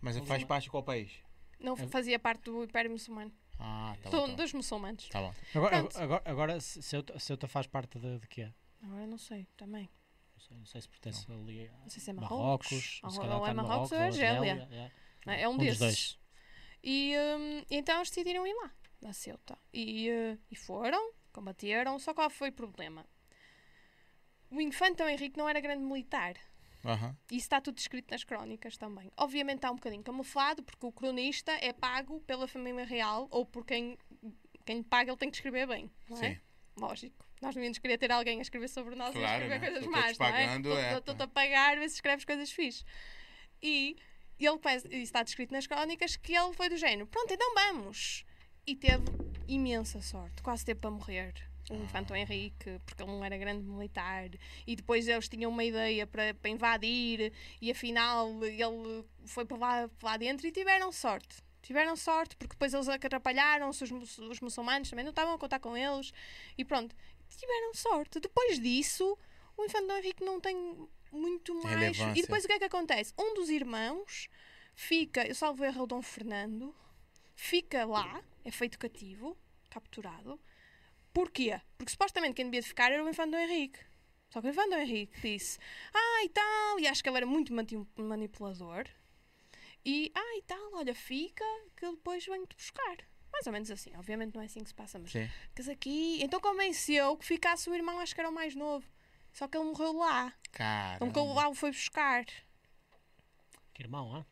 Mas 0.00 0.16
Ali 0.16 0.26
faz 0.26 0.42
uma- 0.42 0.48
parte 0.48 0.64
de 0.64 0.70
qual 0.70 0.82
país? 0.84 1.12
Não 1.58 1.74
É- 1.74 1.86
fazia 1.88 2.18
parte 2.18 2.44
do 2.44 2.62
Império 2.62 2.90
Muçulmano. 2.90 3.32
Ah, 3.58 3.96
tá 4.02 4.10
bom. 4.10 4.28
Tá 4.28 4.34
dos 4.34 4.52
muçulmanos. 4.52 5.08
Tá 5.08 5.20
bom. 5.20 5.34
Agora, 5.54 5.78
Pronto. 5.78 5.98
agora, 5.98 6.22
agora 6.26 6.60
Ceuta, 6.60 7.18
Ceuta 7.18 7.46
faz 7.48 7.66
parte 7.66 7.98
de, 7.98 8.18
de 8.18 8.26
quê? 8.28 8.52
Agora 8.82 9.06
não 9.06 9.16
sei, 9.18 9.46
também. 9.56 9.88
Não 10.34 10.40
sei, 10.40 10.56
não 10.58 10.66
sei 10.66 10.80
se 10.80 10.88
pertence 10.88 11.30
ali 11.32 11.68
a 11.68 11.72
Não 11.78 11.88
sei 11.88 12.00
se 12.02 12.10
é 12.10 12.12
Marrocos, 12.12 12.70
Marrocos. 12.70 13.00
ou 13.04 13.10
se 13.10 13.18
ou, 13.18 13.24
é 13.24 13.28
Marrocos 13.28 13.40
ou 13.40 13.48
é 13.48 13.54
Marrocos, 13.54 13.92
ou 13.92 13.98
Argélia. 13.98 14.52
Argélia, 14.52 14.92
é. 15.26 15.42
É 15.42 15.48
um, 15.48 15.52
Um 15.52 15.56
dos 15.56 15.66
desses. 15.66 15.78
dois. 15.80 16.18
E 16.82 17.14
hum, 17.16 17.64
então 17.70 17.96
eles 17.96 18.10
decidiram 18.10 18.46
ir 18.46 18.54
lá, 18.54 18.70
na 19.00 19.12
Ceuta. 19.12 19.56
E, 19.72 20.08
eh, 20.10 20.38
e 20.50 20.56
foram, 20.56 21.12
combateram. 21.32 21.98
Só 21.98 22.12
qual 22.12 22.28
foi 22.28 22.50
o 22.50 22.52
problema? 22.52 23.06
O 24.54 24.60
infante 24.60 24.96
Dom 24.98 25.08
Henrique 25.08 25.36
não 25.38 25.48
era 25.48 25.60
grande 25.60 25.82
militar. 25.82 26.34
Aham. 26.84 27.16
Isso 27.30 27.46
está 27.46 27.60
tudo 27.60 27.78
escrito 27.78 28.10
nas 28.10 28.24
crónicas 28.24 28.76
também. 28.76 29.10
Obviamente 29.16 29.56
está 29.56 29.70
um 29.70 29.76
bocadinho 29.76 30.02
camuflado, 30.02 30.62
porque 30.62 30.84
o 30.86 30.92
cronista 30.92 31.50
é 31.60 31.72
pago 31.72 32.20
pela 32.20 32.46
família 32.46 32.84
real 32.84 33.26
ou 33.30 33.44
por 33.46 33.64
quem, 33.64 33.98
quem 34.66 34.82
paga 34.82 35.10
ele 35.10 35.16
tem 35.18 35.30
que 35.30 35.36
escrever 35.36 35.66
bem, 35.66 35.90
não 36.08 36.18
é? 36.18 36.34
Sim. 36.34 36.40
Lógico. 36.76 37.24
Nós 37.40 37.54
não 37.56 37.62
íamos 37.62 37.78
querer 37.78 37.98
ter 37.98 38.10
alguém 38.12 38.38
a 38.38 38.42
escrever 38.42 38.68
sobre 38.68 38.94
nós 38.94 39.14
e 39.14 39.18
a 39.18 39.20
Claro, 39.20 39.42
escrever 39.44 39.60
né? 39.60 39.66
coisas 39.70 39.86
más, 39.90 40.18
não 40.18 40.26
é? 40.26 40.60
Tô- 40.62 40.76
é, 40.78 40.98
Estou-te 40.98 41.22
a 41.22 41.28
pagar, 41.28 41.78
vê 41.78 41.88
se 41.88 41.94
escreves 41.96 42.24
coisas 42.24 42.50
fixes. 42.52 42.84
E 43.62 43.96
ele 44.38 44.58
está 45.02 45.22
descrito 45.22 45.52
nas 45.52 45.66
crónicas 45.66 46.16
que 46.16 46.34
ele 46.34 46.52
foi 46.52 46.68
do 46.68 46.76
género, 46.76 47.06
pronto, 47.06 47.32
então 47.32 47.54
vamos. 47.54 48.24
E 48.66 48.74
teve 48.76 49.04
imensa 49.48 50.00
sorte, 50.00 50.42
quase 50.42 50.64
teve 50.64 50.80
para 50.80 50.90
morrer. 50.90 51.32
O 51.70 51.74
infante 51.76 52.08
Dom 52.08 52.16
Henrique, 52.16 52.78
porque 52.84 53.02
ele 53.02 53.10
não 53.10 53.24
era 53.24 53.38
grande 53.38 53.64
militar, 53.64 54.28
e 54.66 54.76
depois 54.76 55.08
eles 55.08 55.28
tinham 55.28 55.50
uma 55.50 55.64
ideia 55.64 56.06
para, 56.06 56.34
para 56.34 56.50
invadir, 56.50 57.32
e 57.60 57.70
afinal 57.70 58.28
ele 58.44 59.04
foi 59.24 59.46
para 59.46 59.56
lá, 59.56 59.88
para 59.88 60.10
lá 60.10 60.16
dentro 60.18 60.46
e 60.46 60.52
tiveram 60.52 60.92
sorte. 60.92 61.42
Tiveram 61.62 61.96
sorte, 61.96 62.36
porque 62.36 62.52
depois 62.52 62.74
eles 62.74 62.86
atrapalharam-se, 62.86 63.82
os, 63.84 64.18
os 64.18 64.40
muçulmanos 64.40 64.90
também 64.90 65.04
não 65.04 65.10
estavam 65.10 65.32
a 65.32 65.38
contar 65.38 65.58
com 65.58 65.74
eles, 65.74 66.12
e 66.58 66.64
pronto, 66.66 66.94
tiveram 67.30 67.72
sorte. 67.72 68.20
Depois 68.20 68.60
disso, 68.60 69.16
o 69.56 69.64
infante 69.64 69.90
Henrique 69.92 70.22
não 70.22 70.40
tem 70.40 70.86
muito 71.10 71.54
mais. 71.54 71.76
Relevância. 71.76 72.18
E 72.18 72.22
depois 72.22 72.44
o 72.44 72.46
que 72.46 72.52
é 72.52 72.58
que 72.58 72.64
acontece? 72.64 73.14
Um 73.18 73.34
dos 73.34 73.48
irmãos 73.48 74.28
fica, 74.74 75.26
eu 75.26 75.34
salvo 75.34 75.64
erro, 75.64 75.84
o 75.84 75.86
Dom 75.86 76.02
Fernando, 76.02 76.74
fica 77.34 77.84
lá, 77.84 78.22
é 78.44 78.50
feito 78.50 78.78
cativo, 78.78 79.36
capturado. 79.70 80.38
Porquê? 81.14 81.60
Porque 81.78 81.92
supostamente 81.92 82.34
quem 82.34 82.46
devia 82.46 82.60
de 82.60 82.66
ficar 82.66 82.90
era 82.90 83.02
o 83.02 83.08
infante 83.08 83.30
Dom 83.30 83.38
Henrique. 83.38 83.78
Só 84.30 84.40
que 84.40 84.48
o 84.48 84.50
infante 84.50 84.70
Dom 84.70 84.78
Henrique 84.78 85.20
disse, 85.22 85.60
ah 85.94 86.24
e 86.24 86.28
tal, 86.28 86.80
e 86.80 86.88
acho 86.88 87.02
que 87.02 87.08
ele 87.08 87.18
era 87.18 87.26
muito 87.26 87.54
manipulador. 87.96 88.84
E, 89.84 90.10
ah 90.12 90.36
e 90.36 90.42
tal, 90.42 90.74
olha, 90.74 90.92
fica, 90.92 91.44
que 91.76 91.86
eu 91.86 91.94
depois 91.94 92.26
venho-te 92.26 92.56
buscar. 92.56 92.96
Mais 93.32 93.46
ou 93.46 93.52
menos 93.52 93.70
assim, 93.70 93.96
obviamente 93.96 94.34
não 94.34 94.42
é 94.42 94.46
assim 94.46 94.60
que 94.60 94.68
se 94.68 94.74
passa, 94.74 94.98
mas 94.98 95.12
Sim. 95.12 95.28
aqui. 95.70 96.20
Então 96.22 96.40
convenceu 96.40 97.16
que 97.16 97.24
ficasse 97.24 97.70
o 97.70 97.74
irmão, 97.74 98.00
acho 98.00 98.12
que 98.14 98.20
era 98.20 98.30
o 98.30 98.34
mais 98.34 98.56
novo. 98.56 98.84
Só 99.32 99.46
que 99.46 99.56
ele 99.56 99.66
morreu 99.66 99.92
lá. 99.92 100.32
Cara. 100.50 100.96
Então 100.96 101.10
que 101.10 101.18
ele 101.18 101.32
lá 101.32 101.48
o 101.48 101.54
foi 101.54 101.70
buscar. 101.70 102.24
Que 103.72 103.82
irmão, 103.82 104.14
hã? 104.14 104.26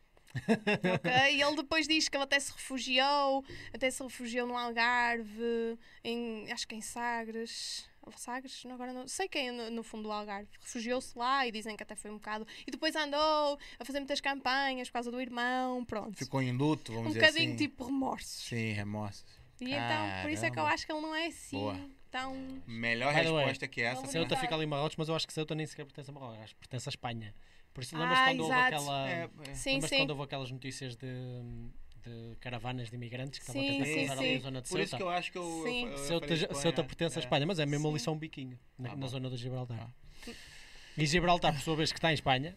Ok? 0.95 1.11
E 1.35 1.41
ele 1.41 1.55
depois 1.55 1.87
diz 1.87 2.09
que 2.09 2.17
ele 2.17 2.23
até 2.23 2.39
se 2.39 2.51
refugiou, 2.51 3.43
até 3.73 3.89
se 3.91 4.01
refugiou 4.03 4.47
no 4.47 4.57
Algarve, 4.57 5.77
em, 6.03 6.51
acho 6.51 6.67
que 6.67 6.75
em 6.75 6.81
Sagres. 6.81 7.87
Sagres? 8.17 8.65
Não, 8.65 8.73
agora 8.73 8.91
não. 8.91 9.07
Sei 9.07 9.29
quem 9.29 9.47
é 9.47 9.51
no, 9.51 9.69
no 9.71 9.83
fundo 9.83 10.03
do 10.03 10.11
Algarve. 10.11 10.49
Refugiou-se 10.59 11.17
lá 11.17 11.47
e 11.47 11.51
dizem 11.51 11.75
que 11.77 11.83
até 11.83 11.95
foi 11.95 12.11
um 12.11 12.15
bocado. 12.15 12.45
E 12.67 12.69
depois 12.71 12.93
andou 12.97 13.57
a 13.79 13.85
fazer 13.85 13.99
muitas 13.99 14.19
campanhas 14.19 14.89
por 14.89 14.93
causa 14.95 15.09
do 15.09 15.21
irmão. 15.21 15.85
Pronto. 15.85 16.17
Ficou 16.17 16.41
em 16.41 16.51
luto, 16.51 16.91
vamos 16.91 17.07
um 17.07 17.13
dizer 17.13 17.21
bocadinho 17.21 17.49
assim. 17.55 17.57
tipo 17.57 17.85
remorsos. 17.85 18.43
Sim, 18.45 18.73
remorsos. 18.73 19.23
E 19.61 19.71
então, 19.73 20.21
por 20.21 20.31
isso 20.31 20.43
é 20.43 20.49
que 20.49 20.53
eu 20.59 20.63
Caramba. 20.63 20.73
acho 20.73 20.85
que 20.85 20.91
ele 20.91 20.99
não 21.01 21.15
é 21.15 21.27
assim 21.27 21.57
Boa. 21.57 21.79
tão. 22.11 22.35
Melhor 22.67 23.13
the 23.13 23.23
way, 23.23 23.33
resposta 23.45 23.67
que 23.69 23.81
essa. 23.81 24.01
Pra- 24.01 24.09
Ceuta 24.11 24.27
Exato. 24.33 24.41
fica 24.41 24.55
ali 24.55 24.65
em 24.65 24.67
Marrocos, 24.67 24.97
mas 24.97 25.07
eu 25.07 25.15
acho 25.15 25.25
que 25.25 25.31
Ceuta 25.31 25.55
nem 25.55 25.65
sequer 25.65 25.85
pertence 25.85 26.09
a 26.09 26.13
Marrocos, 26.13 26.39
acho 26.43 26.53
que 26.55 26.59
pertence 26.59 26.89
à 26.89 26.91
Espanha. 26.91 27.33
Por 27.73 27.83
isso 27.83 27.97
lembras 27.97 28.19
Ah, 28.19 28.25
quando 28.27 28.39
houve 28.41 28.53
aquela. 28.55 29.09
É, 29.09 29.29
é. 29.49 29.53
Sim, 29.53 29.71
lembras 29.73 29.89
sim. 29.89 29.97
quando 29.97 30.09
houve 30.11 30.23
aquelas 30.23 30.51
notícias 30.51 30.95
de, 30.95 31.07
de 32.03 32.35
caravanas 32.39 32.89
de 32.89 32.95
imigrantes 32.95 33.39
que 33.39 33.45
estavam 33.45 33.61
a 33.61 33.65
tentar 33.71 33.85
cruzar 33.85 34.17
ali 34.19 34.35
a 34.35 34.39
zona 34.39 34.61
de 34.61 34.69
Por 34.69 34.79
isso 34.79 34.89
Ceuta? 34.91 34.97
que 34.97 35.03
eu 35.03 35.09
acho 35.09 35.31
que 35.31 35.37
eu. 35.37 35.61
Sim. 35.63 35.85
eu- 35.85 35.91
eu 35.91 35.97
Ceuta, 35.97 36.33
Espanha. 36.33 36.61
Ceuta 36.61 36.83
pertence 36.83 37.17
à. 37.17 37.21
Espanha, 37.21 37.45
mas 37.47 37.59
é 37.59 37.65
mesmo 37.65 37.87
ali 37.89 37.97
um 38.09 38.17
biquinho 38.17 38.59
na, 38.77 38.91
Ah, 38.91 38.95
na 38.95 39.07
zona 39.07 39.29
de 39.29 39.37
Gibraltar. 39.37 39.79
Ah. 39.79 40.31
E 40.97 41.05
Gibraltar, 41.07 41.51
por 41.53 41.61
sua 41.61 41.75
vez, 41.75 41.91
que 41.91 41.97
está 41.97 42.11
em 42.11 42.13
Espanha, 42.13 42.55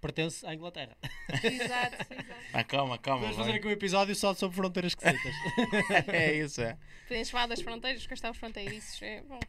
pertence 0.00 0.44
à 0.46 0.52
Inglaterra. 0.54 0.94
Exato, 1.42 1.96
exato. 2.12 2.34
Ah, 2.52 2.64
calma, 2.64 2.98
calma. 2.98 3.22
Vamos 3.22 3.36
fazer 3.38 3.52
aqui 3.52 3.66
um 3.66 3.70
episódio 3.70 4.14
só 4.14 4.34
sobre 4.34 4.54
fronteiras 4.56 4.92
esquisitas. 4.92 5.34
é 6.12 6.34
isso, 6.34 6.60
é. 6.60 6.76
Podemos 7.08 7.30
falar 7.30 7.46
das 7.46 7.62
fronteiras, 7.62 8.06
castelos 8.06 8.36
fronteiriços. 8.36 9.00
É, 9.00 9.22
bom. 9.22 9.40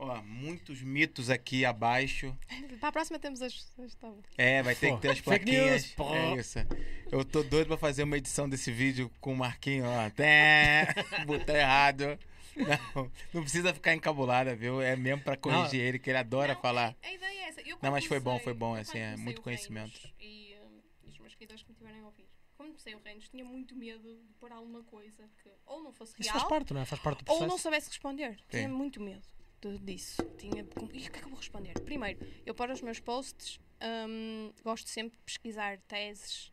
Ó, 0.00 0.22
muitos 0.22 0.80
mitos 0.80 1.28
aqui 1.28 1.64
abaixo. 1.64 2.36
Para 2.78 2.88
a 2.90 2.92
próxima 2.92 3.18
temos 3.18 3.42
as. 3.42 3.66
É, 4.36 4.62
vai 4.62 4.74
ter 4.76 4.90
Pô, 4.90 4.96
que 4.96 5.02
ter 5.02 5.10
as 5.10 5.18
fake 5.18 5.24
plaquinhas. 5.44 5.82
news, 5.82 5.94
pô. 5.94 6.14
É 6.14 6.34
isso. 6.36 6.58
Eu 7.10 7.24
tô 7.24 7.42
doido 7.42 7.66
pra 7.66 7.76
fazer 7.76 8.04
uma 8.04 8.16
edição 8.16 8.48
desse 8.48 8.70
vídeo 8.70 9.10
com 9.20 9.32
o 9.32 9.36
Marquinho, 9.36 9.84
ó. 9.86 10.08
Té, 10.10 10.86
botou 11.26 11.54
errado. 11.54 12.16
Não, 12.94 13.10
não 13.32 13.42
precisa 13.42 13.74
ficar 13.74 13.94
encabulada, 13.94 14.54
viu? 14.54 14.80
É 14.80 14.94
mesmo 14.94 15.22
pra 15.22 15.36
corrigir 15.36 15.80
ele, 15.80 15.98
que 15.98 16.10
ele 16.10 16.18
adora 16.18 16.54
Não, 16.54 16.60
falar. 16.60 16.96
A 17.02 17.12
ideia 17.12 17.40
é 17.40 17.48
essa. 17.48 17.60
Eu, 17.62 17.76
Não, 17.82 17.90
mas 17.90 18.04
foi 18.04 18.20
bom, 18.20 18.38
foi 18.38 18.54
bom, 18.54 18.74
assim, 18.74 18.98
é 18.98 19.16
muito 19.16 19.40
conhecimento. 19.42 19.98
E, 20.20 20.56
hum, 20.62 20.80
e 21.04 21.08
os 21.08 21.18
meus 21.18 21.32
seguidores 21.32 21.62
que 21.62 21.70
me 21.70 21.76
tiverem 21.76 22.00
a 22.00 22.04
ouvir. 22.04 22.28
Quando 22.56 22.68
comecei 22.70 22.94
o 22.94 23.00
Reinos, 23.00 23.28
tinha 23.28 23.44
muito 23.44 23.76
medo 23.76 24.02
de 24.02 24.34
pôr 24.40 24.50
alguma 24.52 24.82
coisa 24.82 25.28
que 25.42 25.50
ou 25.66 25.82
não 25.82 25.92
fosse 25.92 26.12
Isso 26.18 26.30
real, 26.30 26.40
faz 26.40 26.48
parte, 26.48 26.74
não 26.74 26.80
é? 26.80 26.84
Faz 26.84 27.00
parte 27.00 27.18
do 27.24 27.30
ou 27.30 27.36
processo. 27.38 27.48
não 27.48 27.58
soubesse 27.58 27.88
responder. 27.88 28.36
Tinha 28.48 28.68
Sim. 28.68 28.74
muito 28.74 29.00
medo 29.00 29.22
disso. 29.66 30.22
Tinha, 30.38 30.62
e 30.92 31.06
o 31.06 31.10
que 31.10 31.18
é 31.18 31.20
que 31.20 31.24
eu 31.24 31.30
vou 31.30 31.38
responder? 31.38 31.74
Primeiro, 31.80 32.18
eu 32.46 32.54
para 32.54 32.72
os 32.72 32.80
meus 32.80 33.00
posts 33.00 33.58
hum, 34.08 34.52
gosto 34.62 34.88
sempre 34.88 35.16
de 35.18 35.24
pesquisar 35.24 35.78
teses 35.88 36.52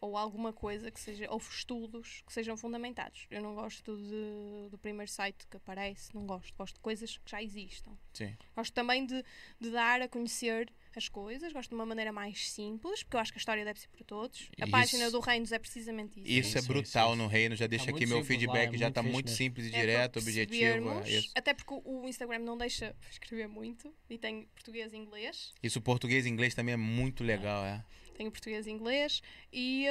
ou 0.00 0.16
alguma 0.16 0.52
coisa 0.52 0.90
que 0.90 1.00
seja, 1.00 1.26
ou 1.30 1.38
estudos 1.38 2.22
que 2.26 2.32
sejam 2.32 2.56
fundamentados. 2.56 3.26
Eu 3.30 3.42
não 3.42 3.54
gosto 3.54 3.96
de- 3.96 4.68
do 4.70 4.78
primeiro 4.78 5.10
site 5.10 5.46
que 5.48 5.56
aparece, 5.56 6.14
não 6.14 6.26
gosto. 6.26 6.54
Gosto 6.56 6.74
de 6.74 6.80
coisas 6.80 7.16
que 7.16 7.30
já 7.30 7.42
existam. 7.42 7.96
Sim. 8.12 8.36
Gosto 8.54 8.72
também 8.74 9.06
de, 9.06 9.24
de 9.58 9.70
dar 9.70 10.02
a 10.02 10.08
conhecer 10.08 10.70
as 10.98 11.08
coisas, 11.08 11.52
gosto 11.52 11.68
de 11.70 11.74
uma 11.74 11.86
maneira 11.86 12.12
mais 12.12 12.50
simples, 12.50 13.02
porque 13.02 13.16
eu 13.16 13.20
acho 13.20 13.32
que 13.32 13.38
a 13.38 13.40
história 13.40 13.64
deve 13.64 13.78
ser 13.80 13.88
para 13.88 14.04
todos. 14.04 14.48
A 14.60 14.64
Isso- 14.64 14.70
página 14.70 15.10
do 15.10 15.20
Reinos 15.20 15.52
é 15.52 15.58
precisamente 15.58 16.20
isso. 16.20 16.28
Isso 16.48 16.58
é 16.58 16.62
sim, 16.62 16.68
brutal 16.68 17.12
sim, 17.12 17.18
no 17.18 17.26
reino, 17.26 17.54
já 17.56 17.66
deixa 17.66 17.84
muito 17.86 17.96
aqui 17.96 18.06
meu 18.06 18.18
simples 18.22 18.42
lá, 18.46 18.52
feedback, 18.54 18.74
é 18.74 18.78
já 18.78 18.90
tá 18.90 19.02
fixe 19.02 19.12
muito 19.12 19.26
mesmo. 19.26 19.36
simples 19.36 19.66
e 19.66 19.74
É 19.74 19.80
direto, 19.80 20.18
objetivo. 20.18 20.90
é 21.04 21.10
isso. 21.10 21.30
Até 21.34 21.54
porque 21.54 21.74
o, 21.84 22.08
Instagram 22.08 22.38
não 22.40 22.56
deixa 22.56 22.94
escrever 23.10 23.48
muito 23.48 23.94
e 24.08 24.18
tem 24.18 24.44
português 24.54 24.92
e 24.92 24.96
inglês. 24.96 25.52
Isso, 25.62 25.80
português 25.80 26.26
e 26.26 26.28
inglês 26.28 26.54
também 26.54 26.72
é 26.74 26.76
muito 26.76 27.22
legal, 27.24 27.64
é. 27.64 27.84
Tenho 28.16 28.30
português 28.30 28.66
e 28.66 28.70
inglês 28.70 29.20
e, 29.52 29.86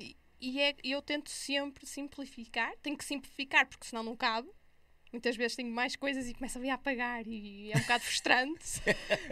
e, 0.00 0.16
e 0.40 0.60
é, 0.60 0.74
eu 0.82 1.00
tento 1.00 1.30
sempre 1.30 1.86
simplificar. 1.86 2.74
Tenho 2.82 2.96
que 2.96 3.04
simplificar 3.04 3.66
porque 3.68 3.86
senão 3.86 4.02
não 4.02 4.16
cabe. 4.16 4.48
Muitas 5.14 5.36
vezes 5.36 5.54
tenho 5.54 5.70
mais 5.70 5.94
coisas 5.94 6.28
e 6.28 6.34
começo 6.34 6.58
a 6.58 6.60
vir 6.60 6.70
a 6.70 6.74
apagar 6.74 7.24
e 7.24 7.70
é 7.70 7.76
um 7.76 7.80
bocado 7.82 8.02
frustrante. 8.02 8.82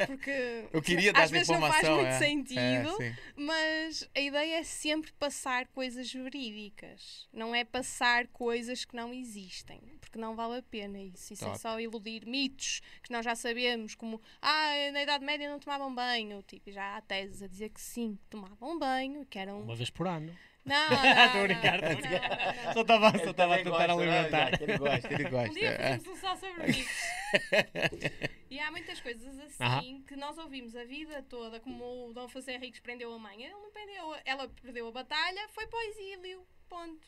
Porque 0.06 0.68
Eu 0.72 0.80
queria 0.80 1.12
dar 1.12 1.24
às 1.24 1.30
vezes 1.32 1.48
não 1.48 1.60
faz 1.60 1.88
muito 1.88 2.06
é. 2.06 2.18
sentido. 2.20 3.02
É. 3.02 3.16
Mas 3.34 4.08
a 4.14 4.20
ideia 4.20 4.60
é 4.60 4.62
sempre 4.62 5.10
passar 5.14 5.66
coisas 5.66 6.12
verídicas. 6.12 7.28
Não 7.32 7.52
é 7.52 7.64
passar 7.64 8.28
coisas 8.28 8.84
que 8.84 8.94
não 8.94 9.12
existem. 9.12 9.80
Porque 10.00 10.20
não 10.20 10.36
vale 10.36 10.58
a 10.58 10.62
pena 10.62 11.00
isso. 11.00 11.32
Isso 11.32 11.44
é 11.44 11.48
Top. 11.48 11.58
só 11.58 11.80
iludir 11.80 12.24
mitos 12.26 12.80
que 13.02 13.10
nós 13.10 13.24
já 13.24 13.34
sabemos, 13.34 13.96
como 13.96 14.22
ah, 14.40 14.70
na 14.92 15.02
Idade 15.02 15.24
Média 15.24 15.50
não 15.50 15.58
tomavam 15.58 15.92
banho. 15.92 16.44
Tipo, 16.44 16.70
e 16.70 16.72
já 16.72 16.96
há 16.96 17.00
teses 17.00 17.42
a 17.42 17.48
dizer 17.48 17.70
que 17.70 17.80
sim, 17.80 18.16
que 18.22 18.28
tomavam 18.30 18.78
banho, 18.78 19.26
que 19.26 19.36
eram. 19.36 19.62
Uma 19.62 19.74
vez 19.74 19.90
por 19.90 20.06
ano. 20.06 20.32
Não, 20.64 20.90
não, 20.90 21.26
Estou 21.26 21.40
a 21.40 21.42
não, 21.42 21.42
brincar, 21.42 21.74
estou 21.74 21.88
a 21.88 21.94
não, 21.94 22.00
brincar. 22.00 22.54
não, 22.56 22.64
não. 22.64 22.72
Só 22.72 22.80
estava 22.82 23.08
Ele 23.08 23.24
só 23.24 23.30
estava 23.30 23.54
a 23.54 23.58
tentar 23.58 23.70
gosta, 23.70 23.92
alimentar. 23.92 24.50
Jack? 24.50 24.62
Ele 24.62 24.78
gosta, 24.78 25.14
ele 25.14 25.24
gosta. 25.28 25.50
Um 25.50 25.54
dia 25.54 25.68
é. 25.68 25.78
fazemos 25.98 26.06
um 26.06 26.16
só 26.16 26.36
sobre 26.36 26.66
mitos. 26.66 26.96
e 28.50 28.60
há 28.60 28.70
muitas 28.70 29.00
coisas 29.00 29.38
assim 29.40 29.62
Aham. 29.62 30.02
que 30.06 30.16
nós 30.16 30.38
ouvimos 30.38 30.76
a 30.76 30.84
vida 30.84 31.22
toda, 31.28 31.58
como 31.60 32.08
o 32.08 32.12
Dom 32.12 32.28
José 32.28 32.54
Henriques 32.54 32.80
prendeu 32.80 33.12
a 33.12 33.18
mãe. 33.18 33.42
Ele 33.42 33.52
não 33.54 33.70
prendeu, 33.70 34.14
ela 34.24 34.48
perdeu 34.48 34.86
a 34.88 34.92
batalha, 34.92 35.48
foi 35.50 35.66
para 35.66 35.78
o 35.78 35.82
exílio. 35.82 36.46
Ponto. 36.68 37.06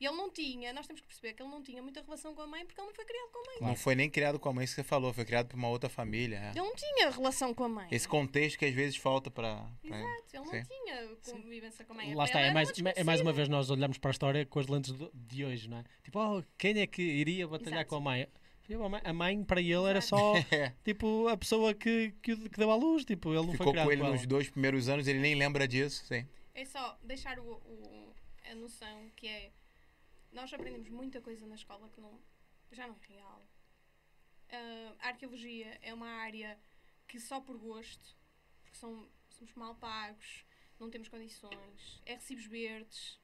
E 0.00 0.06
ele 0.06 0.16
não 0.16 0.30
tinha, 0.30 0.72
nós 0.72 0.86
temos 0.86 1.02
que 1.02 1.06
perceber 1.06 1.34
que 1.34 1.42
ele 1.42 1.50
não 1.50 1.62
tinha 1.62 1.82
muita 1.82 2.00
relação 2.00 2.34
com 2.34 2.40
a 2.40 2.46
mãe 2.46 2.64
porque 2.64 2.80
ele 2.80 2.86
não 2.88 2.94
foi 2.94 3.04
criado 3.04 3.28
com 3.30 3.38
a 3.38 3.42
mãe. 3.46 3.56
Não 3.68 3.76
foi 3.76 3.94
nem 3.94 4.08
criado 4.08 4.38
com 4.38 4.48
a 4.48 4.52
mãe, 4.54 4.64
isso 4.64 4.74
que 4.74 4.82
você 4.82 4.88
falou, 4.88 5.12
foi 5.12 5.24
criado 5.26 5.48
por 5.48 5.56
uma 5.56 5.68
outra 5.68 5.90
família. 5.90 6.36
é. 6.38 6.50
Ele 6.50 6.60
não 6.60 6.74
tinha 6.74 7.10
relação 7.10 7.52
com 7.52 7.64
a 7.64 7.68
mãe. 7.68 7.88
Esse 7.90 8.08
contexto 8.08 8.58
que 8.58 8.64
às 8.64 8.74
vezes 8.74 8.96
falta 8.96 9.30
pra- 9.30 9.68
Exato, 9.84 10.24
ele 10.32 10.44
não 10.44 10.50
Sim. 10.52 10.62
tinha 10.62 11.16
convivência 11.34 11.84
com 11.84 11.92
a 11.92 11.96
mãe. 11.96 12.08
Lá 12.14 12.24
Para 12.24 12.24
está, 12.24 12.40
é 12.40 12.50
mais, 12.52 12.70
uma 12.78 12.90
é 12.90 13.04
mais 13.04 13.20
uma 13.20 13.32
vez 13.32 13.48
nós 13.50 13.68
olhamos 13.68 13.98
para 13.98 14.10
a 14.10 14.12
história 14.12 14.46
com 14.46 14.58
as 14.58 14.66
lentes 14.68 14.94
de 15.12 15.44
hoje, 15.44 15.68
não 15.68 15.78
é? 15.78 15.84
Tipo, 16.02 16.18
oh, 16.18 16.42
quem 16.56 16.80
é 16.80 16.86
que 16.86 17.02
iria 17.02 17.46
batalhar 17.46 17.80
Exato. 17.80 17.90
com 17.90 17.96
a 17.96 18.00
mãe? 18.00 18.26
A 19.04 19.12
mãe? 19.12 19.42
Para 19.44 19.60
ele, 19.60 19.74
era 19.84 20.00
só 20.00 20.32
tipo 20.84 21.26
a 21.28 21.36
pessoa 21.36 21.74
que, 21.74 22.14
que, 22.22 22.36
que 22.48 22.56
deu 22.56 22.70
à 22.70 22.76
luz. 22.76 23.04
Tipo, 23.04 23.30
ele 23.34 23.42
não 23.46 23.52
Ficou 23.52 23.64
foi 23.66 23.72
criado 23.72 23.86
com 23.86 23.92
ele 23.92 24.02
nos 24.04 24.24
dois 24.26 24.48
primeiros 24.48 24.88
anos, 24.88 25.06
ele 25.08 25.18
nem 25.18 25.34
lembra 25.34 25.66
disso, 25.68 26.06
sim. 26.06 26.24
É 26.54 26.64
só 26.64 26.96
deixar 27.02 27.38
o, 27.38 27.52
o- 27.52 28.14
a 28.50 28.54
noção 28.54 29.10
que 29.16 29.26
é. 29.26 29.50
Nós 30.32 30.52
aprendemos 30.52 30.88
muita 30.88 31.20
coisa 31.20 31.46
na 31.46 31.54
escola 31.54 31.88
que 31.90 32.00
não, 32.00 32.20
já 32.72 32.86
não 32.86 32.94
é 32.96 33.12
real. 33.14 33.42
Ah, 34.50 34.94
a 35.00 35.08
arqueologia 35.08 35.78
é 35.82 35.92
uma 35.92 36.08
área 36.08 36.58
que 37.08 37.18
só 37.18 37.40
por 37.40 37.56
gosto, 37.58 38.16
porque 38.62 38.76
são, 38.76 39.08
somos 39.30 39.52
mal 39.54 39.74
pagos, 39.74 40.44
não 40.78 40.90
temos 40.90 41.08
condições, 41.08 42.00
é 42.06 42.14
recibos 42.14 42.46
verdes, 42.46 43.20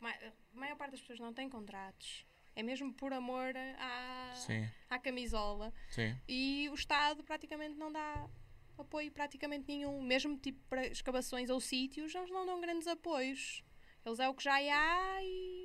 a 0.00 0.30
maior 0.52 0.76
parte 0.76 0.92
das 0.92 1.00
pessoas 1.00 1.18
não 1.20 1.32
tem 1.32 1.48
contratos. 1.48 2.26
É 2.54 2.62
mesmo 2.62 2.92
por 2.92 3.12
amor 3.14 3.54
à, 3.78 4.34
Sim, 4.34 4.68
à 4.90 4.98
camisola. 4.98 5.72
sim. 5.90 6.14
E 6.28 6.68
o 6.70 6.74
Estado 6.74 7.24
praticamente 7.24 7.76
não 7.78 7.90
dá 7.90 8.28
apoio 8.76 9.10
praticamente 9.10 9.66
nenhum. 9.68 10.02
Mesmo 10.02 10.36
tipo 10.38 10.60
para 10.68 10.86
escavações 10.86 11.48
ou 11.48 11.60
sítios, 11.60 12.14
eles 12.14 12.30
não 12.30 12.44
dão 12.44 12.60
grandes 12.60 12.86
apoios. 12.86 13.64
Eles 14.04 14.18
é 14.18 14.28
o 14.28 14.34
que 14.34 14.44
já 14.44 14.54
há 14.56 15.24
e. 15.24 15.61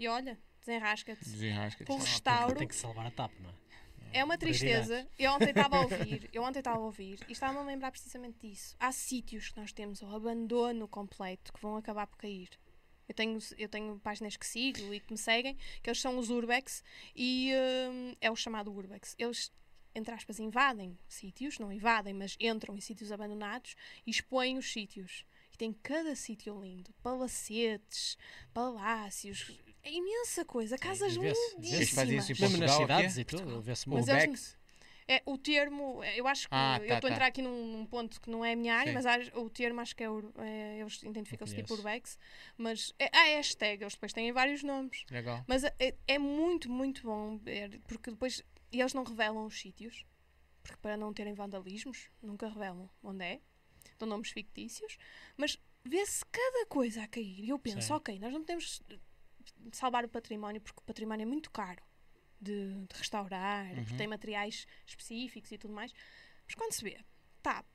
E 0.00 0.08
olha, 0.08 0.38
desenrasca-te. 0.60 1.22
Desenrasca. 1.22 1.84
Pelo 1.84 1.98
que- 1.98 2.04
restauro. 2.06 2.56
Tem 2.56 2.66
que 2.66 2.74
salvar 2.74 3.06
a 3.06 3.10
TAP, 3.10 3.32
não 3.38 3.50
é? 3.50 3.52
É 4.12 4.24
uma 4.24 4.38
tristeza. 4.38 5.06
Eu 5.18 5.30
ontem 5.32 5.50
estava 5.50 5.76
a 5.76 5.82
ouvir, 5.82 6.28
eu 6.32 6.42
ontem 6.42 6.58
estava 6.60 6.78
a 6.78 6.80
ouvir 6.82 7.20
e 7.28 7.32
estava-me 7.32 7.58
a 7.60 7.62
lembrar 7.62 7.90
precisamente 7.90 8.38
disso. 8.48 8.74
Há 8.80 8.90
sítios 8.92 9.50
que 9.50 9.60
nós 9.60 9.72
temos 9.72 10.00
o 10.00 10.06
abandono 10.06 10.88
completo 10.88 11.52
que 11.52 11.60
vão 11.60 11.76
acabar 11.76 12.06
por 12.06 12.16
cair. 12.16 12.48
Eu 13.06 13.14
tenho, 13.14 13.38
eu 13.58 13.68
tenho 13.68 14.00
páginas 14.00 14.36
que 14.38 14.46
sigo 14.46 14.94
e 14.94 15.00
que 15.00 15.12
me 15.12 15.18
seguem, 15.18 15.56
que 15.82 15.90
eles 15.90 16.00
são 16.00 16.16
os 16.18 16.30
Urbex 16.30 16.82
e 17.14 17.52
hum, 17.90 18.14
é 18.22 18.30
o 18.30 18.36
chamado 18.36 18.72
Urbex. 18.72 19.14
Eles, 19.18 19.52
entre 19.94 20.14
aspas, 20.14 20.40
invadem 20.40 20.98
sítios, 21.08 21.58
não 21.58 21.70
invadem, 21.70 22.14
mas 22.14 22.36
entram 22.40 22.74
em 22.74 22.80
sítios 22.80 23.12
abandonados 23.12 23.76
e 24.06 24.10
expõem 24.10 24.56
os 24.56 24.72
sítios. 24.72 25.26
E 25.52 25.56
tem 25.58 25.72
cada 25.72 26.16
sítio 26.16 26.58
lindo: 26.60 26.92
palacetes, 27.02 28.16
palácios, 28.52 29.60
é 29.82 29.92
imensa 29.92 30.44
coisa, 30.44 30.76
casas 30.78 31.14
e 31.14 31.18
vê-se- 31.18 31.54
lindíssimas. 31.56 31.80
Isso 31.90 32.00
em 32.00 32.06
Mesmo 32.06 32.26
nas 32.26 32.38
Portugal, 32.38 32.78
cidades 32.80 33.12
aqui? 33.12 33.20
e 33.20 33.24
tudo, 33.24 33.60
vê-se 33.62 33.88
Mas 33.88 34.06
muito. 34.06 34.10
Urbex? 34.20 34.58
É, 35.08 35.22
o 35.26 35.36
termo, 35.36 36.00
é, 36.04 36.20
eu 36.20 36.26
acho 36.28 36.42
que 36.48 36.54
Ah, 36.54 36.78
eu 36.80 36.86
tá, 36.86 36.94
estou 36.94 37.08
a 37.08 37.10
tá. 37.10 37.14
entrar 37.16 37.26
aqui 37.26 37.42
num, 37.42 37.78
num 37.78 37.84
ponto 37.86 38.20
que 38.20 38.30
não 38.30 38.44
é 38.44 38.52
a 38.52 38.56
minha 38.56 38.76
área, 38.76 38.90
Sim. 38.90 38.94
mas 38.94 39.06
acho- 39.06 39.40
o 39.40 39.50
termo 39.50 39.80
acho 39.80 39.96
que 39.96 40.04
é, 40.04 40.06
é, 40.38 40.78
eles 40.80 41.02
identificam-se 41.02 41.52
Não 41.52 41.62
tipo 41.62 41.68
conheço. 41.76 41.88
Urbex, 41.88 42.18
mas 42.56 42.94
é, 42.96 43.10
ah, 43.12 43.28
é 43.28 43.36
hashtag, 43.36 43.82
eles 43.82 43.94
depois 43.94 44.12
têm 44.12 44.30
vários 44.30 44.62
nomes. 44.62 45.04
Legal. 45.10 45.42
Mas 45.48 45.64
é, 45.64 45.96
é 46.06 46.16
muito, 46.18 46.70
muito 46.70 47.02
bom 47.02 47.36
ver, 47.38 47.80
porque 47.88 48.10
depois 48.12 48.44
e 48.70 48.80
eles 48.80 48.94
não 48.94 49.02
revelam 49.02 49.44
os 49.46 49.58
sítios, 49.58 50.06
porque 50.62 50.78
para 50.80 50.96
não 50.96 51.12
terem 51.12 51.34
vandalismos, 51.34 52.08
nunca 52.22 52.48
revelam 52.48 52.88
onde 53.02 53.24
é, 53.24 53.40
dão 53.98 54.08
nomes 54.08 54.30
fictícios, 54.30 54.96
mas 55.36 55.58
vê-se 55.84 56.24
cada 56.30 56.66
coisa 56.66 57.02
a 57.02 57.08
cair. 57.08 57.40
E 57.46 57.48
eu 57.48 57.58
penso, 57.58 57.88
Sim. 57.88 57.92
ok, 57.94 58.16
nós 58.20 58.32
não 58.32 58.40
podemos 58.42 58.80
salvar 59.72 60.04
o 60.04 60.08
património 60.08 60.60
porque 60.60 60.80
o 60.80 60.84
património 60.84 61.22
é 61.24 61.26
muito 61.26 61.50
caro 61.50 61.82
de, 62.40 62.74
de 62.86 62.96
restaurar, 62.96 63.66
porque 63.74 63.92
Uhum. 63.92 63.96
tem 63.98 64.06
materiais 64.08 64.66
específicos 64.86 65.50
e 65.52 65.58
tudo 65.58 65.74
mais. 65.74 65.92
Mas 66.46 66.54
quando 66.54 66.72
se 66.72 66.82
vê 66.82 66.98
TAP, 67.42 67.66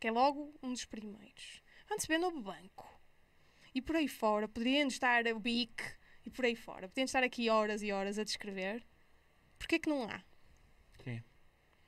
que 0.00 0.06
é 0.08 0.10
logo 0.10 0.54
um 0.62 0.72
dos 0.72 0.84
primeiros, 0.84 1.62
quando 1.86 2.00
se 2.00 2.06
vê 2.08 2.18
Novo 2.18 2.40
Banco 2.40 2.86
e 3.74 3.82
por 3.82 3.96
aí 3.96 4.08
fora, 4.08 4.46
poderiam 4.48 4.88
estar 4.88 5.26
o 5.28 5.40
BIC 5.40 5.82
e 6.24 6.30
por 6.30 6.44
aí 6.44 6.54
fora, 6.56 6.88
poderiam 6.88 7.04
estar 7.06 7.22
aqui 7.22 7.48
horas 7.50 7.82
e 7.82 7.90
horas 7.92 8.18
a 8.18 8.24
descrever. 8.24 8.84
Porquê 9.58 9.78
que 9.78 9.88
não 9.88 10.04
há? 10.04 10.22
Sim. 11.04 11.22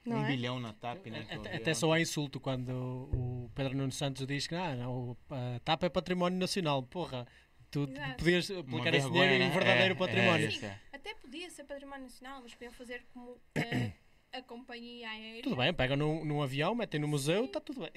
Não 0.05 0.16
um 0.19 0.24
é? 0.24 0.27
bilhão 0.28 0.59
na 0.59 0.73
TAP, 0.73 1.07
né? 1.07 1.27
eu 1.31 1.41
Até, 1.41 1.57
até 1.57 1.74
só 1.74 1.93
há 1.93 2.01
insulto 2.01 2.41
quando 2.41 2.70
o 3.12 3.51
Pedro 3.55 3.77
Nuno 3.77 3.93
Santos 3.93 4.27
diz 4.27 4.47
que 4.47 4.55
ah, 4.55 4.74
não, 4.74 5.11
o- 5.11 5.16
a 5.31 5.61
TAP 5.61 5.85
é 5.85 5.89
património 5.91 6.39
nacional. 6.39 6.82
Porra, 6.82 7.27
tu 7.71 7.85
Exato. 7.91 8.17
podias 8.17 8.51
aplicar 8.51 8.95
esse 8.95 9.11
dinheiro 9.11 9.35
em 9.35 9.39
né? 9.39 9.51
verdadeiro 9.51 9.95
É, 9.95 9.97
património. 9.97 10.47
é 10.47 10.49
isso, 10.49 10.65
é. 10.65 10.81
Até 10.93 11.15
podia 11.15 11.51
ser 11.51 11.65
património 11.65 12.05
nacional, 12.05 12.41
mas 12.43 12.53
podiam 12.55 12.73
fazer 12.73 13.05
como 13.13 13.41
eh, 13.55 13.93
a 14.33 14.43
companhia 14.43 15.09
aérea. 15.11 15.43
Tudo 15.43 15.57
bem, 15.57 15.73
pegam 15.73 15.97
num, 15.97 16.25
num 16.25 16.43
avião, 16.43 16.75
metem 16.75 17.01
no 17.01 17.09
museu, 17.09 17.45
está 17.45 17.61
tudo 17.61 17.81
bem. 17.81 17.91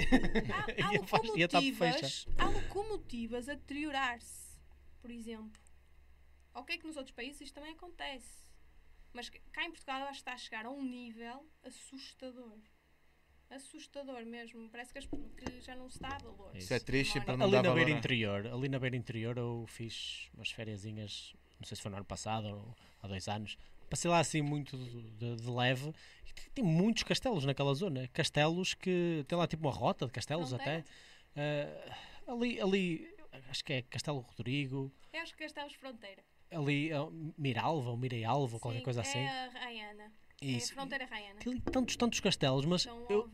Há, 0.51 0.87
há 0.87 0.91
locomotivas, 0.91 2.27
há 2.37 2.45
locomotivas 2.45 3.49
a 3.49 3.53
deteriorar-se, 3.55 4.59
por 5.01 5.11
exemplo. 5.11 5.61
Ok 6.53 6.77
que 6.77 6.85
nos 6.85 6.97
outros 6.97 7.15
países 7.15 7.41
isto 7.41 7.55
também 7.55 7.73
acontece. 7.73 8.43
Mas 9.11 9.29
cá 9.29 9.63
em 9.63 9.69
Portugal 9.71 10.01
eu 10.01 10.05
acho 10.07 10.23
que 10.23 10.29
está 10.29 10.33
a 10.33 10.37
chegar 10.37 10.65
a 10.65 10.71
um 10.71 10.83
nível 10.83 11.47
assustador. 11.63 12.57
Assustador 13.55 14.25
mesmo. 14.25 14.69
Parece 14.69 14.91
que, 14.93 14.99
as- 14.99 15.05
que 15.05 15.61
já 15.61 15.75
não 15.75 15.89
se 15.89 15.99
dá 15.99 16.17
valor. 16.17 16.55
Isso 16.55 16.73
é 16.73 16.79
triste 16.79 17.19
para 17.21 17.37
não 17.37 17.45
ali 17.45 17.51
dar 17.53 17.63
na 17.63 17.69
valor. 17.69 17.75
beira 17.85 17.91
interior, 17.97 18.47
ali 18.47 18.67
na 18.69 18.79
beira 18.79 18.95
interior 18.95 19.37
eu 19.37 19.65
fiz 19.67 20.29
umas 20.33 20.49
fériasinhas, 20.51 21.33
não 21.59 21.65
sei 21.67 21.75
se 21.75 21.81
foi 21.81 21.91
no 21.91 21.97
ano 21.97 22.05
passado 22.05 22.47
ou 22.47 22.75
há 23.01 23.07
dois 23.07 23.27
anos. 23.27 23.57
Passei 23.89 24.09
lá 24.09 24.19
assim 24.19 24.41
muito 24.41 24.75
de, 24.77 25.35
de- 25.35 25.49
leve. 25.49 25.93
E 26.27 26.33
tem- 26.33 26.49
tem 26.55 26.63
muitos 26.63 27.03
castelos 27.03 27.45
naquela 27.45 27.73
zona. 27.75 28.07
Castelos 28.07 28.73
que 28.73 29.23
tem 29.27 29.37
lá 29.37 29.45
tipo 29.47 29.63
uma 29.67 29.73
rota 29.73 30.05
de 30.07 30.11
castelos 30.11 30.53
até. 30.53 30.83
Fronteira? 30.83 31.95
Ah, 32.27 32.31
ali, 32.31 32.59
ali, 32.61 33.15
acho 33.49 33.63
que 33.63 33.73
é 33.73 33.81
Castelo 33.83 34.19
Rodrigo. 34.19 34.91
Eu 35.11 35.21
acho 35.21 35.33
que 35.35 35.43
Castelos 35.43 35.73
Fronteira. 35.73 36.23
ali 36.51 36.91
uh, 36.93 37.33
Miralva 37.37 37.91
ou 37.91 37.97
Miralva 37.97 38.55
ou 38.55 38.59
qualquer 38.59 38.81
coisa 38.81 39.01
assim. 39.01 39.19
É 39.19 39.45
a 39.45 40.11
É 40.43 40.55
a 40.55 40.57
Isso. 40.57 40.73
fronteira 40.73 41.05
Raiana. 41.05 41.39
Aquilo, 41.39 41.59
tantos, 41.61 41.95
tantos 41.95 42.19
castelos, 42.19 42.65
mas 42.65 42.81
Estão 42.81 43.05
eu, 43.09 43.29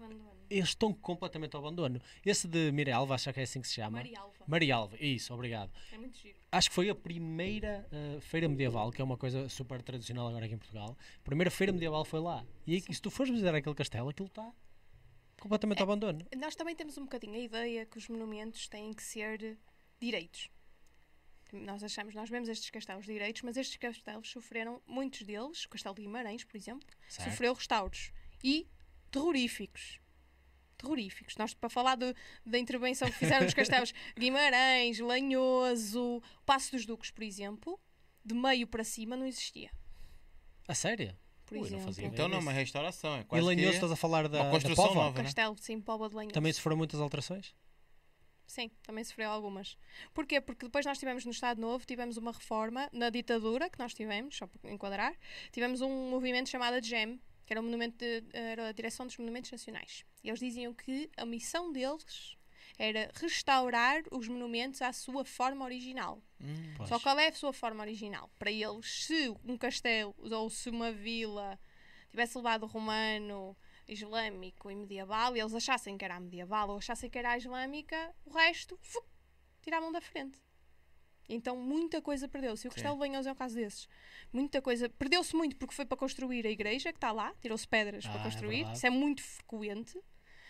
eles 0.50 0.70
estão 0.70 0.94
completamente 0.94 1.56
ao 1.56 1.62
abandono. 1.62 2.02
Esse 2.26 2.48
de 2.48 2.72
Miralva, 2.72 3.16
acho 3.16 3.32
que 3.32 3.40
é 3.40 3.44
assim 3.44 3.62
que 3.62 3.68
se 3.68 3.76
chama. 3.76 3.98
Marialva. 3.98 4.34
Marialva, 4.48 4.98
isso, 5.00 5.34
obrigado. 5.34 5.72
É 5.92 5.98
muito 5.98 6.18
giro. 6.18 6.40
Acho 6.52 6.70
que 6.70 6.76
foi 6.76 6.90
a 6.90 6.96
primeira 6.96 7.88
uh, 7.92 8.20
feira 8.22 8.50
medieval, 8.50 8.92
que 8.92 9.02
é 9.02 9.04
uma 9.06 9.18
coisa 9.18 9.48
super 9.48 9.82
tradicional 9.84 10.28
agora 10.28 10.46
aqui 10.46 10.56
em 10.56 10.58
Portugal. 10.58 10.98
A 11.20 11.24
primeira 11.24 11.52
feira 11.52 11.72
medieval 11.72 12.04
foi 12.04 12.20
lá. 12.20 12.44
E 12.66 12.76
aí, 12.76 12.82
se 12.82 13.02
tu 13.02 13.12
fores 13.12 13.32
visitar 13.32 13.54
aquele 13.54 13.76
castelo, 13.76 14.10
aquilo 14.10 14.28
está 14.28 14.52
completamente 15.40 15.80
ao 15.80 15.84
abandono. 15.84 16.26
Nós 16.36 16.56
também 16.56 16.76
temos 16.76 16.98
um 16.98 17.04
bocadinho 17.04 17.36
a 17.36 17.40
ideia 17.40 17.86
que 17.86 17.98
os 17.98 18.08
monumentos 18.08 18.68
têm 18.68 18.92
que 18.92 19.04
ser 19.04 19.58
direitos. 20.00 20.50
Nós 21.52 21.84
achamos, 21.84 22.14
nós 22.14 22.30
vemos 22.30 22.48
estes 22.50 22.70
castelos 22.70 23.06
direitos, 23.06 23.42
mas 23.42 23.58
estes 23.58 23.78
castelos 23.78 24.30
sofreram, 24.30 24.82
muitos 24.86 25.24
deles, 25.24 25.66
o 25.66 25.70
Castelo 25.70 25.96
de 25.96 26.02
Guimarães, 26.04 26.44
por 26.44 26.56
exemplo, 26.58 26.88
Certo? 27.08 27.30
sofreu 27.32 27.54
restauros. 27.54 28.12
E 28.44 28.68
terroríficos. 29.12 30.00
Terroríficos. 30.78 31.36
Nós, 31.38 31.54
para 31.54 31.70
falar 31.70 31.96
do- 31.96 32.16
da 32.46 32.58
intervenção 32.58 33.10
que 33.10 33.18
fizeram 33.18 33.44
nos 33.44 33.54
castelos 33.54 33.94
Guimarães, 34.18 35.00
Lanhoso, 35.00 36.22
Passo 36.46 36.72
dos 36.72 36.86
Duques, 36.86 37.12
por 37.12 37.24
exemplo, 37.24 37.80
de 38.24 38.34
meio 38.34 38.66
para 38.68 38.84
cima 38.84 39.18
não 39.18 39.26
existia. 39.26 39.72
A 40.68 40.74
sério? 40.76 41.18
Por 41.46 41.56
Ui, 41.56 41.62
não 41.62 41.66
exemplo. 41.68 41.86
fazia 41.86 42.06
Então 42.06 42.28
não, 42.30 42.38
Isso. 42.38 42.46
uma 42.48 42.54
restauração. 42.54 43.16
É 43.18 43.22
E 43.22 43.24
quase 43.26 43.44
Lanhoso, 43.46 43.70
que 43.70 43.76
estás 43.76 43.92
a 43.92 43.96
falar 43.96 44.28
da, 44.30 44.38
uma 44.38 44.46
da 44.46 44.52
construção 44.52 44.86
Póvoa? 44.88 45.04
nova, 45.06 45.18
né? 45.18 45.24
Castelo, 45.24 45.58
sim, 45.60 45.82
Póvoa 45.82 46.08
de 46.10 46.16
Lanhoso. 46.16 46.34
Também 46.34 46.54
sofreu 46.54 46.78
muitas 46.78 47.00
alterações? 47.02 47.56
Sim, 48.50 48.72
também 48.82 49.04
sofreu 49.04 49.30
algumas. 49.30 49.78
Porquê? 50.12 50.42
Porque 50.42 50.66
depois 50.66 50.84
nós 50.84 50.98
tivemos 50.98 51.24
no 51.24 51.30
Estado 51.30 51.62
Novo, 51.62 51.86
tivemos 51.86 52.18
uma 52.18 52.32
reforma 52.32 52.90
na 52.92 53.12
ditadura 53.12 53.70
que 53.70 53.78
nós 53.78 53.94
tivemos, 53.94 54.36
só 54.36 54.48
para 54.48 54.72
enquadrar, 54.72 55.14
tivemos 55.52 55.82
um 55.82 56.10
movimento 56.10 56.50
chamado 56.50 56.84
GEM, 56.84 57.22
que 57.46 57.54
era, 57.54 57.62
o 57.62 57.64
monumento 57.64 57.98
de- 58.00 58.24
era 58.34 58.70
a 58.70 58.72
Direção 58.72 59.06
dos 59.06 59.16
Monumentos 59.18 59.52
Nacionais. 59.52 60.04
E 60.24 60.30
eles 60.30 60.40
diziam 60.40 60.74
que 60.74 61.12
a 61.16 61.28
missão 61.28 61.72
deles 61.72 62.36
era 62.78 63.12
restaurar 63.14 64.02
os 64.12 64.28
monumentos 64.28 64.82
à 64.82 64.92
sua 64.94 65.24
forma 65.24 65.64
original. 65.64 66.20
Hum. 66.42 66.86
Só 66.88 67.00
qual 67.00 67.20
é 67.20 67.28
a 67.28 67.34
sua 67.34 67.54
forma 67.54 67.84
original? 67.84 68.32
Para 68.40 68.52
eles, 68.52 69.06
se 69.06 69.30
um 69.46 69.58
castelo 69.58 70.16
ou 70.20 70.50
se 70.50 70.72
uma 70.72 70.92
vila 70.92 71.60
tivesse 72.10 72.36
levado 72.36 72.66
romano, 72.66 73.56
islâmico 73.90 74.70
e 74.72 74.76
medieval, 74.76 75.36
e 75.36 75.40
eles 75.40 75.54
achassem 75.54 75.98
que 75.98 76.06
era 76.06 76.16
a 76.16 76.20
medieval 76.20 76.70
ou 76.70 76.78
achassem 76.78 77.10
que 77.10 77.18
era 77.18 77.32
a 77.32 77.38
islâmica, 77.38 78.16
o 78.26 78.32
resto, 78.32 78.78
fuc, 78.82 79.06
tiravam 79.62 79.92
da 79.92 80.00
frente. 80.00 80.40
Então 81.28 81.56
muita 81.56 82.02
coisa 82.02 82.28
perdeu-se. 82.28 82.66
E 82.66 82.70
o. 82.70 82.72
Castelo 82.72 82.96
de 82.96 83.02
Lanhoso 83.02 83.30
é 83.30 83.32
um 83.32 83.36
caso 83.36 83.56
desses. 83.56 83.88
Muita 84.34 84.62
coisa. 84.62 84.90
Perdeu-se 84.90 85.36
muito 85.36 85.56
porque 85.58 85.76
foi 85.76 85.86
para 85.86 85.96
construir 85.98 86.46
a 86.46 86.50
igreja 86.50 86.92
que 86.92 86.98
está 86.98 87.12
lá, 87.12 87.34
tirou-se 87.40 87.68
pedras 87.68 88.06
Ah, 88.06 88.10
para 88.12 88.22
é 88.22 88.24
construir. 88.24 88.56
verdade. 88.58 88.78
Isso 88.78 88.88
é 88.88 88.90
muito 88.90 89.22
frequente 89.22 90.02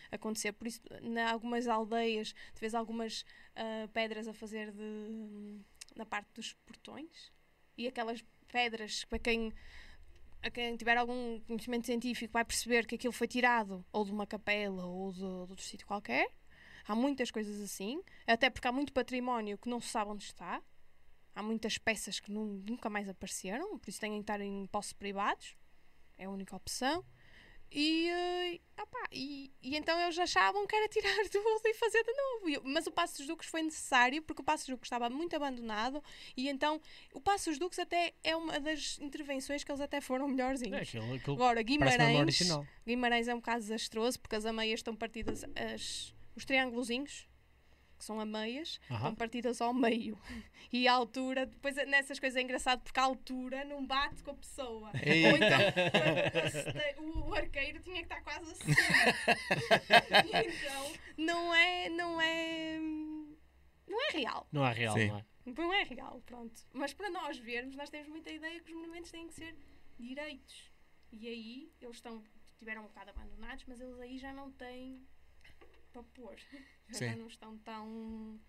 acontecer. 0.09 0.53
Por 0.53 0.67
isso, 0.67 0.81
em 1.01 1.19
algumas 1.19 1.67
aldeias, 1.67 2.33
tu 2.53 2.61
vês 2.61 2.73
algumas 2.73 3.25
ah, 3.55 3.89
pedras 3.93 4.27
a 4.27 4.33
fazer 4.33 4.71
de, 4.71 5.59
na 5.95 6.05
parte 6.05 6.29
dos 6.33 6.53
portões. 6.65 7.31
E 7.77 7.85
aquelas 7.87 8.23
pedras, 8.47 9.03
para 9.05 9.19
quem, 9.19 9.53
a 10.41 10.49
quem 10.49 10.75
tiver 10.77 10.97
algum 10.97 11.39
conhecimento 11.41 11.85
científico, 11.85 12.33
vai 12.33 12.45
perceber 12.45 12.85
que 12.85 12.95
aquilo 12.95 13.13
foi 13.13 13.27
tirado 13.27 13.85
ou 13.91 14.05
de 14.05 14.11
uma 14.11 14.25
capela 14.25 14.85
ou 14.85 15.11
de, 15.11 15.19
de 15.19 15.25
outro 15.25 15.61
sítio 15.63 15.85
qualquer. 15.87 16.29
Há 16.87 16.95
muitas 16.95 17.29
coisas 17.29 17.61
assim, 17.61 18.01
até 18.25 18.49
porque 18.49 18.67
há 18.67 18.71
muito 18.71 18.91
património 18.93 19.57
que 19.57 19.69
não 19.69 19.79
se 19.79 19.89
sabe 19.89 20.11
onde 20.11 20.23
está. 20.23 20.61
Há 21.35 21.43
muitas 21.43 21.77
peças 21.77 22.19
que 22.19 22.31
nu- 22.31 22.63
nunca 22.67 22.89
mais 22.89 23.07
apareceram, 23.07 23.77
por 23.77 23.89
isso 23.89 23.99
têm 23.99 24.13
que 24.13 24.19
estar 24.21 24.41
em 24.41 24.65
postos 24.67 24.93
privados. 24.93 25.55
É 26.17 26.25
a 26.25 26.29
única 26.29 26.55
opção. 26.55 27.05
E, 27.71 28.07
eh, 28.09 28.59
opá, 28.81 29.07
e, 29.11 29.51
e 29.61 29.77
então 29.77 29.99
eles 30.01 30.17
achavam 30.17 30.65
que 30.65 30.75
era 30.75 30.87
tirar 30.89 31.15
tudo 31.31 31.61
e 31.65 31.73
fazer 31.75 32.03
de 32.03 32.11
novo. 32.13 32.49
Eu- 32.49 32.61
mas 32.65 32.87
o 32.87 32.91
Passo 32.91 33.17
dos 33.19 33.27
Duques 33.27 33.47
foi 33.47 33.61
necessário 33.61 34.23
porque 34.23 34.41
o 34.41 34.45
Passo 34.45 34.63
dos 34.65 34.69
Duques 34.75 34.87
estava 34.87 35.07
muito 35.09 35.35
abandonado 35.35 36.03
e 36.35 36.49
então 36.49 36.81
o 37.13 37.21
Passo 37.21 37.51
dos 37.51 37.59
Duques 37.59 37.77
até 37.77 38.13
é 38.23 38.35
uma 38.35 38.59
das 38.59 38.97
intervenções 38.99 39.63
que 39.63 39.71
eles 39.71 39.81
até 39.81 40.01
foram 40.01 40.25
É, 40.25 40.29
melhorzinhos. 40.31 40.81
aquilo, 40.81 41.13
aquilo 41.13 41.35
Agora, 41.35 41.61
Guimarães. 41.61 42.39
Guimarães 42.87 43.27
é 43.27 43.35
um 43.35 43.41
caso 43.41 43.67
desastroso 43.67 44.19
porque 44.19 44.35
as 44.35 44.45
ameias 44.45 44.79
estão 44.79 44.95
partidas, 44.95 45.45
as, 45.55 46.11
os 46.35 46.43
triângulozinhos, 46.45 47.28
que 47.99 48.05
são 48.05 48.19
ameias, 48.19 48.79
Aham. 48.89 48.97
estão 48.97 49.15
partidas 49.15 49.61
ao 49.61 49.73
meio. 49.73 50.17
E 50.71 50.87
a 50.87 50.93
altura, 50.93 51.47
depois 51.47 51.75
nessas 51.87 52.19
coisas 52.19 52.37
é 52.37 52.43
engraçado 52.43 52.81
porque 52.83 52.99
a 52.99 53.03
altura 53.03 53.65
não 53.65 53.83
bate 53.83 54.21
com 54.21 54.29
a 54.29 54.35
pessoa. 54.35 54.91
Ou 54.93 54.99
Eita. 55.01 55.45
então 56.95 57.03
o, 57.03 57.29
o 57.29 57.33
arqueiro 57.33 57.79
tinha 57.79 57.95
que 57.95 58.03
estar 58.03 58.21
quase 58.21 58.51
assim. 58.51 58.71
então 60.45 60.93
não 61.17 61.55
é, 61.55 61.89
não 61.89 62.21
é. 62.21 62.77
Não 63.87 63.99
é 64.09 64.11
real. 64.11 64.47
Não 64.51 64.63
é 64.63 64.71
real, 64.73 64.93
Sim. 64.95 65.07
não 65.07 65.17
é? 65.17 65.25
Não 65.57 65.73
é 65.73 65.83
real, 65.83 66.21
pronto. 66.23 66.61
Mas 66.71 66.93
para 66.93 67.09
nós 67.09 67.39
vermos, 67.39 67.75
nós 67.75 67.89
temos 67.89 68.07
muita 68.07 68.31
ideia 68.31 68.59
que 68.59 68.71
os 68.71 68.77
monumentos 68.77 69.09
têm 69.09 69.27
que 69.27 69.33
ser 69.33 69.57
direitos. 69.97 70.71
E 71.11 71.27
aí 71.27 71.71
eles 71.81 71.95
estão, 71.95 72.23
tiveram 72.57 72.83
um 72.83 72.87
bocado 72.87 73.09
abandonados, 73.09 73.65
mas 73.67 73.81
eles 73.81 73.99
aí 73.99 74.19
já 74.19 74.31
não 74.31 74.51
têm 74.51 75.03
para 75.91 76.03
pôr. 76.03 76.35
Já 76.89 77.15
não 77.15 77.27
estão 77.27 77.57
tão, 77.59 78.39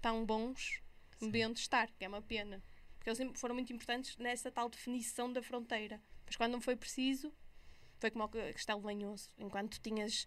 tão 0.00 0.24
bons 0.24 0.82
como 1.18 1.32
deviam 1.32 1.52
de 1.52 1.58
estar, 1.60 1.90
que 1.90 2.04
é 2.04 2.08
uma 2.08 2.22
pena. 2.22 2.62
Porque 2.96 3.10
eles 3.10 3.40
foram 3.40 3.54
muito 3.54 3.72
importantes 3.72 4.16
nessa 4.16 4.50
tal 4.50 4.68
definição 4.68 5.32
da 5.32 5.42
fronteira. 5.42 6.00
Mas 6.24 6.36
quando 6.36 6.52
não 6.52 6.60
foi 6.60 6.76
preciso, 6.76 7.32
foi 7.98 8.10
como 8.10 8.24
o 8.24 8.28
Castelo 8.28 8.82
Lanhoso. 8.82 9.30
Enquanto 9.38 9.80
tinhas, 9.80 10.26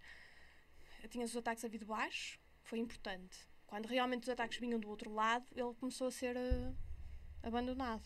tinhas 1.09 1.31
os 1.31 1.37
ataques 1.37 1.63
a 1.63 1.67
vir 1.67 1.79
de 1.79 1.85
baixo, 1.85 2.39
foi 2.63 2.79
importante. 2.79 3.37
Quando 3.65 3.87
realmente 3.87 4.23
os 4.23 4.29
ataques 4.29 4.59
vinham 4.59 4.79
do 4.79 4.89
outro 4.89 5.13
lado, 5.13 5.45
ele 5.55 5.73
começou 5.75 6.07
a 6.07 6.11
ser 6.11 6.35
eh, 6.35 6.73
abandonado. 7.41 8.03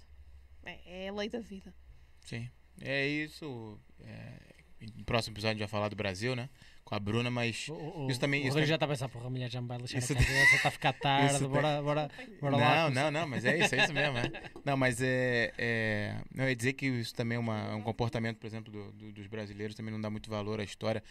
É, 0.63 1.05
é 1.05 1.09
a 1.09 1.13
lei 1.13 1.27
da 1.27 1.39
vida. 1.39 1.73
Sim. 2.21 2.49
É 2.81 3.07
isso. 3.07 3.79
É, 4.01 4.55
No 4.95 5.05
próximo 5.05 5.33
episódio 5.33 5.51
a 5.51 5.53
gente 5.53 5.59
vai 5.59 5.67
falar 5.67 5.89
do 5.89 5.95
Brasil, 5.95 6.35
né? 6.35 6.49
Com 6.85 6.93
a 6.93 6.99
Bruna, 6.99 7.31
mas. 7.31 7.67
O, 7.67 7.73
o, 8.05 8.07
Isso 8.11 8.19
também- 8.19 8.41
o 8.41 8.43
isso 8.43 8.51
também- 8.53 8.67
já 8.67 8.75
está 8.75 8.85
a 8.85 8.89
pensar, 8.89 9.09
porra, 9.09 9.25
a 9.25 9.29
mulher 9.31 9.49
já 9.49 9.59
me 9.59 9.67
vai 9.67 9.79
deixar 9.79 9.97
Isso 9.97 10.13
a 10.13 10.15
cabeça, 10.15 10.55
está 10.55 10.67
a 10.67 10.71
ficar 10.71 10.93
tarde, 11.01 11.33
Isso 11.33 11.49
bora, 11.49 11.81
bora, 11.81 12.11
bora 12.39 12.55
lá. 12.57 12.89
Não, 12.91 12.91
não, 12.91 13.11
não, 13.21 13.27
mas 13.27 13.43
é 13.43 13.57
isso, 13.57 13.73
é 13.73 13.83
isso 13.83 13.91
mesmo. 13.93 14.15
É. 14.19 14.31
Não, 14.63 14.77
mas 14.77 15.01
é, 15.01 15.51
é. 15.57 16.17
Não, 16.31 16.43
eu 16.43 16.49
ia 16.51 16.55
dizer 16.55 16.73
que 16.73 16.85
isso 16.85 17.13
também 17.15 17.37
é 17.37 17.39
uma, 17.39 17.75
um 17.75 17.81
comportamento, 17.81 18.37
por 18.37 18.45
exemplo, 18.45 18.71
do- 18.71 18.91
do- 18.91 19.11
dos 19.13 19.25
brasileiros, 19.25 19.75
também 19.75 19.91
não 19.91 19.99
dá 19.99 20.11
muito 20.11 20.29
valor 20.29 20.59
à 20.59 20.63
história. 20.63 21.03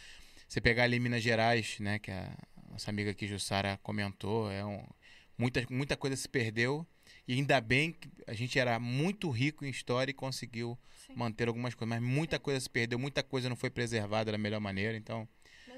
Você 0.49 0.61
pegar 0.61 0.85
ali 0.85 1.01
Minas 1.01 1.25
Gerais, 1.25 1.81
né, 1.81 1.99
que 1.99 2.13
a 2.13 2.31
nossa 2.71 2.89
amiga 2.91 3.11
aqui, 3.11 3.27
Jussara, 3.27 3.77
comentou, 3.83 4.49
é 4.53 4.65
um, 4.65 4.81
muita, 5.37 5.65
muita 5.69 5.97
coisa 5.97 6.15
se 6.15 6.29
perdeu. 6.29 6.87
E 7.27 7.33
ainda 7.33 7.61
bem 7.61 7.91
que 7.91 8.09
a 8.29 8.35
gente 8.35 8.59
era 8.61 8.79
muito 8.79 9.29
rico 9.29 9.65
em 9.65 9.71
história 9.71 10.13
e 10.13 10.15
conseguiu 10.15 10.79
Sim. 11.07 11.15
manter 11.17 11.49
algumas 11.49 11.75
coisas, 11.75 11.89
mas 11.99 12.01
muita 12.09 12.39
coisa 12.39 12.61
se 12.61 12.71
perdeu, 12.71 12.97
muita 12.97 13.25
coisa 13.25 13.49
não 13.49 13.57
foi 13.57 13.71
preservada 13.71 14.31
da 14.31 14.39
melhor 14.39 14.61
maneira, 14.61 14.97
então 14.97 15.27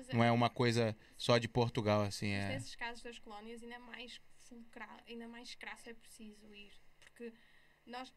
Mas 0.06 0.14
não 0.16 0.24
é 0.24 0.30
uma 0.32 0.48
coisa 0.50 0.96
só 1.16 1.38
de 1.38 1.48
Portugal, 1.48 2.02
assim, 2.02 2.28
é. 2.28 2.48
nesses 2.48 2.74
casos 2.74 3.02
das 3.02 3.18
colónias, 3.18 3.62
ainda 3.62 3.78
mais 3.78 4.20
fulcral, 4.44 5.00
ainda 5.08 5.26
mais 5.28 5.54
crasso 5.54 5.88
é 5.90 5.94
preciso 5.94 6.54
ir. 6.54 6.72
Porque 7.00 7.32
nós, 7.84 8.12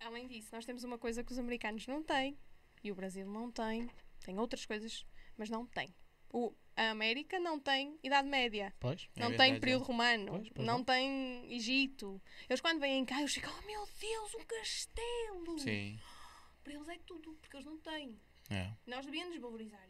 além 0.00 0.26
disso, 0.26 0.48
nós 0.52 0.64
temos 0.64 0.82
uma 0.84 0.98
coisa 0.98 1.22
que 1.22 1.32
os 1.32 1.38
americanos 1.38 1.86
não 1.86 2.02
têm 2.02 2.36
e 2.82 2.90
o 2.90 2.94
Brasil 2.94 3.26
não 3.26 3.50
tem. 3.50 3.88
Tem 4.24 4.38
outras 4.38 4.66
coisas, 4.66 5.06
mas 5.36 5.48
não 5.48 5.64
tem. 5.66 5.94
O, 6.32 6.54
a 6.76 6.90
América 6.90 7.38
não 7.40 7.58
tem 7.58 7.98
Idade 8.02 8.28
Média. 8.28 8.72
Pois, 8.78 9.08
É 9.16 9.20
não 9.20 9.28
verdade, 9.30 9.50
tem 9.52 9.60
período 9.60 9.84
romano, 9.84 10.32
Pois, 10.32 10.48
pois 10.50 10.66
não 10.66 10.78
não. 10.78 10.84
tem 10.84 11.52
Egito. 11.52 12.22
Eles 12.48 12.60
quando 12.60 12.78
vêm 12.80 13.04
cá, 13.04 13.18
eles 13.20 13.34
ficam, 13.34 13.52
oh 13.58 13.66
meu 13.66 13.86
Deus, 13.98 14.34
um 14.34 14.44
castelo! 14.44 15.58
Sim, 15.58 15.98
Para 16.62 16.74
eles 16.74 16.88
é 16.88 16.98
tudo, 17.06 17.34
porque 17.40 17.56
eles 17.56 17.66
não 17.66 17.78
têm. 17.78 18.20
é. 18.50 18.72
Nós 18.86 19.04
devíamos 19.06 19.36
valorizar 19.38 19.84
isso 19.88 19.89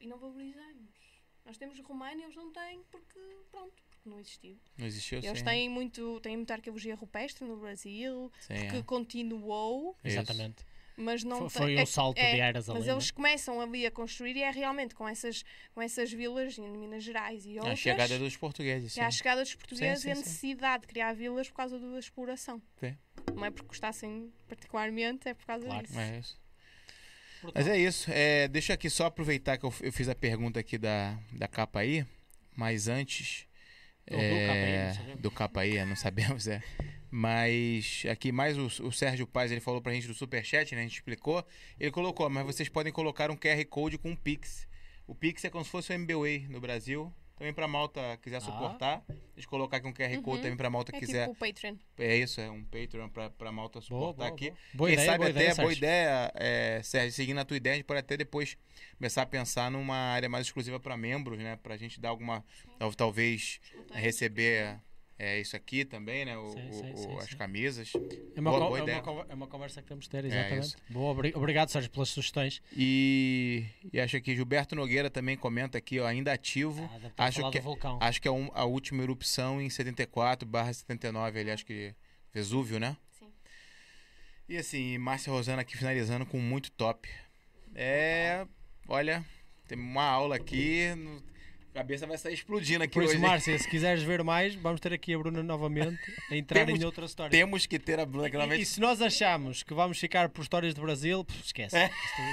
e 0.00 0.06
não 0.06 0.18
valorizamos. 0.18 0.90
Nós 1.44 1.56
temos 1.56 1.78
romano 1.80 2.20
e 2.20 2.24
eles 2.24 2.36
não 2.36 2.52
têm 2.52 2.82
porque, 2.90 3.18
pronto, 3.50 3.82
porque 3.90 4.08
não 4.08 4.20
existiu. 4.20 4.58
Não 4.76 4.86
existiu, 4.86 5.18
Eles 5.18 5.38
sim. 5.38 5.44
têm, 5.44 5.68
muito, 5.68 6.20
têm 6.20 6.36
muita 6.36 6.54
arqueologia 6.54 6.94
rupestre 6.94 7.44
no 7.46 7.56
Brasil, 7.56 8.30
sim, 8.40 8.54
que 8.68 8.76
é. 8.76 8.82
continuou, 8.82 9.96
exatamente. 10.04 10.64
mas 10.96 11.24
não 11.24 11.48
Foi, 11.48 11.62
foi 11.66 11.74
é- 11.76 11.82
um 11.82 11.86
salto 11.86 12.18
é, 12.18 12.34
de 12.34 12.40
eras 12.40 12.68
ali. 12.68 12.78
Mas 12.78 12.88
é? 12.88 12.92
eles 12.92 13.10
começam 13.10 13.58
ali 13.60 13.86
a 13.86 13.90
construir 13.90 14.36
e 14.36 14.42
é 14.42 14.50
realmente 14.50 14.94
com 14.94 15.08
essas, 15.08 15.42
com 15.74 15.80
essas 15.80 16.12
vilas 16.12 16.58
em 16.58 16.68
Minas 16.70 17.02
Gerais 17.02 17.46
e 17.46 17.56
A 17.58 17.62
outras. 17.62 17.78
chegada 17.78 18.18
dos 18.18 18.36
portugueses, 18.36 18.92
sim. 18.92 19.00
É 19.00 19.04
a 19.04 19.10
chegada 19.10 19.42
dos 19.42 19.54
portugueses 19.54 20.02
Sim, 20.02 20.08
e 20.08 20.12
a 20.12 20.14
necessidade 20.16 20.82
de 20.82 20.88
criar 20.88 21.14
vilas 21.14 21.48
por 21.48 21.56
causa 21.56 21.78
da 21.78 21.98
exploração. 21.98 22.62
Sim. 22.78 22.96
Não 23.34 23.44
é 23.46 23.50
porque 23.50 23.68
gostassem 23.68 24.30
particularmente, 24.46 25.26
é 25.28 25.34
por 25.34 25.46
causa 25.46 25.64
Claro. 25.66 25.86
disso. 25.86 25.98
É. 25.98 26.22
Mas 27.54 27.66
é 27.66 27.78
isso. 27.78 28.10
É, 28.12 28.48
deixa 28.48 28.74
aqui 28.74 28.90
só 28.90 29.06
aproveitar 29.06 29.56
que 29.58 29.64
eu, 29.64 29.72
eu 29.80 29.92
fiz 29.92 30.08
a 30.08 30.14
pergunta 30.14 30.60
aqui 30.60 30.76
da, 30.78 31.18
da 31.32 31.48
capa 31.48 31.80
aí, 31.80 32.04
mas 32.56 32.88
antes 32.88 33.46
Ou 34.10 34.18
do 34.18 34.46
sabemos. 34.46 35.20
do 35.20 35.30
KPI, 35.30 35.84
não 35.84 35.96
sabemos, 35.96 36.46
é. 36.46 36.62
Mas 37.10 38.04
aqui 38.08 38.30
mais 38.30 38.56
o, 38.56 38.66
o 38.86 38.92
Sérgio 38.92 39.26
Paz, 39.26 39.50
ele 39.50 39.60
falou 39.60 39.80
pra 39.80 39.92
gente 39.92 40.06
do 40.06 40.14
Superchat, 40.14 40.74
né? 40.74 40.82
A 40.82 40.84
gente 40.84 40.94
explicou. 40.94 41.44
Ele 41.78 41.90
colocou, 41.90 42.28
mas 42.30 42.46
vocês 42.46 42.68
podem 42.68 42.92
colocar 42.92 43.30
um 43.30 43.36
QR 43.36 43.64
Code 43.66 43.98
com 43.98 44.10
um 44.10 44.16
Pix. 44.16 44.68
O 45.06 45.14
Pix 45.14 45.44
é 45.44 45.50
como 45.50 45.64
se 45.64 45.70
fosse 45.70 45.92
o 45.92 45.94
MBWay 45.94 46.46
no 46.48 46.60
Brasil. 46.60 47.12
Também 47.40 47.54
pra 47.54 47.66
Malta 47.66 48.18
quiser 48.22 48.36
Ah. 48.36 48.40
suportar. 48.42 49.02
Deixa 49.08 49.46
eu 49.46 49.48
colocar 49.48 49.78
aqui 49.78 49.86
um 49.88 49.94
QR 49.94 50.14
Code 50.20 50.36
Uhum. 50.36 50.42
também 50.42 50.56
pra 50.58 50.68
Malta 50.68 50.94
É 50.94 50.98
quiser. 51.00 51.26
tipo 51.26 51.32
o 51.32 51.34
Patreon. 51.48 51.74
É 51.98 52.14
isso, 52.16 52.38
é 52.38 52.50
um 52.50 52.62
Patreon 52.64 53.08
pra, 53.08 53.30
pra 53.30 53.50
Malta 53.50 53.80
Boa, 53.80 53.82
suportar 53.86 54.16
boa, 54.24 54.28
aqui. 54.28 54.50
boa. 54.50 54.58
Boa 54.74 54.88
Quem 54.90 54.92
ideia, 54.92 55.06
sabe 55.10 55.18
boa 55.18 55.30
até, 55.30 55.38
ideia, 55.40 55.54
boa 55.54 55.66
Sérgio. 55.68 55.78
ideia, 55.78 56.32
é, 56.34 56.82
Sérgio, 56.82 57.12
seguindo 57.12 57.38
a 57.38 57.44
tua 57.46 57.56
ideia, 57.56 57.72
a 57.72 57.76
gente 57.78 57.86
pode 57.86 58.00
até 58.00 58.14
depois 58.14 58.58
começar 58.98 59.22
a 59.22 59.26
pensar 59.26 59.70
numa 59.70 59.96
área 59.96 60.28
mais 60.28 60.48
exclusiva 60.48 60.78
para 60.78 60.98
membros, 60.98 61.38
né? 61.38 61.56
Pra 61.62 61.78
gente 61.78 61.98
dar 61.98 62.10
alguma, 62.10 62.44
tal- 62.78 62.92
talvez 62.92 63.58
receber 63.90 64.78
é, 65.22 65.38
isso 65.38 65.54
aqui 65.54 65.84
também, 65.84 66.24
né? 66.24 66.36
O, 66.38 66.52
Sim, 66.52 66.68
o- 66.68 66.72
sim, 66.72 66.92
o- 66.92 66.96
sim, 66.96 67.16
as 67.18 67.34
camisas. 67.34 67.92
É 68.34 68.40
uma, 68.40 68.50
Boa- 68.50 68.66
boa 68.68 68.78
é, 68.78 68.82
ideia. 68.82 69.02
uma, 69.02 69.26
é 69.28 69.34
uma 69.34 69.46
conversa 69.46 69.82
que 69.82 69.88
temos 69.88 70.04
de 70.04 70.10
ter, 70.10 70.24
É, 70.24 70.28
exatamente. 70.28 70.64
isso. 70.68 70.76
Boa, 70.88 71.10
obri- 71.12 71.32
obrigado, 71.34 71.68
Sérgio, 71.68 71.90
pelas 71.90 72.08
sugestões. 72.08 72.62
E, 72.74 73.66
e 73.92 74.00
acho 74.00 74.18
que 74.22 74.34
Gilberto 74.34 74.74
Nogueira 74.74 75.10
também 75.10 75.36
comenta 75.36 75.76
aqui, 75.76 76.00
ó, 76.00 76.06
ainda 76.06 76.32
ativo. 76.32 76.88
Ah, 77.18 77.26
acho 77.26 77.50
que-. 77.50 77.60
Acho 78.00 78.22
que 78.22 78.28
é 78.28 78.30
um- 78.30 78.50
a 78.54 78.64
última 78.64 79.02
erupção 79.02 79.60
em 79.60 79.68
74 79.68 80.48
barra 80.48 80.72
79, 80.72 81.38
ali, 81.38 81.50
acho 81.50 81.66
que 81.66 81.94
Vesúvio, 82.32 82.78
né? 82.80 82.96
Sim. 83.18 83.26
E 84.48 84.56
assim, 84.56 84.96
Márcia 84.98 85.30
Rosana 85.32 85.60
aqui 85.62 85.76
finalizando 85.76 86.24
com 86.24 86.38
muito 86.38 86.70
top. 86.72 87.08
É, 87.74 88.46
olha, 88.88 89.24
tem 89.68 89.78
uma 89.78 90.02
aula 90.04 90.36
aqui, 90.36 90.94
no- 90.96 91.22
cabeça 91.72 92.06
vai 92.06 92.18
sair 92.18 92.34
explodindo 92.34 92.84
aqui 92.84 92.94
Por 92.94 93.02
isso, 93.04 93.12
hoje. 93.14 93.22
hein? 93.22 93.28
Márcia, 93.28 93.58
se 93.58 93.68
quiseres 93.68 94.02
ver 94.02 94.22
mais, 94.24 94.54
vamos 94.54 94.80
ter 94.80 94.92
aqui 94.92 95.14
a 95.14 95.18
Bruna 95.18 95.42
novamente 95.42 95.98
a 96.30 96.36
entrar 96.36 96.64
Temos- 96.66 96.80
em 96.80 96.84
outra 96.84 97.04
história. 97.06 97.30
Temos 97.30 97.66
que 97.66 97.78
ter 97.78 97.98
a 98.00 98.06
Bruna, 98.06 98.28
que 98.30 98.36
E, 98.36 98.60
e 98.60 98.66
se 98.66 98.80
nós 98.80 99.00
achamos 99.00 99.62
que 99.62 99.72
vamos 99.74 99.98
ficar 99.98 100.28
por 100.28 100.42
histórias 100.42 100.74
do 100.74 100.82
Brasil, 100.82 101.24
pff, 101.24 101.40
esquece. 101.44 101.76
É. 101.76 101.90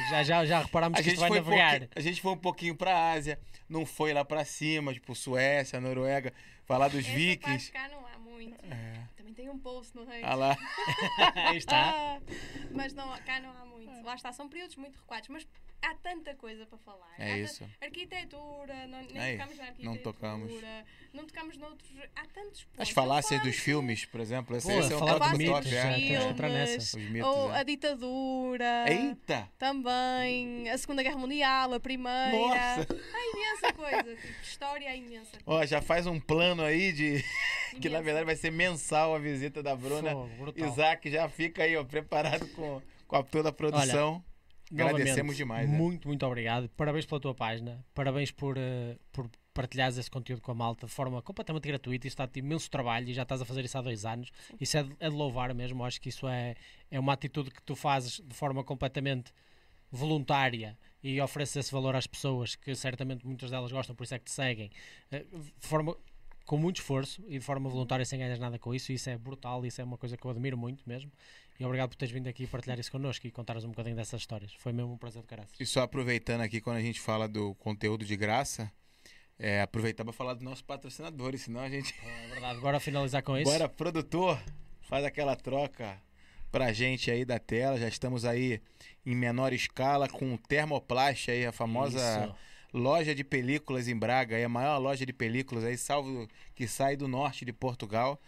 Já, 0.09 0.23
já, 0.23 0.45
já 0.45 0.59
reparámos 0.61 0.97
a 0.99 1.03
que 1.03 1.09
gente, 1.09 1.13
isto 1.13 1.21
vai 1.21 1.29
foi 1.29 1.39
um 1.39 1.43
navegar. 1.43 1.69
pouquinho, 1.79 1.89
a 1.95 1.99
gente 2.01 2.21
foi 2.21 2.31
um 2.31 2.37
pouquinho 2.37 2.75
pra 2.75 3.11
Ásia, 3.11 3.39
não 3.69 3.85
foi 3.85 4.13
lá 4.13 4.25
pra 4.25 4.43
cima, 4.43 4.93
tipo 4.93 5.13
Suécia, 5.15 5.79
Noruega, 5.79 6.33
falar 6.65 6.87
dos 6.87 7.05
Essa 7.05 7.15
vikings. 7.15 7.71
parte 7.71 7.71
cá 7.71 7.89
não 7.95 8.05
há 8.07 8.17
muito. 8.17 8.55
É. 8.71 8.97
Também 9.15 9.33
tem 9.33 9.49
um 9.49 9.57
post 9.59 9.95
no 9.95 10.05
rei. 10.05 10.21
Ah 10.23 10.35
lá. 10.35 10.57
Aí 11.35 11.57
está. 11.57 11.91
Ah, 11.91 12.19
mas 12.71 12.93
não, 12.93 13.07
cá 13.19 13.39
não 13.39 13.49
há 13.51 13.65
muito. 13.65 13.76
Lá 14.03 14.15
está, 14.15 14.31
são 14.31 14.47
períodos 14.47 14.75
muito 14.75 14.97
recuados, 14.99 15.29
mas 15.29 15.47
há 15.81 15.93
tanta 15.95 16.35
coisa 16.35 16.65
para 16.65 16.77
falar. 16.79 17.13
É 17.17 17.33
Há 17.33 17.37
isso. 17.39 17.63
Arquitetura, 17.81 18.87
não, 18.87 19.01
nem 19.03 19.19
Aí, 19.19 19.37
tocamos 19.37 19.57
na 19.57 19.63
não 19.63 19.69
arquitetura. 19.69 19.99
tocamos. 20.03 20.53
Não 21.13 21.25
tocamos 21.25 21.57
noutros. 21.57 21.89
Há 22.15 22.25
tantos 22.27 22.63
pontos. 22.63 22.79
As 22.79 22.87
Não 22.89 22.95
falácias 22.95 23.41
dos 23.41 23.55
filmes, 23.55 24.05
por 24.05 24.19
exemplo, 24.19 24.55
esse, 24.55 24.67
Pô, 24.67 24.79
esse 24.79 24.93
é 24.93 24.95
um 24.95 24.99
falar 24.99 25.31
de 25.31 25.37
mitos, 25.37 25.69
já 25.69 25.85
é. 25.85 25.95
filmes, 25.95 26.37
nessa. 26.37 26.97
Os 26.97 27.03
mitos, 27.09 27.27
Ou 27.29 27.51
é. 27.53 27.59
a 27.59 27.63
ditadura. 27.63 28.85
Eita! 28.91 29.49
Também 29.57 30.69
a 30.69 30.77
Segunda 30.77 31.03
Guerra 31.03 31.17
Mundial, 31.17 31.73
a 31.73 31.79
Primeira. 31.79 32.31
Nossa! 32.31 32.87
Há 33.13 33.37
imensa 33.37 33.73
coisa. 33.73 34.15
Tipo, 34.15 34.41
história 34.41 34.89
há 34.89 34.95
imensa 34.95 35.31
coisa. 35.43 35.43
Ó, 35.45 35.65
já 35.65 35.81
faz 35.81 36.05
um 36.07 36.19
plano 36.19 36.63
aí 36.63 36.91
de 36.91 37.23
que 37.81 37.89
na 37.89 38.01
verdade 38.01 38.25
vai 38.25 38.35
ser 38.35 38.51
mensal 38.51 39.15
a 39.15 39.19
visita 39.19 39.63
da 39.63 39.75
Bruna. 39.75 40.13
Brutal. 40.37 40.67
Isaac 40.67 41.09
já 41.09 41.27
fica 41.29 41.63
aí, 41.63 41.75
ó, 41.75 41.83
preparado 41.83 42.47
com, 42.49 42.81
com 43.07 43.23
toda 43.23 43.49
a 43.49 43.51
produção. 43.51 44.23
Agradecemos 44.71 45.17
Novamente, 45.17 45.37
demais, 45.37 45.69
né? 45.69 45.77
Muito, 45.77 46.07
muito 46.07 46.25
obrigado. 46.25 46.67
Parabéns 46.69 47.05
pela 47.05 47.21
tua 47.21 47.33
página. 47.33 47.85
Parabéns 47.93 48.31
por, 48.31 48.57
eh, 48.57 48.97
por 49.13 49.29
partilhares 49.53 49.97
esse 49.97 50.11
conteúdo 50.11 50.41
com 50.41 50.51
a 50.51 50.55
malta 50.55 50.85
de 50.85 50.91
forma 50.91 51.21
completamente 51.21 51.65
gratuita. 51.67 52.05
Isso 52.05 52.13
está-te 52.15 52.39
imenso 52.39 52.69
trabalho 52.69 53.07
e 53.09 53.13
já 53.13 53.23
estás 53.23 53.41
a 53.41 53.45
fazer 53.45 53.63
isso 53.63 53.77
há 53.77 53.81
dois 53.81 54.03
anos. 54.05 54.29
Isso 54.59 54.77
é 54.77 54.83
de, 54.83 54.95
é 54.99 55.09
de 55.09 55.15
louvar 55.15 55.53
mesmo. 55.53 55.85
Acho 55.85 56.01
que 56.01 56.09
isso 56.09 56.27
é, 56.27 56.53
é 56.91 56.99
uma 56.99 57.13
atitude 57.13 57.49
que 57.49 57.61
tu 57.63 57.75
fazes 57.77 58.19
de 58.23 58.35
forma 58.35 58.61
completamente 58.61 59.31
voluntária 59.89 60.77
e 61.01 61.21
ofereces 61.21 61.55
esse 61.55 61.71
valor 61.71 61.95
às 61.95 62.05
pessoas 62.05 62.55
que 62.55 62.75
certamente 62.75 63.25
muitas 63.25 63.49
delas 63.49 63.71
gostam, 63.71 63.95
por 63.95 64.03
isso 64.03 64.15
é 64.15 64.19
que 64.19 64.25
te 64.25 64.31
seguem. 64.31 64.69
eh, 65.11 65.23
De 65.31 65.67
forma 65.67 65.95
com 66.45 66.57
muito 66.57 66.77
esforço 66.77 67.21
e 67.27 67.39
de 67.39 67.45
forma 67.45 67.69
voluntária 67.69 68.05
sem 68.05 68.19
ganhar 68.19 68.37
nada 68.37 68.57
com 68.59 68.73
isso. 68.73 68.91
Isso 68.91 69.09
é 69.09 69.17
brutal, 69.17 69.65
isso 69.65 69.81
é 69.81 69.83
uma 69.83 69.97
coisa 69.97 70.17
que 70.17 70.25
eu 70.25 70.31
admiro 70.31 70.57
muito 70.57 70.83
mesmo. 70.87 71.11
E 71.59 71.65
obrigado 71.65 71.89
por 71.89 71.95
teres 71.95 72.13
vindo 72.13 72.27
aqui 72.27 72.45
partilhar 72.45 72.79
isso 72.79 72.91
connosco 72.91 73.25
e 73.25 73.31
contares 73.31 73.63
um 73.63 73.69
bocadinho 73.69 73.95
dessas 73.95 74.21
histórias. 74.21 74.53
Foi 74.59 74.71
mesmo 74.71 74.93
um 74.93 74.97
prazer 74.97 75.23
caraças. 75.23 75.59
E 75.59 75.65
só 75.65 75.81
aproveitando 75.81 76.41
aqui, 76.41 76.61
quando 76.61 76.77
a 76.77 76.81
gente 76.81 76.99
fala 76.99 77.27
do 77.27 77.55
conteúdo 77.55 78.05
de 78.05 78.15
graça, 78.15 78.71
é, 79.39 79.61
aproveitar 79.61 80.03
para 80.03 80.13
falar 80.13 80.33
dos 80.33 80.43
nossos 80.43 80.61
patrocinadores, 80.61 81.41
senão 81.41 81.61
a 81.61 81.69
gente. 81.69 81.95
É 82.03 82.27
verdade. 82.27 82.59
Bora 82.59 82.79
finalizar 82.79 83.23
com 83.23 83.35
isso. 83.37 83.51
Bora, 83.51 83.67
produtor, 83.67 84.39
faz 84.81 85.03
aquela 85.03 85.35
troca 85.35 85.99
pra 86.51 86.71
gente 86.73 87.11
aí 87.11 87.25
da 87.25 87.39
tela. 87.39 87.77
Já 87.77 87.87
estamos 87.87 88.25
aí 88.25 88.61
em 89.05 89.15
menor 89.15 89.53
escala 89.53 90.07
com 90.07 90.33
o 90.33 90.37
Thermoplast 90.37 91.29
aí, 91.29 91.45
a 91.45 91.51
famosa 91.51 92.25
Isso. 92.25 92.35
loja 92.73 93.15
de 93.15 93.23
películas 93.23 93.87
em 93.87 93.97
Braga, 93.97 94.35
aí 94.35 94.43
a 94.43 94.49
maior 94.49 94.77
loja 94.77 95.05
de 95.05 95.13
películas 95.13 95.63
aí, 95.63 95.77
salvo 95.77 96.27
que 96.55 96.67
sai 96.67 96.95
do 96.95 97.07
norte 97.07 97.45
de 97.45 97.53
Portugal. 97.53 98.19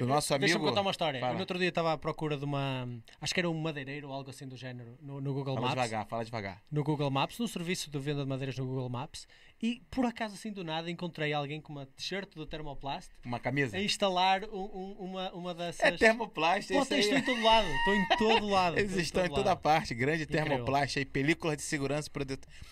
Do 0.00 0.06
nosso 0.06 0.32
amigo. 0.34 0.46
Deixa-me 0.46 0.64
contar 0.68 0.80
uma 0.80 0.90
história. 0.90 1.20
Fala. 1.20 1.32
Eu 1.32 1.34
no 1.36 1.40
outro 1.40 1.58
dia 1.58 1.68
estava 1.68 1.92
à 1.92 1.98
procura 1.98 2.36
de 2.36 2.44
uma. 2.44 2.88
Acho 3.20 3.32
que 3.34 3.40
era 3.40 3.48
um 3.50 3.54
madeireiro 3.54 4.08
ou 4.08 4.14
algo 4.14 4.30
assim 4.30 4.46
do 4.46 4.56
género 4.56 4.98
no, 5.00 5.20
no 5.20 5.32
Google 5.34 5.54
Fala 5.54 5.68
Maps. 5.68 5.82
devagar, 5.82 6.06
fala 6.06 6.24
devagar. 6.24 6.62
No 6.70 6.82
Google 6.84 7.10
Maps, 7.10 7.38
no 7.38 7.48
serviço 7.48 7.90
de 7.90 7.98
venda 7.98 8.22
de 8.22 8.28
madeiras 8.28 8.56
no 8.58 8.66
Google 8.66 8.88
Maps. 8.88 9.26
E 9.62 9.80
por 9.90 10.04
acaso, 10.04 10.34
assim 10.34 10.52
do 10.52 10.62
nada, 10.62 10.90
encontrei 10.90 11.32
alguém 11.32 11.60
com 11.62 11.72
uma 11.72 11.86
t-shirt 11.86 12.34
do 12.34 12.44
Thermoplast 12.44 13.10
Uma 13.24 13.38
camisa? 13.40 13.74
a 13.76 13.80
instalar 13.82 14.44
um- 14.44 14.58
um- 14.58 14.96
uma, 15.00 15.32
uma 15.32 15.54
dessas. 15.54 15.80
É 15.80 15.96
Thermoplast, 15.96 16.68
Pô, 16.72 16.82
estou 16.82 16.98
em 16.98 17.22
todo 17.24 17.42
lado. 17.42 17.66
Estou 17.68 17.94
em 17.94 18.06
todo 18.18 18.46
lado. 18.48 18.78
Eles 18.78 18.96
estão 18.96 19.24
em 19.24 19.30
toda 19.30 19.50
lado. 19.50 19.60
parte. 19.60 19.94
Grande 19.94 20.24
Incrível. 20.24 20.46
Thermoplast 20.48 20.98
aí, 20.98 21.04
películas 21.06 21.56
de 21.56 21.62
segurança 21.62 22.10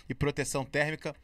e 0.09 0.15
proteção 0.15 0.63
térmica. 0.65 1.15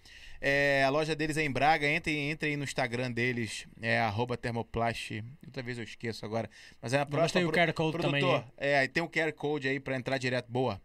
É, 0.41 0.83
a 0.85 0.89
loja 0.89 1.15
deles 1.15 1.37
é 1.37 1.43
em 1.43 1.51
Braga. 1.51 1.87
Entre, 1.87 2.17
entre 2.17 2.49
aí 2.51 2.57
no 2.57 2.65
Instagram 2.65 3.13
deles, 3.13 3.67
é 3.83 3.99
arroba 4.01 4.37
Thermoplast. 4.37 5.23
Outra 5.47 5.63
vez 5.63 5.77
eu 5.79 5.85
esqueço 5.85 6.25
agora. 6.25 6.49
Mas 6.81 6.93
é 6.95 6.99
na 6.99 7.05
Mas 7.05 7.11
próxima. 7.11 7.41
tem 7.41 7.49
o 7.49 7.53
QR 7.53 7.73
Code 7.75 7.99
também. 7.99 8.21
Produtor, 8.23 8.53
é, 8.57 8.87
tem 8.89 9.03
um 9.03 9.09
QR 9.09 9.33
Code 9.33 9.69
aí 9.69 9.79
pra 9.79 9.97
entrar 9.97 10.17
direto. 10.19 10.51
Boa. 10.51 10.81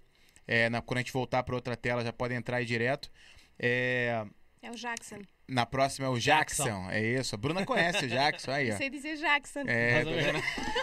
É, 0.47 0.69
na, 0.69 0.81
quando 0.81 0.97
a 0.97 1.01
gente 1.01 1.13
voltar 1.13 1.41
pra 1.43 1.55
outra 1.55 1.75
tela, 1.77 2.03
já 2.03 2.11
pode 2.13 2.33
entrar 2.33 2.57
aí 2.57 2.65
direto. 2.65 3.09
É, 3.57 4.25
É 4.61 4.69
o 4.69 4.75
Jackson. 4.75 5.19
na 5.47 5.65
próxima 5.65 6.05
é 6.07 6.09
o 6.09 6.19
Jackson. 6.19 6.63
Jackson. 6.65 6.89
É 6.91 7.01
isso. 7.01 7.33
A 7.33 7.37
Bruna 7.37 7.65
conhece 7.65 8.05
o 8.05 8.07
Jackson 8.09 8.51
aí, 8.51 8.71
ó. 8.71 8.75
Sei 8.77 8.89
dizer 8.89 9.15
Jackson. 9.17 9.61
É, 9.67 10.03
Mas 10.03 10.05
tá 10.05 10.11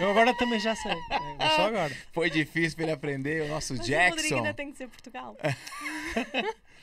eu-? 0.01 0.07
Eu 0.07 0.11
agora 0.13 0.35
também 0.39 0.59
já 0.59 0.75
sei. 0.75 0.97
Mas 1.39 1.53
só 1.53 1.67
agora. 1.69 1.95
foi 2.13 2.31
difícil 2.31 2.75
pra 2.77 2.85
ele 2.87 2.93
aprender. 2.93 3.43
O 3.43 3.49
nosso 3.49 3.75
Mas 3.75 3.87
o 3.87 3.93
Rodrigo 3.93 4.17
Jackson. 4.17 4.37
ainda 4.37 4.55
tem 4.55 4.73
que 4.73 4.79
ser 4.79 4.89
Portugal. 4.89 5.37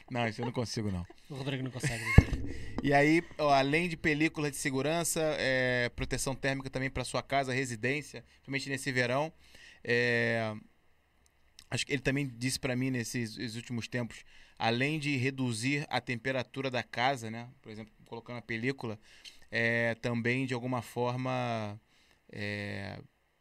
Não, 0.09 0.27
isso 0.27 0.41
eu 0.41 0.45
não 0.45 0.51
consigo, 0.51 0.91
não. 0.91 1.05
O 1.29 1.35
Rodrigo 1.35 1.63
não 1.63 1.71
consegue. 1.71 2.03
E 2.81 2.93
aí, 2.93 3.21
ó, 3.37 3.49
além 3.53 3.89
de 3.89 3.97
películas 3.97 4.51
de 4.51 4.57
segurança, 4.57 5.19
é, 5.37 5.89
proteção 5.89 6.33
térmica 6.33 6.69
também 6.69 6.89
para 6.89 7.03
sua 7.03 7.21
casa, 7.21 7.51
residência, 7.51 8.23
principalmente 8.35 8.69
nesse 8.69 8.89
verão. 8.89 9.33
É, 9.83 10.55
acho 11.69 11.85
que 11.85 11.91
ele 11.91 12.01
também 12.01 12.25
disse 12.25 12.57
para 12.57 12.77
mim 12.77 12.89
nesses, 12.89 13.37
esses 13.37 13.57
últimos 13.57 13.89
tempos, 13.89 14.23
além 14.57 14.97
de 14.97 15.17
reduzir 15.17 15.85
a 15.89 15.99
temperatura 15.99 16.71
da 16.71 16.81
casa, 16.81 17.29
né? 17.29 17.49
Por 17.61 17.69
exemplo, 17.69 17.93
colocando 18.05 18.37
a 18.37 18.41
película, 18.41 18.97
é, 19.51 19.95
também 19.95 20.45
de 20.45 20.53
alguma 20.53 20.81
forma 20.81 21.79
é, 22.31 22.97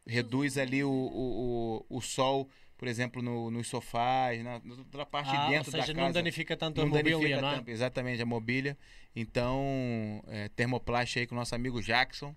reduz 0.07 0.59
ali 0.59 0.83
o, 0.83 0.91
o, 0.91 1.85
o, 1.91 1.99
o 1.99 2.01
sol, 2.01 2.49
por 2.79 2.87
exemplo, 2.89 3.21
no, 3.21 3.51
nos 3.51 3.67
sofás, 3.67 4.43
na, 4.43 4.61
na 4.61 4.75
outra 4.77 5.05
parte 5.05 5.31
Ah, 5.35 5.49
dentro 5.51 5.67
ou 5.71 5.73
seja, 5.73 5.89
da 5.89 5.95
não 5.95 6.07
casa 6.07 6.15
danifica 6.15 6.57
tanto 6.57 6.81
a 6.81 6.85
não 6.85 6.91
mobília, 6.91 7.11
danifica 7.19 7.43
não 7.43 7.49
é? 7.51 7.57
tanto, 7.57 7.71
exatamente, 7.71 8.23
a 8.23 8.27
mobília. 8.27 8.79
Então, 9.15 10.23
é, 10.29 10.49
termoplast 10.51 11.19
aí 11.19 11.27
com 11.27 11.35
o 11.35 11.39
nosso 11.39 11.55
amigo 11.55 11.83
Jackson. 11.83 12.35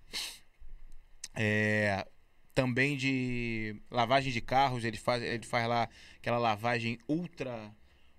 É, 1.34 2.06
também 2.54 2.96
de 2.96 3.76
lavagem 3.90 4.32
de 4.32 4.40
carros, 4.40 4.84
ele 4.84 4.96
faz, 4.96 5.22
ele 5.22 5.46
faz 5.46 5.66
lá 5.68 5.88
aquela 6.18 6.38
lavagem 6.38 6.98
ultra... 7.08 7.72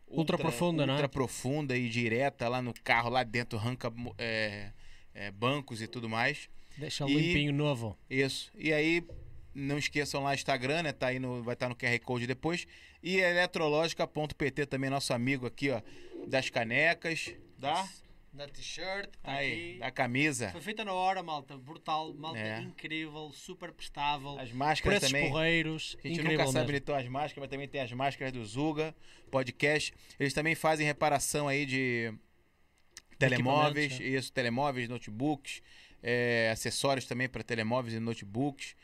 Ultra 0.08 0.38
profunda, 0.38 0.86
né? 0.86 0.94
Ultra 0.94 1.10
profunda 1.10 1.76
e 1.76 1.90
direta 1.90 2.48
lá 2.48 2.62
no 2.62 2.74
carro, 2.84 3.10
lá 3.10 3.24
dentro, 3.24 3.58
arranca 3.58 3.92
é, 4.18 4.72
é, 5.14 5.32
bancos 5.32 5.82
e 5.82 5.88
tudo 5.88 6.08
mais. 6.08 6.48
Deixa 6.78 7.06
E- 7.06 7.14
limpinho 7.14 7.52
novo. 7.52 7.98
Isso. 8.10 8.52
E 8.56 8.72
aí, 8.72 9.04
não 9.54 9.78
esqueçam 9.78 10.24
lá 10.24 10.32
o 10.32 10.34
Instagram, 10.34 10.84
né? 10.84 10.92
Tá 10.92 11.08
aí 11.08 11.20
no, 11.20 11.44
vai 11.44 11.54
estar 11.54 11.70
no 11.70 11.76
QR 11.76 12.00
Code 12.00 12.28
depois. 12.28 12.66
E 13.02 13.18
eletrológica.pt 13.18 14.66
também, 14.66 14.90
nosso 14.90 15.14
amigo 15.14 15.46
aqui, 15.46 15.70
ó, 15.70 15.82
das 16.28 16.50
canecas, 16.50 17.34
da, 17.58 17.88
Da 18.32 18.48
t-shirt, 18.48 19.10
tá 19.22 19.32
aí, 19.34 19.72
aqui. 19.72 19.80
da 19.80 19.92
camisa. 19.92 20.50
Foi 20.52 20.62
feita 20.62 20.84
na 20.84 20.94
hora, 20.94 21.22
malta. 21.22 21.56
Brutal, 21.58 22.14
malta 22.16 22.40
É. 22.40 22.62
incrível, 22.62 23.32
super 23.32 23.72
prestável. 23.72 24.40
As 24.40 24.52
máscaras 24.52 25.00
Preços 25.00 25.12
também. 25.14 25.30
porreiros. 25.32 25.96
A 26.00 26.08
gente 26.08 26.20
incrível 26.20 26.32
nunca 26.48 26.60
onde 26.60 26.76
estão 26.78 26.96
as 26.96 27.08
máscaras, 27.08 27.38
mas 27.42 27.50
também 27.50 27.68
tem 27.68 27.82
as 27.82 27.92
máscaras 27.92 28.34
do 28.34 28.44
Zuga 28.44 28.96
Podcast. 29.30 29.94
Eles 30.20 30.34
também 30.34 30.56
fazem 30.56 30.86
reparação 30.86 31.48
aí 31.48 31.66
de 31.66 32.12
telemóveis, 33.20 33.94
Equipamentos, 33.94 34.24
isso, 34.24 34.34
telemóveis, 34.34 34.90
notebooks, 34.90 35.62
é, 36.02 36.50
acessórios 36.52 37.06
também 37.06 37.30
para 37.30 37.44
telemóveis 37.44 37.94
e 37.94 38.00
notebooks. 38.00 38.76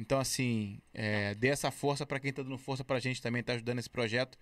Então, 0.00 0.18
assim, 0.18 0.80
é, 0.94 1.34
dê 1.34 1.48
essa 1.48 1.70
força 1.70 2.06
para 2.06 2.18
quem 2.18 2.30
está 2.30 2.42
dando 2.42 2.56
força 2.56 2.82
para 2.82 2.96
a 2.96 3.00
gente 3.00 3.20
também, 3.20 3.40
está 3.40 3.52
ajudando 3.52 3.78
esse 3.80 3.90
projeto 3.90 4.38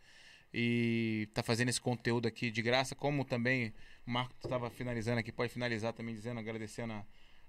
e 0.54 1.26
está 1.28 1.42
fazendo 1.42 1.68
esse 1.68 1.80
conteúdo 1.80 2.28
aqui 2.28 2.50
de 2.50 2.62
graça, 2.62 2.94
como 2.94 3.24
também 3.24 3.72
o 4.06 4.10
Marco 4.10 4.34
estava 4.42 4.70
finalizando 4.70 5.18
aqui, 5.18 5.32
pode 5.32 5.52
finalizar 5.52 5.92
também 5.92 6.14
dizendo, 6.14 6.38
agradecendo 6.38 6.92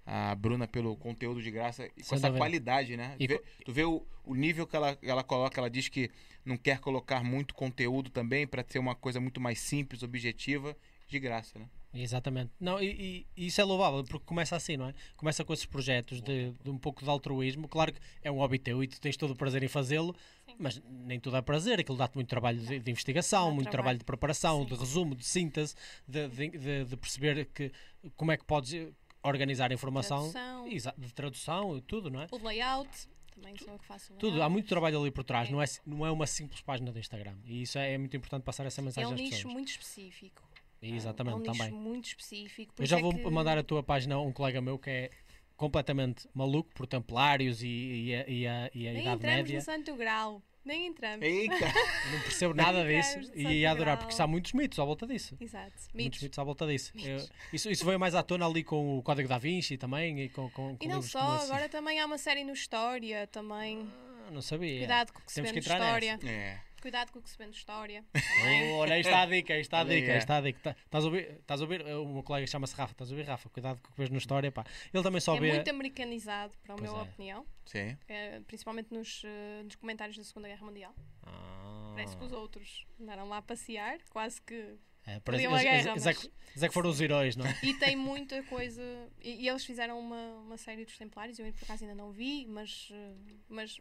a, 0.05 0.31
a 0.31 0.35
Bruna 0.35 0.67
pelo 0.67 0.95
conteúdo 0.97 1.41
de 1.41 1.51
graça 1.51 1.85
e 1.85 1.89
com 1.89 2.03
Sem 2.03 2.15
essa 2.17 2.27
dúvida. 2.27 2.38
qualidade, 2.39 2.97
né? 2.97 3.15
E 3.19 3.27
Vê- 3.27 3.41
tu 3.63 3.71
vê 3.71 3.83
o, 3.83 4.03
o 4.25 4.33
nível 4.35 4.65
que 4.65 4.75
ela, 4.75 4.97
ela 5.03 5.23
coloca, 5.23 5.61
ela 5.61 5.69
diz 5.69 5.88
que 5.88 6.09
não 6.43 6.57
quer 6.57 6.79
colocar 6.79 7.23
muito 7.23 7.53
conteúdo 7.53 8.09
também 8.09 8.47
para 8.47 8.65
ser 8.67 8.79
uma 8.79 8.95
coisa 8.95 9.19
muito 9.19 9.39
mais 9.39 9.59
simples, 9.59 10.01
objetiva, 10.03 10.75
de 11.07 11.19
graça, 11.19 11.59
né? 11.59 11.69
Exatamente. 11.93 12.51
Não, 12.59 12.82
e, 12.82 13.26
e 13.35 13.48
isso 13.48 13.59
é 13.59 13.64
louvável, 13.64 14.03
porque 14.03 14.26
começa 14.26 14.56
assim, 14.56 14.77
não 14.77 14.88
é? 14.90 14.93
Começa 15.18 15.43
com 15.43 15.51
esses 15.53 15.66
projetos 15.66 16.22
de, 16.22 16.51
de 16.64 16.69
um 16.69 16.77
pouco 16.77 17.03
de 17.03 17.09
altruísmo. 17.09 17.68
Claro 17.68 17.92
que 17.93 18.00
é 18.24 18.32
um 18.32 18.35
hobby 18.38 18.59
teu 18.59 18.84
e 18.84 18.88
tu 18.88 19.01
tens 19.01 19.18
todo 19.18 19.32
o 19.32 19.35
prazer 19.35 19.64
em 19.64 19.68
fazê-lo, 19.68 20.16
mas 20.59 20.80
nem 20.88 21.19
tudo 21.19 21.35
é 21.38 21.42
prazer. 21.42 21.80
Aquilo 21.80 21.98
dá-te 21.98 22.14
muito 22.16 22.27
trabalho 22.27 22.59
de, 22.59 22.80
de 22.80 22.92
investigação, 22.92 23.45
muito 23.51 23.64
trabalho. 23.69 23.72
trabalho. 23.72 23.98
de 24.00 24.06
preparação, 24.06 24.61
Sim. 24.61 24.66
de 24.68 24.76
resumo, 24.76 25.16
de 25.16 25.26
síntese, 25.26 25.76
de, 26.08 26.27
de- 26.27 26.85
de- 26.85 26.98
perceber 26.98 27.45
que, 27.48 27.72
como 28.16 28.32
é 28.32 28.38
que 28.38 28.45
podes 28.45 28.92
organizar 29.24 29.72
a 29.72 29.74
informação. 29.74 30.32
Tradução. 30.32 30.93
De 30.98 31.14
tradução 31.14 31.77
e 31.77 31.82
tudo, 31.82 32.09
não 32.11 32.22
é? 32.22 32.27
O 32.32 32.38
layout, 32.48 32.90
também 33.34 33.58
sou 33.58 33.74
eu 33.74 33.80
que 33.80 33.85
faço 33.85 34.14
o 34.14 34.18
Tudo, 34.18 34.42
há 34.43 34.48
muito 34.50 34.68
trabalho 34.68 35.01
ali 35.01 35.09
por 35.11 35.24
trás, 35.24 35.50
É. 35.50 35.51
não 35.51 35.61
é, 35.61 35.66
não 35.85 36.06
é 36.06 36.11
uma 36.11 36.27
simples 36.27 36.61
página 36.61 36.92
do 36.92 37.00
Instagram. 37.00 37.35
E 37.45 37.64
isso 37.64 37.80
é, 37.80 37.93
é 37.93 37.98
muito 37.98 38.16
importante 38.16 38.43
passar 38.43 38.66
essa 38.68 38.80
É 38.80 38.84
mensagem 38.84 39.09
um 39.09 39.14
às 39.14 39.19
nicho 39.19 39.35
pessoas. 39.38 39.53
muito 39.53 39.69
específico. 39.69 40.48
Exatamente, 40.82 41.33
é 41.33 41.38
um 41.38 41.43
também. 41.43 41.61
nicho 41.72 41.75
muito 41.75 42.06
específico. 42.06 42.74
Eu 42.80 42.85
já 42.85 42.98
é 42.98 43.01
vou 43.01 43.14
que- 43.14 43.30
mandar 43.30 43.58
a 43.58 43.64
tua 43.64 43.83
página 43.83 44.16
a 44.16 44.22
um 44.22 44.32
colega 44.32 44.61
meu 44.61 44.77
que 44.80 44.90
é 44.90 45.11
completamente 45.58 46.27
maluco 46.33 46.69
por 46.74 46.88
templários 46.88 47.61
e, 47.61 47.67
e 47.67 48.16
a, 48.16 48.30
e 48.30 48.48
a- 48.48 48.72
e 48.74 48.88
a 48.88 48.93
Nem 48.93 49.01
Idade 49.01 49.16
entramos 49.17 49.38
Média. 49.38 49.56
no 49.59 49.61
Santo 49.66 49.95
Grau. 49.95 50.41
Nem 50.64 50.88
entramos. 50.88 51.25
Eita! 51.25 51.53
Não 52.11 52.19
percebo 52.22 52.53
nada 52.53 52.85
disso 52.85 53.17
e 53.33 53.43
ia 53.61 53.72
adorar, 53.72 53.98
porque 53.98 54.22
há 54.22 54.27
muitos 54.27 54.51
mitos 54.53 54.77
à 54.77 54.83
volta 54.85 55.08
disso. 55.08 55.35
Exato. 55.40 55.72
Muitos 55.72 55.93
Mitos. 55.93 56.22
mitos 56.22 56.38
à 56.40 56.43
volta 56.43 56.67
disso. 56.67 56.91
Mitos. 56.93 57.09
Eu- 57.24 57.30
isso, 57.53 57.72
isso 57.72 57.85
veio 57.85 57.99
mais 57.99 58.14
à 58.14 58.22
tona 58.22 58.45
ali 58.45 58.64
com 58.64 58.99
o 58.99 59.01
Código 59.01 59.27
da 59.27 59.38
Vinci 59.38 59.77
também 59.77 60.19
e 60.22 60.30
com, 60.30 60.49
com, 60.51 60.75
com 60.77 60.85
E 60.85 60.88
não 60.88 61.01
só, 61.01 61.19
agora 61.19 61.67
também 61.69 61.99
há 61.99 62.06
uma 62.06 62.17
série 62.17 62.43
no 62.43 62.53
História 62.53 63.25
também. 63.27 63.90
Ah, 64.27 64.32
não 64.32 64.41
sabia. 64.41 64.80
Cuidado 64.80 65.14
com 65.14 65.19
o 65.19 65.22
que 65.24 65.32
se 65.32 65.35
Temos 65.35 65.49
vê 65.51 65.53
que 65.53 65.59
entrar 65.66 65.80
História. 65.80 66.19
É. 66.30 66.59
Cuidado 66.82 67.11
com 67.11 67.19
o 67.19 67.22
que 67.22 67.30
se 67.30 67.38
vê 67.38 67.45
no 67.45 67.51
História. 67.51 68.03
Oh, 68.16 68.75
olha, 68.77 68.95
aí 68.95 69.01
está 69.01 69.22
a 69.22 69.25
dica, 69.25 69.53
aí 69.53 69.61
está 69.61 69.77
a 69.80 69.82
Olha 69.82 69.91
aí, 69.93 69.99
dica, 70.01 70.11
é. 70.11 70.14
aí 70.16 70.19
está 70.19 70.38
a 70.38 70.41
dica. 70.41 70.59
Tá- 70.61 70.75
Estás 70.85 71.03
a 71.03 71.08
ouvir? 71.08 71.32
Estás 71.40 71.61
a 71.61 71.64
ouvir? 71.64 71.82
O 71.85 72.06
meu 72.14 72.24
colega 72.24 72.48
chama-se 72.48 72.75
Rafa. 72.75 72.93
Estás 72.93 73.09
a 73.11 73.14
ouvir, 73.14 73.27
Rafa? 73.27 73.49
Cuidado 73.49 73.82
com 73.82 73.90
o 73.90 73.91
que 73.91 73.98
vês 73.98 74.09
na 74.09 74.17
história, 74.17 74.51
pá. 74.51 74.66
Ele 74.93 75.03
também 75.03 75.19
só 75.22 75.35
é 75.35 75.40
vê. 75.40 75.53
muito 75.53 75.69
americanizado, 75.69 76.53
para 76.64 76.74
a 76.74 76.77
Pois 76.77 76.90
minha 76.90 77.01
é. 77.01 77.03
opinião. 77.03 77.45
Sim. 77.66 77.98
É, 78.08 78.40
principalmente 78.41 78.93
nos, 78.93 79.22
eh, 79.25 79.64
nos 79.64 79.75
comentários 79.75 80.17
da 80.17 80.24
Segunda 80.24 80.48
Guerra 80.48 80.66
Mundial. 80.66 80.95
Ah. 81.24 81.91
Parece 81.95 82.16
que 82.17 82.24
os 82.24 82.32
outros 82.32 82.85
andaram 82.99 83.27
lá 83.27 83.38
a 83.38 83.41
passear, 83.41 83.98
quase 84.09 84.41
que. 84.41 84.75
É, 85.06 85.19
parece, 85.22 85.45
eles, 85.45 85.61
guerra, 85.61 85.74
eles 85.75 85.85
é 85.88 85.90
mas- 86.14 86.24
eles 86.51 86.64
é 86.64 86.67
que 86.67 86.74
foram 86.74 86.90
os 86.90 87.01
heróis, 87.01 87.35
não 87.35 87.45
é? 87.45 87.58
E 87.64 87.74
tem 87.74 87.95
muita 87.95 88.41
coisa. 88.43 88.82
E, 89.22 89.43
e 89.43 89.49
eles 89.49 89.66
fizeram 89.66 89.99
uma, 89.99 90.33
uma 90.45 90.58
série 90.58 90.85
dos 90.85 90.98
Templários, 90.98 91.40
eu 91.40 91.51
por 91.53 91.64
acaso 91.64 91.83
ainda 91.83 91.95
não 91.95 92.11
vi, 92.11 92.45
mas. 92.48 92.90
eh, 92.91 93.14
mas 93.49 93.80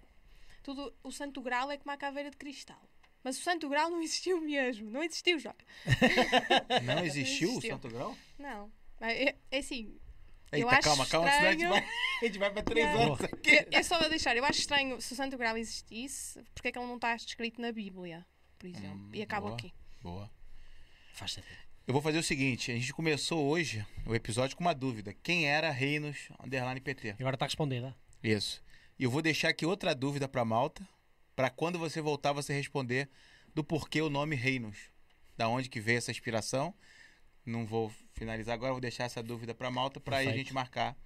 tudo, 0.69 0.95
o 1.03 1.11
Santo 1.11 1.41
Grau 1.41 1.71
é 1.71 1.79
como 1.79 1.91
a 1.91 1.97
caveira 1.97 2.31
de 2.31 2.37
cristal. 2.37 2.83
Mas 3.25 3.39
o 3.39 3.43
Santo 3.43 3.69
Grau 3.71 3.89
não 3.91 4.03
existiu 4.03 4.39
mesmo. 4.39 4.91
Não 4.91 5.03
existiu, 5.03 5.39
Joca. 5.39 5.65
Não 6.85 7.05
existiu 7.05 7.49
o 7.49 7.53
existiu. 7.53 7.71
Santo 7.71 7.89
Grau? 7.89 8.17
Não. 8.39 8.71
É, 9.01 9.35
é 9.51 9.59
assim. 9.59 9.99
Eu 10.53 10.61
Eita, 10.61 10.71
acho 10.77 10.83
calma, 10.83 11.07
calma, 11.07 11.31
senão 11.31 11.49
a 11.49 11.53
gente 11.53 11.63
estranho. 11.63 11.71
vai, 11.71 11.91
a 12.21 12.25
gente 12.25 12.39
vai 12.39 12.51
para 12.51 12.63
três 12.63 12.87
Yeah. 12.87 13.05
anos 13.07 13.25
aqui. 13.25 13.51
É, 13.51 13.69
é 13.73 13.83
só 13.83 13.95
a 13.97 14.09
deixar. 14.09 14.37
Eu 14.37 14.45
acho 14.45 14.61
estranho 14.61 15.01
se 15.01 15.13
o 15.13 15.17
Santo 15.17 15.37
Grau 15.39 15.57
existisse, 15.57 16.43
porque 16.55 16.69
é 16.69 16.73
que 16.73 16.79
ele 16.79 16.87
não 16.87 16.97
está 16.97 17.15
escrito 17.17 17.61
na 17.61 17.73
Bíblia, 17.73 18.27
por 18.59 18.67
exemplo. 18.67 19.09
Hum, 19.09 19.11
e 19.13 19.23
acabo 19.23 19.47
boa. 19.47 19.57
aqui. 19.59 19.73
Boa. 20.03 20.31
Faz 21.15 21.33
sentido. 21.33 21.57
Eu 21.87 21.93
vou 21.95 22.03
fazer 22.03 22.19
o 22.19 22.23
seguinte, 22.23 22.71
a 22.71 22.75
gente 22.75 22.93
começou 22.93 23.47
hoje 23.47 23.85
o 24.07 24.15
episódio 24.15 24.55
com 24.57 24.63
uma 24.63 24.75
dúvida. 24.75 25.15
Quem 25.23 25.49
era 25.49 25.71
Reinos 25.71 26.29
Underline 26.45 26.81
PT? 26.81 27.09
E 27.09 27.23
agora 27.23 27.37
está 27.37 27.47
respondida. 27.47 27.97
Isso. 28.23 28.63
E 28.99 29.05
eu 29.05 29.11
vou 29.11 29.23
deixar 29.23 29.51
aqui 29.51 29.65
outra 29.65 29.95
dúvida 29.95 30.29
para 30.29 30.45
Malta, 30.45 30.87
para 31.37 31.51
quando 31.51 31.79
você 31.79 32.01
voltar 32.01 32.33
você 32.33 32.53
responder 32.53 33.09
do 33.55 33.63
porquê 33.63 34.03
o 34.03 34.11
nome 34.11 34.35
Reinos. 34.35 34.77
Da 35.37 35.49
onde 35.49 35.69
que 35.69 35.81
veio 35.81 35.99
essa 35.99 36.11
inspiração. 36.11 36.75
Não 37.47 37.65
vou 37.65 37.93
finalizar 38.13 38.55
agora, 38.55 38.73
vou 38.73 38.81
deixar 38.81 39.05
essa 39.05 39.23
dúvida 39.23 39.55
para 39.55 39.71
Malta 39.71 40.01
para 40.01 40.19
a 40.19 40.25
gente 40.25 40.53
marcar 40.53 40.97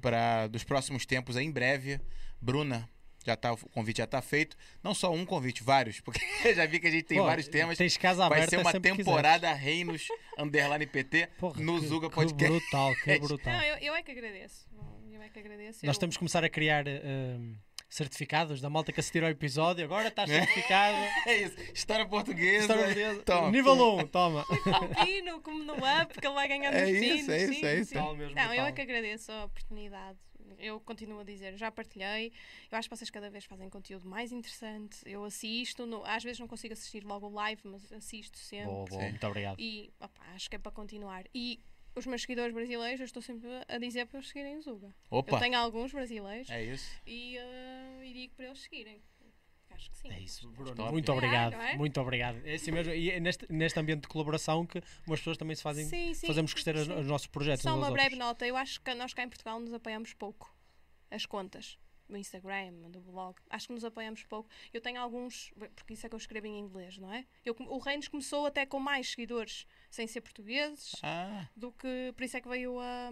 para 0.00 0.46
dos 0.46 0.64
próximos 0.64 1.06
tempos 1.06 1.36
aí 1.36 1.44
em 1.44 1.50
breve. 1.50 2.00
Bruna, 2.40 2.88
já 3.28 3.36
tá, 3.36 3.52
o 3.52 3.56
convite 3.70 3.98
já 3.98 4.06
tá 4.06 4.20
feito. 4.20 4.56
Não 4.82 4.94
só 4.94 5.12
um 5.12 5.24
convite, 5.24 5.62
vários, 5.62 6.00
porque 6.00 6.20
eu 6.44 6.54
já 6.56 6.66
vi 6.66 6.80
que 6.80 6.86
a 6.86 6.90
gente 6.90 7.04
tem 7.04 7.18
Pô, 7.18 7.24
vários 7.24 7.48
temas. 7.48 7.78
Tens 7.78 7.96
casa 7.96 8.28
Vai 8.28 8.38
aberta 8.38 8.50
ser 8.50 8.56
uma 8.62 8.72
que 8.72 8.80
temporada 8.80 9.52
Reinos 9.52 10.06
Underline 10.38 10.86
PT. 10.86 11.28
Porra, 11.38 11.60
no 11.62 11.80
que- 11.80 11.86
Zuga 11.86 12.08
que 12.08 12.14
Podcast. 12.14 12.58
brutal, 12.60 12.94
que 13.04 13.18
brutal. 13.20 13.52
Não, 13.52 13.62
eu, 13.62 13.76
eu 13.78 13.94
é 13.94 14.02
que 14.02 14.10
agradeço. 14.10 14.66
Eu 15.12 15.22
é 15.22 15.28
que 15.28 15.38
agradeço. 15.38 15.84
Nós 15.84 15.96
Eu- 15.96 16.00
temos 16.00 16.16
que 16.16 16.20
começar 16.20 16.44
a 16.44 16.48
criar 16.48 16.84
hum, 16.86 17.56
certificados 17.88 18.60
da 18.60 18.70
malta 18.70 18.92
que 18.92 19.00
assistir 19.00 19.22
ao 19.24 19.30
episódio. 19.30 19.84
Agora 19.84 20.08
estás 20.08 20.28
certificado. 20.30 20.96
É 21.26 21.36
isso. 21.42 21.56
História 21.74 22.06
portuguesa. 22.06 22.60
História 22.62 22.84
portuguesa. 22.84 23.22
Toma. 23.22 23.50
Nível 23.50 23.96
1, 23.98 24.06
toma. 24.08 24.44
Ao 24.72 25.04
Pino, 25.04 25.40
como 25.42 25.62
no 25.64 25.74
up, 25.74 26.20
que 26.20 26.26
ele 26.26 26.34
vai 26.34 26.48
ganhando 26.48 26.74
É 26.74 26.80
nos 26.82 26.90
isso, 26.90 27.00
pinos. 27.00 27.28
é 27.28 27.36
isso, 27.44 27.52
sim, 27.54 27.66
é 27.66 27.74
isso. 27.76 27.90
sim. 27.94 28.16
Mesmo, 28.16 28.34
Não, 28.34 28.54
eu 28.54 28.64
é 28.66 28.72
que 28.72 28.80
agradeço 28.82 29.32
a 29.32 29.44
oportunidade. 29.46 30.18
Eu 30.58 30.80
continuo 30.80 31.20
a 31.20 31.24
dizer, 31.24 31.56
já 31.56 31.70
partilhei. 31.70 32.32
Eu 32.70 32.78
acho 32.78 32.88
que 32.88 32.96
vocês 32.96 33.10
cada 33.10 33.30
vez 33.30 33.44
fazem 33.44 33.68
conteúdo 33.70 34.08
mais 34.08 34.32
interessante. 34.32 34.98
Eu 35.06 35.24
assisto, 35.24 35.86
no- 35.86 36.04
às 36.04 36.22
vezes 36.24 36.38
não 36.40 36.48
consigo 36.48 36.72
assistir 36.74 37.04
logo 37.04 37.26
o 37.28 37.32
live, 37.32 37.62
mas 37.64 37.92
assisto 37.92 38.36
sempre. 38.38 38.66
Boa, 38.66 38.84
boa, 38.86 39.02
muito 39.02 39.26
obrigado. 39.26 39.60
E 39.60 39.90
opa, 40.00 40.20
acho 40.34 40.48
que 40.50 40.56
é 40.56 40.58
para 40.58 40.72
continuar. 40.72 41.24
E 41.34 41.60
os 41.94 42.06
meus 42.06 42.20
seguidores 42.22 42.52
brasileiros, 42.54 43.00
eu 43.00 43.06
estou 43.06 43.22
sempre 43.22 43.48
a 43.66 43.78
dizer 43.78 44.06
para 44.06 44.18
eles 44.18 44.28
seguirem 44.28 44.56
o 44.56 44.62
Zuga. 44.62 44.94
Eu 45.10 45.18
Opa. 45.18 45.38
tenho 45.40 45.56
alguns 45.58 45.92
brasileiros 45.92 46.48
É 46.50 46.62
isso. 46.64 46.90
e, 47.06 47.36
eh, 47.36 48.00
e 48.04 48.12
digo 48.12 48.34
para 48.34 48.46
eles 48.46 48.60
seguirem. 48.60 49.02
Acho 49.70 49.90
que 49.90 49.96
sim. 49.96 50.10
É 50.10 50.20
isso, 50.20 50.48
Bruno. 50.50 50.74
Top. 50.74 50.90
Muito 50.92 51.10
É, 51.10 51.14
obrigado. 51.14 51.52
não 51.52 51.62
é? 51.62 51.76
Muito 51.76 52.00
obrigado. 52.00 52.40
É 52.44 52.54
assim 52.54 52.70
mesmo. 52.72 52.92
E 52.92 53.10
é 53.10 53.20
neste, 53.20 53.50
neste 53.52 53.78
ambiente 53.78 54.02
de 54.02 54.08
colaboração 54.08 54.66
que 54.66 54.82
umas 55.06 55.20
pessoas 55.20 55.36
também 55.36 55.54
se 55.54 55.62
fazem. 55.62 55.84
Sim, 55.86 56.14
sim, 56.14 56.26
fazemos 56.26 56.52
crescer 56.52 56.74
os, 56.76 56.86
sim. 56.86 56.94
os 56.94 57.06
nossos 57.06 57.26
projetos. 57.26 57.62
Só 57.62 57.76
uma 57.76 57.90
breve 57.90 58.14
outros. 58.14 58.18
nota, 58.18 58.46
eu 58.46 58.56
acho 58.56 58.80
que 58.80 58.94
nós 58.94 59.14
cá 59.14 59.22
em 59.22 59.28
Portugal 59.28 59.60
nos 59.60 59.72
apoiamos 59.72 60.12
pouco. 60.14 60.54
As 61.10 61.24
contas 61.26 61.78
do 62.08 62.16
Instagram, 62.16 62.72
do 62.90 63.00
blog. 63.00 63.36
Acho 63.50 63.66
que 63.68 63.74
nos 63.74 63.84
apoiamos 63.84 64.22
pouco. 64.24 64.48
Eu 64.72 64.80
tenho 64.80 65.00
alguns, 65.00 65.52
porque 65.76 65.92
isso 65.92 66.06
é 66.06 66.08
que 66.08 66.14
eu 66.14 66.18
escrevo 66.18 66.46
em 66.46 66.58
inglês, 66.58 66.98
não 66.98 67.12
é? 67.12 67.26
Eu, 67.44 67.54
o 67.58 67.78
Reinos 67.78 68.08
começou 68.08 68.46
até 68.46 68.64
com 68.64 68.80
mais 68.80 69.10
seguidores 69.10 69.66
sem 69.90 70.06
ser 70.06 70.20
portugueses 70.20 70.92
Ah, 71.02 71.46
do 71.56 71.72
que. 71.72 72.12
Por 72.16 72.22
isso 72.24 72.36
é 72.36 72.40
que 72.40 72.48
veio 72.48 72.78
a, 72.80 73.10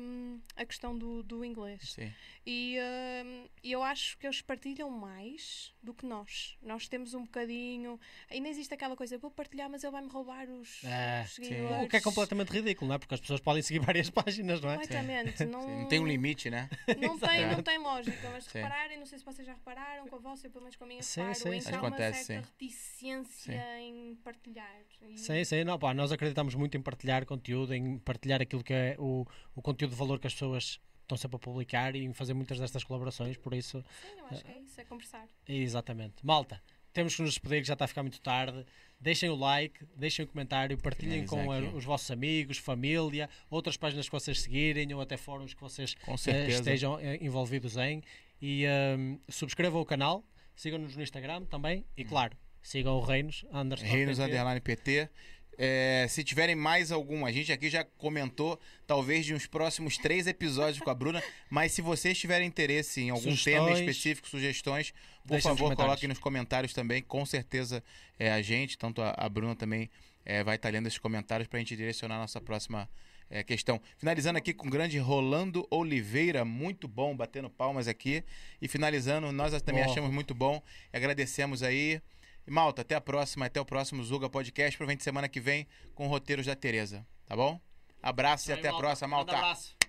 a 0.57 0.65
questão 0.67 0.97
do, 0.97 1.23
do 1.23 1.45
inglês. 1.45 1.93
sim. 1.93 2.13
E 2.47 2.77
hum, 3.25 3.49
eu 3.65 3.83
acho 3.83 4.17
que 4.19 4.27
eles 4.27 4.41
partilham 4.41 4.89
mais 4.91 5.75
do 5.83 5.93
que 5.93 6.07
nós. 6.07 6.57
Nós 6.63 6.87
temos 6.89 7.13
um 7.15 7.25
bocadinho. 7.25 7.99
Ainda 8.31 8.49
existe 8.49 8.73
aquela 8.73 8.95
coisa, 8.97 9.19
vou 9.19 9.31
partilhar, 9.31 9.69
mas 9.69 9.83
ele 9.83 9.91
vai-me 9.91 10.09
roubar 10.09 10.49
os, 10.49 10.85
É, 10.85 11.23
os 11.25 11.31
sim. 11.35 11.43
seguidores. 11.45 11.85
O 11.87 11.89
que 11.89 11.97
é 11.97 12.01
completamente 12.01 12.51
ridículo, 12.53 12.89
não 12.89 12.95
é? 12.95 12.99
Porque 12.99 13.15
as 13.15 13.21
pessoas 13.21 13.41
podem 13.41 13.63
seguir 13.63 13.81
várias 13.85 14.11
páginas, 14.11 14.61
não 14.61 14.71
é? 14.71 14.75
Completamente. 14.75 15.45
Não, 15.47 15.61
Sim, 15.63 15.81
Não 15.81 15.89
tem 15.89 15.99
um 16.01 16.07
limite, 16.07 16.49
né? 16.51 16.69
Não 16.99 17.19
tem, 17.19 17.41
É. 17.43 17.47
não 17.57 17.63
tem 17.63 17.79
lógica, 17.79 18.31
mas 18.31 18.45
Sim. 18.45 18.59
repararem, 18.59 18.99
não 18.99 19.07
sei 19.07 19.19
se 19.19 19.25
vocês 19.25 19.47
já 19.47 19.53
repararam, 19.55 20.07
com 20.09 20.17
a 20.17 20.19
vossa, 20.19 20.49
pelo 20.49 20.63
menos 20.65 20.77
com 20.77 20.85
a 20.85 20.87
minha 20.87 21.03
Sim, 21.03 21.21
reparo, 21.21 21.39
sim, 21.39 21.49
em 21.53 21.61
sim. 21.61 21.69
que 21.69 21.75
há 21.75 21.79
Acontece, 21.79 22.19
uma 22.19 22.25
certa 22.25 22.47
sim. 22.47 22.53
reticência 22.53 23.81
em 23.81 24.15
partilhar. 24.25 24.81
E- 25.03 25.19
Sim, 25.19 25.45
sim, 25.45 25.65
não, 25.65 25.79
pá, 25.79 25.93
nós 25.93 26.11
acreditamos 26.13 26.55
muito 26.55 26.66
em 26.75 26.81
partilhar 26.81 27.27
conteúdo, 27.27 27.75
em 27.75 27.99
partilhar 27.99 28.41
aquilo 28.41 28.65
que 28.65 28.73
é 28.73 28.97
o, 28.99 29.27
o 29.55 29.61
conteúdo 29.63 29.91
de 29.93 29.97
valor 29.99 30.19
que 30.19 30.27
as 30.27 30.33
pessoas 30.33 30.81
estão 31.03 31.17
sempre 31.17 31.37
a 31.37 31.39
publicar 31.39 31.95
e 31.95 32.03
em 32.05 32.13
fazer 32.13 32.35
muitas 32.35 32.59
destas 32.59 32.83
colaborações, 32.83 33.37
por 33.37 33.55
isso, 33.55 33.85
Sim, 34.03 34.09
eu 34.19 34.27
acho 34.27 34.45
que 34.45 34.51
é 34.51 34.59
isso, 34.61 34.81
é 34.81 34.85
conversar. 34.85 35.29
exatamente. 35.47 36.15
Malta, 36.25 36.61
temos 36.93 37.15
que 37.15 37.23
nos 37.23 37.33
despedir, 37.33 37.61
que 37.61 37.69
já 37.69 37.75
está 37.75 37.85
a 37.85 37.89
ficar 37.89 38.03
muito 38.03 38.21
tarde. 38.21 38.65
Deixem 38.99 39.29
o 39.29 39.35
like, 39.37 39.85
deixem 39.95 40.25
o 40.25 40.29
comentário, 40.29 40.77
partilhem 40.79 41.27
com 41.27 41.53
a- 41.53 41.59
os 41.59 41.85
vossos 41.85 42.11
amigos, 42.11 42.57
família, 42.57 43.29
outras 43.51 43.77
páginas 43.77 44.07
que 44.07 44.13
vocês 44.13 44.41
seguirem 44.41 44.93
ou 44.95 45.01
até 45.03 45.17
fóruns 45.19 45.53
que 45.53 45.61
vocês 45.61 45.95
eh, 46.27 46.49
estejam 46.49 46.99
eh, 46.99 47.19
envolvidos 47.21 47.77
em. 47.77 48.03
E 48.41 48.65
ehm, 48.65 49.19
subscrevam 49.29 49.81
o 49.81 49.85
canal, 49.85 50.25
sigam-nos 50.55 50.97
no 50.97 51.03
Instagram 51.03 51.45
também 51.45 51.85
e, 51.97 52.05
claro, 52.05 52.37
sigam 52.63 52.95
o 52.97 53.01
Reinos, 53.01 53.45
Reinos 53.83 54.19
PT. 54.63 55.11
É, 55.59 56.07
se 56.09 56.23
tiverem 56.23 56.55
mais 56.55 56.93
algum, 56.93 57.25
a 57.25 57.33
gente 57.33 57.51
aqui 57.53 57.71
já 57.71 57.83
comentou, 57.83 58.61
talvez 58.87 59.25
de 59.25 59.35
uns 59.35 59.47
próximos 59.47 59.97
três 59.97 60.27
episódios 60.27 60.81
com 60.81 60.91
a 60.91 60.95
Bruna, 60.95 61.23
mas 61.51 61.73
se 61.73 61.81
vocês 61.81 62.19
tiverem 62.19 62.47
interesse 62.47 63.01
em 63.01 63.11
algum 63.11 63.35
tema 63.37 63.37
Sugestões. 63.37 63.79
específico, 63.81 64.29
sugestões, 64.29 64.95
por 65.27 65.35
nos 65.35 65.43
favor, 65.43 65.57
comentários. 65.57 65.85
coloquem 65.87 66.09
nos 66.09 66.19
comentários 66.19 66.73
também. 66.73 67.03
Com 67.03 67.25
certeza 67.25 67.83
é, 68.19 68.31
a 68.33 68.43
gente, 68.43 68.77
tanto 68.77 69.01
a, 69.01 69.15
a 69.17 69.29
Bruna 69.29 69.55
também, 69.57 69.91
é, 70.25 70.45
vai 70.45 70.57
estar 70.57 70.71
lendo 70.71 70.87
esses 70.87 70.99
comentários 70.99 71.49
para 71.49 71.59
a 71.59 71.61
gente 71.61 71.77
direcionar 71.77 72.17
a 72.17 72.21
nossa 72.21 72.41
próxima 72.41 72.89
é, 73.31 73.43
questão. 73.43 73.81
Finalizando 73.97 74.39
aqui 74.39 74.53
com 74.53 74.67
o 74.67 74.71
grande 74.71 74.99
Rolando 74.99 75.67
Oliveira, 75.71 76.45
muito 76.45 76.87
bom, 76.87 77.17
batendo 77.17 77.51
palmas 77.51 77.89
aqui. 77.89 78.23
E 78.61 78.69
finalizando, 78.69 79.33
nós 79.33 79.61
também 79.63 79.83
achamos 79.83 80.11
muito 80.11 80.35
bom. 80.35 80.63
E 80.93 80.97
agradecemos 80.97 81.63
aí. 81.63 82.01
E, 82.47 82.51
Malta, 82.51 82.83
até 82.83 82.95
a 82.95 83.01
próxima, 83.01 83.47
até 83.47 83.61
o 83.61 83.65
próximo 83.65 84.05
Zuga 84.05 84.31
Podcast. 84.31 84.77
Provavelmente 84.77 85.03
semana 85.03 85.29
que 85.29 85.41
vem 85.41 85.67
com 85.95 86.07
roteiros 86.07 86.47
da 86.47 86.55
Tereza. 86.55 87.05
Tá 87.27 87.35
bom? 87.35 87.61
Abraço 88.03 88.51
e 88.51 88.53
até 88.53 88.69
a 88.69 88.75
próxima, 88.75 89.09
Malta. 89.09 89.37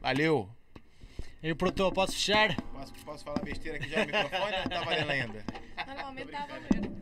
Valeu! 0.02 0.50
E 1.44 1.52
o 1.52 1.56
produtor, 1.56 1.94
posso 1.94 2.14
fechar? 2.14 2.56
Posso, 2.56 2.94
posso 3.06 3.24
falar 3.24 3.44
besteira 3.44 3.78
aqui 3.78 3.88
já 3.88 4.00
no 4.00 4.06
microfone 4.08 4.56
ou 4.64 4.70
tá 4.70 4.84
valendo 4.84 5.12
ainda? 5.12 5.46
Normalmente 5.86 6.26
estava 6.26 6.56
a 6.56 6.60
ver. 6.60 6.98